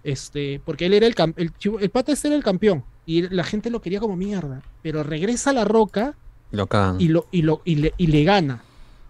este, 0.03 0.61
porque 0.65 0.85
él 0.85 0.93
era 0.93 1.07
el, 1.07 1.15
el, 1.37 1.53
chivo- 1.57 1.79
el 1.81 1.89
pata 1.89 2.11
este 2.11 2.27
era 2.27 2.37
el 2.37 2.43
campeón 2.43 2.83
y 3.07 3.23
la 3.29 3.43
gente 3.43 3.71
lo 3.71 3.81
quería 3.81 3.99
como 3.99 4.15
mierda. 4.15 4.61
Pero 4.83 5.01
regresa 5.01 5.51
La 5.53 5.65
Roca 5.65 6.15
Lo 6.51 6.67
y, 6.99 7.07
lo, 7.07 7.25
y, 7.31 7.41
lo, 7.41 7.61
y, 7.65 7.75
le, 7.77 7.93
y 7.97 8.05
le 8.07 8.23
gana. 8.23 8.61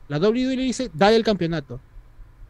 La 0.07 0.19
WWE 0.19 0.55
le 0.55 0.63
dice, 0.63 0.89
dale 0.93 1.17
el 1.17 1.23
campeonato. 1.25 1.81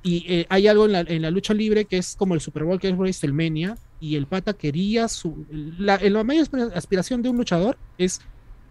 Y 0.04 0.26
eh, 0.32 0.46
hay 0.50 0.68
algo 0.68 0.86
en 0.86 0.92
la, 0.92 1.00
en 1.00 1.22
la 1.24 1.32
lucha 1.32 1.54
libre 1.56 1.86
que 1.86 1.98
es 1.98 2.16
como 2.16 2.36
el 2.36 2.42
Super 2.42 2.64
Bowl, 2.64 2.80
que 2.80 2.88
es 2.90 2.96
WrestleMania, 2.96 3.78
y 4.00 4.16
el 4.16 4.28
pata 4.28 4.54
quería 4.54 5.08
su... 5.08 5.46
La, 5.80 5.98
la 5.98 6.24
mayor 6.24 6.44
aspira- 6.44 6.72
aspiración 6.76 7.24
de 7.24 7.30
un 7.30 7.38
luchador 7.38 7.78
es 7.98 8.22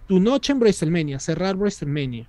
tu 0.06 0.20
noche 0.20 0.52
en 0.52 0.60
WrestleMania, 0.60 1.18
cerrar 1.18 1.56
WrestleMania. 1.56 2.28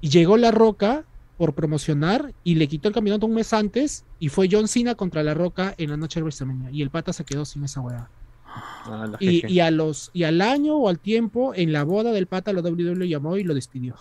Y 0.00 0.08
llegó 0.08 0.36
La 0.36 0.50
Roca 0.50 1.04
por 1.36 1.54
promocionar 1.54 2.32
y 2.44 2.54
le 2.54 2.68
quitó 2.68 2.88
el 2.88 2.94
campeonato 2.94 3.26
un 3.26 3.34
mes 3.34 3.52
antes 3.52 4.04
y 4.18 4.28
fue 4.28 4.48
John 4.50 4.68
Cena 4.68 4.94
contra 4.94 5.22
La 5.22 5.34
Roca 5.34 5.74
en 5.78 5.90
la 5.90 5.96
noche 5.96 6.20
de 6.20 6.22
WrestleMania. 6.24 6.70
Y 6.70 6.80
el 6.82 6.90
pata 6.90 7.12
se 7.12 7.24
quedó 7.24 7.44
sin 7.44 7.64
esa 7.64 7.80
hueá. 7.80 8.08
Ah, 8.54 9.10
Y, 9.18 9.50
y 9.50 9.60
a 9.60 9.70
los, 9.70 10.10
y 10.12 10.24
al 10.24 10.40
año 10.40 10.76
o 10.76 10.88
al 10.88 10.98
tiempo, 10.98 11.52
en 11.54 11.72
la 11.72 11.84
boda 11.84 12.12
del 12.12 12.26
pata, 12.26 12.52
la 12.52 12.60
WWE 12.60 12.94
lo 12.94 13.04
llamó 13.04 13.36
y 13.36 13.44
lo 13.44 13.54
despidió. 13.54 13.96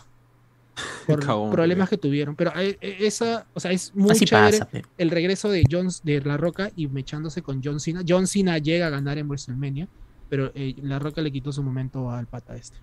Por 1.08 1.20
problemas 1.52 1.90
que 1.90 1.98
tuvieron. 1.98 2.36
Pero 2.36 2.52
eh, 2.56 2.78
eh, 2.82 2.98
esa, 3.02 3.46
o 3.54 3.60
sea, 3.60 3.72
es 3.72 3.94
muy 3.96 4.12
Así 4.12 4.26
chévere 4.26 4.60
pasa, 4.60 4.70
el 4.98 5.10
regreso 5.12 5.50
de 5.50 5.64
John, 5.70 5.90
de 6.04 6.22
La 6.22 6.38
Roca 6.38 6.72
y 6.76 6.88
mechándose 6.88 7.42
con 7.42 7.62
John 7.64 7.80
Cena. 7.80 8.02
John 8.08 8.28
Cena 8.28 8.58
llega 8.58 8.88
a 8.88 8.90
ganar 8.90 9.18
en 9.18 9.28
WrestleMania, 9.28 9.88
pero 10.30 10.52
eh, 10.56 10.76
La 10.82 11.00
Roca 11.00 11.22
le 11.22 11.32
quitó 11.32 11.52
su 11.52 11.64
momento 11.64 12.10
al 12.10 12.28
pata 12.28 12.56
este. 12.56 12.78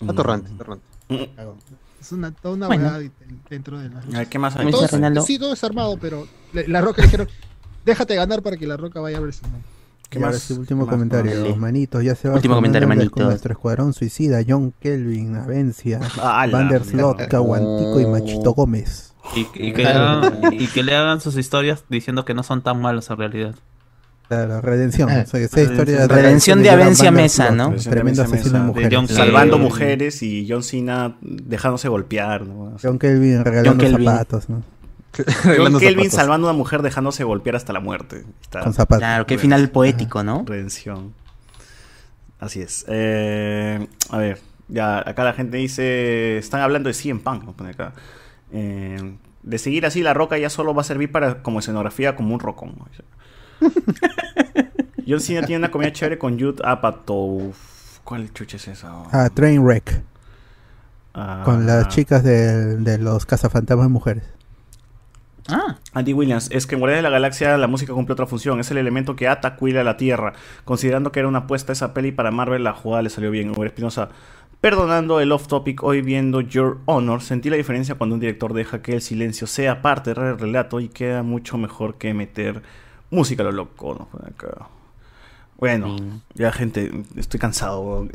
Está 0.00 0.12
torrante, 0.12 0.50
torrante. 0.56 0.84
Es 2.00 2.12
una, 2.12 2.30
toda 2.30 2.54
una 2.54 2.66
Bueno. 2.66 2.92
dentro 3.48 3.78
de 3.78 3.88
la 3.88 4.00
A 4.00 4.18
ver, 4.18 4.28
¿qué 4.28 4.38
más 4.38 4.54
hay? 4.56 4.70
Todo 4.70 4.86
sí, 5.22 5.38
todo 5.38 5.54
es 5.54 5.64
armado, 5.64 5.96
pero 5.98 6.28
La 6.52 6.80
Roca 6.80 7.00
le 7.00 7.06
dijeron, 7.06 7.28
déjate 7.84 8.14
ganar 8.14 8.42
para 8.42 8.56
que 8.56 8.66
La 8.66 8.76
Roca 8.76 9.00
vaya 9.00 9.18
a 9.18 9.20
WrestleMania. 9.20 9.64
¿Qué 10.08 10.18
Y 10.18 10.22
ahora 10.22 10.34
más? 10.34 10.42
sí, 10.42 10.52
último 10.54 10.84
¿Qué 10.84 10.86
más? 10.86 10.94
comentario, 10.94 11.56
manitos, 11.56 12.04
ya 12.04 12.14
se 12.14 12.28
va 12.28 12.34
Último 12.36 12.54
comentario, 12.54 12.86
el- 12.86 12.92
con 12.92 12.98
manitos. 13.00 13.24
nuestro 13.26 13.52
escuadrón 13.52 13.92
suicida, 13.92 14.40
John 14.46 14.72
Kelvin, 14.80 15.34
Avencia, 15.36 16.00
Ah, 16.22 16.46
Vanderslot. 16.50 17.26
Caguantico 17.28 18.00
y 18.00 18.06
Machito 18.06 18.52
Gómez. 18.52 19.12
Y, 19.34 19.40
y 19.54 19.72
que 19.72 19.82
le 19.82 19.88
hagan, 19.88 20.40
y 20.52 20.66
que 20.68 20.82
le 20.84 20.94
hagan 20.94 21.20
sus 21.20 21.36
historias 21.36 21.84
diciendo 21.88 22.24
que 22.24 22.34
no 22.34 22.42
son 22.44 22.62
tan 22.62 22.80
malos 22.80 23.10
en 23.10 23.16
realidad. 23.16 23.54
Claro, 24.28 24.60
redención. 24.60 25.08
O 25.08 25.26
sea, 25.26 25.38
esa 25.40 25.60
historia 25.62 26.06
Redención 26.08 26.60
de 26.62 26.70
Avencia 26.70 27.10
Mesa, 27.12 27.50
¿no? 27.52 27.72
Tremendo 27.74 27.90
Redención 27.92 28.14
de 28.16 28.22
asesino 28.38 28.58
de 28.58 28.64
mujeres. 28.64 28.90
de 28.90 28.96
John 28.96 29.08
Salvando 29.08 29.58
mujeres 29.58 30.22
y 30.22 30.46
John 30.48 30.62
Cena 30.64 31.16
dejándose 31.20 31.88
golpear. 31.88 32.44
¿no? 32.46 32.76
John 32.82 32.98
Kelvin 32.98 33.44
regalando 33.44 33.70
John 33.84 33.92
Kelvin. 33.92 34.06
zapatos, 34.08 34.48
¿no? 34.48 34.62
John 35.56 35.78
Kelvin 35.78 36.10
salvando 36.10 36.46
a 36.48 36.50
una 36.50 36.58
mujer 36.58 36.82
dejándose 36.82 37.24
golpear 37.24 37.56
hasta 37.56 37.72
la 37.72 37.80
muerte. 37.80 38.24
Está- 38.42 38.60
Con 38.60 38.72
zapatos. 38.74 38.98
Claro, 39.00 39.26
qué 39.26 39.38
final 39.38 39.70
poético, 39.70 40.22
¿no? 40.24 40.44
Redención. 40.46 41.14
Así 42.38 42.60
es. 42.60 42.84
Eh, 42.88 43.86
a 44.10 44.18
ver, 44.18 44.40
ya 44.68 44.98
acá 44.98 45.24
la 45.24 45.32
gente 45.32 45.56
dice, 45.56 46.36
están 46.38 46.60
hablando 46.60 46.88
de 46.88 46.94
100 46.94 47.20
Punk, 47.20 47.60
acá. 47.62 47.92
Eh, 48.52 49.16
de 49.42 49.58
seguir 49.58 49.86
así, 49.86 50.02
la 50.02 50.12
roca 50.14 50.36
ya 50.38 50.50
solo 50.50 50.74
va 50.74 50.82
a 50.82 50.84
servir 50.84 51.10
para 51.12 51.42
como 51.42 51.60
escenografía 51.60 52.14
como 52.16 52.34
un 52.34 52.40
rocón. 52.40 52.74
John 55.08 55.20
Cena 55.20 55.46
tiene 55.46 55.58
una 55.60 55.70
comida 55.70 55.92
chévere 55.92 56.18
con 56.18 56.38
Jude 56.38 56.62
Apatow. 56.64 57.52
¿Cuál 58.04 58.32
chucha 58.32 58.56
es 58.56 58.68
esa? 58.68 59.02
Ah, 59.12 59.30
Trainwreck. 59.32 60.02
Ah, 61.14 61.42
Con 61.44 61.64
las 61.66 61.88
chicas 61.88 62.22
de, 62.22 62.76
de 62.76 62.98
los 62.98 63.24
cazafantasmas 63.24 63.88
mujeres. 63.88 64.24
Ah, 65.48 65.76
Andy 65.92 66.12
Williams, 66.12 66.48
es 66.50 66.66
que 66.66 66.74
en 66.74 66.80
Guardianes 66.80 67.04
de 67.04 67.10
la 67.10 67.14
Galaxia 67.14 67.56
la 67.56 67.66
música 67.66 67.92
cumple 67.92 68.14
otra 68.14 68.26
función, 68.26 68.60
es 68.60 68.70
el 68.70 68.78
elemento 68.78 69.16
que 69.16 69.28
ata 69.28 69.56
a 69.58 69.84
la 69.84 69.96
Tierra. 69.96 70.32
Considerando 70.64 71.12
que 71.12 71.20
era 71.20 71.28
una 71.28 71.40
apuesta 71.40 71.72
esa 71.72 71.94
peli 71.94 72.12
para 72.12 72.30
Marvel, 72.30 72.64
la 72.64 72.72
jugada 72.72 73.02
le 73.02 73.10
salió 73.10 73.30
bien. 73.30 73.50
Hugo 73.50 73.64
Espinosa, 73.64 74.08
perdonando 74.60 75.20
el 75.20 75.32
off 75.32 75.46
topic, 75.46 75.82
hoy 75.82 76.02
viendo 76.02 76.40
Your 76.40 76.78
Honor, 76.86 77.22
sentí 77.22 77.50
la 77.50 77.56
diferencia 77.56 77.94
cuando 77.94 78.14
un 78.14 78.20
director 78.20 78.52
deja 78.54 78.82
que 78.82 78.94
el 78.94 79.02
silencio 79.02 79.46
sea 79.46 79.82
parte 79.82 80.14
del 80.14 80.38
relato 80.38 80.80
y 80.80 80.88
queda 80.88 81.22
mucho 81.22 81.58
mejor 81.58 81.96
que 81.96 82.14
meter 82.14 82.62
música 83.10 83.42
a 83.42 83.46
lo 83.46 83.52
loco. 83.52 83.94
¿no? 83.94 84.08
Bueno, 85.58 85.96
ya 86.34 86.52
gente, 86.52 86.90
estoy 87.16 87.40
cansado. 87.40 88.08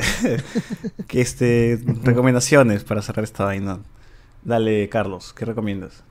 que 1.08 1.22
este, 1.22 1.82
recomendaciones 2.03 2.84
para 2.84 3.01
cerrar 3.01 3.24
esta 3.24 3.45
vaina. 3.45 3.80
Dale, 4.43 4.90
Carlos, 4.90 5.34
¿qué 5.34 5.45
recomiendas? 5.45 6.03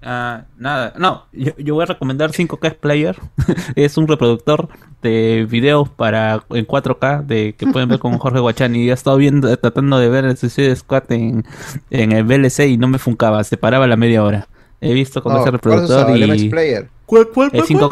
Ah, 0.00 0.44
nada, 0.56 0.94
no, 0.96 1.26
yo, 1.32 1.52
yo 1.58 1.74
voy 1.74 1.82
a 1.82 1.86
recomendar 1.86 2.30
5K 2.30 2.76
Player. 2.76 3.16
es 3.74 3.96
un 3.96 4.06
reproductor 4.06 4.68
de 5.02 5.46
videos 5.50 5.88
para 5.88 6.44
en 6.50 6.66
4K 6.66 7.24
de 7.26 7.54
que 7.54 7.66
pueden 7.66 7.88
ver 7.88 7.98
con 7.98 8.16
Jorge 8.18 8.38
Guachani. 8.38 8.86
Ya 8.86 8.92
he 8.92 8.94
estado 8.94 9.16
viendo, 9.16 9.56
tratando 9.56 9.98
de 9.98 10.08
ver 10.08 10.24
el 10.24 10.36
Suicide 10.36 10.74
Squad 10.76 11.10
en, 11.10 11.44
en 11.90 12.12
el 12.12 12.24
VLC 12.24 12.60
y 12.68 12.76
no 12.78 12.86
me 12.88 12.98
funcaba, 12.98 13.42
se 13.44 13.56
paraba 13.56 13.86
la 13.88 13.96
media 13.96 14.22
hora. 14.22 14.46
He 14.80 14.94
visto 14.94 15.20
con 15.22 15.32
No, 15.32 15.38
ese 15.40 15.44
¿cuál 15.50 15.52
reproductor 15.54 15.96
usado? 15.98 16.14
¿El 16.14 16.22
y 16.22 16.26
MX 16.32 16.50
Player? 16.50 16.88
¿Cuál, 17.04 17.28
cuál, 17.34 17.50
el 17.52 17.62
5K. 17.64 17.90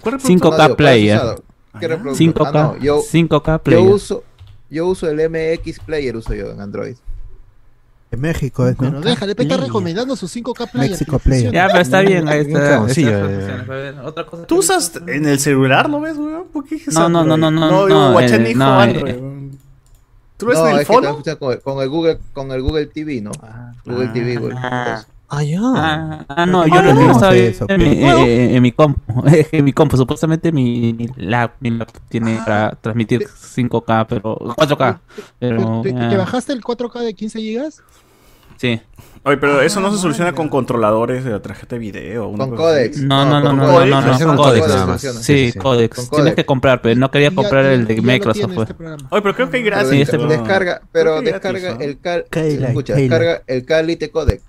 ¿Cuál 0.00 0.12
reproductor? 0.14 0.30
5K 0.30 0.42
No, 0.42 0.50
¿cuál 0.50 0.76
Player. 0.76 1.20
¿Qué 1.80 1.88
reproductor? 1.88 2.26
5K, 2.34 2.46
Ah, 2.46 2.52
no, 2.52 2.76
yo- 2.78 3.00
5K 3.02 3.58
Player. 3.62 3.82
Yo 3.84 3.94
uso, 3.94 4.24
yo 4.70 4.86
uso 4.86 5.10
el 5.10 5.16
MX 5.28 5.80
Player, 5.80 6.16
uso 6.16 6.34
yo 6.34 6.50
en 6.52 6.60
Android. 6.60 6.94
En 8.12 8.20
México 8.20 8.66
es, 8.68 8.78
¿no? 8.80 8.88
Pero 8.90 9.00
déjale, 9.00 9.34
pe, 9.34 9.42
está 9.42 9.56
recomendando 9.56 10.14
sus 10.14 10.34
5K 10.34 10.70
players. 10.70 10.92
México 10.92 11.18
que 11.18 11.24
Player. 11.28 11.52
Ya, 11.52 11.66
pero 11.66 11.80
está 11.80 12.00
bien, 12.00 12.28
ahí 12.28 12.40
está. 12.40 12.86
eh. 12.86 13.94
Otra 14.04 14.24
cosa. 14.26 14.46
¿Tú 14.46 14.58
usas 14.58 14.92
en 15.06 15.26
el 15.26 15.40
celular, 15.40 15.88
no 15.88 16.00
ves, 16.00 16.16
weón? 16.16 16.44
¿Por 16.52 16.64
qué 16.64 16.76
es 16.76 16.86
No, 16.94 17.08
no, 17.08 17.24
no, 17.24 17.36
no, 17.36 17.50
no, 17.50 17.60
No, 17.60 17.70
no, 17.70 17.86
digo, 17.86 18.12
Guachani 18.12 18.44
eh, 18.44 18.48
dijo 18.48 18.58
no, 18.60 18.80
Android, 18.80 19.14
eh, 19.14 19.18
weón. 19.18 19.58
¿Tú 20.36 20.46
ves 20.46 20.58
no, 20.58 20.68
en 20.68 20.78
el 20.78 20.86
fono? 20.86 21.22
con, 21.64 21.82
el- 21.82 21.88
Google, 21.88 22.18
con 22.32 22.52
el 22.52 22.62
Google 22.62 22.86
TV, 22.86 23.22
¿no? 23.22 23.32
Google 23.84 24.08
TV, 24.08 24.36
Google. 24.36 24.56
Ah, 25.28 25.42
ya. 25.42 25.58
Ah, 25.60 26.24
ah, 26.28 26.46
no, 26.46 26.62
¿Qué 26.64 26.70
yo 26.70 26.82
lo 26.82 26.94
no? 26.94 27.00
que 27.06 27.10
estaba 27.10 27.34
eso, 27.36 27.66
en, 27.68 27.80
mi, 27.80 27.86
eh, 28.04 28.54
en 28.56 28.62
mi 28.62 28.70
compu. 28.72 29.00
Que 29.50 29.60
mi 29.62 29.72
compu, 29.72 29.96
supuestamente 29.96 30.52
mi, 30.52 30.92
mi 30.92 31.08
lap, 31.16 31.54
mi 31.60 31.70
laptop 31.70 32.02
tiene 32.08 32.38
para 32.44 32.72
transmitir 32.80 33.26
5K, 33.26 34.06
pero 34.08 34.36
4K. 34.38 34.98
Pero, 35.40 35.80
¿Te, 35.82 35.92
te- 35.92 35.98
ah, 36.00 36.08
te 36.10 36.16
bajaste 36.16 36.52
el 36.52 36.62
4K 36.62 37.00
de 37.00 37.14
15 37.14 37.40
gigas? 37.40 37.82
sí. 38.56 38.80
Oye, 39.24 39.38
pero 39.38 39.60
eso 39.60 39.80
no 39.80 39.90
se 39.90 39.98
soluciona 39.98 40.32
con 40.34 40.48
controladores 40.48 41.24
de 41.24 41.32
la 41.32 41.42
tarjeta 41.42 41.74
de 41.74 41.80
video. 41.80 42.30
Con 42.32 42.54
codecs. 42.54 42.98
No, 42.98 43.24
no, 43.26 43.40
no, 43.40 43.52
no, 43.52 43.66
no, 43.84 43.84
no, 43.84 44.00
no, 44.00 44.18
con 44.18 44.26
con 44.28 44.36
codecs 44.36 44.60
codecs. 44.66 44.68
nada 44.68 44.86
más. 44.86 45.00
Sí, 45.00 45.08
Sí, 45.08 45.18
sí, 45.46 45.50
sí. 45.50 45.58
codecs. 45.58 46.10
Tienes 46.10 46.34
que 46.36 46.46
comprar, 46.46 46.80
pero 46.80 46.94
no 46.94 47.10
quería 47.10 47.32
comprar 47.34 47.64
ya- 47.64 47.72
el 47.72 47.88
de 47.88 48.00
Microsoft. 48.02 48.54
pues. 48.54 48.68
este 48.68 48.74
programa. 48.74 49.08
Oye, 49.10 49.22
pero 49.22 49.34
creo 49.34 49.50
que 49.50 49.56
hay 49.56 49.62
gratis. 49.64 49.90
Sí, 49.90 50.00
este 50.00 50.16
pero- 50.16 50.28
Descarga, 50.28 50.80
pero 50.92 51.20
descarga 51.22 51.58
gratis, 51.58 51.78
¿no? 51.80 51.84
el 52.14 52.24
Kayla, 52.30 52.68
escucha, 52.68 52.94
descarga 52.94 53.42
el 53.48 53.64
Calite 53.66 54.10
Codec. 54.12 54.42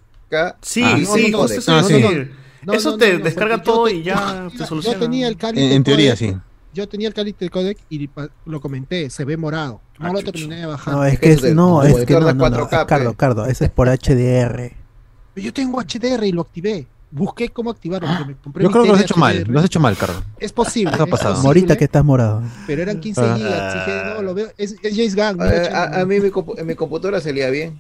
Sí, 0.62 0.82
Ah, 0.84 0.98
sí, 0.98 1.32
no, 1.32 1.38
justo 1.40 1.72
no, 1.72 1.80
eso 1.80 2.00
no, 2.00 2.00
no. 2.00 2.10
No, 2.64 2.74
no, 2.74 2.98
te 2.98 3.14
no, 3.14 3.18
no, 3.20 3.24
descarga 3.24 3.58
yo 3.58 3.62
todo 3.64 3.86
te- 3.86 3.94
y 3.96 4.04
ya 4.04 4.44
yo- 4.44 4.50
te 4.52 4.58
yo 4.58 4.66
soluciona. 4.66 5.00
tenía 5.00 5.28
el 5.28 5.38
Calite 5.38 5.66
En, 5.68 5.72
en 5.74 5.84
teoría, 5.84 6.16
Codec, 6.16 6.34
sí. 6.34 6.38
Yo 6.74 6.88
tenía 6.90 7.08
el 7.08 7.14
Calite 7.14 7.50
Codec 7.50 7.78
y 7.90 8.10
lo 8.46 8.60
comenté, 8.62 9.10
se 9.10 9.24
ve 9.26 9.38
morado. 9.38 9.82
No 10.00 10.08
Ah, 10.08 10.12
lo 10.12 10.20
chucha. 10.20 10.32
terminé 10.34 10.58
de 10.58 10.66
bajar. 10.66 10.94
No, 10.94 11.06
es 11.06 11.20
que 11.20 11.32
es, 11.32 11.44
no, 11.56 11.82
es 11.84 12.06
que 12.06 12.14
no, 12.14 12.20
no, 12.20 12.34
no, 12.34 12.46
4K, 12.68 12.86
Cardo, 12.86 13.12
pe. 13.12 13.18
Cardo, 13.18 13.46
eso 13.46 13.64
es 13.64 13.72
por 13.72 13.88
HDR. 13.90 14.74
Pero 15.34 15.46
yo 15.46 15.54
tengo 15.54 15.80
HDR 15.82 16.26
y 16.28 16.32
lo 16.32 16.42
activé. 16.42 16.88
Busqué 17.10 17.48
cómo 17.50 17.70
activarlo. 17.72 18.08
porque 18.10 18.26
me 18.26 18.36
compré 18.38 18.64
Yo 18.64 18.70
creo 18.70 18.84
que 18.84 18.90
lo 18.90 18.96
has 18.96 19.02
hecho 19.02 19.16
mal, 19.16 19.46
lo 19.48 19.60
has 19.60 19.66
hecho 19.66 19.80
mal, 19.80 19.96
Carlos. 19.96 20.24
Es 20.40 20.52
posible. 20.52 20.92
¿Qué 20.94 21.02
ha 21.02 21.06
es 21.06 21.10
pasado? 21.10 21.36
posible, 21.36 21.48
Morita 21.48 21.78
que 21.78 21.86
estás 21.86 22.04
morado. 22.04 22.42
Pero 22.68 22.82
eran 22.82 23.00
15 23.00 23.22
Ah. 23.24 23.36
gigas. 23.38 23.74
Dije, 23.74 24.02
no, 24.14 24.22
lo 24.24 24.34
veo. 24.34 24.48
Es, 24.58 24.76
es 24.84 24.94
James 24.96 25.16
Gunn. 25.16 25.38
no 25.38 25.46
A, 26.02 26.06
mí 26.06 26.20
mi 26.20 26.30
compu- 26.30 26.60
en 26.60 26.68
mi 26.68 26.76
computadora 26.76 27.22
salía 27.22 27.50
bien. 27.50 27.80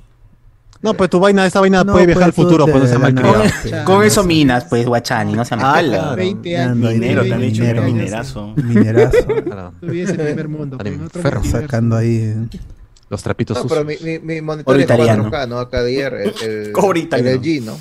No, 0.81 0.93
pues 0.93 1.09
tu 1.09 1.19
vaina, 1.19 1.45
esa 1.45 1.59
vaina 1.59 1.83
No, 1.83 1.93
puede 1.93 2.05
viajar 2.05 2.23
al 2.25 2.33
pues, 2.33 2.35
tú 2.35 2.43
futuro, 2.43 2.65
te 2.65 2.71
pues 2.71 2.83
no 2.83 2.89
sea 2.89 2.99
malcriado. 2.99 3.37
navaste. 3.43 3.83
Con 3.83 4.03
eso 4.03 4.23
minas, 4.23 4.65
pues, 4.65 4.85
Guachani, 4.85 5.33
no 5.33 5.43
se 5.45 5.55
¡Hala! 5.55 6.15
20 6.15 6.49
Ya 6.49 6.59
años. 6.63 6.71
ando 6.73 6.87
ahí 6.89 6.99
Minero, 6.99 7.23
te 7.23 7.33
han 7.33 7.41
dicho 7.41 7.63
que 7.63 7.81
minerazo. 7.81 8.53
Minerazo. 8.55 9.17
Claro. 9.45 9.73
Tú 9.79 9.87
vives 9.87 10.09
en 10.11 10.19
el 10.19 10.25
primer 10.27 10.47
mundo. 10.47 10.77
Vale, 10.77 10.91
con 10.95 11.05
otro 11.05 11.19
enfermo. 11.19 11.39
multiverso. 11.41 11.67
Sacando 11.67 11.95
ahí. 11.97 12.35
Los 13.09 13.23
trapitos 13.23 13.55
No, 13.57 13.63
sucios. 13.63 13.85
pero 13.87 13.99
mi, 14.03 14.19
mi, 14.19 14.19
mi 14.35 14.41
monitor 14.41 14.73
Oro 14.73 14.79
es 14.79 14.85
italiano. 14.85 15.31
4K, 15.31 15.47
no 15.47 15.61
HDR. 15.61 16.15
El, 16.21 16.33
el, 16.67 16.71
Cobre 16.73 16.99
el 16.99 17.05
italiano. 17.05 17.41
LG, 17.41 17.63
¿no? 17.65 17.77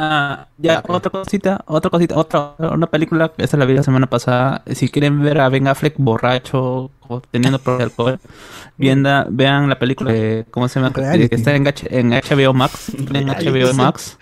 Ah, 0.00 0.46
ya, 0.58 0.82
otra 0.86 1.10
cosita, 1.10 1.60
otra 1.66 1.90
cosita, 1.90 2.16
otra, 2.16 2.54
una 2.58 2.86
película, 2.86 3.32
esta 3.36 3.56
la 3.56 3.64
vi 3.64 3.74
la 3.74 3.82
semana 3.82 4.06
pasada. 4.06 4.62
Si 4.72 4.88
quieren 4.88 5.20
ver 5.22 5.40
a 5.40 5.48
Ben 5.48 5.66
Affleck 5.66 5.94
borracho, 5.98 6.90
o 7.08 7.20
teniendo 7.32 7.58
problemas 7.58 7.78
de 7.78 7.84
alcohol, 7.90 8.20
vienda, 8.76 9.26
vean 9.28 9.68
la 9.68 9.78
película 9.78 10.12
de, 10.12 10.46
¿cómo 10.52 10.68
se 10.68 10.78
llama? 10.80 10.92
Reality. 10.94 11.28
Que 11.28 11.34
está 11.34 11.54
en, 11.54 11.66
H- 11.66 11.86
en 11.90 12.10
HBO 12.10 12.54
Max. 12.54 12.92
En 13.12 13.26
HBO 13.26 13.74
Max. 13.74 14.16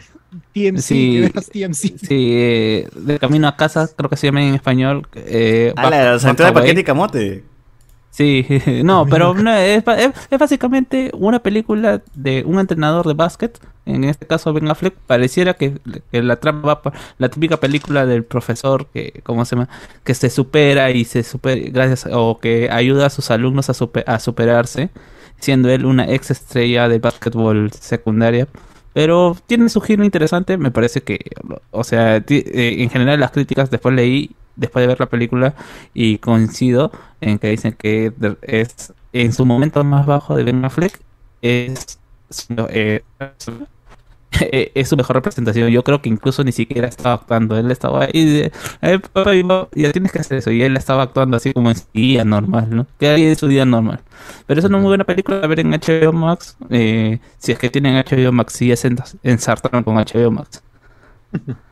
TMC, 0.53 0.81
Sí. 0.83 1.31
TMC. 1.53 1.75
Sí, 1.99 2.31
eh, 2.33 2.89
de 2.95 3.19
camino 3.19 3.47
a 3.47 3.57
casa, 3.57 3.89
creo 3.95 4.09
que 4.09 4.17
se 4.17 4.27
llama 4.29 4.43
en 4.43 4.55
español. 4.55 5.07
Eh, 5.15 5.73
Ah, 5.77 5.91
la 5.91 6.19
salida 6.19 6.47
de 6.47 6.53
paquete 6.53 6.81
y 6.81 6.85
camote. 6.85 7.45
Sí, 8.17 8.47
no, 8.83 9.07
pero 9.07 9.35
no, 9.35 9.53
es, 9.55 9.85
ba- 9.85 9.99
es, 9.99 10.11
es 10.31 10.39
básicamente 10.39 11.11
una 11.15 11.41
película 11.43 12.03
de 12.15 12.45
un 12.47 12.59
entrenador 12.59 13.07
de 13.07 13.13
básquet, 13.13 13.61
en 13.85 14.05
este 14.05 14.27
caso 14.27 14.55
Ben 14.55 14.69
Affleck, 14.71 14.95
pareciera 15.07 15.53
que, 15.53 15.79
que 16.11 16.23
la 16.23 16.37
trama 16.37 16.63
va 16.63 16.93
la 17.19 17.29
típica 17.29 17.59
película 17.61 18.07
del 18.07 18.25
profesor 18.25 18.87
que, 18.87 19.21
¿cómo 19.23 19.45
se 19.45 19.57
llama? 19.57 19.69
Que 20.03 20.15
se 20.15 20.31
supera 20.31 20.91
y 20.93 21.05
se 21.05 21.23
supera, 21.25 21.61
gracias, 21.71 22.09
o 22.11 22.39
que 22.41 22.71
ayuda 22.71 23.07
a 23.07 23.11
sus 23.11 23.31
alumnos 23.31 23.69
a, 23.69 23.75
supe- 23.75 24.05
a 24.07 24.19
superarse, 24.19 24.89
siendo 25.39 25.69
él 25.69 25.85
una 25.85 26.11
ex 26.11 26.31
estrella 26.31 26.89
de 26.89 26.99
básquetbol 26.99 27.71
secundaria. 27.73 28.49
Pero 28.95 29.37
tiene 29.47 29.69
su 29.69 29.83
giro 29.83 30.05
interesante, 30.05 30.57
me 30.57 30.71
parece 30.71 31.03
que, 31.03 31.19
o 31.71 31.85
sea, 31.85 32.17
eh, 32.17 32.25
en 32.79 32.89
general 32.89 33.21
las 33.21 33.31
críticas 33.31 33.71
después 33.71 33.95
leí, 33.95 34.31
después 34.57 34.83
de 34.83 34.89
ver 34.89 35.01
la 35.01 35.07
película, 35.07 35.55
y 35.95 36.19
coincido 36.19 36.93
en 37.21 37.39
que 37.39 37.49
dicen 37.51 37.73
que 37.75 38.13
es 38.43 38.93
en 39.13 39.33
su 39.33 39.47
momento 39.47 39.83
más 39.85 40.07
bajo 40.07 40.37
de 40.37 40.45
Ben 40.45 40.65
Affleck, 40.65 41.01
es, 41.43 41.99
su- 42.31 42.55
eh, 42.71 43.03
eh, 44.41 44.73
es 44.75 44.89
su 44.89 44.97
mejor 44.97 45.17
representación. 45.17 45.69
Yo 45.71 45.83
creo 45.85 46.03
que 46.03 46.09
incluso 46.09 46.45
ni 46.45 46.53
siquiera 46.53 46.89
estaba 46.89 47.15
actuando, 47.15 47.57
él 47.59 47.71
estaba 47.71 48.05
ahí, 48.05 48.25
de, 48.25 48.53
"Eh, 48.83 48.99
papá, 49.13 49.33
ya 49.75 49.93
tienes 49.93 50.13
que 50.13 50.19
hacer 50.21 50.39
eso, 50.39 50.51
y 50.51 50.63
él 50.63 50.77
estaba 50.77 51.03
actuando 51.05 51.37
así 51.37 51.53
como 51.53 51.71
en 51.71 51.77
su 51.77 51.85
día 51.93 52.25
normal, 52.25 52.69
¿no? 52.71 52.87
Que 52.99 53.09
haría 53.09 53.29
en 53.31 53.37
su 53.37 53.49
día 53.49 53.65
normal. 53.65 54.01
Pero 54.47 54.61
es 54.61 54.67
una 54.67 54.79
muy 54.79 54.89
buena 54.89 55.05
película 55.05 55.39
a 55.43 55.47
ver 55.47 55.61
en 55.61 55.73
HBO 55.75 56.13
Max. 56.13 56.57
eh, 56.71 57.21
si 57.39 57.53
es 57.53 57.59
que 57.59 57.71
tienen 57.71 57.97
HBO 57.97 58.33
Max, 58.33 58.55
sí 58.55 58.71
es 58.73 58.85
en- 58.85 58.99
ensartaron 59.23 59.83
con 59.85 59.97
HBO 59.99 60.31
Max. 60.31 60.63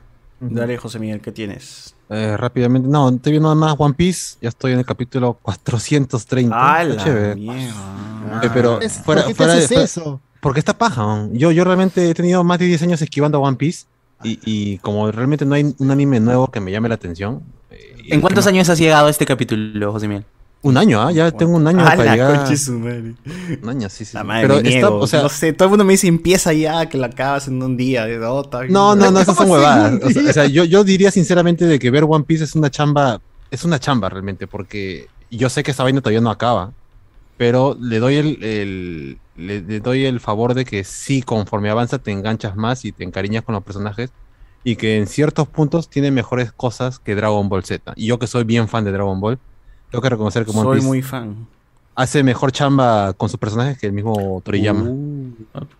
Dale, 0.50 0.76
José 0.76 0.98
Miguel, 0.98 1.20
¿qué 1.20 1.32
tienes? 1.32 1.94
Eh, 2.10 2.36
rápidamente, 2.36 2.88
no, 2.88 3.08
estoy 3.08 3.32
viendo 3.32 3.48
nada 3.54 3.72
más 3.72 3.76
One 3.78 3.94
Piece, 3.94 4.36
ya 4.40 4.48
estoy 4.50 4.72
en 4.72 4.78
el 4.80 4.84
capítulo 4.86 5.38
430. 5.42 6.54
¡Ah, 6.56 6.82
Está 6.82 6.94
la 6.94 7.04
chévere. 7.04 7.34
mierda! 7.36 8.40
Eh, 8.42 8.50
pero 8.52 8.80
Es- 8.80 9.00
fuera, 9.02 9.22
¿Por 9.22 9.28
qué 9.28 9.34
te 9.34 9.36
fuera 9.36 9.52
de- 9.54 9.58
haces 9.58 9.68
fuera- 9.68 9.84
eso? 9.84 10.20
Porque 10.40 10.58
está 10.60 10.76
paja, 10.76 11.06
man. 11.06 11.30
yo, 11.32 11.50
yo 11.52 11.64
realmente 11.64 12.10
he 12.10 12.14
tenido 12.14 12.44
más 12.44 12.58
de 12.58 12.66
10 12.66 12.82
años 12.82 13.00
esquivando 13.00 13.38
a 13.38 13.40
One 13.40 13.56
Piece 13.56 13.86
y, 14.22 14.38
y 14.44 14.78
como 14.78 15.10
realmente 15.10 15.46
no 15.46 15.54
hay 15.54 15.74
un 15.78 15.90
anime 15.90 16.20
nuevo 16.20 16.48
que 16.48 16.60
me 16.60 16.70
llame 16.70 16.88
la 16.90 16.96
atención. 16.96 17.42
eh, 17.70 17.96
¿En 18.10 18.20
cuántos 18.20 18.46
años 18.46 18.68
has 18.68 18.78
llegado 18.78 19.06
a 19.06 19.10
este 19.10 19.24
capítulo, 19.24 19.90
José 19.92 20.06
Miguel? 20.08 20.24
Un 20.64 20.78
año, 20.78 21.00
¿ah? 21.02 21.12
Ya 21.12 21.30
tengo 21.30 21.56
un 21.56 21.66
año 21.66 21.80
¡Ah, 21.80 21.90
para 21.94 22.04
la 22.04 22.12
llegar. 22.12 22.36
concha 22.36 22.56
su 22.56 22.72
madre! 22.78 23.14
Un 23.62 23.68
año, 23.68 23.88
sí, 23.90 24.04
sí. 24.06 24.14
La 24.14 24.22
sí. 24.22 24.26
madre, 24.26 24.48
Pero 24.48 24.62
me 24.62 24.84
o 24.84 25.06
sea, 25.06 25.22
no 25.22 25.28
sé, 25.28 25.52
todo 25.52 25.66
el 25.66 25.70
mundo 25.70 25.84
me 25.84 25.92
dice 25.92 26.06
empieza 26.08 26.52
ya, 26.54 26.88
que 26.88 26.96
la 26.96 27.08
acabas 27.08 27.48
en 27.48 27.62
un 27.62 27.76
día. 27.76 28.06
de 28.06 28.18
otra. 28.24 28.66
No, 28.68 28.96
no, 28.96 29.10
no, 29.10 29.20
esas 29.20 29.36
son 29.36 29.50
huevadas. 29.50 30.00
O 30.02 30.10
sea, 30.10 30.22
o 30.30 30.32
sea, 30.32 30.46
yo, 30.46 30.64
yo 30.64 30.82
diría 30.82 31.10
sinceramente 31.10 31.66
de 31.66 31.78
que 31.78 31.90
ver 31.90 32.04
One 32.08 32.24
Piece 32.24 32.44
es 32.44 32.54
una 32.54 32.70
chamba, 32.70 33.20
es 33.50 33.64
una 33.64 33.78
chamba 33.78 34.08
realmente, 34.08 34.46
porque 34.46 35.06
yo 35.30 35.50
sé 35.50 35.62
que 35.62 35.72
esa 35.72 35.82
vaina 35.82 36.00
todavía 36.00 36.22
no 36.22 36.30
acaba, 36.30 36.72
pero 37.36 37.76
le 37.80 37.98
doy 37.98 38.16
el, 38.16 38.42
el- 38.42 39.18
le, 39.36 39.60
le 39.62 39.80
doy 39.80 40.04
el 40.06 40.20
favor 40.20 40.54
de 40.54 40.64
que 40.64 40.84
sí, 40.84 41.22
conforme 41.22 41.68
avanza 41.70 41.98
te 41.98 42.12
enganchas 42.12 42.56
más 42.56 42.84
y 42.84 42.92
te 42.92 43.04
encariñas 43.04 43.42
con 43.44 43.54
los 43.56 43.64
personajes 43.64 44.14
y 44.62 44.76
que 44.76 44.96
en 44.96 45.06
ciertos 45.08 45.48
puntos 45.48 45.90
tiene 45.90 46.10
mejores 46.12 46.52
cosas 46.52 46.98
que 47.00 47.14
Dragon 47.16 47.48
Ball 47.48 47.64
Z. 47.64 47.92
Y 47.96 48.06
yo 48.06 48.18
que 48.18 48.26
soy 48.28 48.44
bien 48.44 48.68
fan 48.68 48.84
de 48.84 48.92
Dragon 48.92 49.20
Ball, 49.20 49.40
tengo 49.94 50.02
que 50.02 50.08
reconocer 50.10 50.44
que 50.44 50.50
One 50.50 50.62
Soy 50.62 50.74
Piece 50.76 50.86
muy 50.86 51.02
fan. 51.02 51.46
hace 51.94 52.22
mejor 52.22 52.52
chamba 52.52 53.12
con 53.14 53.28
sus 53.28 53.38
personajes 53.38 53.78
que 53.78 53.86
el 53.86 53.92
mismo 53.92 54.40
Toriyama. 54.44 54.90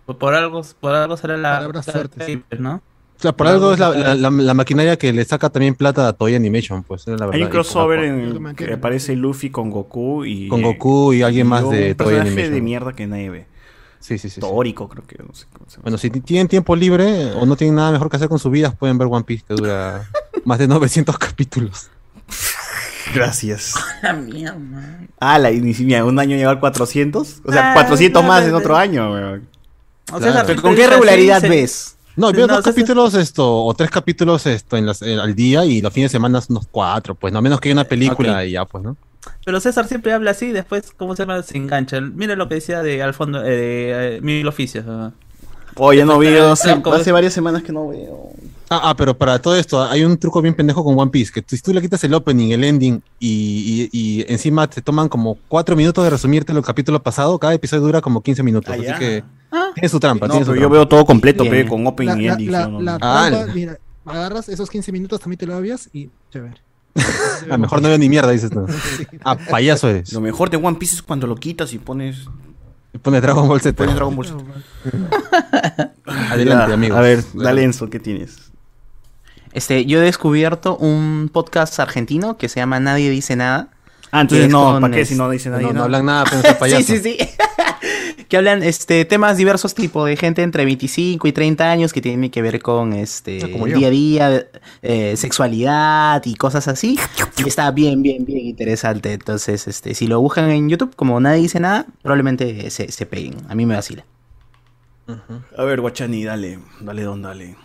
Por, 0.05 0.17
por 0.17 0.33
algo, 0.33 0.61
por 0.79 0.93
algo 0.95 1.17
será 1.17 1.37
la, 1.37 1.57
Palabras 1.57 1.87
la- 1.87 1.93
fuertes. 1.93 2.39
¿no? 2.59 2.75
O 3.17 3.21
sea, 3.21 3.31
por 3.31 3.47
algo 3.47 3.71
es 3.73 3.79
la, 3.79 3.89
la- 3.91 4.15
la- 4.15 4.29
la 4.29 4.53
maquinaria 4.53 4.97
que 4.97 5.13
le 5.13 5.23
saca 5.23 5.49
también 5.49 5.75
plata 5.75 6.07
a 6.07 6.13
Toy 6.13 6.35
Animation, 6.35 6.83
pues, 6.83 7.01
es 7.03 7.07
la 7.19 7.25
verdad. 7.25 7.35
Hay 7.35 7.43
un 7.43 7.49
crossover 7.49 8.03
en 8.03 8.19
el 8.19 8.55
que 8.55 8.73
aparece 8.73 9.15
Luffy 9.15 9.49
con 9.49 9.69
Goku 9.69 10.25
y. 10.25 10.47
Con 10.49 10.61
Goku 10.61 11.13
y 11.13 11.21
alguien 11.21 11.47
más 11.47 11.63
un 11.63 11.71
de 11.71 11.95
Toy 11.95 12.07
personaje 12.07 12.29
Animation. 12.29 12.53
de 12.53 12.61
mierda 12.61 12.93
que 12.93 13.07
nadie 13.07 13.29
ve. 13.29 13.47
Sí, 14.01 14.17
sí, 14.17 14.29
sí. 14.29 14.35
sí. 14.35 14.41
Tórico, 14.41 14.87
creo 14.89 15.05
que. 15.07 15.17
No 15.23 15.33
sé 15.33 15.45
cómo 15.53 15.65
se. 15.69 15.79
Bueno, 15.79 15.97
si 15.97 16.09
tienen 16.09 16.47
tiempo 16.49 16.75
libre 16.75 17.31
o 17.33 17.45
no 17.45 17.55
tienen 17.55 17.75
nada 17.75 17.91
mejor 17.91 18.09
que 18.09 18.17
hacer 18.17 18.27
con 18.29 18.37
sus 18.39 18.51
vidas, 18.51 18.75
pueden 18.75 18.97
ver 18.97 19.07
One 19.09 19.23
Piece, 19.23 19.43
que 19.47 19.53
dura 19.55 20.09
más 20.45 20.59
de 20.59 20.67
900 20.67 21.17
capítulos. 21.17 21.89
Gracias. 23.15 23.73
La 24.01 24.13
mierda. 24.13 24.99
Ah, 25.19 25.39
la 25.39 25.49
un 25.49 26.19
año 26.19 26.35
llevar 26.35 26.59
400. 26.59 27.41
O 27.45 27.51
sea, 27.51 27.71
Ah, 27.71 27.73
400 27.73 28.21
claro, 28.21 28.27
más 28.27 28.47
en 28.47 28.53
otro 28.53 28.75
año, 28.75 29.11
weón. 29.11 29.47
O 30.11 30.17
Claro. 30.17 30.33
sea, 30.33 30.45
Pero 30.45 30.61
¿Con 30.61 30.75
qué 30.75 30.87
regularidad 30.87 31.41
ves? 31.41 31.97
No, 32.15 32.31
veo 32.31 32.47
No, 32.47 32.53
dos 32.53 32.59
o 32.59 32.63
sea, 32.63 32.71
capítulos 32.71 33.13
esto, 33.15 33.65
o 33.65 33.73
tres 33.73 33.89
capítulos 33.89 34.45
esto 34.45 34.77
en 34.77 34.85
las, 34.85 35.01
eh, 35.01 35.15
al 35.19 35.35
día 35.35 35.65
y 35.65 35.81
los 35.81 35.91
fines 35.91 36.11
de 36.11 36.15
semana 36.17 36.39
unos 36.49 36.67
cuatro, 36.71 37.15
pues, 37.15 37.33
no 37.33 37.39
a 37.39 37.41
menos 37.41 37.59
que 37.59 37.69
haya 37.69 37.73
una 37.75 37.83
película 37.83 38.37
Ok. 38.39 38.45
y 38.47 38.51
ya, 38.51 38.65
pues, 38.65 38.83
¿no? 38.83 38.95
Pero 39.43 39.59
César 39.59 39.87
siempre 39.87 40.13
habla 40.13 40.31
así, 40.31 40.51
después, 40.51 40.91
¿cómo 40.95 41.15
se 41.15 41.23
llama? 41.23 41.41
Se 41.43 41.57
engancha. 41.57 41.99
Mira 41.99 42.35
lo 42.35 42.47
que 42.47 42.55
decía 42.55 42.83
de 42.83 43.01
al 43.01 43.13
fondo, 43.13 43.43
eh, 43.43 43.49
de 43.49 44.15
eh, 44.17 44.21
Mil 44.21 44.47
Oficios. 44.47 44.85
Ah. 45.75 45.79
Oh, 45.83 45.93
ya 45.93 46.05
no 46.05 46.17
veo, 46.19 46.51
hace, 46.51 46.71
hace 46.71 47.11
varias 47.11 47.33
semanas 47.33 47.63
que 47.63 47.71
no 47.71 47.87
veo. 47.89 48.29
Ah, 48.69 48.81
ah, 48.89 48.95
pero 48.97 49.15
para 49.15 49.37
todo 49.39 49.55
esto 49.55 49.83
hay 49.83 50.03
un 50.03 50.17
truco 50.17 50.41
bien 50.41 50.55
pendejo 50.55 50.83
con 50.83 50.97
One 50.97 51.11
Piece, 51.11 51.31
que 51.31 51.43
si 51.47 51.61
tú 51.61 51.71
le 51.71 51.81
quitas 51.81 52.03
el 52.03 52.13
opening, 52.15 52.49
el 52.51 52.63
ending 52.63 53.01
y, 53.19 53.89
y- 53.93 53.99
y 54.19 54.25
encima 54.27 54.67
te 54.67 54.81
toman 54.81 55.07
como 55.07 55.37
cuatro 55.47 55.75
minutos 55.75 56.03
de 56.03 56.09
resumirte 56.09 56.51
el 56.51 56.61
capítulo 56.63 57.01
pasado, 57.03 57.37
cada 57.37 57.53
episodio 57.53 57.83
dura 57.83 58.01
como 58.01 58.21
15 58.21 58.41
minutos, 58.41 58.71
Ah, 58.71 58.75
así 58.75 58.85
ya. 58.85 58.97
que 58.97 59.23
tiene 59.75 59.89
su 59.89 59.99
trampa. 59.99 60.27
No, 60.27 60.33
tiene 60.33 60.45
su 60.45 60.51
pero 60.51 60.61
yo 60.61 60.67
trampa. 60.67 60.77
veo 60.77 60.87
todo 60.87 61.05
completo, 61.05 61.43
pe, 61.47 61.67
con 61.67 61.85
opening 61.85 62.15
La, 62.15 62.21
y 62.21 62.27
ending. 62.27 62.51
la, 62.51 62.61
yo 62.63 62.67
no- 62.69 62.81
la 62.81 62.97
Ah, 63.01 63.27
trampa, 63.29 63.53
mira, 63.53 63.77
agarras 64.05 64.49
esos 64.49 64.67
15 64.69 64.91
minutos, 64.91 65.19
también 65.19 65.37
te 65.37 65.45
lo 65.45 65.55
obvias 65.57 65.87
y 65.93 66.09
chévere. 66.31 66.55
A 67.43 67.47
lo 67.47 67.57
mejor 67.59 67.81
no 67.83 67.89
veo 67.89 67.97
ni 67.99 68.09
mierda, 68.09 68.31
dices 68.31 68.49
tú. 68.49 68.65
Ah, 69.23 69.37
payaso 69.37 69.89
es. 69.89 70.11
Lo 70.13 70.21
mejor 70.21 70.49
de 70.49 70.57
One 70.57 70.77
Piece 70.77 70.95
es 70.95 71.01
cuando 71.03 71.27
lo 71.27 71.35
quitas 71.35 71.71
y 71.73 71.77
pones. 71.77 72.17
Pone 73.01 73.21
Dragon 73.21 73.47
Ball 73.47 73.61
Z. 73.61 73.75
Pones 73.75 73.95
Dragon 73.95 74.15
Ball 74.15 74.25
Z. 74.27 74.35
Adelante, 76.31 76.67
Ya, 76.69 76.73
amigo. 76.73 76.95
A 76.95 77.01
ver, 77.01 77.23
dale 77.33 77.63
Enzo, 77.63 77.89
¿qué 77.89 77.99
tienes? 77.99 78.51
Este, 79.53 79.85
yo 79.85 79.99
he 79.99 80.01
descubierto 80.05 80.75
un 80.77 81.29
podcast 81.31 81.79
argentino 81.79 82.37
que 82.37 82.49
se 82.49 82.59
llama 82.59 82.79
Nadie 82.79 83.09
Dice 83.09 83.35
Nada. 83.35 83.69
Ah, 84.11 84.21
entonces 84.21 84.49
no, 84.49 84.79
¿para 84.79 84.93
qué 84.93 85.01
es- 85.01 85.09
si 85.09 85.15
no 85.15 85.29
dice 85.29 85.49
nadie 85.49 85.67
No, 85.67 85.73
no 85.73 85.83
hablan 85.83 86.05
nada, 86.05 86.25
pero 86.29 86.65
sí, 86.77 86.83
sí, 86.83 86.99
sí. 86.99 87.17
que 88.29 88.37
hablan 88.37 88.63
este 88.63 89.05
temas 89.05 89.37
diversos 89.37 89.73
tipo 89.75 90.05
de 90.05 90.15
gente 90.17 90.41
entre 90.43 90.65
25 90.65 91.27
y 91.27 91.31
30 91.31 91.69
años 91.71 91.93
que 91.93 92.01
tienen 92.01 92.29
que 92.31 92.41
ver 92.41 92.61
con 92.61 92.93
este 92.93 93.39
Ah, 93.43 93.47
como 93.51 93.65
el 93.67 93.73
yo. 93.73 93.77
día 93.79 93.87
a 93.87 93.91
día, 93.91 94.47
eh, 94.81 95.15
sexualidad 95.17 96.21
y 96.25 96.35
cosas 96.35 96.67
así. 96.67 96.97
Y 97.37 97.47
está 97.47 97.69
bien, 97.71 98.01
bien, 98.01 98.23
bien 98.25 98.39
interesante. 98.45 99.11
Entonces, 99.13 99.67
este, 99.67 99.93
si 99.93 100.07
lo 100.07 100.21
buscan 100.21 100.49
en 100.49 100.69
YouTube, 100.69 100.95
como 100.95 101.19
nadie 101.19 101.41
dice 101.41 101.59
nada, 101.59 101.85
probablemente 102.01 102.69
se, 102.69 102.91
se 102.91 103.05
peguen. 103.05 103.35
A 103.49 103.55
mí 103.55 103.65
me 103.65 103.75
vacila. 103.75 104.05
A 105.57 105.63
ver, 105.63 105.81
Guachani, 105.81 106.23
dale. 106.23 106.59
Dale, 106.79 107.03
don, 107.03 107.21
dale. 107.21 107.55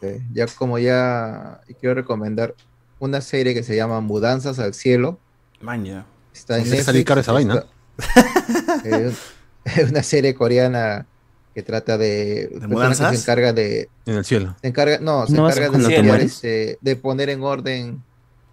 Eh, 0.00 0.20
ya 0.32 0.46
como 0.46 0.78
ya 0.78 1.60
quiero 1.80 1.94
recomendar 1.94 2.54
una 2.98 3.20
serie 3.20 3.52
que 3.54 3.62
se 3.62 3.76
llama 3.76 4.00
Mudanzas 4.00 4.58
al 4.58 4.74
Cielo. 4.74 5.18
Maña. 5.60 6.06
Está 6.32 6.58
en 6.58 6.70
Netflix, 6.70 7.04
caro 7.04 7.20
esa 7.20 7.32
vaina. 7.32 7.54
está- 7.54 7.68
es 9.64 9.90
una 9.90 10.02
serie 10.02 10.34
coreana 10.34 11.06
que 11.54 11.62
trata 11.62 11.98
de, 11.98 12.48
personas 12.50 12.68
que 12.68 12.74
mudanzas? 12.74 13.14
se 13.16 13.22
encarga 13.22 13.52
de 13.52 13.88
En 14.06 14.14
el 14.16 14.24
cielo. 14.24 14.54
se 14.60 14.68
encarga 14.68 14.98
no 15.00 15.26
se 15.26 15.32
¿No 15.34 15.48
encarga 15.50 15.70
de, 15.70 16.22
este, 16.24 16.78
de 16.80 16.96
poner 16.96 17.30
en 17.30 17.42
orden 17.42 18.02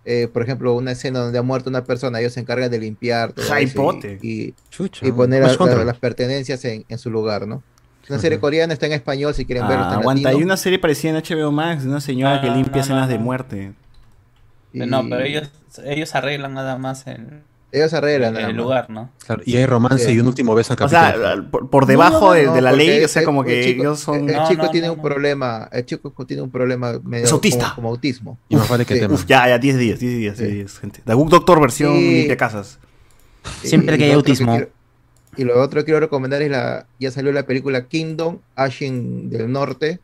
eh, 0.06 0.28
por 0.32 0.42
ejemplo 0.44 0.74
una 0.76 0.92
escena 0.92 1.20
donde 1.20 1.38
ha 1.38 1.42
muerto 1.44 1.70
una 1.70 1.84
persona 1.84 2.20
ellos 2.20 2.34
se 2.34 2.40
encargan 2.40 2.70
de 2.72 2.80
limpiar 2.80 3.34
todo 3.34 3.46
eso 3.56 4.00
y, 4.22 4.28
y, 4.28 4.54
Chucha. 4.70 5.06
y 5.08 5.12
poner 5.12 5.44
la- 5.44 5.84
las 5.86 5.98
pertenencias 6.00 6.64
en, 6.66 6.86
en 6.90 6.98
su 6.98 7.10
lugar 7.12 7.48
no 7.48 7.62
una 8.10 8.20
serie 8.20 8.40
coreana 8.40 8.72
está 8.74 8.86
en 8.86 8.94
español 8.94 9.34
si 9.34 9.46
quieren 9.46 9.68
verlo 9.68 9.84
Ah, 9.84 9.88
está 9.88 9.94
en 9.96 10.00
aguanta, 10.02 10.22
latino. 10.24 10.38
hay 10.40 10.44
una 10.44 10.58
serie 10.58 10.78
parecida 10.80 11.18
en 11.18 11.24
HBO 11.24 11.52
Max 11.52 11.84
de 11.84 11.90
una 11.90 12.02
señora 12.02 12.36
Ah, 12.36 12.42
que 12.42 12.50
limpia 12.52 12.76
no, 12.76 12.82
escenas 12.82 13.02
no, 13.08 13.08
de 13.08 13.18
muerte. 13.18 13.74
No, 14.74 15.04
pero 15.10 15.22
ellos, 15.24 15.50
ellos 15.86 16.14
arreglan 16.16 16.54
nada 16.54 16.78
más 16.78 17.08
en, 17.08 17.42
ellos 17.72 17.94
arreglan 17.94 18.38
en 18.38 18.46
el 18.52 18.56
lugar, 18.56 18.90
¿no? 18.90 19.10
Claro, 19.26 19.42
y 19.46 19.58
hay 19.58 19.66
romance 19.66 20.06
Sí. 20.06 20.14
y 20.14 20.20
un 20.20 20.28
último 20.28 20.56
beso 20.56 20.74
en 20.74 20.84
O 20.84 20.88
capítulo. 20.90 21.24
sea, 21.34 21.52
por, 21.52 21.70
por 21.70 21.86
debajo 21.86 22.28
No, 22.28 22.32
de, 22.34 22.44
no, 22.46 22.54
de 22.54 22.62
la 22.62 22.72
ley, 22.72 23.04
o 23.04 23.08
sea, 23.08 23.24
como 23.26 23.44
que 23.44 23.64
chico- 23.64 23.82
ellos 23.84 24.00
son... 24.00 24.30
el 24.30 24.44
chico 24.48 24.64
no, 24.64 24.70
tiene 24.72 24.88
no, 24.88 24.94
un 24.94 24.98
no. 25.00 25.04
problema 25.04 25.70
el 25.72 25.86
chico 25.86 26.12
tiene 26.26 26.42
un 26.44 26.52
problema 26.52 26.94
medio 27.04 27.26
Es 27.26 27.32
autista. 27.32 27.66
como, 27.66 27.76
como 27.76 27.90
autismo 27.90 28.40
y 28.50 28.56
más 28.56 28.70
vale 28.70 28.86
que 28.86 28.94
Sí. 28.94 29.00
tema. 29.02 29.14
Uf, 29.14 29.26
ya, 29.26 29.48
ya, 29.50 29.58
10 29.58 29.78
días, 29.78 30.00
10 30.00 30.18
días, 30.18 30.38
10 30.38 30.52
días, 30.54 30.80
gente. 30.80 31.02
Doctor 31.06 31.60
versión 31.60 31.94
Sí. 31.98 32.10
limpia 32.20 32.38
casas. 32.38 32.80
Siempre 33.64 33.96
Y 33.96 34.00
que 34.00 34.06
hay 34.06 34.12
autismo. 34.12 34.52
quiero- 34.56 34.70
y 35.38 35.44
lo 35.44 35.62
otro 35.62 35.82
que 35.82 35.86
quiero 35.86 36.00
recomendar 36.00 36.42
es 36.42 36.50
la. 36.50 36.88
Ya 37.00 37.12
salió 37.12 37.32
la 37.34 37.46
película 37.46 37.88
Kingdom, 37.88 38.40
Ashen 38.56 39.30
del 39.30 39.52
Norte, 39.52 40.00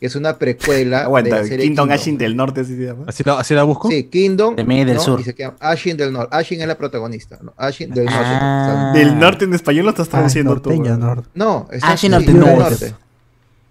que 0.00 0.06
es 0.06 0.16
una 0.16 0.38
precuela. 0.38 0.98
de 1.00 1.04
Aguanta, 1.04 1.36
la 1.36 1.44
serie 1.44 1.66
Kingdom 1.66 1.90
Ashin 1.90 2.16
del 2.18 2.34
Norte, 2.34 2.62
así 2.62 2.74
se 2.76 2.86
llama. 2.86 3.04
¿Así 3.06 3.22
la, 3.22 3.38
así 3.38 3.54
la 3.54 3.62
busco? 3.64 3.88
Sí, 3.90 4.04
Kingdom. 4.04 4.56
De 4.56 4.64
Medio 4.64 4.86
del 4.86 4.96
¿no? 4.96 5.02
Sur. 5.02 5.20
Y 5.20 5.24
se 5.24 5.34
llama 5.34 5.56
Ashen 5.60 5.96
del 5.96 6.12
Norte. 6.12 6.34
Ashen 6.36 6.60
es 6.60 6.66
la 6.66 6.76
protagonista. 6.78 7.38
¿no? 7.42 7.52
Ashen 7.56 7.90
del 7.90 8.06
Norte. 8.06 8.18
Ah. 8.24 8.92
Del 8.94 9.18
norte 9.18 9.44
en 9.44 9.52
español 9.54 9.84
lo 9.84 9.90
estás 9.90 10.08
Ah, 10.08 10.12
traduciendo 10.12 10.58
tú. 10.60 10.70
norteño, 10.70 10.84
weón. 10.96 11.00
norte. 11.00 11.28
No, 11.34 11.68
es 11.70 11.84
Ashen 11.84 12.12
sí, 12.12 12.16
of 12.16 12.24
the 12.24 12.32
del 12.32 12.40
North. 12.40 12.82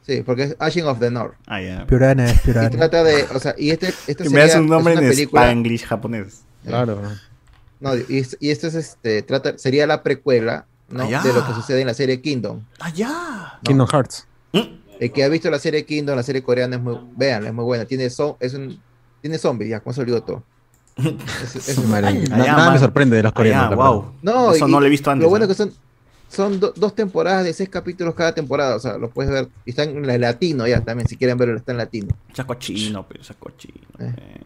Sí, 0.05 0.23
porque 0.25 0.43
es 0.43 0.55
Ashen 0.59 0.85
of 0.85 0.99
the 0.99 1.11
North. 1.11 1.33
Ah, 1.47 1.61
ya. 1.61 1.85
Piurana 1.87 2.25
es 2.25 2.35
Y 2.35 2.39
Piurana. 2.45 2.69
trata 2.69 3.03
de. 3.03 3.23
O 3.33 3.39
sea, 3.39 3.53
y 3.57 3.71
este, 3.71 3.87
esta 4.07 4.23
Que 4.23 4.29
me 4.29 4.39
das 4.39 4.51
sería- 4.51 4.61
un 4.61 4.69
nombre 4.69 4.93
es 4.93 5.01
en 5.01 5.09
película. 5.09 5.43
spanglish 5.43 5.85
japonés. 5.85 6.41
Claro. 6.65 7.01
No, 7.79 7.95
y, 7.95 8.25
y 8.39 8.49
esto 8.51 8.67
es 8.67 8.75
este. 8.75 9.21
Trata, 9.23 9.57
sería 9.57 9.85
la 9.87 10.03
precuela. 10.03 10.65
¿no? 10.89 11.03
Ah. 11.03 11.21
De 11.23 11.31
lo 11.33 11.45
que 11.45 11.53
sucede 11.53 11.81
en 11.81 11.87
la 11.87 11.93
serie 11.93 12.19
Kingdom. 12.21 12.61
Ah, 12.79 12.89
ya. 12.91 13.59
Kingdom 13.63 13.87
Hearts. 13.87 14.25
El 14.99 15.11
que 15.11 15.23
ha 15.23 15.29
visto 15.29 15.49
la 15.49 15.59
serie 15.59 15.85
Kingdom, 15.85 16.15
la 16.15 16.23
serie 16.23 16.43
coreana 16.43 16.75
es 16.75 16.81
muy, 16.81 16.97
vean, 17.15 17.45
es 17.47 17.53
muy 17.53 17.63
buena. 17.63 17.85
Tiene 17.85 18.07
zo- 18.07 18.35
es 18.39 18.53
un, 18.53 18.79
tiene 19.21 19.37
zombies, 19.37 19.69
ya, 19.71 19.79
con 19.79 19.91
eso 19.91 20.03
digo 20.05 20.21
todo. 20.21 20.43
Es- 20.97 21.55
es- 21.69 21.77
Ah, 21.93 22.11
ya, 22.11 22.35
nada 22.37 22.65
me 22.65 22.69
man. 22.71 22.79
sorprende 22.79 23.15
de 23.17 23.23
los 23.23 23.31
Ah, 23.31 23.35
coreanos. 23.35 23.75
wow. 23.75 24.11
no, 24.21 24.51
Eso 24.53 24.67
y- 24.67 24.71
no 24.71 24.79
lo 24.79 24.85
he 24.85 24.89
visto 24.89 25.09
antes. 25.09 25.23
Lo 25.23 25.29
bueno 25.29 25.45
¿eh? 25.45 25.47
que 25.47 25.53
son, 25.53 25.71
son 26.27 26.59
do- 26.59 26.73
dos 26.75 26.93
temporadas 26.95 27.45
de 27.45 27.53
seis 27.53 27.69
capítulos 27.69 28.13
cada 28.13 28.33
temporada, 28.35 28.75
o 28.75 28.79
sea, 28.79 28.97
lo 28.97 29.09
puedes 29.09 29.31
ver. 29.31 29.47
Y 29.65 29.69
están 29.69 29.89
en 29.89 30.05
la- 30.05 30.17
latino 30.17 30.67
ya 30.67 30.81
también, 30.81 31.07
si 31.07 31.15
quieren 31.15 31.37
verlo, 31.37 31.55
está 31.57 31.71
en 31.71 31.77
latino. 31.77 32.09
Ya 32.33 32.43
cochino, 32.45 33.05
pero 33.07 33.23
ya 33.23 33.33
cochino. 33.35 33.87
Eh. 33.99 34.13
eh. 34.17 34.41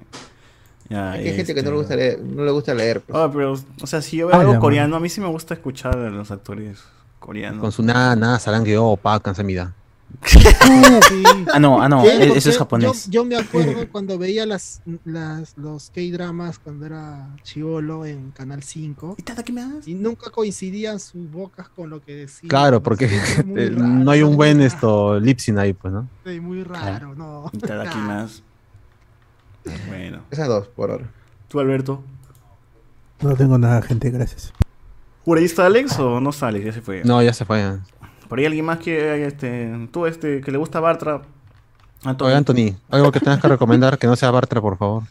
Ya, 0.90 1.14
Hay 1.14 1.34
gente 1.34 1.56
que 1.56 1.64
no 1.64 1.72
le 1.72 1.78
este. 1.78 1.80
gusta 1.80 1.96
leer, 1.96 2.20
no 2.20 2.44
le 2.46 2.52
gusta 2.52 2.74
leer. 2.76 3.02
pues. 3.02 3.18
Ah, 3.18 3.30
pero, 3.34 3.54
o 3.82 3.88
sea, 3.88 4.02
si 4.02 4.18
yo 4.18 4.28
veo 4.28 4.36
Ay, 4.36 4.42
algo 4.46 4.60
coreano, 4.60 4.96
a 4.96 5.00
mí 5.00 5.10
sí 5.10 5.22
me 5.22 5.28
gusta 5.28 5.54
escuchar 5.56 5.98
a 5.98 6.10
los 6.10 6.30
actores 6.30 6.80
coreanos. 7.20 7.62
Con 7.62 7.72
su 7.72 7.82
nada, 7.82 8.16
nada, 8.16 8.38
sarangue, 8.38 8.78
opa, 8.78 9.20
cansamida. 9.20 9.74
Sí. 10.26 11.24
Ah, 11.54 11.60
no, 11.60 11.82
ah, 11.82 11.90
no, 11.90 12.02
Sí, 12.02 12.08
e- 12.08 12.38
eso 12.38 12.50
es 12.50 12.58
japonés. 12.58 13.06
Yo, 13.06 13.12
yo 13.12 13.26
me 13.26 13.36
acuerdo 13.36 13.88
cuando 13.92 14.18
veía 14.18 14.46
las, 14.46 14.82
las, 15.06 15.58
los 15.58 15.90
K-dramas 15.90 16.60
cuando 16.60 16.86
era 16.86 17.36
chivolo 17.44 18.06
en 18.06 18.32
Canal 18.32 18.64
5 18.64 19.18
y 19.86 19.94
nunca 19.96 20.30
coincidían 20.30 21.00
sus 21.00 21.30
bocas 21.30 21.70
con 21.70 21.90
lo 21.90 22.02
que 22.02 22.16
decían. 22.16 22.50
Claro, 22.50 22.82
porque 22.82 23.08
raro, 23.38 23.88
no 23.88 24.12
hay 24.12 24.24
un 24.24 24.36
buen 24.36 24.62
esto 24.62 25.20
lip 25.20 25.40
sync 25.40 25.58
ahí, 25.58 25.74
pues, 25.74 25.94
¿no? 25.94 26.08
sí, 26.26 26.40
muy 26.40 26.64
raro, 26.64 27.16
no. 27.16 27.50
Itadakimasu. 27.54 28.42
Bueno. 29.88 30.22
Esas 30.30 30.48
dos 30.48 30.68
por 30.68 30.92
ahora. 30.92 31.10
¿Tú, 31.48 31.60
Alberto? 31.60 32.04
No 33.22 33.36
tengo 33.36 33.58
nada, 33.58 33.82
gente, 33.82 34.10
gracias. 34.10 34.54
¿Por 35.24 35.38
ahí 35.38 35.46
está 35.46 35.66
Alex 35.66 35.98
o 36.00 36.20
no 36.20 36.32
está 36.32 36.48
Alex? 36.48 36.66
Ya 36.66 36.74
se 36.74 36.82
fue. 36.82 37.02
No, 37.06 37.22
ya 37.22 37.32
se 37.32 37.46
fue. 37.46 37.78
¿Por 38.34 38.40
ahí 38.40 38.48
alguien 38.48 38.66
más 38.66 38.80
que, 38.80 39.28
este, 39.28 39.72
tú, 39.92 40.08
este, 40.08 40.42
que 40.42 40.52
le 40.52 40.58
gusta 40.58 40.80
Bartra? 40.80 41.22
Anthony. 42.04 42.26
Oye, 42.26 42.36
Anthony, 42.36 42.76
algo 42.90 43.12
que 43.12 43.20
tengas 43.20 43.40
que 43.40 43.48
recomendar 43.48 44.00
que 44.00 44.08
no 44.08 44.16
sea 44.16 44.32
Bartra, 44.32 44.60
por 44.60 44.76
favor. 44.76 45.04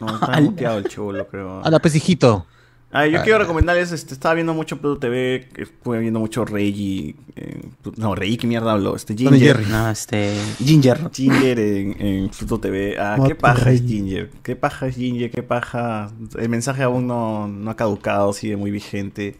No, 0.00 0.06
está 0.14 0.40
muteado 0.40 0.78
el 0.78 0.88
chulo, 0.88 1.28
creo. 1.28 1.62
A 1.62 1.68
la 1.68 1.78
pesijito. 1.80 2.46
Ah, 2.90 3.06
yo 3.06 3.18
Ah. 3.20 3.22
quiero 3.24 3.40
recomendarles, 3.40 3.92
este, 3.92 4.14
estaba 4.14 4.34
viendo 4.36 4.54
mucho 4.54 4.78
Pluto 4.78 5.00
TV, 5.00 5.50
estuve 5.54 5.98
viendo 5.98 6.18
mucho 6.18 6.46
Reiki, 6.46 7.14
eh, 7.36 7.60
no, 7.98 8.14
Reiki, 8.14 8.38
¿qué 8.38 8.46
mierda 8.46 8.72
hablo? 8.72 8.96
Este, 8.96 9.14
Ginger. 9.14 9.38
Jerry. 9.38 9.66
No, 9.66 9.90
este. 9.90 10.34
Ginger. 10.64 11.10
Ginger 11.12 11.60
en, 11.60 12.00
en 12.00 12.28
Pluto 12.30 12.58
TV. 12.58 12.96
Ah, 12.98 13.16
Mot 13.18 13.28
qué 13.28 13.34
paja 13.34 13.70
es. 13.70 13.82
Ginger. 13.82 14.30
Qué 14.42 14.56
paja 14.56 14.86
es 14.86 14.96
Ginger, 14.96 15.30
qué 15.30 15.42
paja. 15.42 16.10
El 16.38 16.48
mensaje 16.48 16.84
aún 16.84 17.06
no, 17.06 17.48
no 17.48 17.70
ha 17.70 17.76
caducado, 17.76 18.32
sigue 18.32 18.56
muy 18.56 18.70
vigente. 18.70 19.36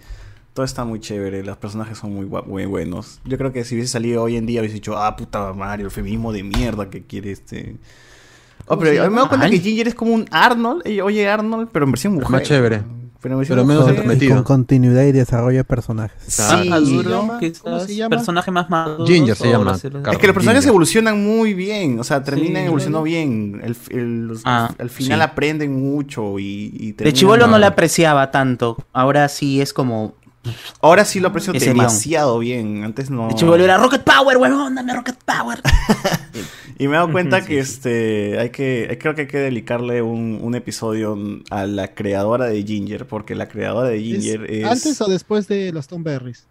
Todo 0.54 0.64
está 0.64 0.84
muy 0.84 1.00
chévere, 1.00 1.42
los 1.44 1.56
personajes 1.56 1.98
son 1.98 2.14
muy, 2.14 2.26
muy 2.46 2.64
buenos. 2.66 3.20
Yo 3.24 3.36
creo 3.38 3.52
que 3.52 3.64
si 3.64 3.74
hubiese 3.74 3.90
salido 3.92 4.22
hoy 4.22 4.36
en 4.36 4.46
día 4.46 4.60
hubiese 4.60 4.74
dicho, 4.74 4.96
ah, 4.96 5.16
puta 5.16 5.52
Mario, 5.52 5.86
el 5.86 5.90
feminismo 5.90 6.32
de 6.32 6.44
mierda 6.44 6.88
que 6.88 7.02
quiere 7.02 7.32
este... 7.32 7.76
Oh, 8.66 8.68
¿Cómo 8.68 8.80
pero 8.82 8.92
se 8.94 9.00
a 9.00 9.04
mí 9.08 9.14
me 9.14 9.20
doy 9.20 9.28
cuenta 9.28 9.50
que. 9.50 9.58
Ginger 9.58 9.88
es 9.88 9.94
como 9.94 10.14
un 10.14 10.26
Arnold, 10.30 10.84
oye 11.02 11.28
Arnold, 11.28 11.68
pero 11.72 11.84
en 11.84 11.90
versión 11.90 12.14
mujer. 12.14 12.30
más 12.30 12.42
chévere. 12.44 12.82
Pero, 13.20 13.40
en 13.40 13.48
Pero 13.48 13.64
menos 13.64 13.88
entrometido. 13.88 14.34
Con 14.36 14.44
continuidad 14.44 15.02
y 15.04 15.12
desarrollo 15.12 15.56
de 15.58 15.64
personajes. 15.64 16.16
Sí. 16.26 16.70
¿Cómo 17.62 17.80
se 17.80 17.96
llama? 17.96 18.16
personaje 18.16 18.50
más 18.50 18.68
maduro. 18.70 19.06
Ginger 19.06 19.34
se 19.34 19.50
llama, 19.50 19.72
Es 19.74 19.82
que 19.82 19.90
los 20.26 20.34
personajes 20.34 20.60
Ginger. 20.62 20.68
evolucionan 20.68 21.24
muy 21.24 21.52
bien, 21.54 21.98
o 21.98 22.04
sea, 22.04 22.22
terminan 22.22 22.62
Sí, 22.62 22.66
evolucionando 22.66 22.98
¿no? 22.98 23.04
bien. 23.04 23.60
El, 23.64 23.76
el- 23.90 24.38
Ah, 24.44 24.70
al 24.78 24.90
final 24.90 25.18
sí. 25.18 25.22
aprenden 25.24 25.72
mucho 25.74 26.38
y, 26.38 26.70
y 26.78 26.92
De 26.92 27.12
chivolo 27.12 27.46
no 27.46 27.58
la 27.58 27.68
apreciaba 27.68 28.30
tanto. 28.30 28.76
Ahora 28.92 29.28
sí 29.28 29.60
es 29.60 29.72
como. 29.72 30.14
Ahora 30.80 31.04
sí 31.04 31.20
lo 31.20 31.28
aprecio 31.28 31.52
demasiado 31.52 32.38
bien. 32.38 32.84
Antes 32.84 33.10
no. 33.10 33.28
De 33.28 33.34
chivolo 33.34 33.62
era 33.64 33.78
Rocket 33.78 34.02
Power, 34.02 34.36
huevón, 34.36 34.74
dame 34.74 34.94
Rocket 34.94 35.16
Power. 35.24 35.60
Y 36.76 36.88
me 36.88 36.94
he 36.94 36.96
dado 36.96 37.12
cuenta 37.12 37.40
Sí, 37.40 37.46
que 37.46 37.58
este 37.60 38.38
hay 38.40 38.50
que 38.50 38.98
creo 39.00 39.14
que 39.14 39.22
hay 39.22 39.26
que 39.28 39.38
dedicarle 39.38 40.02
un, 40.02 40.40
un 40.42 40.56
episodio 40.56 41.16
a 41.50 41.66
la 41.66 41.94
creadora 41.94 42.46
de 42.46 42.64
Ginger, 42.64 43.06
porque 43.06 43.36
la 43.36 43.48
creadora 43.48 43.88
de 43.90 44.00
Ginger 44.00 44.50
es, 44.50 44.64
¿Antes 44.64 45.00
o 45.00 45.06
después 45.06 45.46
de 45.46 45.70
los 45.72 45.86
Tom 45.86 46.02
Berries? 46.02 46.46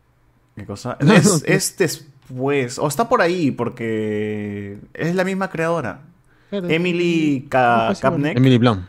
¿Qué 0.55 0.65
cosa? 0.65 0.97
No, 1.01 1.13
Es, 1.13 1.25
no, 1.25 1.31
no. 1.39 1.41
es 1.45 1.75
después, 1.77 2.79
o 2.79 2.87
está 2.87 3.09
por 3.09 3.21
ahí, 3.21 3.51
porque 3.51 4.77
es 4.93 5.13
la 5.13 5.25
misma 5.25 5.49
creadora. 5.49 6.03
Emily 6.51 7.47
Ka-. 7.49 7.93
Kapnek. 7.99 8.37
Emily 8.37 8.57
Blunt. 8.57 8.85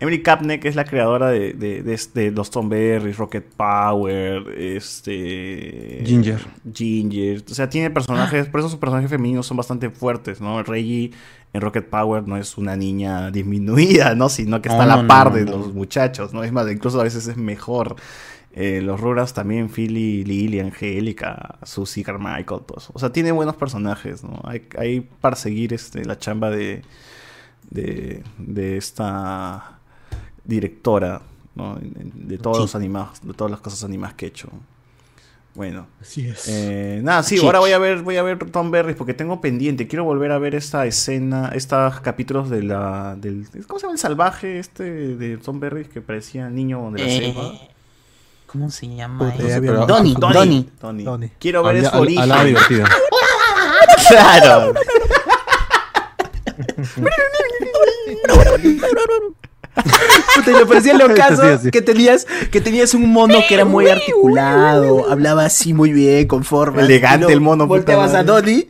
Emily 0.00 0.22
Kapnek 0.22 0.64
es 0.64 0.76
la 0.76 0.84
creadora 0.84 1.28
de, 1.28 1.54
de, 1.54 1.82
de, 1.82 2.00
de 2.14 2.30
los 2.30 2.50
Tom 2.50 2.68
Berries, 2.68 3.16
Rocket 3.16 3.44
Power, 3.56 4.54
este... 4.56 6.02
Ginger. 6.06 6.46
Ginger. 6.72 7.42
O 7.50 7.54
sea, 7.54 7.68
tiene 7.68 7.90
personajes, 7.90 8.46
por 8.48 8.60
eso 8.60 8.68
sus 8.68 8.78
personajes 8.78 9.10
femeninos 9.10 9.46
son 9.46 9.56
bastante 9.56 9.90
fuertes, 9.90 10.40
¿no? 10.40 10.62
Reggie 10.62 11.10
en 11.52 11.60
Rocket 11.60 11.88
Power 11.88 12.28
no 12.28 12.36
es 12.36 12.56
una 12.58 12.76
niña 12.76 13.30
disminuida, 13.32 14.14
¿no? 14.14 14.28
Sino 14.28 14.62
que 14.62 14.68
está 14.68 14.86
No, 14.86 14.92
a 14.92 14.96
la 14.96 15.02
no, 15.02 15.08
par 15.08 15.30
no, 15.30 15.36
de 15.36 15.44
no. 15.46 15.58
los 15.58 15.74
muchachos, 15.74 16.32
¿no? 16.32 16.44
Es 16.44 16.52
más, 16.52 16.70
incluso 16.70 17.00
a 17.00 17.04
veces 17.04 17.26
es 17.26 17.36
mejor. 17.36 17.96
Eh, 18.52 18.80
los 18.82 19.00
Rugrats 19.00 19.34
también, 19.34 19.68
Philly, 19.68 20.24
Lily, 20.24 20.60
Angélica, 20.60 21.58
Susie, 21.64 22.04
Carmichael, 22.04 22.62
todos. 22.66 22.90
O 22.92 22.98
sea, 22.98 23.12
tiene 23.12 23.32
buenos 23.32 23.56
personajes, 23.56 24.22
¿no? 24.22 24.40
Hay, 24.44 24.62
hay 24.76 25.00
para 25.00 25.36
seguir 25.36 25.72
este, 25.72 26.04
la 26.04 26.18
chamba 26.18 26.50
de, 26.50 26.82
de, 27.70 28.22
de 28.38 28.76
esta 28.76 29.77
directora, 30.48 31.22
¿no? 31.54 31.78
De 31.80 32.38
todos 32.38 32.56
Sí. 32.56 32.62
los 32.64 32.74
animados, 32.74 33.20
de 33.22 33.34
todas 33.34 33.52
las 33.52 33.60
cosas 33.60 33.84
animadas 33.84 34.14
que 34.16 34.26
he 34.26 34.28
hecho. 34.30 34.48
Bueno. 35.54 35.86
Así 36.00 36.28
es. 36.28 36.46
Eh, 36.48 37.00
nada, 37.02 37.22
sí, 37.24 37.36
ahora 37.44 37.58
voy 37.58 37.72
a 37.72 37.78
ver, 37.78 38.02
voy 38.02 38.16
a 38.16 38.22
ver 38.22 38.38
Tom 38.50 38.70
Berries 38.70 38.96
porque 38.96 39.12
tengo 39.14 39.40
pendiente. 39.40 39.88
Quiero 39.88 40.04
volver 40.04 40.30
a 40.30 40.38
ver 40.38 40.54
esta 40.54 40.86
escena, 40.86 41.50
estos 41.54 42.00
capítulos 42.00 42.48
de 42.48 42.62
la, 42.62 43.16
del, 43.16 43.48
¿cómo 43.66 43.80
se 43.80 43.86
llama 43.86 43.94
el 43.94 43.98
salvaje 43.98 44.58
este 44.60 45.16
de 45.16 45.36
Tom 45.38 45.58
Berries 45.58 45.88
que 45.88 46.00
parecía 46.00 46.48
niño 46.48 46.90
de 46.92 47.02
la 47.02 47.08
Eh, 47.08 47.18
selva? 47.18 47.52
¿Cómo 48.46 48.70
se 48.70 48.86
llama? 48.94 49.34
Donnie. 49.86 50.14
Donnie. 50.18 50.68
Donnie. 51.04 51.32
Quiero 51.40 51.62
ver 51.64 51.84
al- 51.86 52.00
origen. 52.00 52.22
al 52.22 52.28
lado 52.28 52.44
divertido. 52.46 52.86
claro. 54.08 54.74
Puta, 60.34 60.50
y 60.50 60.54
me 60.54 60.66
parecía 60.66 60.94
lo 60.94 61.14
caso 61.14 61.42
Sí, 61.58 61.64
sí. 61.64 61.70
que 61.70 61.82
tenías, 61.82 62.26
que 62.50 62.60
tenías 62.60 62.94
un 62.94 63.10
mono 63.10 63.38
que 63.48 63.54
era 63.54 63.64
muy 63.64 63.88
articulado, 63.88 65.10
hablaba 65.10 65.44
así 65.44 65.72
muy 65.72 65.92
bien, 65.92 66.26
con 66.26 66.44
forma. 66.44 66.82
Elegante 66.82 67.32
el 67.32 67.40
mono, 67.40 67.64
puta 67.64 67.76
Volteabas 67.78 68.14
a. 68.14 68.22
Donnie. 68.24 68.68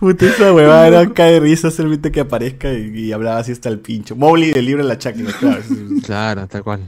Puta, 0.00 0.26
esa 0.26 0.52
huevada 0.52 0.86
era 0.88 1.12
cae 1.14 1.32
de 1.34 1.40
risa 1.40 1.70
solamente 1.70 2.12
que 2.12 2.20
aparezca 2.20 2.72
y, 2.72 2.88
y 3.06 3.12
hablaba 3.12 3.38
así 3.38 3.52
hasta 3.52 3.68
el 3.68 3.78
pincho. 3.78 4.16
Mowgli 4.16 4.52
del 4.52 4.66
libro 4.66 4.82
de 4.82 4.88
la 4.88 4.98
cháquera, 4.98 5.30
claro. 5.38 5.62
Claro, 6.04 6.46
tal 6.46 6.62
cual. 6.62 6.80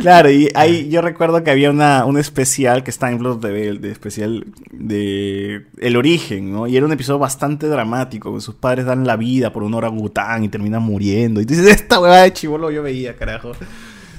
Claro, 0.00 0.30
y 0.30 0.48
ahí 0.54 0.88
yo 0.88 1.02
recuerdo 1.02 1.42
que 1.44 1.50
había 1.50 1.70
una, 1.70 2.04
un 2.04 2.18
especial 2.18 2.82
que 2.82 2.90
está 2.90 3.10
en 3.10 3.18
Blood 3.18 3.40
TV, 3.40 3.68
el 3.68 3.80
de 3.80 3.90
especial 3.90 4.46
de 4.70 5.66
El 5.78 5.96
Origen, 5.96 6.52
¿no? 6.52 6.66
Y 6.66 6.76
era 6.76 6.86
un 6.86 6.92
episodio 6.92 7.18
bastante 7.18 7.66
dramático, 7.66 8.34
que 8.34 8.40
sus 8.40 8.54
padres 8.54 8.86
dan 8.86 9.06
la 9.06 9.16
vida 9.16 9.52
por 9.52 9.62
un 9.62 9.74
orangután 9.74 10.44
y 10.44 10.48
terminan 10.48 10.82
muriendo. 10.82 11.40
Y 11.40 11.44
dices, 11.44 11.66
esta 11.66 12.00
huevada 12.00 12.22
de 12.22 12.32
chivolo 12.32 12.70
yo 12.70 12.82
veía, 12.82 13.16
carajo. 13.16 13.52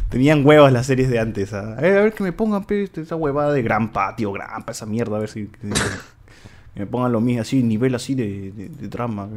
Tenían 0.09 0.45
huevos 0.45 0.71
las 0.71 0.85
series 0.85 1.09
de 1.09 1.19
antes. 1.19 1.53
¿ah? 1.53 1.75
A 1.77 1.81
ver, 1.81 2.13
que 2.13 2.23
me 2.23 2.33
pongan 2.33 2.65
este, 2.69 3.01
esa 3.01 3.15
huevada 3.15 3.53
de 3.53 3.63
Grampa, 3.63 4.15
tío 4.15 4.31
Grampa, 4.31 4.73
esa 4.73 4.85
mierda, 4.85 5.17
a 5.17 5.19
ver 5.19 5.29
si... 5.29 5.49
me 6.75 6.85
pongan 6.85 7.11
lo 7.11 7.21
mismo, 7.21 7.41
así, 7.41 7.63
nivel 7.63 7.95
así 7.95 8.13
de 8.13 8.51
drama. 8.89 9.29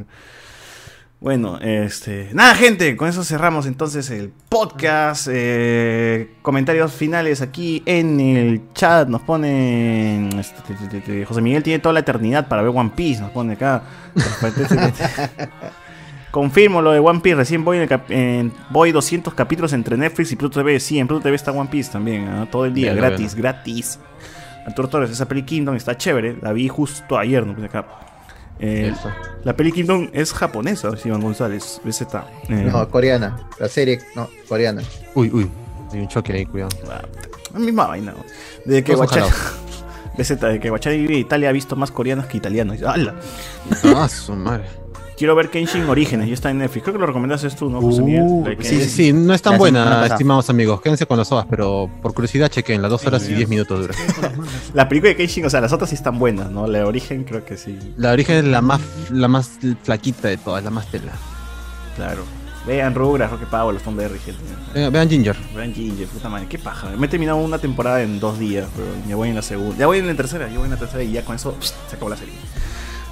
Bueno, 1.25 1.59
este. 1.63 2.29
Nada, 2.35 2.55
gente, 2.55 2.99
con 2.99 3.09
eso 3.09 3.25
cerramos 3.25 3.65
entonces 3.65 4.11
el 4.11 4.31
podcast. 4.51 5.27
Eh, 5.33 6.35
comentarios 6.43 6.93
finales 6.93 7.41
aquí 7.41 7.83
en 7.87 8.21
el 8.21 8.61
chat. 8.75 9.09
Nos 9.09 9.23
ponen. 9.23 10.29
este, 10.39 10.61
te- 10.61 10.75
te- 10.75 10.87
te- 10.87 11.01
te- 11.01 11.25
José 11.25 11.41
Miguel 11.41 11.63
tiene 11.63 11.79
toda 11.79 11.95
la 11.95 12.01
eternidad 12.01 12.47
para 12.47 12.61
ver 12.61 12.73
One 12.77 12.91
Piece. 12.95 13.23
Nos 13.23 13.31
pone 13.31 13.55
acá. 13.55 13.85
Confirmo 16.31 16.83
lo 16.83 16.93
de 16.93 16.99
One 16.99 17.21
Piece. 17.21 17.37
Recién 17.37 17.65
voy, 17.65 17.79
en 17.79 17.85
el 17.91 18.01
en- 18.11 18.53
voy 18.69 18.93
200 18.93 19.33
capítulos 19.33 19.73
entre 19.73 19.97
Netflix 19.97 20.31
y 20.31 20.37
Pluto 20.37 20.61
TV. 20.61 20.79
Sí, 20.79 20.99
en 20.99 21.07
Pluto 21.07 21.23
TV 21.23 21.37
está 21.37 21.53
One 21.53 21.71
Piece 21.71 21.91
también. 21.91 22.47
Todo 22.51 22.67
el 22.67 22.75
día, 22.75 22.93
Bien, 22.93 23.03
gratis, 23.03 23.35
bien. 23.35 23.43
gratis. 23.45 23.99
Arturo 24.67 24.89
Torres, 24.89 25.11
esa 25.11 25.27
peli 25.27 25.45
Kingdom 25.45 25.75
está 25.75 25.97
chévere. 25.97 26.37
La 26.43 26.53
vi 26.53 26.69
justo 26.69 27.17
ayer, 27.17 27.47
no 27.47 27.55
puse 27.55 27.65
acá. 27.69 27.87
Eh, 28.61 28.95
la 29.43 29.57
peli 29.57 29.73
Kingdom 29.73 30.09
es 30.13 30.33
japonesa, 30.33 30.91
Iván 31.05 31.21
González. 31.21 31.81
BZ. 31.85 32.03
Eh, 32.49 32.69
No, 32.73 32.89
coreana. 32.89 33.49
La 33.59 33.69
serie, 33.69 34.01
no, 34.15 34.29
coreana. 34.49 34.83
Uy, 35.15 35.31
uy. 35.33 35.51
Hay 35.93 36.01
un 36.01 36.09
choque 36.09 36.33
ahí, 36.33 36.47
cuidado. 36.47 36.71
La 37.53 37.59
misma 37.59 37.87
vaina. 37.87 38.15
Desde 38.65 38.83
que 38.85 38.97
jalados. 38.97 39.33
BZ, 40.17 40.29
desde 40.41 40.61
que 40.61 40.71
Guachani 40.71 40.97
vive 40.99 41.15
en 41.15 41.21
Italia 41.21 41.49
ha 41.49 41.53
visto 41.53 41.75
más 41.77 41.91
coreanos 41.91 42.27
que 42.27 42.37
italianos. 42.37 42.81
¡Hala! 42.83 43.15
Ah, 43.97 44.09
su 44.09 44.35
madre. 44.35 44.65
Quiero 45.17 45.37
ver 45.37 45.49
Kenshin 45.49 45.89
Orígenes, 45.89 46.27
ya 46.27 46.35
está 46.35 46.51
en 46.51 46.59
Netflix. 46.59 46.83
Creo 46.83 46.95
que 46.95 47.01
lo 47.01 47.07
recomendaste 47.07 47.49
tú, 47.51 47.71
¿no, 47.71 47.81
José 47.81 48.03
Miguel? 48.03 48.25
La 48.43 48.51
de 48.51 48.57
Uh, 48.57 48.63
sí, 48.63 48.85
sí, 48.89 49.13
no 49.13 49.33
es 49.33 49.43
tan 49.43 49.59
buena, 49.59 50.07
estimados 50.07 50.51
amigos. 50.51 50.81
Quédense 50.81 51.07
con 51.07 51.19
las 51.19 51.31
ovas, 51.31 51.47
pero 51.49 51.89
por 52.03 52.15
curiosidad 52.15 52.49
chequen, 52.49 52.83
las 52.83 52.91
dos 52.91 53.07
horas 53.07 53.29
y 53.29 53.35
diez 53.35 53.49
minutos 53.49 53.81
dura. 53.81 53.95
La 54.75 54.89
película 54.89 55.11
de 55.11 55.17
Kenshin, 55.17 55.45
o 55.47 55.51
sea, 55.51 55.61
las 55.61 55.73
otras 55.73 55.91
sí 55.91 55.97
están 55.97 56.19
buenas, 56.19 56.51
¿no? 56.51 56.67
La 56.67 56.79
de 56.79 56.85
Origen 56.85 57.25
creo 57.25 57.45
que 57.45 57.57
sí. 57.57 57.79
La 57.97 58.13
origen 58.13 58.37
es 58.37 58.45
la 58.45 58.61
más, 58.61 58.81
la 59.11 59.29
más 59.29 59.53
flaquita 59.83 60.29
de 60.29 60.37
todas, 60.37 60.65
la 60.65 60.71
más 60.71 60.87
tela. 60.91 61.13
Claro. 61.97 62.25
Vean 62.67 62.95
Rugrats, 62.95 63.31
Rocket 63.31 63.49
Power, 63.49 63.75
los 63.75 63.83
Tom 63.83 63.95
Berry, 63.97 64.19
gente. 64.19 64.41
Vean, 64.73 64.93
vean 64.93 65.09
Ginger. 65.09 65.37
Vean 65.55 65.75
Ginger, 65.75 66.09
puta 66.09 66.29
madre, 66.29 66.47
qué 66.49 66.59
paja. 66.59 66.89
Me 66.97 67.07
he 67.07 67.09
terminado 67.09 67.39
una 67.39 67.59
temporada 67.59 68.03
en 68.03 68.19
dos 68.19 68.39
días, 68.39 68.67
pero 68.75 68.89
ya 69.07 69.17
voy 69.17 69.29
en 69.29 69.35
la 69.35 69.43
segunda. 69.43 69.77
Ya 69.77 69.87
voy 69.87 69.99
en 69.99 70.07
la 70.07 70.15
tercera, 70.15 70.49
ya 70.49 70.57
voy 70.57 70.65
en 70.65 70.71
la 70.71 70.79
tercera 70.79 71.03
y 71.03 71.13
ya 71.13 71.25
con 71.25 71.37
eso 71.37 71.55
se 71.61 71.95
acabó 71.95 72.09
la 72.09 72.17
serie. 72.17 72.35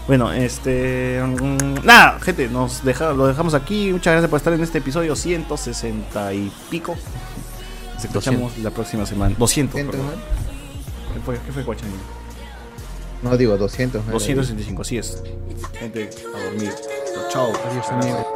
Bueno, 0.07 0.33
este. 0.33 1.23
mm, 1.25 1.85
nada, 1.85 2.19
gente, 2.21 2.49
nos 2.49 2.85
deja, 2.85 3.13
lo 3.13 3.27
dejamos 3.27 3.55
aquí. 3.55 3.93
Muchas 3.93 4.13
gracias 4.13 4.31
por 4.31 4.39
estar 4.39 4.53
en 4.53 4.63
este 4.63 4.79
episodio 4.79 5.15
160 5.15 6.35
y 6.35 6.53
pico. 6.71 6.97
Nos 7.95 8.05
escuchamos 8.05 8.59
la 8.59 8.71
próxima 8.71 9.07
semana. 9.07 9.35
200, 9.39 9.73
200, 9.73 9.97
perdón. 9.97 10.21
¿Qué 11.15 11.21
fue, 11.21 11.39
qué 11.47 11.53
fue 11.53 11.63
Guachani? 11.63 11.93
No 13.23 13.37
digo 13.37 13.57
200. 13.57 14.05
¿no? 14.07 14.13
265, 14.13 14.83
así 14.83 14.99
es. 14.99 15.23
Gente, 15.79 16.11
a 16.35 16.45
dormir. 16.45 16.73
Chao. 17.31 17.53
Adiós, 17.71 17.89
amigos. 17.91 18.27